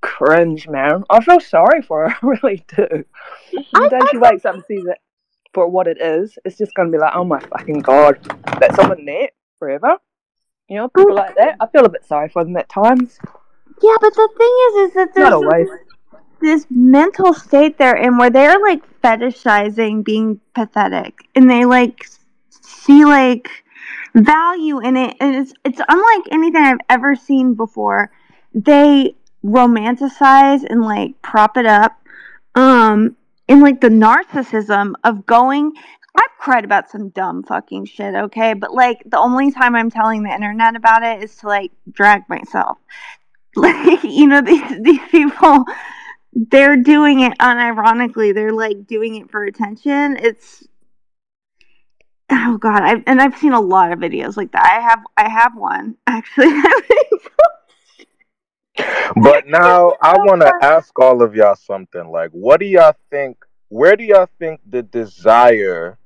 cringe, 0.00 0.66
man. 0.68 1.04
I 1.10 1.22
feel 1.22 1.38
sorry 1.38 1.82
for 1.82 2.08
her. 2.08 2.16
I 2.22 2.26
really 2.26 2.64
do. 2.68 3.04
The 3.52 3.88
day 3.90 4.00
she 4.10 4.16
wakes 4.16 4.46
up 4.46 4.54
and 4.54 4.64
sees 4.64 4.86
it 4.86 4.98
for 5.52 5.68
what 5.68 5.86
it 5.86 6.00
is, 6.00 6.38
it's 6.46 6.56
just 6.56 6.74
gonna 6.74 6.90
be 6.90 6.96
like, 6.96 7.12
"Oh 7.14 7.24
my 7.24 7.40
fucking 7.40 7.80
god, 7.80 8.18
that's 8.58 8.78
on 8.78 8.88
the 8.88 8.96
net 8.96 9.34
forever." 9.58 9.98
You 10.70 10.78
know, 10.78 10.88
people 10.88 11.14
like 11.14 11.36
that. 11.36 11.56
I 11.60 11.66
feel 11.66 11.84
a 11.84 11.90
bit 11.90 12.06
sorry 12.06 12.30
for 12.30 12.42
them 12.42 12.56
at 12.56 12.70
times. 12.70 13.18
Yeah, 13.82 13.96
but 14.00 14.14
the 14.14 14.28
thing 14.38 14.56
is, 14.66 14.88
is 14.88 14.94
that 14.94 15.08
Not 15.08 15.14
there's 15.14 15.32
always. 15.34 15.68
This 16.44 16.66
mental 16.70 17.34
state 17.34 17.78
they're 17.78 17.96
in 17.96 18.18
where 18.18 18.30
they're 18.30 18.60
like 18.60 18.82
fetishizing 19.02 20.04
being 20.04 20.40
pathetic, 20.54 21.28
and 21.34 21.50
they 21.50 21.64
like 21.64 22.06
see 22.50 23.04
like 23.04 23.48
value 24.14 24.80
in 24.80 24.96
it, 24.96 25.16
and 25.20 25.34
it's 25.34 25.52
it's 25.64 25.80
unlike 25.88 26.28
anything 26.30 26.62
I've 26.62 26.78
ever 26.88 27.14
seen 27.14 27.54
before. 27.54 28.10
They 28.54 29.16
romanticize 29.44 30.64
and 30.68 30.82
like 30.82 31.20
prop 31.22 31.56
it 31.56 31.66
up, 31.66 32.00
um, 32.54 33.16
in 33.48 33.60
like 33.60 33.80
the 33.80 33.88
narcissism 33.88 34.94
of 35.04 35.26
going. 35.26 35.72
I've 36.16 36.38
cried 36.38 36.64
about 36.64 36.90
some 36.90 37.08
dumb 37.08 37.42
fucking 37.42 37.86
shit, 37.86 38.14
okay? 38.14 38.54
But 38.54 38.72
like 38.72 39.02
the 39.04 39.18
only 39.18 39.50
time 39.50 39.74
I'm 39.74 39.90
telling 39.90 40.22
the 40.22 40.32
internet 40.32 40.76
about 40.76 41.02
it 41.02 41.24
is 41.24 41.34
to 41.38 41.48
like 41.48 41.72
drag 41.90 42.28
myself. 42.28 42.78
Like 43.56 44.02
you 44.02 44.26
know 44.26 44.40
these 44.40 44.82
these 44.82 44.98
people 45.12 45.64
they're 46.34 46.76
doing 46.76 47.20
it 47.20 47.38
unironically. 47.38 48.34
They're 48.34 48.52
like 48.52 48.86
doing 48.86 49.16
it 49.16 49.30
for 49.30 49.44
attention. 49.44 50.16
It's 50.16 50.66
oh 52.30 52.58
god, 52.58 52.82
I've 52.82 53.02
and 53.06 53.20
I've 53.20 53.38
seen 53.38 53.52
a 53.52 53.60
lot 53.60 53.92
of 53.92 53.98
videos 53.98 54.36
like 54.36 54.52
that. 54.52 54.64
I 54.64 54.80
have 54.80 55.02
I 55.16 55.28
have 55.28 55.56
one 55.56 55.96
actually. 56.06 56.52
But 59.16 59.46
now 59.46 59.94
I 60.02 60.14
want 60.18 60.40
to 60.40 60.52
ask 60.62 60.98
all 60.98 61.22
of 61.22 61.34
y'all 61.34 61.54
something. 61.54 62.08
Like, 62.08 62.30
what 62.30 62.58
do 62.58 62.66
y'all 62.66 62.96
think? 63.10 63.36
Where 63.68 63.96
do 63.96 64.04
y'all 64.04 64.28
think 64.38 64.60
the 64.68 64.82
desire 64.82 65.98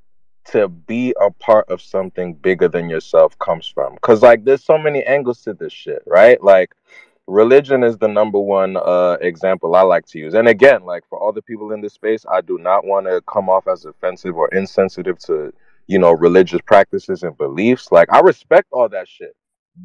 to 0.47 0.69
be 0.69 1.15
a 1.21 1.31
part 1.31 1.69
of 1.69 1.81
something 1.81 2.35
bigger 2.35 2.69
than 2.69 2.91
yourself 2.91 3.39
comes 3.39 3.67
from? 3.67 3.95
Because, 3.95 4.23
like, 4.23 4.45
there's 4.45 4.65
so 4.65 4.77
many 4.77 5.03
angles 5.05 5.43
to 5.43 5.55
this 5.55 5.73
shit, 5.73 6.03
right? 6.07 6.43
Like, 6.43 6.75
religion 7.29 7.85
is 7.85 7.99
the 7.99 8.09
number 8.09 8.41
one 8.41 8.77
uh, 8.77 9.19
example 9.21 9.77
I 9.77 9.83
like 9.83 10.07
to 10.07 10.19
use. 10.19 10.35
And 10.35 10.49
again, 10.49 10.83
like, 10.85 11.05
for 11.09 11.19
all 11.21 11.33
the 11.33 11.43
people 11.43 11.73
in 11.73 11.81
this 11.81 11.93
space, 11.93 12.25
I 12.29 12.41
do 12.41 12.59
not 12.59 12.85
want 12.85 13.07
to 13.07 13.21
come 13.31 13.49
off 13.49 13.69
as 13.69 13.85
offensive 13.85 14.37
or 14.37 14.49
insensitive 14.49 15.19
to, 15.21 15.53
you 15.87 15.99
know, 15.99 16.13
religious 16.13 16.61
practices 16.65 17.23
and 17.23 17.37
beliefs. 17.37 17.93
Like, 17.93 18.11
I 18.13 18.21
respect 18.21 18.69
all 18.73 18.89
that 18.89 19.07
shit. 19.07 19.37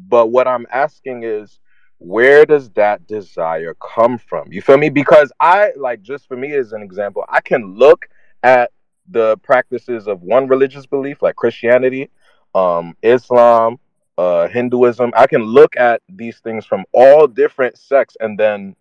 But 0.08 0.28
what 0.32 0.48
I'm 0.48 0.66
asking 0.72 1.22
is, 1.22 1.60
where 1.98 2.44
does 2.44 2.70
that 2.70 3.06
desire 3.06 3.74
come 3.74 4.18
from? 4.18 4.50
You 4.50 4.62
feel 4.62 4.78
me? 4.78 4.88
Because 4.88 5.30
I 5.38 5.70
like 5.76 6.02
just 6.02 6.26
for 6.26 6.36
me 6.36 6.52
as 6.52 6.72
an 6.72 6.82
example, 6.82 7.24
I 7.28 7.40
can 7.40 7.76
look 7.76 8.08
at 8.42 8.70
the 9.08 9.36
practices 9.38 10.08
of 10.08 10.22
one 10.22 10.48
religious 10.48 10.86
belief 10.86 11.22
like 11.22 11.36
Christianity, 11.36 12.10
um, 12.54 12.96
Islam, 13.02 13.78
uh, 14.18 14.48
Hinduism. 14.48 15.12
I 15.16 15.26
can 15.26 15.42
look 15.42 15.76
at 15.76 16.02
these 16.08 16.38
things 16.38 16.64
from 16.66 16.84
all 16.92 17.26
different 17.26 17.78
sects 17.78 18.16
and 18.20 18.38
then 18.38 18.76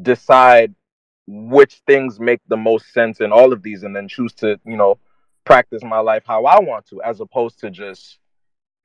decide 0.00 0.74
which 1.26 1.82
things 1.86 2.18
make 2.18 2.40
the 2.48 2.56
most 2.56 2.92
sense 2.92 3.20
in 3.20 3.32
all 3.32 3.52
of 3.52 3.62
these 3.62 3.84
and 3.84 3.94
then 3.94 4.08
choose 4.08 4.32
to, 4.34 4.58
you 4.64 4.76
know, 4.76 4.98
practice 5.44 5.82
my 5.82 5.98
life 5.98 6.24
how 6.26 6.44
I 6.44 6.60
want 6.60 6.86
to, 6.86 7.02
as 7.02 7.20
opposed 7.20 7.60
to 7.60 7.70
just 7.70 8.18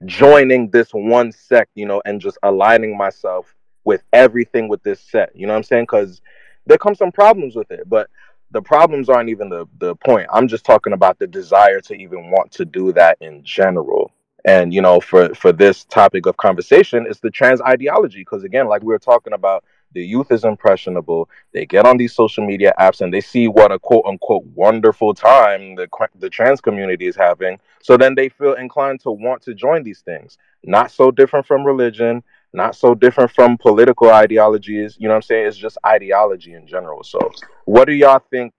joining 0.05 0.69
this 0.69 0.89
one 0.91 1.31
sect, 1.31 1.71
you 1.75 1.85
know, 1.85 2.01
and 2.05 2.21
just 2.21 2.37
aligning 2.43 2.97
myself 2.97 3.55
with 3.83 4.03
everything 4.13 4.67
with 4.67 4.83
this 4.83 5.01
set. 5.01 5.31
You 5.35 5.47
know 5.47 5.53
what 5.53 5.57
I'm 5.57 5.63
saying? 5.63 5.83
Because 5.83 6.21
there 6.65 6.77
come 6.77 6.95
some 6.95 7.11
problems 7.11 7.55
with 7.55 7.71
it, 7.71 7.89
but 7.89 8.09
the 8.51 8.61
problems 8.61 9.09
aren't 9.09 9.29
even 9.29 9.49
the 9.49 9.65
the 9.79 9.95
point. 9.95 10.27
I'm 10.31 10.47
just 10.47 10.65
talking 10.65 10.93
about 10.93 11.19
the 11.19 11.27
desire 11.27 11.81
to 11.81 11.93
even 11.95 12.31
want 12.31 12.51
to 12.53 12.65
do 12.65 12.93
that 12.93 13.17
in 13.21 13.43
general. 13.43 14.11
And 14.47 14.73
you 14.73 14.81
know, 14.81 15.01
for 15.01 15.35
for 15.35 15.51
this 15.51 15.83
topic 15.83 16.25
of 16.25 16.37
conversation, 16.37 17.05
it's 17.07 17.19
the 17.19 17.29
trans 17.29 17.61
ideology. 17.61 18.21
Because 18.21 18.45
again, 18.45 18.69
like 18.69 18.81
we 18.81 18.87
were 18.87 18.97
talking 18.97 19.33
about, 19.33 19.65
the 19.91 20.01
youth 20.01 20.31
is 20.31 20.45
impressionable. 20.45 21.29
They 21.53 21.65
get 21.65 21.85
on 21.85 21.97
these 21.97 22.15
social 22.15 22.45
media 22.45 22.73
apps 22.79 23.01
and 23.01 23.13
they 23.13 23.19
see 23.19 23.49
what 23.49 23.73
a 23.73 23.77
quote 23.77 24.05
unquote 24.05 24.45
wonderful 24.55 25.13
time 25.13 25.75
the 25.75 25.89
the 26.15 26.29
trans 26.29 26.61
community 26.61 27.07
is 27.07 27.15
having. 27.17 27.59
So 27.83 27.97
then 27.97 28.15
they 28.15 28.29
feel 28.29 28.53
inclined 28.53 29.01
to 29.01 29.11
want 29.11 29.41
to 29.43 29.53
join 29.53 29.83
these 29.83 29.99
things. 29.99 30.37
Not 30.63 30.91
so 30.91 31.11
different 31.11 31.45
from 31.45 31.65
religion, 31.65 32.23
not 32.53 32.73
so 32.73 32.95
different 32.95 33.31
from 33.31 33.57
political 33.57 34.11
ideologies. 34.11 34.95
You 34.97 35.09
know 35.09 35.15
what 35.15 35.17
I'm 35.17 35.21
saying? 35.23 35.47
It's 35.47 35.57
just 35.57 35.77
ideology 35.85 36.53
in 36.53 36.65
general. 36.67 37.03
So, 37.03 37.19
what 37.65 37.83
do 37.85 37.93
y'all 37.93 38.23
think 38.31 38.53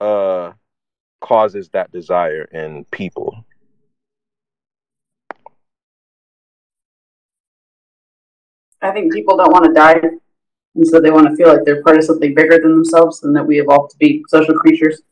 uh 0.00 0.54
causes 1.20 1.68
that 1.68 1.92
desire 1.92 2.44
in 2.44 2.84
people? 2.90 3.44
I 8.82 8.90
think 8.92 9.12
people 9.12 9.36
don't 9.36 9.52
want 9.52 9.66
to 9.66 9.72
die, 9.72 10.00
and 10.74 10.86
so 10.86 11.00
they 11.00 11.10
want 11.10 11.28
to 11.28 11.36
feel 11.36 11.48
like 11.48 11.64
they're 11.64 11.82
part 11.82 11.98
of 11.98 12.04
something 12.04 12.34
bigger 12.34 12.58
than 12.58 12.70
themselves, 12.70 13.22
and 13.24 13.36
that 13.36 13.46
we 13.46 13.60
evolved 13.60 13.90
to 13.92 13.98
be 13.98 14.24
social 14.28 14.54
creatures. 14.54 15.02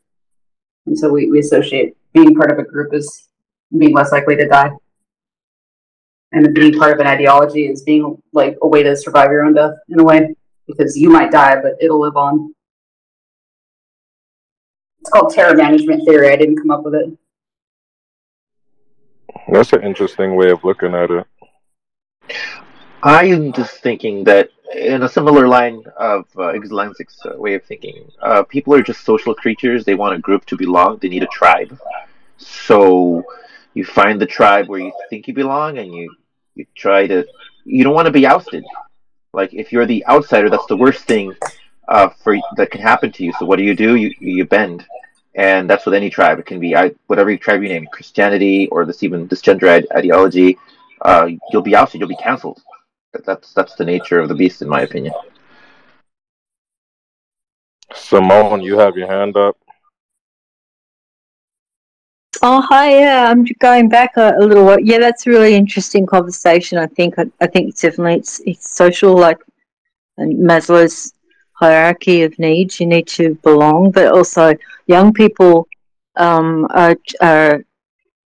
And 0.85 0.97
so 0.97 1.09
we, 1.09 1.29
we 1.29 1.39
associate 1.39 1.95
being 2.13 2.33
part 2.33 2.51
of 2.51 2.57
a 2.57 2.63
group 2.63 2.93
as 2.93 3.27
being 3.77 3.93
less 3.93 4.11
likely 4.11 4.35
to 4.37 4.47
die, 4.47 4.71
and 6.31 6.53
being 6.55 6.73
part 6.79 6.93
of 6.93 6.99
an 6.99 7.07
ideology 7.07 7.67
is 7.67 7.83
being 7.83 8.21
like 8.33 8.57
a 8.61 8.67
way 8.67 8.81
to 8.81 8.95
survive 8.95 9.29
your 9.31 9.43
own 9.43 9.53
death 9.53 9.73
in 9.89 9.99
a 9.99 10.03
way, 10.03 10.35
because 10.67 10.97
you 10.97 11.09
might 11.09 11.31
die, 11.31 11.61
but 11.61 11.73
it'll 11.79 12.01
live 12.01 12.17
on. 12.17 12.53
It's 15.01 15.09
called 15.11 15.33
terror 15.33 15.55
management 15.55 16.05
theory. 16.05 16.31
I 16.31 16.35
didn't 16.35 16.57
come 16.57 16.71
up 16.71 16.83
with 16.83 16.95
it. 16.95 17.17
That's 19.51 19.73
an 19.73 19.83
interesting 19.83 20.35
way 20.35 20.49
of 20.49 20.63
looking 20.63 20.93
at 20.93 21.09
it. 21.11 21.25
I 23.03 23.25
am 23.25 23.53
just 23.53 23.81
thinking 23.81 24.25
that 24.25 24.49
in 24.75 25.03
a 25.03 25.09
similar 25.09 25.47
line 25.47 25.83
of 25.95 26.25
uh, 26.37 26.51
uh, 26.51 27.37
way 27.37 27.53
of 27.53 27.63
thinking, 27.63 28.11
uh, 28.21 28.43
people 28.43 28.73
are 28.73 28.81
just 28.81 29.05
social 29.05 29.33
creatures. 29.33 29.85
They 29.85 29.95
want 29.95 30.15
a 30.15 30.19
group 30.19 30.45
to 30.47 30.57
belong. 30.57 30.97
They 30.97 31.07
need 31.07 31.23
a 31.23 31.27
tribe. 31.27 31.79
So 32.37 33.23
you 33.73 33.85
find 33.85 34.19
the 34.19 34.25
tribe 34.25 34.67
where 34.67 34.81
you 34.81 34.91
think 35.09 35.29
you 35.29 35.33
belong, 35.33 35.77
and 35.77 35.93
you 35.93 36.13
you 36.55 36.65
try 36.75 37.07
to. 37.07 37.25
You 37.63 37.85
don't 37.85 37.93
want 37.93 38.07
to 38.07 38.11
be 38.11 38.27
ousted. 38.27 38.65
Like 39.31 39.53
if 39.53 39.71
you're 39.71 39.85
the 39.85 40.05
outsider, 40.05 40.49
that's 40.49 40.65
the 40.65 40.77
worst 40.77 41.05
thing 41.05 41.33
uh, 41.87 42.09
for 42.09 42.37
that 42.57 42.69
can 42.71 42.81
happen 42.81 43.13
to 43.13 43.23
you. 43.23 43.31
So 43.39 43.45
what 43.45 43.59
do 43.59 43.63
you 43.63 43.75
do? 43.75 43.95
You 43.95 44.13
you 44.19 44.43
bend, 44.43 44.85
and 45.35 45.69
that's 45.69 45.85
with 45.85 45.95
any 45.95 46.09
tribe. 46.09 46.37
It 46.39 46.45
can 46.45 46.59
be 46.59 46.75
I, 46.75 46.91
whatever 47.07 47.35
tribe 47.37 47.63
you 47.63 47.69
name, 47.69 47.87
Christianity 47.93 48.67
or 48.67 48.83
this 48.83 49.03
even 49.03 49.27
this 49.27 49.41
gender 49.41 49.69
ideology. 49.95 50.57
Uh, 51.01 51.29
you'll 51.51 51.61
be 51.61 51.75
ousted. 51.77 52.01
You'll 52.01 52.09
be 52.09 52.17
canceled. 52.17 52.61
That- 53.13 53.25
That's 53.25 53.53
that's 53.53 53.75
the 53.75 53.85
nature 53.85 54.19
of 54.19 54.29
the 54.29 54.35
beast, 54.35 54.61
in 54.61 54.69
my 54.69 54.81
opinion. 54.81 55.13
Simone, 57.93 58.61
you 58.61 58.77
have 58.77 58.95
your 58.97 59.07
hand 59.07 59.35
up. 59.35 59.57
Oh, 62.41 62.61
hi. 62.61 62.99
Yeah, 62.99 63.29
I'm 63.29 63.45
going 63.59 63.89
back 63.89 64.15
a, 64.15 64.33
a 64.37 64.45
little 64.45 64.65
while. 64.65 64.79
Yeah, 64.79 64.99
that's 64.99 65.25
a 65.27 65.29
really 65.29 65.55
interesting 65.55 66.05
conversation. 66.05 66.77
I 66.77 66.87
think. 66.87 67.17
I, 67.17 67.25
I 67.41 67.47
think 67.47 67.69
it's 67.69 67.81
definitely 67.81 68.15
it's 68.15 68.39
it's 68.45 68.75
social, 68.75 69.17
like 69.17 69.39
and 70.17 70.37
Maslow's 70.37 71.13
hierarchy 71.53 72.21
of 72.23 72.37
needs. 72.39 72.79
You 72.79 72.85
need 72.85 73.07
to 73.07 73.35
belong, 73.43 73.91
but 73.91 74.07
also 74.13 74.53
young 74.87 75.11
people 75.13 75.67
um, 76.15 76.67
are 76.69 76.95
are 77.21 77.63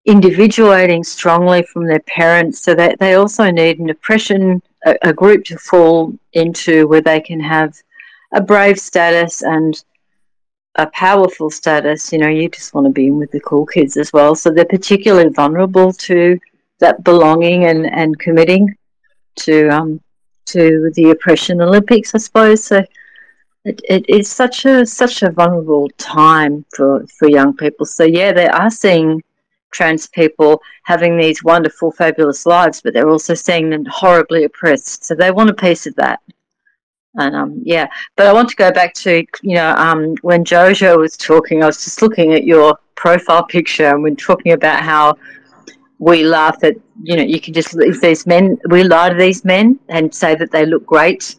individuating 0.06 1.04
strongly 1.04 1.64
from 1.64 1.88
their 1.88 2.02
parents, 2.02 2.62
so 2.62 2.76
that 2.76 3.00
they 3.00 3.14
also 3.16 3.50
need 3.50 3.80
an 3.80 3.90
oppression, 3.90 4.62
a, 4.86 4.96
a 5.04 5.14
group 5.14 5.46
to 5.46 5.58
fall 5.58 6.14
into 6.34 6.88
where 6.88 7.02
they 7.02 7.20
can 7.20 7.40
have 7.40 7.76
a 8.34 8.42
brave 8.42 8.80
status 8.80 9.42
and 9.44 9.84
a 10.76 10.88
powerful 10.88 11.50
status, 11.50 12.12
you 12.12 12.18
know, 12.18 12.28
you 12.28 12.50
just 12.50 12.74
want 12.74 12.88
to 12.88 12.92
be 12.92 13.08
in 13.08 13.18
with 13.18 13.32
the 13.32 13.40
cool 13.42 13.66
kids 13.66 13.96
as 13.96 14.12
well. 14.12 14.34
So 14.34 14.50
they're 14.50 14.66
particularly 14.66 15.30
vulnerable 15.30 15.94
to 15.94 16.40
that 16.80 17.04
belonging 17.04 17.66
and, 17.66 17.86
and 17.86 18.18
committing 18.20 18.76
to 19.36 19.70
um 19.70 20.02
to 20.46 20.92
the 20.96 21.12
oppression 21.12 21.62
Olympics, 21.62 22.14
I 22.14 22.18
suppose. 22.18 22.64
So 22.64 22.84
it, 23.66 23.82
it 23.88 24.10
is 24.10 24.30
such 24.30 24.66
a 24.66 24.86
such 24.86 25.24
a 25.24 25.32
vulnerable 25.32 25.90
time 25.98 26.66
for, 26.76 27.06
for 27.08 27.30
young 27.30 27.56
people. 27.56 27.86
So 27.86 28.04
yeah, 28.04 28.34
they 28.34 28.48
are 28.48 28.70
seeing 28.70 29.24
trans 29.74 30.08
people 30.08 30.62
having 30.84 31.18
these 31.18 31.44
wonderful, 31.44 31.92
fabulous 31.92 32.46
lives, 32.46 32.82
but 32.82 32.94
they're 32.94 33.10
also 33.10 33.34
seeing 33.34 33.70
them 33.70 33.86
horribly 33.86 34.44
oppressed. 34.46 35.06
So 35.06 35.16
they 35.16 35.32
want 35.32 35.50
a 35.50 35.54
piece 35.54 35.86
of 35.86 35.96
that. 35.96 36.20
And 37.16 37.36
um, 37.36 37.62
yeah, 37.64 37.88
but 38.16 38.26
I 38.26 38.34
want 38.34 38.50
to 38.50 38.56
go 38.56 38.72
back 38.72 38.94
to 38.96 39.24
you 39.44 39.56
know 39.56 39.76
um, 39.76 40.16
when 40.22 40.44
Jojo 40.44 40.98
was 40.98 41.16
talking, 41.16 41.62
I 41.62 41.68
was 41.68 41.84
just 41.84 42.02
looking 42.02 42.34
at 42.34 42.44
your 42.44 42.78
profile 42.96 43.44
picture 43.44 43.90
and 43.90 44.02
we're 44.02 44.16
talking 44.16 44.54
about 44.54 44.82
how 44.82 45.18
we 46.00 46.24
laugh 46.24 46.64
at 46.64 46.76
you 47.04 47.16
know 47.16 47.24
you 47.24 47.40
can 47.40 47.54
just 47.54 47.76
if 47.80 48.02
these 48.02 48.26
men 48.26 48.58
we 48.70 48.84
lie 48.84 49.10
to 49.10 49.16
these 49.16 49.46
men 49.46 49.80
and 49.90 50.14
say 50.14 50.34
that 50.34 50.52
they 50.52 50.66
look 50.66 50.86
great 50.88 51.36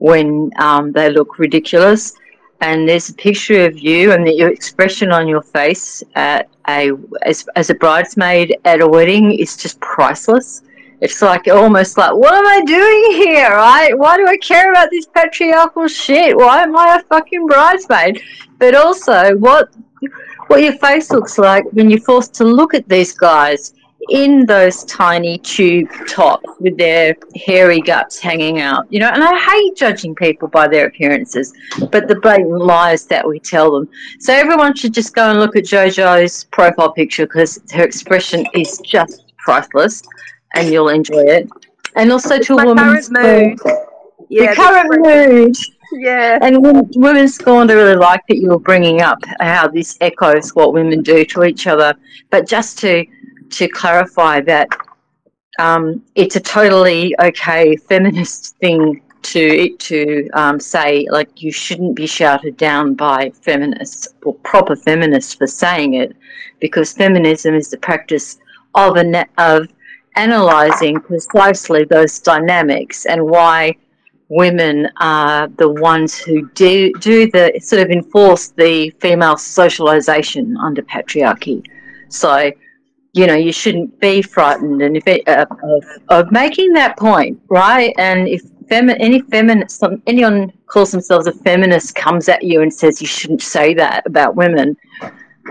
when 0.00 0.50
um, 0.58 0.92
they 0.92 1.10
look 1.10 1.38
ridiculous. 1.38 2.14
And 2.62 2.88
there's 2.88 3.08
a 3.08 3.14
picture 3.14 3.64
of 3.64 3.78
you 3.78 4.12
and 4.12 4.26
the, 4.26 4.32
your 4.34 4.50
expression 4.50 5.12
on 5.12 5.28
your 5.28 5.42
face 5.42 6.02
at 6.14 6.48
a 6.70 6.92
as, 7.22 7.46
as 7.56 7.70
a 7.70 7.74
bridesmaid 7.74 8.56
at 8.64 8.80
a 8.80 8.88
wedding 8.88 9.32
is 9.32 9.56
just 9.56 9.80
priceless 9.80 10.62
it's 11.00 11.22
like 11.22 11.48
almost 11.48 11.96
like, 11.96 12.14
what 12.14 12.34
am 12.34 12.46
I 12.46 12.62
doing 12.64 13.22
here? 13.22 13.48
Right? 13.48 13.96
Why 13.96 14.18
do 14.18 14.26
I 14.26 14.36
care 14.36 14.70
about 14.70 14.90
this 14.90 15.06
patriarchal 15.06 15.88
shit? 15.88 16.36
Why 16.36 16.62
am 16.62 16.76
I 16.76 16.96
a 16.96 17.02
fucking 17.04 17.46
bridesmaid? 17.46 18.22
But 18.58 18.74
also, 18.74 19.34
what 19.36 19.70
what 20.48 20.62
your 20.62 20.76
face 20.76 21.10
looks 21.10 21.38
like 21.38 21.64
when 21.72 21.88
you're 21.90 22.00
forced 22.00 22.34
to 22.34 22.44
look 22.44 22.74
at 22.74 22.88
these 22.88 23.14
guys 23.14 23.72
in 24.08 24.46
those 24.46 24.84
tiny 24.84 25.38
tube 25.38 25.88
tops 26.08 26.48
with 26.58 26.76
their 26.78 27.16
hairy 27.36 27.80
guts 27.80 28.18
hanging 28.18 28.60
out. 28.60 28.86
You 28.90 29.00
know, 29.00 29.08
and 29.08 29.22
I 29.22 29.38
hate 29.38 29.76
judging 29.76 30.14
people 30.14 30.48
by 30.48 30.68
their 30.68 30.86
appearances, 30.86 31.52
but 31.90 32.08
the 32.08 32.16
blatant 32.16 32.58
lies 32.58 33.04
that 33.06 33.26
we 33.26 33.38
tell 33.38 33.70
them. 33.72 33.88
So 34.18 34.32
everyone 34.32 34.74
should 34.74 34.94
just 34.94 35.14
go 35.14 35.30
and 35.30 35.38
look 35.38 35.56
at 35.56 35.64
JoJo's 35.64 36.44
profile 36.44 36.92
picture 36.92 37.26
because 37.26 37.60
her 37.72 37.84
expression 37.84 38.46
is 38.54 38.78
just 38.78 39.32
priceless 39.38 40.02
and 40.54 40.68
you'll 40.68 40.88
enjoy 40.88 41.24
it. 41.24 41.48
And 41.96 42.10
also 42.12 42.38
to 42.38 42.54
a 42.58 42.74
current 42.74 43.10
mood. 43.10 43.58
Yeah, 44.28 44.50
the 44.50 44.56
current 44.56 45.06
mood. 45.06 45.56
Yeah. 45.92 46.38
And 46.40 46.62
women, 46.62 46.88
women's 46.94 47.34
scorn 47.34 47.68
to 47.68 47.74
really 47.74 47.96
like 47.96 48.24
that 48.28 48.36
you 48.36 48.50
were 48.50 48.60
bringing 48.60 49.02
up 49.02 49.18
how 49.40 49.66
this 49.66 49.98
echoes 50.00 50.54
what 50.54 50.72
women 50.72 51.02
do 51.02 51.24
to 51.24 51.44
each 51.44 51.66
other. 51.66 51.94
But 52.30 52.46
just 52.46 52.78
to 52.78 53.04
to 53.50 53.68
clarify 53.68 54.40
that 54.40 54.68
um, 55.58 56.02
it's 56.14 56.36
a 56.36 56.40
totally 56.40 57.14
okay 57.20 57.76
feminist 57.76 58.56
thing 58.58 59.02
to 59.22 59.76
to 59.76 60.28
um, 60.32 60.58
say 60.58 61.06
like 61.10 61.42
you 61.42 61.52
shouldn't 61.52 61.94
be 61.94 62.06
shouted 62.06 62.56
down 62.56 62.94
by 62.94 63.30
feminists 63.42 64.08
or 64.24 64.34
proper 64.36 64.74
feminists 64.74 65.34
for 65.34 65.46
saying 65.46 65.94
it, 65.94 66.16
because 66.60 66.92
feminism 66.92 67.54
is 67.54 67.68
the 67.68 67.76
practice 67.78 68.38
of 68.74 68.96
an 68.96 69.24
of 69.38 69.68
analyzing 70.16 71.00
precisely 71.00 71.84
those 71.84 72.18
dynamics 72.18 73.06
and 73.06 73.24
why 73.24 73.76
women 74.28 74.88
are 74.98 75.48
the 75.48 75.68
ones 75.68 76.16
who 76.16 76.48
do 76.50 76.92
do 77.00 77.30
the 77.30 77.52
sort 77.60 77.82
of 77.82 77.90
enforce 77.90 78.48
the 78.48 78.90
female 79.00 79.36
socialization 79.36 80.56
under 80.56 80.82
patriarchy. 80.82 81.62
So, 82.08 82.50
you 83.12 83.26
know, 83.26 83.34
you 83.34 83.52
shouldn't 83.52 83.98
be 84.00 84.22
frightened 84.22 84.82
and 84.82 84.96
if 84.96 85.06
it, 85.06 85.26
uh, 85.26 85.46
of, 85.62 85.84
of 86.08 86.32
making 86.32 86.72
that 86.74 86.96
point, 86.96 87.40
right? 87.48 87.92
And 87.98 88.28
if 88.28 88.42
femi- 88.70 88.96
any 89.00 89.20
feminist, 89.22 89.82
anyone 90.06 90.52
calls 90.66 90.92
themselves 90.92 91.26
a 91.26 91.32
feminist 91.32 91.94
comes 91.94 92.28
at 92.28 92.44
you 92.44 92.62
and 92.62 92.72
says 92.72 93.00
you 93.00 93.06
shouldn't 93.06 93.42
say 93.42 93.74
that 93.74 94.06
about 94.06 94.36
women, 94.36 94.76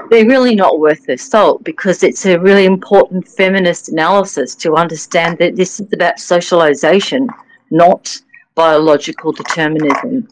they're 0.10 0.26
really 0.26 0.56
not 0.56 0.80
worth 0.80 1.06
their 1.06 1.18
salt 1.18 1.64
because 1.64 2.03
it's 2.03 2.26
a 2.26 2.40
really 2.40 2.65
important 2.65 3.27
feminist 3.27 3.90
analysis 3.90 4.56
to 4.56 4.76
understand 4.76 5.38
that 5.40 5.56
this 5.56 5.80
is 5.80 5.91
about 5.91 6.19
socialization, 6.19 7.27
not 7.72 8.18
biological 8.56 9.31
determinism. 9.31 10.27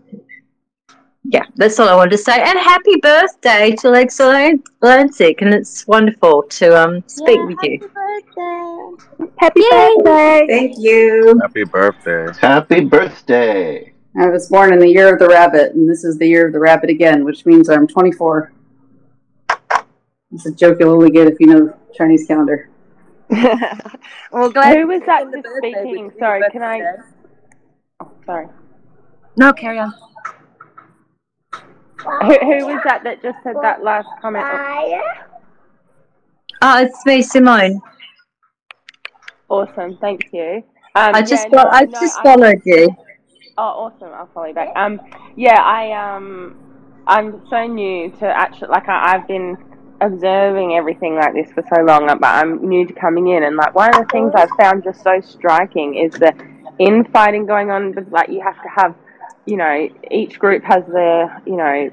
Yeah, 1.29 1.43
that's 1.55 1.77
all 1.77 1.89
I 1.89 1.95
wanted 1.95 2.11
to 2.11 2.17
say. 2.19 2.41
And 2.41 2.57
happy 2.57 2.95
birthday 3.01 3.75
to 3.81 3.87
Exulansic, 3.89 5.41
and 5.41 5.53
it's 5.53 5.85
wonderful 5.85 6.43
to 6.43 6.81
um 6.81 7.03
speak 7.07 7.41
with 7.43 7.57
you. 7.63 7.91
Happy 9.37 9.61
birthday! 9.69 10.45
Thank 10.47 10.75
you. 10.77 11.37
Happy 11.41 11.65
birthday. 11.65 12.27
Happy 12.39 12.79
birthday. 12.79 13.93
I 14.17 14.29
was 14.29 14.47
born 14.47 14.71
in 14.71 14.79
the 14.79 14.87
year 14.87 15.13
of 15.13 15.19
the 15.19 15.27
rabbit, 15.27 15.73
and 15.73 15.89
this 15.89 16.05
is 16.05 16.17
the 16.17 16.27
year 16.27 16.47
of 16.47 16.53
the 16.53 16.59
rabbit 16.59 16.89
again, 16.89 17.25
which 17.25 17.45
means 17.45 17.69
I'm 17.69 17.87
24. 17.87 18.53
It's 20.31 20.45
a 20.45 20.51
joke 20.53 20.77
you'll 20.79 20.93
only 20.93 21.11
get 21.11 21.27
if 21.27 21.39
you 21.41 21.47
know 21.47 21.77
Chinese 21.93 22.25
calendar. 22.25 22.69
well, 24.31 24.49
glad 24.49 24.77
Who 24.77 24.87
was 24.87 25.01
that 25.05 25.29
the 25.29 25.37
just 25.37 25.43
birthday 25.43 25.73
speaking? 25.73 26.11
Sorry, 26.17 26.41
can 26.51 26.63
I? 26.63 26.81
Oh, 27.99 28.11
sorry. 28.25 28.47
No, 29.35 29.51
carry 29.51 29.79
on. 29.79 29.93
Who, 32.21 32.33
who 32.39 32.65
was 32.67 32.81
that 32.85 33.03
that 33.03 33.21
just 33.21 33.37
said 33.43 33.55
that 33.61 33.83
last 33.83 34.07
comment? 34.21 34.45
Oh, 36.61 36.81
it's 36.81 37.05
me, 37.05 37.21
Simone. 37.21 37.81
Awesome, 39.49 39.97
thank 40.01 40.21
you. 40.31 40.63
Um, 40.95 41.13
I 41.15 41.21
just 41.21 41.47
yeah, 41.51 41.63
fo- 41.63 41.69
I 41.69 41.83
no, 41.83 41.99
just 41.99 42.17
I- 42.19 42.23
followed 42.23 42.61
you. 42.65 42.89
Oh, 43.59 43.89
awesome! 43.91 44.09
I'll 44.13 44.29
follow 44.33 44.47
you 44.47 44.53
back. 44.53 44.69
Um, 44.75 45.01
yeah, 45.35 45.59
I 45.61 45.91
um, 45.91 46.55
I'm 47.07 47.41
so 47.49 47.65
new 47.65 48.11
to 48.19 48.25
actually 48.25 48.69
like 48.69 48.87
I, 48.87 49.15
I've 49.15 49.27
been 49.27 49.57
observing 50.01 50.73
everything 50.73 51.15
like 51.15 51.33
this 51.33 51.51
for 51.53 51.63
so 51.73 51.81
long, 51.81 52.05
but 52.05 52.23
I'm 52.23 52.67
new 52.67 52.85
to 52.85 52.93
coming 52.93 53.27
in, 53.29 53.43
and 53.43 53.55
like 53.55 53.73
one 53.73 53.89
of 53.89 54.01
the 54.01 54.11
things 54.11 54.33
I've 54.35 54.51
found 54.59 54.83
just 54.83 55.01
so 55.03 55.19
striking 55.21 55.95
is 55.95 56.11
the 56.13 56.33
infighting 56.79 57.45
going 57.47 57.71
on. 57.71 57.93
But 57.93 58.11
like 58.11 58.29
you 58.29 58.41
have 58.41 58.61
to 58.61 58.69
have, 58.75 58.95
you 59.47 59.55
know, 59.55 59.89
each 60.11 60.37
group 60.37 60.63
has 60.65 60.83
their, 60.87 61.41
you 61.45 61.55
know, 61.55 61.89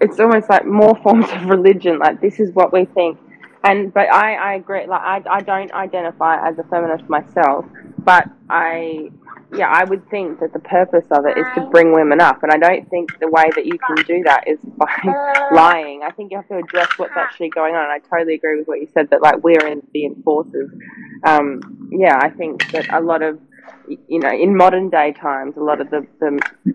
it's 0.00 0.20
almost 0.20 0.48
like 0.50 0.66
more 0.66 0.94
forms 1.02 1.26
of 1.32 1.46
religion. 1.46 1.98
Like 1.98 2.20
this 2.20 2.38
is 2.38 2.54
what 2.54 2.72
we 2.72 2.84
think, 2.84 3.18
and 3.64 3.92
but 3.92 4.12
I 4.12 4.34
I 4.34 4.54
agree. 4.54 4.86
Like 4.86 5.00
I 5.00 5.22
I 5.28 5.40
don't 5.40 5.72
identify 5.72 6.46
as 6.46 6.58
a 6.58 6.62
feminist 6.64 7.08
myself, 7.08 7.64
but 7.98 8.28
I 8.50 9.10
yeah 9.56 9.70
I 9.72 9.84
would 9.84 10.08
think 10.10 10.40
that 10.40 10.52
the 10.52 10.58
purpose 10.58 11.06
of 11.10 11.24
it 11.24 11.38
is 11.38 11.46
to 11.54 11.62
bring 11.70 11.94
women 11.94 12.20
up, 12.20 12.42
and 12.42 12.52
I 12.52 12.58
don't 12.58 12.88
think 12.90 13.18
the 13.18 13.28
way 13.28 13.44
that 13.54 13.64
you 13.64 13.78
can 13.78 14.04
do 14.04 14.22
that 14.24 14.46
is 14.46 14.58
by 14.76 15.48
lying. 15.52 16.02
I 16.06 16.10
think 16.10 16.30
you 16.30 16.36
have 16.36 16.48
to 16.48 16.58
address 16.58 16.90
what's 16.98 17.16
actually 17.16 17.48
going 17.48 17.74
on. 17.74 17.84
And 17.84 17.92
I 17.92 17.98
totally 17.98 18.34
agree 18.34 18.58
with 18.58 18.68
what 18.68 18.80
you 18.80 18.88
said 18.92 19.08
that 19.10 19.22
like 19.22 19.42
we're 19.42 19.66
in 19.66 19.80
the 19.94 20.04
enforcers. 20.04 20.70
Um, 21.24 21.88
yeah, 21.90 22.18
I 22.20 22.28
think 22.28 22.70
that 22.72 22.92
a 22.92 23.00
lot 23.00 23.22
of 23.22 23.40
you 23.88 24.18
know 24.18 24.30
in 24.30 24.56
modern 24.56 24.90
day 24.90 25.12
times, 25.12 25.56
a 25.56 25.60
lot 25.60 25.80
of 25.80 25.90
the 25.90 26.06
the 26.20 26.74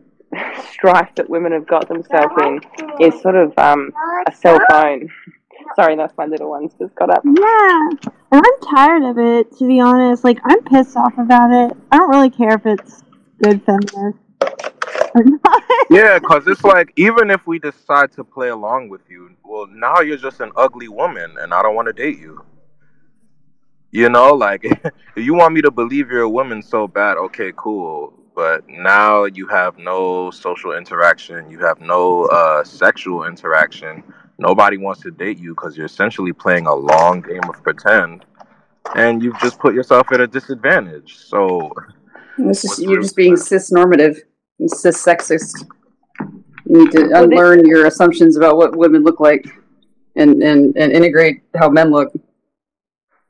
strife 0.72 1.10
that 1.16 1.30
women 1.30 1.52
have 1.52 1.68
got 1.68 1.88
themselves 1.88 2.34
in 2.42 2.62
is 3.00 3.20
sort 3.22 3.36
of 3.36 3.54
um, 3.58 3.92
a 4.28 4.32
cell 4.34 4.60
phone. 4.70 5.10
Sorry, 5.76 5.96
that's 5.96 6.18
my 6.18 6.26
little 6.26 6.50
ones 6.50 6.74
just 6.80 6.94
got 6.96 7.10
up. 7.10 7.24
Yeah, 7.24 7.90
and 8.32 8.42
I'm 8.46 8.76
tired 8.76 9.04
of 9.04 9.18
it. 9.18 9.58
To 9.58 9.68
be 9.68 9.80
honest, 9.80 10.24
like 10.24 10.40
I'm 10.44 10.64
pissed 10.64 10.98
off 10.98 11.18
about 11.18 11.52
it. 11.52 11.78
I 11.92 11.98
don't 11.98 12.10
really 12.10 12.30
care 12.30 12.56
if 12.56 12.66
it's 12.66 13.04
good 13.42 13.64
feminist 13.64 14.18
or 15.16 15.24
not. 15.46 15.64
Yeah, 15.90 16.20
because 16.20 16.48
it's 16.48 16.64
like, 16.64 16.94
even 16.96 17.30
if 17.30 17.46
we 17.46 17.60
decide 17.60 18.12
to 18.14 18.24
play 18.24 18.50
along 18.50 18.90
with 18.90 19.02
you, 19.10 19.32
well, 19.44 19.68
now 19.68 20.00
you're 20.00 20.18
just 20.18 20.40
an 20.40 20.52
ugly 20.56 20.88
woman 20.88 21.36
and 21.40 21.54
I 21.54 21.62
don't 21.62 21.76
want 21.76 21.88
to 21.88 21.94
date 21.94 22.20
you. 22.20 22.44
You 23.92 24.10
know, 24.10 24.34
like, 24.34 24.64
if 25.16 25.26
you 25.26 25.34
want 25.34 25.54
me 25.54 25.62
to 25.62 25.72
believe 25.72 26.10
you're 26.10 26.22
a 26.22 26.30
woman 26.30 26.62
so 26.62 26.88
bad, 26.88 27.18
okay, 27.18 27.52
cool. 27.56 28.14
But 28.36 28.64
now 28.70 29.26
you 29.26 29.48
have 29.48 29.78
no 29.78 30.32
social 30.32 30.74
interaction, 30.74 31.50
you 31.50 31.60
have 31.60 31.82
no 31.82 32.26
uh, 32.26 32.64
sexual 32.64 33.26
interaction. 33.26 34.04
Nobody 34.40 34.78
wants 34.78 35.02
to 35.02 35.12
date 35.12 35.38
you 35.38 35.54
because 35.54 35.78
you're 35.78 35.86
essentially 35.86 36.34
playing 36.34 36.66
a 36.66 36.74
long 36.74 37.22
game 37.22 37.44
of 37.48 37.62
pretend 37.62 38.26
and 38.96 39.24
you've 39.24 39.38
just 39.40 39.60
put 39.60 39.74
yourself 39.74 40.12
at 40.12 40.22
a 40.22 40.28
disadvantage. 40.28 41.18
So, 41.18 41.72
This 42.38 42.64
is 42.64 42.80
you're 42.80 43.02
just 43.02 43.16
being 43.16 43.36
cis 43.36 43.72
normative, 43.72 44.22
cis 44.68 45.04
sexist. 45.04 45.66
You 46.66 46.86
need 46.86 46.92
to 46.92 47.10
unlearn 47.14 47.66
your 47.66 47.88
assumptions 47.88 48.38
about 48.38 48.58
what 48.58 48.76
women 48.76 49.04
look 49.04 49.20
like, 49.20 49.46
and 50.16 50.42
and, 50.42 50.76
and 50.78 50.92
integrate 50.92 51.42
how 51.56 51.70
men 51.70 51.92
look. 51.92 52.12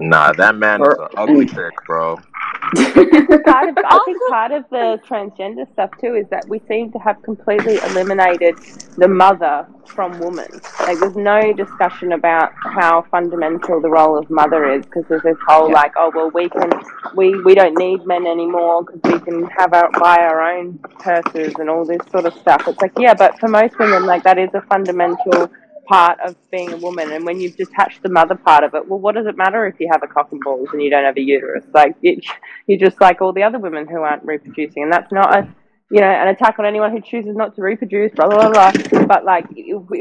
Nah, 0.02 0.34
that 0.34 0.56
man 0.56 0.82
is 0.82 0.96
an 0.98 1.08
ugly 1.16 1.46
chick, 1.46 1.74
bro. 1.86 2.16
part 2.74 3.70
of, 3.70 3.78
I 3.78 4.00
think 4.06 4.18
part 4.30 4.52
of 4.52 4.66
the 4.72 5.00
transgender 5.08 5.72
stuff 5.74 5.92
too 6.00 6.16
is 6.16 6.26
that 6.32 6.48
we 6.50 6.60
seem 6.68 6.92
to 6.94 7.00
have 7.00 7.22
completely 7.22 7.78
eliminated 7.90 8.58
the 8.98 9.08
mother 9.08 9.68
from 9.86 10.18
woman. 10.20 10.48
Like, 10.80 11.00
there's 11.00 11.16
no 11.16 11.54
discussion 11.54 12.14
about 12.14 12.52
how 12.56 13.06
fundamental 13.12 13.80
the 13.80 13.90
role 13.90 14.18
of 14.18 14.28
mother 14.32 14.72
is 14.72 14.86
because 14.86 15.04
there's 15.08 15.22
this 15.22 15.38
whole 15.48 15.72
like, 15.72 15.94
oh 15.98 16.12
well, 16.16 16.32
we 16.34 16.50
can, 16.50 16.72
we 17.16 17.40
we 17.44 17.54
don't 17.54 17.78
need 17.78 18.04
men 18.08 18.26
anymore 18.26 18.84
because 18.84 19.14
we 19.14 19.20
can 19.20 19.46
have 19.58 19.74
our 19.74 19.92
buy 20.00 20.18
our 20.18 20.42
own 20.42 20.80
purses 21.00 21.54
and 21.60 21.70
all 21.70 21.86
this 21.86 22.02
sort 22.10 22.26
of 22.26 22.34
stuff. 22.34 22.68
It's 22.68 22.82
like, 22.82 22.94
yeah, 22.98 23.14
but 23.14 23.40
for 23.40 23.50
most 23.50 23.78
women, 23.78 24.08
like 24.08 24.24
that 24.24 24.40
is 24.40 24.50
a 24.56 24.62
fundamental 24.62 25.52
part 25.92 26.20
of 26.22 26.36
being 26.52 26.72
a 26.74 26.78
woman. 26.78 27.12
And 27.12 27.26
when 27.26 27.40
you've 27.40 27.58
detached 27.58 28.02
the 28.04 28.10
mother 28.10 28.36
part 28.36 28.64
of 28.64 28.74
it, 28.74 28.88
well, 28.88 29.00
what 29.00 29.16
does 29.16 29.28
it 29.28 29.38
matter 29.38 29.66
if 29.66 29.76
you 29.80 29.90
have 29.92 30.04
a 30.04 30.08
cock 30.08 30.32
and 30.32 30.42
balls 30.42 30.70
and 30.74 30.82
you 30.82 30.90
don't 30.90 31.04
have 31.04 31.18
a 31.18 31.22
uterus? 31.22 31.66
Like, 31.74 31.96
it, 32.02 32.24
you're 32.68 32.80
just 32.80 33.02
like 33.02 33.22
all 33.22 33.34
the 33.34 33.44
other 33.44 33.60
women 33.60 33.88
who 33.88 33.98
aren't 33.98 34.24
reproducing. 34.24 34.84
And 34.84 34.94
that's 34.94 35.12
not 35.12 35.36
a 35.38 35.48
you 35.92 36.00
know, 36.00 36.08
an 36.08 36.30
attack 36.30 36.58
on 36.58 36.66
anyone 36.66 36.92
who 36.92 37.02
chooses 37.02 37.36
not 37.36 37.54
to 37.56 37.62
reproduce, 37.62 38.14
blah, 38.14 38.26
blah, 38.28 38.50
blah, 38.50 38.72
blah. 38.72 39.06
But 39.06 39.26
like, 39.26 39.46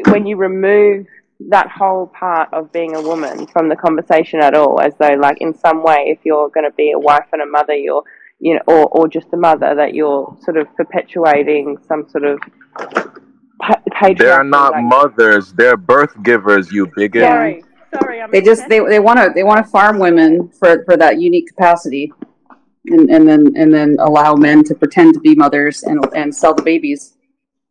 when 0.07 0.25
you 0.25 0.37
remove 0.37 1.07
that 1.49 1.69
whole 1.69 2.07
part 2.07 2.49
of 2.53 2.73
being 2.73 2.95
a 2.95 3.03
woman 3.03 3.49
from 3.49 3.69
the 3.69 3.75
conversation 3.75 4.41
at 4.41 4.55
all, 4.55 4.81
as 4.81 4.95
though, 5.01 5.17
like, 5.21 5.39
in 5.41 5.53
some 5.53 5.83
way, 5.83 6.05
if 6.07 6.21
you're 6.25 6.49
going 6.51 6.65
to 6.71 6.77
be 6.77 6.93
a 6.93 6.99
wife 6.99 7.27
and 7.33 7.43
a 7.43 7.47
mother, 7.47 7.75
you're, 7.75 8.05
you 8.39 8.55
know, 8.55 8.61
or, 8.69 8.87
or 8.87 9.09
just 9.09 9.33
a 9.33 9.37
mother, 9.37 9.75
that 9.75 9.93
you're 9.93 10.37
sort 10.43 10.59
of 10.59 10.69
perpetuating 10.77 11.77
some 11.89 12.09
sort 12.09 12.25
of 12.25 12.39
pa- 13.61 13.81
patriarchy. 13.93 14.19
They're 14.19 14.45
not 14.45 14.73
like, 14.73 14.85
mothers. 14.85 15.53
They're 15.53 15.77
birth 15.77 16.15
givers. 16.23 16.73
You 16.73 16.91
bigot. 16.97 17.23
sorry, 17.23 17.65
sorry, 17.95 18.21
I'm 18.23 18.31
They 18.31 18.41
just 18.41 18.69
they 18.69 18.81
they 18.81 18.99
want 19.01 19.19
to 19.19 19.31
they 19.35 19.43
want 19.45 19.65
to 19.65 19.71
farm 19.71 19.99
women 19.99 20.49
for 20.59 20.85
for 20.85 20.97
that 20.97 21.21
unique 21.21 21.49
capacity, 21.49 22.13
and 22.87 23.11
and 23.11 23.29
then 23.29 23.53
and 23.57 23.73
then 23.73 23.97
allow 24.01 24.35
men 24.35 24.65
to 24.65 24.75
pretend 24.75 25.15
to 25.15 25.21
be 25.21 25.35
mothers 25.35 25.83
and 25.85 26.05
and 26.15 26.35
sell 26.35 26.55
the 26.55 26.63
babies 26.63 27.17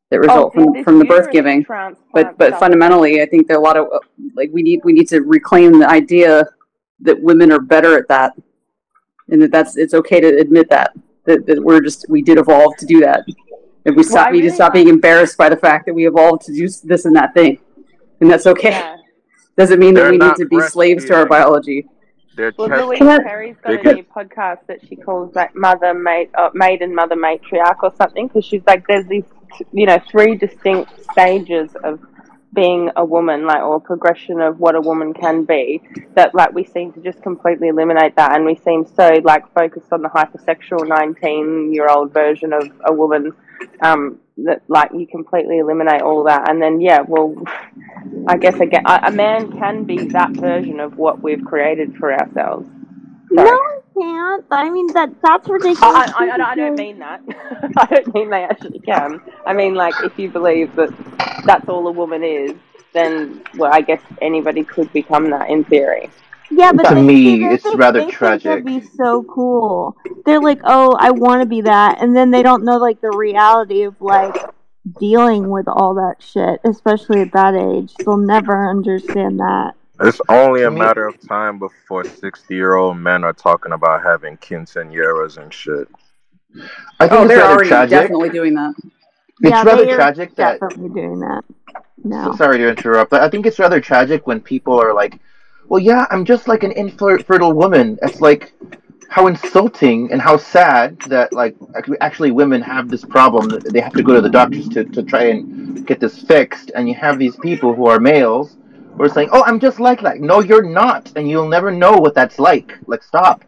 that 0.09 0.19
result 0.19 0.53
Oh, 0.56 0.74
from 0.74 0.84
from 0.84 1.00
the 1.00 1.06
birth 1.06 1.32
giving. 1.32 1.66
But 2.14 2.38
but 2.38 2.50
stuff. 2.50 2.59
fundamentally, 2.59 3.22
I 3.22 3.26
think 3.26 3.48
there 3.48 3.58
are 3.58 3.59
a 3.59 3.64
lot 3.64 3.77
of 3.77 3.88
like 4.35 4.50
we 4.51 4.61
need 4.64 4.82
we 4.84 4.93
need 4.93 5.08
to 5.09 5.22
reclaim 5.22 5.80
the 5.80 5.90
idea 5.90 6.45
that 7.01 7.22
women 7.22 7.51
are 7.51 7.59
better 7.61 7.98
at 7.98 8.08
that, 8.09 8.34
and 9.30 9.42
that 9.42 9.51
that's 9.51 9.77
it's 9.77 9.93
okay 9.93 10.19
to 10.19 10.27
admit 10.38 10.69
that 10.69 10.92
that, 11.26 11.45
that 11.45 11.64
we're 11.64 11.82
just 11.82 12.06
we 12.09 12.22
did 12.22 12.38
evolve 12.38 12.76
to 12.77 12.85
do 12.85 13.00
that. 13.01 13.24
If 13.85 13.95
we 13.95 14.03
stop, 14.03 14.27
I 14.27 14.32
we 14.32 14.38
really? 14.38 14.48
just 14.49 14.56
stop 14.56 14.74
being 14.74 14.88
embarrassed 14.90 15.38
by 15.38 15.49
the 15.49 15.58
fact 15.58 15.85
that 15.85 15.93
we 15.93 16.08
evolved 16.08 16.43
to 16.45 16.53
do 16.53 16.67
this 16.83 17.06
and 17.06 17.16
that 17.16 17.33
thing, 17.33 17.59
and 18.19 18.30
that's 18.30 18.45
okay. 18.48 18.95
Doesn't 19.58 19.80
mean 19.80 19.93
that 19.95 20.01
They're 20.01 20.11
we 20.11 20.17
need 20.17 20.35
to 20.35 20.45
be 20.45 20.61
slaves 20.61 21.06
to 21.06 21.16
our 21.16 21.25
biology. 21.25 21.85
They're 22.35 22.53
Well, 22.58 22.69
chest- 22.69 22.85
Louise 22.85 22.99
Perry's 22.99 23.56
got 23.61 23.69
they 23.69 23.80
a 23.80 23.83
get- 23.83 23.95
new 23.95 24.03
podcast 24.03 24.59
that 24.67 24.80
she 24.88 24.95
calls 24.95 25.35
like 25.35 25.53
Mother 25.56 25.93
Mate, 25.93 26.30
uh, 26.38 26.49
Maiden 26.53 26.93
Mother 26.95 27.16
Matriarch 27.16 27.83
or 27.83 27.93
something 27.98 28.27
because 28.27 28.45
she's 28.45 28.61
like 28.67 28.85
there's 28.88 29.06
these 29.08 29.25
you 29.74 29.85
know 29.85 29.99
three 30.09 30.35
distinct 30.35 30.91
stages 31.11 31.75
of 31.83 31.99
being 32.53 32.90
a 32.95 33.03
woman 33.03 33.45
like 33.45 33.61
or 33.61 33.80
progression 33.80 34.40
of 34.41 34.59
what 34.59 34.75
a 34.75 34.82
woman 34.82 35.14
can 35.14 35.43
be 35.43 35.82
that 36.16 36.33
like 36.33 36.53
we 36.53 36.64
seem 36.64 36.91
to 36.93 37.01
just 37.01 37.22
completely 37.22 37.67
eliminate 37.67 38.16
that. 38.16 38.33
And 38.35 38.45
we 38.45 38.56
seem 38.56 38.85
so 38.95 39.09
like 39.24 39.43
focused 39.53 39.91
on 39.91 40.01
the 40.01 40.09
hypersexual 40.09 40.88
19 40.88 41.74
year 41.74 41.90
old 41.90 42.14
version 42.14 42.53
of 42.53 42.69
a 42.85 42.93
woman 42.93 43.33
um 43.82 44.20
that 44.38 44.62
like 44.68 44.92
you 44.94 45.06
completely 45.08 45.58
eliminate 45.60 46.02
all 46.02 46.24
that 46.24 46.50
and 46.50 46.62
then 46.62 46.80
yeah 46.82 47.02
well 47.08 47.36
i 48.28 48.38
guess 48.38 48.56
again 48.60 48.84
a 48.86 49.00
a 49.08 49.12
man 49.12 49.52
can 49.52 49.84
be 49.84 50.06
that 50.08 50.32
version 50.32 50.80
of 50.80 50.98
what 50.98 51.22
we've 51.22 51.44
created 51.46 51.96
for 51.98 52.14
ourselves 52.14 52.68
No, 53.32 53.44
I 53.44 53.80
can't. 53.94 54.46
I 54.52 54.70
mean 54.70 54.88
that 54.94 55.10
that's 55.22 55.48
ridiculous. 55.48 55.82
I, 55.84 56.14
I, 56.18 56.26
I, 56.38 56.52
I 56.52 56.56
don't 56.56 56.76
mean 56.76 57.00
that. 57.00 57.22
I 57.78 57.86
don't 57.86 58.14
mean 58.16 58.30
they 58.30 58.44
actually 58.44 58.80
can. 58.80 59.22
I 59.46 59.54
mean, 59.54 59.76
like, 59.76 59.94
if 60.04 60.18
you 60.18 60.30
believe 60.30 60.76
that 60.76 60.90
that's 61.46 61.68
all 61.70 61.88
a 61.88 61.92
woman 61.92 62.24
is, 62.24 62.54
then, 62.94 63.44
well, 63.56 63.72
I 63.72 63.82
guess 63.82 64.02
anybody 64.22 64.64
could 64.64 64.92
become 64.94 65.30
that 65.30 65.50
in 65.50 65.64
theory. 65.64 66.10
Yeah, 66.52 66.72
but 66.72 66.88
To 66.90 66.95
they, 66.95 67.02
me, 67.02 67.40
they, 67.40 67.45
it's 67.56 67.64
they, 67.64 67.76
rather 67.76 68.00
they 68.00 68.06
think 68.06 68.14
tragic. 68.18 68.44
that'd 68.44 68.66
be 68.66 68.82
so 68.82 69.24
cool. 69.24 69.95
They're 70.26 70.42
like, 70.42 70.60
oh, 70.64 70.95
I 71.00 71.11
want 71.11 71.42
to 71.42 71.45
be 71.45 71.61
that, 71.61 72.02
and 72.02 72.16
then 72.16 72.32
they 72.32 72.44
don't 72.44 72.64
know 72.64 72.78
like 72.78 73.02
the 73.02 73.11
reality 73.11 73.84
of 73.84 74.00
like 74.02 74.36
dealing 75.00 75.50
with 75.50 75.68
all 75.68 75.94
that 75.95 76.16
shit, 76.19 76.60
especially 76.64 77.22
at 77.22 77.32
that 77.34 77.53
age. 77.56 77.94
They'll 77.98 78.18
never 78.18 78.68
understand 78.69 79.40
that. 79.40 79.74
It's 80.02 80.22
only 80.30 80.64
a 80.64 80.72
matter 80.72 81.06
of 81.08 81.19
time 81.28 81.60
before 81.60 82.06
sixty-year-old 82.06 82.98
men 82.98 83.24
are 83.24 83.34
talking 83.34 83.74
about 83.74 84.02
having 84.02 84.38
quinceañeras 84.38 85.38
and 85.38 85.53
shit. 85.53 85.88
I 87.00 87.08
think 87.08 87.11
Oh, 87.11 87.24
it's 87.24 87.28
they're 87.28 87.38
rather 87.40 87.53
already 87.53 87.69
tragic. 87.69 87.92
definitely 88.02 88.30
doing 88.30 88.53
that. 88.56 88.74
It's 88.82 88.92
yeah, 89.42 89.64
rather 89.64 89.86
they 89.86 89.92
are 89.92 89.95
tragic 89.98 90.36
that 90.36 90.60
definitely 90.60 90.90
doing 90.90 91.19
that. 91.19 91.44
So 92.24 92.32
No. 92.32 92.36
sorry 92.36 92.58
to 92.60 92.69
interrupt. 92.69 93.11
but 93.11 93.22
I 93.22 93.30
think 93.30 93.45
it's 93.45 93.60
rather 93.60 93.80
tragic 93.80 94.26
when 94.26 94.42
people 94.42 94.82
are 94.82 94.94
like, 94.94 95.19
"Well, 95.70 95.82
yeah, 95.82 96.06
I'm 96.10 96.26
just 96.26 96.48
like 96.48 96.64
an 96.64 96.72
infertile 96.74 97.54
woman." 97.54 97.98
It's 98.02 98.22
like 98.22 98.54
how 99.10 99.28
insulting 99.28 100.12
and 100.12 100.22
how 100.22 100.38
sad 100.38 101.00
that 101.04 101.34
like 101.34 101.56
actually 102.02 102.32
women 102.32 102.62
have 102.62 102.90
this 102.90 103.04
problem. 103.06 103.50
that 103.50 103.74
They 103.74 103.82
have 103.82 103.94
to 103.94 104.04
go 104.04 104.14
to 104.14 104.22
the 104.22 104.30
doctors 104.30 104.68
to, 104.70 104.84
to 104.86 105.02
try 105.04 105.24
and 105.32 105.86
get 105.88 106.00
this 106.00 106.22
fixed, 106.22 106.72
and 106.76 106.88
you 106.90 106.96
have 106.96 107.18
these 107.18 107.36
people 107.38 107.74
who 107.74 107.88
are 107.88 108.00
males 108.00 108.58
who 108.96 109.04
are 109.04 109.10
saying, 109.10 109.30
"Oh, 109.32 109.44
I'm 109.46 109.60
just 109.60 109.80
like 109.80 110.02
that." 110.02 110.20
No, 110.20 110.42
you're 110.42 110.70
not, 110.82 111.12
and 111.16 111.30
you'll 111.30 111.50
never 111.50 111.72
know 111.72 111.94
what 111.94 112.14
that's 112.14 112.40
like. 112.40 112.78
Like, 112.88 113.04
stop. 113.04 113.46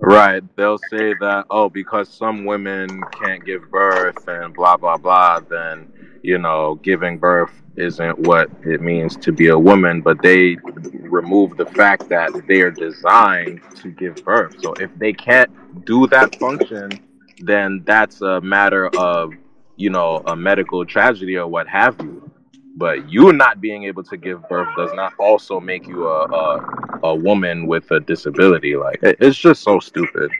Right. 0.00 0.42
They'll 0.56 0.78
say 0.78 1.14
that, 1.20 1.44
oh, 1.50 1.68
because 1.68 2.08
some 2.08 2.46
women 2.46 3.02
can't 3.12 3.44
give 3.44 3.70
birth 3.70 4.26
and 4.28 4.54
blah, 4.54 4.78
blah, 4.78 4.96
blah, 4.96 5.40
then, 5.40 5.92
you 6.22 6.38
know, 6.38 6.76
giving 6.82 7.18
birth 7.18 7.52
isn't 7.76 8.18
what 8.18 8.50
it 8.64 8.80
means 8.80 9.16
to 9.18 9.32
be 9.32 9.48
a 9.48 9.58
woman. 9.58 10.00
But 10.02 10.22
they 10.22 10.56
remove 10.92 11.56
the 11.56 11.66
fact 11.66 12.08
that 12.08 12.32
they 12.46 12.60
are 12.62 12.70
designed 12.70 13.60
to 13.76 13.90
give 13.90 14.24
birth. 14.24 14.54
So 14.60 14.74
if 14.74 14.90
they 14.98 15.12
can't 15.12 15.50
do 15.84 16.06
that 16.08 16.34
function, 16.38 16.90
then 17.38 17.82
that's 17.86 18.20
a 18.22 18.40
matter 18.40 18.88
of, 18.96 19.32
you 19.76 19.90
know, 19.90 20.22
a 20.26 20.36
medical 20.36 20.84
tragedy 20.84 21.36
or 21.36 21.46
what 21.48 21.66
have 21.68 21.96
you. 22.00 22.30
But 22.76 23.08
you 23.10 23.32
not 23.32 23.60
being 23.60 23.84
able 23.84 24.02
to 24.04 24.16
give 24.16 24.46
birth 24.48 24.68
does 24.76 24.92
not 24.94 25.12
also 25.18 25.60
make 25.60 25.86
you 25.86 26.06
a 26.08 26.24
a, 26.24 26.98
a 27.04 27.14
woman 27.14 27.66
with 27.66 27.90
a 27.90 28.00
disability. 28.00 28.76
Like 28.76 28.98
it's 29.02 29.36
just 29.38 29.62
so 29.62 29.78
stupid. 29.80 30.30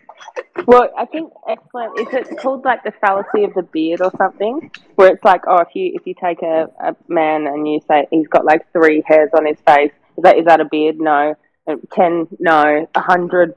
Well, 0.66 0.90
I 0.96 1.06
think 1.06 1.32
excellent. 1.48 1.98
Is 1.98 2.08
it 2.12 2.38
called 2.38 2.64
like 2.64 2.84
the 2.84 2.92
fallacy 3.00 3.44
of 3.44 3.54
the 3.54 3.62
beard 3.62 4.00
or 4.00 4.12
something? 4.16 4.70
Where 4.94 5.12
it's 5.12 5.24
like, 5.24 5.42
oh, 5.48 5.58
if 5.58 5.68
you 5.74 5.92
if 5.94 6.06
you 6.06 6.14
take 6.14 6.42
a, 6.42 6.68
a 6.80 6.96
man 7.08 7.46
and 7.46 7.66
you 7.66 7.80
say 7.88 8.06
he's 8.10 8.28
got 8.28 8.44
like 8.44 8.70
three 8.72 9.02
hairs 9.06 9.30
on 9.36 9.46
his 9.46 9.58
face, 9.66 9.92
is 10.16 10.22
that 10.22 10.38
is 10.38 10.44
that 10.46 10.60
a 10.60 10.64
beard? 10.64 10.96
No. 10.98 11.34
Uh, 11.68 11.76
Ten, 11.92 12.28
no. 12.38 12.86
A 12.94 13.00
hundred, 13.00 13.54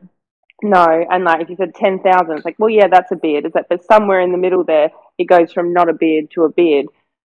no. 0.62 1.06
And 1.10 1.24
like 1.24 1.42
if 1.42 1.50
you 1.50 1.56
said 1.56 1.76
ten 1.76 2.00
thousand, 2.00 2.38
it's 2.38 2.46
like, 2.46 2.58
well, 2.58 2.70
yeah, 2.70 2.88
that's 2.88 3.12
a 3.12 3.16
beard. 3.16 3.46
Is 3.46 3.54
that? 3.54 3.68
But 3.70 3.86
somewhere 3.86 4.22
in 4.22 4.32
the 4.32 4.38
middle 4.38 4.64
there, 4.64 4.90
it 5.18 5.26
goes 5.26 5.52
from 5.52 5.74
not 5.74 5.90
a 5.90 5.94
beard 5.94 6.32
to 6.32 6.44
a 6.44 6.50
beard. 6.50 6.88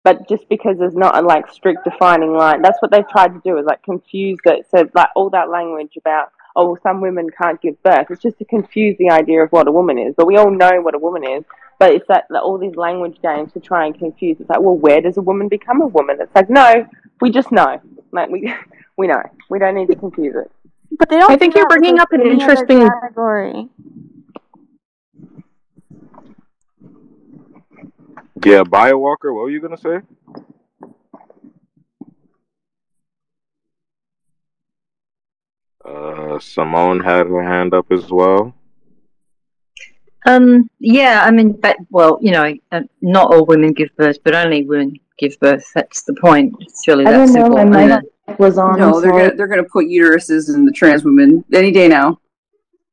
But 0.04 0.30
just 0.30 0.48
because 0.50 0.78
there's 0.78 0.96
not 0.96 1.18
a 1.18 1.22
like 1.22 1.52
strict 1.52 1.84
defining 1.84 2.34
line, 2.34 2.62
that's 2.62 2.80
what 2.80 2.92
they've 2.92 3.10
tried 3.10 3.34
to 3.34 3.42
do 3.44 3.58
is 3.58 3.66
like 3.66 3.82
confuse 3.82 4.38
it. 4.46 4.68
So 4.70 4.88
like 4.94 5.10
all 5.16 5.32
that 5.32 5.50
language 5.50 5.94
about 5.98 6.28
oh 6.56 6.68
well, 6.68 6.80
some 6.82 7.02
women 7.02 7.30
can't 7.30 7.62
give 7.62 7.82
birth. 7.84 8.08
It's 8.10 8.22
just 8.22 8.38
to 8.40 8.46
confuse 8.46 8.98
the 8.98 9.10
idea 9.10 9.44
of 9.44 9.52
what 9.52 9.68
a 9.68 9.72
woman 9.72 9.98
is. 9.98 10.14
But 10.16 10.28
we 10.28 10.38
all 10.38 10.52
know 10.52 10.82
what 10.82 10.96
a 10.96 11.00
woman 11.00 11.24
is. 11.24 11.44
But 11.78 11.92
it's 11.92 12.08
that, 12.08 12.26
that 12.30 12.42
all 12.42 12.58
these 12.58 12.76
language 12.76 13.22
games 13.22 13.52
to 13.54 13.60
try 13.60 13.86
and 13.86 13.98
confuse. 13.98 14.40
It's 14.40 14.50
like, 14.50 14.62
well, 14.62 14.78
where 14.78 15.02
does 15.02 15.18
a 15.18 15.22
woman 15.22 15.50
become 15.50 15.82
a 15.82 15.88
woman? 15.88 16.18
It's 16.22 16.34
like, 16.34 16.50
no, 16.50 16.88
we 17.20 17.32
just 17.32 17.52
know. 17.52 17.82
Like 18.12 18.30
we 18.30 18.54
we 18.98 19.08
know. 19.08 19.22
We 19.50 19.60
don't 19.60 19.76
need 19.76 19.88
to 19.88 19.96
confuse 19.96 20.36
it. 20.36 20.52
But 20.98 21.10
they 21.10 21.18
don't. 21.20 21.32
I 21.32 21.38
think 21.38 21.56
you're 21.56 21.68
bringing 21.68 22.00
up 22.00 22.12
an 22.12 22.22
interesting- 22.22 22.88
category. 22.88 23.70
Yeah, 28.44 28.62
Biowalker. 28.62 29.34
What 29.34 29.44
were 29.44 29.50
you 29.50 29.60
gonna 29.60 29.78
say? 29.78 30.02
Uh, 35.86 36.40
Simone 36.40 37.00
had 37.00 37.28
her 37.28 37.44
hand 37.44 37.74
up 37.74 37.92
as 37.92 38.10
well. 38.10 38.56
Um, 40.26 40.68
yeah, 40.80 41.22
I 41.24 41.30
mean, 41.32 41.52
but 41.52 41.78
well, 41.92 42.18
you 42.22 42.32
know, 42.32 42.52
uh, 42.72 42.82
not 43.02 43.32
all 43.32 43.46
women 43.46 43.74
give 43.74 43.96
birth, 43.96 44.18
but 44.24 44.34
only 44.34 44.64
women 44.66 44.98
give 45.20 45.40
birth. 45.40 45.64
That's 45.76 46.02
the 46.04 46.16
point. 46.16 46.56
It's 46.62 46.88
really 46.88 47.06
I 47.06 47.12
that 47.12 47.18
don't 47.18 47.34
know. 47.34 47.42
simple. 47.44 47.66
My 47.68 47.82
And, 47.84 48.04
mic 48.28 48.40
was 48.40 48.58
on. 48.58 48.80
No, 48.80 49.00
they're 49.00 49.12
gonna 49.12 49.36
they're 49.36 49.48
gonna 49.48 49.64
put 49.64 49.86
uteruses 49.86 50.54
in 50.54 50.66
the 50.66 50.72
trans 50.72 51.06
women 51.06 51.46
any 51.54 51.72
day 51.72 51.88
now. 51.88 52.20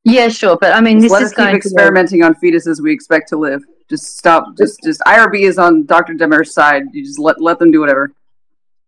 yeah, 0.04 0.28
sure, 0.28 0.58
but 0.60 0.74
I 0.74 0.82
mean, 0.82 1.00
Just 1.00 1.04
this 1.04 1.12
let 1.12 1.22
is 1.22 1.26
us 1.28 1.30
keep 1.30 1.36
going 1.38 1.50
to 1.52 1.56
experimenting 1.56 2.22
on 2.22 2.34
fetuses 2.34 2.82
we 2.82 2.92
expect 2.92 3.30
to 3.30 3.38
live. 3.38 3.62
Just 3.88 4.18
stop. 4.18 4.44
Just 4.58 4.80
just 4.82 5.00
IRB 5.06 5.40
is 5.44 5.58
on 5.58 5.86
Dr. 5.86 6.12
Demers' 6.12 6.48
side. 6.48 6.82
You 6.92 7.02
just 7.02 7.18
let 7.18 7.40
let 7.40 7.58
them 7.58 7.70
do 7.70 7.80
whatever. 7.80 8.12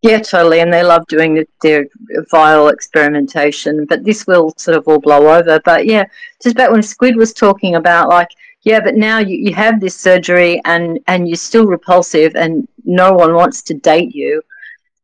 Yeah, 0.04 0.18
totally, 0.18 0.60
and 0.60 0.70
they 0.70 0.82
love 0.82 1.06
doing 1.06 1.32
the, 1.34 1.48
their 1.62 1.86
vile 2.30 2.68
experimentation. 2.68 3.86
But 3.86 4.04
this 4.04 4.26
will 4.26 4.52
sort 4.58 4.76
of 4.76 4.86
all 4.86 4.98
blow 4.98 5.34
over. 5.34 5.58
But 5.64 5.86
yeah, 5.86 6.04
just 6.42 6.56
back 6.56 6.70
when 6.70 6.82
Squid 6.82 7.16
was 7.16 7.32
talking 7.32 7.76
about 7.76 8.10
like, 8.10 8.28
yeah, 8.64 8.80
but 8.80 8.96
now 8.96 9.18
you, 9.18 9.38
you 9.38 9.54
have 9.54 9.80
this 9.80 9.96
surgery 9.96 10.60
and 10.66 11.00
and 11.06 11.26
you're 11.26 11.36
still 11.36 11.64
repulsive, 11.66 12.36
and 12.36 12.68
no 12.84 13.14
one 13.14 13.32
wants 13.32 13.62
to 13.62 13.72
date 13.72 14.14
you. 14.14 14.42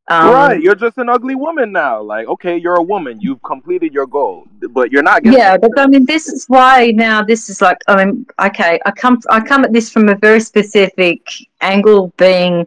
Um, 0.09 0.35
right, 0.35 0.61
you're 0.61 0.75
just 0.75 0.99
an 0.99 1.09
ugly 1.09 1.35
woman 1.35 1.73
now. 1.73 2.03
Like, 2.03 2.27
okay, 2.29 2.59
you're 2.59 2.77
a 2.77 2.83
woman. 2.83 3.23
You've 3.23 3.43
completed 3.43 3.95
your 3.95 4.07
goal, 4.07 4.49
but 4.69 4.93
you're 4.93 5.03
not. 5.03 5.25
Yeah, 5.25 5.57
but 5.57 5.71
I 5.79 5.87
mean, 5.87 6.05
this 6.05 6.29
is 6.29 6.45
why 6.47 6.91
now 6.91 7.23
this 7.23 7.49
is 7.49 7.63
like. 7.63 7.79
I 7.89 8.05
mean, 8.05 8.27
okay, 8.39 8.79
I 8.85 8.91
come 8.91 9.19
I 9.31 9.41
come 9.41 9.65
at 9.65 9.73
this 9.73 9.89
from 9.89 10.11
a 10.11 10.15
very 10.17 10.41
specific 10.41 11.23
angle, 11.63 12.13
being 12.19 12.67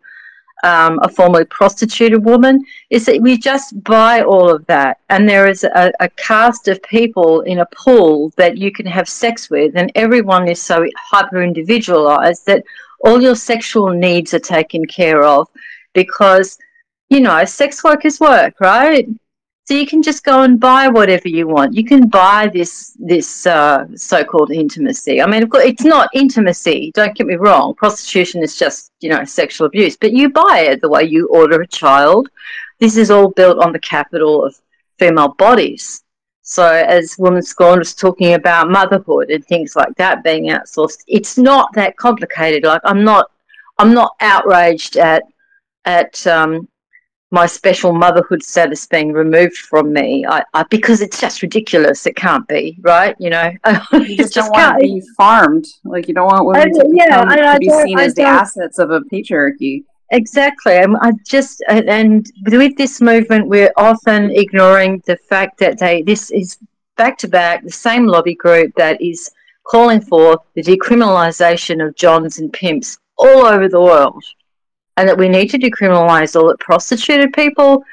um, 0.64 1.00
a 1.03 1.09
formerly 1.09 1.45
prostituted 1.45 2.24
woman. 2.24 2.64
Is 2.90 3.06
that 3.06 3.22
we 3.22 3.38
just 3.38 3.83
buy 3.83 4.22
all 4.22 4.50
of 4.50 4.66
that, 4.66 5.00
and 5.09 5.27
there 5.27 5.48
is 5.48 5.64
a, 5.64 5.92
a 6.00 6.09
cast 6.09 6.67
of 6.67 6.82
people 6.83 7.42
in 7.42 7.59
a 7.59 7.67
pool 7.67 8.32
that 8.38 8.58
you 8.58 8.72
can 8.72 8.85
have 8.85 9.08
sex 9.08 9.50
with, 9.50 9.75
and 9.75 9.92
everyone 9.95 10.48
is 10.48 10.61
so 10.61 10.85
hyper 11.11 11.43
individualized 11.43 12.45
that 12.48 12.64
all 13.03 13.22
your 13.22 13.35
sexual 13.35 13.90
needs 13.90 14.33
are 14.33 14.40
taken 14.40 14.85
care 14.85 15.24
of 15.24 15.48
because 15.93 16.58
you 17.09 17.19
know 17.19 17.43
sex 17.45 17.83
work 17.83 18.06
is 18.06 18.19
work 18.19 18.59
right 18.59 19.08
so 19.66 19.74
you 19.74 19.88
can 19.88 20.01
just 20.01 20.24
go 20.24 20.43
and 20.43 20.59
buy 20.59 20.88
whatever 20.90 21.30
you 21.30 21.48
want. 21.48 21.74
You 21.74 21.85
can 21.85 22.09
buy 22.09 22.50
this 22.53 22.98
this 23.00 23.48
uh, 23.48 23.85
so-called 23.95 24.51
intimacy. 24.51 25.22
I 25.22 25.25
mean 25.25 25.43
of 25.43 25.50
course 25.50 25.66
it's 25.66 25.85
not 25.85 26.09
intimacy. 26.14 26.92
Don't 26.93 27.16
get 27.16 27.27
me 27.27 27.35
wrong. 27.35 27.74
Prostitution 27.75 28.43
is 28.43 28.58
just 28.58 28.92
you 29.00 29.09
know 29.09 29.24
sexual 29.24 29.67
abuse. 29.67 29.95
But 29.95 30.11
you 30.14 30.30
buy 30.30 30.66
it 30.69 30.82
the 30.82 30.90
way 30.90 31.03
you 31.03 31.27
order 31.30 31.61
a 31.61 31.67
child. 31.67 32.30
This 32.80 32.98
is 32.98 33.09
all 33.09 33.30
built 33.30 33.64
on 33.64 33.72
the 33.72 33.80
capital 33.80 34.43
of 34.45 34.59
female 35.00 35.30
bodies. 35.30 36.03
So, 36.45 36.66
as 36.66 37.17
Woman 37.17 37.42
Scorn 37.42 37.80
was 37.80 37.95
talking 37.95 38.33
about 38.33 38.69
motherhood 38.69 39.30
and 39.30 39.45
things 39.45 39.77
like 39.77 39.95
that 39.95 40.25
being 40.25 40.50
outsourced, 40.50 41.03
it's 41.08 41.38
not 41.38 41.72
that 41.74 41.95
complicated. 41.95 42.66
Like 42.66 42.82
I'm 42.83 43.06
not, 43.06 43.32
I'm 43.77 43.93
not 43.93 44.16
outraged 44.19 44.98
at 44.98 45.24
at 45.85 46.27
um, 46.27 46.67
my 47.33 47.47
special 47.47 47.91
motherhood 47.93 48.43
status 48.43 48.85
being 48.85 49.11
removed 49.11 49.57
from 49.57 49.91
me. 49.91 50.23
I, 50.23 50.43
I, 50.53 50.63
because 50.69 51.01
it's 51.01 51.19
just 51.19 51.41
ridiculous. 51.41 52.05
It 52.05 52.15
can't 52.15 52.47
be 52.47 52.77
right. 52.81 53.15
You 53.19 53.31
know, 53.31 53.51
you 53.93 54.17
just, 54.17 54.35
don't 54.35 54.51
want 54.51 54.79
to 54.79 54.83
be 54.83 55.01
farmed. 55.17 55.65
Like 55.83 56.07
you 56.07 56.13
don't 56.13 56.27
want 56.27 56.45
women 56.45 56.69
I- 56.79 56.83
to, 56.83 56.91
yeah, 56.93 57.25
become, 57.25 57.29
I- 57.29 57.53
to 57.53 57.59
be 57.59 57.69
seen 57.69 57.99
as 57.99 58.13
the 58.13 58.21
assets 58.21 58.77
of 58.77 58.91
a 58.91 59.01
patriarchy. 59.01 59.83
Exactly. 60.11 60.77
I'm, 60.77 60.95
I 60.97 61.11
just 61.25 61.63
and- 61.67 61.89
and 61.89 62.31
with 62.45 62.77
this 62.77 63.01
movement, 63.01 63.47
we're 63.47 63.73
often 63.77 64.29
ignoring 64.29 65.01
the 65.07 65.17
fact 65.17 65.57
that 65.57 65.79
they 65.79 66.03
this 66.03 66.29
is 66.29 66.59
back 66.97 67.17
to 67.17 67.27
back 67.27 67.63
the 67.63 67.71
same 67.71 68.05
lobby 68.05 68.35
group 68.35 68.71
that 68.77 69.01
is 69.01 69.31
calling 69.63 70.01
for 70.01 70.39
the 70.53 70.61
decriminalisation 70.61 71.83
of 71.83 71.95
johns 71.95 72.37
and 72.37 72.53
pimps 72.53 72.99
all 73.17 73.45
over 73.47 73.67
the 73.67 73.81
world, 73.81 74.23
and 74.97 75.07
that 75.07 75.17
we 75.17 75.27
need 75.27 75.49
to 75.49 75.57
decriminalise 75.57 76.35
all 76.35 76.47
the 76.47 76.57
prostituted 76.57 77.33
people 77.33 77.83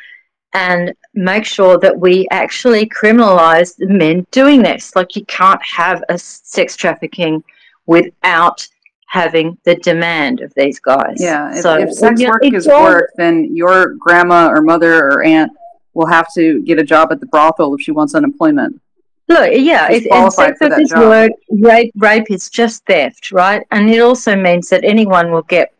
and 0.52 0.92
make 1.14 1.44
sure 1.44 1.78
that 1.78 1.98
we 1.98 2.26
actually 2.30 2.86
criminalise 2.86 3.76
the 3.76 3.86
men 3.86 4.26
doing 4.30 4.62
this. 4.62 4.94
Like 4.96 5.16
you 5.16 5.24
can't 5.26 5.62
have 5.62 6.02
a 6.08 6.18
sex 6.18 6.76
trafficking 6.76 7.42
without 7.86 8.66
having 9.06 9.58
the 9.64 9.74
demand 9.76 10.40
of 10.40 10.52
these 10.54 10.78
guys. 10.78 11.16
Yeah, 11.18 11.52
if, 11.52 11.62
so 11.62 11.78
if 11.78 11.92
sex 11.92 12.22
work 12.22 12.44
is 12.44 12.66
work, 12.66 13.10
then 13.16 13.54
your 13.54 13.94
grandma 13.94 14.48
or 14.48 14.62
mother 14.62 15.04
or 15.04 15.22
aunt 15.24 15.52
will 15.94 16.06
have 16.06 16.32
to 16.34 16.62
get 16.62 16.78
a 16.78 16.84
job 16.84 17.10
at 17.10 17.20
the 17.20 17.26
brothel 17.26 17.74
if 17.74 17.80
she 17.80 17.90
wants 17.90 18.14
unemployment. 18.14 18.80
Look, 19.28 19.50
yeah, 19.52 19.88
She's 19.88 20.06
it, 20.06 20.12
and 20.12 20.32
sex 20.32 20.60
work 20.60 20.70
that 20.70 20.80
is 20.80 20.92
work. 20.92 21.32
Rape, 21.50 21.92
rape 21.96 22.30
is 22.30 22.48
just 22.48 22.84
theft, 22.86 23.30
right? 23.32 23.64
And 23.70 23.90
it 23.90 24.00
also 24.00 24.34
means 24.36 24.68
that 24.70 24.84
anyone 24.84 25.30
will 25.30 25.42
get. 25.42 25.72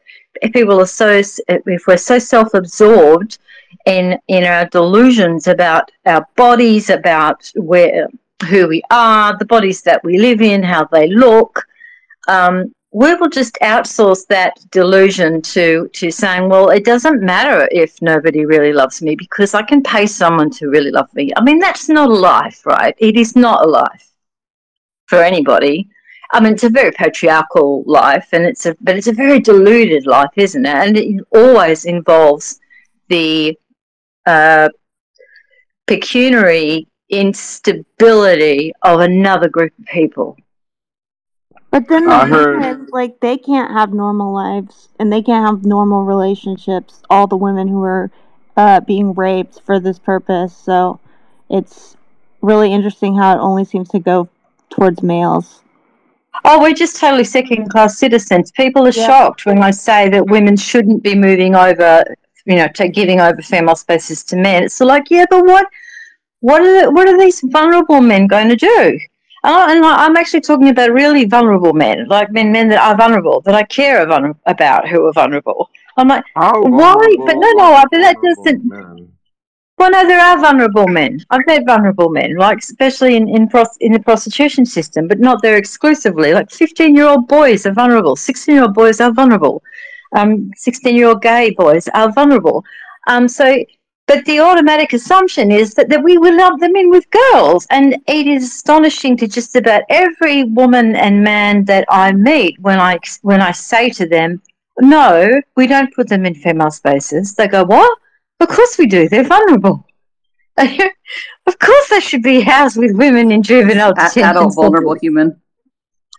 If 0.42 0.52
people 0.52 0.80
are 0.80 0.86
so, 0.86 1.20
if 1.48 1.86
we're 1.86 1.96
so 1.96 2.18
self-absorbed 2.18 3.38
in 3.86 4.18
in 4.28 4.44
our 4.44 4.66
delusions 4.66 5.46
about 5.46 5.90
our 6.06 6.26
bodies, 6.36 6.90
about 6.90 7.50
where 7.54 8.08
who 8.48 8.68
we 8.68 8.82
are, 8.90 9.36
the 9.36 9.44
bodies 9.44 9.82
that 9.82 10.02
we 10.02 10.18
live 10.18 10.40
in, 10.40 10.62
how 10.62 10.84
they 10.84 11.08
look, 11.08 11.66
um, 12.28 12.72
we 12.92 13.14
will 13.14 13.28
just 13.28 13.56
outsource 13.62 14.26
that 14.28 14.58
delusion 14.70 15.40
to 15.42 15.88
to 15.92 16.10
saying, 16.10 16.48
well, 16.48 16.70
it 16.70 16.84
doesn't 16.84 17.22
matter 17.22 17.68
if 17.70 18.00
nobody 18.02 18.44
really 18.44 18.72
loves 18.72 19.00
me 19.00 19.14
because 19.14 19.54
I 19.54 19.62
can 19.62 19.82
pay 19.82 20.06
someone 20.06 20.50
to 20.52 20.68
really 20.68 20.90
love 20.90 21.12
me. 21.14 21.30
I 21.36 21.42
mean, 21.42 21.58
that's 21.58 21.88
not 21.88 22.10
a 22.10 22.14
life, 22.14 22.66
right? 22.66 22.94
It 22.98 23.16
is 23.16 23.36
not 23.36 23.64
a 23.64 23.68
life 23.68 24.08
for 25.06 25.22
anybody. 25.22 25.88
I 26.32 26.40
mean, 26.40 26.52
it's 26.52 26.64
a 26.64 26.70
very 26.70 26.92
patriarchal 26.92 27.82
life, 27.86 28.28
and 28.32 28.44
it's 28.44 28.66
a 28.66 28.76
but 28.80 28.96
it's 28.96 29.08
a 29.08 29.12
very 29.12 29.40
deluded 29.40 30.06
life, 30.06 30.30
isn't 30.36 30.64
it? 30.64 30.74
And 30.74 30.96
it 30.96 31.24
always 31.32 31.84
involves 31.84 32.60
the 33.08 33.58
uh, 34.26 34.68
pecuniary 35.86 36.86
instability 37.08 38.72
of 38.82 39.00
another 39.00 39.48
group 39.48 39.72
of 39.78 39.84
people. 39.86 40.36
But 41.70 41.88
then 41.88 42.06
the 42.06 42.12
I 42.14 42.26
heard- 42.26 42.64
is, 42.64 42.90
like, 42.92 43.20
they 43.20 43.36
can't 43.36 43.72
have 43.72 43.92
normal 43.92 44.32
lives 44.32 44.88
and 44.98 45.12
they 45.12 45.22
can't 45.22 45.46
have 45.46 45.64
normal 45.64 46.04
relationships. 46.04 47.02
All 47.10 47.26
the 47.26 47.36
women 47.36 47.68
who 47.68 47.82
are 47.82 48.10
uh, 48.56 48.80
being 48.80 49.14
raped 49.14 49.60
for 49.60 49.78
this 49.78 49.98
purpose. 49.98 50.56
So 50.56 50.98
it's 51.48 51.96
really 52.40 52.72
interesting 52.72 53.16
how 53.16 53.36
it 53.36 53.40
only 53.40 53.64
seems 53.64 53.88
to 53.90 53.98
go 53.98 54.28
towards 54.68 55.02
males. 55.02 55.62
Oh, 56.44 56.60
we're 56.60 56.74
just 56.74 56.96
totally 56.98 57.24
second 57.24 57.68
class 57.70 57.98
citizens. 57.98 58.50
People 58.52 58.86
are 58.86 58.92
Yeah. 58.92 59.06
shocked 59.06 59.46
when 59.46 59.62
I 59.62 59.70
say 59.70 60.08
that 60.08 60.26
women 60.26 60.56
shouldn't 60.56 61.02
be 61.02 61.14
moving 61.14 61.54
over, 61.54 62.02
you 62.46 62.56
know, 62.56 62.68
to 62.74 62.88
giving 62.88 63.20
over 63.20 63.42
female 63.42 63.76
spaces 63.76 64.24
to 64.24 64.36
men. 64.36 64.64
It's 64.64 64.80
like, 64.80 65.10
yeah, 65.10 65.26
but 65.28 65.44
what, 65.44 65.66
what 66.40 66.62
are 66.62 66.82
the, 66.82 66.90
what 66.90 67.08
are 67.08 67.18
these 67.18 67.40
vulnerable 67.44 68.00
men 68.00 68.26
going 68.26 68.48
to 68.48 68.56
do? 68.56 68.98
And, 69.42 69.54
I, 69.54 69.72
and 69.74 69.84
I- 69.84 70.06
I'm 70.06 70.16
actually 70.16 70.40
talking 70.42 70.68
about 70.68 70.90
really 70.90 71.24
vulnerable 71.24 71.72
men, 71.72 72.06
like 72.08 72.30
men, 72.30 72.52
men 72.52 72.68
that 72.68 72.80
are 72.80 72.96
vulnerable, 72.96 73.40
that 73.42 73.54
I 73.54 73.62
care 73.64 74.02
about 74.02 74.88
who 74.88 75.06
are 75.06 75.12
vulnerable. 75.12 75.70
I'm 75.96 76.08
like, 76.08 76.24
why? 76.34 76.94
But 77.26 77.34
no, 77.36 77.50
no, 77.52 77.82
but 77.90 77.98
that 78.00 78.16
doesn't. 78.22 79.10
Well, 79.80 79.92
no, 79.92 80.06
there 80.06 80.20
are 80.20 80.38
vulnerable 80.38 80.86
men. 80.86 81.24
I've 81.30 81.46
met 81.46 81.64
vulnerable 81.64 82.10
men, 82.10 82.36
like 82.36 82.58
especially 82.58 83.16
in 83.16 83.26
in, 83.36 83.48
pros- 83.48 83.78
in 83.80 83.92
the 83.92 83.98
prostitution 84.08 84.66
system, 84.66 85.08
but 85.08 85.20
not 85.20 85.40
there 85.40 85.56
exclusively. 85.56 86.34
Like 86.34 86.50
fifteen-year-old 86.50 87.28
boys 87.28 87.64
are 87.64 87.72
vulnerable. 87.72 88.14
Sixteen-year-old 88.14 88.74
boys 88.74 89.00
are 89.00 89.10
vulnerable. 89.20 89.62
Um, 90.18 90.50
sixteen-year-old 90.54 91.22
gay 91.22 91.46
boys 91.62 91.88
are 91.94 92.12
vulnerable. 92.12 92.62
Um, 93.06 93.26
so, 93.26 93.46
but 94.06 94.22
the 94.26 94.40
automatic 94.40 94.92
assumption 94.92 95.50
is 95.50 95.72
that, 95.76 95.88
that 95.88 96.04
we 96.08 96.18
will 96.18 96.36
lump 96.36 96.60
them 96.60 96.76
in 96.76 96.90
with 96.90 97.06
girls, 97.22 97.66
and 97.70 97.96
it 98.06 98.26
is 98.26 98.44
astonishing 98.44 99.16
to 99.16 99.26
just 99.26 99.56
about 99.56 99.84
every 99.88 100.44
woman 100.44 100.94
and 100.94 101.24
man 101.24 101.64
that 101.64 101.86
I 101.88 102.12
meet 102.12 102.60
when 102.60 102.78
I 102.78 102.98
when 103.22 103.40
I 103.40 103.52
say 103.52 103.88
to 104.00 104.06
them, 104.06 104.42
"No, 104.78 105.40
we 105.56 105.66
don't 105.66 105.94
put 105.94 106.06
them 106.10 106.26
in 106.26 106.34
female 106.34 106.70
spaces." 106.70 107.34
They 107.34 107.48
go, 107.48 107.64
"What?" 107.64 107.98
Of 108.40 108.48
course 108.48 108.78
we 108.78 108.86
do. 108.86 109.08
They're 109.08 109.24
vulnerable. 109.24 109.86
of 110.58 111.58
course 111.58 111.88
they 111.88 112.00
should 112.00 112.22
be 112.22 112.40
housed 112.40 112.76
with 112.76 112.96
women 112.96 113.30
in 113.30 113.42
juvenile 113.42 113.94
detention. 113.94 114.24
adult 114.24 114.54
vulnerable 114.54 114.96
human. 115.00 115.40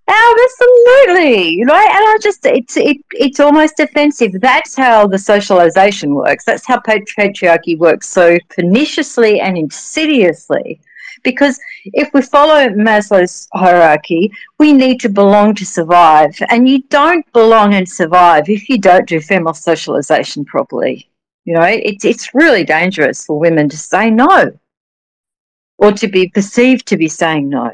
Oh, 0.07 0.49
absolutely, 1.07 1.63
right? 1.63 1.89
And 1.89 2.05
I 2.05 2.17
just, 2.21 2.45
it's 2.45 2.75
it, 2.75 2.97
it's 3.11 3.39
almost 3.39 3.79
offensive. 3.79 4.33
That's 4.41 4.75
how 4.75 5.07
the 5.07 5.17
socialization 5.17 6.15
works. 6.15 6.43
That's 6.43 6.65
how 6.65 6.79
patriarchy 6.79 7.77
works 7.77 8.09
so 8.09 8.37
perniciously 8.49 9.39
and 9.39 9.57
insidiously. 9.57 10.81
Because 11.23 11.59
if 11.85 12.11
we 12.13 12.23
follow 12.23 12.69
Maslow's 12.69 13.47
hierarchy, 13.53 14.31
we 14.57 14.73
need 14.73 14.99
to 15.01 15.09
belong 15.09 15.53
to 15.55 15.65
survive. 15.65 16.35
And 16.49 16.67
you 16.67 16.81
don't 16.89 17.31
belong 17.31 17.75
and 17.75 17.87
survive 17.87 18.49
if 18.49 18.69
you 18.69 18.79
don't 18.79 19.07
do 19.07 19.21
female 19.21 19.53
socialization 19.53 20.43
properly. 20.45 21.10
You 21.45 21.55
know, 21.55 21.63
it's 21.63 22.05
it's 22.05 22.33
really 22.35 22.63
dangerous 22.63 23.25
for 23.25 23.39
women 23.39 23.67
to 23.69 23.77
say 23.77 24.09
no, 24.11 24.57
or 25.77 25.91
to 25.93 26.07
be 26.07 26.29
perceived 26.29 26.87
to 26.87 26.97
be 26.97 27.07
saying 27.07 27.49
no. 27.49 27.71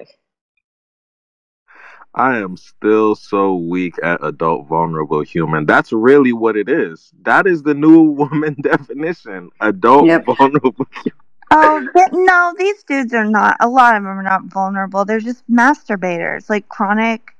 I 2.15 2.37
am 2.37 2.57
still 2.57 3.13
so 3.13 3.55
weak 3.55 3.93
at 4.01 4.23
adult 4.23 4.67
vulnerable 4.67 5.21
human. 5.21 5.65
That's 5.67 5.93
really 5.93 6.33
what 6.33 6.57
it 6.57 6.67
is. 6.67 7.11
That 7.21 7.45
is 7.45 7.61
the 7.61 7.75
new 7.75 8.01
woman 8.21 8.55
definition. 8.61 9.51
Adult 9.59 10.25
vulnerable. 10.25 10.87
Oh, 11.49 11.87
but 11.93 12.09
no, 12.11 12.53
these 12.57 12.83
dudes 12.83 13.13
are 13.13 13.23
not. 13.23 13.55
A 13.61 13.69
lot 13.69 13.95
of 13.95 14.03
them 14.03 14.19
are 14.19 14.23
not 14.23 14.43
vulnerable. 14.45 15.05
They're 15.05 15.21
just 15.21 15.49
masturbators, 15.49 16.49
like 16.49 16.67
chronic. 16.67 17.37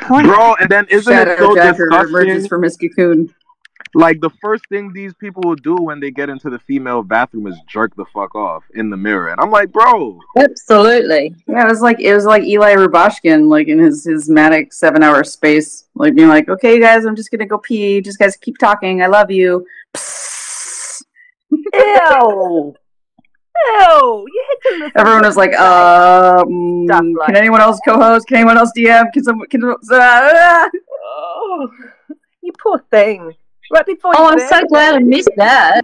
Porn. 0.00 0.26
Bro, 0.26 0.54
and 0.60 0.68
then 0.70 0.86
isn't 0.88 1.18
it 1.18 1.26
Shadow 1.26 1.36
so 1.36 1.54
Jacker 1.54 1.88
disgusting? 1.88 2.08
emerges 2.08 2.46
from 2.46 2.62
his 2.62 2.76
cocoon. 2.76 3.34
Like 3.94 4.20
the 4.20 4.30
first 4.40 4.64
thing 4.68 4.92
these 4.92 5.14
people 5.14 5.42
will 5.44 5.56
do 5.56 5.74
when 5.74 5.98
they 6.00 6.10
get 6.10 6.28
into 6.28 6.48
the 6.48 6.58
female 6.60 7.02
bathroom 7.02 7.46
is 7.46 7.56
jerk 7.68 7.94
the 7.96 8.04
fuck 8.14 8.34
off 8.34 8.62
in 8.74 8.88
the 8.88 8.96
mirror, 8.96 9.28
and 9.28 9.40
I'm 9.40 9.50
like, 9.50 9.72
bro, 9.72 10.20
Absolutely. 10.38 11.34
Yeah, 11.48 11.64
it 11.64 11.68
was 11.68 11.80
like 11.80 12.00
it 12.00 12.14
was 12.14 12.24
like 12.24 12.44
Eli 12.44 12.74
Rubashkin, 12.74 13.48
like 13.48 13.68
in 13.68 13.78
his 13.78 14.04
his 14.04 14.28
manic 14.28 14.72
seven 14.72 15.02
hour 15.02 15.24
space, 15.24 15.88
like 15.94 16.14
being 16.14 16.28
like, 16.28 16.48
"Okay, 16.48 16.74
you 16.74 16.80
guys, 16.80 17.04
I'm 17.04 17.16
just 17.16 17.30
gonna 17.30 17.46
go 17.46 17.58
pee. 17.58 18.00
Just 18.00 18.18
guys 18.18 18.36
keep 18.36 18.58
talking. 18.58 19.02
I 19.02 19.06
love 19.06 19.30
you." 19.30 19.66
Ew. 21.50 22.74
Ew. 23.66 24.26
You 24.26 24.44
had 24.48 24.58
to. 24.62 24.90
Everyone 24.96 25.22
to 25.22 25.28
was 25.28 25.36
like, 25.36 25.52
stuff 25.52 26.46
"Um, 26.46 26.86
like 26.86 27.26
can 27.26 27.36
anyone 27.36 27.60
else 27.60 27.80
co-host? 27.84 28.26
Can 28.28 28.36
anyone 28.36 28.56
else 28.56 28.70
DM? 28.76 29.12
Can 29.12 29.24
someone? 29.24 29.48
Can 29.48 29.64
uh, 29.64 29.74
Oh, 31.12 31.68
you 32.42 32.52
poor 32.62 32.78
thing. 32.90 33.34
Right 33.70 33.86
before 33.86 34.12
Oh, 34.16 34.24
you 34.24 34.28
I'm 34.30 34.38
bed. 34.38 34.48
so 34.48 34.64
glad 34.66 34.94
I 34.94 34.98
missed 34.98 35.30
that. 35.36 35.82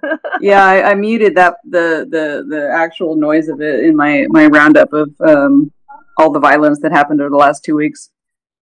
yeah, 0.40 0.64
I, 0.64 0.90
I 0.90 0.94
muted 0.94 1.34
that 1.36 1.56
the 1.68 2.06
the 2.08 2.44
the 2.48 2.70
actual 2.70 3.16
noise 3.16 3.48
of 3.48 3.60
it 3.60 3.84
in 3.84 3.96
my 3.96 4.26
my 4.30 4.46
roundup 4.46 4.92
of 4.92 5.10
um 5.20 5.72
all 6.18 6.30
the 6.30 6.40
violence 6.40 6.80
that 6.80 6.92
happened 6.92 7.20
over 7.20 7.30
the 7.30 7.36
last 7.36 7.64
two 7.64 7.76
weeks 7.76 8.10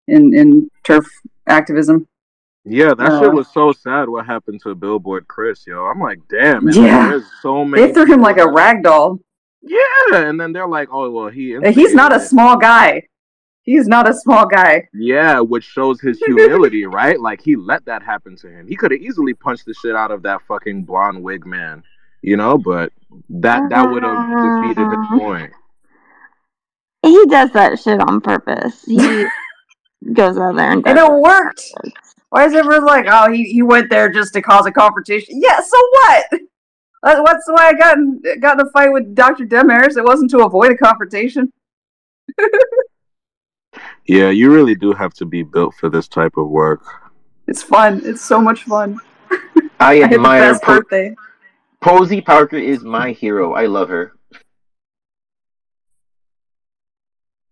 in 0.08 0.34
in 0.34 0.70
TERF 0.84 1.06
activism. 1.46 2.06
Yeah, 2.64 2.94
that 2.94 3.12
Uh, 3.12 3.20
shit 3.20 3.32
was 3.32 3.48
so 3.52 3.72
sad. 3.72 4.08
What 4.08 4.26
happened 4.26 4.60
to 4.64 4.74
Billboard 4.74 5.28
Chris? 5.28 5.66
Yo, 5.66 5.84
I'm 5.84 6.00
like, 6.00 6.18
damn. 6.28 6.66
And 6.66 6.74
Yeah. 6.76 7.08
there's 7.10 7.24
so 7.40 7.64
many. 7.64 7.86
They 7.86 7.92
threw 7.92 8.06
him 8.06 8.20
like 8.20 8.38
a 8.38 8.48
rag 8.50 8.82
doll. 8.82 9.20
Yeah, 9.62 10.26
and 10.28 10.40
then 10.40 10.52
they're 10.52 10.66
like, 10.68 10.88
oh 10.90 11.10
well, 11.10 11.28
he. 11.28 11.56
He's 11.72 11.94
not 11.94 12.14
a 12.14 12.20
small 12.20 12.56
guy. 12.56 13.02
He's 13.66 13.88
not 13.88 14.08
a 14.08 14.14
small 14.14 14.46
guy. 14.46 14.88
Yeah, 14.94 15.40
which 15.40 15.64
shows 15.64 16.00
his 16.00 16.18
humility, 16.24 16.86
right? 16.86 17.20
Like 17.20 17.42
he 17.42 17.56
let 17.56 17.84
that 17.86 18.02
happen 18.02 18.36
to 18.36 18.48
him. 18.48 18.68
He 18.68 18.76
could 18.76 18.92
have 18.92 19.00
easily 19.00 19.34
punched 19.34 19.66
the 19.66 19.74
shit 19.74 19.96
out 19.96 20.12
of 20.12 20.22
that 20.22 20.40
fucking 20.46 20.84
blonde 20.84 21.22
wig 21.22 21.44
man, 21.44 21.82
you 22.22 22.36
know. 22.36 22.56
But 22.56 22.92
that 23.28 23.68
that 23.70 23.90
would 23.90 24.04
have 24.04 24.62
defeated 24.62 24.88
his 24.88 24.98
uh-huh. 24.98 25.18
point. 25.18 25.52
He 27.02 27.26
does 27.26 27.50
that 27.52 27.78
shit 27.80 28.00
on 28.00 28.20
purpose. 28.20 28.84
He 28.84 28.96
goes 30.12 30.38
out 30.38 30.54
there 30.54 30.70
and 30.70 30.86
And 30.86 30.98
it 30.98 31.12
worked. 31.12 31.62
Why 32.30 32.44
is 32.44 32.54
everyone 32.54 32.84
like, 32.84 33.06
oh, 33.08 33.32
he, 33.32 33.44
he 33.44 33.62
went 33.62 33.90
there 33.90 34.08
just 34.08 34.32
to 34.34 34.42
cause 34.42 34.66
a 34.66 34.72
confrontation? 34.72 35.40
Yeah, 35.40 35.60
so 35.60 35.76
what? 35.90 36.26
That- 37.02 37.22
That's 37.24 37.46
why 37.46 37.68
I 37.68 37.74
got 37.74 37.98
in, 37.98 38.20
got 38.40 38.60
in 38.60 38.66
a 38.66 38.70
fight 38.70 38.92
with 38.92 39.14
Dr. 39.14 39.46
Demers. 39.46 39.96
It 39.96 40.04
wasn't 40.04 40.30
to 40.32 40.44
avoid 40.44 40.72
a 40.72 40.76
confrontation. 40.76 41.52
Yeah, 44.06 44.30
you 44.30 44.52
really 44.52 44.74
do 44.74 44.92
have 44.92 45.14
to 45.14 45.24
be 45.24 45.42
built 45.42 45.74
for 45.74 45.90
this 45.90 46.06
type 46.06 46.36
of 46.36 46.48
work. 46.48 46.82
It's 47.48 47.62
fun. 47.62 48.02
It's 48.04 48.22
so 48.22 48.40
much 48.40 48.64
fun. 48.64 48.98
I 49.80 49.94
I 49.94 49.94
had 49.96 50.10
the 50.10 50.14
admire 50.16 50.52
best 50.52 50.62
po- 50.62 50.76
birthday. 50.76 51.14
Posie 51.80 52.20
Parker 52.20 52.56
is 52.56 52.82
my 52.84 53.12
hero. 53.12 53.54
I 53.54 53.66
love 53.66 53.88
her. 53.88 54.12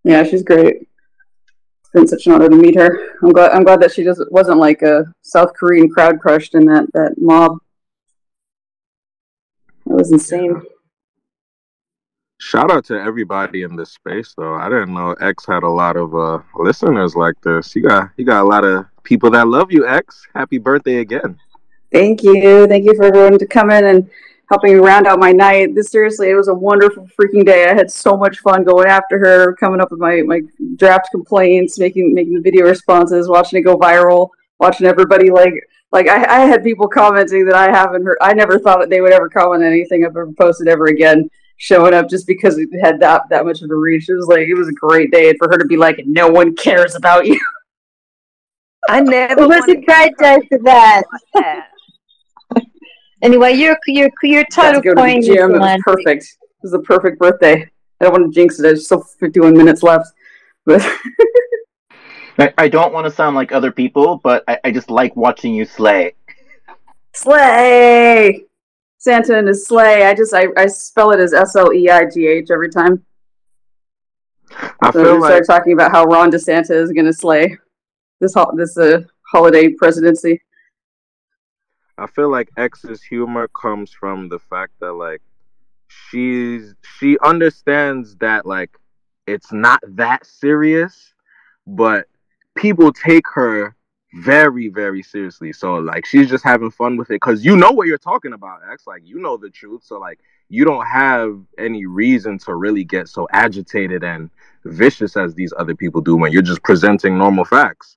Yeah, 0.05 0.23
she's 0.23 0.43
great. 0.43 0.83
It's 0.83 1.91
been 1.93 2.07
such 2.07 2.27
an 2.27 2.33
honor 2.35 2.49
to 2.49 2.57
meet 2.57 2.77
her. 2.77 3.17
I'm 3.23 3.31
glad. 3.31 3.53
I'm 3.53 3.65
glad 3.65 3.81
that 3.81 3.93
she 3.93 4.05
doesn't 4.05 4.31
wasn't 4.31 4.59
like 4.59 4.83
a 4.83 5.05
South 5.23 5.55
Korean 5.55 5.89
crowd 5.89 6.21
crushed 6.21 6.55
in 6.55 6.67
that 6.67 6.87
that 6.95 7.15
mob. 7.19 7.59
That 9.87 9.95
was 9.95 10.13
insane. 10.13 10.63
Shout 12.45 12.71
out 12.71 12.85
to 12.87 13.01
everybody 13.01 13.63
in 13.63 13.75
this 13.75 13.93
space, 13.93 14.35
though. 14.37 14.53
I 14.57 14.69
didn't 14.69 14.93
know 14.93 15.13
X 15.15 15.47
had 15.47 15.63
a 15.63 15.69
lot 15.69 15.97
of 15.97 16.15
uh, 16.15 16.41
listeners 16.55 17.17
like 17.17 17.41
this. 17.41 17.75
You 17.75 17.81
got 17.81 18.11
you 18.19 18.27
got 18.27 18.43
a 18.43 18.47
lot 18.47 18.67
of 18.67 18.85
people 19.03 19.31
that 19.31 19.49
love 19.49 19.73
you, 19.73 19.89
X. 19.89 20.29
Happy 20.35 20.59
birthday 20.59 20.97
again. 20.99 21.39
Thank 21.91 22.23
you. 22.23 22.67
Thank 22.67 22.85
you 22.85 22.95
for 22.97 23.05
everyone 23.05 23.39
to 23.39 23.47
come 23.47 23.71
in 23.71 23.87
and 23.87 24.11
helping 24.51 24.79
round 24.79 25.07
out 25.07 25.19
my 25.19 25.33
night. 25.33 25.75
This 25.75 25.89
seriously, 25.89 26.29
it 26.29 26.35
was 26.35 26.49
a 26.49 26.55
wonderful 26.55 27.09
freaking 27.19 27.47
day. 27.47 27.65
I 27.65 27.73
had 27.73 27.91
so 27.91 28.15
much 28.15 28.41
fun 28.41 28.63
going 28.63 28.89
after 28.89 29.19
her, 29.19 29.55
coming 29.57 29.81
up 29.81 29.91
with 29.91 30.01
my, 30.01 30.21
my 30.21 30.43
draft 30.77 31.09
complaints, 31.13 31.79
making 31.79 32.13
making 32.13 32.35
the 32.35 32.43
video 32.43 32.67
responses, 32.67 33.27
watching 33.27 33.59
it 33.59 33.63
go 33.63 33.79
viral, 33.79 34.29
watching 34.61 34.87
everybody 34.87 35.31
like 35.31 35.55
like 35.93 36.09
I, 36.09 36.43
I 36.43 36.47
had 36.47 36.63
people 36.63 36.89
commenting 36.89 37.47
that 37.47 37.55
I 37.55 37.71
haven't 37.75 38.05
heard. 38.05 38.19
I 38.21 38.35
never 38.35 38.59
thought 38.59 38.81
that 38.81 38.91
they 38.91 39.01
would 39.01 39.15
ever 39.15 39.31
comment 39.31 39.63
anything 39.63 40.05
I've 40.05 40.11
ever 40.11 40.31
posted 40.35 40.69
ever 40.69 40.89
again. 40.89 41.31
Showing 41.57 41.95
up 41.95 42.09
just 42.09 42.27
because 42.27 42.59
it 42.59 42.69
had 42.83 43.01
that 43.01 43.23
that 43.31 43.45
much 43.45 43.63
of 43.63 43.71
a 43.71 43.77
reach. 43.77 44.09
It 44.09 44.15
was 44.15 44.27
like 44.27 44.49
it 44.49 44.55
was 44.55 44.69
a 44.69 44.73
great 44.73 45.11
day 45.13 45.31
and 45.31 45.39
for 45.39 45.49
her 45.49 45.57
to 45.57 45.65
be 45.65 45.77
like, 45.77 46.01
no 46.05 46.29
one 46.29 46.55
cares 46.57 46.95
about 46.95 47.27
you. 47.27 47.41
I 48.89 49.01
never. 49.01 49.43
It 49.43 49.49
was 49.49 49.69
a 49.69 49.81
great 49.81 50.13
day 50.19 50.39
for 50.49 50.59
that. 50.65 51.05
anyway, 53.23 53.55
your 53.55 53.79
your 53.87 54.11
your 54.23 54.45
got 54.45 54.73
to 54.73 54.81
total 54.81 54.81
go 54.83 54.95
to 54.95 55.01
the 55.01 55.19
is 55.19 55.27
gym. 55.27 55.53
Was 55.53 55.81
perfect. 55.85 56.25
It 56.25 56.49
was 56.63 56.73
the 56.73 56.81
perfect 56.81 57.19
birthday. 57.19 57.71
I 58.01 58.05
don't 58.05 58.13
want 58.13 58.33
to 58.33 58.35
jinx 58.35 58.59
it. 58.59 58.63
There's 58.63 58.87
still 58.87 59.03
51 59.03 59.57
minutes 59.57 59.83
left. 59.83 60.09
But 60.67 60.83
I, 62.39 62.53
I 62.59 62.69
don't 62.69 62.93
want 62.93 63.07
to 63.07 63.11
sound 63.11 63.37
like 63.37 63.53
other 63.53 63.71
people, 63.71 64.21
but 64.23 64.45
I, 64.49 64.59
I 64.65 64.71
just 64.71 64.91
like 64.91 65.15
watching 65.15 65.55
you 65.55 65.65
slay. 65.65 66.15
slay, 67.15 68.45
Santa 69.05 69.37
and 69.37 69.47
his 69.47 69.67
sleigh. 69.67 70.07
I 70.07 70.15
just 70.15 70.33
I, 70.33 70.47
I 70.57 70.67
spell 70.67 71.11
it 71.11 71.21
as 71.21 71.35
S 71.35 71.57
L 71.57 71.75
E 71.75 71.91
I 71.91 72.07
G 72.07 72.27
H 72.27 72.51
every 72.51 72.71
time. 72.71 73.05
I 74.81 74.91
So 74.93 75.03
feel 75.03 75.15
we 75.17 75.21
like 75.21 75.45
talking 75.45 75.75
about 75.75 75.93
how 75.93 76.05
Ron 76.05 76.31
DeSanta 76.31 76.71
is 76.71 76.91
going 76.91 77.05
to 77.05 77.13
slay 77.13 77.55
this 78.21 78.33
ho- 78.33 78.53
this 78.57 78.79
uh, 78.79 79.03
holiday 79.31 79.69
presidency. 79.75 80.41
I 81.99 82.07
feel 82.07 82.31
like 82.31 82.49
X's 82.57 83.03
humor 83.03 83.47
comes 83.49 83.93
from 83.93 84.31
the 84.31 84.39
fact 84.39 84.73
that 84.81 84.93
like 84.93 85.21
she's 85.87 86.75
she 86.97 87.19
understands 87.23 88.17
that 88.17 88.47
like 88.47 88.71
it's 89.27 89.53
not 89.53 89.81
that 89.87 90.25
serious, 90.25 91.13
but 91.67 92.07
people 92.55 92.91
take 92.91 93.27
her 93.35 93.77
very 94.15 94.69
very 94.69 95.03
seriously. 95.03 95.53
So 95.53 95.75
like 95.77 96.07
she's 96.07 96.29
just 96.29 96.45
having 96.45 96.71
fun 96.71 96.97
with 96.97 97.11
it 97.11 97.21
cuz 97.21 97.45
you 97.45 97.57
know 97.57 97.73
what 97.73 97.87
you're 97.87 97.99
talking 97.99 98.33
about, 98.33 98.61
X. 98.71 98.87
Like 98.87 99.03
you 99.05 99.19
know 99.21 99.37
the 99.37 99.51
truth. 99.51 99.83
So 99.85 99.99
like 99.99 100.21
you 100.49 100.65
don't 100.65 100.87
have 100.87 101.41
any 101.59 101.87
reason 101.87 102.39
to 102.39 102.55
really 102.55 102.85
get 102.85 103.09
so 103.09 103.27
agitated 103.33 104.05
and 104.05 104.31
vicious 104.65 105.17
as 105.17 105.35
these 105.35 105.53
other 105.59 105.75
people 105.75 106.01
do 106.01 106.17
when 106.17 106.33
you're 106.33 106.43
just 106.43 106.63
presenting 106.63 107.19
normal 107.19 107.45
facts. 107.45 107.97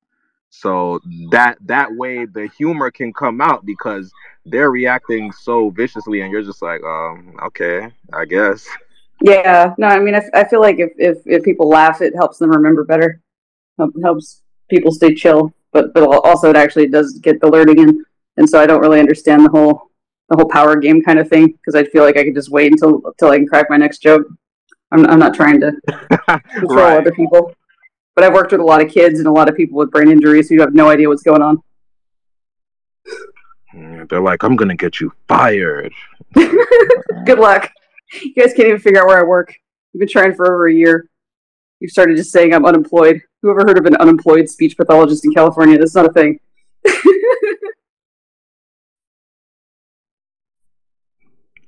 So 0.49 0.99
that 1.31 1.57
that 1.65 1.93
way 1.93 2.25
the 2.25 2.47
humor 2.57 2.89
can 2.89 3.13
come 3.13 3.41
out 3.41 3.65
because 3.65 4.11
they're 4.45 4.71
reacting 4.71 5.31
so 5.31 5.69
viciously, 5.69 6.21
and 6.21 6.31
you're 6.31 6.43
just 6.43 6.61
like, 6.61 6.81
um, 6.83 7.35
okay, 7.47 7.91
I 8.13 8.25
guess. 8.25 8.67
Yeah, 9.21 9.73
no, 9.77 9.87
I 9.87 9.99
mean, 9.99 10.15
I, 10.15 10.23
I 10.33 10.43
feel 10.47 10.61
like 10.61 10.79
if, 10.79 10.91
if, 10.97 11.17
if 11.25 11.43
people 11.43 11.67
laugh, 11.67 12.01
it 12.01 12.13
helps 12.15 12.37
them 12.37 12.51
remember 12.51 12.83
better. 12.85 13.21
Helps 14.01 14.41
people 14.69 14.91
stay 14.91 15.13
chill, 15.13 15.53
but 15.73 15.93
but 15.93 16.03
also 16.03 16.49
it 16.49 16.55
actually 16.55 16.87
does 16.87 17.19
get 17.19 17.39
the 17.41 17.47
learning 17.49 17.79
in. 17.79 18.03
And 18.37 18.49
so 18.49 18.59
I 18.59 18.65
don't 18.67 18.81
really 18.81 18.99
understand 18.99 19.43
the 19.45 19.49
whole 19.49 19.89
the 20.29 20.35
whole 20.35 20.49
power 20.49 20.75
game 20.75 21.01
kind 21.01 21.19
of 21.19 21.27
thing 21.29 21.47
because 21.47 21.75
I 21.75 21.83
feel 21.85 22.03
like 22.03 22.17
I 22.17 22.23
could 22.23 22.35
just 22.35 22.49
wait 22.49 22.71
until 22.71 23.01
until 23.05 23.29
I 23.29 23.37
can 23.37 23.47
crack 23.47 23.67
my 23.69 23.77
next 23.77 23.99
joke. 23.99 24.27
I'm 24.91 25.05
I'm 25.07 25.19
not 25.19 25.33
trying 25.33 25.59
to 25.61 25.71
control 26.51 26.75
Right. 26.75 26.97
other 26.99 27.11
people, 27.11 27.53
but 28.15 28.23
I've 28.23 28.33
worked 28.33 28.51
with 28.51 28.61
a 28.61 28.63
lot 28.63 28.81
of 28.83 28.91
kids 28.91 29.19
and 29.19 29.27
a 29.27 29.31
lot 29.31 29.49
of 29.49 29.55
people 29.55 29.77
with 29.77 29.91
brain 29.91 30.09
injuries 30.09 30.49
who 30.49 30.59
have 30.61 30.73
no 30.73 30.89
idea 30.89 31.07
what's 31.09 31.23
going 31.23 31.41
on. 31.41 31.61
They're 34.09 34.21
like, 34.21 34.43
I'm 34.43 34.55
gonna 34.55 34.75
get 34.75 34.99
you 34.99 35.11
fired. 35.27 35.93
Good 36.33 37.39
luck. 37.39 37.71
You 38.21 38.33
guys 38.33 38.53
can't 38.53 38.69
even 38.69 38.79
figure 38.79 39.01
out 39.01 39.07
where 39.07 39.19
I 39.19 39.23
work. 39.23 39.53
You've 39.93 39.99
been 39.99 40.07
trying 40.09 40.33
for 40.33 40.45
over 40.53 40.67
a 40.67 40.73
year. 40.73 41.09
You've 41.79 41.91
started 41.91 42.17
just 42.17 42.31
saying 42.31 42.53
I'm 42.53 42.65
unemployed. 42.65 43.21
Who 43.41 43.51
ever 43.51 43.61
heard 43.67 43.77
of 43.77 43.85
an 43.85 43.95
unemployed 43.97 44.49
speech 44.49 44.75
pathologist 44.77 45.23
in 45.25 45.31
California? 45.31 45.77
That's 45.77 45.93
not 45.95 46.07
a 46.07 46.13
thing. 46.13 46.39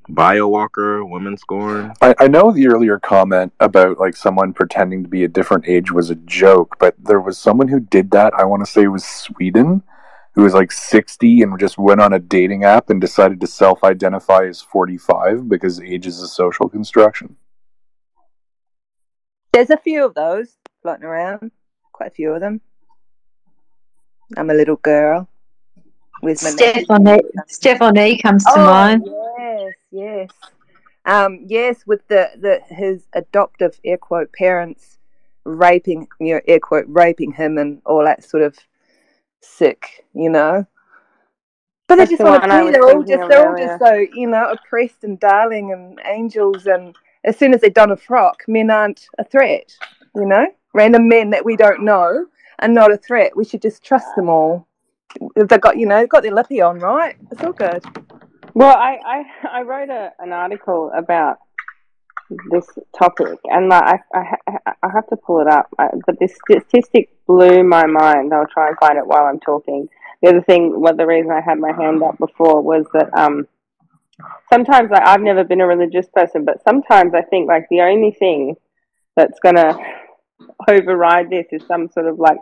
Biowalker, 0.10 1.08
women 1.08 1.38
scorn. 1.38 1.94
I, 2.02 2.16
I 2.20 2.28
know 2.28 2.52
the 2.52 2.68
earlier 2.68 3.00
comment 3.00 3.54
about 3.60 4.00
like 4.00 4.16
someone 4.16 4.54
pretending 4.54 5.04
to 5.04 5.10
be 5.10 5.24
a 5.24 5.28
different 5.28 5.68
age 5.68 5.92
was 5.92 6.10
a 6.10 6.16
joke, 6.16 6.78
but 6.80 6.96
there 6.98 7.22
was 7.22 7.38
someone 7.38 7.68
who 7.68 7.80
did 7.80 8.10
that. 8.12 8.34
I 8.34 8.46
want 8.46 8.66
to 8.66 8.72
say 8.72 8.84
it 8.84 8.88
was 8.88 9.06
Sweden, 9.06 9.84
who 10.34 10.42
was 10.42 10.56
like 10.56 10.72
60 10.72 11.44
and 11.44 11.60
just 11.60 11.78
went 11.78 12.02
on 12.02 12.14
a 12.14 12.20
dating 12.20 12.64
app 12.64 12.90
and 12.90 13.00
decided 13.00 13.40
to 13.42 13.48
self 13.48 13.84
identify 13.84 14.46
as 14.46 14.62
45 14.62 15.48
because 15.48 15.80
age 15.82 16.08
is 16.08 16.20
a 16.24 16.28
social 16.28 16.68
construction. 16.68 17.36
There's 19.52 19.70
a 19.70 19.78
few 19.78 20.06
of 20.06 20.14
those 20.14 20.58
floating 20.82 21.06
around. 21.06 21.52
Quite 21.92 22.12
a 22.12 22.16
few 22.16 22.32
of 22.32 22.40
them. 22.40 22.62
I'm 24.38 24.50
a 24.50 24.54
little 24.54 24.78
girl 24.78 25.28
with 26.22 26.44
my 26.44 26.50
Stephanie, 26.50 27.22
Stephanie 27.48 28.18
comes 28.18 28.44
to 28.46 28.54
oh, 28.56 28.66
mind. 28.66 29.10
Yes, 29.38 29.74
yes. 29.92 30.30
Um, 31.06 31.46
yes, 31.48 31.88
with 31.88 32.08
the, 32.08 32.30
the 32.40 32.62
his 32.74 33.08
adoptive 33.14 33.80
air 33.84 33.98
quote 33.98 34.32
parents 34.34 34.98
raping 35.46 36.08
you 36.20 36.36
know, 36.36 36.42
air 36.48 36.60
quote 36.60 36.86
raping 36.88 37.32
him 37.32 37.58
and 37.58 37.82
all 37.86 38.04
that 38.04 38.24
sort 38.24 38.44
of 38.44 38.58
sick, 39.42 40.06
you 40.14 40.30
know. 40.30 40.66
But 41.88 41.96
they 41.96 42.06
just 42.06 42.22
want 42.22 42.44
to 42.44 42.66
be 42.66 42.72
they're 42.72 42.84
all 42.84 43.04
just 43.04 43.30
they're 43.30 43.50
all 43.50 43.58
just 43.58 43.80
so, 43.84 43.94
you 44.14 44.28
know, 44.28 44.52
oppressed 44.52 45.04
and 45.04 45.20
darling 45.20 45.72
and 45.72 46.00
angels 46.06 46.68
and 46.68 46.96
as 47.24 47.38
soon 47.38 47.54
as 47.54 47.62
they 47.62 47.70
don 47.70 47.92
a 47.92 47.98
frock, 47.98 48.44
men 48.48 48.70
aren't 48.70 49.08
a 49.18 49.24
threat, 49.24 49.74
you 50.16 50.26
know? 50.26 50.48
Random 50.74 51.08
men 51.08 51.32
that 51.32 51.46
we 51.46 51.56
don't 51.56 51.84
know 51.84 52.26
are 52.60 52.68
not 52.68 52.92
a 52.92 52.98
threat. 52.98 53.36
We 53.36 53.46
should 53.46 53.62
just 53.62 53.84
trust 53.84 54.08
them 54.16 54.30
all. 54.30 54.68
They've 55.36 55.48
got 55.48 55.78
you 55.78 55.88
know, 55.88 55.98
they've 56.00 56.10
got 56.10 56.24
their 56.24 56.34
lippy 56.34 56.62
on, 56.62 56.80
right? 56.80 57.16
It's 57.32 57.42
all 57.44 57.54
good. 57.54 57.84
Well, 58.54 58.76
I, 58.76 58.98
I, 59.06 59.60
I 59.60 59.62
wrote 59.64 59.90
a, 59.90 60.12
an 60.20 60.32
article 60.34 60.92
about 60.96 61.38
this 62.52 62.68
topic, 62.98 63.40
and 63.46 63.70
like, 63.70 64.02
I, 64.14 64.36
I, 64.48 64.74
I 64.84 64.90
have 64.94 65.08
to 65.08 65.16
pull 65.16 65.42
it 65.42 65.48
up, 65.48 65.68
but 65.78 66.20
this 66.20 66.38
statistic 66.46 67.10
blew 67.26 67.64
my 67.64 67.86
mind. 67.86 68.34
I'll 68.34 68.46
try 68.48 68.68
and 68.68 68.78
find 68.78 68.98
it 68.98 69.08
while 69.08 69.26
I'm 69.26 69.40
talking. 69.40 69.90
The 70.22 70.30
other 70.30 70.42
thing, 70.42 70.80
well, 70.80 70.96
the 70.96 71.08
reason 71.08 71.32
I 71.32 71.42
had 71.42 71.58
my 71.58 71.72
hand 71.72 72.04
up 72.04 72.18
before 72.18 72.62
was 72.62 72.86
that 72.94 73.10
um, 73.18 73.48
sometimes 74.52 74.92
like, 74.92 75.06
I've 75.06 75.22
never 75.22 75.44
been 75.44 75.62
a 75.62 75.68
religious 75.68 76.08
person, 76.14 76.46
but 76.46 76.64
sometimes 76.64 77.14
I 77.14 77.22
think 77.22 77.48
like 77.48 77.68
the 77.70 77.82
only 77.82 78.12
thing 78.12 78.56
that's 79.16 79.40
gonna 79.40 79.78
override 80.68 81.30
this 81.30 81.48
is 81.52 81.62
some 81.68 81.90
sort 81.90 82.08
of 82.08 82.20
like 82.20 82.38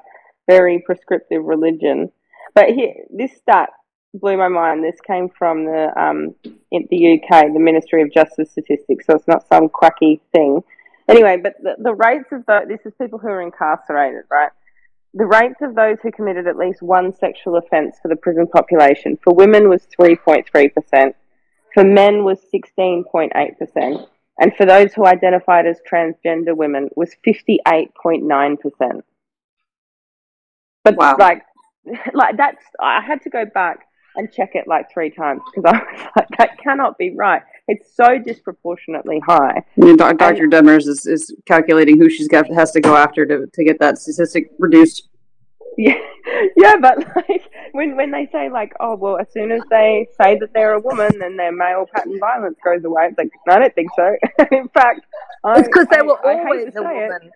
very 0.48 0.82
prescriptive 0.86 1.44
religion. 1.44 2.12
But 2.56 2.70
here, 2.70 2.94
this 3.10 3.36
stat 3.36 3.70
blew 4.14 4.38
my 4.38 4.48
mind. 4.48 4.84
This 4.84 5.00
came 5.02 5.30
from 5.30 5.66
the 5.66 5.92
um, 6.00 6.36
in 6.72 6.88
the 6.90 7.20
UK, 7.20 7.54
the 7.54 7.60
Ministry 7.60 8.02
of 8.02 8.12
Justice 8.12 8.52
statistics, 8.52 9.06
so 9.06 9.16
it's 9.16 9.28
not 9.28 9.48
some 9.48 9.70
quacky 9.70 10.22
thing. 10.34 10.64
Anyway, 11.08 11.38
but 11.42 11.56
the, 11.62 11.76
the 11.80 11.94
rates 11.94 12.32
of 12.32 12.46
the, 12.48 12.62
this 12.68 12.80
is 12.86 12.94
people 13.00 13.20
who 13.20 13.28
are 13.28 13.42
incarcerated, 13.42 14.24
right? 14.30 14.52
The 15.14 15.26
rates 15.26 15.62
of 15.62 15.74
those 15.74 15.98
who 16.04 16.12
committed 16.12 16.48
at 16.48 16.58
least 16.58 16.82
one 16.82 17.14
sexual 17.14 17.56
offence 17.56 17.98
for 18.02 18.10
the 18.10 18.16
prison 18.16 18.46
population 18.48 19.18
for 19.24 19.34
women 19.34 19.70
was 19.70 19.88
3.3%, 19.98 21.14
for 21.78 21.84
men 21.84 22.24
was 22.24 22.40
16.8%, 22.52 24.08
and 24.40 24.56
for 24.56 24.66
those 24.66 24.96
who 24.96 25.06
identified 25.06 25.68
as 25.68 25.80
transgender 25.88 26.58
women 26.58 26.90
was 26.96 27.16
58.9%. 27.24 29.02
But 30.84 30.96
Wow. 30.96 31.18
like, 31.20 31.44
like 32.16 32.36
that's 32.36 32.64
I 32.80 33.02
had 33.02 33.22
to 33.22 33.30
go 33.30 33.46
back 33.46 33.86
and 34.16 34.34
check 34.34 34.56
it 34.56 34.68
like 34.68 34.92
three 34.92 35.12
times 35.12 35.44
because 35.54 35.72
I 35.72 35.78
was 35.78 36.08
like, 36.16 36.28
that 36.40 36.58
cannot 36.58 36.98
be 36.98 37.14
right. 37.16 37.44
It's 37.68 37.96
so 37.96 38.18
disproportionately 38.18 39.20
high. 39.20 39.62
I 39.80 39.86
mean, 39.86 39.98
Doc- 39.98 40.18
Dr. 40.18 40.48
Demers 40.48 40.88
is, 40.88 41.06
is 41.06 41.32
calculating 41.46 42.00
who 42.00 42.10
she's 42.10 42.28
got 42.28 42.48
has 42.52 42.72
to 42.72 42.82
go 42.82 42.96
after 42.96 43.24
to, 43.28 43.46
to 43.46 43.64
get 43.64 43.78
that 43.82 44.00
statistic 44.00 44.50
reduced. 44.58 45.10
Yeah, 45.80 45.94
yeah, 46.58 46.76
but 46.82 46.98
like 47.16 47.44
when 47.72 47.96
when 47.96 48.10
they 48.12 48.28
say 48.32 48.50
like, 48.50 48.74
oh 48.80 48.96
well, 48.96 49.18
as 49.20 49.28
soon 49.32 49.52
as 49.52 49.62
they 49.70 50.08
say 50.20 50.38
that 50.40 50.50
they're 50.54 50.74
a 50.74 50.80
woman, 50.80 51.12
then 51.20 51.38
their 51.38 51.52
male 51.52 51.86
pattern 51.94 52.20
violence 52.20 52.58
goes 52.66 52.84
away. 52.84 53.10
It's 53.10 53.18
like, 53.18 53.30
I 53.48 53.60
don't 53.60 53.76
think 53.76 53.90
so. 53.96 54.16
In 54.52 54.68
fact, 54.70 55.02
I, 55.44 55.60
It's 55.60 55.68
because 55.68 55.86
they 55.92 56.02
were 56.02 56.18
I 56.28 56.40
always 56.40 56.74
to 56.74 56.80
a 56.82 56.90
it. 56.90 56.96
woman. 57.10 57.32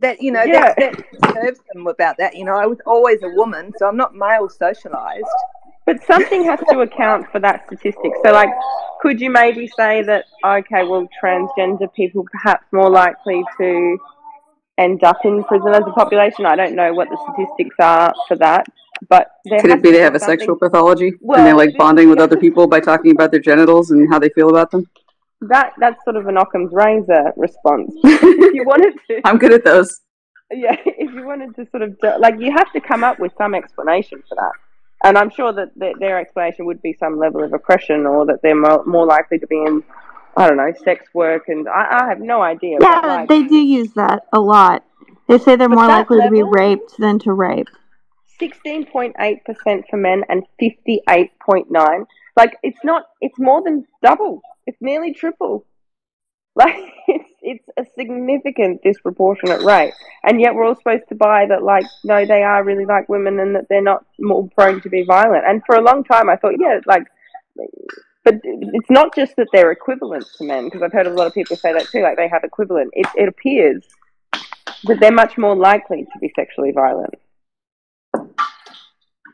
That 0.00 0.20
you 0.20 0.32
know, 0.32 0.42
Yeah. 0.42 0.74
that, 0.76 0.96
that 1.20 1.34
serves 1.34 1.60
them 1.72 1.86
about 1.86 2.16
that. 2.18 2.34
You 2.34 2.44
know, 2.44 2.56
I 2.56 2.66
was 2.66 2.78
always 2.86 3.22
a 3.22 3.28
woman, 3.30 3.72
so 3.78 3.86
I'm 3.86 3.96
not 3.96 4.14
male 4.14 4.48
socialized. 4.48 5.24
But 5.86 6.02
something 6.04 6.44
has 6.44 6.60
to 6.70 6.80
account 6.80 7.26
for 7.32 7.38
that 7.40 7.66
statistic. 7.66 8.12
So, 8.24 8.32
like, 8.32 8.50
could 9.00 9.20
you 9.20 9.30
maybe 9.30 9.66
say 9.76 10.02
that, 10.02 10.24
okay, 10.44 10.84
well, 10.84 11.08
transgender 11.22 11.92
people 11.94 12.24
perhaps 12.30 12.64
more 12.72 12.90
likely 12.90 13.42
to 13.58 13.98
end 14.80 15.04
up 15.04 15.18
in 15.24 15.44
prison 15.44 15.74
as 15.74 15.82
a 15.86 15.92
population? 15.92 16.46
I 16.46 16.56
don't 16.56 16.74
know 16.74 16.92
what 16.94 17.08
the 17.08 17.18
statistics 17.24 17.76
are 17.78 18.14
for 18.26 18.36
that, 18.36 18.66
but 19.08 19.30
Could 19.48 19.70
it 19.70 19.82
be 19.82 19.92
they 19.92 20.00
have 20.00 20.14
a 20.14 20.20
sexual 20.20 20.56
pathology 20.56 21.12
and 21.22 21.46
they're 21.46 21.54
like 21.56 21.76
bonding 21.76 22.08
with 22.08 22.18
other 22.18 22.36
people 22.36 22.66
by 22.66 22.80
talking 22.80 23.12
about 23.12 23.30
their 23.30 23.40
genitals 23.40 23.90
and 23.90 24.08
how 24.10 24.18
they 24.18 24.30
feel 24.30 24.50
about 24.50 24.70
them? 24.70 24.86
That 25.42 25.72
that's 25.78 26.02
sort 26.04 26.16
of 26.16 26.26
an 26.26 26.36
Occam's 26.36 26.72
razor 26.72 27.32
response. 27.36 27.92
if 28.04 28.54
you 28.54 28.64
wanted 28.64 28.94
to, 29.08 29.20
I'm 29.24 29.38
good 29.38 29.52
at 29.52 29.64
those. 29.64 30.00
yeah, 30.50 30.76
if 30.84 31.14
you 31.14 31.24
wanted 31.24 31.56
to 31.56 31.66
sort 31.70 31.82
of 31.82 31.96
like, 32.18 32.38
you 32.38 32.52
have 32.52 32.70
to 32.72 32.80
come 32.80 33.04
up 33.04 33.18
with 33.18 33.32
some 33.38 33.54
explanation 33.54 34.22
for 34.28 34.34
that. 34.34 34.52
And 35.02 35.16
I'm 35.16 35.30
sure 35.30 35.50
that 35.54 35.70
th- 35.80 35.96
their 35.98 36.18
explanation 36.18 36.66
would 36.66 36.82
be 36.82 36.92
some 36.92 37.18
level 37.18 37.42
of 37.42 37.54
oppression, 37.54 38.04
or 38.04 38.26
that 38.26 38.42
they're 38.42 38.54
more, 38.54 38.84
more 38.84 39.06
likely 39.06 39.38
to 39.38 39.46
be 39.46 39.56
in, 39.56 39.82
I 40.36 40.48
don't 40.48 40.56
know, 40.56 40.72
sex 40.84 41.06
work, 41.12 41.48
and 41.48 41.68
I, 41.68 42.02
I 42.02 42.08
have 42.08 42.20
no 42.20 42.40
idea. 42.42 42.78
Yeah, 42.80 43.00
like, 43.00 43.28
they 43.28 43.42
do 43.42 43.56
use 43.56 43.92
that 43.94 44.26
a 44.32 44.40
lot. 44.40 44.84
They 45.28 45.38
say 45.38 45.56
they're 45.56 45.68
more 45.68 45.86
likely 45.86 46.20
to 46.22 46.30
be 46.30 46.42
raped 46.42 46.96
than 46.98 47.18
to 47.20 47.32
rape. 47.32 47.68
16.8% 48.40 49.14
for 49.88 49.96
men 49.96 50.24
and 50.28 50.44
58.9 50.60 52.06
like 52.36 52.56
it's 52.62 52.78
not 52.82 53.04
it's 53.20 53.38
more 53.38 53.62
than 53.62 53.86
double 54.02 54.40
it's 54.66 54.80
nearly 54.80 55.12
triple 55.12 55.66
like 56.56 56.74
it's 57.06 57.30
it's 57.42 57.68
a 57.76 57.84
significant 57.98 58.82
disproportionate 58.82 59.62
rate 59.62 59.92
and 60.24 60.40
yet 60.40 60.54
we're 60.54 60.66
all 60.66 60.74
supposed 60.74 61.08
to 61.08 61.14
buy 61.14 61.46
that 61.46 61.62
like 61.62 61.84
no 62.04 62.24
they 62.26 62.42
are 62.42 62.64
really 62.64 62.84
like 62.84 63.08
women 63.08 63.38
and 63.38 63.54
that 63.54 63.66
they're 63.68 63.82
not 63.82 64.04
more 64.18 64.48
prone 64.56 64.80
to 64.80 64.88
be 64.88 65.04
violent 65.04 65.44
and 65.46 65.62
for 65.64 65.76
a 65.76 65.82
long 65.82 66.02
time 66.02 66.28
i 66.28 66.36
thought 66.36 66.54
yeah 66.58 66.80
like 66.86 67.04
but 68.30 68.40
it's 68.44 68.90
not 68.90 69.14
just 69.14 69.36
that 69.36 69.48
they're 69.52 69.72
equivalent 69.72 70.26
to 70.36 70.44
men 70.44 70.64
because 70.64 70.82
i've 70.82 70.92
heard 70.92 71.06
a 71.06 71.10
lot 71.10 71.26
of 71.26 71.34
people 71.34 71.56
say 71.56 71.72
that 71.72 71.86
too 71.88 72.02
like 72.02 72.16
they 72.16 72.28
have 72.28 72.44
equivalent 72.44 72.90
it, 72.92 73.06
it 73.16 73.28
appears 73.28 73.84
that 74.84 74.98
they're 75.00 75.12
much 75.12 75.36
more 75.36 75.56
likely 75.56 76.06
to 76.12 76.18
be 76.20 76.32
sexually 76.34 76.72
violent 76.72 77.14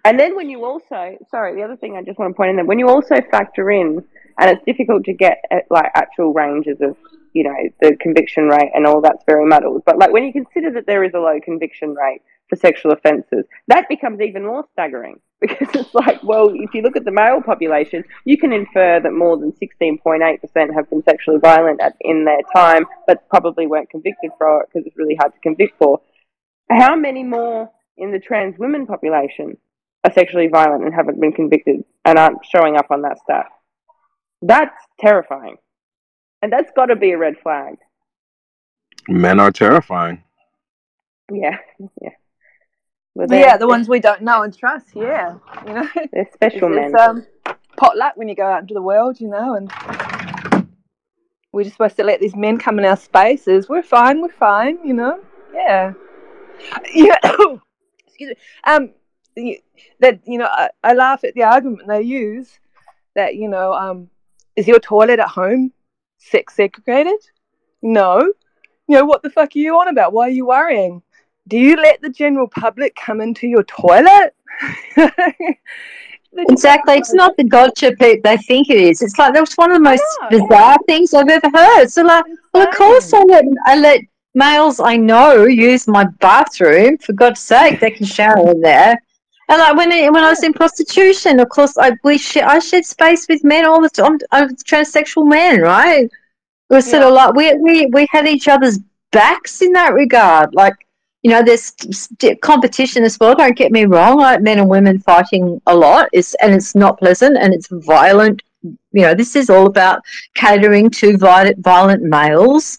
and 0.07 0.21
then 0.21 0.37
when 0.37 0.49
you 0.49 0.65
also, 0.65 1.19
sorry, 1.33 1.57
the 1.57 1.63
other 1.63 1.75
thing 1.75 1.97
I 1.97 2.03
just 2.03 2.17
want 2.17 2.31
to 2.33 2.37
point 2.37 2.51
in 2.51 2.57
there, 2.57 2.65
when 2.65 2.79
you 2.79 2.89
also 2.89 3.17
factor 3.29 3.73
in, 3.73 4.05
and 4.39 4.51
it's 4.51 4.65
difficult 4.65 5.03
to 5.07 5.13
get 5.13 5.43
at, 5.51 5.65
like 5.69 5.91
actual 5.97 6.33
ranges 6.33 6.81
of, 6.81 6.97
you 7.33 7.43
know, 7.43 7.57
the 7.81 7.97
conviction 7.97 8.45
rate 8.45 8.71
and 8.73 8.87
all 8.87 9.01
that's 9.01 9.25
very 9.27 9.45
muddled. 9.45 9.83
But 9.85 9.99
like 9.99 10.13
when 10.13 10.23
you 10.23 10.33
consider 10.33 10.71
that 10.75 10.87
there 10.87 11.03
is 11.03 11.13
a 11.15 11.19
low 11.19 11.41
conviction 11.45 11.97
rate 11.97 12.23
for 12.49 12.57
sexual 12.57 12.93
offences, 12.93 13.45
that 13.69 13.89
becomes 13.89 14.21
even 14.21 14.45
more 14.45 14.65
staggering 14.73 15.21
because 15.41 15.69
it's 15.75 15.95
like, 15.95 16.23
well, 16.23 16.51
if 16.55 16.73
you 16.73 16.83
look 16.83 16.97
at 16.97 17.05
the 17.05 17.11
male 17.11 17.43
population, 17.43 18.05
you 18.25 18.39
can 18.39 18.53
infer 18.53 19.01
that 19.01 19.13
more 19.13 19.37
than 19.37 19.53
16.8% 19.53 20.75
have 20.75 20.89
been 20.89 21.03
sexually 21.03 21.39
violent 21.39 21.81
at, 21.81 21.95
in 22.01 22.25
their 22.25 22.41
time, 22.55 22.87
but 23.07 23.29
probably 23.29 23.67
weren't 23.67 23.91
convicted 23.91 24.31
for 24.39 24.63
it 24.63 24.69
because 24.73 24.87
it's 24.87 24.97
really 24.97 25.15
hard 25.15 25.33
to 25.35 25.41
convict 25.41 25.77
for. 25.79 26.01
How 26.71 26.97
many 26.97 27.23
more 27.23 27.71
in 27.97 28.13
the 28.13 28.19
trans 28.19 28.59
women 28.59 28.87
population 28.87 29.59
are 30.05 30.13
sexually 30.13 30.49
violent 30.49 30.85
and 30.85 30.95
haven't 30.95 31.21
been 31.21 31.33
convicted 31.33 31.85
and 32.05 32.19
aren't 32.19 32.45
showing 32.45 32.77
up 32.77 32.91
on 32.91 33.03
that 33.03 33.19
stat? 33.19 33.47
That's 34.43 34.77
terrifying. 34.99 35.57
And 36.43 36.53
that's 36.53 36.71
got 36.75 36.87
to 36.87 36.97
be 36.97 37.13
a 37.13 37.19
red 37.19 37.37
flag. 37.43 37.77
Men 39.09 39.41
are 39.41 39.53
terrifying. 39.53 40.23
Yeah, 41.33 41.59
yeah. 42.01 42.11
Well, 43.17 43.29
yeah, 43.31 43.57
the 43.57 43.67
ones 43.67 43.89
we 43.89 43.99
don't 43.99 44.21
know 44.21 44.43
and 44.43 44.57
trust. 44.57 44.89
Yeah, 44.95 45.37
you 45.67 45.73
know, 45.73 45.89
they're 46.13 46.29
special 46.35 46.69
it's, 46.69 46.77
men. 46.77 46.91
it's, 46.93 47.01
um, 47.01 47.27
potluck 47.79 48.15
when 48.17 48.29
you 48.29 48.35
go 48.35 48.45
out 48.47 48.61
into 48.61 48.75
the 48.75 48.83
world, 48.83 49.19
you 49.19 49.29
know, 49.29 49.55
and 49.55 49.73
we're 51.51 51.63
just 51.63 51.77
supposed 51.77 51.97
to 51.97 52.05
let 52.05 52.21
these 52.21 52.37
men 52.37 52.59
come 52.59 52.79
in 52.79 52.85
our 52.85 52.97
spaces. 52.97 53.71
We're 53.71 53.83
fine. 53.83 54.21
We're 54.21 54.29
fine. 54.29 54.79
You 54.85 54.95
know. 54.95 55.21
Yeah. 55.55 55.95
Yeah. 56.95 57.17
Excuse 58.07 58.31
me. 58.31 58.35
Um, 58.65 58.91
that 60.01 60.21
you 60.27 60.39
know, 60.39 60.47
I, 60.47 60.69
I 60.83 60.93
laugh 60.93 61.25
at 61.25 61.35
the 61.35 61.43
argument 61.43 61.89
they 61.89 62.03
use 62.03 62.59
that 63.15 63.35
you 63.35 63.49
know, 63.49 63.73
um, 63.73 64.11
is 64.57 64.69
your 64.69 64.79
toilet 64.79 65.21
at 65.21 65.29
home 65.29 65.73
sex 66.19 66.55
segregated? 66.55 67.21
No. 67.81 68.21
You 68.89 68.99
know 68.99 69.05
what 69.07 69.23
the 69.23 69.31
fuck 69.31 69.57
are 69.57 69.59
you 69.59 69.79
on 69.79 69.89
about? 69.89 70.13
Why 70.13 70.29
are 70.29 70.31
you 70.31 70.47
worrying? 70.47 71.03
Do 71.49 71.59
you 71.59 71.77
let 71.77 72.03
the 72.03 72.11
general 72.11 72.49
public 72.49 72.97
come 72.97 73.21
into 73.21 73.47
your 73.47 73.65
toilet? 73.65 74.35
Exactly. 76.39 76.95
It's 76.95 77.15
not 77.15 77.37
the 77.37 77.45
gotcha 77.45 77.93
people 77.93 78.21
they 78.23 78.37
think 78.37 78.69
it 78.69 78.77
is. 78.79 79.03
It's 79.03 79.19
like 79.19 79.33
that's 79.33 79.57
one 79.57 79.71
of 79.71 79.77
the 79.77 79.83
most 79.83 80.03
bizarre 80.31 80.77
things 80.87 81.15
I've 81.15 81.29
ever 81.29 81.51
heard. 81.53 81.89
So 81.89 82.03
like, 82.03 82.25
well, 82.53 82.69
of 82.69 82.75
course 82.75 83.13
I 83.13 83.23
let 83.23 83.45
I 83.67 83.77
let 83.77 84.01
males 84.35 84.81
I 84.81 84.97
know 84.97 85.47
use 85.47 85.89
my 85.89 86.05
bathroom. 86.21 86.99
For 86.99 87.13
God's 87.13 87.41
sake, 87.41 87.81
they 87.81 87.91
can 87.91 88.07
shower 88.07 88.51
in 88.51 88.61
there. 88.61 89.01
And 89.49 89.59
like 89.59 89.77
when 89.77 89.93
I, 89.93 90.11
when 90.11 90.25
I 90.25 90.31
was 90.31 90.43
in 90.43 90.53
prostitution, 90.53 91.41
of 91.41 91.49
course 91.49 91.79
I 91.79 91.93
we 92.05 92.19
sh- 92.19 92.39
I 92.39 92.59
shared 92.59 92.85
space 92.85 93.27
with 93.29 93.45
men 93.45 93.65
all 93.65 93.81
the 93.81 93.89
time. 93.89 94.19
I 94.33 94.45
was 94.45 94.63
transsexual 94.65 95.27
men, 95.27 95.61
right? 95.61 96.05
It 96.05 96.75
was 96.75 96.91
sort 96.91 97.05
of 97.05 97.13
like 97.13 97.35
we 97.35 97.55
we 97.55 97.87
we 97.87 98.07
had 98.11 98.27
each 98.27 98.49
other's 98.49 98.79
backs 99.13 99.63
in 99.63 99.73
that 99.73 99.95
regard. 99.95 100.55
Like 100.55 100.75
you 101.27 101.33
know, 101.33 101.43
there's 101.43 101.73
competition 102.41 103.03
as 103.03 103.19
well. 103.19 103.35
Don't 103.35 103.57
get 103.57 103.73
me 103.73 103.85
wrong. 103.85 104.19
Like 104.19 104.43
men 104.43 104.61
and 104.61 104.69
women 104.69 105.01
fighting 105.01 105.61
a 105.67 105.75
lot 105.75 106.09
is, 106.13 106.37
and 106.41 106.55
it's 106.55 106.77
not 106.77 107.01
pleasant 107.01 107.37
and 107.37 107.53
it's 107.53 107.67
violent. 107.69 108.45
You 108.63 109.03
know, 109.03 109.13
this 109.13 109.35
is 109.35 109.51
all 109.51 109.67
about 109.67 110.03
catering 110.37 110.89
to 110.91 111.19
violent, 111.19 111.59
violent 111.59 112.05
males, 112.05 112.79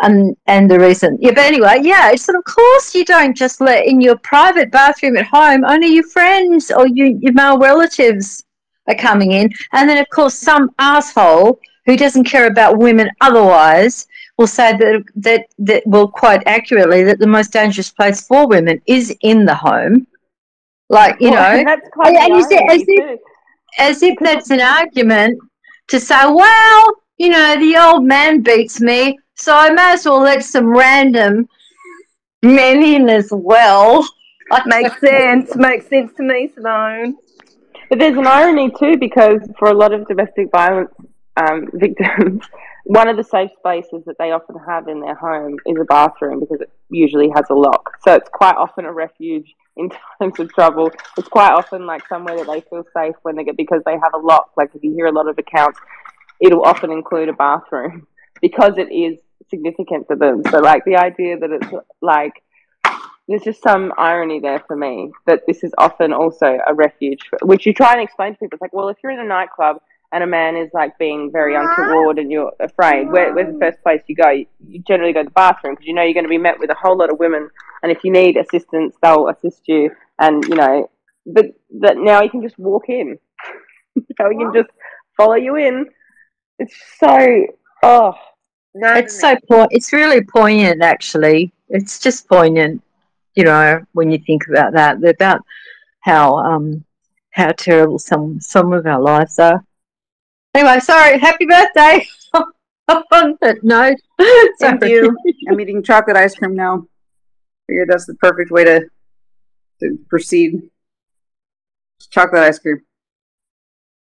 and 0.00 0.36
and 0.46 0.70
the 0.70 0.78
reason. 0.78 1.18
Yeah, 1.20 1.32
but 1.32 1.44
anyway, 1.46 1.80
yeah. 1.82 2.12
It's 2.12 2.28
of 2.28 2.36
course 2.44 2.94
you 2.94 3.04
don't 3.04 3.36
just 3.36 3.60
let 3.60 3.84
in 3.84 4.00
your 4.00 4.16
private 4.18 4.70
bathroom 4.70 5.16
at 5.16 5.26
home. 5.26 5.64
Only 5.64 5.88
your 5.88 6.06
friends 6.06 6.70
or 6.70 6.86
you, 6.86 7.18
your 7.20 7.32
male 7.32 7.58
relatives 7.58 8.44
are 8.86 8.94
coming 8.94 9.32
in, 9.32 9.50
and 9.72 9.90
then 9.90 9.98
of 9.98 10.06
course 10.14 10.34
some 10.34 10.70
asshole 10.78 11.58
who 11.84 11.96
doesn't 11.96 12.30
care 12.30 12.46
about 12.46 12.78
women 12.78 13.10
otherwise 13.22 14.06
will 14.38 14.46
say 14.46 14.72
that 14.76 15.04
that 15.16 15.46
that 15.58 15.82
will 15.86 16.08
quite 16.08 16.42
accurately 16.46 17.02
that 17.04 17.18
the 17.18 17.26
most 17.26 17.52
dangerous 17.52 17.90
place 17.90 18.20
for 18.26 18.46
women 18.48 18.80
is 18.86 19.14
in 19.22 19.44
the 19.44 19.54
home. 19.54 20.06
Like 20.88 21.20
you 21.20 21.30
Well, 21.30 21.58
know, 21.58 21.64
that's 21.64 21.88
quite 21.92 22.16
and 22.16 22.32
as 22.34 22.46
if, 22.50 22.62
as 22.70 22.84
if 22.86 23.20
as 23.78 24.02
if 24.02 24.18
that's 24.20 24.50
an 24.50 24.60
argument 24.60 25.38
to 25.88 26.00
say, 26.00 26.22
well, 26.26 26.84
you 27.18 27.30
know, 27.30 27.56
the 27.58 27.76
old 27.76 28.04
man 28.04 28.42
beats 28.42 28.80
me, 28.80 29.18
so 29.34 29.54
I 29.54 29.70
may 29.70 29.92
as 29.92 30.04
well 30.06 30.20
let 30.20 30.44
some 30.44 30.68
random 30.68 31.48
men 32.42 32.82
in 32.82 33.08
as 33.08 33.28
well. 33.32 34.06
That 34.50 34.66
Makes 34.66 35.00
sense. 35.00 35.56
Makes 35.56 35.88
sense 35.88 36.12
to 36.16 36.22
me, 36.22 36.50
Simone. 36.54 37.16
But 37.90 37.98
there's 37.98 38.16
an 38.16 38.26
irony 38.26 38.70
too, 38.78 38.96
because 38.98 39.40
for 39.58 39.68
a 39.68 39.74
lot 39.74 39.92
of 39.92 40.06
domestic 40.08 40.50
violence 40.50 40.92
um, 41.36 41.68
victims, 41.74 42.42
one 42.88 43.06
of 43.06 43.18
the 43.18 43.22
safe 43.22 43.50
spaces 43.58 44.02
that 44.06 44.16
they 44.18 44.30
often 44.30 44.56
have 44.66 44.88
in 44.88 45.00
their 45.00 45.14
home 45.14 45.58
is 45.66 45.76
a 45.78 45.84
bathroom 45.84 46.40
because 46.40 46.62
it 46.62 46.70
usually 46.88 47.28
has 47.34 47.44
a 47.50 47.54
lock. 47.54 47.98
So 48.02 48.14
it's 48.14 48.30
quite 48.32 48.56
often 48.56 48.86
a 48.86 48.92
refuge 48.92 49.54
in 49.76 49.90
times 50.18 50.40
of 50.40 50.50
trouble. 50.54 50.90
It's 51.18 51.28
quite 51.28 51.52
often 51.52 51.84
like 51.84 52.08
somewhere 52.08 52.38
that 52.38 52.46
they 52.46 52.62
feel 52.62 52.84
safe 52.96 53.14
when 53.20 53.36
they 53.36 53.44
get 53.44 53.58
because 53.58 53.82
they 53.84 53.92
have 53.92 54.14
a 54.14 54.18
lock. 54.18 54.52
Like 54.56 54.70
if 54.74 54.82
you 54.82 54.94
hear 54.94 55.04
a 55.04 55.12
lot 55.12 55.28
of 55.28 55.36
accounts, 55.36 55.78
it'll 56.40 56.62
often 56.62 56.90
include 56.90 57.28
a 57.28 57.34
bathroom 57.34 58.06
because 58.40 58.78
it 58.78 58.90
is 58.90 59.18
significant 59.50 60.08
to 60.08 60.16
them. 60.16 60.42
So 60.50 60.60
like 60.60 60.86
the 60.86 60.96
idea 60.96 61.38
that 61.38 61.50
it's 61.50 61.70
like 62.00 62.42
there's 63.28 63.42
just 63.42 63.62
some 63.62 63.92
irony 63.98 64.40
there 64.40 64.64
for 64.66 64.76
me 64.76 65.12
that 65.26 65.42
this 65.46 65.62
is 65.62 65.72
often 65.76 66.14
also 66.14 66.56
a 66.66 66.72
refuge, 66.72 67.20
which 67.42 67.66
you 67.66 67.74
try 67.74 67.92
and 67.92 68.00
explain 68.00 68.32
to 68.32 68.38
people. 68.38 68.56
It's 68.56 68.62
like, 68.62 68.72
well, 68.72 68.88
if 68.88 68.96
you're 69.02 69.12
in 69.12 69.20
a 69.20 69.24
nightclub 69.24 69.76
and 70.12 70.24
a 70.24 70.26
man 70.26 70.56
is 70.56 70.70
like 70.72 70.96
being 70.98 71.30
very 71.30 71.54
untoward 71.54 72.18
and 72.18 72.30
you're 72.30 72.52
afraid, 72.60 73.10
where, 73.10 73.34
where's 73.34 73.52
the 73.52 73.58
first 73.58 73.82
place 73.82 74.00
you 74.06 74.16
go? 74.16 74.30
You, 74.30 74.46
you 74.66 74.82
generally 74.86 75.12
go 75.12 75.20
to 75.20 75.28
the 75.28 75.30
bathroom 75.30 75.74
because 75.74 75.86
you 75.86 75.94
know 75.94 76.02
you're 76.02 76.14
going 76.14 76.24
to 76.24 76.30
be 76.30 76.38
met 76.38 76.58
with 76.58 76.70
a 76.70 76.74
whole 76.74 76.96
lot 76.96 77.10
of 77.10 77.18
women, 77.18 77.50
and 77.82 77.92
if 77.92 77.98
you 78.04 78.10
need 78.10 78.36
assistance, 78.36 78.94
they'll 79.02 79.28
assist 79.28 79.62
you. 79.66 79.90
And 80.18 80.42
you 80.44 80.54
know, 80.54 80.90
but 81.26 81.46
that 81.80 81.96
now 81.98 82.22
you 82.22 82.30
can 82.30 82.42
just 82.42 82.58
walk 82.58 82.88
in. 82.88 83.18
now 84.18 84.30
you 84.30 84.38
can 84.38 84.52
just 84.54 84.70
follow 85.16 85.34
you 85.34 85.56
in. 85.56 85.86
It's 86.58 86.74
so 86.98 87.46
oh. 87.82 88.14
It's 88.74 89.20
so 89.20 89.36
po- 89.48 89.68
it's 89.70 89.92
really 89.92 90.22
poignant 90.24 90.82
actually. 90.82 91.52
It's 91.68 91.98
just 91.98 92.28
poignant, 92.28 92.82
you 93.34 93.44
know, 93.44 93.84
when 93.92 94.10
you 94.10 94.18
think 94.18 94.46
about 94.48 94.72
that, 94.74 95.04
about 95.04 95.40
how 96.00 96.36
um 96.36 96.84
how 97.32 97.52
terrible 97.52 97.98
some 97.98 98.40
some 98.40 98.72
of 98.72 98.86
our 98.86 99.00
lives 99.00 99.38
are. 99.38 99.64
Anyway, 100.54 100.80
sorry, 100.80 101.18
happy 101.18 101.46
birthday. 101.46 102.06
On 103.12 103.36
that 103.42 103.62
note. 103.62 103.98
Thank 104.60 104.84
you. 104.84 105.14
I'm 105.48 105.60
eating 105.60 105.82
chocolate 105.82 106.16
ice 106.16 106.34
cream 106.34 106.56
now. 106.56 106.78
I 106.78 106.86
Figured 107.66 107.88
that's 107.90 108.06
the 108.06 108.14
perfect 108.14 108.50
way 108.50 108.64
to 108.64 108.88
to 109.80 109.98
proceed. 110.08 110.62
It's 111.98 112.06
chocolate 112.08 112.42
ice 112.42 112.58
cream. 112.58 112.80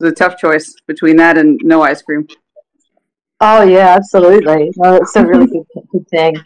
It's 0.00 0.10
a 0.10 0.15
tough 0.15 0.39
choice 0.39 0.75
between 0.86 1.17
that 1.17 1.36
and 1.36 1.60
no 1.65 1.83
ice 1.83 2.02
cream. 2.02 2.28
Oh 3.41 3.62
yeah, 3.62 3.97
absolutely. 3.97 4.73
No, 4.76 4.97
it's 4.97 5.17
a 5.17 5.26
really 5.26 5.47
good, 5.47 5.67
good 5.92 6.08
thing. 6.08 6.36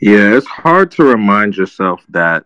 Yeah, 0.00 0.36
it's 0.36 0.46
hard 0.46 0.90
to 0.92 1.04
remind 1.04 1.56
yourself 1.56 2.02
that 2.10 2.44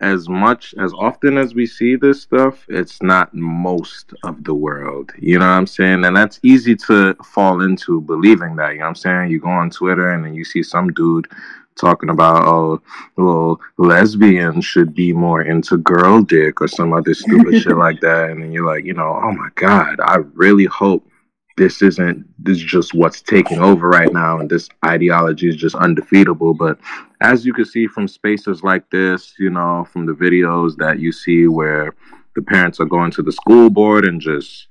as 0.00 0.28
much 0.28 0.74
as 0.78 0.92
often 0.92 1.36
as 1.36 1.54
we 1.54 1.66
see 1.66 1.96
this 1.96 2.22
stuff, 2.22 2.64
it's 2.68 3.02
not 3.02 3.34
most 3.34 4.14
of 4.22 4.44
the 4.44 4.54
world. 4.54 5.12
You 5.18 5.38
know 5.38 5.46
what 5.46 5.52
I'm 5.52 5.66
saying? 5.66 6.04
And 6.04 6.16
that's 6.16 6.38
easy 6.42 6.76
to 6.76 7.14
fall 7.24 7.62
into 7.62 8.00
believing 8.02 8.56
that. 8.56 8.72
You 8.72 8.78
know 8.78 8.84
what 8.84 8.88
I'm 8.90 8.94
saying? 8.94 9.30
You 9.30 9.40
go 9.40 9.48
on 9.48 9.70
Twitter 9.70 10.12
and 10.12 10.24
then 10.24 10.34
you 10.34 10.44
see 10.44 10.62
some 10.62 10.92
dude 10.92 11.28
talking 11.74 12.10
about, 12.10 12.46
oh, 12.46 12.80
well, 13.16 13.60
lesbians 13.76 14.64
should 14.64 14.94
be 14.94 15.12
more 15.12 15.42
into 15.42 15.78
girl 15.78 16.22
dick 16.22 16.60
or 16.60 16.68
some 16.68 16.92
other 16.92 17.14
stupid 17.14 17.60
shit 17.60 17.76
like 17.76 18.00
that. 18.00 18.30
And 18.30 18.42
then 18.42 18.52
you're 18.52 18.66
like, 18.66 18.84
you 18.84 18.94
know, 18.94 19.20
oh 19.22 19.32
my 19.32 19.48
God, 19.54 20.00
I 20.00 20.16
really 20.34 20.66
hope 20.66 21.08
this 21.58 21.82
isn't 21.82 22.24
this 22.38 22.56
is 22.58 22.64
just 22.64 22.94
what's 22.94 23.20
taking 23.20 23.58
over 23.58 23.88
right 23.88 24.12
now 24.12 24.38
and 24.38 24.48
this 24.48 24.68
ideology 24.86 25.48
is 25.48 25.56
just 25.56 25.74
undefeatable. 25.74 26.54
But 26.54 26.78
as 27.20 27.44
you 27.44 27.52
can 27.52 27.64
see 27.64 27.86
from 27.88 28.08
spaces 28.08 28.62
like 28.62 28.88
this 28.90 29.34
you 29.38 29.50
know 29.50 29.86
from 29.92 30.06
the 30.06 30.12
videos 30.12 30.76
that 30.76 31.00
you 31.00 31.12
see 31.12 31.48
where 31.48 31.94
the 32.36 32.42
parents 32.42 32.78
are 32.80 32.86
going 32.86 33.10
to 33.10 33.22
the 33.22 33.32
school 33.32 33.68
board 33.68 34.06
and 34.06 34.20
just 34.20 34.68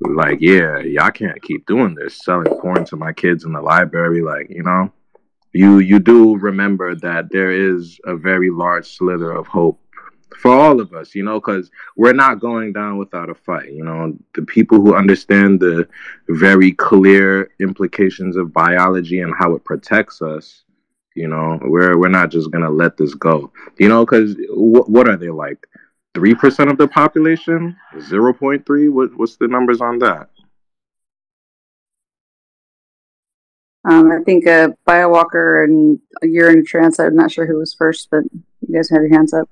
like 0.00 0.38
yeah 0.40 0.78
y'all 0.80 1.10
can't 1.10 1.40
keep 1.42 1.64
doing 1.66 1.94
this 1.94 2.22
selling 2.22 2.54
porn 2.60 2.84
to 2.84 2.96
my 2.96 3.12
kids 3.14 3.44
in 3.44 3.52
the 3.52 3.62
library 3.62 4.22
like 4.22 4.48
you 4.50 4.62
know? 4.62 4.92
You 5.52 5.78
you 5.78 5.98
do 6.00 6.36
remember 6.36 6.94
that 6.96 7.30
there 7.30 7.50
is 7.50 7.98
a 8.04 8.14
very 8.14 8.50
large 8.50 8.86
slither 8.86 9.32
of 9.32 9.46
hope 9.46 9.80
for 10.38 10.50
all 10.50 10.80
of 10.80 10.92
us, 10.92 11.14
you 11.14 11.22
know, 11.22 11.40
because 11.40 11.70
we're 11.96 12.12
not 12.12 12.40
going 12.40 12.72
down 12.72 12.98
without 12.98 13.30
a 13.30 13.34
fight. 13.34 13.72
You 13.72 13.84
know, 13.84 14.16
the 14.34 14.42
people 14.42 14.80
who 14.80 14.94
understand 14.94 15.60
the 15.60 15.88
very 16.28 16.72
clear 16.72 17.50
implications 17.60 18.36
of 18.36 18.52
biology 18.52 19.20
and 19.20 19.34
how 19.38 19.54
it 19.54 19.64
protects 19.64 20.22
us, 20.22 20.64
you 21.14 21.28
know, 21.28 21.58
we're 21.62 21.96
we're 21.98 22.08
not 22.08 22.30
just 22.30 22.50
gonna 22.50 22.70
let 22.70 22.96
this 22.96 23.14
go. 23.14 23.52
You 23.78 23.88
know, 23.88 24.04
because 24.04 24.34
w- 24.34 24.84
what 24.84 25.08
are 25.08 25.16
they 25.16 25.30
like? 25.30 25.66
Three 26.14 26.34
percent 26.34 26.70
of 26.70 26.78
the 26.78 26.88
population? 26.88 27.76
Zero 28.00 28.32
point 28.32 28.66
three? 28.66 28.88
What 28.88 29.16
what's 29.16 29.36
the 29.36 29.48
numbers 29.48 29.80
on 29.80 29.98
that? 30.00 30.28
Um, 33.88 34.10
I 34.10 34.18
think 34.24 34.48
uh, 34.48 34.70
Biowalker 34.86 35.62
and 35.62 36.00
a 36.20 36.26
year 36.26 36.50
in 36.50 36.64
trance. 36.64 36.98
I'm 36.98 37.14
not 37.14 37.30
sure 37.30 37.46
who 37.46 37.58
was 37.58 37.72
first, 37.72 38.08
but 38.10 38.24
you 38.66 38.74
guys 38.74 38.90
have 38.90 39.00
your 39.00 39.14
hands 39.14 39.32
up. 39.32 39.48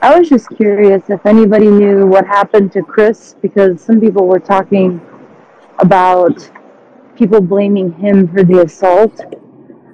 I 0.00 0.16
was 0.16 0.28
just 0.28 0.48
curious 0.50 1.10
if 1.10 1.26
anybody 1.26 1.66
knew 1.66 2.06
what 2.06 2.24
happened 2.24 2.70
to 2.72 2.82
Chris 2.82 3.34
because 3.42 3.80
some 3.82 4.00
people 4.00 4.26
were 4.26 4.38
talking 4.38 5.00
about 5.80 6.50
people 7.16 7.40
blaming 7.40 7.92
him 7.94 8.28
for 8.28 8.44
the 8.44 8.62
assault. 8.62 9.20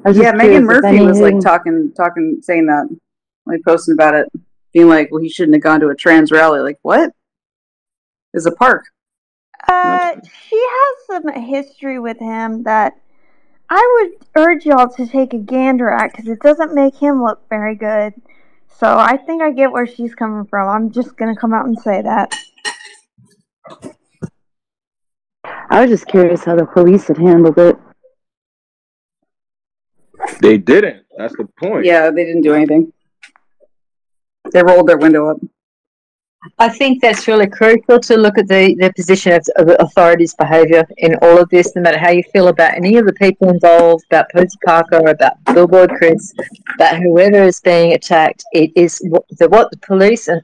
I 0.05 0.08
was 0.08 0.18
Yeah, 0.18 0.33
Meghan 0.33 0.41
curious 0.41 0.60
if 0.60 0.66
Murphy 0.66 1.00
was 1.00 1.20
like 1.20 1.41
talking, 1.41 1.92
talking, 1.97 2.39
saying 2.42 2.66
that, 2.66 2.86
like 3.47 3.60
posting 3.66 3.94
about 3.94 4.15
it, 4.15 4.28
being 4.74 4.89
like, 4.89 5.08
"Well, 5.10 5.23
he 5.23 5.31
shouldn't 5.31 5.55
have 5.55 5.62
gone 5.62 5.81
to 5.81 5.89
a 5.89 5.94
trans 5.94 6.31
rally." 6.31 6.60
Like, 6.60 6.78
what? 6.83 7.10
Is 8.34 8.44
a 8.44 8.52
park? 8.52 8.84
Uh, 9.66 10.16
she 10.23 10.66
has 10.68 11.07
some 11.07 11.42
history 11.42 11.99
with 11.99 12.18
him 12.18 12.65
that 12.65 12.94
I 13.70 14.10
would 14.12 14.26
urge 14.36 14.66
y'all 14.66 14.89
to 14.89 15.07
take 15.07 15.33
a 15.33 15.39
gander 15.39 15.89
at 15.89 16.12
because 16.12 16.28
it 16.28 16.41
doesn't 16.41 16.74
make 16.74 16.97
him 16.97 17.23
look 17.23 17.49
very 17.49 17.74
good. 17.74 18.12
So 18.77 18.99
I 18.99 19.17
think 19.17 19.43
I 19.43 19.53
get 19.53 19.70
where 19.70 19.86
she's 19.86 20.15
coming 20.15 20.44
from. 20.47 20.69
I'm 20.69 20.91
just 20.91 21.17
gonna 21.17 21.36
come 21.36 21.55
out 21.55 21.67
and 21.67 21.78
say 21.78 22.03
that. 22.03 22.35
I 25.70 25.81
was 25.81 25.91
just 25.91 26.07
curious 26.07 26.44
how 26.44 26.57
the 26.57 26.67
police 26.67 27.09
had 27.09 27.19
handled 27.19 27.59
it. 27.59 27.77
They 30.41 30.59
didn't. 30.59 31.05
That's 31.17 31.36
the 31.36 31.47
point. 31.59 31.85
Yeah, 31.85 32.11
they 32.11 32.25
didn't 32.25 32.43
do 32.43 32.55
anything. 32.55 32.93
They 34.53 34.62
rolled 34.62 34.89
their 34.89 34.99
window 34.99 35.31
up. 35.31 35.39
I 36.58 36.68
think 36.68 37.00
that's 37.00 37.26
really 37.26 37.47
crucial 37.47 37.98
to 38.00 38.16
look 38.16 38.39
at 38.39 38.48
the, 38.48 38.74
the 38.78 38.92
position 38.94 39.32
of, 39.32 39.47
of 39.56 39.76
authorities' 39.81 40.34
behaviour 40.34 40.86
in 40.98 41.14
all 41.23 41.39
of 41.39 41.48
this, 41.48 41.74
no 41.74 41.82
matter 41.82 41.98
how 41.98 42.10
you 42.10 42.23
feel 42.32 42.48
about 42.48 42.74
any 42.74 42.97
of 42.97 43.06
the 43.06 43.12
people 43.14 43.48
involved, 43.48 44.05
about 44.10 44.31
Posie 44.31 44.58
Parker, 44.64 44.98
about 45.08 45.42
Billboard 45.52 45.90
Chris, 45.97 46.34
about 46.74 46.98
whoever 46.98 47.42
is 47.42 47.60
being 47.60 47.94
attacked. 47.94 48.44
It 48.52 48.73
is 48.76 49.00
what 49.08 49.24
the, 49.39 49.48
what 49.48 49.70
the 49.70 49.78
police 49.78 50.28
are, 50.28 50.42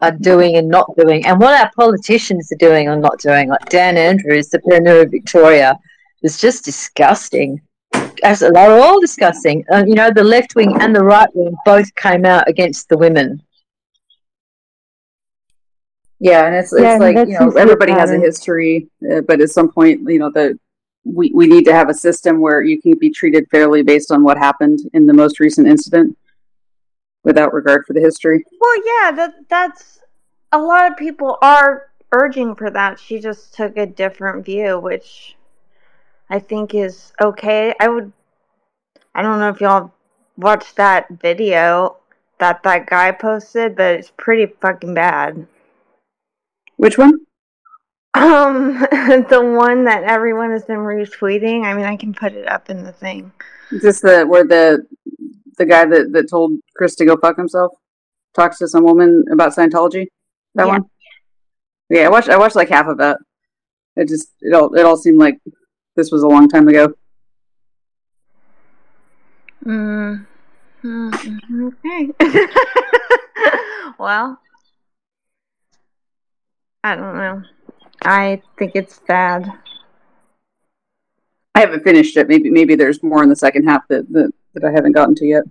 are, 0.00 0.12
doing 0.12 0.56
and 0.56 0.68
not 0.68 0.94
doing, 0.96 1.26
and 1.26 1.40
what 1.40 1.58
our 1.58 1.70
politicians 1.76 2.52
are 2.52 2.56
doing 2.56 2.88
or 2.88 2.96
not 2.96 3.18
doing. 3.18 3.48
Like 3.48 3.68
Dan 3.68 3.96
Andrews, 3.96 4.48
the 4.48 4.60
Premier 4.60 5.02
of 5.02 5.10
Victoria, 5.10 5.76
is 6.22 6.40
just 6.40 6.64
disgusting. 6.64 7.60
As 8.22 8.40
they 8.40 8.50
were 8.50 8.80
all 8.80 9.00
disgusting. 9.00 9.64
Uh, 9.72 9.84
you 9.86 9.94
know, 9.94 10.10
the 10.10 10.22
left 10.22 10.54
wing 10.54 10.80
and 10.80 10.94
the 10.94 11.02
right 11.02 11.28
wing 11.34 11.54
both 11.64 11.92
came 11.96 12.24
out 12.24 12.48
against 12.48 12.88
the 12.88 12.96
women. 12.96 13.42
Yeah, 16.22 16.46
and 16.46 16.54
it's 16.54 16.72
it's 16.72 16.82
Yeah, 16.82 16.98
like 16.98 17.16
you 17.26 17.36
know 17.36 17.50
everybody 17.50 17.90
has 17.90 18.12
a 18.12 18.18
history, 18.18 18.88
uh, 19.12 19.22
but 19.22 19.40
at 19.40 19.50
some 19.50 19.72
point, 19.72 20.02
you 20.06 20.20
know, 20.20 20.30
the 20.30 20.56
we 21.04 21.32
we 21.34 21.48
need 21.48 21.64
to 21.64 21.72
have 21.72 21.88
a 21.88 21.94
system 21.94 22.40
where 22.40 22.62
you 22.62 22.80
can 22.80 22.96
be 22.96 23.10
treated 23.10 23.48
fairly 23.50 23.82
based 23.82 24.12
on 24.12 24.22
what 24.22 24.38
happened 24.38 24.78
in 24.94 25.06
the 25.06 25.12
most 25.12 25.40
recent 25.40 25.66
incident, 25.66 26.16
without 27.24 27.52
regard 27.52 27.84
for 27.86 27.92
the 27.92 28.00
history. 28.00 28.44
Well, 28.60 28.76
yeah, 28.86 29.10
that 29.10 29.34
that's 29.48 29.98
a 30.52 30.58
lot 30.58 30.92
of 30.92 30.96
people 30.96 31.38
are 31.42 31.88
urging 32.12 32.54
for 32.54 32.70
that. 32.70 33.00
She 33.00 33.18
just 33.18 33.52
took 33.52 33.76
a 33.76 33.84
different 33.84 34.44
view, 34.44 34.78
which 34.78 35.34
I 36.30 36.38
think 36.38 36.72
is 36.72 37.12
okay. 37.20 37.74
I 37.80 37.88
would. 37.88 38.12
I 39.12 39.22
don't 39.22 39.40
know 39.40 39.48
if 39.48 39.60
y'all 39.60 39.92
watched 40.36 40.76
that 40.76 41.08
video 41.10 41.96
that 42.38 42.62
that 42.62 42.86
guy 42.86 43.10
posted, 43.10 43.74
but 43.74 43.96
it's 43.96 44.12
pretty 44.16 44.46
fucking 44.60 44.94
bad. 44.94 45.48
Which 46.82 46.98
one? 46.98 47.12
Um, 48.14 48.72
the 49.30 49.40
one 49.56 49.84
that 49.84 50.02
everyone 50.02 50.50
has 50.50 50.64
been 50.64 50.78
retweeting. 50.78 51.64
I 51.64 51.74
mean, 51.74 51.84
I 51.84 51.94
can 51.94 52.12
put 52.12 52.32
it 52.32 52.48
up 52.48 52.70
in 52.70 52.82
the 52.82 52.90
thing. 52.90 53.30
Is 53.70 53.82
this 53.82 54.00
the 54.00 54.24
where 54.24 54.42
the 54.42 54.84
the 55.58 55.64
guy 55.64 55.84
that 55.84 56.10
that 56.10 56.28
told 56.28 56.54
Chris 56.74 56.96
to 56.96 57.04
go 57.04 57.16
fuck 57.16 57.36
himself 57.36 57.70
talks 58.34 58.58
to 58.58 58.66
some 58.66 58.82
woman 58.82 59.24
about 59.30 59.54
Scientology? 59.54 60.08
That 60.56 60.66
Yeah. 60.66 60.72
one. 60.72 60.84
Yeah, 61.88 62.06
I 62.06 62.08
watched 62.08 62.28
I 62.30 62.36
watched 62.36 62.56
like 62.56 62.68
half 62.68 62.88
of 62.88 62.98
that. 62.98 63.18
It 63.94 64.08
just 64.08 64.30
it 64.40 64.52
all 64.52 64.74
it 64.74 64.84
all 64.84 64.96
seemed 64.96 65.18
like 65.18 65.38
this 65.94 66.10
was 66.10 66.24
a 66.24 66.28
long 66.28 66.48
time 66.48 66.66
ago. 66.66 66.94
Mm. 69.64 70.26
Mm, 70.82 71.72
Okay. 71.84 72.10
well, 73.98 74.40
I 76.84 76.96
don't 76.96 77.16
know. 77.16 77.42
I 78.04 78.42
think 78.58 78.72
it's 78.74 78.98
bad. 79.00 79.52
I 81.54 81.60
haven't 81.60 81.84
finished 81.84 82.16
it. 82.16 82.28
Maybe 82.28 82.50
maybe 82.50 82.74
there's 82.74 83.02
more 83.02 83.22
in 83.22 83.28
the 83.28 83.36
second 83.36 83.64
half 83.68 83.86
that 83.88 84.10
that, 84.12 84.32
that 84.54 84.64
I 84.64 84.70
haven't 84.72 84.92
gotten 84.92 85.14
to 85.16 85.26
yet. 85.26 85.44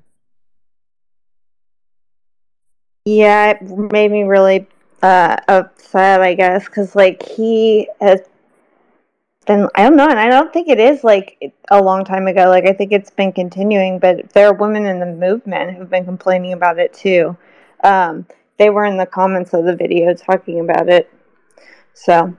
Yeah, 3.06 3.51
it 3.51 3.61
made 3.92 4.11
me 4.11 4.24
really 4.24 4.68
uh, 5.01 5.38
upset, 5.48 6.22
I 6.22 6.34
guess, 6.34 6.66
because 6.66 6.95
like 6.95 7.24
he 7.24 7.88
has 8.00 8.22
been, 9.48 9.68
I 9.76 9.84
don't 9.84 9.95
know, 9.95 10.08
and 10.08 10.19
I 10.19 10.30
don't 10.30 10.53
think 10.53 10.68
it 10.68 10.80
is 10.80 11.03
like 11.03 11.53
a 11.72 11.82
long 11.82 12.06
time 12.06 12.27
ago. 12.27 12.50
Like 12.50 12.66
I 12.66 12.74
think 12.74 12.92
it's 12.92 13.10
been 13.10 13.32
continuing, 13.32 13.98
but 14.00 14.32
there 14.34 14.48
are 14.48 14.53
women 14.53 14.85
in 14.85 15.00
the 15.00 15.06
movement 15.08 15.76
who've 15.76 15.90
been 15.90 16.06
complaining 16.06 16.53
about 16.53 16.77
it 16.77 16.93
too. 16.93 17.35
Um, 17.84 18.27
they 18.58 18.69
were 18.69 18.85
in 18.85 18.98
the 18.98 19.08
comments 19.08 19.53
of 19.53 19.66
the 19.66 19.76
video 19.76 20.14
talking 20.14 20.60
about 20.60 20.88
it. 20.90 21.11
So 21.93 22.35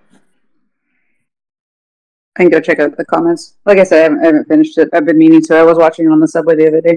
I 2.36 2.42
can 2.42 2.50
go 2.50 2.60
check 2.60 2.80
out 2.80 2.96
the 2.96 3.04
comments. 3.04 3.54
Like 3.66 3.78
I 3.78 3.84
said, 3.84 4.00
I 4.00 4.02
haven't, 4.04 4.20
I 4.20 4.26
haven't 4.26 4.48
finished 4.48 4.78
it. 4.78 4.88
I've 4.92 5.04
been 5.04 5.18
meaning 5.18 5.42
to. 5.42 5.56
I 5.56 5.62
was 5.62 5.78
watching 5.78 6.06
it 6.06 6.10
on 6.10 6.20
the 6.20 6.28
subway 6.28 6.56
the 6.56 6.68
other 6.68 6.80
day. 6.80 6.96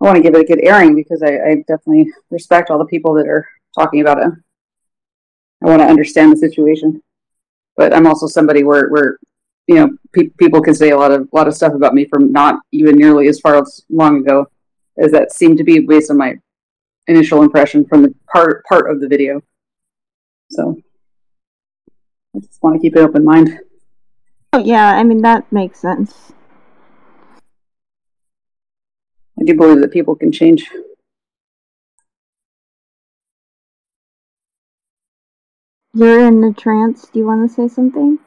I 0.00 0.04
want 0.04 0.16
to 0.16 0.22
give 0.22 0.34
it 0.34 0.42
a 0.42 0.44
good 0.44 0.62
airing 0.62 0.94
because 0.94 1.22
I, 1.22 1.28
I 1.28 1.54
definitely 1.66 2.12
respect 2.30 2.70
all 2.70 2.78
the 2.78 2.84
people 2.84 3.14
that 3.14 3.26
are 3.26 3.48
talking 3.78 4.02
about 4.02 4.18
it. 4.18 4.30
I 5.62 5.66
want 5.66 5.80
to 5.80 5.86
understand 5.86 6.32
the 6.32 6.36
situation, 6.36 7.02
but 7.76 7.94
I'm 7.94 8.06
also 8.06 8.26
somebody 8.26 8.62
where, 8.62 8.88
where 8.88 9.18
you 9.66 9.76
know, 9.76 9.90
pe- 10.12 10.28
people 10.38 10.60
can 10.60 10.74
say 10.74 10.90
a 10.90 10.98
lot 10.98 11.12
of 11.12 11.28
lot 11.32 11.48
of 11.48 11.54
stuff 11.54 11.72
about 11.72 11.94
me 11.94 12.04
from 12.04 12.30
not 12.30 12.60
even 12.72 12.96
nearly 12.96 13.28
as 13.28 13.40
far 13.40 13.56
as 13.56 13.84
long 13.88 14.18
ago 14.18 14.46
as 14.98 15.10
that 15.12 15.32
seemed 15.32 15.58
to 15.58 15.64
be 15.64 15.80
based 15.80 16.10
on 16.10 16.18
my 16.18 16.36
initial 17.06 17.42
impression 17.42 17.84
from 17.86 18.02
the 18.02 18.14
part 18.32 18.64
part 18.66 18.90
of 18.90 19.00
the 19.00 19.08
video. 19.08 19.40
So 20.50 20.76
I 22.36 22.40
just 22.40 22.62
want 22.62 22.76
to 22.76 22.80
keep 22.80 22.94
an 22.96 23.02
open 23.02 23.24
mind. 23.24 23.58
Oh 24.52 24.58
yeah, 24.58 24.92
I 24.94 25.02
mean 25.04 25.22
that 25.22 25.50
makes 25.50 25.80
sense. 25.80 26.32
I 29.40 29.44
do 29.44 29.54
believe 29.54 29.80
that 29.80 29.90
people 29.90 30.14
can 30.14 30.30
change. 30.32 30.68
You're 35.94 36.26
in 36.26 36.44
a 36.44 36.52
trance. 36.52 37.08
Do 37.10 37.18
you 37.18 37.26
want 37.26 37.48
to 37.48 37.54
say 37.54 37.68
something? 37.68 38.18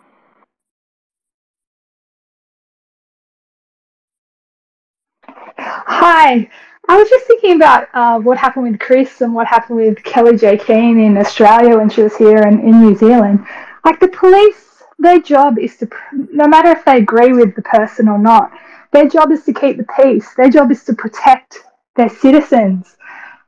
Hi. 5.58 6.50
I 6.88 6.98
was 6.98 7.08
just 7.08 7.28
thinking 7.28 7.56
about 7.56 7.88
uh, 7.94 8.18
what 8.18 8.40
happened 8.40 8.72
with 8.72 8.80
Chris 8.80 9.22
and 9.22 9.36
what 9.36 9.46
happened 9.46 9.78
with 9.78 10.04
Kellie-Jay 10.04 10.58
Keen 10.58 11.00
in 11.00 11.18
Australia 11.18 11.78
when 11.78 11.90
she 11.92 12.02
was 12.02 12.18
here 12.18 12.38
and 12.38 12.62
in 12.62 12.82
New 12.82 12.96
Zealand. 12.96 13.46
Like 13.86 14.00
the 14.00 14.08
police, 14.10 14.84
their 14.98 15.20
job 15.20 15.58
is 15.58 15.78
to, 15.78 15.90
no 16.32 16.48
matter 16.48 16.70
if 16.70 16.86
they 16.86 16.98
agree 16.98 17.34
with 17.34 17.56
the 17.56 17.62
person 17.62 18.08
or 18.08 18.18
not, 18.18 18.52
their 18.92 19.08
job 19.08 19.32
is 19.32 19.44
to 19.46 19.54
keep 19.54 19.78
the 19.78 19.86
peace. 19.96 20.34
Their 20.36 20.50
job 20.50 20.72
is 20.72 20.84
to 20.86 20.94
protect 20.94 21.60
their 21.96 22.10
citizens. 22.10 22.96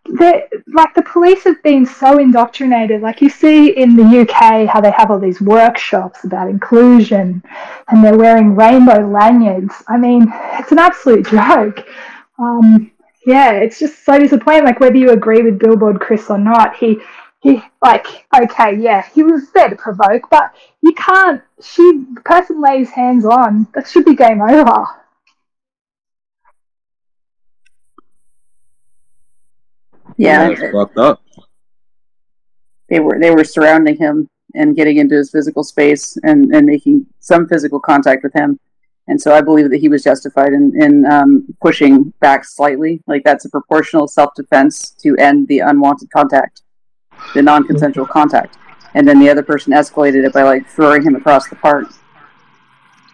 They're, 0.05 0.47
like 0.73 0.93
the 0.95 1.03
police 1.03 1.43
have 1.43 1.61
been 1.63 1.85
so 1.85 2.17
indoctrinated. 2.17 3.01
Like 3.01 3.21
you 3.21 3.29
see 3.29 3.69
in 3.69 3.95
the 3.95 4.21
UK 4.21 4.67
how 4.67 4.81
they 4.81 4.91
have 4.91 5.11
all 5.11 5.19
these 5.19 5.41
workshops 5.41 6.23
about 6.23 6.49
inclusion 6.49 7.43
and 7.87 8.03
they're 8.03 8.17
wearing 8.17 8.55
rainbow 8.55 9.07
lanyards. 9.07 9.73
I 9.87 9.97
mean, 9.97 10.31
it's 10.59 10.71
an 10.71 10.79
absolute 10.79 11.27
joke. 11.29 11.85
Um, 12.39 12.91
yeah, 13.25 13.51
it's 13.53 13.79
just 13.79 14.03
so 14.03 14.17
disappointing. 14.17 14.65
Like 14.65 14.79
whether 14.79 14.97
you 14.97 15.11
agree 15.11 15.43
with 15.43 15.59
Billboard 15.59 15.99
Chris 15.99 16.29
or 16.29 16.39
not, 16.39 16.75
he 16.75 16.99
he 17.41 17.61
like 17.81 18.05
okay, 18.35 18.77
yeah, 18.77 19.07
he 19.13 19.23
was 19.23 19.51
there 19.51 19.69
to 19.69 19.75
provoke, 19.75 20.29
but 20.29 20.53
you 20.81 20.93
can't. 20.93 21.41
She 21.61 22.03
the 22.13 22.21
person 22.21 22.61
lays 22.61 22.89
hands 22.89 23.25
on. 23.25 23.67
That 23.73 23.87
should 23.87 24.05
be 24.05 24.15
game 24.15 24.41
over. 24.41 24.85
Yeah, 30.17 30.49
that's 30.49 30.71
fucked 30.71 30.97
up. 30.97 31.21
they 32.89 32.99
were 32.99 33.17
they 33.19 33.31
were 33.31 33.43
surrounding 33.43 33.97
him 33.97 34.29
and 34.53 34.75
getting 34.75 34.97
into 34.97 35.15
his 35.15 35.31
physical 35.31 35.63
space 35.63 36.17
and, 36.23 36.53
and 36.53 36.65
making 36.65 37.05
some 37.19 37.47
physical 37.47 37.79
contact 37.79 38.23
with 38.23 38.33
him. 38.33 38.59
And 39.07 39.19
so 39.19 39.33
I 39.33 39.41
believe 39.41 39.69
that 39.71 39.79
he 39.79 39.87
was 39.89 40.03
justified 40.03 40.53
in, 40.53 40.73
in 40.81 41.05
um, 41.05 41.47
pushing 41.61 42.13
back 42.19 42.45
slightly. 42.45 43.01
Like 43.07 43.23
that's 43.23 43.45
a 43.45 43.49
proportional 43.49 44.07
self 44.07 44.33
defense 44.35 44.91
to 45.01 45.15
end 45.17 45.47
the 45.47 45.59
unwanted 45.59 46.11
contact, 46.11 46.61
the 47.33 47.41
non 47.41 47.66
consensual 47.66 48.06
contact. 48.06 48.58
And 48.93 49.08
then 49.08 49.19
the 49.19 49.30
other 49.30 49.43
person 49.43 49.74
escalated 49.74 50.25
it 50.25 50.33
by 50.33 50.43
like 50.43 50.67
throwing 50.67 51.01
him 51.01 51.16
across 51.16 51.48
the 51.48 51.56
park. 51.56 51.88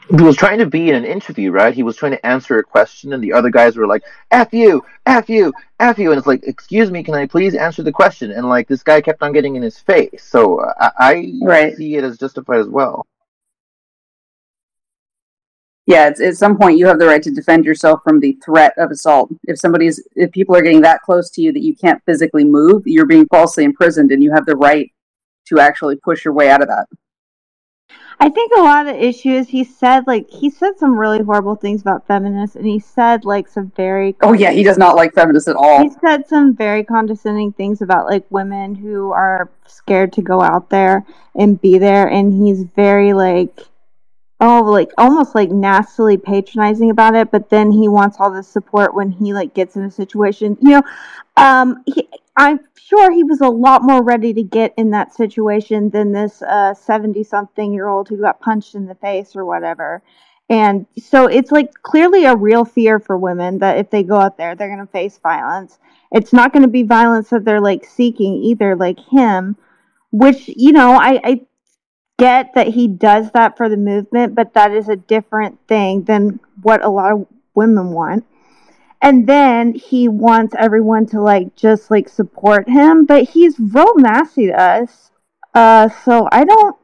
He 0.09 0.23
was 0.23 0.37
trying 0.37 0.59
to 0.59 0.65
be 0.65 0.89
in 0.89 0.95
an 0.95 1.03
interview, 1.03 1.51
right? 1.51 1.73
He 1.73 1.83
was 1.83 1.97
trying 1.97 2.13
to 2.13 2.25
answer 2.25 2.57
a 2.57 2.63
question, 2.63 3.11
and 3.11 3.21
the 3.21 3.33
other 3.33 3.49
guys 3.49 3.75
were 3.75 3.85
like, 3.85 4.03
"F 4.31 4.53
you, 4.53 4.81
F 5.05 5.29
you, 5.29 5.53
F 5.81 5.99
you," 5.99 6.11
and 6.11 6.17
it's 6.17 6.25
like, 6.27 6.43
"Excuse 6.43 6.89
me, 6.89 7.03
can 7.03 7.13
I 7.13 7.25
please 7.27 7.55
answer 7.55 7.83
the 7.83 7.91
question?" 7.91 8.31
And 8.31 8.47
like 8.47 8.69
this 8.69 8.83
guy 8.83 9.01
kept 9.01 9.21
on 9.21 9.33
getting 9.33 9.57
in 9.57 9.61
his 9.61 9.77
face, 9.77 10.23
so 10.23 10.61
uh, 10.61 10.73
I, 10.79 10.91
I 10.97 11.33
Right. 11.41 11.75
see 11.75 11.95
it 11.95 12.05
as 12.05 12.17
justified 12.17 12.59
as 12.59 12.67
well. 12.69 13.05
Yeah, 15.87 16.09
it's, 16.09 16.19
at 16.19 16.35
some 16.35 16.57
point 16.57 16.77
you 16.77 16.85
have 16.85 16.99
the 16.99 17.07
right 17.07 17.23
to 17.23 17.31
defend 17.31 17.63
yourself 17.63 18.01
from 18.03 18.19
the 18.19 18.37
threat 18.43 18.73
of 18.77 18.91
assault. 18.91 19.31
If 19.45 19.57
somebody's, 19.57 20.05
if 20.15 20.31
people 20.33 20.55
are 20.55 20.61
getting 20.61 20.81
that 20.81 21.01
close 21.01 21.29
to 21.31 21.41
you 21.41 21.53
that 21.53 21.63
you 21.63 21.75
can't 21.75 22.03
physically 22.05 22.43
move, 22.43 22.83
you're 22.85 23.05
being 23.05 23.25
falsely 23.27 23.63
imprisoned, 23.63 24.11
and 24.11 24.21
you 24.21 24.31
have 24.33 24.45
the 24.45 24.57
right 24.57 24.91
to 25.47 25.59
actually 25.59 25.95
push 25.95 26.25
your 26.25 26.33
way 26.33 26.49
out 26.49 26.61
of 26.61 26.67
that. 26.67 26.87
I 28.19 28.29
think 28.29 28.51
a 28.57 28.61
lot 28.61 28.87
of 28.87 28.95
the 28.95 29.05
issues 29.05 29.47
he 29.47 29.63
said, 29.63 30.07
like 30.07 30.29
he 30.29 30.49
said 30.49 30.77
some 30.77 30.97
really 30.97 31.23
horrible 31.23 31.55
things 31.55 31.81
about 31.81 32.05
feminists, 32.05 32.57
and 32.57 32.65
he 32.65 32.79
said 32.79 33.23
like 33.23 33.47
some 33.47 33.71
very 33.75 34.15
Oh 34.21 34.33
yeah, 34.33 34.51
he 34.51 34.63
does 34.63 34.77
not 34.77 34.95
like 34.95 35.13
feminists 35.13 35.47
at 35.47 35.55
all. 35.55 35.83
he 35.83 35.91
said 36.01 36.27
some 36.27 36.55
very 36.55 36.83
condescending 36.83 37.53
things 37.53 37.81
about 37.81 38.07
like 38.07 38.25
women 38.29 38.75
who 38.75 39.11
are 39.11 39.51
scared 39.67 40.11
to 40.13 40.21
go 40.21 40.41
out 40.41 40.69
there 40.69 41.05
and 41.35 41.61
be 41.61 41.77
there, 41.77 42.07
and 42.07 42.33
he's 42.33 42.63
very 42.63 43.13
like 43.13 43.67
oh 44.39 44.61
like 44.63 44.91
almost 44.97 45.35
like 45.35 45.49
nastily 45.49 46.17
patronizing 46.17 46.89
about 46.91 47.15
it 47.15 47.31
but 47.31 47.49
then 47.49 47.71
he 47.71 47.87
wants 47.87 48.17
all 48.19 48.31
this 48.31 48.47
support 48.47 48.93
when 48.93 49.11
he 49.11 49.33
like 49.33 49.53
gets 49.53 49.75
in 49.75 49.83
a 49.83 49.91
situation 49.91 50.57
you 50.61 50.71
know 50.71 50.81
um 51.37 51.83
he, 51.85 52.07
i'm 52.35 52.59
sure 52.87 53.11
he 53.11 53.23
was 53.23 53.41
a 53.41 53.47
lot 53.47 53.83
more 53.83 54.01
ready 54.01 54.33
to 54.33 54.43
get 54.43 54.73
in 54.77 54.91
that 54.91 55.13
situation 55.13 55.89
than 55.89 56.11
this 56.11 56.41
uh 56.43 56.73
70 56.73 57.23
something 57.23 57.73
year 57.73 57.87
old 57.87 58.07
who 58.07 58.21
got 58.21 58.39
punched 58.39 58.75
in 58.75 58.85
the 58.85 58.95
face 58.95 59.35
or 59.35 59.45
whatever. 59.45 60.01
And 60.49 60.85
so 60.97 61.27
it's 61.27 61.51
like 61.51 61.73
clearly 61.81 62.23
a 62.23 62.35
real 62.35 62.63
fear 62.63 62.99
for 62.99 63.17
women 63.17 63.59
that 63.59 63.77
if 63.77 63.89
they 63.89 64.03
go 64.03 64.15
out 64.15 64.37
there 64.37 64.55
they're 64.55 64.73
going 64.73 64.85
to 64.85 64.91
face 64.91 65.17
violence. 65.17 65.79
It's 66.13 66.31
not 66.31 66.53
going 66.53 66.63
to 66.63 66.69
be 66.69 66.83
violence 66.83 67.29
that 67.31 67.43
they're 67.43 67.59
like 67.59 67.83
seeking 67.83 68.35
either 68.35 68.75
like 68.75 68.99
him 69.11 69.57
which 70.11 70.47
you 70.47 70.71
know 70.71 70.93
i 70.93 71.19
i 71.25 71.41
get 72.17 72.53
that 72.55 72.67
he 72.67 72.87
does 72.87 73.31
that 73.31 73.57
for 73.57 73.69
the 73.69 73.77
movement, 73.77 74.35
but 74.35 74.53
that 74.53 74.71
is 74.71 74.89
a 74.89 74.95
different 74.95 75.59
thing 75.67 76.03
than 76.03 76.39
what 76.61 76.83
a 76.83 76.89
lot 76.89 77.11
of 77.13 77.27
women 77.55 77.91
want. 77.91 78.25
And 79.01 79.27
then 79.27 79.73
he 79.75 80.07
wants 80.07 80.55
everyone 80.57 81.05
to 81.07 81.21
like 81.21 81.55
just 81.55 81.91
like 81.91 82.09
support 82.09 82.69
him, 82.69 83.05
but 83.05 83.29
he's 83.29 83.59
real 83.59 83.95
nasty 83.97 84.47
to 84.47 84.53
us. 84.59 85.11
Uh, 85.53 85.89
so 86.05 86.27
I 86.31 86.45
don't. 86.45 86.75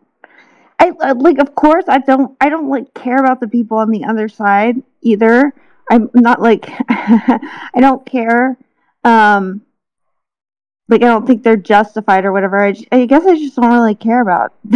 I 0.80 0.92
I- 1.02 1.12
like, 1.14 1.40
of 1.40 1.56
course, 1.56 1.86
I 1.88 2.00
don't. 2.00 2.36
I 2.42 2.50
don't 2.50 2.70
like 2.70 2.94
care 2.94 3.18
about 3.18 3.40
the 3.40 3.48
people 3.48 3.78
on 3.78 3.92
the 3.92 4.06
other 4.06 4.28
side 4.30 4.82
either. 5.02 5.54
I'm 5.92 6.10
not 6.14 6.42
like. 6.42 6.66
I 6.90 7.80
don't 7.80 8.06
care. 8.06 8.58
Um, 9.04 9.62
like 10.90 11.02
I 11.02 11.08
don't 11.08 11.26
think 11.26 11.44
they're 11.44 11.58
justified 11.58 12.26
or 12.26 12.32
whatever. 12.32 12.60
I 12.92 13.06
guess 13.06 13.26
I 13.26 13.36
just 13.36 13.56
don't 13.56 13.72
really 13.72 13.96
care 13.96 14.22
about 14.22 14.54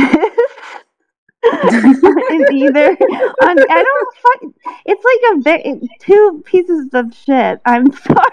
either. 2.52 2.90
On, 2.90 3.58
I 3.60 3.84
don't. 3.84 4.16
Fuck, 4.16 4.74
it's 4.86 5.04
like 5.06 5.34
a 5.34 5.38
bit 5.44 5.90
two 6.00 6.44
pieces 6.46 6.90
of 6.94 7.14
shit. 7.14 7.60
I'm 7.66 7.92
sorry. 8.04 8.28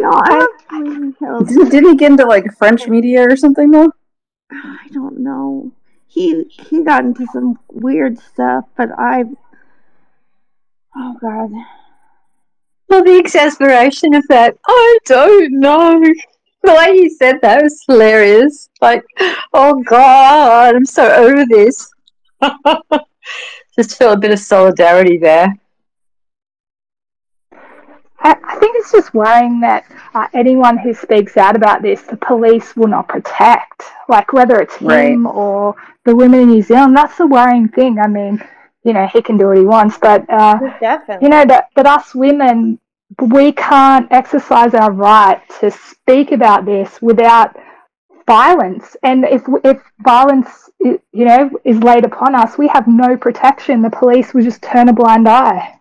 No, 0.00 0.10
I, 0.12 0.46
I 0.70 0.82
Didn't, 0.82 1.70
didn't 1.70 1.90
he 1.90 1.96
get 1.96 2.10
into 2.12 2.26
like 2.26 2.56
French 2.58 2.86
media 2.88 3.22
or 3.22 3.36
something 3.36 3.70
though? 3.70 3.92
I 4.50 4.88
don't 4.92 5.20
know. 5.20 5.72
He 6.06 6.44
he 6.44 6.82
got 6.84 7.04
into 7.04 7.26
some 7.32 7.58
weird 7.72 8.18
stuff, 8.18 8.66
but 8.76 8.90
I. 8.98 9.24
Oh 10.96 11.16
God. 11.20 11.50
Well, 12.88 13.04
the 13.04 13.18
exasperation 13.18 14.14
of 14.14 14.26
that, 14.28 14.56
I 14.66 14.98
don't 15.06 15.60
know. 15.60 16.00
The 16.62 16.74
way 16.74 16.96
he 16.96 17.08
said 17.10 17.40
that 17.42 17.62
was 17.62 17.82
hilarious. 17.86 18.68
Like, 18.80 19.04
oh 19.52 19.82
God, 19.82 20.74
I'm 20.74 20.84
so 20.84 21.10
over 21.12 21.44
this. 21.46 21.90
Just 23.76 23.98
felt 23.98 24.18
a 24.18 24.20
bit 24.20 24.30
of 24.30 24.38
solidarity 24.38 25.18
there. 25.18 25.52
I, 28.24 28.36
I 28.42 28.56
think 28.58 28.76
it's 28.76 28.90
just 28.90 29.12
worrying 29.12 29.60
that 29.60 29.84
uh, 30.14 30.28
anyone 30.32 30.78
who 30.78 30.94
speaks 30.94 31.36
out 31.36 31.56
about 31.56 31.82
this, 31.82 32.02
the 32.02 32.16
police 32.16 32.74
will 32.74 32.88
not 32.88 33.06
protect. 33.06 33.82
Like 34.08 34.32
whether 34.32 34.60
it's 34.60 34.76
him 34.76 35.26
or 35.26 35.76
the 36.04 36.16
women 36.16 36.40
in 36.40 36.50
New 36.50 36.62
Zealand, 36.62 36.96
that's 36.96 37.18
the 37.18 37.26
worrying 37.26 37.68
thing. 37.68 37.98
I 37.98 38.06
mean, 38.06 38.42
you 38.84 38.92
know, 38.92 39.06
he 39.06 39.22
can 39.22 39.36
do 39.36 39.48
what 39.48 39.56
he 39.56 39.64
wants, 39.64 39.98
but 39.98 40.28
uh, 40.30 40.58
Definitely. 40.78 41.24
you 41.24 41.30
know 41.30 41.44
that 41.46 41.70
that 41.74 41.86
us 41.86 42.14
women, 42.14 42.78
we 43.18 43.52
can't 43.52 44.06
exercise 44.12 44.74
our 44.74 44.92
right 44.92 45.40
to 45.60 45.70
speak 45.70 46.32
about 46.32 46.66
this 46.66 47.00
without 47.00 47.56
violence. 48.26 48.96
And 49.02 49.24
if 49.24 49.42
if 49.64 49.80
violence, 50.00 50.70
you 50.80 51.00
know, 51.12 51.50
is 51.64 51.78
laid 51.78 52.04
upon 52.04 52.34
us, 52.34 52.58
we 52.58 52.68
have 52.68 52.86
no 52.86 53.16
protection. 53.16 53.80
The 53.80 53.90
police 53.90 54.34
will 54.34 54.42
just 54.42 54.62
turn 54.62 54.88
a 54.88 54.92
blind 54.92 55.28
eye. 55.28 55.80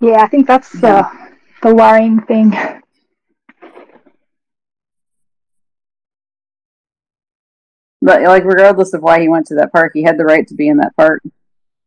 Yeah, 0.00 0.22
I 0.22 0.28
think 0.28 0.46
that's 0.46 0.72
the 0.72 1.06
the 1.62 1.74
worrying 1.74 2.20
thing. 2.22 2.56
But 8.06 8.22
like, 8.22 8.44
regardless 8.44 8.94
of 8.94 9.02
why 9.02 9.20
he 9.20 9.28
went 9.28 9.48
to 9.48 9.56
that 9.56 9.72
park, 9.72 9.90
he 9.92 10.04
had 10.04 10.16
the 10.16 10.24
right 10.24 10.46
to 10.46 10.54
be 10.54 10.68
in 10.68 10.76
that 10.76 10.94
park, 10.96 11.24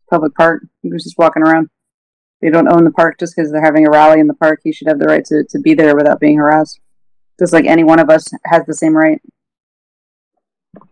public 0.10 0.36
park. 0.36 0.64
He 0.84 0.92
was 0.92 1.06
just 1.06 1.18
walking 1.18 1.44
around. 1.44 1.70
They 2.42 2.50
don't 2.50 2.68
own 2.68 2.84
the 2.84 2.92
park 2.92 3.18
just 3.18 3.34
because 3.34 3.54
they're 3.54 3.64
having 3.64 3.88
a 3.88 3.90
rally 3.90 4.20
in 4.20 4.28
the 4.28 4.34
park. 4.34 4.60
He 4.62 4.74
should 4.74 4.90
have 4.90 5.00
the 5.00 5.06
right 5.06 5.24
to, 5.24 5.46
to 5.50 5.60
be 5.60 5.76
there 5.76 5.96
without 5.96 6.20
being 6.20 6.38
harassed. 6.38 6.82
Just 7.40 7.54
like 7.54 7.64
any 7.66 7.86
one 7.86 8.00
of 8.00 8.10
us 8.10 8.28
has 8.44 8.66
the 8.66 8.74
same 8.74 8.98
right. 8.98 9.22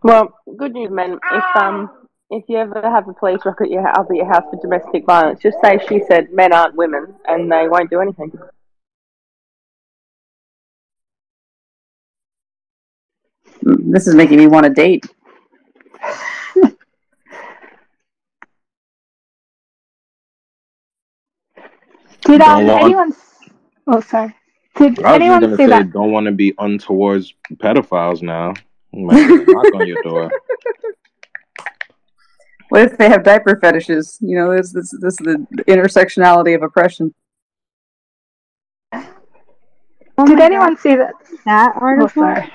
Well, 0.02 0.32
good 0.56 0.72
news, 0.72 0.90
men. 0.90 1.18
If 1.30 1.62
um 1.62 1.90
if 2.30 2.44
you 2.48 2.56
ever 2.56 2.80
have 2.80 3.06
the 3.06 3.12
police 3.12 3.40
rock 3.44 3.60
at 3.60 3.68
your 3.68 3.82
house 3.82 4.06
at 4.08 4.16
your 4.16 4.32
house 4.32 4.44
for 4.50 4.58
domestic 4.62 5.04
violence, 5.04 5.40
just 5.42 5.58
say 5.62 5.78
she 5.90 6.00
said 6.08 6.32
men 6.32 6.54
aren't 6.54 6.74
women, 6.74 7.14
and 7.26 7.52
they 7.52 7.68
won't 7.68 7.90
do 7.90 8.00
anything. 8.00 8.32
Mm, 13.62 13.92
This 13.92 14.06
is 14.06 14.14
making 14.14 14.38
me 14.38 14.46
want 14.46 14.64
to 14.64 14.72
date. 14.72 15.04
Did 22.22 22.42
um, 22.42 22.66
Don't 22.66 22.84
anyone? 22.84 23.12
Oh, 23.86 24.00
sorry. 24.00 24.34
Did 24.76 25.02
I 25.02 25.12
was 25.12 25.20
anyone 25.20 25.40
just 25.40 25.52
see 25.52 25.66
gonna 25.66 25.72
say, 25.72 25.84
that? 25.84 25.92
don't 25.92 26.12
want 26.12 26.26
to 26.26 26.32
be 26.32 26.52
untowards 26.58 27.32
pedophiles 27.54 28.22
now. 28.22 28.54
You 28.92 29.06
might 29.06 29.26
get 29.26 29.48
a 29.48 29.52
knock 29.52 29.74
on 29.74 29.86
your 29.86 30.02
door. 30.02 30.30
What 32.68 32.82
if 32.82 32.98
they 32.98 33.08
have 33.08 33.24
diaper 33.24 33.58
fetishes? 33.58 34.18
You 34.20 34.36
know, 34.36 34.54
this 34.54 34.72
this 34.72 34.90
this 35.00 35.14
is 35.14 35.18
the 35.18 35.46
intersectionality 35.66 36.54
of 36.54 36.62
oppression. 36.62 37.14
Did 38.92 40.40
anyone 40.40 40.76
see 40.76 40.96
that? 40.96 41.14
That 41.46 41.72
article 41.76 42.08
sorry. 42.10 42.52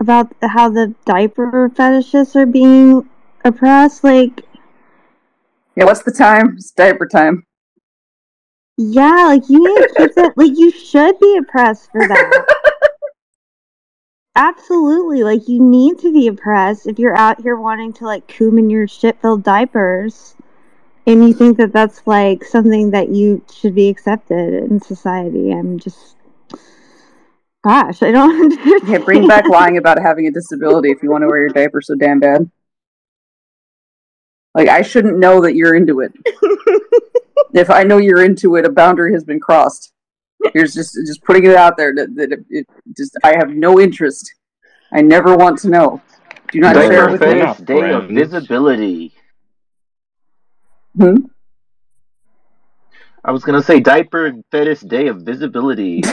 About 0.00 0.32
how 0.42 0.68
the 0.68 0.94
diaper 1.04 1.68
fetishists 1.70 2.34
are 2.34 2.46
being 2.46 3.08
oppressed. 3.44 4.02
Like, 4.02 4.44
Yeah, 5.76 5.84
what's 5.84 6.02
the 6.02 6.12
time? 6.12 6.54
It's 6.56 6.70
diaper 6.72 7.06
time. 7.06 7.44
yeah, 8.76 9.26
like 9.26 9.48
you 9.48 9.58
need 9.58 9.88
to 9.88 9.94
keep 9.96 10.14
that. 10.14 10.32
Like, 10.36 10.52
you 10.56 10.70
should 10.70 11.18
be 11.20 11.36
oppressed 11.36 11.90
for 11.92 12.06
that. 12.08 12.46
Absolutely, 14.36 15.22
like 15.22 15.48
you 15.48 15.60
need 15.60 15.98
to 15.98 16.12
be 16.12 16.28
oppressed 16.28 16.86
if 16.86 16.98
you're 16.98 17.16
out 17.16 17.40
here 17.42 17.56
wanting 17.56 17.92
to 17.94 18.04
like 18.06 18.26
coom 18.28 18.58
in 18.58 18.70
your 18.70 18.86
shit-filled 18.88 19.42
diapers, 19.42 20.34
and 21.06 21.26
you 21.26 21.34
think 21.34 21.58
that 21.58 21.72
that's 21.72 22.06
like 22.06 22.44
something 22.44 22.90
that 22.92 23.08
you 23.10 23.44
should 23.52 23.74
be 23.74 23.88
accepted 23.88 24.54
in 24.70 24.80
society. 24.80 25.50
I'm 25.52 25.78
just, 25.78 26.16
gosh, 27.62 28.02
I 28.02 28.10
don't. 28.10 28.50
Yeah, 28.88 28.98
bring 28.98 29.26
back 29.26 29.48
lying 29.48 29.76
about 29.76 30.00
having 30.00 30.26
a 30.26 30.30
disability 30.30 30.90
if 30.90 31.02
you 31.02 31.10
want 31.10 31.22
to 31.22 31.28
wear 31.28 31.38
your 31.38 31.48
diaper 31.50 31.80
so 31.80 31.94
damn 31.94 32.18
bad. 32.18 32.50
Like 34.54 34.68
I 34.68 34.82
shouldn't 34.82 35.18
know 35.18 35.40
that 35.42 35.54
you're 35.54 35.76
into 35.76 36.00
it. 36.00 36.12
if 37.54 37.70
I 37.70 37.84
know 37.84 37.98
you're 37.98 38.24
into 38.24 38.56
it, 38.56 38.64
a 38.64 38.70
boundary 38.70 39.12
has 39.12 39.24
been 39.24 39.38
crossed. 39.38 39.92
Here's 40.52 40.74
just 40.74 40.94
just 41.06 41.22
putting 41.22 41.44
it 41.44 41.54
out 41.54 41.76
there 41.76 41.94
that, 41.94 42.14
that 42.16 42.32
it, 42.32 42.40
it 42.48 42.66
just 42.96 43.16
I 43.22 43.36
have 43.36 43.50
no 43.50 43.78
interest. 43.78 44.34
I 44.92 45.02
never 45.02 45.36
want 45.36 45.58
to 45.60 45.68
know. 45.68 46.02
Do 46.50 46.58
not 46.58 46.74
share 46.74 47.08
it 47.08 47.12
with 47.12 47.20
Fetish 47.20 47.60
me. 47.60 47.64
Day 47.64 47.92
of 47.92 48.08
Visibility. 48.08 49.14
Hmm? 50.96 51.16
I 53.24 53.32
was 53.32 53.44
gonna 53.44 53.62
say 53.62 53.80
Diaper 53.80 54.32
Fetish 54.50 54.80
Day 54.80 55.08
of 55.08 55.22
Visibility. 55.22 56.02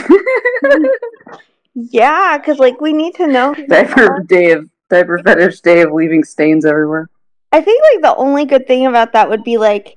Yeah, 1.74 2.38
because 2.38 2.58
like 2.58 2.80
we 2.80 2.92
need 2.92 3.14
to 3.16 3.26
know. 3.26 3.54
who 3.54 3.66
they 3.66 3.84
are. 3.84 3.84
Diaper 3.84 4.24
day 4.26 4.50
of 4.52 4.68
diaper 4.90 5.18
fetish 5.22 5.60
day 5.60 5.82
of 5.82 5.92
leaving 5.92 6.24
stains 6.24 6.64
everywhere. 6.64 7.08
I 7.52 7.60
think 7.60 7.82
like 7.92 8.02
the 8.02 8.16
only 8.16 8.44
good 8.44 8.66
thing 8.66 8.86
about 8.86 9.12
that 9.12 9.28
would 9.30 9.44
be 9.44 9.58
like 9.58 9.96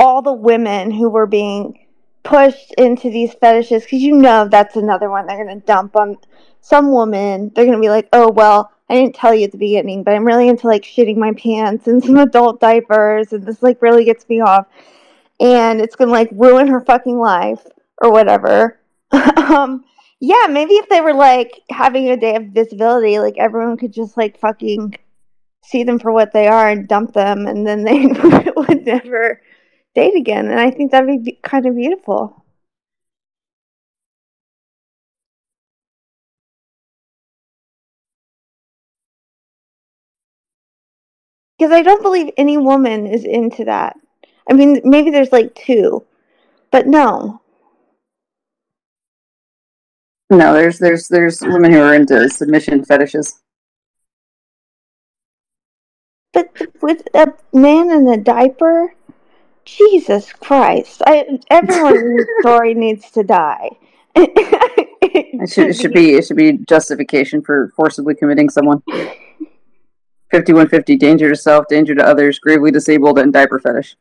all 0.00 0.22
the 0.22 0.32
women 0.32 0.90
who 0.90 1.08
were 1.08 1.26
being 1.26 1.78
pushed 2.24 2.72
into 2.78 3.10
these 3.10 3.32
fetishes 3.34 3.84
because 3.84 4.00
you 4.00 4.16
know 4.16 4.48
that's 4.48 4.76
another 4.76 5.08
one 5.10 5.26
they're 5.26 5.44
gonna 5.44 5.60
dump 5.60 5.94
on 5.94 6.16
some 6.60 6.90
woman. 6.90 7.52
They're 7.54 7.66
gonna 7.66 7.80
be 7.80 7.90
like, 7.90 8.08
oh 8.12 8.30
well, 8.30 8.72
I 8.88 8.96
didn't 8.96 9.14
tell 9.14 9.34
you 9.34 9.44
at 9.44 9.52
the 9.52 9.58
beginning, 9.58 10.02
but 10.02 10.14
I'm 10.14 10.26
really 10.26 10.48
into 10.48 10.66
like 10.66 10.82
shitting 10.82 11.16
my 11.16 11.32
pants 11.34 11.86
and 11.86 12.02
some 12.02 12.16
adult 12.18 12.60
diapers, 12.60 13.32
and 13.32 13.46
this 13.46 13.62
like 13.62 13.80
really 13.80 14.04
gets 14.04 14.28
me 14.28 14.40
off, 14.40 14.66
and 15.40 15.80
it's 15.80 15.96
gonna 15.96 16.10
like 16.12 16.30
ruin 16.32 16.68
her 16.68 16.80
fucking 16.80 17.18
life 17.18 17.64
or 18.02 18.12
whatever. 18.12 18.80
um, 19.36 19.84
yeah, 20.20 20.46
maybe 20.50 20.74
if 20.74 20.88
they 20.88 21.00
were 21.00 21.14
like 21.14 21.60
having 21.70 22.08
a 22.10 22.16
day 22.16 22.36
of 22.36 22.46
visibility, 22.46 23.18
like 23.18 23.36
everyone 23.38 23.76
could 23.76 23.92
just 23.92 24.16
like 24.16 24.38
fucking 24.38 24.94
see 25.64 25.84
them 25.84 25.98
for 25.98 26.12
what 26.12 26.32
they 26.32 26.48
are 26.48 26.70
and 26.70 26.88
dump 26.88 27.12
them, 27.14 27.46
and 27.46 27.66
then 27.66 27.84
they 27.84 28.06
would 28.56 28.86
never 28.86 29.42
date 29.94 30.16
again. 30.16 30.48
And 30.50 30.60
I 30.60 30.70
think 30.70 30.92
that'd 30.92 31.24
be 31.24 31.38
kind 31.44 31.66
of 31.66 31.76
beautiful. 31.76 32.44
Because 41.58 41.72
I 41.72 41.82
don't 41.82 42.00
believe 42.00 42.32
any 42.36 42.56
woman 42.56 43.08
is 43.08 43.24
into 43.24 43.64
that. 43.64 43.96
I 44.48 44.52
mean, 44.52 44.80
maybe 44.84 45.10
there's 45.10 45.32
like 45.32 45.54
two, 45.54 46.04
but 46.70 46.86
no. 46.86 47.40
No, 50.30 50.52
there's 50.54 50.78
there's 50.78 51.08
there's 51.08 51.40
women 51.40 51.72
who 51.72 51.80
are 51.80 51.94
into 51.94 52.28
submission 52.28 52.84
fetishes. 52.84 53.42
But 56.32 56.50
with 56.82 57.06
a 57.14 57.32
man 57.52 57.90
in 57.90 58.08
a 58.08 58.16
diaper, 58.16 58.94
Jesus 59.64 60.32
Christ! 60.32 61.02
I 61.06 61.38
everyone 61.50 61.96
in 61.96 62.16
this 62.16 62.26
story 62.40 62.74
needs 62.74 63.10
to 63.12 63.22
die. 63.22 63.70
It 65.14 65.50
should 65.50 65.68
it 65.68 65.76
should 65.76 65.92
be 65.92 66.14
it 66.14 66.26
should 66.26 66.36
be 66.36 66.52
justification 66.52 67.42
for 67.42 67.72
forcibly 67.76 68.14
committing 68.14 68.48
someone. 68.48 68.82
Fifty 70.30 70.52
one 70.52 70.68
fifty 70.68 70.96
danger 70.96 71.28
to 71.28 71.36
self, 71.36 71.68
danger 71.68 71.94
to 71.94 72.04
others, 72.04 72.38
gravely 72.38 72.70
disabled, 72.70 73.18
and 73.18 73.32
diaper 73.32 73.60
fetish. 73.60 73.96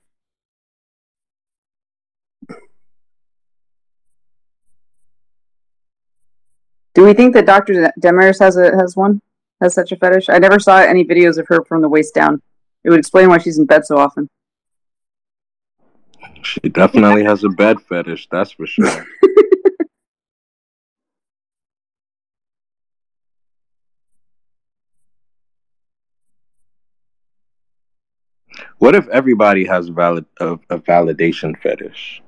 Do 6.94 7.04
we 7.04 7.14
think 7.14 7.34
that 7.34 7.46
Doctor 7.46 7.92
Demers 8.00 8.40
has 8.40 8.58
a 8.58 8.76
has 8.78 8.96
one 8.96 9.22
has 9.62 9.74
such 9.74 9.92
a 9.92 9.96
fetish? 9.96 10.30
I 10.30 10.38
never 10.38 10.60
saw 10.60 10.78
any 10.78 11.04
videos 11.04 11.38
of 11.38 11.48
her 11.48 11.64
from 11.66 11.82
the 11.82 11.90
waist 11.90 12.14
down. 12.14 12.42
It 12.84 12.90
would 12.90 13.00
explain 13.00 13.30
why 13.30 13.40
she's 13.40 13.58
in 13.58 13.66
bed 13.66 13.86
so 13.86 13.98
often. 13.98 14.30
She 16.44 16.60
definitely 16.70 17.24
has 17.24 17.44
a 17.44 17.50
bed 17.50 17.82
fetish, 17.82 18.28
that's 18.30 18.52
for 18.52 18.68
sure. 18.68 19.06
What 28.84 28.96
if 28.96 29.08
everybody 29.08 29.66
has 29.66 29.88
valid 29.88 30.26
a, 30.42 30.60
a 30.70 30.78
validation 30.78 31.58
fetish? 31.62 32.22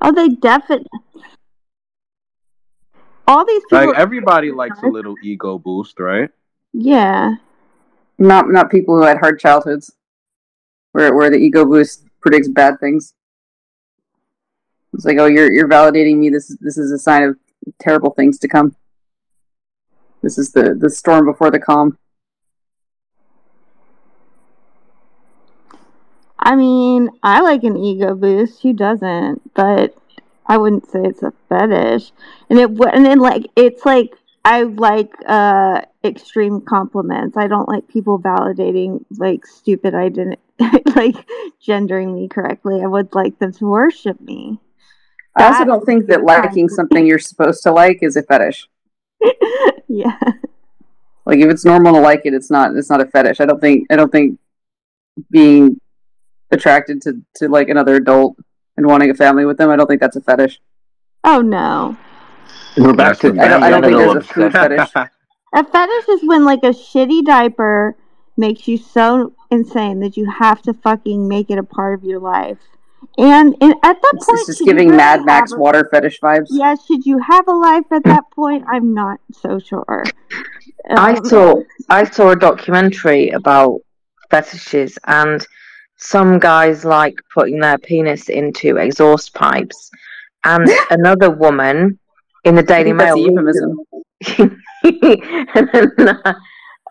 Oh, 0.00 0.12
they 0.12 0.28
definitely. 0.28 0.86
All 3.26 3.44
these 3.44 3.62
people. 3.64 3.88
Like 3.88 3.98
everybody 3.98 4.50
likes 4.50 4.82
a 4.82 4.86
little 4.86 5.14
ego 5.22 5.58
boost, 5.58 6.00
right? 6.00 6.30
yeah. 6.72 7.34
Not 8.18 8.50
not 8.50 8.70
people 8.70 8.96
who 8.96 9.04
had 9.04 9.18
hard 9.18 9.38
childhoods, 9.38 9.92
where 10.92 11.14
where 11.14 11.30
the 11.30 11.36
ego 11.36 11.64
boost 11.64 12.04
predicts 12.20 12.48
bad 12.48 12.78
things. 12.80 13.14
It's 14.92 15.04
like, 15.04 15.18
oh, 15.18 15.26
you're 15.26 15.50
you're 15.50 15.68
validating 15.68 16.18
me. 16.18 16.28
This 16.30 16.50
is 16.50 16.58
this 16.60 16.78
is 16.78 16.92
a 16.92 16.98
sign 16.98 17.22
of 17.22 17.36
terrible 17.78 18.10
things 18.10 18.38
to 18.40 18.48
come. 18.48 18.76
This 20.22 20.38
is 20.38 20.52
the 20.52 20.74
the 20.74 20.90
storm 20.90 21.24
before 21.24 21.50
the 21.50 21.58
calm. 21.58 21.98
I 26.38 26.56
mean, 26.56 27.10
I 27.22 27.40
like 27.40 27.62
an 27.62 27.76
ego 27.76 28.14
boost. 28.14 28.62
Who 28.62 28.72
doesn't? 28.72 29.54
But 29.54 29.96
I 30.46 30.58
wouldn't 30.58 30.90
say 30.90 31.00
it's 31.04 31.22
a 31.22 31.32
fetish. 31.48 32.12
And 32.50 32.58
it 32.58 32.70
and 32.70 33.06
then 33.06 33.18
like 33.18 33.46
it's 33.56 33.84
like 33.84 34.14
I 34.44 34.62
like 34.64 35.12
uh 35.26 35.82
extreme 36.04 36.60
compliments. 36.60 37.36
I 37.36 37.46
don't 37.46 37.68
like 37.68 37.88
people 37.88 38.18
validating 38.18 39.04
like 39.18 39.46
stupid 39.46 39.94
identity, 39.94 40.42
like 40.96 41.16
gendering 41.60 42.14
me 42.14 42.28
correctly. 42.28 42.82
I 42.82 42.86
would 42.86 43.14
like 43.14 43.38
them 43.38 43.52
to 43.54 43.66
worship 43.66 44.20
me. 44.20 44.58
I 45.36 45.44
also 45.44 45.64
don't 45.64 45.86
think 45.86 46.06
that 46.08 46.24
liking 46.24 46.68
something 46.68 47.06
you're 47.06 47.18
supposed 47.18 47.62
to 47.62 47.72
like 47.72 47.98
is 48.02 48.16
a 48.16 48.22
fetish. 48.22 48.68
yeah. 49.88 50.18
Like 51.24 51.38
if 51.38 51.50
it's 51.50 51.64
normal 51.64 51.94
to 51.94 52.00
like 52.00 52.22
it, 52.24 52.34
it's 52.34 52.50
not. 52.50 52.74
It's 52.76 52.90
not 52.90 53.00
a 53.00 53.06
fetish. 53.06 53.40
I 53.40 53.46
don't 53.46 53.60
think. 53.60 53.86
I 53.90 53.96
don't 53.96 54.10
think 54.10 54.38
being 55.30 55.80
attracted 56.50 57.00
to 57.02 57.22
to 57.36 57.48
like 57.48 57.68
another 57.68 57.94
adult 57.94 58.36
and 58.76 58.86
wanting 58.86 59.10
a 59.10 59.14
family 59.14 59.44
with 59.44 59.58
them. 59.58 59.70
I 59.70 59.76
don't 59.76 59.86
think 59.86 60.00
that's 60.00 60.16
a 60.16 60.20
fetish. 60.20 60.60
Oh 61.24 61.40
no. 61.40 61.96
We're 62.76 62.94
back 62.94 63.18
to 63.20 63.28
I 63.28 63.48
don't, 63.48 63.62
I 63.62 63.70
don't 63.70 63.82
think 63.82 63.96
there's 63.96 64.16
a 64.16 64.20
food 64.20 64.52
fetish. 64.52 64.88
A 65.54 65.62
fetish 65.62 66.08
is 66.08 66.20
when 66.26 66.46
like 66.46 66.60
a 66.62 66.70
shitty 66.70 67.26
diaper 67.26 67.94
makes 68.38 68.66
you 68.66 68.78
so 68.78 69.34
insane 69.50 70.00
that 70.00 70.16
you 70.16 70.24
have 70.30 70.62
to 70.62 70.72
fucking 70.72 71.28
make 71.28 71.50
it 71.50 71.58
a 71.58 71.62
part 71.62 71.92
of 71.92 72.04
your 72.04 72.20
life. 72.20 72.56
And, 73.18 73.54
and 73.60 73.74
at 73.82 74.00
that 74.00 74.12
It's, 74.14 74.24
point, 74.24 74.38
it's 74.38 74.46
just 74.46 74.58
should 74.60 74.66
you 74.66 74.72
giving 74.72 74.86
really 74.88 74.96
Mad 74.96 75.26
Max 75.26 75.52
a- 75.52 75.58
water 75.58 75.86
fetish 75.92 76.20
vibes. 76.20 76.46
Yeah, 76.48 76.74
should 76.86 77.04
you 77.04 77.18
have 77.18 77.46
a 77.48 77.52
life 77.52 77.84
at 77.90 78.02
that 78.04 78.30
point? 78.34 78.64
I'm 78.66 78.94
not 78.94 79.20
so 79.30 79.58
sure. 79.58 80.04
I 80.96 81.16
Um, 81.16 81.24
saw 81.26 81.62
I 81.90 82.04
saw 82.04 82.30
a 82.30 82.36
documentary 82.36 83.28
about 83.28 83.82
fetishes 84.30 84.98
and 85.06 85.46
some 86.02 86.38
guys 86.38 86.84
like 86.84 87.14
putting 87.32 87.60
their 87.60 87.78
penis 87.78 88.28
into 88.28 88.76
exhaust 88.76 89.32
pipes 89.34 89.90
and 90.44 90.68
another 90.90 91.30
woman 91.30 91.98
in 92.44 92.54
the 92.56 92.62
Daily 92.62 92.92
Mail 92.92 93.16
euphemism. 93.16 93.78
and, 94.84 95.70
then, 95.72 96.18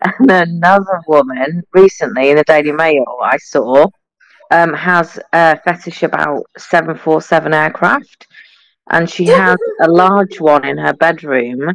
and 0.02 0.30
another 0.30 1.00
woman 1.06 1.62
recently 1.74 2.30
in 2.30 2.36
the 2.36 2.44
Daily 2.44 2.72
Mail 2.72 3.04
I 3.22 3.36
saw 3.36 3.86
um, 4.50 4.72
has 4.72 5.18
a 5.32 5.58
fetish 5.60 6.02
about 6.02 6.44
747 6.56 7.52
aircraft 7.52 8.26
and 8.90 9.08
she 9.08 9.26
has 9.26 9.58
a 9.82 9.90
large 9.90 10.40
one 10.40 10.64
in 10.64 10.78
her 10.78 10.94
bedroom 10.94 11.72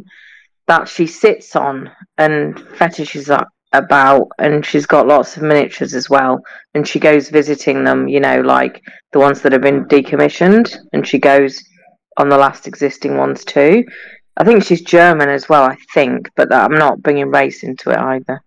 that 0.66 0.88
she 0.88 1.06
sits 1.06 1.54
on 1.54 1.90
and 2.18 2.58
fetishes 2.76 3.30
a- 3.30 3.46
about 3.72 4.28
and 4.38 4.64
she's 4.64 4.86
got 4.86 5.06
lots 5.06 5.36
of 5.36 5.42
miniatures 5.42 5.94
as 5.94 6.08
well 6.08 6.40
and 6.74 6.88
she 6.88 6.98
goes 6.98 7.28
visiting 7.28 7.84
them 7.84 8.08
you 8.08 8.18
know 8.18 8.40
like 8.40 8.82
the 9.12 9.18
ones 9.18 9.42
that 9.42 9.52
have 9.52 9.60
been 9.60 9.84
decommissioned 9.84 10.74
and 10.92 11.06
she 11.06 11.18
goes 11.18 11.62
on 12.16 12.28
the 12.28 12.36
last 12.36 12.66
existing 12.66 13.16
ones 13.16 13.44
too 13.44 13.84
i 14.38 14.44
think 14.44 14.64
she's 14.64 14.80
german 14.80 15.28
as 15.28 15.48
well 15.50 15.64
i 15.64 15.76
think 15.92 16.30
but 16.34 16.52
i'm 16.52 16.72
not 16.72 17.02
bringing 17.02 17.30
race 17.30 17.62
into 17.62 17.90
it 17.90 17.98
either 17.98 18.42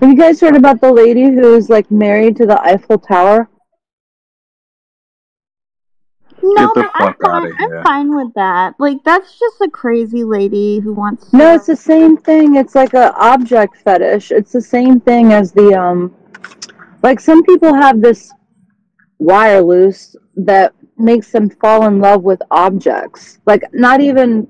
Have 0.00 0.10
you 0.10 0.16
guys 0.16 0.40
heard 0.40 0.56
about 0.56 0.80
the 0.80 0.92
lady 0.92 1.24
who's 1.24 1.68
like 1.68 1.90
married 1.90 2.36
to 2.36 2.46
the 2.46 2.60
Eiffel 2.60 2.98
Tower? 2.98 3.48
No, 6.42 6.72
Get 6.74 6.74
the 6.74 6.90
but 6.98 7.16
I'm 7.24 7.42
fine. 7.42 7.52
I'm 7.58 7.82
fine 7.82 8.16
with 8.16 8.34
that. 8.34 8.74
Like 8.78 9.02
that's 9.04 9.38
just 9.38 9.60
a 9.60 9.70
crazy 9.70 10.24
lady 10.24 10.78
who 10.78 10.92
wants. 10.92 11.32
No, 11.32 11.54
it's 11.54 11.66
the 11.66 11.76
same 11.76 12.16
thing. 12.16 12.56
It's 12.56 12.74
like 12.74 12.94
a 12.94 13.14
object 13.16 13.76
fetish. 13.78 14.30
It's 14.30 14.52
the 14.52 14.60
same 14.60 15.00
thing 15.00 15.32
as 15.32 15.52
the 15.52 15.74
um 15.74 16.14
like 17.02 17.20
some 17.20 17.42
people 17.44 17.74
have 17.74 18.00
this 18.00 18.32
wire 19.18 19.62
loose 19.62 20.16
that 20.36 20.72
makes 20.96 21.30
them 21.32 21.50
fall 21.50 21.86
in 21.86 22.00
love 22.00 22.22
with 22.22 22.40
objects. 22.50 23.38
Like 23.46 23.62
not 23.72 24.00
even 24.00 24.46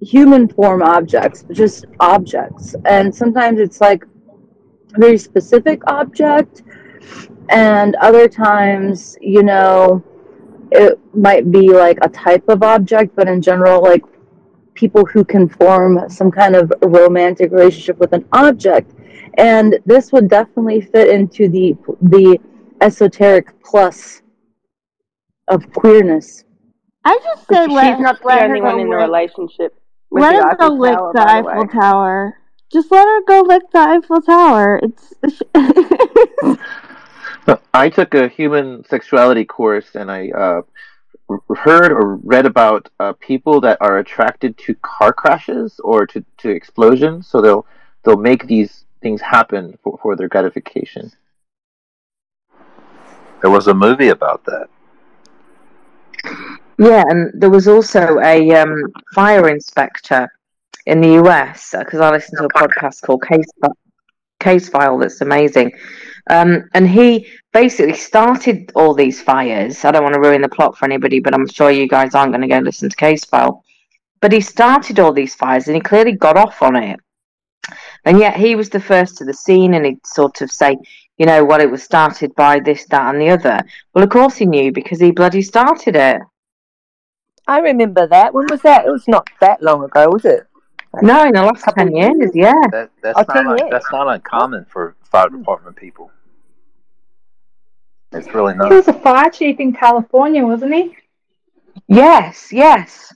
human 0.00 0.48
form 0.48 0.82
objects, 0.82 1.42
but 1.42 1.56
just 1.56 1.86
objects. 2.00 2.74
And 2.84 3.14
sometimes 3.14 3.60
it's 3.60 3.80
like 3.80 4.04
a 4.94 5.00
very 5.00 5.18
specific 5.18 5.80
object 5.86 6.62
and 7.48 7.94
other 7.96 8.28
times, 8.28 9.16
you 9.20 9.42
know, 9.42 10.02
it 10.72 10.98
might 11.14 11.50
be 11.50 11.68
like 11.70 11.98
a 12.02 12.08
type 12.08 12.48
of 12.48 12.62
object, 12.62 13.14
but 13.16 13.28
in 13.28 13.42
general 13.42 13.82
like 13.82 14.02
people 14.74 15.04
who 15.04 15.24
can 15.24 15.48
form 15.48 16.08
some 16.08 16.30
kind 16.30 16.56
of 16.56 16.72
romantic 16.82 17.50
relationship 17.52 17.98
with 17.98 18.12
an 18.12 18.24
object 18.32 18.90
and 19.38 19.78
this 19.86 20.12
would 20.12 20.28
definitely 20.28 20.80
fit 20.80 21.08
into 21.08 21.48
the 21.48 21.76
the 22.02 22.38
esoteric 22.80 23.46
plus 23.62 24.22
of 25.48 25.70
queerness 25.72 26.44
I 27.04 27.18
just 27.22 27.46
But 27.48 27.56
say 27.56 27.64
she's 27.66 27.74
let 27.74 28.00
not 28.00 28.20
the 28.22 28.28
let 28.28 28.42
only 28.44 28.60
her 28.60 28.64
one 28.66 28.80
in 28.80 28.92
a 28.92 28.96
relationship 28.96 29.74
with 30.10 30.22
Let 30.22 30.32
the 30.36 30.42
her 30.42 30.56
go 30.56 30.64
Eiffel 30.66 30.78
lick 30.78 30.94
Tower, 30.94 31.12
the 31.12 31.20
by 31.24 31.42
the 31.42 31.48
Eiffel. 31.48 31.68
Tower. 31.68 32.38
Just 32.72 32.90
let 32.92 33.04
her 33.04 33.22
go 33.26 33.40
lick 33.42 33.62
the 33.72 33.78
Eiffel 33.78 34.22
Tower. 34.22 34.80
It's 34.82 35.12
I 37.74 37.88
took 37.88 38.14
a 38.14 38.28
human 38.28 38.84
sexuality 38.84 39.44
course 39.44 39.94
and 39.94 40.10
I 40.10 40.30
uh, 40.30 40.62
heard 41.56 41.90
or 41.90 42.16
read 42.16 42.46
about 42.46 42.88
uh, 43.00 43.14
people 43.14 43.60
that 43.62 43.78
are 43.80 43.98
attracted 43.98 44.56
to 44.58 44.74
car 44.74 45.12
crashes 45.12 45.80
or 45.82 46.06
to, 46.06 46.24
to 46.38 46.50
explosions. 46.50 47.26
So 47.26 47.40
they'll 47.40 47.66
they'll 48.04 48.16
make 48.16 48.46
these 48.46 48.84
things 49.00 49.20
happen 49.20 49.78
for, 49.82 49.98
for 50.02 50.16
their 50.16 50.28
gratification. 50.28 51.10
There 53.40 53.50
was 53.50 53.66
a 53.66 53.74
movie 53.74 54.08
about 54.08 54.44
that. 54.44 54.68
Yeah, 56.78 57.02
and 57.08 57.32
there 57.34 57.50
was 57.50 57.66
also 57.66 58.20
a 58.20 58.50
um, 58.52 58.92
fire 59.14 59.48
inspector 59.48 60.28
in 60.86 61.00
the 61.00 61.14
US 61.22 61.74
because 61.76 62.00
I 62.00 62.10
listened 62.10 62.38
to 62.38 62.44
a 62.44 62.48
podcast 62.48 63.02
called 63.02 63.22
Case 63.22 63.50
Case 64.38 64.68
File 64.68 64.98
that's 64.98 65.20
amazing. 65.20 65.72
Um, 66.30 66.68
and 66.74 66.88
he 66.88 67.26
basically 67.52 67.94
started 67.94 68.70
all 68.74 68.94
these 68.94 69.20
fires. 69.20 69.84
I 69.84 69.90
don't 69.90 70.04
want 70.04 70.14
to 70.14 70.20
ruin 70.20 70.42
the 70.42 70.48
plot 70.48 70.76
for 70.76 70.84
anybody, 70.84 71.20
but 71.20 71.34
I'm 71.34 71.48
sure 71.48 71.70
you 71.70 71.88
guys 71.88 72.14
aren't 72.14 72.32
going 72.32 72.42
to 72.42 72.48
go 72.48 72.58
listen 72.58 72.88
to 72.88 72.96
Case 72.96 73.24
File. 73.24 73.64
But 74.20 74.32
he 74.32 74.40
started 74.40 75.00
all 75.00 75.12
these 75.12 75.34
fires 75.34 75.66
and 75.66 75.74
he 75.74 75.80
clearly 75.80 76.12
got 76.12 76.36
off 76.36 76.62
on 76.62 76.76
it. 76.76 77.00
And 78.04 78.18
yet 78.18 78.36
he 78.36 78.54
was 78.54 78.68
the 78.68 78.80
first 78.80 79.16
to 79.18 79.24
the 79.24 79.34
scene 79.34 79.74
and 79.74 79.84
he'd 79.84 80.06
sort 80.06 80.40
of 80.42 80.50
say, 80.50 80.76
you 81.18 81.26
know, 81.26 81.44
well, 81.44 81.60
it 81.60 81.70
was 81.70 81.82
started 81.82 82.34
by 82.34 82.60
this, 82.60 82.86
that, 82.86 83.12
and 83.14 83.20
the 83.20 83.30
other. 83.30 83.60
Well, 83.94 84.04
of 84.04 84.10
course 84.10 84.36
he 84.36 84.46
knew 84.46 84.72
because 84.72 85.00
he 85.00 85.10
bloody 85.10 85.42
started 85.42 85.96
it. 85.96 86.20
I 87.46 87.58
remember 87.58 88.06
that. 88.06 88.32
When 88.32 88.46
was 88.48 88.62
that? 88.62 88.86
It 88.86 88.90
was 88.90 89.08
not 89.08 89.28
that 89.40 89.62
long 89.62 89.84
ago, 89.84 90.08
was 90.08 90.24
it? 90.24 90.46
No, 91.00 91.24
in 91.24 91.32
the 91.32 91.42
last 91.42 91.62
Couple 91.62 91.84
10 91.86 91.96
years, 91.96 92.16
years? 92.18 92.30
yeah. 92.34 92.52
That 92.70 92.90
that's 93.02 93.18
Oh, 93.18 93.24
not 93.26 93.34
10 93.34 93.46
un- 93.46 93.58
years. 93.58 93.70
that's 93.70 93.90
not 93.92 94.08
uncommon 94.14 94.66
for 94.66 94.94
fire 95.04 95.28
hmm. 95.30 95.38
department 95.38 95.76
people. 95.76 96.10
It's 98.12 98.32
really 98.34 98.54
not. 98.54 98.70
He 98.70 98.76
was 98.76 98.88
a 98.88 98.92
fire 98.92 99.30
chief 99.30 99.58
in 99.58 99.72
California, 99.72 100.44
wasn't 100.44 100.74
he? 100.74 100.94
Yes, 101.88 102.52
yes. 102.52 103.14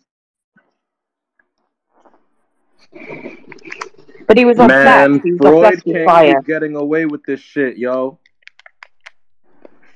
But 4.27 4.39
he 4.39 4.45
was 4.47 4.59
obsessed. 4.59 5.11
Man, 5.11 5.21
He 5.23 5.33
was 5.33 5.41
Freud 5.41 5.85
can't 5.85 6.05
fire. 6.09 6.35
keep 6.41 6.47
getting 6.47 6.77
away 6.77 7.05
with 7.07 7.23
this 7.25 7.41
shit, 7.41 7.77
yo. 7.77 8.19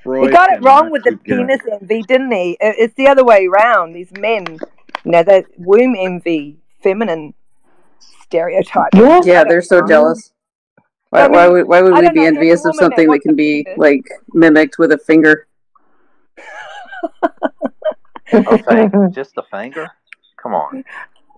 Freud 0.02 0.26
He 0.28 0.32
got 0.32 0.52
it 0.52 0.62
wrong 0.62 0.90
with 0.90 1.02
the 1.04 1.12
keep 1.12 1.24
getting- 1.24 1.46
penis 1.46 1.60
envy, 1.80 2.02
didn't 2.02 2.30
he? 2.30 2.56
It's 2.60 2.94
the 2.94 3.08
other 3.08 3.24
way 3.24 3.46
around. 3.46 3.94
These 3.94 4.12
men, 4.18 4.44
you 5.04 5.12
know, 5.12 5.22
that 5.22 5.46
womb 5.56 5.96
envy, 5.98 6.58
feminine 6.82 7.32
stereotype. 8.00 8.94
Yeah, 8.94 9.20
yeah, 9.24 9.44
they're 9.44 9.62
so 9.62 9.86
jealous. 9.86 10.32
Why, 11.10 11.22
I 11.22 11.24
mean, 11.24 11.32
why 11.32 11.48
would 11.48 11.68
why 11.68 11.82
would 11.82 11.94
we 11.94 12.10
be 12.10 12.20
know, 12.20 12.26
envious 12.26 12.60
of 12.60 12.66
woman 12.66 12.76
that 12.76 12.82
something 12.82 13.08
that 13.10 13.20
can 13.20 13.34
be 13.34 13.64
penis- 13.64 13.78
like 13.78 14.04
mimicked 14.32 14.78
with 14.78 14.92
a 14.92 14.98
finger? 14.98 15.46
A 18.32 19.10
just 19.12 19.36
a 19.36 19.42
finger? 19.50 19.88
Come 20.40 20.54
on. 20.54 20.84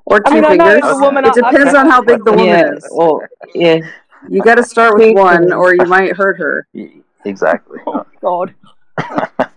Or 0.05 0.21
two 0.21 0.35
I 0.35 0.41
know 0.41 0.49
fingers. 0.49 0.81
every 0.85 1.01
woman. 1.01 1.25
It 1.25 1.35
depends 1.35 1.75
on 1.75 1.89
how 1.89 2.03
big 2.03 2.25
the 2.25 2.33
woman 2.33 2.47
Yeah, 2.47 2.73
is. 2.75 2.89
well, 2.93 3.23
yeah. 3.55 3.79
You 4.29 4.43
got 4.43 4.57
to 4.57 4.63
start 4.63 4.97
with 4.97 5.15
one, 5.15 5.53
or 5.53 5.75
you 5.75 5.85
might 5.87 6.15
hurt 6.17 6.39
her. 6.39 6.67
Exactly. 7.25 7.79
Oh 7.87 8.05
God. 8.21 8.55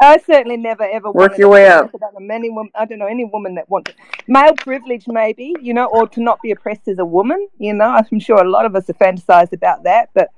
I 0.00 0.18
certainly 0.18 0.56
never 0.56 0.84
ever 0.84 1.08
Work 1.10 1.30
wanted 1.32 1.38
your 1.38 1.48
way 1.50 1.64
penis. 1.64 1.74
up. 1.76 1.90
I 1.94 1.98
don't 1.98 2.14
know 2.14 2.20
many 2.26 2.50
women. 2.50 2.70
I 2.74 2.84
don't 2.84 2.98
know 2.98 3.06
any 3.06 3.24
woman 3.24 3.54
that 3.56 3.68
wants 3.68 3.92
male 4.26 4.54
privilege, 4.54 5.04
maybe 5.08 5.54
you 5.60 5.74
know, 5.74 5.86
or 5.86 6.06
to 6.08 6.20
not 6.22 6.40
be 6.42 6.50
oppressed 6.52 6.86
as 6.88 6.98
a 6.98 7.04
woman. 7.04 7.48
You 7.58 7.74
know, 7.74 8.00
I'm 8.12 8.20
sure 8.20 8.38
a 8.38 8.48
lot 8.48 8.64
of 8.64 8.76
us 8.76 8.86
have 8.86 8.98
fantasized 8.98 9.52
about 9.52 9.82
that. 9.84 10.10
But 10.14 10.28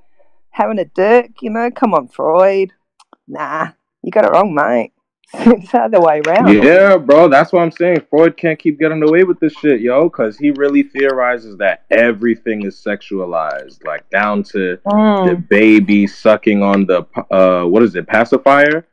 having 0.49 0.79
a 0.79 0.85
dick, 0.85 1.33
you 1.41 1.49
know, 1.49 1.69
come 1.71 1.93
on, 1.93 2.07
Freud. 2.07 2.71
Nah, 3.27 3.69
you 4.01 4.11
got 4.11 4.25
it 4.25 4.31
wrong, 4.31 4.53
mate. 4.53 4.93
it's 5.33 5.71
the 5.71 5.79
other 5.79 6.01
way 6.01 6.21
around. 6.27 6.51
Yeah, 6.61 6.97
bro, 6.97 7.29
that's 7.29 7.53
what 7.53 7.61
I'm 7.61 7.71
saying. 7.71 8.01
Freud 8.09 8.35
can't 8.35 8.59
keep 8.59 8.77
getting 8.77 9.01
away 9.01 9.23
with 9.23 9.39
this 9.39 9.53
shit, 9.53 9.79
yo, 9.79 10.03
because 10.09 10.37
he 10.37 10.51
really 10.51 10.83
theorizes 10.83 11.55
that 11.59 11.85
everything 11.89 12.65
is 12.65 12.75
sexualized, 12.75 13.85
like 13.85 14.09
down 14.09 14.43
to 14.43 14.77
the 14.77 14.81
Mm. 14.91 15.47
baby 15.47 16.05
sucking 16.05 16.61
on 16.63 16.85
the 16.85 17.05
uh, 17.29 17.63
what 17.63 17.81
is 17.81 17.95
it, 17.95 18.07
pacifier? 18.07 18.85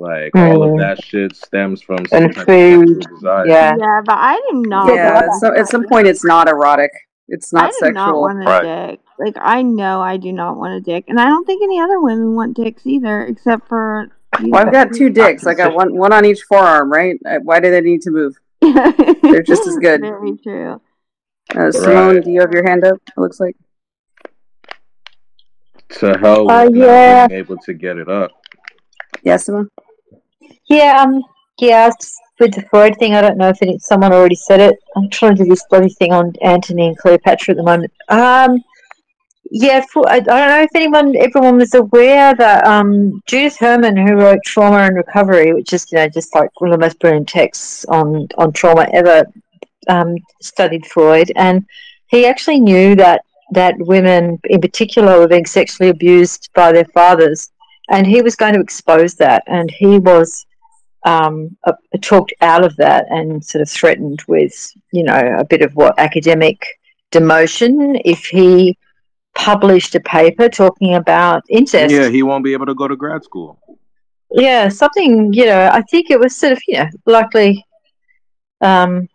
Like 0.00 0.34
all 0.34 0.62
of 0.62 0.70
Mm. 0.70 0.78
that 0.80 1.04
shit 1.04 1.36
stems 1.36 1.82
from 1.82 2.06
some 2.06 2.22
And 2.24 2.34
type 2.34 2.40
of 2.40 2.46
food, 2.48 2.88
sexual 3.02 3.16
desire. 3.18 3.46
yeah. 3.46 3.74
Yeah, 3.78 4.00
but 4.06 4.16
I 4.18 4.40
do 4.50 4.62
not. 4.66 4.94
Yeah, 4.94 5.12
want 5.12 5.24
at 5.26 5.32
some, 5.34 5.56
at 5.56 5.68
some 5.68 5.84
point 5.86 6.06
it's 6.06 6.24
not 6.24 6.48
erotic. 6.48 6.90
It's 7.28 7.52
not 7.52 7.64
I 7.64 7.66
not 7.66 7.86
do 7.88 7.92
not 7.92 8.14
want 8.18 8.48
a 8.48 8.88
dick. 8.88 9.00
Like 9.18 9.34
I 9.38 9.60
know 9.60 10.00
I 10.00 10.16
do 10.16 10.32
not 10.32 10.56
want 10.56 10.72
a 10.72 10.80
dick, 10.80 11.04
and 11.08 11.20
I 11.20 11.26
don't 11.26 11.44
think 11.44 11.62
any 11.62 11.78
other 11.78 12.00
women 12.00 12.34
want 12.34 12.56
dicks 12.56 12.86
either, 12.86 13.26
except 13.26 13.68
for. 13.68 14.08
You 14.40 14.48
Well, 14.52 14.66
I've 14.66 14.72
got 14.72 14.92
two 14.94 15.10
dicks. 15.10 15.46
I 15.46 15.52
got 15.54 15.74
one 15.74 15.94
one 15.94 16.12
on 16.14 16.24
each 16.24 16.42
forearm, 16.48 16.90
right? 16.90 17.18
Uh, 17.26 17.38
Why 17.42 17.60
do 17.60 17.70
they 17.70 17.82
need 17.82 18.00
to 18.02 18.10
move? 18.10 18.36
They're 18.62 19.42
just 19.42 19.66
as 19.66 19.76
good. 19.76 20.00
Very 20.00 20.36
true. 20.42 20.80
Uh, 21.54 21.70
Simone, 21.72 22.14
Right. 22.16 22.24
do 22.24 22.30
you 22.30 22.40
have 22.40 22.52
your 22.52 22.66
hand 22.66 22.84
up? 22.84 22.96
It 23.06 23.20
looks 23.20 23.38
like. 23.38 23.54
To 25.90 26.16
hell 26.18 26.46
with 26.46 26.54
Uh, 26.54 26.70
yeah. 26.72 27.26
being 27.28 27.38
able 27.40 27.58
to 27.58 27.74
get 27.74 27.98
it 27.98 28.08
up. 28.08 28.30
Yes, 29.22 29.44
Simone. 29.44 29.68
Yeah, 30.70 31.02
um, 31.02 31.24
yeah, 31.58 31.90
with 32.38 32.54
the 32.54 32.62
Freud 32.70 32.96
thing, 32.96 33.14
I 33.14 33.20
don't 33.20 33.36
know 33.36 33.48
if 33.48 33.60
any, 33.60 33.76
someone 33.80 34.12
already 34.12 34.36
said 34.36 34.60
it. 34.60 34.78
I'm 34.96 35.10
trying 35.10 35.34
to 35.36 35.42
do 35.42 35.50
this 35.50 35.64
bloody 35.68 35.88
thing 35.88 36.12
on 36.12 36.32
Antony 36.42 36.86
and 36.86 36.96
Cleopatra 36.96 37.52
at 37.52 37.56
the 37.56 37.64
moment. 37.64 37.92
Um, 38.08 38.62
yeah, 39.50 39.84
for, 39.92 40.08
I, 40.08 40.16
I 40.16 40.20
don't 40.20 40.28
know 40.28 40.62
if 40.62 40.70
anyone, 40.76 41.16
everyone 41.16 41.56
was 41.56 41.74
aware 41.74 42.36
that 42.36 42.64
um, 42.64 43.20
Judith 43.26 43.56
Herman, 43.58 43.96
who 43.96 44.14
wrote 44.14 44.38
Trauma 44.46 44.78
and 44.78 44.96
Recovery, 44.96 45.52
which 45.52 45.72
is 45.72 45.90
you 45.90 45.98
know 45.98 46.08
just 46.08 46.32
like 46.36 46.48
one 46.60 46.70
of 46.70 46.78
the 46.78 46.86
most 46.86 47.00
brilliant 47.00 47.28
texts 47.28 47.84
on 47.86 48.28
on 48.38 48.52
trauma 48.52 48.86
ever, 48.92 49.24
um, 49.88 50.14
studied 50.40 50.86
Freud, 50.86 51.32
and 51.34 51.66
he 52.06 52.26
actually 52.26 52.60
knew 52.60 52.94
that 52.94 53.24
that 53.50 53.74
women, 53.78 54.38
in 54.44 54.60
particular, 54.60 55.18
were 55.18 55.26
being 55.26 55.46
sexually 55.46 55.90
abused 55.90 56.48
by 56.54 56.70
their 56.70 56.84
fathers, 56.84 57.50
and 57.88 58.06
he 58.06 58.22
was 58.22 58.36
going 58.36 58.54
to 58.54 58.60
expose 58.60 59.14
that, 59.16 59.42
and 59.48 59.68
he 59.68 59.98
was 59.98 60.46
um, 61.04 61.56
uh, 61.64 61.72
talked 62.02 62.32
out 62.40 62.64
of 62.64 62.76
that 62.76 63.06
and 63.10 63.44
sort 63.44 63.62
of 63.62 63.70
threatened 63.70 64.22
with, 64.28 64.72
you 64.92 65.02
know, 65.02 65.36
a 65.38 65.44
bit 65.44 65.62
of 65.62 65.74
what 65.74 65.98
academic 65.98 66.64
demotion 67.10 68.00
if 68.04 68.24
he 68.26 68.76
published 69.34 69.94
a 69.94 70.00
paper 70.00 70.48
talking 70.48 70.94
about 70.94 71.42
incest. 71.48 71.94
Yeah, 71.94 72.08
he 72.08 72.22
won't 72.22 72.44
be 72.44 72.52
able 72.52 72.66
to 72.66 72.74
go 72.74 72.88
to 72.88 72.96
grad 72.96 73.24
school. 73.24 73.58
Yeah, 74.30 74.68
something, 74.68 75.32
you 75.32 75.46
know, 75.46 75.70
I 75.72 75.82
think 75.82 76.10
it 76.10 76.20
was 76.20 76.36
sort 76.36 76.52
of, 76.52 76.60
you 76.68 76.78
know, 76.78 76.88
likely. 77.06 77.64
Um, 78.60 79.08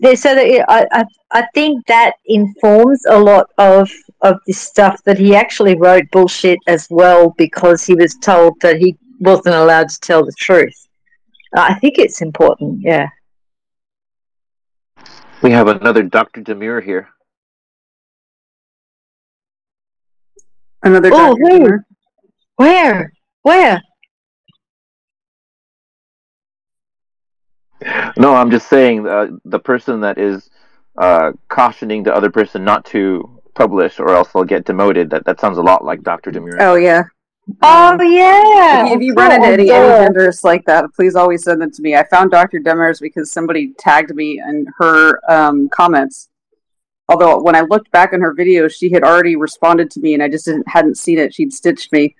yeah, 0.00 0.14
so 0.14 0.34
that 0.34 0.64
I, 0.68 0.86
I, 0.92 1.04
I 1.32 1.46
think 1.54 1.86
that 1.86 2.14
informs 2.26 3.02
a 3.08 3.18
lot 3.18 3.46
of 3.58 3.90
of 4.20 4.38
this 4.46 4.58
stuff 4.58 5.02
that 5.04 5.18
he 5.18 5.34
actually 5.34 5.76
wrote 5.76 6.10
bullshit 6.10 6.58
as 6.66 6.86
well 6.90 7.34
because 7.36 7.84
he 7.84 7.94
was 7.94 8.14
told 8.16 8.60
that 8.60 8.78
he 8.78 8.96
wasn't 9.20 9.54
allowed 9.54 9.88
to 9.88 10.00
tell 10.00 10.24
the 10.24 10.32
truth. 10.38 10.83
I 11.56 11.74
think 11.74 11.98
it's 11.98 12.20
important, 12.20 12.80
yeah. 12.80 13.08
We 15.42 15.50
have 15.52 15.68
another 15.68 16.02
Dr. 16.02 16.40
Demure 16.40 16.80
here. 16.80 17.08
Another 20.82 21.10
Oh, 21.12 21.36
Dr. 21.36 21.40
who? 21.40 21.58
Demure. 21.58 21.86
Where? 22.56 23.12
Where? 23.42 23.82
No, 28.16 28.34
I'm 28.34 28.50
just 28.50 28.68
saying 28.68 29.06
uh, 29.06 29.28
the 29.44 29.58
person 29.58 30.00
that 30.00 30.18
is 30.18 30.50
uh, 30.96 31.32
cautioning 31.48 32.02
the 32.02 32.14
other 32.14 32.30
person 32.30 32.64
not 32.64 32.84
to 32.86 33.40
publish 33.54 34.00
or 34.00 34.10
else 34.10 34.32
they'll 34.32 34.44
get 34.44 34.64
demoted. 34.64 35.10
That 35.10 35.24
that 35.26 35.40
sounds 35.40 35.58
a 35.58 35.62
lot 35.62 35.84
like 35.84 36.02
Dr. 36.02 36.30
Demure. 36.30 36.62
Oh 36.62 36.76
yeah. 36.76 37.04
Oh 37.62 38.02
yeah. 38.02 38.84
If 38.84 38.88
you, 38.88 38.96
if 38.96 39.02
you 39.02 39.14
run 39.14 39.32
into 39.32 39.48
any 39.48 39.70
agenders 39.70 40.44
like 40.44 40.64
that, 40.66 40.86
please 40.94 41.14
always 41.14 41.44
send 41.44 41.60
them 41.60 41.70
to 41.70 41.82
me. 41.82 41.94
I 41.94 42.04
found 42.04 42.30
Dr. 42.30 42.60
Demers 42.60 43.00
because 43.00 43.30
somebody 43.30 43.72
tagged 43.78 44.14
me 44.14 44.40
in 44.40 44.66
her 44.78 45.20
um, 45.30 45.68
comments. 45.68 46.28
Although 47.08 47.42
when 47.42 47.54
I 47.54 47.60
looked 47.60 47.90
back 47.90 48.14
on 48.14 48.20
her 48.22 48.32
video, 48.32 48.66
she 48.66 48.90
had 48.90 49.02
already 49.02 49.36
responded 49.36 49.90
to 49.92 50.00
me, 50.00 50.14
and 50.14 50.22
I 50.22 50.28
just 50.28 50.46
didn't, 50.46 50.66
hadn't 50.66 50.96
seen 50.96 51.18
it. 51.18 51.34
She'd 51.34 51.52
stitched 51.52 51.92
me, 51.92 52.16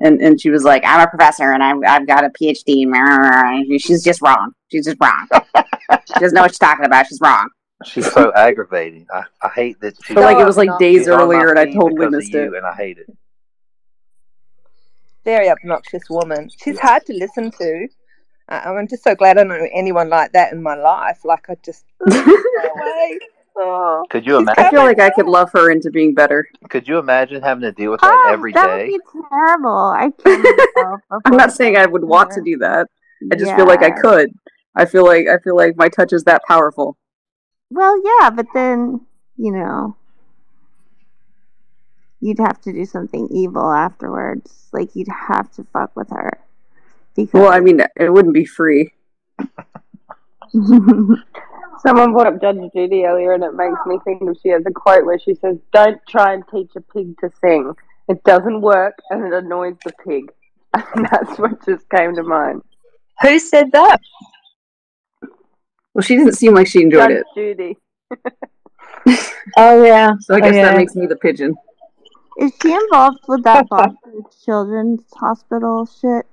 and 0.00 0.20
and 0.20 0.38
she 0.38 0.50
was 0.50 0.62
like, 0.62 0.82
"I'm 0.84 1.00
a 1.00 1.08
professor, 1.08 1.52
and 1.52 1.62
I've 1.62 1.78
I've 1.86 2.06
got 2.06 2.24
a 2.24 2.28
PhD." 2.28 2.84
and 2.86 3.80
She's 3.80 4.04
just 4.04 4.20
wrong. 4.20 4.52
She's 4.70 4.84
just 4.84 4.98
wrong. 5.00 5.26
she 6.06 6.20
doesn't 6.20 6.34
know 6.34 6.42
what 6.42 6.50
she's 6.50 6.58
talking 6.58 6.84
about. 6.84 7.06
She's 7.06 7.20
wrong. 7.22 7.48
She's 7.84 8.10
so 8.12 8.30
aggravating. 8.34 9.06
I, 9.12 9.22
I 9.42 9.48
hate 9.48 9.80
that 9.80 9.94
she. 10.04 10.12
But 10.12 10.24
like 10.24 10.36
it 10.36 10.44
was 10.44 10.58
like 10.58 10.78
days 10.78 11.00
she's 11.00 11.08
on 11.08 11.16
my 11.16 11.24
earlier, 11.24 11.48
and 11.48 11.58
I 11.58 11.64
totally 11.66 11.94
because 11.94 12.12
of 12.12 12.18
missed 12.20 12.34
it. 12.34 12.52
and 12.52 12.66
I 12.66 12.74
hate 12.74 12.98
it. 12.98 13.06
Very 15.26 15.50
obnoxious 15.50 16.08
woman. 16.08 16.48
She's 16.62 16.78
hard 16.78 17.04
to 17.06 17.12
listen 17.12 17.50
to. 17.50 17.88
Uh, 18.48 18.60
I'm 18.64 18.86
just 18.86 19.02
so 19.02 19.14
glad 19.16 19.36
I 19.36 19.42
don't 19.42 19.48
know 19.48 19.68
anyone 19.74 20.08
like 20.08 20.32
that 20.32 20.52
in 20.52 20.62
my 20.62 20.76
life. 20.76 21.24
Like 21.24 21.50
I 21.50 21.56
just. 21.62 21.84
Oh. 23.58 24.04
Could 24.10 24.26
you 24.26 24.36
imagine? 24.36 24.64
I 24.64 24.70
feel 24.70 24.82
like 24.82 25.00
I 25.00 25.08
could 25.08 25.24
love 25.26 25.50
her 25.54 25.70
into 25.70 25.90
being 25.90 26.12
better. 26.12 26.46
Could 26.68 26.86
you 26.86 26.98
imagine 26.98 27.42
having 27.42 27.62
to 27.62 27.72
deal 27.72 27.90
with 27.90 28.02
that 28.02 28.28
every 28.28 28.52
that 28.52 28.68
would 28.68 28.86
be 28.86 28.98
terrible. 29.30 29.70
I 29.70 30.10
kill 30.22 30.38
myself. 30.76 31.00
I'm 31.24 31.36
not 31.38 31.52
saying 31.52 31.74
I 31.74 31.86
would 31.86 32.04
want 32.04 32.32
to 32.32 32.42
do 32.42 32.58
that. 32.58 32.86
I 33.32 33.36
just 33.36 33.54
feel 33.56 33.66
like 33.66 33.82
I 33.82 33.92
could. 33.92 34.28
I 34.74 34.84
feel 34.84 35.06
like 35.06 35.26
I 35.26 35.38
feel 35.38 35.56
like 35.56 35.74
my 35.76 35.88
touch 35.88 36.12
is 36.12 36.24
that 36.24 36.42
powerful. 36.46 36.98
Well, 37.70 37.96
yeah, 38.04 38.28
but 38.28 38.46
then 38.52 39.06
you 39.38 39.52
know, 39.52 39.96
you'd 42.26 42.38
have 42.40 42.60
to 42.62 42.72
do 42.72 42.84
something 42.84 43.28
evil 43.30 43.70
afterwards. 43.70 44.68
Like 44.72 44.94
you'd 44.96 45.08
have 45.28 45.50
to 45.52 45.64
fuck 45.72 45.94
with 45.94 46.10
her. 46.10 46.38
Because 47.14 47.32
Well, 47.32 47.52
I 47.52 47.60
mean, 47.60 47.80
it 47.96 48.12
wouldn't 48.12 48.34
be 48.34 48.44
free. 48.44 48.92
Someone 51.80 52.12
brought 52.12 52.26
up 52.26 52.40
Judge 52.40 52.58
Judy 52.74 53.04
earlier, 53.04 53.32
and 53.32 53.44
it 53.44 53.54
makes 53.54 53.78
me 53.86 53.98
think 54.04 54.22
of 54.22 54.36
she 54.42 54.48
has 54.48 54.62
a 54.66 54.70
quote 54.72 55.04
where 55.04 55.18
she 55.18 55.34
says, 55.34 55.56
"Don't 55.72 56.00
try 56.08 56.32
and 56.34 56.42
teach 56.50 56.70
a 56.76 56.80
pig 56.80 57.16
to 57.20 57.30
sing. 57.40 57.74
It 58.08 58.22
doesn't 58.24 58.60
work, 58.60 58.98
and 59.10 59.24
it 59.26 59.32
annoys 59.32 59.76
the 59.84 59.92
pig." 60.04 60.32
And 60.94 61.06
that's 61.10 61.38
what 61.38 61.64
just 61.64 61.88
came 61.88 62.14
to 62.16 62.22
mind. 62.22 62.62
Who 63.22 63.38
said 63.38 63.72
that? 63.72 63.98
Well, 65.94 66.02
she 66.02 66.16
didn't 66.16 66.34
seem 66.34 66.54
like 66.54 66.66
she 66.66 66.82
enjoyed 66.82 67.08
Judge 67.10 67.18
it, 67.18 67.26
Judy. 67.34 67.76
Oh 69.56 69.84
yeah. 69.84 70.14
so 70.20 70.34
I 70.34 70.38
Oh, 70.38 70.40
guess 70.40 70.54
yeah. 70.54 70.62
that 70.64 70.76
makes 70.76 70.94
me 70.96 71.06
the 71.06 71.16
pigeon. 71.16 71.54
Is 72.38 72.52
she 72.60 72.72
involved 72.72 73.20
with 73.28 73.42
that 73.44 73.68
Boston 73.70 74.24
Children's 74.44 75.02
Hospital 75.14 75.86
shit? 75.86 76.26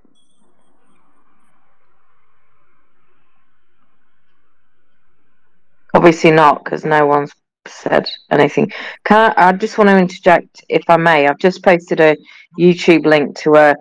Obviously 5.93 6.31
not, 6.31 6.63
because 6.63 6.83
no 6.83 7.05
one's 7.05 7.31
said 7.67 8.09
anything. 8.31 8.71
Can 9.05 9.31
I, 9.37 9.49
I 9.49 9.51
just 9.53 9.77
want 9.77 9.89
to 9.89 9.97
interject, 9.97 10.63
if 10.67 10.83
I 10.89 10.97
may? 10.97 11.27
I've 11.27 11.37
just 11.37 11.63
posted 11.63 11.99
a 11.99 12.17
YouTube 12.59 13.05
link 13.05 13.37
to 13.39 13.55
a 13.55 13.75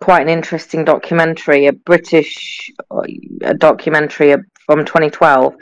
quite 0.00 0.22
an 0.22 0.28
interesting 0.28 0.84
documentary, 0.84 1.66
a 1.66 1.72
British 1.72 2.70
uh, 2.90 3.02
a 3.42 3.54
documentary 3.54 4.34
from 4.66 4.84
2012 4.84 5.54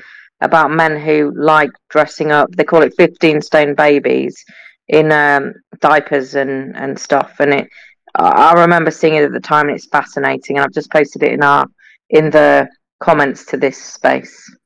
about 0.42 0.70
men 0.70 1.00
who 1.00 1.32
like 1.34 1.70
dressing 1.88 2.30
up. 2.30 2.50
They 2.52 2.64
call 2.64 2.82
it 2.82 2.94
15 2.96 3.40
stone 3.40 3.74
babies 3.74 4.44
in 4.88 5.12
um, 5.12 5.54
diapers 5.80 6.34
and 6.34 6.76
and 6.76 6.98
stuff. 6.98 7.36
And 7.40 7.54
it, 7.54 7.68
I 8.14 8.52
remember 8.52 8.90
seeing 8.90 9.14
it 9.14 9.24
at 9.24 9.32
the 9.32 9.40
time, 9.40 9.68
and 9.68 9.76
it's 9.76 9.86
fascinating. 9.86 10.56
And 10.56 10.64
I've 10.64 10.72
just 10.72 10.90
posted 10.90 11.22
it 11.22 11.32
in 11.32 11.42
our 11.42 11.66
in 12.10 12.30
the 12.30 12.68
comments 13.00 13.44
to 13.46 13.56
this 13.56 13.82
space. 13.82 14.56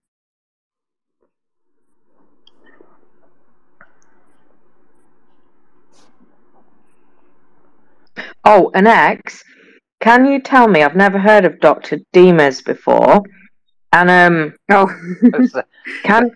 Oh, 8.44 8.70
an 8.74 8.86
ex. 8.86 9.42
Can 10.00 10.24
you 10.24 10.40
tell 10.40 10.66
me? 10.66 10.82
I've 10.82 10.96
never 10.96 11.18
heard 11.18 11.44
of 11.44 11.60
Doctor 11.60 11.98
Demers 12.14 12.64
before, 12.64 13.22
and 13.92 14.10
um. 14.10 14.54
Oh, 14.70 14.88
can 16.04 16.30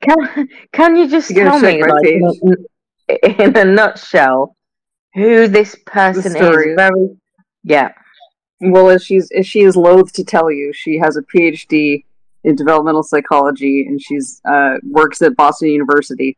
can 0.00 0.48
can 0.72 0.96
you 0.96 1.08
just 1.08 1.30
You're 1.30 1.46
tell 1.46 1.60
me, 1.60 1.82
like, 1.82 2.58
in, 3.22 3.56
a- 3.56 3.64
nutshell, 3.64 4.56
who 5.14 5.48
this 5.48 5.76
person 5.86 6.36
is? 6.36 6.76
Very, 6.76 7.16
yeah. 7.64 7.92
Well, 8.60 8.90
as 8.90 9.04
she's 9.04 9.30
as 9.32 9.46
she 9.46 9.62
is 9.62 9.76
loath 9.76 10.12
to 10.12 10.24
tell 10.24 10.50
you, 10.50 10.72
she 10.72 10.98
has 10.98 11.16
a 11.16 11.22
PhD 11.22 12.04
in 12.44 12.54
developmental 12.54 13.02
psychology, 13.02 13.86
and 13.86 14.00
she's 14.00 14.40
uh, 14.48 14.76
works 14.88 15.20
at 15.22 15.36
Boston 15.36 15.68
University 15.68 16.36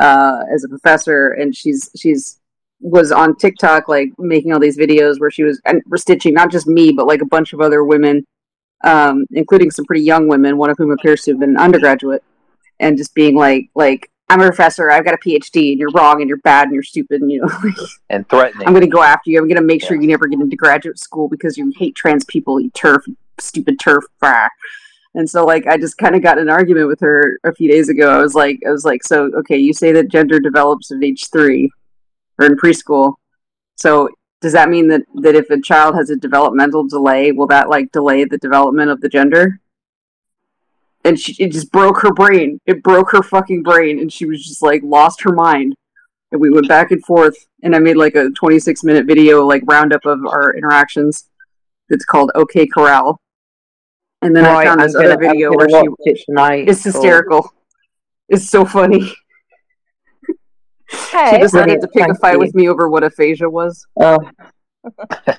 uh, 0.00 0.40
as 0.52 0.64
a 0.64 0.68
professor, 0.68 1.28
and 1.28 1.54
she's 1.54 1.90
she's 1.96 2.40
was 2.80 3.12
on 3.12 3.36
TikTok 3.36 3.88
like 3.88 4.08
making 4.18 4.52
all 4.52 4.60
these 4.60 4.76
videos 4.76 5.18
where 5.18 5.30
she 5.30 5.42
was 5.42 5.58
and 5.64 5.80
stitching 5.94 6.34
not 6.34 6.50
just 6.50 6.66
me 6.66 6.92
but 6.92 7.06
like 7.06 7.22
a 7.22 7.26
bunch 7.26 7.54
of 7.54 7.60
other 7.60 7.82
women 7.82 8.26
um, 8.84 9.26
including 9.32 9.70
some 9.70 9.84
pretty 9.86 10.02
young 10.02 10.28
women, 10.28 10.56
one 10.56 10.70
of 10.70 10.76
whom 10.76 10.92
appears 10.92 11.22
to 11.22 11.32
have 11.32 11.40
been 11.40 11.50
an 11.50 11.56
undergraduate, 11.56 12.22
and 12.78 12.96
just 12.96 13.14
being 13.14 13.34
like, 13.34 13.70
like, 13.74 14.10
I'm 14.28 14.40
a 14.40 14.46
professor, 14.46 14.90
I've 14.90 15.04
got 15.04 15.14
a 15.14 15.18
PhD, 15.18 15.72
and 15.72 15.78
you're 15.78 15.90
wrong, 15.90 16.20
and 16.20 16.28
you're 16.28 16.38
bad, 16.38 16.64
and 16.64 16.74
you're 16.74 16.82
stupid, 16.82 17.20
and 17.20 17.30
you 17.30 17.40
know, 17.40 17.72
and 18.10 18.28
threatening. 18.28 18.66
I'm 18.66 18.72
going 18.72 18.84
to 18.84 18.90
go 18.90 19.02
after 19.02 19.30
you. 19.30 19.38
I'm 19.38 19.46
going 19.46 19.56
to 19.56 19.62
make 19.62 19.82
sure 19.82 20.00
you 20.00 20.08
never 20.08 20.26
get 20.26 20.40
into 20.40 20.56
graduate 20.56 20.98
school 20.98 21.28
because 21.28 21.58
you 21.58 21.72
hate 21.76 21.94
trans 21.94 22.24
people, 22.24 22.58
you 22.58 22.70
TERF, 22.70 23.06
you 23.06 23.16
stupid 23.38 23.78
TERF. 23.78 24.02
Bah. 24.20 24.48
And 25.14 25.28
so, 25.28 25.44
like, 25.44 25.66
I 25.66 25.76
just 25.76 25.98
kind 25.98 26.16
of 26.16 26.22
got 26.22 26.38
in 26.38 26.44
an 26.44 26.50
argument 26.50 26.88
with 26.88 27.00
her 27.00 27.38
a 27.44 27.54
few 27.54 27.70
days 27.70 27.88
ago. 27.88 28.10
I 28.10 28.18
was 28.18 28.34
like, 28.34 28.60
I 28.66 28.70
was 28.70 28.84
like, 28.84 29.04
so 29.04 29.30
okay, 29.38 29.58
you 29.58 29.72
say 29.72 29.92
that 29.92 30.10
gender 30.10 30.40
develops 30.40 30.90
at 30.90 31.04
age 31.04 31.30
three 31.30 31.70
or 32.38 32.46
in 32.46 32.56
preschool. 32.56 33.14
So 33.76 34.08
does 34.40 34.52
that 34.52 34.68
mean 34.68 34.88
that 34.88 35.02
that 35.22 35.34
if 35.34 35.48
a 35.50 35.60
child 35.60 35.94
has 35.94 36.10
a 36.10 36.16
developmental 36.16 36.86
delay, 36.86 37.32
will 37.32 37.46
that 37.48 37.68
like 37.68 37.92
delay 37.92 38.24
the 38.24 38.38
development 38.38 38.90
of 38.90 39.00
the 39.00 39.08
gender? 39.08 39.60
And 41.04 41.20
she 41.20 41.34
it 41.42 41.52
just 41.52 41.70
broke 41.70 42.00
her 42.02 42.12
brain. 42.12 42.58
It 42.66 42.82
broke 42.82 43.10
her 43.12 43.22
fucking 43.22 43.62
brain, 43.62 43.98
and 44.00 44.10
she 44.12 44.24
was 44.26 44.44
just 44.46 44.62
like 44.62 44.82
lost 44.82 45.20
her 45.22 45.32
mind. 45.34 45.74
And 46.32 46.40
we 46.40 46.50
went 46.50 46.66
back 46.68 46.90
and 46.90 47.04
forth, 47.04 47.36
and 47.62 47.76
I 47.76 47.78
made 47.78 47.96
like 47.96 48.14
a 48.14 48.30
26 48.30 48.82
minute 48.84 49.06
video 49.06 49.44
like 49.46 49.62
roundup 49.66 50.04
of 50.06 50.24
our 50.26 50.54
interactions. 50.56 51.28
It's 51.90 52.04
called 52.06 52.30
OK 52.34 52.66
Corral. 52.66 53.20
And 54.22 54.34
then 54.34 54.46
I 54.46 54.52
Right, 54.54 54.66
found 54.66 54.80
I'm 54.80 54.86
this 54.86 54.96
gonna- 54.96 55.08
other 55.10 55.18
video 55.20 55.52
where 55.52 55.68
she 55.68 55.86
it 56.10 56.22
tonight, 56.26 56.68
it's 56.68 56.82
hysterical. 56.82 57.50
It's 58.30 58.48
so 58.48 58.64
funny. 58.64 59.00
she 60.88 61.38
decided 61.38 61.82
to 61.82 61.88
pick 61.88 62.08
a 62.08 62.14
fight 62.14 62.32
you. 62.34 62.38
with 62.38 62.54
me 62.54 62.68
over 62.70 62.88
what 62.88 63.04
aphasia 63.04 63.50
was. 63.50 63.86
Oh. 64.00 64.18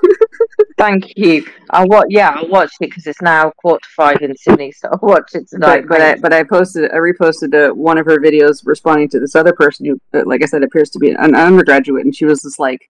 Thank 0.78 1.12
you. 1.16 1.44
I 1.70 1.84
wa- 1.84 2.04
yeah, 2.08 2.30
I 2.36 2.44
watched 2.44 2.76
it 2.80 2.90
because 2.90 3.06
it's 3.06 3.20
now 3.20 3.50
quarter 3.50 3.80
to 3.82 3.88
five 3.96 4.22
in 4.22 4.34
Sydney, 4.36 4.70
so 4.70 4.88
I 4.92 4.96
watched 5.02 5.34
it 5.34 5.48
tonight. 5.48 5.80
But 5.82 5.88
but 5.88 6.00
I, 6.00 6.14
but 6.16 6.32
I 6.32 6.44
posted 6.44 6.90
I 6.92 6.96
reposted 6.96 7.52
uh, 7.52 7.74
one 7.74 7.98
of 7.98 8.06
her 8.06 8.18
videos 8.20 8.62
responding 8.64 9.08
to 9.10 9.20
this 9.20 9.34
other 9.34 9.52
person 9.52 9.86
who, 9.86 10.00
uh, 10.14 10.22
like 10.24 10.42
I 10.42 10.46
said, 10.46 10.62
appears 10.62 10.90
to 10.90 11.00
be 11.00 11.10
an 11.10 11.34
undergraduate, 11.34 12.04
and 12.04 12.14
she 12.14 12.24
was 12.24 12.42
just 12.42 12.60
like, 12.60 12.88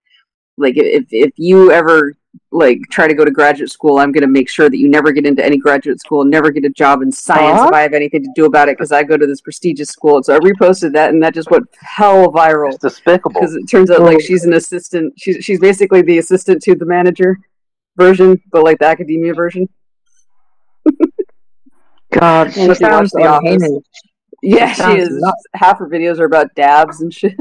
like 0.58 0.74
if 0.76 1.06
if 1.10 1.32
you 1.36 1.72
ever 1.72 2.14
like 2.52 2.78
try 2.90 3.08
to 3.08 3.14
go 3.14 3.24
to 3.24 3.30
graduate 3.30 3.70
school, 3.70 3.98
I'm 3.98 4.12
going 4.12 4.20
to 4.22 4.28
make 4.28 4.50
sure 4.50 4.68
that 4.68 4.76
you 4.76 4.88
never 4.90 5.10
get 5.10 5.24
into 5.24 5.42
any 5.42 5.56
graduate 5.56 5.98
school, 5.98 6.20
and 6.20 6.30
never 6.30 6.50
get 6.50 6.66
a 6.66 6.70
job 6.70 7.00
in 7.00 7.10
science 7.10 7.58
Huh? 7.58 7.68
if 7.68 7.72
I 7.72 7.80
have 7.80 7.94
anything 7.94 8.22
to 8.22 8.30
do 8.36 8.44
about 8.44 8.68
it 8.68 8.76
because 8.76 8.92
I 8.92 9.02
go 9.02 9.16
to 9.16 9.26
this 9.26 9.40
prestigious 9.40 9.88
school. 9.88 10.16
And 10.16 10.24
so 10.26 10.34
I 10.36 10.38
reposted 10.40 10.92
that, 10.92 11.14
and 11.14 11.22
that 11.22 11.32
just 11.32 11.50
went 11.50 11.64
hell 11.80 12.30
viral. 12.30 12.68
It's 12.68 12.78
despicable 12.82 13.40
because 13.40 13.54
it 13.56 13.64
turns 13.64 13.90
out 13.90 14.02
like 14.02 14.20
she's 14.20 14.44
an 14.44 14.52
assistant. 14.52 15.14
She's 15.16 15.42
she's 15.42 15.58
basically 15.58 16.02
the 16.02 16.18
assistant 16.18 16.62
to 16.64 16.74
the 16.74 16.84
manager 16.84 17.38
version, 17.98 18.40
but 18.50 18.64
like 18.64 18.78
the 18.78 18.86
academia 18.86 19.34
version. 19.34 19.68
God, 22.12 22.52
she 22.54 22.62
if 22.62 22.78
sounds 22.78 23.10
The 23.10 23.26
Office- 23.26 23.62
unhinged. 23.62 23.86
Yeah, 24.42 24.72
She 24.72 24.82
she 24.82 24.98
is. 24.98 25.08
nuts. 25.10 25.44
Half 25.54 25.78
her 25.80 25.88
videos 25.88 26.18
are 26.20 26.24
about 26.24 26.54
dabs 26.54 27.00
and 27.02 27.12
shit. 27.12 27.34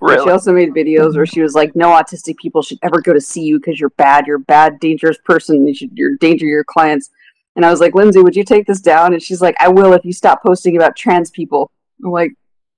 Really? 0.00 0.22
She 0.24 0.30
also 0.30 0.52
made 0.52 0.70
videos 0.74 1.16
where 1.16 1.26
she 1.26 1.40
was 1.42 1.54
like, 1.54 1.74
"No 1.74 1.88
autistic 1.88 2.36
people 2.36 2.62
should 2.62 2.78
ever 2.82 3.00
go 3.00 3.12
to 3.12 3.20
see 3.20 3.42
you 3.42 3.58
because 3.58 3.80
you're 3.80 3.90
bad. 3.90 4.26
You're 4.26 4.36
a 4.36 4.40
bad, 4.40 4.78
dangerous 4.80 5.18
person. 5.24 5.66
You 5.66 5.74
should, 5.74 5.90
you're 5.94 6.14
a 6.14 6.18
danger 6.18 6.46
your 6.46 6.62
clients." 6.64 7.10
And 7.56 7.64
I 7.66 7.70
was 7.70 7.80
like, 7.80 7.94
"Lindsay, 7.94 8.20
would 8.20 8.36
you 8.36 8.44
take 8.44 8.66
this 8.66 8.80
down?" 8.80 9.12
And 9.14 9.22
she's 9.22 9.40
like, 9.42 9.56
"I 9.60 9.68
will 9.68 9.92
if 9.94 10.04
you 10.04 10.12
stop 10.12 10.42
posting 10.42 10.76
about 10.76 10.94
trans 10.96 11.30
people." 11.30 11.70
I'm 12.04 12.10
like, 12.10 12.32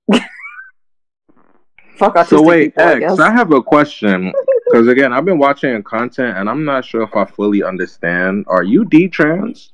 "Fuck 1.97 2.15
autistic 2.15 2.27
So 2.29 2.41
wait, 2.41 2.75
people." 2.75 2.83
I 2.83 2.91
X, 2.93 2.99
guess. 3.01 3.19
I 3.19 3.31
have 3.31 3.51
a 3.51 3.61
question 3.61 4.31
because 4.65 4.87
again, 4.87 5.13
I've 5.13 5.25
been 5.25 5.37
watching 5.37 5.81
content 5.83 6.37
and 6.37 6.49
I'm 6.49 6.65
not 6.65 6.85
sure 6.85 7.03
if 7.03 7.15
I 7.15 7.25
fully 7.25 7.63
understand. 7.63 8.45
Are 8.47 8.63
you 8.63 8.85
D 8.85 9.07
trans? 9.07 9.71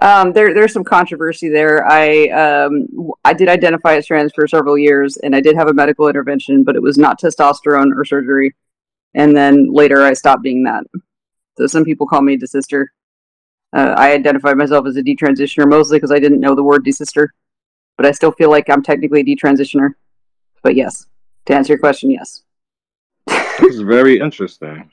Um, 0.00 0.32
there, 0.32 0.54
there's 0.54 0.72
some 0.72 0.84
controversy 0.84 1.48
there. 1.48 1.86
I, 1.86 2.28
um, 2.28 2.86
I 3.24 3.32
did 3.32 3.48
identify 3.48 3.96
as 3.96 4.06
trans 4.06 4.32
for 4.32 4.46
several 4.46 4.78
years, 4.78 5.16
and 5.16 5.34
I 5.34 5.40
did 5.40 5.56
have 5.56 5.68
a 5.68 5.74
medical 5.74 6.06
intervention, 6.06 6.62
but 6.62 6.76
it 6.76 6.82
was 6.82 6.98
not 6.98 7.20
testosterone 7.20 7.90
or 7.96 8.04
surgery. 8.04 8.54
And 9.14 9.36
then 9.36 9.72
later, 9.72 10.04
I 10.04 10.12
stopped 10.12 10.42
being 10.42 10.62
that. 10.64 10.84
So 11.56 11.66
some 11.66 11.84
people 11.84 12.06
call 12.06 12.22
me 12.22 12.36
desister. 12.36 12.92
Uh, 13.76 13.94
I 13.96 14.12
identify 14.12 14.54
myself 14.54 14.86
as 14.86 14.96
a 14.96 15.02
detransitioner 15.02 15.68
mostly 15.68 15.96
because 15.98 16.12
I 16.12 16.20
didn't 16.20 16.40
know 16.40 16.54
the 16.54 16.62
word 16.62 16.84
desister, 16.84 17.34
but 17.96 18.06
I 18.06 18.12
still 18.12 18.32
feel 18.32 18.50
like 18.50 18.70
I'm 18.70 18.82
technically 18.82 19.20
a 19.20 19.24
detransitioner. 19.24 19.90
But 20.62 20.76
yes, 20.76 21.06
to 21.46 21.54
answer 21.54 21.72
your 21.72 21.80
question, 21.80 22.10
yes, 22.10 22.42
Is 23.62 23.80
very 23.80 24.20
interesting. 24.20 24.90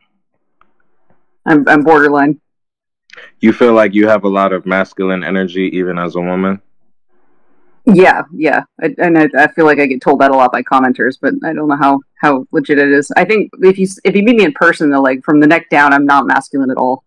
I'm, 1.45 1.67
I'm 1.67 1.83
borderline. 1.83 2.39
You 3.39 3.53
feel 3.53 3.73
like 3.73 3.93
you 3.93 4.07
have 4.07 4.23
a 4.23 4.29
lot 4.29 4.51
of 4.51 4.65
masculine 4.65 5.23
energy 5.23 5.69
even 5.73 5.97
as 5.97 6.15
a 6.15 6.21
woman? 6.21 6.61
Yeah, 7.85 8.23
yeah, 8.33 8.63
I, 8.81 8.95
and 8.97 9.17
I, 9.17 9.29
I 9.37 9.47
feel 9.49 9.65
like 9.65 9.79
I 9.79 9.85
get 9.85 10.01
told 10.01 10.19
that 10.21 10.31
a 10.31 10.35
lot 10.35 10.51
by 10.51 10.63
commenters, 10.63 11.17
but 11.21 11.35
I 11.43 11.53
don't 11.53 11.67
know 11.67 11.75
how 11.75 11.99
how 12.19 12.47
legit 12.51 12.79
it 12.79 12.89
is. 12.89 13.11
I 13.15 13.25
think 13.25 13.51
if 13.61 13.77
you 13.77 13.87
if 14.03 14.15
you 14.15 14.23
meet 14.23 14.37
me 14.37 14.43
in 14.43 14.53
person, 14.53 14.89
though, 14.89 15.01
like 15.01 15.23
from 15.23 15.39
the 15.39 15.45
neck 15.45 15.69
down, 15.69 15.93
I'm 15.93 16.05
not 16.05 16.25
masculine 16.25 16.71
at 16.71 16.77
all. 16.77 17.03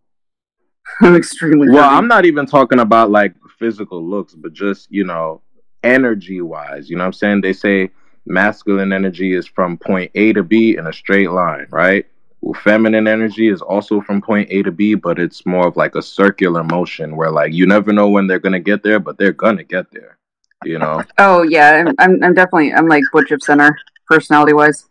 I'm 1.00 1.16
extremely 1.16 1.68
Well, 1.68 1.82
curvy. 1.82 1.96
I'm 1.96 2.06
not 2.06 2.24
even 2.24 2.46
talking 2.46 2.78
about 2.78 3.10
like 3.10 3.34
physical 3.58 4.02
looks, 4.02 4.34
but 4.34 4.52
just, 4.52 4.86
you 4.90 5.04
know, 5.04 5.42
energy 5.82 6.40
wise. 6.40 6.88
You 6.88 6.96
know 6.96 7.02
what 7.02 7.08
I'm 7.08 7.12
saying? 7.12 7.40
They 7.40 7.52
say 7.52 7.90
masculine 8.28 8.92
energy 8.92 9.34
is 9.34 9.46
from 9.46 9.76
point 9.78 10.10
A 10.14 10.32
to 10.34 10.42
B 10.42 10.76
in 10.76 10.86
a 10.86 10.92
straight 10.92 11.30
line, 11.30 11.66
right? 11.70 12.06
Well, 12.40 12.54
feminine 12.62 13.08
energy 13.08 13.48
is 13.48 13.60
also 13.62 14.00
from 14.00 14.20
point 14.22 14.48
A 14.50 14.62
to 14.62 14.70
B, 14.70 14.94
but 14.94 15.18
it's 15.18 15.44
more 15.44 15.66
of 15.66 15.76
like 15.76 15.96
a 15.96 16.02
circular 16.02 16.62
motion 16.62 17.16
where 17.16 17.30
like 17.30 17.52
you 17.52 17.66
never 17.66 17.92
know 17.92 18.08
when 18.08 18.26
they're 18.26 18.38
gonna 18.38 18.60
get 18.60 18.82
there, 18.82 19.00
but 19.00 19.18
they're 19.18 19.32
gonna 19.32 19.64
get 19.64 19.90
there. 19.90 20.18
You 20.64 20.78
know? 20.78 21.02
Oh 21.18 21.42
yeah, 21.42 21.82
I'm 21.86 21.94
I'm, 21.98 22.22
I'm 22.22 22.34
definitely 22.34 22.72
I'm 22.72 22.86
like 22.86 23.02
Butch 23.12 23.30
of 23.32 23.42
Center 23.42 23.76
personality 24.06 24.52
wise. 24.52 24.86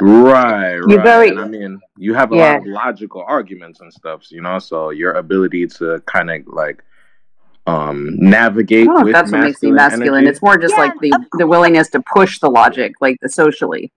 Right, 0.00 0.76
right. 0.78 1.02
Very- 1.04 1.28
And 1.30 1.40
I 1.40 1.46
mean, 1.46 1.80
you 1.96 2.14
have 2.14 2.32
a 2.32 2.36
Yeah. 2.36 2.52
lot 2.54 2.60
of 2.62 2.66
logical 2.66 3.24
arguments 3.26 3.80
and 3.80 3.92
stuff, 3.92 4.30
you 4.32 4.40
know. 4.42 4.58
So 4.58 4.90
your 4.90 5.12
ability 5.12 5.66
to 5.78 6.00
kind 6.06 6.30
of 6.30 6.42
like 6.48 6.82
um 7.66 8.16
navigate 8.18 8.88
I 8.88 8.92
don't 8.92 9.04
with 9.04 9.12
that's 9.14 9.32
what 9.32 9.40
makes 9.40 9.62
me 9.62 9.70
masculine 9.70 9.98
masculine. 9.98 10.18
energy. 10.24 10.30
It's 10.30 10.42
more 10.42 10.58
just 10.58 10.76
like 10.76 10.92
the 11.00 11.12
the 11.38 11.46
willingness 11.46 11.88
to 11.90 12.02
push 12.12 12.38
the 12.38 12.50
logic, 12.50 12.94
like 13.00 13.18
the 13.22 13.28
socially. 13.28 13.92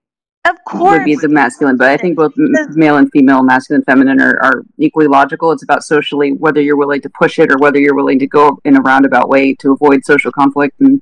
Of 0.48 0.56
course, 0.66 1.00
would 1.00 1.04
be 1.04 1.16
the 1.16 1.28
masculine, 1.28 1.76
but 1.76 1.90
I 1.90 1.98
think 1.98 2.16
both 2.16 2.32
m- 2.38 2.54
male 2.70 2.96
and 2.96 3.12
female, 3.12 3.44
masculine, 3.44 3.84
feminine, 3.84 4.22
are, 4.22 4.42
are 4.42 4.64
equally 4.78 5.08
logical. 5.08 5.52
It's 5.52 5.64
about 5.64 5.84
socially 5.84 6.32
whether 6.32 6.62
you're 6.62 6.78
willing 6.78 7.02
to 7.02 7.10
push 7.10 7.38
it 7.38 7.52
or 7.52 7.58
whether 7.58 7.80
you're 7.80 7.96
willing 7.96 8.18
to 8.20 8.28
go 8.28 8.58
in 8.64 8.78
a 8.78 8.82
roundabout 8.82 9.28
way 9.28 9.56
to 9.56 9.74
avoid 9.74 10.06
social 10.06 10.32
conflict. 10.32 10.80
And 10.80 11.02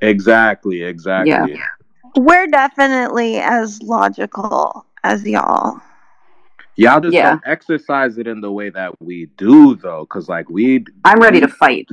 Exactly, 0.00 0.82
exactly. 0.82 1.60
We're 2.16 2.46
definitely 2.46 3.38
as 3.38 3.82
logical 3.82 4.86
as 5.02 5.26
y'all. 5.26 5.80
Y'all 6.76 7.00
just 7.00 7.14
Yeah. 7.14 7.30
don't 7.30 7.42
exercise 7.46 8.18
it 8.18 8.26
in 8.26 8.40
the 8.40 8.50
way 8.50 8.70
that 8.70 9.00
we 9.00 9.26
do, 9.36 9.76
though, 9.76 10.00
because 10.08 10.28
like 10.28 10.48
we, 10.50 10.84
I'm 11.04 11.20
ready 11.20 11.40
to 11.40 11.48
fight. 11.48 11.88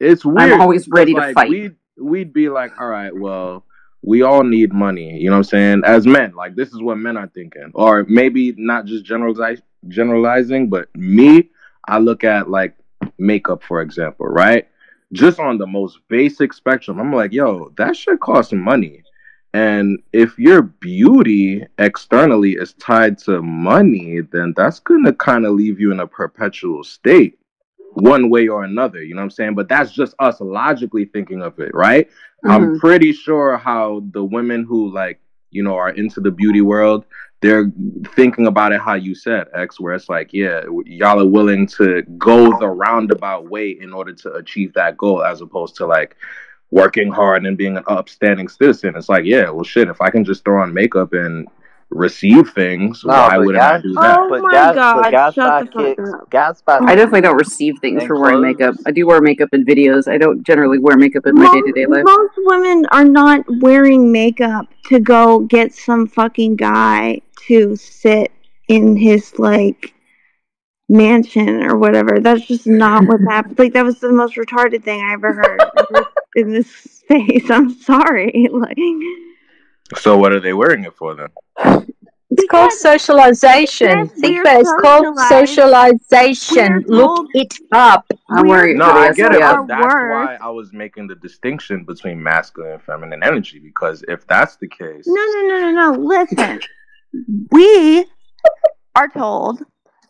It's 0.00 0.24
weird. 0.24 0.60
always 0.60 0.84
'cause, 0.84 0.92
ready 0.92 1.14
to 1.14 1.32
fight. 1.32 1.48
We'd 1.48 1.76
we'd 1.98 2.32
be 2.32 2.48
like, 2.48 2.78
all 2.80 2.88
right, 2.88 3.14
well, 3.16 3.64
we 4.02 4.22
all 4.22 4.42
need 4.42 4.72
money. 4.72 5.16
You 5.18 5.30
know 5.30 5.36
what 5.36 5.38
I'm 5.38 5.44
saying? 5.44 5.82
As 5.84 6.06
men, 6.06 6.34
like 6.34 6.54
this 6.56 6.70
is 6.72 6.82
what 6.82 6.98
men 6.98 7.16
are 7.16 7.28
thinking, 7.28 7.70
or 7.74 8.04
maybe 8.08 8.52
not 8.58 8.84
just 8.84 9.04
generalize 9.04 9.62
generalizing, 9.88 10.68
but 10.68 10.94
me, 10.96 11.50
I 11.88 11.98
look 11.98 12.24
at 12.24 12.50
like 12.50 12.74
makeup, 13.18 13.62
for 13.62 13.80
example, 13.80 14.26
right? 14.26 14.66
Just 15.12 15.38
on 15.38 15.58
the 15.58 15.66
most 15.66 15.98
basic 16.08 16.52
spectrum, 16.52 16.98
I'm 16.98 17.12
like, 17.12 17.32
yo, 17.32 17.70
that 17.76 17.96
should 17.96 18.18
cost 18.20 18.52
money. 18.52 19.01
And 19.54 20.02
if 20.12 20.38
your 20.38 20.62
beauty 20.62 21.66
externally 21.78 22.52
is 22.52 22.72
tied 22.74 23.18
to 23.18 23.42
money, 23.42 24.20
then 24.20 24.54
that's 24.56 24.80
gonna 24.80 25.12
kind 25.12 25.44
of 25.44 25.52
leave 25.52 25.78
you 25.78 25.92
in 25.92 26.00
a 26.00 26.06
perpetual 26.06 26.82
state 26.84 27.38
one 27.94 28.30
way 28.30 28.48
or 28.48 28.64
another. 28.64 29.02
You 29.02 29.14
know 29.14 29.20
what 29.20 29.24
I'm 29.24 29.30
saying? 29.30 29.54
But 29.54 29.68
that's 29.68 29.92
just 29.92 30.14
us 30.18 30.40
logically 30.40 31.04
thinking 31.04 31.42
of 31.42 31.58
it, 31.58 31.74
right? 31.74 32.08
I'm 32.44 32.70
Mhm. 32.76 32.80
pretty 32.80 33.12
sure 33.12 33.58
how 33.58 34.02
the 34.12 34.24
women 34.24 34.64
who 34.64 34.90
like, 34.90 35.20
you 35.50 35.62
know, 35.62 35.76
are 35.76 35.90
into 35.90 36.20
the 36.20 36.30
beauty 36.30 36.62
world, 36.62 37.04
they're 37.42 37.70
thinking 38.14 38.46
about 38.46 38.72
it 38.72 38.80
how 38.80 38.94
you 38.94 39.14
said, 39.14 39.48
X, 39.52 39.78
where 39.78 39.92
it's 39.94 40.08
like, 40.08 40.32
yeah, 40.32 40.62
y'all 40.86 41.20
are 41.20 41.26
willing 41.26 41.66
to 41.66 42.02
go 42.16 42.58
the 42.58 42.68
roundabout 42.68 43.50
way 43.50 43.70
in 43.70 43.92
order 43.92 44.12
to 44.14 44.32
achieve 44.34 44.72
that 44.74 44.96
goal 44.96 45.22
as 45.22 45.40
opposed 45.42 45.76
to 45.76 45.86
like 45.86 46.16
working 46.72 47.12
hard 47.12 47.46
and 47.46 47.56
being 47.56 47.76
an 47.76 47.84
upstanding 47.86 48.48
citizen. 48.48 48.96
It's 48.96 49.08
like, 49.08 49.24
yeah, 49.24 49.48
well 49.50 49.62
shit, 49.62 49.88
if 49.88 50.00
I 50.00 50.10
can 50.10 50.24
just 50.24 50.44
throw 50.44 50.60
on 50.62 50.74
makeup 50.74 51.12
and 51.12 51.46
receive 51.90 52.48
things, 52.54 53.04
No, 53.04 53.12
why 53.12 53.36
wouldn't 53.36 53.62
I 53.62 53.78
do 53.78 53.92
that? 53.92 54.26
but 54.30 54.40
oh 54.40 54.42
my 54.42 54.50
guys, 54.50 54.74
God, 54.74 55.02
but 55.02 55.10
guys 55.12 55.34
shut 55.34 55.66
the 55.74 55.94
kicks. 55.94 56.10
up. 56.10 56.30
Guys 56.30 56.62
I 56.66 56.94
definitely 56.94 57.20
don't 57.20 57.36
receive 57.36 57.74
things 57.80 58.00
And 58.00 58.08
for 58.08 58.18
wearing 58.18 58.38
clothes. 58.38 58.58
makeup. 58.58 58.74
I 58.86 58.90
do 58.90 59.06
wear 59.06 59.20
makeup 59.20 59.50
in 59.52 59.64
videos. 59.66 60.10
I 60.10 60.16
don't 60.16 60.42
generally 60.42 60.78
wear 60.78 60.96
makeup 60.96 61.26
in 61.26 61.34
my 61.34 61.44
day 61.52 61.60
to 61.60 61.72
day 61.72 61.84
life. 61.86 62.04
Most 62.06 62.32
women 62.38 62.86
are 62.92 63.04
not 63.04 63.44
wearing 63.60 64.10
makeup 64.10 64.66
to 64.86 64.98
go 64.98 65.40
get 65.40 65.74
some 65.74 66.06
fucking 66.06 66.56
guy 66.56 67.20
to 67.48 67.76
sit 67.76 68.32
in 68.68 68.96
his 68.96 69.38
like 69.38 69.92
mansion 70.92 71.62
or 71.64 71.76
whatever. 71.76 72.20
That's 72.20 72.46
just 72.46 72.66
not 72.66 73.06
what 73.06 73.20
happened. 73.28 73.58
Like 73.62 73.72
that 73.72 73.84
was 73.84 73.98
the 74.00 74.12
most 74.12 74.36
retarded 74.36 74.84
thing 74.84 75.00
I 75.02 75.14
ever 75.14 75.32
heard 75.32 75.60
in 76.36 76.52
this, 76.52 76.70
space. 76.70 77.50
I'm 77.50 77.70
sorry. 77.70 78.48
Like 78.52 78.76
So 79.96 80.16
what 80.16 80.32
are 80.32 80.40
they 80.40 80.52
wearing 80.52 80.84
it 80.84 80.94
for 80.94 81.14
then? 81.14 81.28
It's 82.34 82.50
called 82.50 82.72
socialization. 82.72 83.88
Yes, 83.88 84.10
Think 84.12 84.40
about 84.40 84.56
it. 84.56 84.60
It's 84.60 84.72
called 84.80 85.18
socialization. 85.28 86.84
We're 86.88 86.96
Look 87.04 87.26
it 87.34 87.54
up. 87.72 88.06
I'm 88.30 88.46
wearing 88.46 88.78
No, 88.78 88.86
I 88.86 89.12
get 89.12 89.34
it, 89.34 89.40
but 89.40 89.66
that's 89.66 89.84
worth. 89.84 90.10
why 90.10 90.38
I 90.40 90.48
was 90.48 90.72
making 90.72 91.08
the 91.08 91.14
distinction 91.16 91.84
between 91.84 92.22
masculine 92.22 92.72
and 92.72 92.82
feminine 92.82 93.22
energy. 93.22 93.58
Because 93.58 94.02
if 94.08 94.26
that's 94.26 94.56
the 94.56 94.68
case, 94.68 95.04
No, 95.06 95.14
no, 95.14 95.40
no, 95.48 95.60
no, 95.60 95.92
no. 95.92 95.98
Listen, 96.00 96.60
we 97.50 98.06
are 98.94 99.08
told 99.08 99.62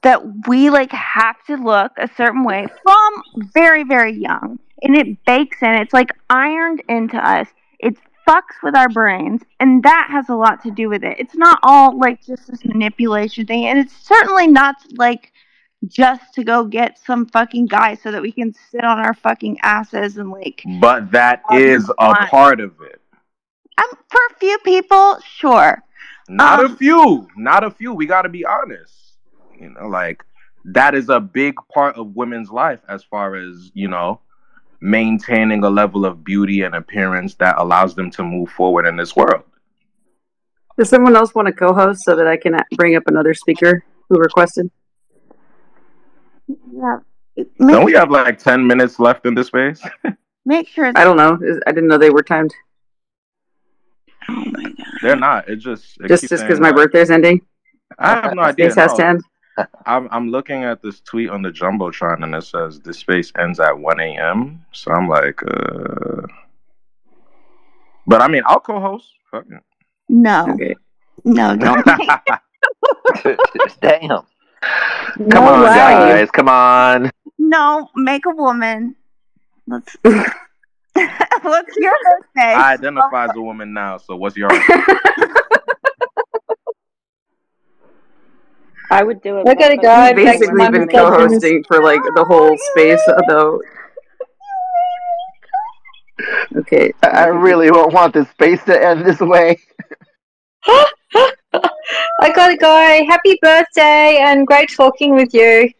that 0.02 0.20
we 0.48 0.70
like 0.70 0.90
have 0.92 1.36
to 1.46 1.56
look 1.56 1.92
a 1.96 2.08
certain 2.16 2.44
way 2.44 2.66
from 2.82 3.22
very, 3.54 3.84
very 3.84 4.12
young, 4.12 4.58
and 4.82 4.96
it 4.96 5.24
bakes 5.24 5.62
in. 5.62 5.74
It's 5.74 5.92
like 5.92 6.10
ironed 6.30 6.82
into 6.88 7.16
us. 7.16 7.48
It 7.78 7.96
fucks 8.28 8.62
with 8.62 8.76
our 8.76 8.88
brains, 8.88 9.42
and 9.60 9.82
that 9.82 10.08
has 10.10 10.28
a 10.28 10.34
lot 10.34 10.62
to 10.64 10.70
do 10.70 10.88
with 10.88 11.02
it. 11.04 11.18
It's 11.18 11.34
not 11.36 11.58
all 11.62 11.98
like 11.98 12.24
just 12.24 12.48
this 12.48 12.64
manipulation 12.64 13.46
thing, 13.46 13.66
and 13.66 13.78
it's 13.78 13.96
certainly 13.96 14.46
not 14.48 14.76
like 14.96 15.32
just 15.88 16.32
to 16.34 16.44
go 16.44 16.64
get 16.64 16.96
some 17.04 17.26
fucking 17.26 17.66
guy 17.66 17.96
so 17.96 18.12
that 18.12 18.22
we 18.22 18.30
can 18.30 18.54
sit 18.70 18.84
on 18.84 19.00
our 19.00 19.14
fucking 19.14 19.58
asses 19.62 20.16
and 20.16 20.30
like 20.30 20.62
but 20.80 21.10
that 21.10 21.42
is 21.52 21.90
a 21.98 22.14
fun. 22.14 22.28
part 22.28 22.60
of 22.60 22.72
it. 22.82 23.00
um, 23.78 23.86
for 24.08 24.20
a 24.30 24.38
few 24.38 24.56
people, 24.58 25.18
sure. 25.26 25.82
Not 26.28 26.60
Um, 26.64 26.72
a 26.72 26.76
few. 26.76 27.26
Not 27.36 27.64
a 27.64 27.70
few. 27.70 27.92
We 27.92 28.06
got 28.06 28.22
to 28.22 28.28
be 28.28 28.44
honest. 28.44 28.94
You 29.62 29.70
know, 29.70 29.86
like 29.86 30.24
that 30.64 30.94
is 30.94 31.08
a 31.08 31.20
big 31.20 31.54
part 31.72 31.96
of 31.96 32.16
women's 32.16 32.50
life 32.50 32.80
as 32.88 33.04
far 33.04 33.36
as, 33.36 33.70
you 33.74 33.88
know, 33.88 34.20
maintaining 34.80 35.62
a 35.62 35.70
level 35.70 36.04
of 36.04 36.24
beauty 36.24 36.62
and 36.62 36.74
appearance 36.74 37.34
that 37.36 37.54
allows 37.58 37.94
them 37.94 38.10
to 38.10 38.24
move 38.24 38.50
forward 38.50 38.86
in 38.86 38.96
this 38.96 39.14
world. 39.14 39.44
Does 40.76 40.88
someone 40.88 41.14
else 41.14 41.34
want 41.34 41.46
to 41.46 41.52
co-host 41.52 42.02
so 42.02 42.16
that 42.16 42.26
I 42.26 42.36
can 42.36 42.56
bring 42.76 42.96
up 42.96 43.04
another 43.06 43.34
speaker 43.34 43.84
who 44.08 44.18
requested? 44.18 44.68
Yeah. 46.48 46.98
Don't 47.58 47.84
we 47.84 47.92
have 47.92 48.10
like 48.10 48.38
10 48.38 48.66
minutes 48.66 48.98
left 48.98 49.24
in 49.26 49.34
this 49.34 49.46
space? 49.46 49.80
Make 50.44 50.66
sure 50.68 50.86
it's 50.86 50.98
I 50.98 51.04
don't 51.04 51.16
know. 51.16 51.38
I 51.66 51.72
didn't 51.72 51.88
know 51.88 51.98
they 51.98 52.10
were 52.10 52.22
timed. 52.24 52.52
oh 54.28 54.44
my 54.46 54.62
god 54.64 54.74
They're 55.02 55.16
not. 55.16 55.48
It 55.48 55.56
just 55.56 56.00
it 56.00 56.08
Just 56.08 56.28
just 56.28 56.42
because 56.42 56.58
my 56.58 56.70
that. 56.70 56.76
birthday's 56.76 57.10
ending. 57.10 57.42
I 57.98 58.20
have 58.20 58.34
no 58.34 58.42
uh, 58.42 58.46
idea. 58.46 58.70
Space 58.70 58.82
has 58.82 58.94
to 58.94 59.06
end. 59.06 59.22
I'm 59.86 60.08
I'm 60.10 60.28
looking 60.30 60.64
at 60.64 60.82
this 60.82 61.00
tweet 61.00 61.30
on 61.30 61.42
the 61.42 61.50
jumbotron 61.50 62.22
and 62.24 62.34
it 62.34 62.44
says 62.44 62.80
this 62.80 62.98
space 62.98 63.32
ends 63.38 63.60
at 63.60 63.78
1 63.78 64.00
a.m. 64.00 64.64
So 64.72 64.90
I'm 64.92 65.08
like, 65.08 65.40
uh. 65.42 66.22
But 68.06 68.20
I 68.22 68.28
mean, 68.28 68.42
I'll 68.46 68.60
co-host. 68.60 69.08
Fuck 69.30 69.44
it. 69.50 69.62
No. 70.08 70.46
Okay. 70.50 70.74
No, 71.24 71.56
don't. 71.56 71.84
Damn. 73.80 74.08
No 74.08 74.24
Come 75.30 75.44
on, 75.44 75.62
way. 75.62 75.66
guys. 75.68 76.30
Come 76.30 76.48
on. 76.48 77.10
no, 77.38 77.88
make 77.96 78.26
a 78.26 78.30
woman. 78.30 78.94
Let's. 79.66 79.96
What's 81.42 81.76
your 81.76 81.92
birthday? 82.04 82.52
I 82.54 82.74
identify 82.74 83.24
as 83.24 83.30
a 83.36 83.40
woman 83.40 83.72
now. 83.72 83.96
So 83.98 84.14
what's 84.16 84.36
your? 84.36 84.50
I 88.92 89.02
would 89.02 89.22
do 89.22 89.38
it. 89.38 89.46
Look 89.46 89.60
at 89.60 89.72
a 89.72 89.76
but- 89.76 89.82
guy. 89.82 90.08
I've 90.08 90.16
basically 90.16 90.68
been 90.70 90.86
co-hosting 90.86 91.64
for 91.64 91.82
like 91.82 92.02
the 92.14 92.24
whole 92.24 92.52
oh, 92.52 92.70
space, 92.72 93.00
though. 93.26 93.60
Okay. 96.56 96.92
I 97.02 97.08
I 97.08 97.26
really 97.28 97.70
won't 97.70 97.94
want 97.94 98.12
this 98.12 98.28
space 98.30 98.62
to 98.64 98.74
end 98.88 99.06
this 99.06 99.20
way. 99.20 99.58
I 100.66 102.30
gotta 102.34 102.56
go. 102.56 102.74
Happy 103.08 103.38
birthday 103.40 104.18
and 104.20 104.46
great 104.46 104.70
talking 104.70 105.14
with 105.14 105.32
you. 105.32 105.70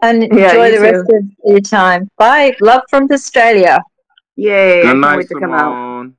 And 0.00 0.24
enjoy 0.24 0.38
Yeah, 0.38 0.66
you 0.66 0.72
the 0.72 0.80
rest 0.80 1.10
too. 1.10 1.16
of 1.16 1.24
your 1.52 1.60
time. 1.60 2.08
Bye. 2.16 2.56
Love 2.60 2.82
from 2.88 3.08
Australia. 3.12 3.78
Yay! 4.36 4.80
I 4.80 4.82
Good 4.82 4.88
can't 4.88 5.00
night, 5.00 5.28
to 5.28 5.34
come 5.38 5.52
out. 5.52 5.70
Simone. 5.70 6.16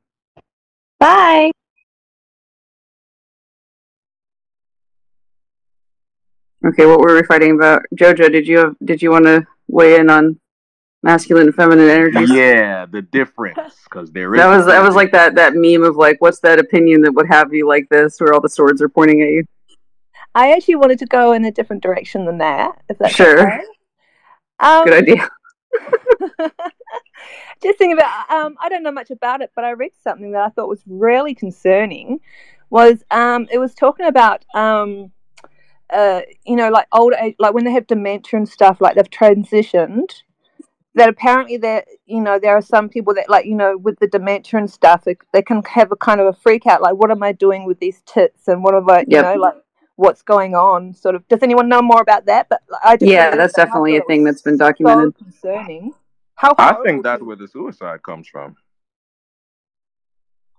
Bye. 1.00 1.52
Okay, 6.66 6.86
what 6.86 7.00
were 7.00 7.16
we 7.16 7.24
fighting 7.24 7.52
about? 7.52 7.84
Jojo, 7.96 8.32
did 8.32 8.48
you 8.48 8.58
have, 8.60 8.76
did 8.84 9.02
you 9.02 9.12
want 9.12 9.26
to 9.26 9.46
weigh 9.68 9.98
in 9.98 10.10
on 10.10 10.40
masculine 11.02 11.48
and 11.48 11.56
feminine 11.56 11.90
energies? 11.90 12.32
Yeah, 12.32 12.86
the 12.86 13.02
difference 13.02 13.76
because 13.84 14.12
there 14.12 14.34
is. 14.34 14.40
That 14.40 14.48
was 14.48 14.66
that 14.66 14.82
was 14.82 14.96
like 14.96 15.12
that 15.12 15.36
that 15.36 15.54
meme 15.56 15.84
of 15.84 15.98
like, 15.98 16.22
what's 16.22 16.40
that 16.40 16.60
opinion 16.60 17.02
that 17.02 17.12
would 17.12 17.28
have 17.28 17.54
you 17.54 17.68
like 17.68 17.90
this, 17.90 18.20
where 18.20 18.34
all 18.34 18.42
the 18.42 18.50
swords 18.50 18.82
are 18.82 18.90
pointing 18.90 19.22
at 19.22 19.30
you? 19.30 19.44
I 20.36 20.54
actually 20.54 20.76
wanted 20.76 21.00
to 21.00 21.06
go 21.06 21.34
in 21.34 21.46
a 21.46 21.52
different 21.52 21.84
direction 21.84 22.26
than 22.26 22.40
that. 22.40 22.82
If 22.90 22.98
that's 22.98 23.14
Sure. 23.14 23.40
okay. 23.40 23.62
Um, 24.60 24.86
Good 24.86 24.94
idea. 24.94 25.30
just 27.62 27.78
thinking 27.78 27.94
about 27.94 28.30
um, 28.32 28.56
I 28.62 28.70
don't 28.70 28.84
know 28.84 28.92
much 28.92 29.12
about 29.12 29.42
it, 29.42 29.52
but 29.56 29.66
I 29.66 29.72
read 29.72 29.92
something 30.02 30.32
that 30.32 30.42
I 30.42 30.50
thought 30.50 30.70
was 30.70 30.84
really 30.88 31.36
concerning. 31.36 32.20
Was 32.70 33.04
um, 33.12 33.48
it 33.52 33.60
was 33.60 33.76
talking 33.76 34.06
about 34.06 34.46
um, 34.56 35.12
uh, 35.92 36.22
you 36.46 36.56
know 36.56 36.70
like 36.70 36.88
old 36.92 37.14
age, 37.20 37.36
like 37.40 37.54
when 37.54 37.66
they 37.66 37.72
have 37.72 37.88
dementia 37.88 38.38
and 38.38 38.50
stuff, 38.50 38.82
like 38.82 38.96
they've 38.96 39.10
transitioned. 39.10 40.24
That 40.96 41.10
apparently 41.10 41.58
there 41.58 41.84
you 42.06 42.22
know 42.22 42.38
there 42.38 42.56
are 42.56 42.62
some 42.62 42.88
people 42.88 43.16
that 43.16 43.28
like 43.30 43.46
you 43.46 43.56
know 43.56 43.78
with 43.78 43.98
the 44.00 44.08
dementia 44.08 44.60
and 44.60 44.70
stuff, 44.70 45.08
it, 45.08 45.18
they 45.34 45.42
can 45.42 45.64
have 45.64 45.92
a 45.92 45.96
kind 45.96 46.22
of 46.22 46.28
a 46.28 46.34
freak 46.34 46.68
out, 46.68 46.82
like 46.82 46.96
what 46.96 47.10
am 47.12 47.24
I 47.24 47.32
doing 47.32 47.66
with 47.66 47.80
these 47.80 48.02
tits 48.06 48.48
and 48.48 48.64
what 48.64 48.76
am 48.76 48.90
I 48.90 49.00
you 49.00 49.06
Yep. 49.10 49.24
know 49.24 49.36
like 49.36 49.56
what's 49.96 50.22
going 50.22 50.56
on? 50.56 50.94
Sort 50.94 51.16
of. 51.16 51.28
Does 51.28 51.44
anyone 51.44 51.70
know 51.70 51.82
more 51.82 52.02
about 52.02 52.26
that? 52.28 52.48
But 52.50 52.62
like, 52.70 52.82
I 52.84 52.98
just 52.98 53.12
Yeah, 53.12 53.36
that's 53.36 53.54
that 53.54 53.66
definitely 53.68 53.98
a 53.98 54.02
thing 54.02 54.24
that's 54.24 54.42
been 54.42 54.58
so 54.58 54.66
documented. 54.66 55.16
concerning. 55.18 55.94
How 56.36 56.54
I 56.58 56.74
think 56.84 57.04
that's 57.04 57.24
where 57.24 57.36
the 57.36 57.48
suicide 57.48 58.04
comes 58.04 58.28
from. 58.28 58.56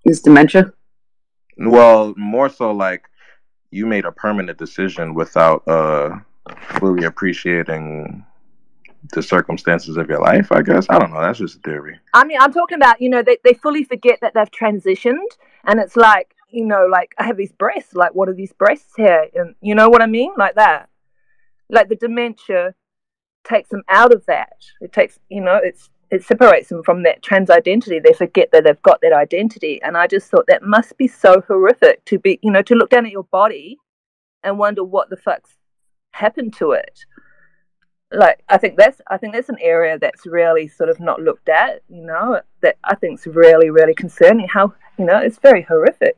Is 0.04 0.20
dementia? 0.20 0.72
Well, 1.56 2.14
more 2.16 2.48
so 2.48 2.72
like 2.72 3.02
you 3.74 3.84
made 3.86 4.04
a 4.04 4.12
permanent 4.12 4.56
decision 4.58 5.14
without 5.14 5.66
uh 5.68 6.10
fully 6.78 7.04
appreciating 7.04 8.24
the 9.12 9.22
circumstances 9.22 9.96
of 9.96 10.08
your 10.08 10.20
life. 10.20 10.50
I 10.50 10.62
guess 10.62 10.86
I 10.88 10.98
don't 10.98 11.12
know. 11.12 11.20
That's 11.20 11.38
just 11.38 11.56
a 11.56 11.60
theory. 11.60 11.98
I 12.14 12.24
mean, 12.24 12.38
I'm 12.40 12.52
talking 12.52 12.76
about, 12.76 13.00
you 13.00 13.10
know, 13.10 13.22
they, 13.22 13.38
they 13.44 13.54
fully 13.54 13.84
forget 13.84 14.18
that 14.22 14.32
they've 14.34 14.50
transitioned. 14.50 15.30
And 15.64 15.78
it's 15.78 15.96
like, 15.96 16.34
you 16.50 16.64
know, 16.64 16.86
like, 16.90 17.10
I 17.18 17.24
have 17.24 17.36
these 17.36 17.52
breasts. 17.52 17.94
Like, 17.94 18.14
what 18.14 18.28
are 18.28 18.34
these 18.34 18.52
breasts 18.52 18.92
here? 18.96 19.26
And 19.34 19.54
you 19.60 19.74
know 19.74 19.88
what 19.88 20.02
I 20.02 20.06
mean? 20.06 20.32
Like 20.36 20.54
that. 20.54 20.88
Like 21.68 21.88
the 21.88 21.96
dementia 21.96 22.74
takes 23.44 23.68
them 23.68 23.82
out 23.88 24.14
of 24.14 24.24
that. 24.26 24.56
It 24.80 24.92
takes, 24.92 25.18
you 25.28 25.42
know, 25.42 25.60
it's 25.62 25.90
it 26.14 26.24
separates 26.24 26.68
them 26.68 26.82
from 26.82 27.02
that 27.02 27.22
trans 27.22 27.50
identity. 27.50 27.98
They 27.98 28.12
forget 28.12 28.50
that 28.52 28.64
they've 28.64 28.82
got 28.82 29.00
that 29.02 29.12
identity. 29.12 29.80
And 29.82 29.96
I 29.96 30.06
just 30.06 30.30
thought 30.30 30.46
that 30.48 30.62
must 30.62 30.96
be 30.96 31.08
so 31.08 31.42
horrific 31.46 32.04
to 32.06 32.18
be, 32.18 32.38
you 32.42 32.50
know, 32.50 32.62
to 32.62 32.74
look 32.74 32.90
down 32.90 33.06
at 33.06 33.12
your 33.12 33.24
body 33.24 33.78
and 34.42 34.58
wonder 34.58 34.84
what 34.84 35.10
the 35.10 35.16
fuck's 35.16 35.56
happened 36.12 36.54
to 36.56 36.72
it 36.72 37.04
like 38.14 38.42
I 38.48 38.58
think 38.58 38.76
that's 38.76 39.00
I 39.08 39.16
think 39.16 39.34
that's 39.34 39.48
an 39.48 39.58
area 39.60 39.98
that's 39.98 40.26
really 40.26 40.68
sort 40.68 40.88
of 40.88 41.00
not 41.00 41.20
looked 41.20 41.48
at, 41.48 41.82
you 41.88 42.04
know, 42.04 42.40
that 42.62 42.76
I 42.84 42.94
think 42.94 43.18
is 43.18 43.26
really, 43.26 43.70
really 43.70 43.94
concerning. 43.94 44.48
How 44.48 44.72
you 44.98 45.04
know, 45.04 45.18
it's 45.18 45.38
very 45.38 45.62
horrific 45.62 46.16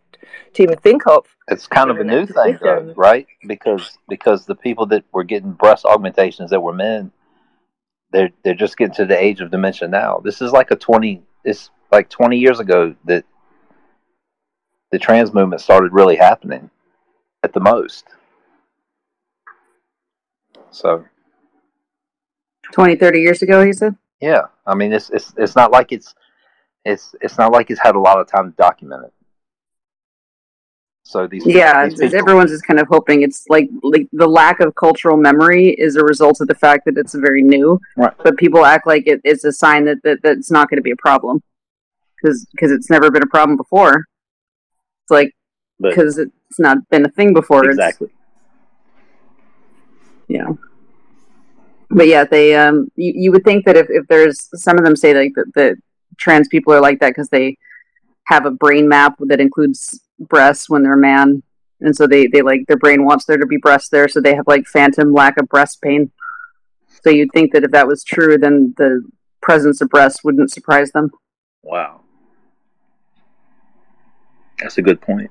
to 0.55 0.63
even 0.63 0.77
think 0.79 1.07
of. 1.07 1.27
It's 1.49 1.67
kind 1.67 1.91
of 1.91 1.99
a 1.99 2.05
new 2.05 2.27
thing, 2.27 2.59
though, 2.61 2.93
right? 2.97 3.27
Because 3.47 3.99
because 4.09 4.47
the 4.47 4.55
people 4.55 4.87
that 4.87 5.05
were 5.13 5.25
getting 5.25 5.53
breast 5.53 5.85
augmentations 5.85 6.51
that 6.51 6.61
were 6.61 6.73
men, 6.73 7.13
they're 8.17 8.31
they're 8.43 8.55
just 8.55 8.79
getting 8.79 8.95
to 8.95 9.05
the 9.05 9.23
age 9.23 9.43
of 9.43 9.51
dementia 9.51 9.89
now. 9.89 10.23
This 10.25 10.41
is 10.41 10.51
like 10.51 10.71
a 10.71 10.77
twenty. 10.77 11.23
It's 11.45 11.71
like 11.93 12.09
twenty 12.09 12.39
years 12.39 12.61
ago 12.61 12.95
that 13.05 13.25
the 14.91 14.99
trans 14.99 15.35
movement 15.35 15.61
started 15.61 15.93
really 15.93 16.17
happening, 16.17 16.71
at 17.43 17.53
the 17.53 17.61
most. 17.61 18.07
So 20.71 21.05
20, 22.73 22.97
30 22.97 23.21
years 23.21 23.43
ago, 23.43 23.61
you 23.63 23.73
said? 23.75 23.97
yeah, 24.21 24.43
I 24.67 24.75
mean 24.75 24.95
it's 24.95 25.11
it's 25.11 25.35
it's 25.37 25.55
not 25.55 25.71
like 25.71 25.93
it's 25.93 26.15
it's 26.87 27.15
it's 27.21 27.37
not 27.37 27.53
like 27.53 27.71
it's 27.71 27.81
had 27.81 27.97
a 27.97 28.01
lot 28.01 28.19
of 28.19 28.27
time 28.27 28.51
to 28.51 28.57
document 28.57 29.05
it. 29.05 29.13
So 31.07 31.29
these 31.29 31.47
Yeah, 31.47 31.87
these 31.87 32.15
everyone's 32.15 32.51
just 32.51 32.67
kind 32.67 32.81
of 32.81 32.89
hoping 32.89 33.23
it's 33.23 33.45
like 33.49 33.71
like 33.85 34.09
the 34.13 34.27
lack 34.27 34.59
of 34.59 34.75
cultural 34.75 35.17
memory 35.17 35.69
is 35.69 35.95
a 35.95 36.03
result 36.03 36.41
of 36.41 36.49
the 36.49 36.55
fact 36.57 36.85
that 36.87 36.99
it's 36.99 37.15
very 37.15 37.43
new. 37.43 37.81
Right. 37.97 38.13
But 38.25 38.37
people 38.37 38.65
act 38.65 38.89
like 38.89 39.07
it, 39.07 39.21
it's 39.23 39.45
a 39.45 39.53
sign 39.53 39.85
that, 39.85 40.03
that 40.03 40.19
that's 40.25 40.51
not 40.51 40.69
going 40.69 40.79
to 40.79 40.83
be 40.83 40.91
a 40.91 40.97
problem 40.97 41.45
because 42.17 42.73
it's 42.73 42.91
never 42.91 43.09
been 43.13 43.23
a 43.23 43.29
problem 43.29 43.57
before. 43.57 44.07
It's 45.05 45.11
like 45.11 45.31
because 45.81 46.19
it's 46.19 46.59
not 46.59 46.79
been 46.91 47.07
a 47.07 47.11
thing 47.11 47.33
before. 47.33 47.71
exactly. 47.71 48.09
you 50.27 50.39
know. 50.39 50.59
but 51.89 52.09
yeah, 52.09 52.25
they 52.25 52.57
um, 52.57 52.91
you, 52.97 53.13
you 53.15 53.31
would 53.31 53.45
think 53.45 53.65
that 53.67 53.77
if, 53.77 53.87
if 53.91 54.09
there's 54.09 54.49
some 54.61 54.77
of 54.77 54.85
them 54.85 54.97
say 54.97 55.15
like 55.15 55.35
that, 55.37 55.55
that 55.55 55.77
trans 56.17 56.49
people 56.49 56.73
are 56.73 56.81
like 56.81 56.99
that 56.99 57.11
because 57.11 57.29
they 57.29 57.57
have 58.25 58.45
a 58.45 58.51
brain 58.51 58.89
map 58.89 59.15
that 59.21 59.41
includes 59.41 60.01
breasts 60.19 60.69
when 60.69 60.83
they're 60.83 60.95
a 60.95 60.99
man, 60.99 61.43
and 61.81 61.95
so 61.95 62.07
they 62.07 62.27
they 62.27 62.43
like 62.43 62.67
their 62.69 62.77
brain 62.77 63.05
wants 63.05 63.25
there 63.27 63.37
to 63.37 63.47
be 63.47 63.57
breasts 63.57 63.89
there, 63.91 64.09
so 64.09 64.21
they 64.21 64.35
have 64.35 64.47
like 64.47 64.67
phantom 64.67 65.13
lack 65.13 65.39
of 65.41 65.49
breast 65.49 65.81
pain. 65.83 66.11
So 67.05 67.11
you'd 67.11 67.31
think 67.33 67.53
that 67.53 67.63
if 67.65 67.71
that 67.73 67.87
was 67.87 68.03
true, 68.03 68.37
then 68.39 68.75
the 68.77 69.03
presence 69.43 69.81
of 69.81 69.89
breasts 69.89 70.25
wouldn't 70.25 70.51
surprise 70.51 70.91
them. 70.93 71.11
Wow. 71.63 72.01
That's 74.61 74.79
a 74.79 74.83
good 74.83 75.01
point. 75.01 75.31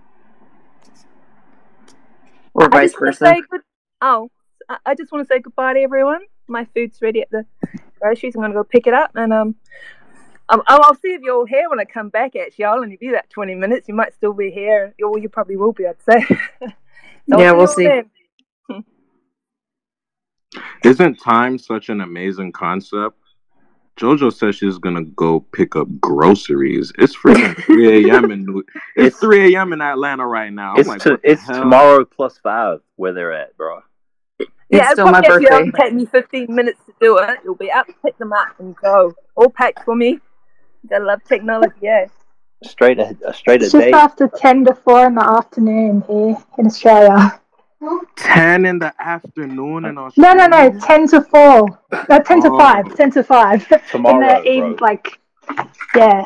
Or 2.54 2.66
I 2.66 2.68
vice 2.70 2.92
just 2.92 3.02
want 3.02 3.14
to 3.16 3.20
versa. 3.26 3.42
good. 3.50 3.62
Oh, 4.02 4.30
I- 4.70 4.78
I 4.86 4.96
just 4.96 5.12
want 5.12 5.28
to 5.28 5.34
say 5.34 5.40
goodbye 5.40 5.74
to 5.74 5.80
everyone. 5.82 6.22
My 6.48 6.66
food's 6.74 7.02
ready 7.02 7.22
at 7.22 7.30
the 7.32 7.46
groceries. 8.00 8.36
I'm 8.36 8.42
going 8.42 8.52
to 8.52 8.56
go 8.56 8.64
pick 8.64 8.88
it 8.88 8.94
up, 8.94 9.12
and 9.16 9.34
um, 9.34 9.56
um, 10.50 10.62
I'll 10.68 10.82
I'll 10.84 10.96
see 10.96 11.10
if 11.10 11.22
you're 11.22 11.36
all 11.36 11.46
here 11.46 11.70
when 11.70 11.80
I 11.80 11.86
come 11.86 12.10
back. 12.10 12.36
Actually, 12.36 12.66
I'll 12.66 12.80
only 12.80 12.98
be 12.98 13.10
that 13.12 13.30
20 13.30 13.56
minutes. 13.56 13.88
You 13.88 13.96
might 13.96 14.14
still 14.14 14.34
be 14.34 14.52
here. 14.52 14.94
Or 15.04 15.18
you 15.18 15.30
probably 15.30 15.58
will 15.58 15.74
be. 15.74 15.86
I'd 15.88 16.02
say. 16.02 16.26
so 17.30 17.40
Yeah, 17.40 17.52
we'll 17.54 17.68
see. 17.68 17.88
then. 17.88 18.10
Isn't 20.84 21.16
time 21.20 21.58
such 21.58 21.90
an 21.90 22.02
amazing 22.02 22.52
concept? 22.52 23.18
Jojo 23.98 24.32
says 24.32 24.56
she's 24.58 24.78
gonna 24.78 25.04
go 25.04 25.40
pick 25.40 25.76
up 25.76 25.88
groceries. 26.02 26.92
It's 26.98 27.16
freaking 27.16 27.56
3 27.64 28.10
a.m. 28.12 28.30
in 28.32 28.46
New- 28.46 28.66
it's 28.96 29.18
3 29.20 29.56
a.m. 29.56 29.72
in 29.74 29.82
Atlanta 29.82 30.28
right 30.28 30.52
now. 30.52 30.74
I'm 30.74 30.80
It's 30.80 30.90
like, 30.90 31.02
to, 31.04 31.18
it's 31.24 31.46
tomorrow 31.48 32.04
plus 32.04 32.38
five 32.38 32.82
where 32.98 33.14
they're 33.14 33.32
at, 33.32 33.56
bro. 33.56 33.80
yeah, 34.70 34.92
it'll 34.92 35.08
probably 35.10 35.28
actually 35.30 35.50
only 35.50 35.72
take 35.72 35.94
me 35.94 36.06
15 36.06 36.54
minutes 36.54 36.80
to 36.88 36.94
do 37.00 37.18
it. 37.20 37.40
You'll 37.46 37.56
be 37.56 37.72
up, 37.72 37.88
pick 38.04 38.18
them 38.18 38.34
up, 38.34 38.60
and 38.60 38.76
go. 38.76 39.14
All 39.36 39.50
packed 39.50 39.86
for 39.86 39.96
me. 39.96 40.20
Gotta 40.90 41.06
love 41.06 41.24
technology, 41.24 41.74
yeah. 41.82 42.06
Straight 42.64 43.00
a, 43.00 43.16
a 43.26 43.34
straight 43.34 43.62
a 43.62 43.66
It's 43.66 43.74
just 43.74 43.86
day. 43.86 43.92
after 43.92 44.28
10 44.28 44.66
to 44.66 44.76
4 44.76 45.08
in 45.08 45.16
the 45.16 45.24
afternoon 45.28 46.04
here 46.08 46.36
in 46.58 46.66
Australia. 46.66 47.40
10 48.18 48.66
in 48.66 48.80
the 48.80 48.94
afternoon 49.00 49.86
in 49.86 49.96
No, 49.96 50.06
Australia. 50.06 50.36
no, 50.36 50.48
no, 50.48 50.70
no. 50.70 50.80
10 50.80 51.08
to 51.10 51.22
4. 51.22 51.80
No, 52.10 52.20
10 52.20 52.42
to 52.42 52.50
Oh. 52.52 52.58
5. 52.58 52.96
10 52.96 53.12
to 53.12 53.24
5. 53.24 53.68
Tomorrow, 53.92 54.16
in 54.16 54.22
Tomorrow, 54.22 54.42
the 54.44 54.50
even, 54.52 54.76
like, 54.78 55.20
yeah, 55.96 56.26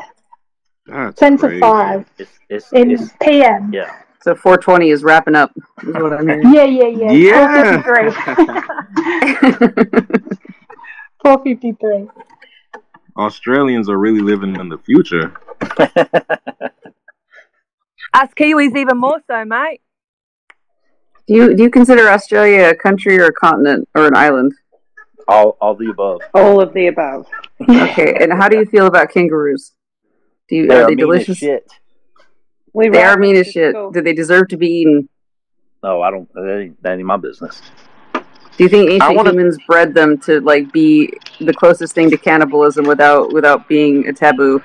That's 0.86 1.18
10 1.18 1.38
to 1.38 1.58
5 1.60 2.06
It's, 2.18 2.30
it's, 2.48 2.72
in 2.72 2.90
it's, 2.92 3.12
PM. 3.20 3.72
yeah. 3.72 3.90
So 4.22 4.34
420 4.34 4.90
is 4.90 5.02
wrapping 5.02 5.34
up. 5.34 5.50
Is 5.82 5.94
what 5.94 6.12
I'm 6.12 6.28
hearing. 6.28 6.52
Yeah, 6.54 6.64
yeah, 6.64 6.86
yeah. 6.86 7.12
Yeah. 7.12 7.82
453. 7.82 10.20
453. 11.22 12.08
Australians 13.20 13.88
are 13.88 13.98
really 13.98 14.20
living 14.20 14.56
in 14.56 14.68
the 14.68 14.78
future. 14.78 15.32
Us 18.14 18.28
Kiwis 18.36 18.76
even 18.76 18.98
more 18.98 19.20
so, 19.26 19.44
mate. 19.44 19.80
Do 21.28 21.34
you 21.34 21.54
do 21.54 21.62
you 21.62 21.70
consider 21.70 22.08
Australia 22.08 22.70
a 22.70 22.74
country 22.74 23.18
or 23.20 23.26
a 23.26 23.32
continent 23.32 23.88
or 23.94 24.06
an 24.06 24.16
island? 24.16 24.52
All 25.28 25.56
all 25.60 25.76
the 25.76 25.90
above. 25.90 26.20
All 26.34 26.60
of 26.60 26.72
the 26.74 26.88
above. 26.88 27.26
Okay, 27.68 28.16
and 28.18 28.32
how 28.32 28.48
do 28.48 28.56
you 28.56 28.64
feel 28.64 28.86
about 28.86 29.10
kangaroos? 29.10 29.72
Do 30.48 30.56
you 30.56 30.66
They 30.66 30.74
are 30.76 30.84
are 30.84 30.86
they 30.86 30.94
mean 30.96 31.00
as 31.00 31.26
delicious? 31.26 31.38
shit. 31.38 31.70
We 32.72 32.88
They 32.88 33.02
are 33.02 33.18
mean 33.18 33.36
as 33.36 33.52
shit. 33.52 33.72
school. 33.74 33.90
Do 33.90 34.00
they 34.00 34.14
deserve 34.14 34.48
to 34.48 34.56
be 34.56 34.66
eaten? 34.68 35.08
No, 35.82 36.00
I 36.00 36.10
don't. 36.10 36.32
That 36.32 36.58
ain't, 36.62 36.82
that 36.82 36.92
ain't 36.96 37.04
my 37.04 37.18
business. 37.18 37.60
Do 38.60 38.64
you 38.64 38.68
think 38.68 38.90
ancient 38.90 39.16
wanna- 39.16 39.30
humans 39.30 39.56
bred 39.66 39.94
them 39.94 40.18
to 40.18 40.38
like 40.42 40.70
be 40.70 41.10
the 41.40 41.54
closest 41.54 41.94
thing 41.94 42.10
to 42.10 42.18
cannibalism 42.18 42.84
without 42.84 43.32
without 43.32 43.66
being 43.68 44.06
a 44.06 44.12
taboo? 44.12 44.62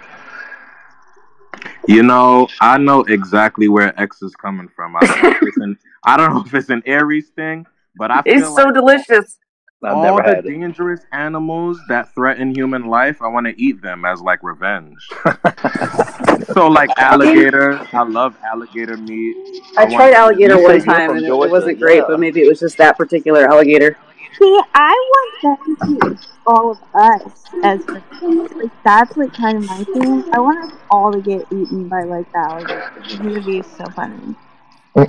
You 1.88 2.04
know, 2.04 2.50
I 2.60 2.78
know 2.78 3.06
exactly 3.06 3.70
where 3.70 3.98
X 3.98 4.22
is 4.22 4.36
coming 4.36 4.68
from. 4.68 4.98
I 4.98 5.00
don't 5.00 5.24
know 5.24 5.30
if 5.30 5.42
it's 5.44 5.58
an, 5.58 5.78
I 6.04 6.18
don't 6.18 6.34
know 6.34 6.44
if 6.46 6.54
it's 6.54 6.70
an 6.70 6.84
Aries 6.86 7.30
thing, 7.38 7.66
but 7.96 8.12
I 8.12 8.22
feel 8.24 8.34
It's 8.36 8.48
so 8.48 8.64
like 8.66 8.74
delicious. 8.74 9.38
I've 9.84 9.98
all 9.98 10.04
never 10.04 10.18
the 10.18 10.24
had 10.36 10.46
it. 10.46 10.50
dangerous 10.50 11.02
animals 11.12 11.80
that 11.90 12.14
threaten 12.16 12.56
human 12.56 12.86
life, 12.88 13.22
I 13.22 13.28
want 13.28 13.46
to 13.48 13.62
eat 13.62 13.82
them 13.82 14.04
as 14.06 14.22
like 14.22 14.42
revenge. 14.42 14.98
so 16.54 16.68
like 16.68 16.90
alligator, 16.98 17.80
I 17.94 18.04
love 18.04 18.36
alligator 18.44 18.98
meat. 18.98 19.36
I 19.78 19.84
want- 19.84 19.94
tried 19.94 20.14
alligator 20.14 20.56
You 20.58 20.64
one 20.64 20.82
time 20.82 21.12
and 21.12 21.20
it, 21.20 21.28
Georgia, 21.28 21.48
it 21.48 21.52
wasn't 21.52 21.80
great, 21.80 21.98
yeah. 21.98 22.06
but 22.08 22.20
maybe 22.20 22.42
it 22.42 22.48
was 22.48 22.60
just 22.60 22.78
that 22.78 22.98
particular 22.98 23.46
alligator. 23.48 23.98
See, 24.40 24.62
I 24.74 24.92
want 25.14 25.60
them 25.78 26.00
to 26.00 26.10
eat 26.12 26.28
all 26.48 26.72
of 26.72 26.80
us 26.94 27.44
as 27.64 27.80
revenge. 27.88 28.52
Like 28.52 28.84
that's 28.84 29.16
like 29.18 29.34
kind 29.34 29.58
of 29.60 29.66
my 29.66 29.84
thing. 29.84 30.24
I 30.34 30.40
want 30.40 30.72
us 30.72 30.78
all 30.90 31.12
to 31.14 31.22
get 31.22 31.42
eaten 31.52 31.88
by 31.88 32.04
like 32.04 32.30
the 32.32 32.40
alligator. 32.40 32.92
It 33.06 33.20
would 33.22 33.46
be 33.46 33.62
so 33.62 33.86
funny. 33.92 34.36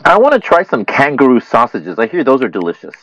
I 0.05 0.19
want 0.19 0.35
to 0.35 0.41
try 0.41 0.63
some 0.65 0.85
kangaroo 0.85 1.41
sausages. 1.41 1.99
I 1.99 2.07
hear 2.07 2.23
those 2.25 2.43
are 2.43 2.49
delicious. 2.49 2.95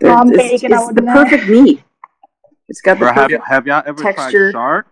They're- 0.00 0.16
it's 0.26 0.36
bacon, 0.62 0.72
I 0.72 0.76
it's 0.82 0.92
the 0.94 1.00
know. 1.02 1.12
perfect 1.12 1.48
meat. 1.48 1.82
It's 2.68 2.80
got 2.80 2.94
the 2.94 2.98
Bro, 3.00 3.08
have, 3.12 3.16
y- 3.16 3.22
perfect 3.38 3.48
have 3.48 3.66
y'all 3.66 3.82
ever 3.86 4.02
texture. 4.02 4.52
tried 4.52 4.58
shark? 4.58 4.86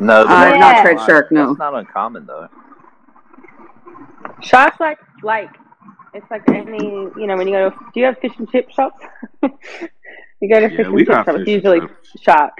No, 0.00 0.22
uh, 0.22 0.24
but 0.24 0.30
I've 0.30 0.52
that's 0.52 0.60
not 0.60 0.76
Yeah. 0.76 0.82
tried 0.82 1.06
shark. 1.06 1.32
No. 1.32 1.46
That's 1.48 1.58
not 1.58 1.74
uncommon 1.74 2.26
though. 2.26 2.48
Shark's 4.42 4.78
like 4.80 4.98
like 5.22 5.50
it's 6.14 6.30
like 6.30 6.48
any 6.48 6.78
you 6.84 7.26
know 7.26 7.36
when 7.36 7.48
you 7.48 7.54
go 7.54 7.70
to 7.70 7.76
do 7.92 8.00
you 8.00 8.06
have 8.06 8.18
fish 8.18 8.32
and 8.38 8.48
chip 8.50 8.70
shops? 8.70 9.02
you 9.42 10.48
go 10.48 10.60
to 10.60 10.70
Yeah, 10.70 10.76
fish 10.76 10.86
we 10.86 11.00
and 11.00 11.06
chip 11.08 11.14
shops. 11.26 11.28
It's 11.40 11.48
usually 11.48 11.80
chips. 11.80 12.10
shark. 12.22 12.52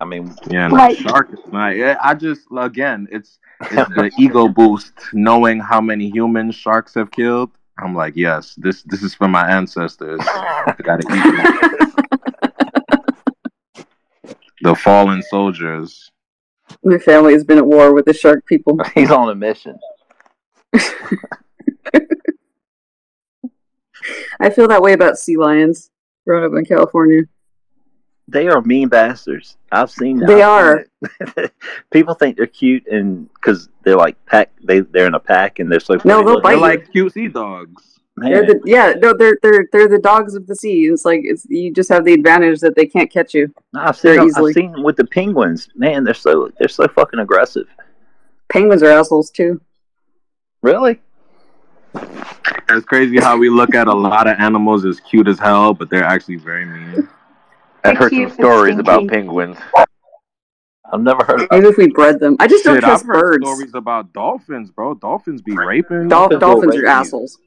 I 0.00 0.04
mean, 0.04 0.34
Yeah, 0.48 0.68
no, 0.68 0.74
Like- 0.74 0.98
shark 0.98 1.32
is 1.32 1.40
not. 1.50 1.76
Yeah, 1.76 1.96
I 2.02 2.14
just 2.14 2.42
again, 2.56 3.06
it's 3.10 3.38
it's 3.60 3.88
the 3.94 4.10
ego 4.18 4.48
boost 4.48 4.92
knowing 5.12 5.60
how 5.60 5.80
many 5.80 6.10
humans 6.10 6.54
sharks 6.56 6.94
have 6.94 7.10
killed. 7.10 7.50
I'm 7.78 7.94
like, 7.94 8.16
yes, 8.16 8.54
this 8.56 8.82
this 8.82 9.02
is 9.02 9.14
for 9.14 9.28
my 9.28 9.48
ancestors. 9.50 10.20
I 10.24 10.74
gotta 10.82 11.02
eat 11.02 11.22
them. 13.74 13.84
the 14.62 14.74
fallen 14.74 15.22
soldiers. 15.22 16.10
My 16.82 16.98
family 16.98 17.32
has 17.34 17.44
been 17.44 17.58
at 17.58 17.66
war 17.66 17.92
with 17.92 18.06
the 18.06 18.14
shark 18.14 18.46
people. 18.46 18.78
he's 18.94 19.10
on 19.10 19.28
a 19.28 19.34
mission. 19.34 19.78
I 24.38 24.50
feel 24.50 24.68
that 24.68 24.82
way 24.82 24.92
about 24.92 25.18
sea 25.18 25.36
lions. 25.36 25.90
Growing 26.26 26.44
up 26.44 26.58
in 26.58 26.64
California, 26.64 27.22
They 28.28 28.48
are 28.48 28.60
mean 28.62 28.88
bastards. 28.88 29.56
I've 29.70 29.90
seen. 29.90 30.18
Them. 30.18 30.26
They 30.28 30.42
are. 30.42 30.84
People 31.92 32.14
think 32.14 32.36
they're 32.36 32.46
cute 32.46 32.86
and 32.88 33.32
because 33.34 33.68
they're 33.84 33.96
like 33.96 34.16
pack. 34.26 34.50
They 34.64 34.80
they're 34.80 35.06
in 35.06 35.14
a 35.14 35.20
pack 35.20 35.58
and 35.60 35.70
they're 35.70 35.80
so. 35.80 35.94
No, 36.04 36.18
they'll 36.18 36.24
looking. 36.34 36.42
bite 36.42 36.48
They're 36.50 36.56
you. 36.56 36.60
like 36.62 36.92
cute 36.92 37.12
sea 37.12 37.28
dogs. 37.28 38.00
Man, 38.18 38.30
they're 38.32 38.46
the 38.46 38.60
yeah 38.64 38.94
no 38.96 39.12
they're 39.12 39.38
they're 39.42 39.68
they're 39.72 39.88
the 39.88 39.98
dogs 39.98 40.34
of 40.34 40.46
the 40.46 40.56
sea. 40.56 40.86
It's 40.86 41.04
like 41.04 41.20
it's 41.22 41.44
you 41.50 41.70
just 41.72 41.88
have 41.90 42.04
the 42.04 42.14
advantage 42.14 42.60
that 42.60 42.74
they 42.74 42.86
can't 42.86 43.10
catch 43.12 43.34
you. 43.34 43.52
I've 43.76 43.96
seen. 43.96 44.16
them- 44.16 44.30
I've 44.36 44.54
seen 44.54 44.82
with 44.82 44.96
the 44.96 45.04
penguins. 45.04 45.68
Man, 45.76 46.02
they're 46.02 46.14
so 46.14 46.50
they're 46.58 46.66
so 46.68 46.88
fucking 46.88 47.20
aggressive. 47.20 47.66
Penguins 48.48 48.82
are 48.82 48.90
assholes 48.90 49.30
too. 49.30 49.60
Really? 50.62 50.98
It's 51.94 52.86
crazy 52.86 53.18
how 53.18 53.36
we 53.36 53.48
look 53.50 53.74
at 53.74 53.86
a 53.86 53.94
lot 53.94 54.26
of 54.26 54.36
animals 54.38 54.84
as 54.84 54.98
cute 55.00 55.28
as 55.28 55.38
hell, 55.38 55.72
but 55.74 55.88
they're 55.90 56.02
actually 56.04 56.36
very 56.36 56.64
mean. 56.64 57.08
I've 57.90 57.98
heard 57.98 58.10
some 58.10 58.18
cute 58.18 58.28
but 58.30 58.34
stories 58.36 58.78
about 58.78 59.08
penguins. 59.08 59.56
I've 60.92 61.00
never 61.00 61.24
heard. 61.24 61.42
Of 61.42 61.48
Maybe 61.50 61.66
if 61.66 61.76
we 61.76 61.88
bred 61.88 62.20
them. 62.20 62.36
I 62.38 62.46
just 62.46 62.64
don't 62.64 62.76
Shit, 62.76 62.84
trust 62.84 63.04
I've 63.04 63.08
heard 63.08 63.40
birds. 63.40 63.46
stories 63.46 63.74
about 63.74 64.12
dolphins, 64.12 64.70
bro. 64.70 64.94
Dolphins 64.94 65.42
be 65.42 65.56
raping. 65.56 66.08
Dol- 66.08 66.28
Dolphins 66.28 66.40
dolphins 66.40 66.76
are 66.76 66.86
assholes, 66.86 67.38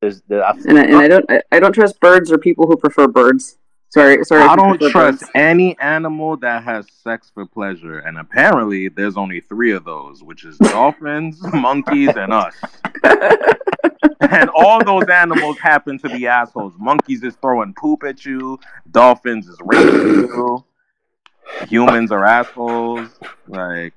There's, 0.00 0.22
there, 0.22 0.44
I've 0.44 0.64
and 0.64 0.78
I, 0.78 0.82
and 0.84 0.96
I 0.96 1.08
don't 1.08 1.24
I, 1.30 1.42
I 1.52 1.60
don't 1.60 1.72
trust 1.72 2.00
birds 2.00 2.32
or 2.32 2.38
people 2.38 2.66
who 2.66 2.76
prefer 2.76 3.08
birds. 3.08 3.58
Sorry, 3.90 4.22
sorry. 4.24 4.42
I 4.42 4.54
don't 4.54 4.78
trust 4.90 5.20
birds. 5.20 5.30
any 5.34 5.78
animal 5.78 6.36
that 6.38 6.62
has 6.62 6.86
sex 7.02 7.30
for 7.32 7.46
pleasure, 7.46 8.00
and 8.00 8.18
apparently 8.18 8.88
there's 8.88 9.16
only 9.16 9.40
three 9.40 9.72
of 9.72 9.84
those, 9.84 10.22
which 10.22 10.44
is 10.44 10.58
dolphins, 10.58 11.40
monkeys, 11.54 12.10
and 12.16 12.32
us. 12.32 12.54
and 14.20 14.50
all 14.54 14.84
those 14.84 15.08
animals 15.08 15.58
happen 15.58 15.98
to 16.00 16.08
be 16.10 16.26
assholes. 16.26 16.74
Monkeys 16.78 17.22
is 17.22 17.34
throwing 17.40 17.72
poop 17.74 18.04
at 18.04 18.24
you. 18.26 18.58
Dolphins 18.90 19.48
is 19.48 19.56
raping 19.64 20.28
you. 20.28 20.64
Humans 21.68 22.12
are 22.12 22.26
assholes. 22.26 23.08
Like 23.46 23.94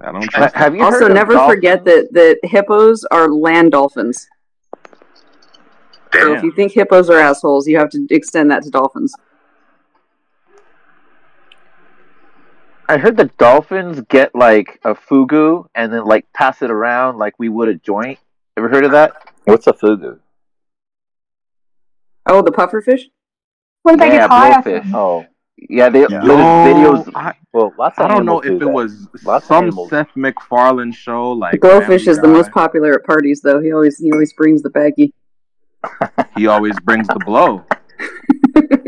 I 0.00 0.10
don't 0.10 0.28
trust. 0.28 0.56
Have 0.56 0.74
you 0.74 0.82
Also, 0.82 1.06
never 1.06 1.34
dolphins? 1.34 1.54
forget 1.54 1.84
that 1.84 2.12
that 2.12 2.38
hippos 2.42 3.04
are 3.12 3.28
land 3.28 3.70
dolphins. 3.72 4.28
So 6.12 6.34
if 6.34 6.42
you 6.42 6.52
think 6.52 6.72
hippos 6.72 7.08
are 7.08 7.18
assholes, 7.18 7.66
you 7.68 7.78
have 7.78 7.90
to 7.90 8.06
extend 8.10 8.50
that 8.50 8.62
to 8.64 8.70
dolphins. 8.70 9.14
I 12.88 12.98
heard 12.98 13.16
the 13.16 13.26
dolphins 13.38 14.00
get 14.08 14.34
like 14.34 14.80
a 14.84 14.96
fugu 14.96 15.66
and 15.76 15.92
then 15.92 16.04
like 16.04 16.26
pass 16.32 16.60
it 16.60 16.70
around 16.72 17.18
like 17.18 17.34
we 17.38 17.48
would 17.48 17.68
a 17.68 17.74
joint. 17.74 18.18
Ever 18.56 18.68
heard 18.68 18.84
of 18.84 18.90
that? 18.90 19.12
What's 19.44 19.68
a 19.68 19.72
fugu? 19.72 20.18
Oh, 22.26 22.42
the 22.42 22.50
pufferfish. 22.50 23.02
What 23.82 23.92
did 23.92 24.00
they 24.00 24.06
yeah, 24.08 24.18
get 24.18 24.30
high 24.30 24.52
off 24.52 24.64
blowfish. 24.64 24.92
Oh, 24.92 25.24
Yeah, 25.56 25.88
they 25.88 26.00
Yo, 26.00 26.08
there's 26.08 26.26
videos. 26.26 27.12
I, 27.14 27.34
well, 27.52 27.72
lots 27.78 27.98
of 27.98 28.06
I 28.06 28.08
don't 28.08 28.26
know 28.26 28.40
animals 28.40 28.42
do 28.42 28.56
if 28.56 28.62
it 28.62 28.64
that. 28.64 28.72
was 28.72 29.08
Lots 29.24 29.46
some 29.46 29.64
animals. 29.64 29.90
Seth 29.90 30.16
MacFarlane 30.16 30.92
show 30.92 31.30
like 31.32 31.60
Blowfish 31.60 31.86
Family 31.86 32.06
is 32.08 32.18
the 32.18 32.28
most 32.28 32.50
popular 32.50 32.94
at 32.94 33.04
parties, 33.04 33.40
though. 33.40 33.60
He 33.60 33.72
always 33.72 33.98
he 33.98 34.10
always 34.12 34.32
brings 34.32 34.62
the 34.62 34.70
baggie. 34.70 35.12
He 36.36 36.46
always 36.46 36.78
brings 36.80 37.06
the 37.08 37.18
blow. 37.26 37.64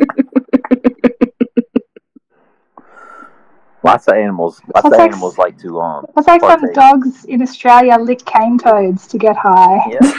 Lots 3.84 4.06
of 4.06 4.14
animals. 4.14 4.60
Lots 4.60 4.72
That's 4.74 4.86
of 4.86 4.92
like- 4.92 5.00
animals 5.10 5.38
like 5.38 5.58
to 5.58 5.80
um. 5.80 6.06
That's 6.14 6.28
like 6.28 6.40
some 6.40 6.60
partake. 6.60 6.74
dogs 6.74 7.24
in 7.24 7.42
Australia 7.42 7.98
lick 7.98 8.24
cane 8.24 8.58
toads 8.58 9.06
to 9.08 9.18
get 9.18 9.36
high. 9.36 9.78
Yeah. 9.90 10.12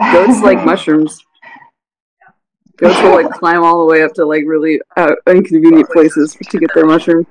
Goats 0.12 0.40
like 0.40 0.64
mushrooms. 0.64 1.22
Goats 2.78 3.00
will 3.02 3.22
like 3.22 3.30
climb 3.32 3.62
all 3.62 3.78
the 3.80 3.84
way 3.92 4.02
up 4.02 4.14
to 4.14 4.24
like 4.24 4.44
really 4.46 4.80
uh, 4.96 5.14
inconvenient 5.26 5.88
places 5.90 6.36
to 6.50 6.58
get 6.58 6.70
their 6.74 6.86
mushroom. 6.86 7.26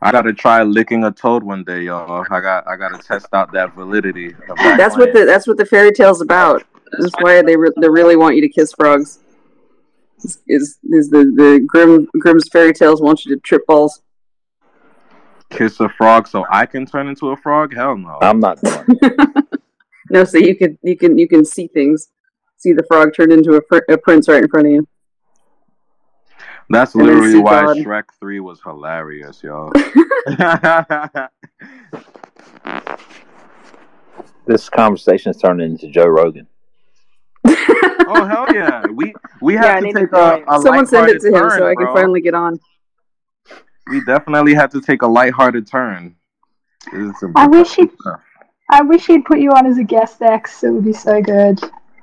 I 0.00 0.10
gotta 0.10 0.32
try 0.32 0.62
licking 0.62 1.04
a 1.04 1.10
toad 1.12 1.42
one 1.42 1.62
day, 1.64 1.82
y'all. 1.82 2.24
I 2.30 2.40
got 2.40 2.66
I 2.66 2.76
gotta 2.76 2.98
test 2.98 3.26
out 3.32 3.52
that 3.52 3.74
validity 3.74 4.28
of 4.48 4.56
that 4.58 4.76
That's 4.78 4.96
what 4.96 5.12
the 5.12 5.24
that's 5.24 5.46
what 5.46 5.56
the 5.56 5.66
fairy 5.66 5.92
tale's 5.92 6.20
about. 6.20 6.62
That's 6.98 7.14
why 7.18 7.42
they 7.42 7.56
re- 7.56 7.72
they 7.80 7.88
really 7.88 8.16
want 8.16 8.36
you 8.36 8.42
to 8.42 8.48
kiss 8.48 8.72
frogs. 8.72 9.20
Is 10.24 10.38
is, 10.46 10.78
is 10.84 11.10
the 11.10 11.24
the 11.36 11.64
Grim 11.66 12.08
Grimm's 12.18 12.48
fairy 12.48 12.72
tales 12.72 13.00
want 13.00 13.24
you 13.24 13.34
to 13.34 13.40
trip 13.40 13.66
balls? 13.66 14.02
kiss 15.50 15.80
a 15.80 15.88
frog 15.90 16.26
so 16.26 16.44
I 16.50 16.66
can 16.66 16.86
turn 16.86 17.08
into 17.08 17.28
a 17.28 17.36
frog? 17.36 17.74
Hell 17.74 17.96
no. 17.96 18.18
I'm 18.20 18.40
not 18.40 18.60
doing. 18.60 18.98
No, 20.10 20.24
so 20.24 20.36
you 20.36 20.54
can 20.54 20.76
you 20.82 20.94
can 20.94 21.16
you 21.16 21.26
can 21.26 21.42
see 21.42 21.68
things, 21.68 22.08
see 22.58 22.72
the 22.72 22.82
frog 22.82 23.14
turn 23.14 23.32
into 23.32 23.54
a, 23.54 23.62
fr- 23.66 23.84
a 23.88 23.96
prince 23.96 24.28
right 24.28 24.42
in 24.42 24.48
front 24.48 24.66
of 24.66 24.72
you. 24.72 24.88
That's 26.68 26.94
literally 26.94 27.40
why 27.40 27.62
God. 27.62 27.76
Shrek 27.78 28.04
Three 28.20 28.40
was 28.40 28.60
hilarious, 28.62 29.42
y'all. 29.42 29.72
This 34.44 34.68
conversation 34.68 35.30
is 35.30 35.36
turning 35.38 35.70
into 35.70 35.88
Joe 35.88 36.06
Rogan. 36.06 36.48
Oh 37.46 38.24
hell 38.28 38.46
yeah, 38.54 38.86
we 38.90 39.14
we 39.40 39.54
Yeah, 39.54 39.76
to 39.76 39.86
need 39.86 39.94
to 39.94 40.00
take 40.00 40.10
join. 40.10 40.44
a, 40.46 40.56
a 40.56 40.60
Someone 40.60 40.86
send 40.86 41.08
it 41.08 41.14
lighthearted 41.14 41.20
to 41.22 41.28
him 41.28 41.48
turn, 41.48 41.58
so 41.58 41.66
I 41.66 41.74
can 41.74 41.84
bro. 41.86 41.94
finally 41.94 42.20
get 42.20 42.34
on. 42.34 42.58
We 43.88 44.04
definitely 44.04 44.54
have 44.54 44.70
to 44.70 44.80
take 44.80 45.02
a 45.02 45.06
lighthearted 45.06 45.66
turn. 45.66 46.16
This 46.92 47.22
is 47.22 47.30
I 47.36 47.46
wish 47.46 47.76
good 47.76 47.90
he- 47.90 48.10
I 48.70 48.82
wish 48.82 49.06
he'd 49.06 49.24
put 49.24 49.38
you 49.40 49.50
on 49.50 49.66
as 49.66 49.78
a 49.78 49.84
guest 49.84 50.22
X. 50.22 50.64
It 50.64 50.70
would 50.70 50.84
be 50.84 50.92
so 50.92 51.20
good. 51.20 51.60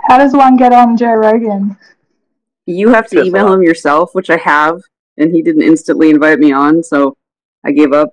How 0.07 0.17
does 0.17 0.33
one 0.33 0.55
get 0.55 0.71
on 0.71 0.95
Joe 0.97 1.13
Rogan? 1.13 1.77
You 2.65 2.89
have 2.89 3.07
to 3.07 3.23
email 3.23 3.51
him 3.51 3.63
yourself, 3.63 4.13
which 4.13 4.29
I 4.29 4.37
have, 4.37 4.79
and 5.17 5.31
he 5.33 5.41
didn't 5.41 5.63
instantly 5.63 6.11
invite 6.11 6.37
me 6.39 6.51
on, 6.51 6.83
so 6.83 7.17
I 7.65 7.71
gave 7.71 7.93
up. 7.93 8.09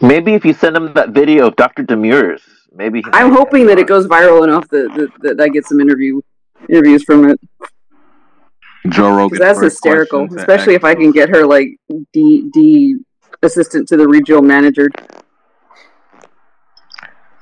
Maybe 0.00 0.34
if 0.34 0.44
you 0.44 0.54
send 0.54 0.76
him 0.76 0.92
that 0.94 1.10
video 1.10 1.48
of 1.48 1.56
Dr. 1.56 1.82
Demers, 1.84 2.40
maybe. 2.72 3.02
I'm 3.12 3.32
hoping 3.32 3.66
that 3.66 3.76
you 3.78 3.84
it 3.84 3.88
goes 3.88 4.06
viral 4.06 4.44
enough 4.44 4.66
that, 4.68 4.92
that, 4.94 5.36
that 5.36 5.40
I 5.42 5.48
get 5.48 5.66
some 5.66 5.80
interview 5.80 6.20
interviews 6.68 7.04
from 7.04 7.28
it. 7.28 7.40
Joe 8.88 9.16
Rogan. 9.16 9.38
That's 9.38 9.60
hysterical, 9.60 10.28
especially 10.36 10.74
if 10.74 10.84
I 10.84 10.92
X. 10.92 11.00
can 11.00 11.10
get 11.12 11.28
her 11.30 11.46
like 11.46 11.76
D 12.12 12.50
D 12.52 12.96
assistant 13.42 13.88
to 13.88 13.96
the 13.96 14.06
regional 14.06 14.42
manager. 14.42 14.90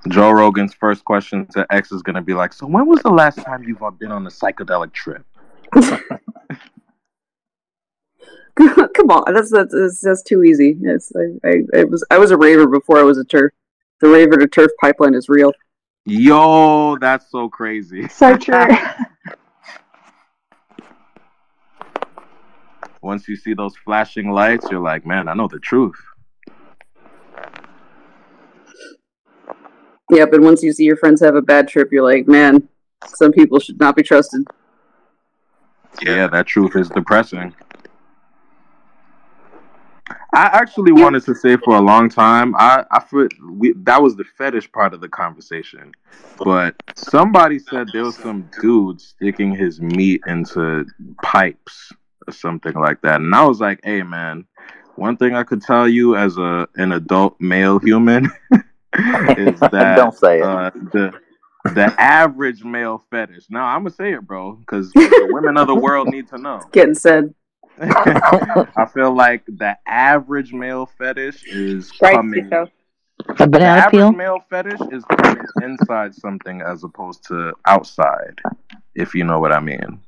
Joe 0.08 0.30
Rogan's 0.30 0.74
first 0.74 1.04
question 1.04 1.46
to 1.52 1.66
X 1.70 1.92
is 1.92 2.02
gonna 2.02 2.22
be 2.22 2.34
like, 2.34 2.52
"So 2.52 2.66
when 2.66 2.86
was 2.86 3.00
the 3.02 3.10
last 3.10 3.42
time 3.42 3.62
you've 3.64 3.82
uh, 3.82 3.90
been 3.90 4.12
on 4.12 4.26
a 4.26 4.30
psychedelic 4.30 4.92
trip?" 4.92 5.24
Come 8.54 9.10
on, 9.10 9.32
that's 9.32 9.50
that's 9.50 9.74
that's, 9.74 10.00
that's 10.00 10.22
too 10.22 10.42
easy. 10.42 10.76
It's, 10.82 11.12
I, 11.16 11.48
I, 11.48 11.80
I 11.80 11.84
was 11.84 12.04
I 12.10 12.18
was 12.18 12.30
a 12.30 12.36
raver 12.36 12.66
before 12.66 12.98
I 12.98 13.02
was 13.02 13.18
a 13.18 13.24
TERF. 13.24 13.50
The 14.00 14.08
raver 14.08 14.36
to 14.36 14.46
TERF 14.46 14.68
pipeline 14.80 15.14
is 15.14 15.28
real. 15.28 15.52
Yo, 16.04 16.98
that's 16.98 17.30
so 17.30 17.48
crazy. 17.48 18.08
So 18.08 18.36
true. 18.36 18.66
Once 23.02 23.28
you 23.28 23.36
see 23.36 23.52
those 23.52 23.76
flashing 23.76 24.30
lights, 24.30 24.66
you're 24.70 24.80
like, 24.80 25.04
"Man, 25.04 25.28
I 25.28 25.34
know 25.34 25.48
the 25.48 25.58
truth." 25.58 26.00
Yeah, 30.12 30.26
but 30.26 30.42
once 30.42 30.62
you 30.62 30.72
see 30.74 30.84
your 30.84 30.96
friends 30.96 31.22
have 31.22 31.36
a 31.36 31.40
bad 31.40 31.68
trip, 31.68 31.90
you're 31.90 32.04
like, 32.04 32.28
man, 32.28 32.68
some 33.06 33.32
people 33.32 33.58
should 33.58 33.80
not 33.80 33.96
be 33.96 34.02
trusted. 34.02 34.46
Yeah, 36.02 36.26
that 36.26 36.46
truth 36.46 36.76
is 36.76 36.90
depressing. 36.90 37.54
I 40.34 40.50
actually 40.52 40.92
wanted 40.92 41.24
to 41.24 41.34
say 41.34 41.56
for 41.56 41.76
a 41.76 41.80
long 41.80 42.10
time, 42.10 42.54
I 42.56 42.84
I 42.90 43.00
feel 43.00 43.28
we, 43.50 43.72
that 43.84 44.02
was 44.02 44.16
the 44.16 44.24
fetish 44.24 44.70
part 44.72 44.92
of 44.92 45.00
the 45.00 45.08
conversation, 45.08 45.92
but 46.38 46.74
somebody 46.94 47.58
said 47.58 47.88
there 47.92 48.04
was 48.04 48.16
some 48.16 48.48
dude 48.60 49.00
sticking 49.00 49.54
his 49.54 49.80
meat 49.80 50.22
into 50.26 50.86
pipes 51.22 51.92
or 52.26 52.32
something 52.32 52.74
like 52.74 53.00
that, 53.02 53.20
and 53.20 53.34
I 53.34 53.44
was 53.44 53.60
like, 53.60 53.80
hey 53.84 54.02
man, 54.02 54.46
one 54.96 55.16
thing 55.16 55.34
I 55.34 55.42
could 55.44 55.62
tell 55.62 55.88
you 55.88 56.16
as 56.16 56.36
a 56.36 56.68
an 56.76 56.92
adult 56.92 57.40
male 57.40 57.78
human 57.78 58.30
is 59.36 59.60
that 59.70 59.96
Don't 59.96 60.14
say 60.14 60.40
it. 60.40 60.44
uh, 60.44 60.70
the 60.92 61.12
the 61.74 61.92
average 61.98 62.64
male 62.64 62.98
fetish. 63.10 63.46
Now 63.50 63.64
I'm 63.66 63.80
gonna 63.82 63.90
say 63.90 64.12
it, 64.12 64.26
bro, 64.26 64.52
because 64.54 64.92
the 64.92 65.28
women 65.30 65.56
of 65.56 65.66
the 65.66 65.74
world 65.76 66.08
need 66.08 66.28
to 66.28 66.38
know. 66.38 66.56
It's 66.56 66.70
Getting 66.70 66.94
said. 66.94 67.34
I 67.80 68.86
feel 68.92 69.14
like 69.14 69.44
the 69.46 69.76
average 69.86 70.52
male 70.52 70.86
fetish 70.86 71.44
is 71.46 71.90
Brace 72.00 72.14
coming. 72.14 72.44
yourself. 72.50 72.70
A 73.38 73.46
The 73.46 73.46
banana 73.46 73.82
average 73.82 73.92
peel? 73.92 74.12
male 74.12 74.40
fetish 74.50 74.80
is 74.90 75.04
coming 75.04 75.44
inside 75.62 76.14
something 76.14 76.60
as 76.62 76.82
opposed 76.84 77.24
to 77.28 77.52
outside, 77.66 78.40
if 78.94 79.14
you 79.14 79.24
know 79.24 79.40
what 79.40 79.52
I 79.52 79.60
mean. 79.60 80.00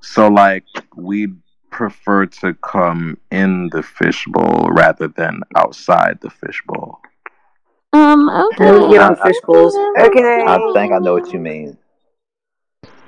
So, 0.00 0.28
like, 0.28 0.64
we 0.96 1.28
prefer 1.70 2.26
to 2.26 2.54
come 2.54 3.18
in 3.30 3.68
the 3.70 3.82
fishbowl 3.82 4.68
rather 4.70 5.08
than 5.08 5.42
outside 5.56 6.18
the 6.20 6.30
fishbowl. 6.30 7.00
Um, 7.92 8.28
okay. 8.28 8.70
We'll 8.70 8.90
get 8.92 9.02
on 9.02 9.16
fish 9.16 9.36
bowls. 9.44 9.74
Okay. 9.98 10.44
I 10.46 10.58
think 10.74 10.92
I 10.92 10.98
know 10.98 11.14
what 11.14 11.32
you 11.32 11.38
mean. 11.40 11.76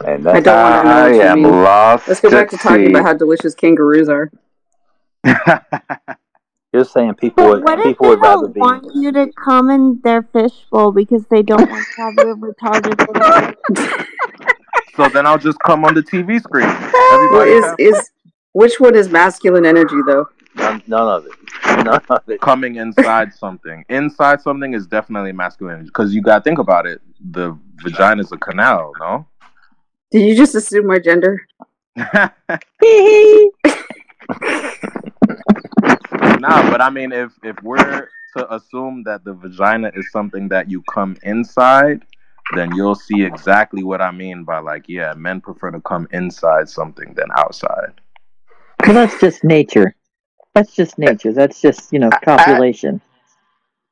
And 0.05 0.29
I 0.29 0.41
don't 0.41 0.63
want 0.63 0.83
to 0.83 0.89
know 0.89 1.07
I 1.07 1.13
you 1.13 1.23
am 1.23 1.43
mean. 1.43 1.53
lost 1.63 2.09
Let's 2.09 2.21
go 2.21 2.31
back 2.31 2.49
to 2.51 2.57
at 2.57 2.63
talking 2.63 2.87
sea. 2.87 2.91
about 2.91 3.05
how 3.05 3.13
delicious 3.15 3.55
kangaroos 3.55 4.09
are. 4.09 4.33
you're 6.73 6.85
saying 6.85 7.15
people 7.15 7.47
would 7.49 7.63
what 7.63 7.79
if 7.79 7.85
people 7.85 8.07
they 8.07 8.11
would 8.11 8.21
rather 8.21 8.43
don't 8.43 8.55
be. 8.55 8.61
want 8.61 8.91
you 8.95 9.13
to 9.13 9.31
come 9.33 9.71
in 9.71 10.01
their 10.03 10.23
fishbowl 10.23 10.91
because 10.91 11.25
they 11.27 11.43
don't 11.43 11.71
want 11.71 11.87
to 11.95 12.03
have 12.03 12.15
your 12.17 12.37
retarded 12.37 12.99
little 12.99 14.47
so 14.97 15.09
then 15.09 15.27
I'll 15.27 15.39
just 15.39 15.59
come 15.61 15.85
on 15.85 15.95
the 15.95 16.03
TV 16.03 16.41
screen. 16.41 16.67
Well, 16.67 17.15
Everybody 17.15 17.51
is 17.53 17.65
have 17.65 17.75
is 17.79 18.11
which 18.53 18.79
one 18.81 18.95
is 18.95 19.09
masculine 19.09 19.65
energy 19.67 19.97
though? 20.07 20.29
None, 20.57 20.83
none 20.87 21.09
of 21.09 21.27
it. 21.27 21.33
None 21.85 22.01
of 22.11 22.29
it. 22.29 22.41
coming 22.41 22.77
inside 22.77 23.33
something. 23.45 23.85
Inside 23.89 24.41
something 24.43 24.75
is 24.75 24.87
definitely 24.87 25.33
masculine 25.33 25.75
energy. 25.77 25.89
because 25.89 26.15
you 26.15 26.21
gotta 26.23 26.43
think 26.43 26.59
about 26.59 26.87
it. 26.87 27.01
The 27.31 27.59
vagina 27.83 28.21
is 28.23 28.31
a 28.33 28.37
canal, 28.37 28.93
no? 29.01 29.27
Did 30.11 30.27
you 30.29 30.37
just 30.37 30.55
assume 30.55 30.87
my 30.87 30.99
gender? 30.99 31.41
Nah, 36.41 36.71
but 36.71 36.81
I 36.81 36.91
mean, 36.91 37.13
if 37.13 37.33
if 37.43 37.57
we're 37.63 38.09
to 38.37 38.55
assume 38.55 39.03
that 39.05 39.25
the 39.25 39.33
vagina 39.35 39.91
is 39.95 40.11
something 40.11 40.49
that 40.49 40.71
you 40.71 40.83
come 40.93 41.17
inside, 41.23 42.03
then 42.55 42.75
you'll 42.75 42.95
see 42.95 43.23
exactly 43.23 43.83
what 43.83 44.01
I 44.01 44.11
mean 44.11 44.45
by 44.45 44.59
like, 44.59 44.85
yeah, 44.89 45.15
men 45.15 45.41
prefer 45.41 45.71
to 45.71 45.81
come 45.81 46.07
inside 46.13 46.69
something 46.69 47.15
than 47.15 47.27
outside. 47.37 47.93
Well, 48.85 48.95
that's 48.95 49.19
just 49.21 49.45
nature. 49.45 49.95
That's 50.55 50.75
just 50.75 50.99
nature. 50.99 51.33
That's 51.33 51.61
just 51.61 51.93
you 51.93 51.99
know 51.99 52.11
copulation. 52.25 53.01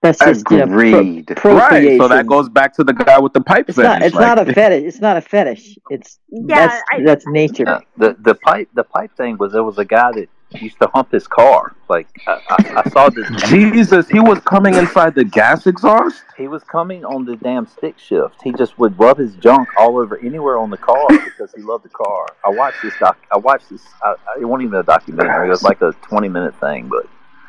That's 0.03 0.19
just 0.19 0.51
you 0.51 0.59
know 0.59 0.67
pro- 0.67 1.57
Right. 1.57 1.99
So 1.99 2.09
that 2.09 2.27
goes 2.27 2.49
back 2.49 2.75
to 2.77 2.85
the 2.85 2.93
guy 2.95 3.19
with 3.19 3.33
the 3.35 3.41
pipe 3.43 3.67
It's 3.69 3.77
fetish. 3.77 3.89
not. 3.89 4.03
It's 4.03 4.15
like- 4.15 4.37
not 4.37 4.49
a 4.49 4.53
fetish. 4.55 4.85
It's 4.85 5.01
not 5.01 5.17
a 5.17 5.21
fetish. 5.21 5.79
It's 5.91 6.19
Yeah, 6.31 6.69
that's 6.69 6.83
I- 6.93 7.03
that's 7.03 7.27
nature. 7.27 7.69
Uh, 7.69 7.81
the 7.99 8.17
the 8.21 8.35
pipe 8.35 8.69
the 8.75 8.85
pipe 8.85 9.15
thing 9.17 9.37
was 9.39 9.53
there 9.53 9.63
was 9.65 9.79
a 9.79 9.85
guy 9.85 10.11
that 10.13 10.29
used 10.59 10.79
to 10.81 10.89
hump 10.89 11.13
his 11.13 11.27
car. 11.29 11.75
Like 11.89 12.09
I, 12.27 12.41
I, 12.51 12.83
I 12.85 12.91
saw 12.91 13.09
this. 13.09 13.29
Jesus, 13.49 14.09
he 14.09 14.21
was 14.21 14.41
coming 14.41 14.75
inside 14.75 15.15
the 15.15 15.25
gas 15.25 15.67
exhaust. 15.67 16.25
He 16.37 16.49
was 16.49 16.63
coming 16.65 17.05
on 17.05 17.25
the 17.25 17.37
damn 17.37 17.67
stick 17.67 17.99
shift. 17.99 18.43
He 18.43 18.53
just 18.53 18.79
would 18.79 18.99
rub 18.99 19.19
his 19.19 19.35
junk 19.37 19.69
all 19.79 19.99
over 19.99 20.19
anywhere 20.19 20.59
on 20.59 20.71
the 20.71 20.77
car 20.77 21.07
because 21.09 21.53
he 21.55 21.63
loved 21.63 21.85
the 21.85 21.89
car. 21.91 22.27
I 22.45 22.51
watched 22.51 22.83
this 22.83 22.95
doc. 22.99 23.17
I 23.33 23.39
watched 23.39 23.71
this. 23.71 23.83
I, 24.03 24.15
I, 24.29 24.41
it 24.41 24.45
wasn't 24.45 24.69
even 24.69 24.81
a 24.81 24.83
documentary. 24.83 25.47
It 25.47 25.51
was 25.51 25.63
like 25.63 25.81
a 25.83 25.93
twenty 26.03 26.29
minute 26.29 26.55
thing. 26.61 26.89
But 26.89 27.07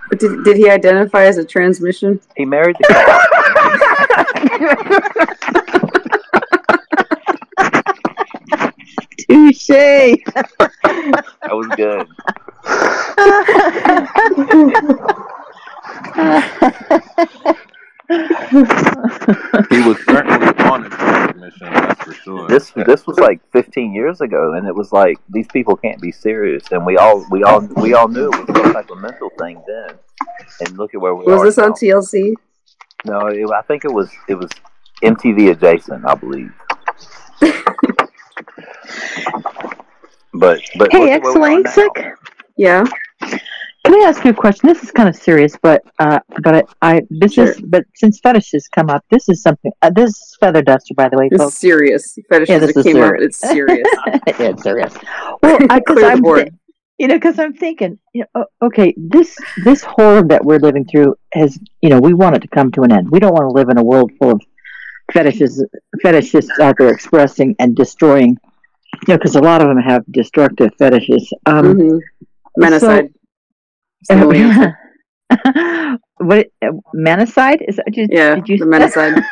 But 0.09 0.19
did 0.19 0.43
did 0.43 0.57
he 0.57 0.69
identify 0.69 1.23
as 1.25 1.37
a 1.37 1.45
transmission? 1.45 2.19
he 2.35 2.45
married 2.45 2.75
the 2.79 2.87
car. 2.87 3.21
Touche. 9.29 9.67
That 9.67 11.51
was 11.51 11.67
good. 11.75 12.07
He 19.69 19.79
was 19.87 19.97
certainly 20.05 20.47
on 20.65 20.83
his 20.83 20.91
mission, 21.39 21.73
that's 21.73 22.03
for 22.03 22.13
sure. 22.13 22.47
This 22.47 22.71
this 22.85 23.07
was 23.07 23.17
like 23.19 23.39
15 23.51 23.93
years 23.93 24.21
ago, 24.21 24.53
and 24.53 24.67
it 24.67 24.75
was 24.75 24.91
like 24.91 25.17
these 25.29 25.47
people 25.47 25.75
can't 25.77 26.01
be 26.01 26.11
serious, 26.11 26.63
and 26.71 26.85
we 26.85 26.97
all 26.97 27.25
we 27.31 27.43
all 27.43 27.61
we 27.77 27.93
all 27.93 28.07
knew 28.07 28.31
it 28.31 28.47
was 28.47 28.57
some 28.57 28.73
type 28.73 28.89
of 28.89 28.97
mental 28.99 29.29
thing 29.39 29.61
then. 29.67 29.97
And 30.59 30.77
look 30.77 30.93
at 30.93 31.01
where 31.01 31.15
we 31.15 31.25
Was 31.25 31.41
are 31.41 31.45
Was 31.45 31.55
this 31.55 31.63
on. 31.63 31.71
TLC? 31.73 32.33
No, 33.05 33.27
it, 33.27 33.49
I 33.49 33.61
think 33.61 33.85
it 33.85 33.93
was 33.93 34.09
it 34.27 34.35
was 34.35 34.49
MTV 35.01 35.51
adjacent, 35.51 36.05
I 36.05 36.15
believe. 36.15 36.53
But 40.33 40.61
but 40.77 40.91
Hey, 40.91 41.13
look 41.19 41.97
at 41.97 42.17
where 42.61 42.83
we 42.83 42.83
are 42.83 42.83
now. 42.83 42.89
Exulansic. 42.89 43.21
Yeah. 43.21 43.39
Can 43.83 43.95
I 43.95 44.09
ask 44.09 44.23
you 44.23 44.29
a 44.29 44.33
question? 44.33 44.69
This 44.69 44.83
is 44.83 44.91
kind 44.91 45.09
of 45.09 45.15
serious, 45.15 45.57
but 45.61 45.81
uh, 45.99 46.19
but 46.43 46.55
I, 46.81 46.95
I 46.97 47.01
this 47.09 47.37
is 47.37 47.59
but 47.61 47.83
since 47.95 48.19
fetishes 48.19 48.67
come 48.67 48.89
up, 48.89 49.03
this 49.09 49.27
is 49.27 49.41
something. 49.41 49.71
Uh, 49.81 49.89
this 49.89 50.11
is 50.11 50.37
feather 50.39 50.61
duster, 50.61 50.93
by 50.93 51.09
the 51.09 51.17
way, 51.17 51.29
This 51.29 51.41
is 51.41 51.53
serious. 51.57 52.17
Fetishes 52.29 52.49
Yeah, 52.49 52.59
this 52.59 52.77
is 52.77 52.83
came 52.83 52.93
serious. 52.93 53.23
It's 53.25 53.39
serious. 53.39 53.87
yeah, 54.07 54.21
it's 54.49 54.63
serious. 54.63 54.93
Well, 55.41 55.57
I, 55.69 55.79
Clear 55.79 56.05
I'm 56.05 56.21
board. 56.21 56.55
you 56.99 57.07
know, 57.07 57.15
because 57.15 57.39
I'm 57.39 57.53
thinking, 57.53 57.97
you 58.13 58.25
know, 58.35 58.45
okay, 58.61 58.93
this 58.97 59.35
this 59.63 59.83
horror 59.83 60.21
that 60.27 60.45
we're 60.45 60.59
living 60.59 60.85
through 60.85 61.15
has, 61.33 61.57
you 61.81 61.89
know, 61.89 61.99
we 61.99 62.13
want 62.13 62.35
it 62.35 62.41
to 62.43 62.47
come 62.49 62.71
to 62.73 62.83
an 62.83 62.91
end. 62.91 63.09
We 63.09 63.19
don't 63.19 63.33
want 63.33 63.49
to 63.49 63.53
live 63.53 63.69
in 63.69 63.79
a 63.79 63.83
world 63.83 64.11
full 64.19 64.31
of 64.33 64.41
fetishes, 65.11 65.65
fetishists 66.05 66.59
out 66.59 66.75
there 66.77 66.89
expressing 66.89 67.55
and 67.59 67.75
destroying. 67.75 68.37
You 69.07 69.13
know, 69.13 69.17
because 69.17 69.35
a 69.35 69.41
lot 69.41 69.61
of 69.61 69.67
them 69.69 69.77
have 69.79 70.03
destructive 70.11 70.71
fetishes. 70.77 71.33
Um, 71.47 71.73
Mhm. 71.73 71.99
Menacide. 72.57 73.09
It's 74.01 74.09
the 74.09 75.97
what? 76.17 76.39
it- 76.39 76.51
manicide? 76.95 77.67
Is 77.67 77.77
that 77.77 77.95
you, 77.95 78.07
Yeah, 78.09 78.35
did 78.35 78.49
you 78.49 78.57
the 78.57 79.23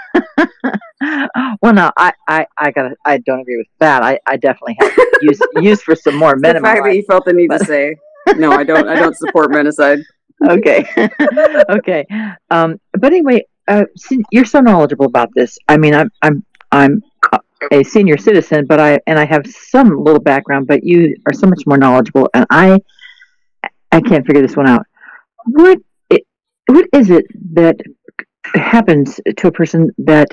well, 1.61 1.73
no, 1.73 1.91
I, 1.97 2.13
I, 2.27 2.45
I 2.57 2.71
gotta, 2.71 2.95
I 3.05 3.17
don't 3.19 3.41
agree 3.41 3.57
with 3.57 3.67
that. 3.79 4.03
I, 4.03 4.19
I 4.25 4.37
definitely 4.37 4.77
have 4.79 4.91
use 5.21 5.39
use 5.55 5.81
for 5.81 5.95
some 5.95 6.15
more 6.15 6.33
the 6.33 6.39
men 6.39 6.55
in 6.57 6.63
fact 6.63 6.83
that 6.83 6.95
you 6.95 7.03
felt 7.03 7.25
the 7.25 7.33
need 7.33 7.49
to 7.51 7.59
say, 7.59 7.95
no, 8.35 8.51
I 8.51 8.63
don't. 8.63 8.87
I 8.87 8.95
don't 8.95 9.15
support 9.15 9.51
menacide. 9.51 10.03
okay 10.49 10.85
okay 11.69 12.05
um 12.49 12.79
but 12.93 13.11
anyway 13.11 13.43
uh 13.67 13.83
you're 14.31 14.45
so 14.45 14.61
knowledgeable 14.61 15.05
about 15.05 15.29
this 15.35 15.57
i 15.67 15.75
mean 15.75 15.93
i'm 15.93 16.09
i'm 16.21 16.45
i'm 16.71 17.03
a 17.73 17.83
senior 17.83 18.17
citizen 18.17 18.65
but 18.65 18.79
i 18.79 18.97
and 19.05 19.19
i 19.19 19.25
have 19.25 19.45
some 19.47 20.01
little 20.01 20.21
background 20.21 20.65
but 20.65 20.81
you 20.81 21.13
are 21.27 21.33
so 21.33 21.45
much 21.45 21.63
more 21.67 21.77
knowledgeable 21.77 22.29
and 22.33 22.45
i 22.51 22.79
i 23.91 23.99
can't 24.01 24.25
figure 24.25 24.41
this 24.41 24.55
one 24.55 24.67
out. 24.67 24.85
What 25.45 25.79
it, 26.09 26.23
what 26.67 26.87
is 26.93 27.09
it 27.09 27.25
that 27.53 27.77
happens 28.55 29.19
to 29.37 29.47
a 29.47 29.51
person 29.51 29.91
that 29.99 30.27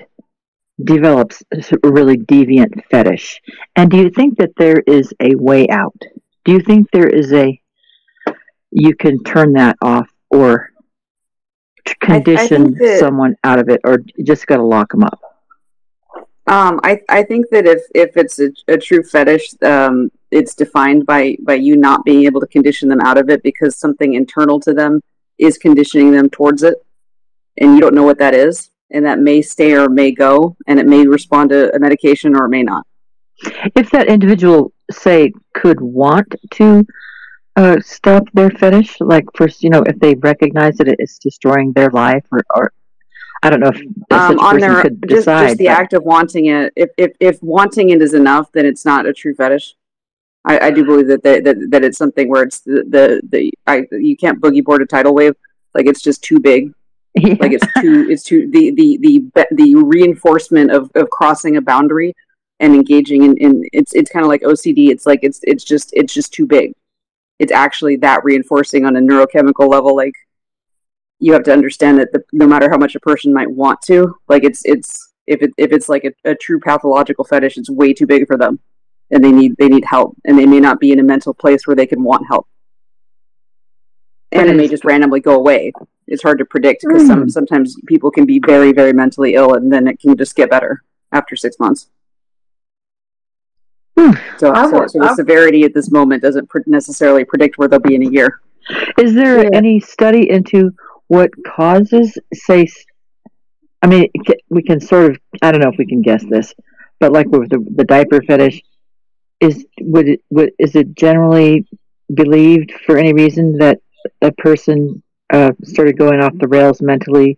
develops 0.85 1.43
a 1.52 1.89
really 1.89 2.18
deviant 2.18 2.85
fetish? 2.91 3.41
And 3.76 3.91
do 3.91 3.97
you 3.97 4.10
think 4.10 4.39
that 4.39 4.51
there 4.57 4.83
is 4.86 5.12
a 5.20 5.35
way 5.35 5.68
out? 5.68 5.97
Do 6.44 6.52
you 6.52 6.60
think 6.60 6.91
there 6.91 7.09
is 7.09 7.33
a 7.33 7.60
you 8.70 8.94
can 8.94 9.23
turn 9.25 9.55
that 9.55 9.76
off 9.81 10.09
or 10.31 10.70
t- 11.86 11.94
I- 12.02 12.17
I 12.17 12.20
condition 12.20 12.75
that- 12.75 12.99
someone 12.99 13.36
out 13.44 13.59
of 13.59 13.68
it 13.68 13.81
or 13.85 13.99
just 14.23 14.47
got 14.47 14.57
to 14.57 14.62
lock 14.65 14.91
them 14.91 15.05
up? 15.05 15.20
Um, 16.49 16.78
I 16.85 17.01
I 17.09 17.23
think 17.25 17.47
that 17.51 17.67
if 17.67 17.83
if 17.94 18.17
it's 18.17 18.39
a, 18.39 18.51
a 18.68 18.76
true 18.78 19.02
fetish, 19.02 19.55
um, 19.62 20.10
it's 20.39 20.55
defined 20.65 21.03
by 21.13 21.23
by 21.49 21.55
you 21.67 21.75
not 21.89 22.05
being 22.09 22.23
able 22.29 22.41
to 22.45 22.47
condition 22.57 22.87
them 22.93 23.01
out 23.09 23.19
of 23.23 23.27
it 23.35 23.41
because 23.43 23.73
something 23.85 24.11
internal 24.23 24.59
to 24.67 24.73
them 24.81 24.93
is 25.39 25.55
conditioning 25.67 26.11
them 26.17 26.29
towards 26.37 26.63
it, 26.71 26.77
and 27.61 27.69
you 27.75 27.81
don't 27.83 27.95
know 27.99 28.09
what 28.11 28.19
that 28.25 28.35
is, 28.35 28.71
and 28.95 29.05
that 29.07 29.19
may 29.29 29.39
stay 29.55 29.71
or 29.81 29.89
may 30.01 30.11
go, 30.27 30.57
and 30.69 30.79
it 30.81 30.87
may 30.95 31.03
respond 31.07 31.51
to 31.51 31.75
a 31.77 31.79
medication 31.87 32.31
or 32.37 32.43
it 32.47 32.53
may 32.57 32.63
not. 32.73 32.85
if 33.81 33.87
that 33.95 34.07
individual 34.17 34.61
say 34.91 35.21
could 35.61 35.81
want 35.81 36.29
to 36.59 36.67
uh, 37.57 37.77
stop 37.97 38.25
their 38.39 38.51
fetish 38.61 38.91
like 39.13 39.27
first 39.39 39.57
you 39.65 39.71
know 39.75 39.83
if 39.91 39.97
they 40.05 40.15
recognize 40.31 40.75
that 40.79 40.89
it's 40.89 41.19
destroying 41.27 41.69
their 41.73 41.91
life 42.05 42.25
or, 42.35 42.41
or 42.57 42.65
i 43.43 43.47
don't 43.51 43.61
know 43.65 43.73
if 43.77 43.81
Um, 44.19 44.39
on 44.49 44.55
their 44.65 44.81
could 44.83 44.97
just 45.09 45.27
decide 45.27 45.47
just 45.49 45.59
the 45.63 45.69
but- 45.71 45.79
act 45.81 45.93
of 45.99 46.03
wanting 46.15 46.45
it. 46.57 46.73
If 46.85 46.91
if 47.05 47.11
if 47.31 47.37
wanting 47.55 47.87
it 47.95 48.01
is 48.07 48.15
enough, 48.23 48.47
then 48.55 48.65
it's 48.71 48.85
not 48.93 49.03
a 49.11 49.13
true 49.21 49.35
fetish. 49.41 49.67
I, 50.47 50.66
I 50.66 50.70
do 50.70 50.84
believe 50.84 51.08
that, 51.08 51.23
they, 51.23 51.41
that 51.41 51.57
that 51.70 51.84
it's 51.84 51.99
something 51.99 52.28
where 52.28 52.44
it's 52.44 52.60
the 52.60 52.84
the, 52.89 53.20
the 53.28 53.52
I 53.66 53.86
you 53.92 54.16
can't 54.16 54.41
boogie 54.41 54.65
board 54.65 54.81
a 54.81 54.86
tidal 54.86 55.15
wave 55.15 55.34
like 55.76 55.86
it's 55.86 56.00
just 56.00 56.23
too 56.23 56.41
big. 56.41 56.73
Like 57.16 57.52
it's 57.52 57.66
too 57.81 58.07
it's 58.10 58.23
too 58.23 58.50
the 58.50 58.73
the 58.73 58.99
the 59.00 59.47
the 59.52 59.75
reinforcement 59.75 60.70
of, 60.70 60.91
of 60.94 61.10
crossing 61.10 61.57
a 61.57 61.62
boundary 61.62 62.15
and 62.60 62.75
engaging 62.75 63.25
in, 63.25 63.36
in 63.39 63.65
it's 63.73 63.94
it's 63.94 64.10
kind 64.10 64.25
of 64.25 64.28
like 64.28 64.42
OCD. 64.42 64.89
It's 64.89 65.07
like 65.07 65.20
it's 65.23 65.41
it's 65.42 65.65
just 65.65 65.91
it's 65.92 66.12
just 66.12 66.33
too 66.33 66.47
big. 66.47 66.73
It's 67.39 67.52
actually 67.52 67.97
that 67.97 68.25
reinforcing 68.25 68.84
on 68.84 68.97
a 68.97 69.00
neurochemical 69.00 69.68
level. 69.68 69.94
Like 69.94 70.15
you 71.18 71.33
have 71.33 71.44
to 71.44 71.52
understand 71.52 71.99
that 71.99 72.12
the, 72.12 72.23
no 72.33 72.47
matter 72.47 72.70
how 72.70 72.78
much 72.78 72.94
a 72.94 73.00
person 73.00 73.33
might 73.33 73.50
want 73.50 73.81
to, 73.83 74.15
like 74.28 74.44
it's 74.44 74.62
it's 74.65 75.12
if 75.26 75.42
it 75.42 75.52
if 75.57 75.73
it's 75.73 75.89
like 75.89 76.05
a, 76.05 76.31
a 76.31 76.34
true 76.34 76.60
pathological 76.60 77.25
fetish, 77.25 77.57
it's 77.57 77.70
way 77.70 77.92
too 77.92 78.07
big 78.07 78.26
for 78.26 78.36
them, 78.36 78.60
and 79.10 79.23
they 79.23 79.33
need 79.33 79.57
they 79.59 79.68
need 79.68 79.85
help, 79.85 80.17
and 80.25 80.39
they 80.39 80.47
may 80.47 80.60
not 80.60 80.81
be 80.81 80.93
in 80.93 80.99
a 81.01 81.02
mental 81.02 81.35
place 81.35 81.67
where 81.67 81.76
they 81.76 81.86
can 81.86 82.02
want 82.02 82.26
help, 82.26 82.47
and 84.33 84.49
it 84.49 84.57
may 84.57 84.68
just 84.68 84.85
randomly 84.85 85.20
go 85.20 85.36
away. 85.36 85.73
It's 86.07 86.23
hard 86.23 86.39
to 86.39 86.44
predict 86.44 86.85
because 86.86 87.07
some 87.07 87.25
Mm. 87.25 87.31
sometimes 87.31 87.76
people 87.86 88.10
can 88.10 88.26
be 88.26 88.39
very 88.39 88.73
very 88.73 88.93
mentally 88.93 89.35
ill, 89.35 89.55
and 89.55 89.73
then 89.73 89.86
it 89.89 90.01
can 90.01 90.17
just 90.17 90.36
get 90.36 90.51
better 90.51 90.83
after 91.12 91.36
six 91.36 91.59
months. 91.59 91.89
So, 94.39 94.52
so, 94.55 94.86
so 94.86 94.99
the 94.99 95.15
severity 95.17 95.65
at 95.65 95.73
this 95.73 95.91
moment 95.91 96.23
doesn't 96.23 96.49
pr- 96.51 96.59
necessarily 96.67 97.25
predict 97.25 97.57
where 97.57 97.67
they'll 97.67 97.81
be 97.81 97.94
in 97.94 98.07
a 98.07 98.10
year. 98.10 98.41
Is 98.99 99.15
there 99.15 99.49
any 99.55 99.81
study 99.81 100.28
into 100.31 100.70
what 101.09 101.31
causes, 101.47 102.18
say, 102.35 102.67
i 103.83 103.86
mean, 103.86 104.09
we 104.51 104.62
can 104.62 104.81
sort 104.81 105.10
of, 105.12 105.18
I 105.41 105.51
don't 105.51 105.62
know 105.62 105.70
if 105.70 105.78
we 105.78 105.86
can 105.86 106.02
guess 106.02 106.25
this, 106.26 106.52
but 107.01 107.12
like 107.12 107.26
with 107.28 107.49
the, 107.49 107.65
the 107.76 107.85
diaper 107.85 108.20
fetish, 108.23 108.60
is 109.41 109.67
would 109.81 110.09
it 110.09 110.23
would 110.31 110.53
is 110.59 110.75
it 110.77 110.95
generally 110.95 111.67
believed 112.15 112.73
for 112.85 112.99
any 112.99 113.13
reason 113.13 113.57
that 113.59 113.79
a 114.23 114.33
person 114.33 115.03
uh, 115.33 115.53
started 115.65 115.99
going 115.99 116.21
off 116.21 116.33
the 116.39 116.49
rails 116.49 116.81
mentally 116.81 117.37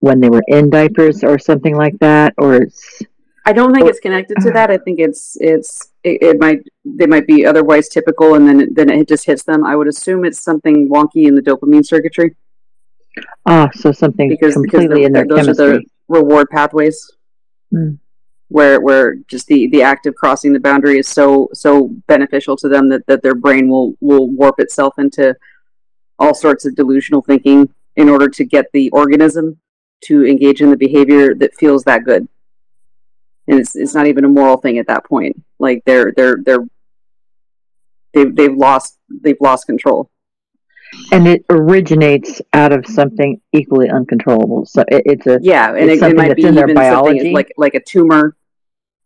when 0.00 0.20
they 0.20 0.28
were 0.28 0.42
in 0.48 0.68
diapers 0.68 1.24
or 1.24 1.38
something 1.38 1.74
like 1.74 1.98
that, 1.98 2.34
or 2.36 2.54
it's 2.54 3.02
I 3.46 3.52
don't 3.52 3.74
think 3.74 3.88
it's 3.88 4.00
connected 4.00 4.36
to 4.40 4.50
that. 4.52 4.70
I 4.70 4.78
think 4.78 5.00
it's 5.00 5.36
it's 5.40 5.90
it, 6.02 6.22
it 6.22 6.40
might 6.40 6.60
they 6.84 7.06
might 7.06 7.26
be 7.26 7.46
otherwise 7.46 7.88
typical, 7.88 8.34
and 8.34 8.46
then 8.46 8.60
it, 8.60 8.74
then 8.74 8.90
it 8.90 9.08
just 9.08 9.26
hits 9.26 9.42
them. 9.44 9.64
I 9.64 9.76
would 9.76 9.88
assume 9.88 10.24
it's 10.24 10.40
something 10.40 10.88
wonky 10.88 11.26
in 11.26 11.34
the 11.34 11.42
dopamine 11.42 11.84
circuitry 11.84 12.36
ah, 13.46 13.70
so 13.74 13.92
something 13.92 14.28
because 14.28 14.54
because 14.60 14.70
completely 14.70 15.02
the, 15.02 15.06
in 15.06 15.12
their 15.12 15.26
those 15.26 15.48
are 15.48 15.54
the 15.54 15.84
reward 16.08 16.48
pathways 16.50 17.10
Hmm. 17.70 17.94
Where 18.48 18.80
where 18.80 19.16
just 19.28 19.46
the 19.46 19.68
the 19.68 19.82
act 19.82 20.06
of 20.06 20.14
crossing 20.14 20.52
the 20.52 20.60
boundary 20.60 20.98
is 20.98 21.08
so 21.08 21.48
so 21.52 21.88
beneficial 22.06 22.56
to 22.56 22.68
them 22.68 22.88
that 22.88 23.06
that 23.06 23.22
their 23.22 23.34
brain 23.34 23.68
will 23.68 23.94
will 24.00 24.28
warp 24.28 24.60
itself 24.60 24.94
into 24.98 25.34
all 26.18 26.34
sorts 26.34 26.64
of 26.64 26.74
delusional 26.74 27.22
thinking 27.22 27.68
in 27.96 28.08
order 28.08 28.28
to 28.28 28.44
get 28.44 28.66
the 28.72 28.90
organism 28.90 29.58
to 30.02 30.26
engage 30.26 30.60
in 30.60 30.70
the 30.70 30.76
behavior 30.76 31.34
that 31.34 31.54
feels 31.54 31.84
that 31.84 32.04
good 32.04 32.28
and 33.46 33.60
it's 33.60 33.76
it's 33.76 33.94
not 33.94 34.06
even 34.06 34.24
a 34.24 34.28
moral 34.28 34.56
thing 34.56 34.78
at 34.78 34.86
that 34.86 35.04
point. 35.04 35.42
Like 35.58 35.82
they're 35.84 36.12
they're 36.16 36.38
they're 36.44 36.66
they've 38.12 38.34
they've 38.34 38.56
lost 38.56 38.98
they've 39.08 39.40
lost 39.40 39.66
control. 39.66 40.10
And 41.12 41.26
it 41.26 41.44
originates 41.50 42.40
out 42.52 42.72
of 42.72 42.86
something 42.86 43.40
equally 43.52 43.88
uncontrollable. 43.90 44.66
So 44.66 44.82
it, 44.88 45.02
it's 45.06 45.26
a 45.26 45.38
Yeah, 45.42 45.70
and 45.74 45.90
it, 45.90 46.02
it 46.02 46.16
might 46.16 46.36
be 46.36 46.42
even 46.42 46.76
something 46.76 47.32
like 47.34 47.52
like 47.56 47.74
a 47.74 47.80
tumor. 47.80 48.36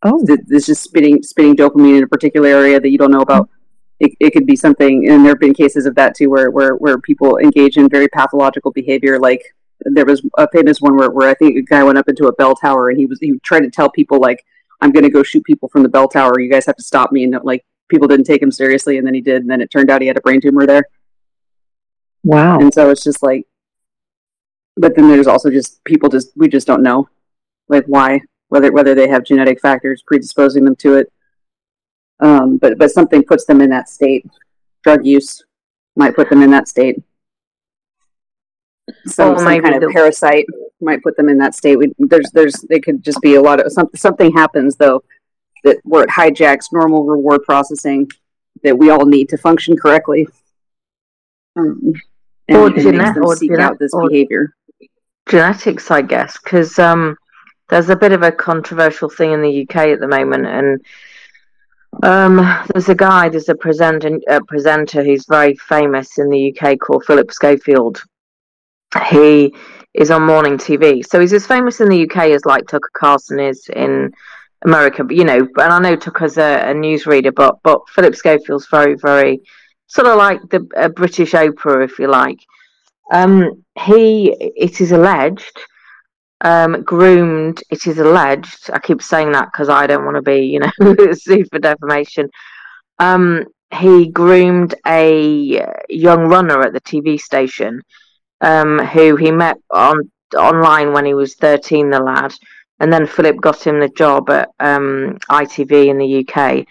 Oh, 0.02 0.24
that- 0.26 0.44
that's 0.48 0.66
just 0.66 0.82
spitting 0.82 1.22
spitting 1.22 1.56
dopamine 1.56 1.98
in 1.98 2.04
a 2.04 2.08
particular 2.08 2.48
area 2.48 2.80
that 2.80 2.88
you 2.90 2.98
don't 2.98 3.10
know 3.10 3.20
about. 3.22 3.48
It, 4.00 4.12
it 4.20 4.30
could 4.30 4.46
be 4.46 4.54
something, 4.54 5.08
and 5.08 5.24
there 5.24 5.32
have 5.32 5.40
been 5.40 5.54
cases 5.54 5.84
of 5.86 5.94
that 5.96 6.14
too, 6.14 6.30
where 6.30 6.50
where 6.50 6.74
where 6.76 6.98
people 6.98 7.38
engage 7.38 7.76
in 7.76 7.88
very 7.88 8.08
pathological 8.08 8.70
behavior. 8.70 9.18
Like 9.18 9.42
there 9.80 10.04
was 10.06 10.22
a 10.36 10.48
famous 10.52 10.80
one 10.80 10.96
where 10.96 11.10
where 11.10 11.28
I 11.28 11.34
think 11.34 11.56
a 11.56 11.62
guy 11.62 11.82
went 11.82 11.98
up 11.98 12.08
into 12.08 12.26
a 12.28 12.32
bell 12.34 12.54
tower 12.54 12.90
and 12.90 12.98
he 12.98 13.06
was 13.06 13.18
he 13.20 13.38
tried 13.42 13.60
to 13.60 13.70
tell 13.70 13.90
people 13.90 14.20
like 14.20 14.44
I'm 14.80 14.92
going 14.92 15.02
to 15.04 15.10
go 15.10 15.22
shoot 15.24 15.42
people 15.44 15.68
from 15.68 15.82
the 15.82 15.88
bell 15.88 16.08
tower. 16.08 16.38
You 16.38 16.50
guys 16.50 16.66
have 16.66 16.76
to 16.76 16.82
stop 16.84 17.10
me, 17.10 17.24
and 17.24 17.36
like 17.42 17.64
people 17.88 18.06
didn't 18.06 18.26
take 18.26 18.40
him 18.42 18.52
seriously, 18.52 18.98
and 18.98 19.06
then 19.06 19.14
he 19.14 19.20
did, 19.20 19.42
and 19.42 19.50
then 19.50 19.60
it 19.60 19.70
turned 19.70 19.90
out 19.90 20.00
he 20.00 20.06
had 20.06 20.16
a 20.16 20.20
brain 20.20 20.40
tumor 20.40 20.66
there. 20.66 20.84
Wow. 22.24 22.58
And 22.58 22.72
so 22.72 22.90
it's 22.90 23.04
just 23.04 23.22
like, 23.22 23.46
but 24.76 24.94
then 24.94 25.08
there's 25.08 25.26
also 25.26 25.50
just 25.50 25.82
people 25.84 26.08
just 26.08 26.30
we 26.36 26.48
just 26.48 26.66
don't 26.66 26.82
know, 26.82 27.08
like 27.68 27.84
why 27.86 28.20
whether 28.48 28.72
whether 28.72 28.94
they 28.94 29.08
have 29.08 29.24
genetic 29.24 29.60
factors 29.60 30.02
predisposing 30.06 30.64
them 30.64 30.76
to 30.76 30.94
it. 30.94 31.12
Um, 32.20 32.56
but 32.58 32.78
but 32.78 32.90
something 32.90 33.22
puts 33.22 33.44
them 33.44 33.60
in 33.60 33.70
that 33.70 33.88
state. 33.88 34.26
Drug 34.82 35.04
use 35.04 35.44
might 35.96 36.14
put 36.14 36.30
them 36.30 36.42
in 36.42 36.50
that 36.50 36.68
state. 36.68 37.02
Some, 39.06 39.34
Or 39.34 39.38
some 39.38 39.60
kind 39.60 39.74
of 39.74 39.80
the- 39.80 39.90
parasite 39.92 40.46
might 40.80 41.02
put 41.02 41.16
them 41.16 41.28
in 41.28 41.38
that 41.38 41.54
state. 41.54 41.76
We, 41.76 41.92
there's 41.98 42.30
there's 42.32 42.64
it 42.70 42.84
could 42.84 43.02
just 43.02 43.20
be 43.20 43.34
a 43.34 43.40
lot 43.42 43.64
of 43.64 43.72
something. 43.72 43.98
Something 43.98 44.32
happens 44.32 44.76
though 44.76 45.02
that 45.64 45.78
where 45.82 46.04
it 46.04 46.10
hijacks 46.10 46.72
normal 46.72 47.04
reward 47.04 47.42
processing 47.42 48.08
that 48.62 48.78
we 48.78 48.90
all 48.90 49.04
need 49.06 49.28
to 49.30 49.36
function 49.36 49.76
correctly. 49.76 50.26
Um, 51.58 51.92
and, 52.48 52.56
Or 52.58 52.66
and 52.68 52.80
genet- 52.80 53.16
or 53.22 53.36
seek 53.36 53.50
genet- 53.50 53.64
out 53.64 53.78
this 53.78 53.92
or- 53.92 54.08
behavior. 54.08 54.54
genetics, 55.28 55.90
I 55.90 56.00
guess, 56.02 56.38
because 56.42 56.78
um, 56.78 57.16
there's 57.68 57.90
a 57.90 57.96
bit 57.96 58.12
of 58.12 58.22
a 58.22 58.32
controversial 58.32 59.10
thing 59.10 59.32
in 59.32 59.42
the 59.42 59.62
UK 59.62 59.88
at 59.88 60.00
the 60.00 60.08
moment, 60.08 60.46
and 60.46 60.80
um, 62.02 62.36
there's 62.72 62.88
a 62.88 62.94
guy, 62.94 63.28
there's 63.28 63.48
a 63.48 63.54
presenter, 63.54 64.18
a 64.28 64.42
presenter 64.44 65.02
who's 65.04 65.26
very 65.28 65.54
famous 65.56 66.18
in 66.18 66.28
the 66.30 66.54
UK 66.56 66.78
called 66.78 67.04
Philip 67.04 67.30
Schofield. 67.32 68.02
He 69.10 69.54
is 69.94 70.10
on 70.10 70.22
morning 70.24 70.56
TV, 70.56 71.04
so 71.04 71.20
he's 71.20 71.32
as 71.32 71.46
famous 71.46 71.80
in 71.80 71.88
the 71.88 72.02
UK 72.08 72.30
as 72.30 72.44
like 72.46 72.66
Tucker 72.66 72.90
Carlson 72.96 73.40
is 73.40 73.68
in 73.74 74.12
America. 74.64 75.04
But 75.04 75.16
you 75.16 75.24
know, 75.24 75.38
and 75.38 75.72
I 75.72 75.78
know 75.78 75.96
Tucker's 75.96 76.38
a, 76.38 76.70
a 76.70 76.74
newsreader, 76.74 77.34
but 77.34 77.56
but 77.62 77.80
Philip 77.90 78.14
Schofield's 78.14 78.66
very 78.70 78.94
very 78.94 79.40
sort 79.88 80.06
of 80.06 80.16
like 80.16 80.40
the 80.50 80.66
a 80.76 80.88
British 80.88 81.32
Oprah, 81.32 81.84
if 81.84 81.98
you 81.98 82.08
like. 82.08 82.38
Um, 83.10 83.64
he, 83.86 84.32
it 84.38 84.80
is 84.80 84.92
alleged, 84.92 85.58
um, 86.42 86.82
groomed. 86.82 87.62
It 87.70 87.86
is 87.86 87.98
alleged. 87.98 88.70
I 88.72 88.78
keep 88.78 89.02
saying 89.02 89.32
that 89.32 89.48
because 89.52 89.68
I 89.68 89.86
don't 89.86 90.04
want 90.04 90.16
to 90.16 90.22
be, 90.22 90.40
you 90.46 90.60
know, 90.60 91.12
sued 91.12 91.48
for 91.50 91.58
defamation. 91.58 92.28
Um, 92.98 93.46
he 93.74 94.08
groomed 94.08 94.74
a 94.86 95.66
young 95.88 96.28
runner 96.28 96.62
at 96.62 96.72
the 96.72 96.80
TV 96.80 97.20
station, 97.20 97.82
um, 98.40 98.78
who 98.78 99.16
he 99.16 99.30
met 99.30 99.56
on 99.70 100.10
online 100.36 100.92
when 100.92 101.04
he 101.04 101.14
was 101.14 101.34
thirteen. 101.34 101.90
The 101.90 102.00
lad, 102.00 102.34
and 102.80 102.92
then 102.92 103.06
Philip 103.06 103.40
got 103.40 103.66
him 103.66 103.80
the 103.80 103.88
job 103.88 104.30
at 104.30 104.50
um, 104.60 105.18
ITV 105.30 105.88
in 105.88 105.98
the 105.98 106.26
UK, 106.26 106.66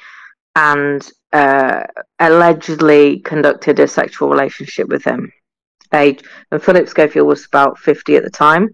and 0.56 1.08
uh, 1.34 1.84
allegedly 2.20 3.20
conducted 3.20 3.80
a 3.80 3.88
sexual 3.88 4.30
relationship 4.30 4.88
with 4.88 5.04
him 5.04 5.32
age, 5.94 6.24
and 6.52 6.62
Philip 6.62 6.88
Schofield 6.90 7.28
was 7.28 7.46
about 7.46 7.78
50 7.78 8.16
at 8.16 8.24
the 8.24 8.30
time. 8.30 8.70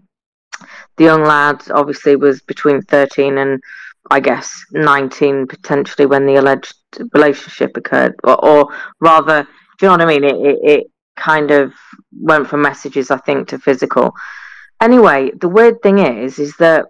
The 0.96 1.04
young 1.04 1.24
lad 1.24 1.62
obviously 1.72 2.16
was 2.16 2.40
between 2.40 2.82
13 2.82 3.38
and 3.38 3.60
I 4.10 4.20
guess 4.20 4.52
19 4.72 5.46
potentially 5.46 6.06
when 6.06 6.26
the 6.26 6.36
alleged 6.36 6.74
relationship 7.14 7.76
occurred, 7.76 8.14
or, 8.22 8.44
or 8.44 8.68
rather, 9.00 9.44
do 9.78 9.86
you 9.86 9.88
know 9.88 9.92
what 9.92 10.00
I 10.02 10.06
mean? 10.06 10.24
It, 10.24 10.34
it, 10.34 10.58
it 10.62 10.86
kind 11.16 11.50
of 11.50 11.72
went 12.12 12.48
from 12.48 12.62
messages, 12.62 13.10
I 13.10 13.16
think, 13.18 13.48
to 13.48 13.58
physical. 13.58 14.12
Anyway, 14.80 15.30
the 15.40 15.48
weird 15.48 15.80
thing 15.82 15.98
is, 15.98 16.38
is 16.38 16.54
that 16.56 16.86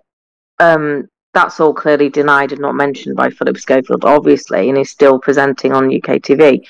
um, 0.58 1.08
that's 1.34 1.60
all 1.60 1.74
clearly 1.74 2.08
denied 2.08 2.52
and 2.52 2.60
not 2.60 2.74
mentioned 2.74 3.16
by 3.16 3.28
Philip 3.28 3.58
Schofield, 3.58 4.04
obviously, 4.04 4.68
and 4.68 4.78
he's 4.78 4.90
still 4.90 5.18
presenting 5.18 5.72
on 5.72 5.94
UK 5.94 6.22
TV. 6.22 6.64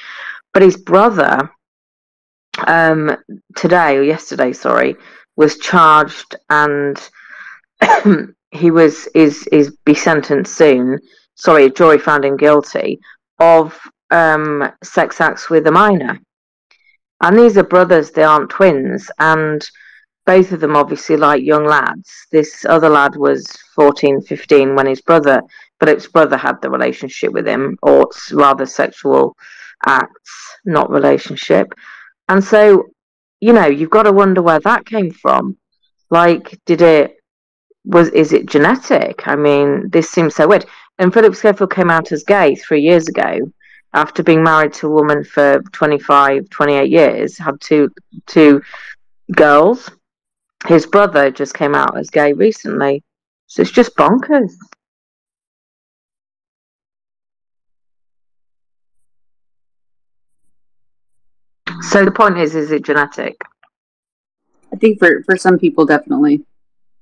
But 0.53 0.63
his 0.63 0.77
brother, 0.77 1.51
um, 2.67 3.17
today 3.57 3.97
or 3.97 4.03
yesterday, 4.03 4.53
sorry, 4.53 4.97
was 5.37 5.59
charged 5.59 6.37
and 6.49 6.99
he 8.51 8.71
was 8.71 9.07
is 9.15 9.47
is 9.49 9.77
be 9.85 9.95
sentenced 9.95 10.57
soon. 10.57 10.99
Sorry, 11.35 11.65
a 11.65 11.71
jury 11.71 11.99
found 11.99 12.25
him 12.25 12.37
guilty 12.37 13.01
of 13.41 13.79
um, 14.11 14.73
sex 14.83 15.21
acts 15.21 15.51
with 15.51 15.67
a 15.67 15.73
minor. 15.73 16.21
And 17.21 17.39
these 17.39 17.59
are 17.59 17.65
brothers; 17.65 18.11
they 18.13 18.23
aren't 18.23 18.51
twins, 18.51 19.11
and 19.19 19.69
both 20.27 20.53
of 20.53 20.61
them 20.61 20.77
obviously 20.77 21.17
like 21.17 21.43
young 21.43 21.67
lads. 21.67 22.11
This 22.31 22.65
other 22.69 22.89
lad 22.89 23.17
was 23.17 23.47
14, 23.75 24.23
15 24.23 24.75
when 24.75 24.87
his 24.87 25.01
brother, 25.01 25.43
but 25.79 25.89
his 25.89 26.07
brother 26.07 26.37
had 26.37 26.61
the 26.63 26.71
relationship 26.71 27.33
with 27.33 27.47
him, 27.47 27.79
or 27.83 28.09
rather 28.33 28.67
sexual 28.67 29.37
acts, 29.87 30.57
not 30.65 30.91
relationship. 30.91 31.73
And 32.29 32.43
so, 32.43 32.87
you 33.41 33.53
know, 33.53 33.67
you've 33.67 33.91
got 33.91 34.05
to 34.05 34.13
wonder 34.13 34.41
where 34.41 34.61
that 34.61 34.87
came 34.87 35.11
from. 35.11 35.57
Like, 36.11 36.59
did 36.65 36.81
it 36.81 37.17
was 37.85 38.09
is 38.11 38.33
it 38.33 38.47
genetic? 38.47 39.29
I 39.29 39.37
mean, 39.37 39.91
this 39.91 40.11
seems 40.11 40.35
so 40.35 40.49
weird. 40.49 40.65
And 40.99 41.13
Philip 41.13 41.35
Schofield 41.35 41.73
came 41.73 41.91
out 41.91 42.13
as 42.13 42.25
gay 42.25 42.55
three 42.55 42.81
years 42.81 43.09
ago 43.09 43.41
after 43.93 44.23
being 44.23 44.43
married 44.43 44.73
to 44.75 44.89
a 44.89 44.91
woman 44.91 45.25
for 45.25 45.63
25, 45.73 46.51
28 46.51 46.91
years, 46.91 47.39
had 47.39 47.61
two 47.61 47.91
two 48.27 48.63
girls. 49.33 49.91
His 50.67 50.87
brother 50.87 51.31
just 51.31 51.55
came 51.55 51.75
out 51.75 51.97
as 51.99 52.11
gay 52.11 52.33
recently. 52.33 53.03
So 53.47 53.63
it's 53.63 53.71
just 53.71 53.95
bonkers. 53.97 54.53
So 61.83 62.05
the 62.05 62.11
point 62.11 62.39
is, 62.39 62.55
is 62.55 62.71
it 62.71 62.85
genetic? 62.85 63.41
I 64.73 64.77
think 64.77 64.99
for 64.99 65.23
for 65.25 65.37
some 65.37 65.59
people 65.59 65.85
definitely, 65.85 66.45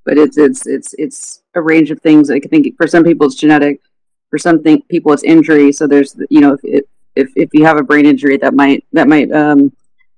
but 0.04 0.18
it's 0.18 0.36
it's 0.36 0.66
it's 0.66 0.94
it's 0.98 1.42
a 1.54 1.62
range 1.62 1.90
of 1.90 2.00
things. 2.00 2.30
I 2.30 2.40
think 2.40 2.76
for 2.76 2.86
some 2.86 3.04
people 3.04 3.26
it's 3.26 3.36
genetic, 3.36 3.80
for 4.28 4.38
some 4.38 4.62
think, 4.62 4.86
people 4.88 5.12
it's 5.12 5.22
injury. 5.22 5.72
So 5.72 5.86
there's 5.86 6.16
you 6.28 6.40
know 6.40 6.58
if 6.62 6.84
if 7.14 7.30
if 7.36 7.50
you 7.54 7.64
have 7.64 7.78
a 7.78 7.82
brain 7.82 8.06
injury 8.06 8.36
that 8.38 8.54
might 8.54 8.84
that 8.92 9.08
might 9.08 9.30
um, 9.32 9.72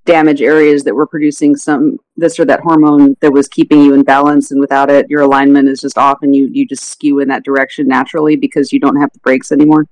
damage 0.05 0.43
areas 0.43 0.85
that 0.85 0.95
were 0.95 1.07
producing 1.07 1.57
some 1.57 1.99
this 2.17 2.39
or 2.39 2.45
that 2.45 2.61
hormone 2.61 3.17
that 3.21 3.33
was 3.33 3.49
keeping 3.49 3.81
you 3.81 3.95
in 3.95 4.03
balance, 4.03 4.51
and 4.51 4.61
without 4.61 4.91
it, 4.91 5.09
your 5.09 5.23
alignment 5.23 5.69
is 5.69 5.81
just 5.81 5.99
off, 5.99 6.19
and 6.23 6.35
you 6.37 6.49
you 6.53 6.67
just 6.67 6.85
skew 6.85 7.21
in 7.21 7.29
that 7.29 7.45
direction 7.45 7.87
naturally 7.89 8.37
because 8.37 8.73
you 8.73 8.81
don't 8.81 8.97
have 8.97 9.13
the 9.13 9.19
brakes 9.21 9.53
anymore. 9.53 9.87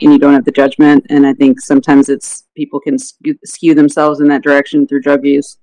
And 0.00 0.10
you 0.10 0.18
don't 0.18 0.32
have 0.32 0.46
the 0.46 0.52
judgment, 0.52 1.04
and 1.10 1.26
I 1.26 1.34
think 1.34 1.60
sometimes 1.60 2.08
it's 2.08 2.44
people 2.56 2.80
can 2.80 2.96
skew, 2.98 3.74
themselves 3.74 4.20
in 4.20 4.28
that 4.28 4.42
direction 4.42 4.86
through 4.86 5.02
drug 5.02 5.22
use. 5.24 5.58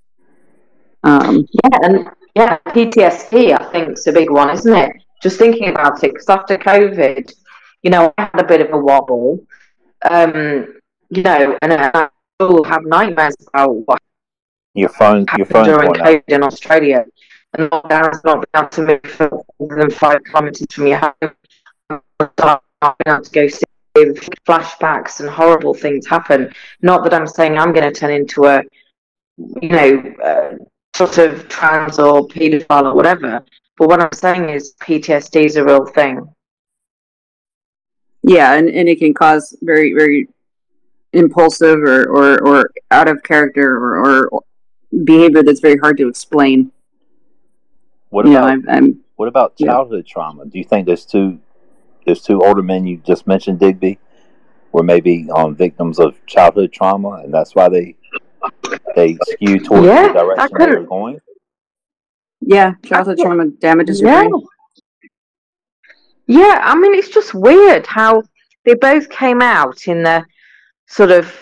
Um, 1.04 1.48
Yeah, 1.64 1.80
and 1.82 2.10
yeah, 2.36 2.58
PTSD 2.68 3.60
I 3.60 3.72
think 3.72 3.98
is 3.98 4.06
a 4.06 4.12
big 4.12 4.30
one, 4.30 4.52
isn't 4.52 4.72
it? 4.72 4.92
Just 5.24 5.40
thinking 5.40 5.70
about 5.70 6.04
it, 6.04 6.14
because 6.14 6.30
after 6.30 6.60
COVID, 6.60 7.34
you 7.82 7.90
know, 7.90 8.14
I 8.20 8.30
had 8.32 8.40
a 8.40 8.44
bit 8.44 8.62
of 8.62 8.72
a 8.72 8.78
wobble, 8.78 9.44
um, 10.10 10.76
you 11.10 11.24
know, 11.24 11.58
and 11.64 12.10
still 12.40 12.64
have 12.64 12.86
nightmares 12.86 13.36
about 13.48 13.76
what 13.86 14.02
Your 14.74 14.90
phone, 14.90 15.26
your 15.38 15.46
happened 15.46 15.48
phone's 15.48 15.68
during 15.68 15.94
going 15.94 16.02
out. 16.02 16.08
COVID 16.08 16.24
in 16.28 16.44
Australia, 16.44 17.06
and 17.58 17.70
lockdown's 17.70 18.24
not 18.24 18.46
being 18.46 18.64
able 18.64 18.70
to 18.70 18.82
move 18.86 19.02
further 19.04 19.76
than 19.76 19.92
five 19.92 20.24
kilometres 20.24 20.68
from 20.72 20.88
your 20.88 21.00
home, 21.00 21.32
not 22.38 22.64
being 22.82 23.16
able 23.16 23.24
to 23.24 23.32
go 23.32 23.48
see 23.48 23.64
flashbacks 24.48 25.20
and 25.20 25.30
horrible 25.30 25.74
things 25.74 26.08
happen. 26.08 26.54
Not 26.82 27.04
that 27.04 27.14
I'm 27.14 27.28
saying 27.28 27.58
I'm 27.58 27.74
going 27.74 27.92
to 27.92 28.00
turn 28.00 28.12
into 28.12 28.46
a, 28.46 28.64
you 29.62 29.70
know, 29.70 30.14
uh, 30.24 30.56
sort 30.96 31.18
of 31.18 31.50
trans 31.50 32.00
or 32.00 32.28
paedophile 32.28 32.86
or 32.86 32.96
whatever. 32.96 33.44
But 33.78 33.90
what 33.90 34.02
I'm 34.02 34.14
saying 34.14 34.50
is 34.50 34.76
PTSD 34.82 35.46
is 35.46 35.56
a 35.58 35.66
real 35.66 35.86
thing. 35.86 36.28
yeah 38.24 38.54
and, 38.54 38.70
and 38.70 38.90
it 38.90 39.00
can 39.00 39.14
cause 39.14 39.58
very 39.62 39.94
very 39.94 40.28
impulsive 41.14 41.80
or 41.80 42.06
or, 42.06 42.48
or 42.48 42.72
out 42.92 43.08
of 43.08 43.22
character 43.24 43.76
or, 43.76 44.28
or 44.30 44.44
behavior 45.04 45.44
that's 45.44 45.60
very 45.60 45.78
hard 45.78 45.98
to 45.98 46.08
explain 46.08 46.72
What 48.10 48.26
you 48.26 48.32
know 48.32 48.40
about 48.40 48.50
I'm, 48.50 48.70
I'm 48.70 49.00
what 49.16 49.28
about 49.28 49.56
yeah. 49.58 49.68
childhood 49.68 50.06
trauma? 50.08 50.46
Do 50.46 50.58
you 50.58 50.64
think 50.64 50.86
there's 50.86 51.06
two 51.06 51.40
there's 52.06 52.22
two 52.22 52.42
older 52.42 52.62
men 52.62 52.88
you 52.88 52.98
just 52.98 53.28
mentioned, 53.28 53.60
Digby, 53.60 54.00
were 54.72 54.84
maybe 54.84 55.28
um, 55.36 55.56
victims 55.56 56.00
of 56.00 56.16
childhood 56.26 56.72
trauma, 56.72 57.22
and 57.24 57.34
that's 57.34 57.54
why 57.56 57.70
they 57.70 57.96
they 58.96 59.18
skew 59.24 59.60
towards 59.60 59.86
Yeah, 59.88 60.08
the 60.08 60.14
direction 60.14 60.58
they 60.58 60.66
were 60.66 60.68
couldn't. 60.68 60.86
going? 60.86 61.22
yeah 62.42 62.74
childhood 62.86 63.18
trauma 63.20 63.48
damages 63.48 64.00
your 64.00 64.10
Yeah. 64.10 64.24
brain 64.30 64.48
Yeah, 66.28 66.62
I 66.64 66.76
mean, 66.76 66.94
it's 66.94 67.10
just 67.10 67.34
weird 67.34 67.86
how 67.88 68.24
they 68.64 68.76
both 68.76 69.10
came 69.10 69.42
out 69.42 69.88
in 69.88 70.04
their 70.04 70.28
sort 70.90 71.12
of 71.12 71.34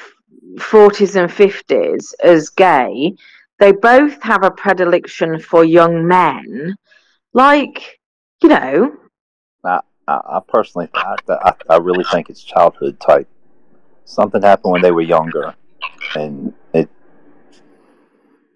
40s 0.55 1.15
and 1.15 1.31
50s 1.31 2.13
as 2.23 2.49
gay. 2.49 3.15
They 3.59 3.71
both 3.71 4.21
have 4.21 4.43
a 4.43 4.51
predilection 4.51 5.39
for 5.39 5.65
young 5.65 6.07
men. 6.07 6.75
Like, 7.33 7.99
you 8.43 8.49
know, 8.49 8.97
I, 10.07 10.37
I, 10.37 10.39
personally, 10.47 10.89
I, 10.93 11.15
I, 11.29 11.53
I 11.69 11.77
really 11.77 12.05
think 12.05 12.29
it's 12.29 12.43
childhood 12.43 12.99
type. 12.99 13.27
Something 14.05 14.41
happened 14.41 14.71
when 14.71 14.81
they 14.81 14.91
were 14.91 15.01
younger, 15.01 15.53
and 16.15 16.53
it. 16.73 16.89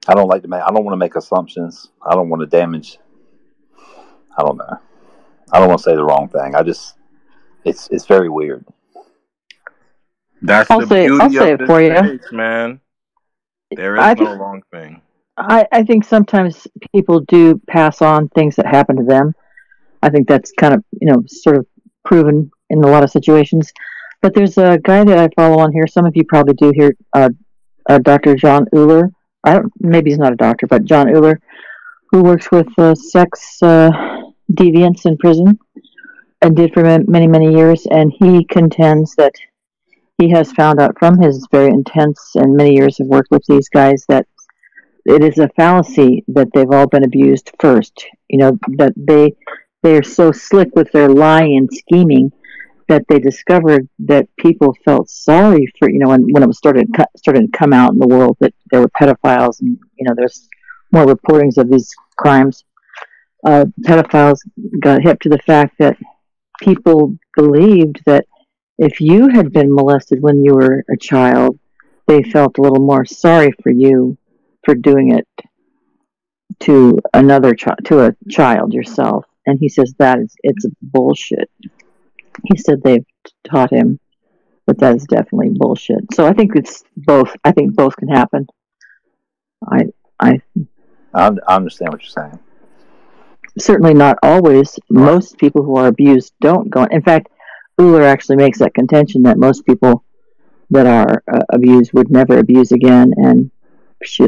I 0.07 0.13
don't 0.13 0.29
like 0.29 0.43
to 0.43 0.47
make. 0.47 0.61
I 0.61 0.71
don't 0.71 0.85
want 0.85 0.93
to 0.93 0.97
make 0.97 1.17
assumptions. 1.17 1.89
I 2.01 2.15
don't 2.15 2.29
want 2.29 2.39
to 2.39 2.45
damage. 2.45 2.99
I 4.37 4.43
don't 4.43 4.57
know. 4.57 4.79
I 5.51 5.59
don't 5.59 5.67
want 5.67 5.79
to 5.79 5.83
say 5.83 5.95
the 5.95 6.03
wrong 6.03 6.29
thing. 6.29 6.55
I 6.55 6.63
just, 6.63 6.95
it's 7.65 7.89
it's 7.89 8.05
very 8.05 8.29
weird. 8.29 8.65
That's 10.41 10.69
I'll 10.71 10.81
the 10.81 10.87
say 10.87 11.07
I'll 11.07 11.29
beauty 11.29 11.35
say 11.37 11.51
of 11.53 11.61
it 11.61 11.67
for 11.67 11.81
this 11.81 12.01
you. 12.01 12.17
space, 12.19 12.31
man. 12.31 12.79
There 13.71 13.95
is 13.95 14.01
I 14.01 14.13
no 14.13 14.25
think 14.25 14.39
wrong 14.39 14.63
thing. 14.71 15.01
I, 15.37 15.65
I 15.71 15.83
think 15.83 16.03
sometimes 16.03 16.67
people 16.93 17.21
do 17.21 17.59
pass 17.67 18.01
on 18.01 18.29
things 18.29 18.55
that 18.57 18.65
happen 18.65 18.97
to 18.97 19.03
them. 19.03 19.33
I 20.03 20.09
think 20.09 20.27
that's 20.27 20.51
kind 20.51 20.73
of 20.73 20.83
you 20.99 21.11
know 21.11 21.23
sort 21.27 21.57
of 21.57 21.65
proven 22.05 22.51
in 22.69 22.83
a 22.83 22.87
lot 22.87 23.03
of 23.03 23.11
situations. 23.11 23.71
But 24.21 24.33
there's 24.35 24.57
a 24.57 24.77
guy 24.83 25.03
that 25.03 25.17
I 25.17 25.29
follow 25.35 25.59
on 25.59 25.71
here. 25.71 25.87
Some 25.87 26.05
of 26.05 26.15
you 26.15 26.23
probably 26.25 26.53
do 26.53 26.71
here, 26.75 26.95
uh, 27.13 27.29
uh, 27.89 27.97
Dr. 27.99 28.35
Jon 28.35 28.65
Uhler. 28.73 29.09
I 29.43 29.53
don't, 29.53 29.73
maybe 29.79 30.11
he's 30.11 30.19
not 30.19 30.33
a 30.33 30.35
doctor, 30.35 30.67
but 30.67 30.85
Jon 30.85 31.07
Uhler, 31.07 31.37
who 32.11 32.21
works 32.21 32.51
with 32.51 32.67
uh, 32.77 32.93
sex 32.93 33.57
uh, 33.63 33.89
deviants 34.51 35.05
in 35.05 35.17
prison 35.17 35.57
and 36.43 36.55
did 36.55 36.73
for 36.73 36.83
many 36.83 37.27
many 37.27 37.53
years. 37.53 37.87
And 37.89 38.11
he 38.19 38.43
contends 38.45 39.15
that 39.15 39.33
he 40.21 40.29
has 40.29 40.51
found 40.51 40.79
out 40.79 40.97
from 40.99 41.19
his 41.19 41.47
very 41.51 41.69
intense 41.69 42.33
and 42.35 42.55
many 42.55 42.75
years 42.75 42.99
of 42.99 43.07
work 43.07 43.25
with 43.31 43.43
these 43.47 43.67
guys 43.69 44.05
that 44.07 44.27
it 45.05 45.23
is 45.23 45.39
a 45.39 45.49
fallacy 45.55 46.23
that 46.27 46.47
they've 46.53 46.69
all 46.69 46.85
been 46.87 47.03
abused 47.03 47.49
first. 47.59 48.05
You 48.29 48.37
know 48.39 48.59
that 48.77 48.93
they 48.95 49.33
they 49.81 49.97
are 49.97 50.03
so 50.03 50.31
slick 50.31 50.69
with 50.75 50.91
their 50.91 51.09
lying 51.09 51.57
and 51.57 51.69
scheming 51.71 52.31
that 52.87 53.03
they 53.09 53.17
discovered 53.17 53.87
that 53.99 54.27
people 54.37 54.75
felt 54.85 55.09
sorry 55.09 55.65
for 55.79 55.89
you 55.89 55.97
know 55.97 56.09
when, 56.09 56.27
when 56.31 56.43
it 56.43 56.47
was 56.47 56.59
started 56.59 56.87
started 57.17 57.51
to 57.51 57.57
come 57.57 57.73
out 57.73 57.93
in 57.93 57.99
the 57.99 58.07
world 58.07 58.37
that 58.41 58.53
there 58.69 58.81
were 58.81 58.89
pedophiles 58.89 59.59
and 59.61 59.79
you 59.95 60.05
know 60.07 60.13
there's 60.15 60.47
more 60.91 61.05
reportings 61.05 61.57
of 61.57 61.71
these 61.71 61.89
crimes. 62.17 62.63
Uh, 63.43 63.65
pedophiles 63.87 64.37
got 64.83 65.01
hip 65.01 65.19
to 65.19 65.29
the 65.29 65.39
fact 65.39 65.73
that 65.79 65.97
people 66.61 67.17
believed 67.35 68.03
that 68.05 68.25
if 68.81 68.99
you 68.99 69.29
had 69.29 69.53
been 69.53 69.73
molested 69.73 70.21
when 70.21 70.43
you 70.43 70.55
were 70.55 70.83
a 70.91 70.97
child, 70.97 71.59
they 72.07 72.23
felt 72.23 72.57
a 72.57 72.61
little 72.61 72.83
more 72.83 73.05
sorry 73.05 73.53
for 73.61 73.69
you 73.71 74.17
for 74.65 74.73
doing 74.73 75.13
it 75.13 75.27
to 76.61 76.99
another 77.13 77.53
child, 77.53 77.77
to 77.85 78.05
a 78.07 78.15
child 78.27 78.73
yourself. 78.73 79.25
And 79.45 79.59
he 79.59 79.69
says 79.69 79.93
that 79.99 80.19
is 80.19 80.35
it's 80.41 80.65
bullshit. 80.81 81.49
He 82.45 82.57
said 82.57 82.81
they've 82.81 83.05
taught 83.43 83.71
him 83.71 83.99
that 84.65 84.79
that 84.79 84.95
is 84.95 85.05
definitely 85.05 85.51
bullshit. 85.53 86.13
So 86.15 86.25
I 86.25 86.33
think 86.33 86.55
it's 86.55 86.83
both. 86.97 87.35
I 87.43 87.51
think 87.51 87.75
both 87.75 87.95
can 87.95 88.07
happen. 88.09 88.47
I 89.71 89.89
I 90.19 90.41
I, 91.13 91.31
I 91.47 91.55
understand 91.55 91.93
what 91.93 92.01
you're 92.01 92.09
saying. 92.09 92.39
certainly 93.59 93.93
not 93.93 94.17
always. 94.23 94.79
Most 94.89 95.37
people 95.37 95.63
who 95.63 95.75
are 95.77 95.87
abused 95.87 96.33
don't 96.41 96.69
go. 96.71 96.85
In 96.85 97.03
fact, 97.03 97.29
Uhler 97.81 98.03
actually 98.03 98.35
makes 98.35 98.59
that 98.59 98.75
contention 98.75 99.23
that 99.23 99.39
most 99.39 99.65
people 99.65 100.03
that 100.69 100.85
are 100.85 101.23
uh, 101.31 101.43
abused 101.49 101.93
would 101.93 102.11
never 102.11 102.37
abuse 102.37 102.71
again. 102.71 103.11
And 103.17 103.49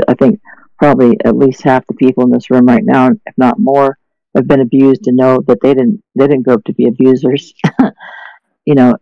I 0.08 0.14
think 0.16 0.42
probably 0.80 1.18
at 1.24 1.38
least 1.38 1.62
half 1.62 1.86
the 1.88 1.94
people 1.94 2.24
in 2.24 2.32
this 2.32 2.50
room 2.50 2.66
right 2.66 2.84
now, 2.84 3.10
if 3.12 3.38
not 3.38 3.60
more, 3.60 3.98
have 4.36 4.48
been 4.48 4.62
abused 4.62 5.08
and 5.08 5.16
know 5.16 5.40
that 5.48 5.60
they 5.62 5.76
didn't 5.76 6.04
they 6.16 6.28
didn't 6.28 6.44
grow 6.44 6.56
up 6.56 6.64
to 6.66 6.74
be 6.74 6.88
abusers. 6.88 7.54
you 8.66 8.74
know, 8.74 8.96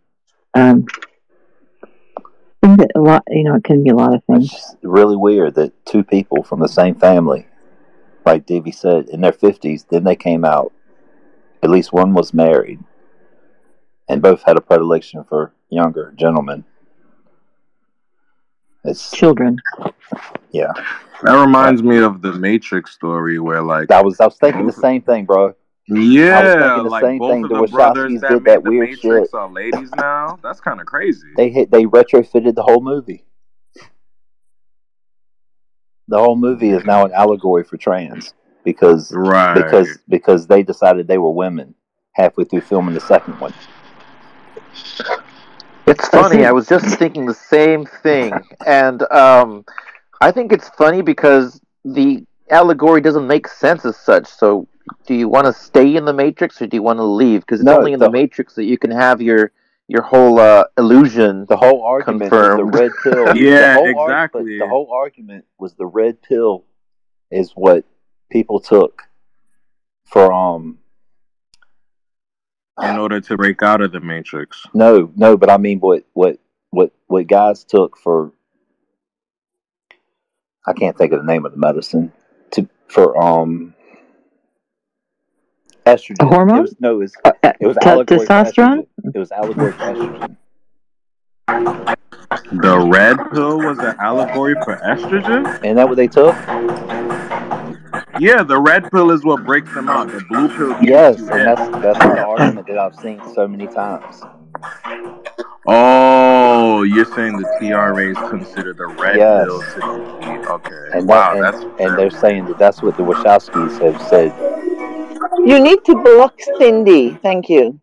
um, 0.54 0.84
I 2.16 2.66
think 2.66 2.80
that 2.80 2.90
a 2.94 3.00
lot. 3.00 3.24
You 3.28 3.44
know, 3.44 3.54
it 3.54 3.64
can 3.64 3.82
be 3.82 3.90
a 3.90 3.96
lot 3.96 4.14
of 4.14 4.22
things. 4.24 4.52
It's 4.52 4.76
really 4.82 5.16
weird 5.16 5.54
that 5.54 5.72
two 5.86 6.04
people 6.04 6.42
from 6.42 6.60
the 6.60 6.68
same 6.68 6.94
family, 6.94 7.46
like 8.26 8.44
Davy 8.44 8.70
said, 8.70 9.08
in 9.08 9.22
their 9.22 9.32
fifties, 9.32 9.84
then 9.84 10.04
they 10.04 10.16
came 10.16 10.44
out. 10.44 10.72
At 11.62 11.70
least 11.70 11.92
one 11.92 12.12
was 12.12 12.34
married, 12.34 12.80
and 14.12 14.20
both 14.20 14.42
had 14.42 14.58
a 14.58 14.60
predilection 14.60 15.24
for 15.24 15.54
younger 15.70 16.12
gentlemen. 16.16 16.64
It's 18.84 19.10
children. 19.10 19.56
Yeah, 20.50 20.72
That 21.22 21.40
reminds 21.40 21.82
me 21.82 21.96
of 21.98 22.20
the 22.20 22.32
Matrix 22.34 22.90
story 22.92 23.38
where 23.38 23.62
like 23.62 23.90
I 23.90 24.02
was 24.02 24.20
I 24.20 24.26
was 24.26 24.36
thinking 24.36 24.66
the 24.66 24.72
same 24.72 25.00
thing, 25.00 25.24
bro. 25.24 25.46
I 25.46 25.50
was 25.50 25.56
Yeah, 25.88 26.60
thinking 26.60 26.82
the 26.84 26.90
like 26.90 27.02
same 27.04 27.18
both 27.20 27.32
thing. 27.32 27.42
of 27.44 27.48
The 27.50 27.62
the 27.62 27.68
brothers 27.68 28.12
Wachowskis 28.12 28.20
that 28.20 28.28
did 28.34 28.44
that 28.44 28.62
the 28.64 28.70
weird 28.70 28.90
Matrix 28.90 29.28
shit. 29.28 29.34
are 29.34 29.48
ladies 29.50 29.92
now. 29.94 30.38
That's 30.42 30.60
kind 30.60 30.78
of 30.80 30.86
crazy. 30.86 31.28
They 31.36 31.48
hit 31.48 31.70
they 31.70 31.84
retrofitted 31.84 32.54
the 32.54 32.62
whole 32.62 32.82
movie. 32.82 33.24
The 36.08 36.18
whole 36.18 36.36
movie 36.36 36.70
is 36.70 36.84
now 36.84 37.06
an 37.06 37.12
allegory 37.12 37.64
for 37.64 37.78
trans 37.78 38.34
because 38.64 39.10
Right. 39.10 39.54
because 39.54 39.98
because 40.08 40.46
they 40.46 40.62
decided 40.62 41.08
they 41.08 41.18
were 41.18 41.30
women 41.30 41.74
halfway 42.12 42.44
through 42.44 42.60
filming 42.60 42.94
the 42.94 43.00
second 43.00 43.40
one. 43.40 43.54
It's 45.86 46.08
funny. 46.08 46.44
I 46.44 46.52
was 46.52 46.68
just 46.68 46.86
thinking 46.98 47.26
the 47.26 47.34
same 47.34 47.84
thing, 47.86 48.32
and 48.66 49.02
um, 49.12 49.64
I 50.20 50.30
think 50.30 50.52
it's 50.52 50.68
funny 50.70 51.02
because 51.02 51.60
the 51.84 52.24
allegory 52.50 53.00
doesn't 53.00 53.26
make 53.26 53.48
sense 53.48 53.84
as 53.84 53.96
such. 53.96 54.26
So, 54.28 54.68
do 55.06 55.14
you 55.14 55.28
want 55.28 55.46
to 55.46 55.52
stay 55.52 55.96
in 55.96 56.04
the 56.04 56.12
Matrix 56.12 56.62
or 56.62 56.66
do 56.68 56.76
you 56.76 56.82
want 56.82 56.98
to 56.98 57.04
leave? 57.04 57.40
Because 57.40 57.60
it's 57.60 57.66
No, 57.66 57.78
only 57.78 57.92
in 57.92 57.98
the 57.98 58.06
the- 58.06 58.12
Matrix 58.12 58.54
that 58.54 58.64
you 58.64 58.78
can 58.78 58.90
have 58.92 59.20
your 59.20 59.52
your 59.88 60.02
whole 60.02 60.38
uh, 60.38 60.64
illusion. 60.78 61.44
The 61.48 61.56
whole 61.56 61.82
argument 61.82 62.30
confirmed. 62.30 62.60
the 62.72 62.78
red 62.78 62.92
pill. 63.02 63.26
Yeah, 63.36 63.74
the 63.74 63.80
whole 63.80 63.98
arg- 63.98 64.10
exactly. 64.10 64.58
but 64.58 64.64
the 64.64 64.68
whole 64.68 64.90
argument 64.92 65.44
was 65.58 65.74
the 65.74 65.86
red 65.86 66.22
pill 66.22 66.64
is 67.30 67.52
what 67.54 67.84
people 68.30 68.60
took 68.60 69.02
for 70.06 70.32
um 70.32 70.78
in 72.80 72.96
order 72.96 73.20
to 73.20 73.36
break 73.36 73.62
out 73.62 73.80
of 73.80 73.92
the 73.92 74.00
Matrix. 74.00 74.64
no 74.72 75.10
no 75.16 75.36
but 75.36 75.50
I 75.50 75.56
mean 75.58 75.78
what 75.80 76.04
what 76.14 76.38
what 76.70 76.92
what 77.06 77.26
guys 77.26 77.64
took 77.64 77.96
for 77.98 78.32
I 80.66 80.72
can't 80.72 80.96
think 80.96 81.12
of 81.12 81.20
the 81.20 81.26
name 81.26 81.44
of 81.44 81.52
the 81.52 81.58
medicine 81.58 82.12
to 82.52 82.68
for 82.88 83.20
um 83.22 83.74
estrogen. 85.86 86.22
A 86.22 86.26
hormone? 86.26 86.58
It 86.58 86.62
was, 86.62 86.76
no, 86.80 86.94
it 86.94 86.98
was 86.98 87.16
Uh, 87.24 87.32
uh, 87.42 87.52
it 87.60 87.66
was 87.66 87.76
te- 87.76 87.82
testosterone? 87.82 88.86
estrogen. 88.86 89.14
It 89.14 89.18
was 89.18 89.32
allegory 89.32 89.72
for 89.72 89.78
estrogen. 89.78 90.36
The 92.52 92.78
red 92.78 93.18
pill 93.32 93.58
was 93.58 93.78
an 93.78 93.96
allegory 93.98 94.54
for 94.64 94.76
estrogen. 94.76 95.46
Isn't 95.64 95.76
that 95.76 95.88
what 95.88 95.96
they 95.96 96.06
took? 96.08 96.34
Yeah, 98.18 98.42
the 98.42 98.60
red 98.60 98.90
pill 98.90 99.10
is 99.10 99.24
what 99.24 99.44
breaks 99.44 99.72
them 99.74 99.88
out. 99.88 100.08
The 100.12 100.20
blue 100.28 100.48
pill 100.48 100.76
Yes, 100.82 101.18
and 101.20 101.30
in. 101.30 101.44
that's 101.44 101.68
that's 101.82 102.04
an 102.04 102.18
argument 102.18 102.66
that 102.68 102.78
I've 102.78 102.94
seen 102.94 103.22
so 103.34 103.48
many 103.48 103.66
times. 103.68 104.22
Oh, 105.66 106.82
you're 106.82 107.04
saying 107.04 107.36
the 107.36 107.44
TRAs 107.58 108.18
consider 108.30 108.74
the 108.74 108.86
red 108.86 109.16
Yes. 109.16 109.46
pill 109.46 109.60
to 109.62 109.80
be 110.20 110.48
okay. 110.48 110.98
And 110.98 111.08
wow, 111.08 111.34
that, 111.34 111.52
that's 111.52 111.62
and, 111.64 111.80
and 111.80 111.98
they're 111.98 112.10
saying 112.10 112.46
that 112.46 112.58
that's 112.58 112.82
what 112.82 112.96
the 112.96 113.02
Wachowskis 113.02 113.80
have 113.80 114.00
said. 114.08 114.32
You 115.46 115.60
need 115.60 115.84
to 115.86 115.94
block 116.02 116.34
Cindy. 116.58 117.14
Thank 117.22 117.48
you. 117.48 117.80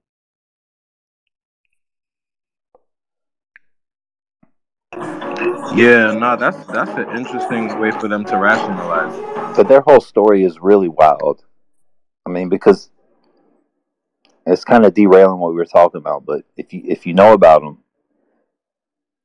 Yeah, 5.75 6.11
no, 6.11 6.35
that's 6.35 6.65
that's 6.67 6.91
an 6.91 7.17
interesting 7.17 7.80
way 7.80 7.91
for 7.91 8.07
them 8.07 8.25
to 8.25 8.38
rationalize. 8.38 9.56
But 9.56 9.67
their 9.67 9.81
whole 9.81 10.01
story 10.01 10.43
is 10.43 10.59
really 10.59 10.88
wild. 10.89 11.43
I 12.25 12.30
mean, 12.30 12.49
because 12.49 12.89
it's 14.45 14.64
kind 14.64 14.85
of 14.85 14.93
derailing 14.93 15.39
what 15.39 15.49
we 15.49 15.56
were 15.56 15.65
talking 15.65 15.99
about. 15.99 16.25
But 16.25 16.43
if 16.57 16.73
you 16.73 16.81
if 16.85 17.06
you 17.06 17.14
know 17.14 17.33
about 17.33 17.61
them, 17.61 17.80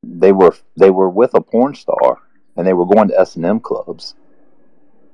they 0.03 0.33
were 0.33 0.55
they 0.77 0.91
were 0.91 1.09
with 1.09 1.35
a 1.35 1.41
porn 1.41 1.75
star 1.75 2.19
and 2.57 2.67
they 2.67 2.73
were 2.73 2.87
going 2.87 3.09
to 3.09 3.19
S 3.19 3.37
and 3.37 3.45
M 3.45 3.61
clubs, 3.61 4.15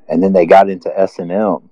and 0.08 0.22
then 0.22 0.32
they 0.32 0.46
got 0.46 0.68
into 0.68 0.96
S 0.98 1.18
and 1.18 1.30
M, 1.30 1.70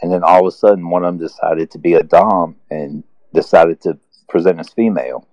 and 0.00 0.12
then 0.12 0.22
all 0.22 0.46
of 0.46 0.54
a 0.54 0.56
sudden 0.56 0.88
one 0.88 1.04
of 1.04 1.14
them 1.14 1.26
decided 1.26 1.70
to 1.70 1.78
be 1.78 1.94
a 1.94 2.02
dom 2.02 2.56
and 2.70 3.04
decided 3.34 3.80
to 3.82 3.98
present 4.28 4.60
as 4.60 4.70
female. 4.70 5.26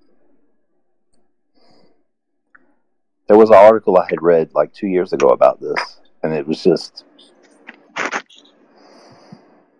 There 3.29 3.37
was 3.37 3.49
an 3.51 3.55
article 3.55 3.97
I 3.97 4.07
had 4.09 4.21
read 4.23 4.49
like 4.55 4.73
two 4.73 4.87
years 4.87 5.13
ago 5.13 5.27
about 5.27 5.61
this, 5.61 5.99
and 6.23 6.33
it 6.33 6.47
was 6.47 6.63
just 6.63 7.05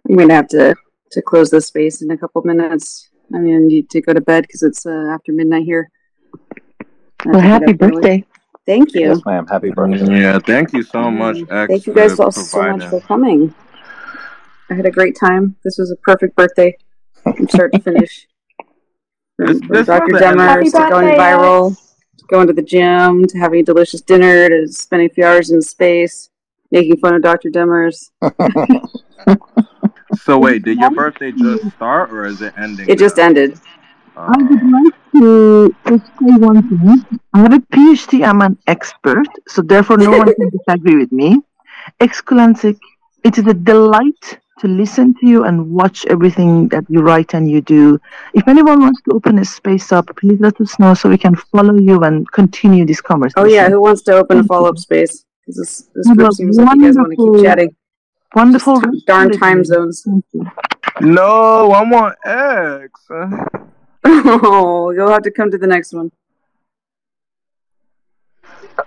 I'm 0.08 0.16
gonna 0.16 0.36
have 0.36 0.48
to 0.50 0.76
to 1.12 1.22
close 1.24 1.50
this 1.50 1.66
space 1.66 2.04
in 2.04 2.12
a 2.12 2.18
couple 2.18 2.44
minutes. 2.44 3.10
I'm 3.34 3.44
gonna 3.44 3.60
need 3.60 3.90
to 3.90 4.02
go 4.02 4.14
to 4.14 4.22
bed 4.22 4.44
because 4.44 4.62
it's 4.62 4.86
uh, 4.86 5.12
after 5.14 5.32
midnight 5.32 5.64
here. 5.64 5.90
Well, 7.26 7.42
happy 7.42 7.74
get 7.74 7.76
up 7.76 7.82
early. 7.82 7.92
birthday. 7.96 8.26
Thank 8.68 8.94
you. 8.94 9.02
yes, 9.10 9.26
ma'am. 9.26 9.48
Happy 9.48 9.72
birthday. 9.72 10.22
Yeah, 10.22 10.38
thank 10.38 10.72
you 10.74 10.84
so 10.84 11.10
much, 11.10 11.38
X. 11.50 11.68
Thank 11.72 11.88
you 11.88 11.94
guys 11.96 12.20
all 12.20 12.32
so 12.32 12.62
much 12.72 12.84
for 12.88 13.02
coming. 13.02 13.54
I 14.70 14.76
had 14.76 14.86
a 14.86 14.92
great 14.92 15.18
time. 15.20 15.56
This 15.64 15.80
was 15.80 15.90
a 15.90 15.96
perfect 16.04 16.36
birthday 16.36 16.78
from 17.24 17.48
start 17.48 17.74
to 17.74 17.80
finish. 17.84 18.28
This, 19.40 19.48
From, 19.48 19.60
from 19.62 19.68
this 19.76 19.88
Dr. 19.88 20.14
was 20.14 20.22
the 20.22 20.28
end 20.28 20.40
of 20.40 20.46
Demers 20.48 20.72
the 20.72 20.80
to 20.84 20.90
going 20.92 21.08
viral, 21.18 21.76
to 21.76 21.89
going 22.30 22.48
to 22.48 22.54
the 22.54 22.62
gym, 22.62 23.26
to 23.26 23.38
having 23.38 23.62
a 23.62 23.64
delicious 23.64 24.02
dinner, 24.02 24.50
to 24.50 24.68
spending 24.68 25.10
a 25.10 25.14
few 25.14 25.26
hours 25.26 25.52
in 25.52 25.62
space, 25.62 26.30
making 26.72 26.98
fun 26.98 27.16
of 27.16 27.22
Dr. 27.22 27.50
Demers. 27.50 28.12
So 30.16 30.38
wait, 30.38 30.64
did 30.64 30.80
your 30.80 30.92
birthday 30.92 31.32
just 31.32 31.72
start 31.76 32.12
or 32.12 32.26
is 32.26 32.42
it 32.42 32.54
ending? 32.58 32.90
It 32.90 32.98
just 32.98 33.20
ended. 33.20 33.60
Uh, 34.18 34.34
I 34.34 34.38
would 34.44 34.64
like 34.72 34.94
to 35.14 35.76
just 35.88 36.06
say 36.08 36.36
one 36.36 36.68
thing. 36.68 37.20
I 37.34 37.40
have 37.40 37.54
a 37.54 37.60
PhD, 37.60 38.28
I'm 38.28 38.42
an 38.42 38.58
expert, 38.68 39.28
so 39.48 39.62
therefore 39.62 39.98
no 39.98 40.12
one 40.12 40.34
can 40.34 40.50
disagree 40.58 40.98
with 40.98 41.12
me. 41.12 41.42
Exulansic, 42.00 42.78
it 43.24 43.38
is 43.38 43.48
a 43.48 43.54
delight 43.54 44.40
to 44.60 44.68
listen 44.68 45.14
to 45.16 45.28
you 45.28 45.44
and 45.46 45.70
watch 45.72 46.06
everything 46.08 46.68
that 46.70 46.86
you 46.90 47.02
write 47.02 47.34
and 47.34 47.50
you 47.50 47.62
do. 47.62 48.00
If 48.34 48.48
anyone 48.48 48.80
wants 48.82 49.02
to 49.04 49.12
open 49.14 49.40
a 49.40 49.46
space 49.46 49.92
up, 49.92 50.08
please 50.18 50.40
let 50.40 50.60
us 50.62 50.78
know 50.80 50.94
so 50.94 51.10
we 51.10 51.18
can 51.18 51.36
follow 51.36 51.76
you 51.78 52.02
and 52.04 52.30
continue 52.32 52.86
this 52.86 53.02
conversation. 53.02 53.44
Oh 53.44 53.46
yeah, 53.46 53.70
who 53.70 53.82
wants 53.82 54.02
to 54.04 54.14
open 54.14 54.40
a 54.40 54.44
follow 54.44 54.70
up 54.70 54.78
space? 54.78 55.26
'Cause 55.46 55.56
this 55.56 55.90
this 55.96 56.08
You 56.08 56.16
group 56.16 56.26
have 56.28 56.34
seems 56.34 56.58
like 56.58 56.76
you 56.78 56.84
guys 56.84 56.96
want 56.98 57.12
to 57.12 57.16
keep 57.16 57.44
chatting. 57.46 57.76
Wonderful. 58.36 58.82
Just 58.82 59.06
darn 59.08 59.32
time 59.32 59.64
zones. 59.66 60.06
No, 61.02 61.74
I'm 61.74 61.92
on 61.94 62.14
X. 62.26 62.92
Oh, 64.06 64.92
you'll 64.92 65.10
have 65.10 65.24
to 65.24 65.32
come 65.32 65.50
to 65.52 65.58
the 65.58 65.68
next 65.68 65.94
one. 65.94 66.12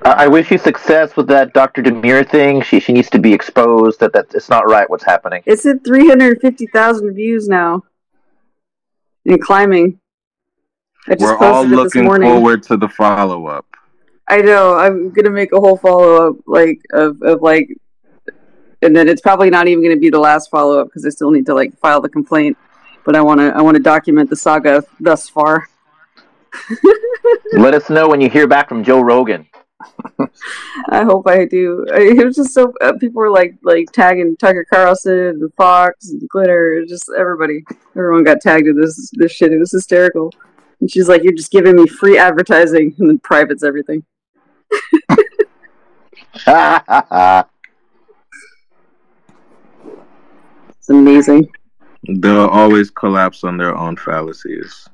I 0.05 0.25
I 0.25 0.29
wish 0.29 0.51
you 0.51 0.59
success 0.59 1.17
with 1.17 1.29
that 1.29 1.53
Dr. 1.53 1.83
Demers 1.83 2.29
thing. 2.29 2.63
She 2.63 2.81
she 2.81 2.93
needs 2.93 3.11
to 3.11 3.19
be 3.19 3.33
exposed. 3.33 4.01
That 4.01 4.13
that 4.13 4.27
it's 4.35 4.49
not 4.49 4.69
right 4.69 4.89
what's 4.89 5.05
happening. 5.05 5.43
It's 5.47 5.67
at 5.67 5.85
three 5.85 6.09
hundred 6.09 6.41
fifty 6.41 6.67
thousand 6.67 7.15
views 7.15 7.49
now, 7.49 7.83
and 9.27 9.41
climbing. 9.41 9.99
I 11.09 11.15
just 11.15 11.25
We're 11.25 11.37
posted 11.37 11.55
all 11.55 11.63
it 11.65 11.69
this 11.69 11.77
looking 11.77 12.05
morning. 12.05 12.31
forward 12.31 12.63
to 12.65 12.77
the 12.77 12.89
follow 12.89 13.47
up. 13.47 13.67
I 14.29 14.39
know. 14.39 14.75
I'm 14.75 15.11
gonna 15.11 15.31
make 15.31 15.53
a 15.53 15.61
whole 15.61 15.77
follow 15.77 16.29
up, 16.29 16.37
like 16.47 16.81
of 16.93 17.21
of 17.23 17.43
like, 17.43 17.69
and 18.83 18.95
then 18.95 19.09
it's 19.09 19.21
probably 19.21 19.51
not 19.51 19.67
even 19.69 19.83
gonna 19.83 19.97
be 19.97 20.11
the 20.11 20.21
last 20.21 20.51
follow 20.51 20.79
up 20.81 20.89
because 20.89 21.05
I 21.05 21.11
still 21.11 21.31
need 21.31 21.47
to 21.47 21.55
like 21.55 21.77
file 21.79 22.01
the 22.01 22.09
complaint. 22.09 22.57
But 23.05 23.17
I 23.17 23.21
want 23.21 23.41
to 23.41 23.53
I 23.55 23.63
want 23.63 23.77
to 23.77 23.83
document 23.83 24.31
the 24.31 24.37
saga 24.37 24.85
thus 25.01 25.29
far. 25.29 25.69
Let 27.53 27.75
us 27.75 27.91
know 27.91 28.09
when 28.09 28.21
you 28.21 28.31
hear 28.31 28.47
back 28.47 28.69
from 28.69 28.85
Joe 28.85 29.01
Rogan. 29.01 29.47
I 30.91 31.05
hope 31.05 31.27
I 31.27 31.45
do. 31.45 31.87
It 31.89 32.25
was 32.25 32.37
just 32.37 32.55
so 32.55 32.73
uh, 32.81 32.95
people 32.95 33.21
were 33.21 33.31
like 33.31 33.57
like 33.63 33.91
tagging 33.93 34.37
Tucker 34.37 34.67
Carlson 34.73 35.13
and 35.13 35.55
Fox 35.55 36.11
and 36.11 36.29
Glitter, 36.29 36.85
just 36.87 37.11
everybody. 37.19 37.65
Everyone 37.97 38.25
got 38.25 38.41
tagged 38.41 38.67
in 38.67 38.81
this 38.81 39.11
this 39.15 39.33
shit. 39.33 39.53
It 39.53 39.59
was 39.59 39.73
hysterical. 39.73 40.33
And 40.81 40.91
she's 40.91 41.09
like, 41.09 41.23
"You're 41.23 41.33
just 41.33 41.53
giving 41.53 41.77
me 41.77 41.87
free 41.87 42.19
advertising," 42.19 42.95
and 42.99 43.09
then 43.09 43.19
privates 43.19 43.63
everything. 43.63 44.05
It's 50.83 50.91
amazing. 50.91 51.49
They'll 52.09 52.49
always 52.49 52.91
collapse 52.91 53.45
on 53.45 53.57
their 53.57 53.77
own 53.77 53.95
fallacies. 53.95 54.89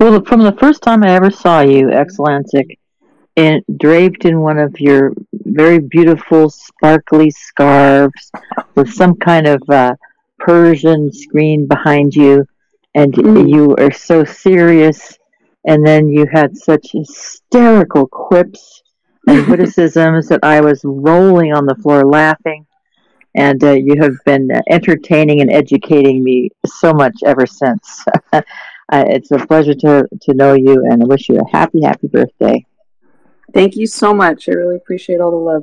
Well, 0.00 0.22
from 0.24 0.42
the 0.42 0.52
first 0.58 0.82
time 0.82 1.02
I 1.02 1.10
ever 1.10 1.30
saw 1.30 1.60
you, 1.60 1.90
Exulansic, 1.90 2.78
in, 3.36 3.62
draped 3.78 4.24
in 4.24 4.40
one 4.40 4.58
of 4.58 4.78
your 4.80 5.12
very 5.32 5.78
beautiful, 5.78 6.50
sparkly 6.50 7.30
scarves 7.30 8.30
with 8.74 8.92
some 8.92 9.16
kind 9.16 9.46
of 9.46 9.62
uh, 9.68 9.94
Persian 10.38 11.12
screen 11.12 11.66
behind 11.66 12.14
you, 12.14 12.44
and 12.94 13.14
you 13.16 13.74
are 13.78 13.92
so 13.92 14.24
serious, 14.24 15.16
and 15.66 15.86
then 15.86 16.08
you 16.08 16.26
had 16.32 16.56
such 16.56 16.92
hysterical 16.92 18.06
quips 18.06 18.82
and 19.28 19.46
witticisms 19.50 20.28
that 20.28 20.40
I 20.42 20.60
was 20.60 20.80
rolling 20.84 21.52
on 21.52 21.66
the 21.66 21.74
floor 21.76 22.04
laughing. 22.06 22.66
And 23.34 23.62
uh, 23.62 23.72
you 23.72 23.96
have 24.00 24.14
been 24.24 24.48
entertaining 24.70 25.42
and 25.42 25.52
educating 25.52 26.24
me 26.24 26.50
so 26.66 26.92
much 26.94 27.14
ever 27.24 27.46
since. 27.46 28.04
uh, 28.92 29.04
it's 29.08 29.30
a 29.30 29.38
pleasure 29.46 29.74
to, 29.74 30.06
to 30.22 30.34
know 30.34 30.54
you, 30.54 30.84
and 30.90 31.02
I 31.02 31.06
wish 31.06 31.28
you 31.28 31.38
a 31.40 31.48
happy, 31.50 31.82
happy 31.82 32.06
birthday. 32.08 32.64
Thank 33.52 33.76
you 33.76 33.86
so 33.86 34.12
much. 34.14 34.48
I 34.48 34.52
really 34.52 34.76
appreciate 34.76 35.20
all 35.20 35.30
the 35.30 35.36
love. 35.36 35.62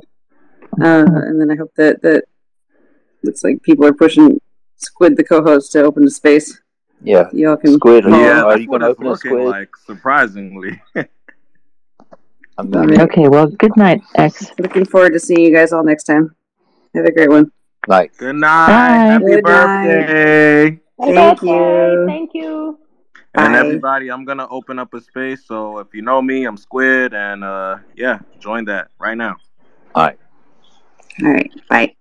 Uh, 0.80 1.04
and 1.06 1.40
then 1.40 1.50
I 1.50 1.56
hope 1.56 1.72
that 1.76 2.02
that 2.02 2.24
looks 3.22 3.44
like 3.44 3.62
people 3.62 3.86
are 3.86 3.92
pushing 3.92 4.40
Squid, 4.76 5.16
the 5.16 5.24
co-host, 5.24 5.72
to 5.72 5.82
open 5.84 6.04
the 6.04 6.10
space. 6.10 6.60
Yeah. 7.02 7.28
Y'all 7.32 7.56
can 7.56 7.74
Squid, 7.74 8.04
Yeah, 8.04 8.42
are 8.42 8.50
that's 8.50 8.60
you 8.62 8.68
what 8.68 8.80
going 8.80 8.80
to 8.80 8.88
it's 8.90 8.98
open 8.98 9.06
a 9.06 9.10
looking 9.10 9.30
squid? 9.30 9.44
like, 9.46 9.76
surprisingly. 9.76 10.82
I'm 12.56 12.70
gonna 12.70 13.02
Okay, 13.02 13.28
well, 13.28 13.48
good 13.48 13.76
night, 13.76 14.00
X. 14.14 14.52
Looking 14.58 14.84
forward 14.84 15.12
to 15.14 15.18
seeing 15.18 15.40
you 15.40 15.52
guys 15.52 15.72
all 15.72 15.82
next 15.82 16.04
time. 16.04 16.34
Have 16.94 17.04
a 17.04 17.10
great 17.10 17.28
one. 17.28 17.50
Night. 17.88 18.12
Good 18.16 18.36
night. 18.36 18.66
Bye. 18.68 19.12
Happy 19.12 19.24
Good 19.24 19.44
night. 19.44 19.86
birthday. 19.86 20.80
Thank 21.00 21.42
you. 21.42 22.04
Thank 22.06 22.30
you. 22.34 22.78
And 23.36 23.54
Bye. 23.54 23.58
everybody, 23.58 24.10
I'm 24.10 24.24
gonna 24.24 24.46
open 24.48 24.78
up 24.78 24.94
a 24.94 25.00
space. 25.00 25.44
So 25.44 25.78
if 25.78 25.92
you 25.92 26.02
know 26.02 26.22
me, 26.22 26.44
I'm 26.44 26.56
Squid, 26.56 27.14
and 27.14 27.42
uh, 27.42 27.78
yeah, 27.96 28.20
join 28.38 28.64
that 28.66 28.88
right 28.98 29.16
now. 29.16 29.36
All 29.94 30.04
right. 30.04 30.18
All 31.22 31.32
right. 31.32 31.52
Bye. 31.68 31.96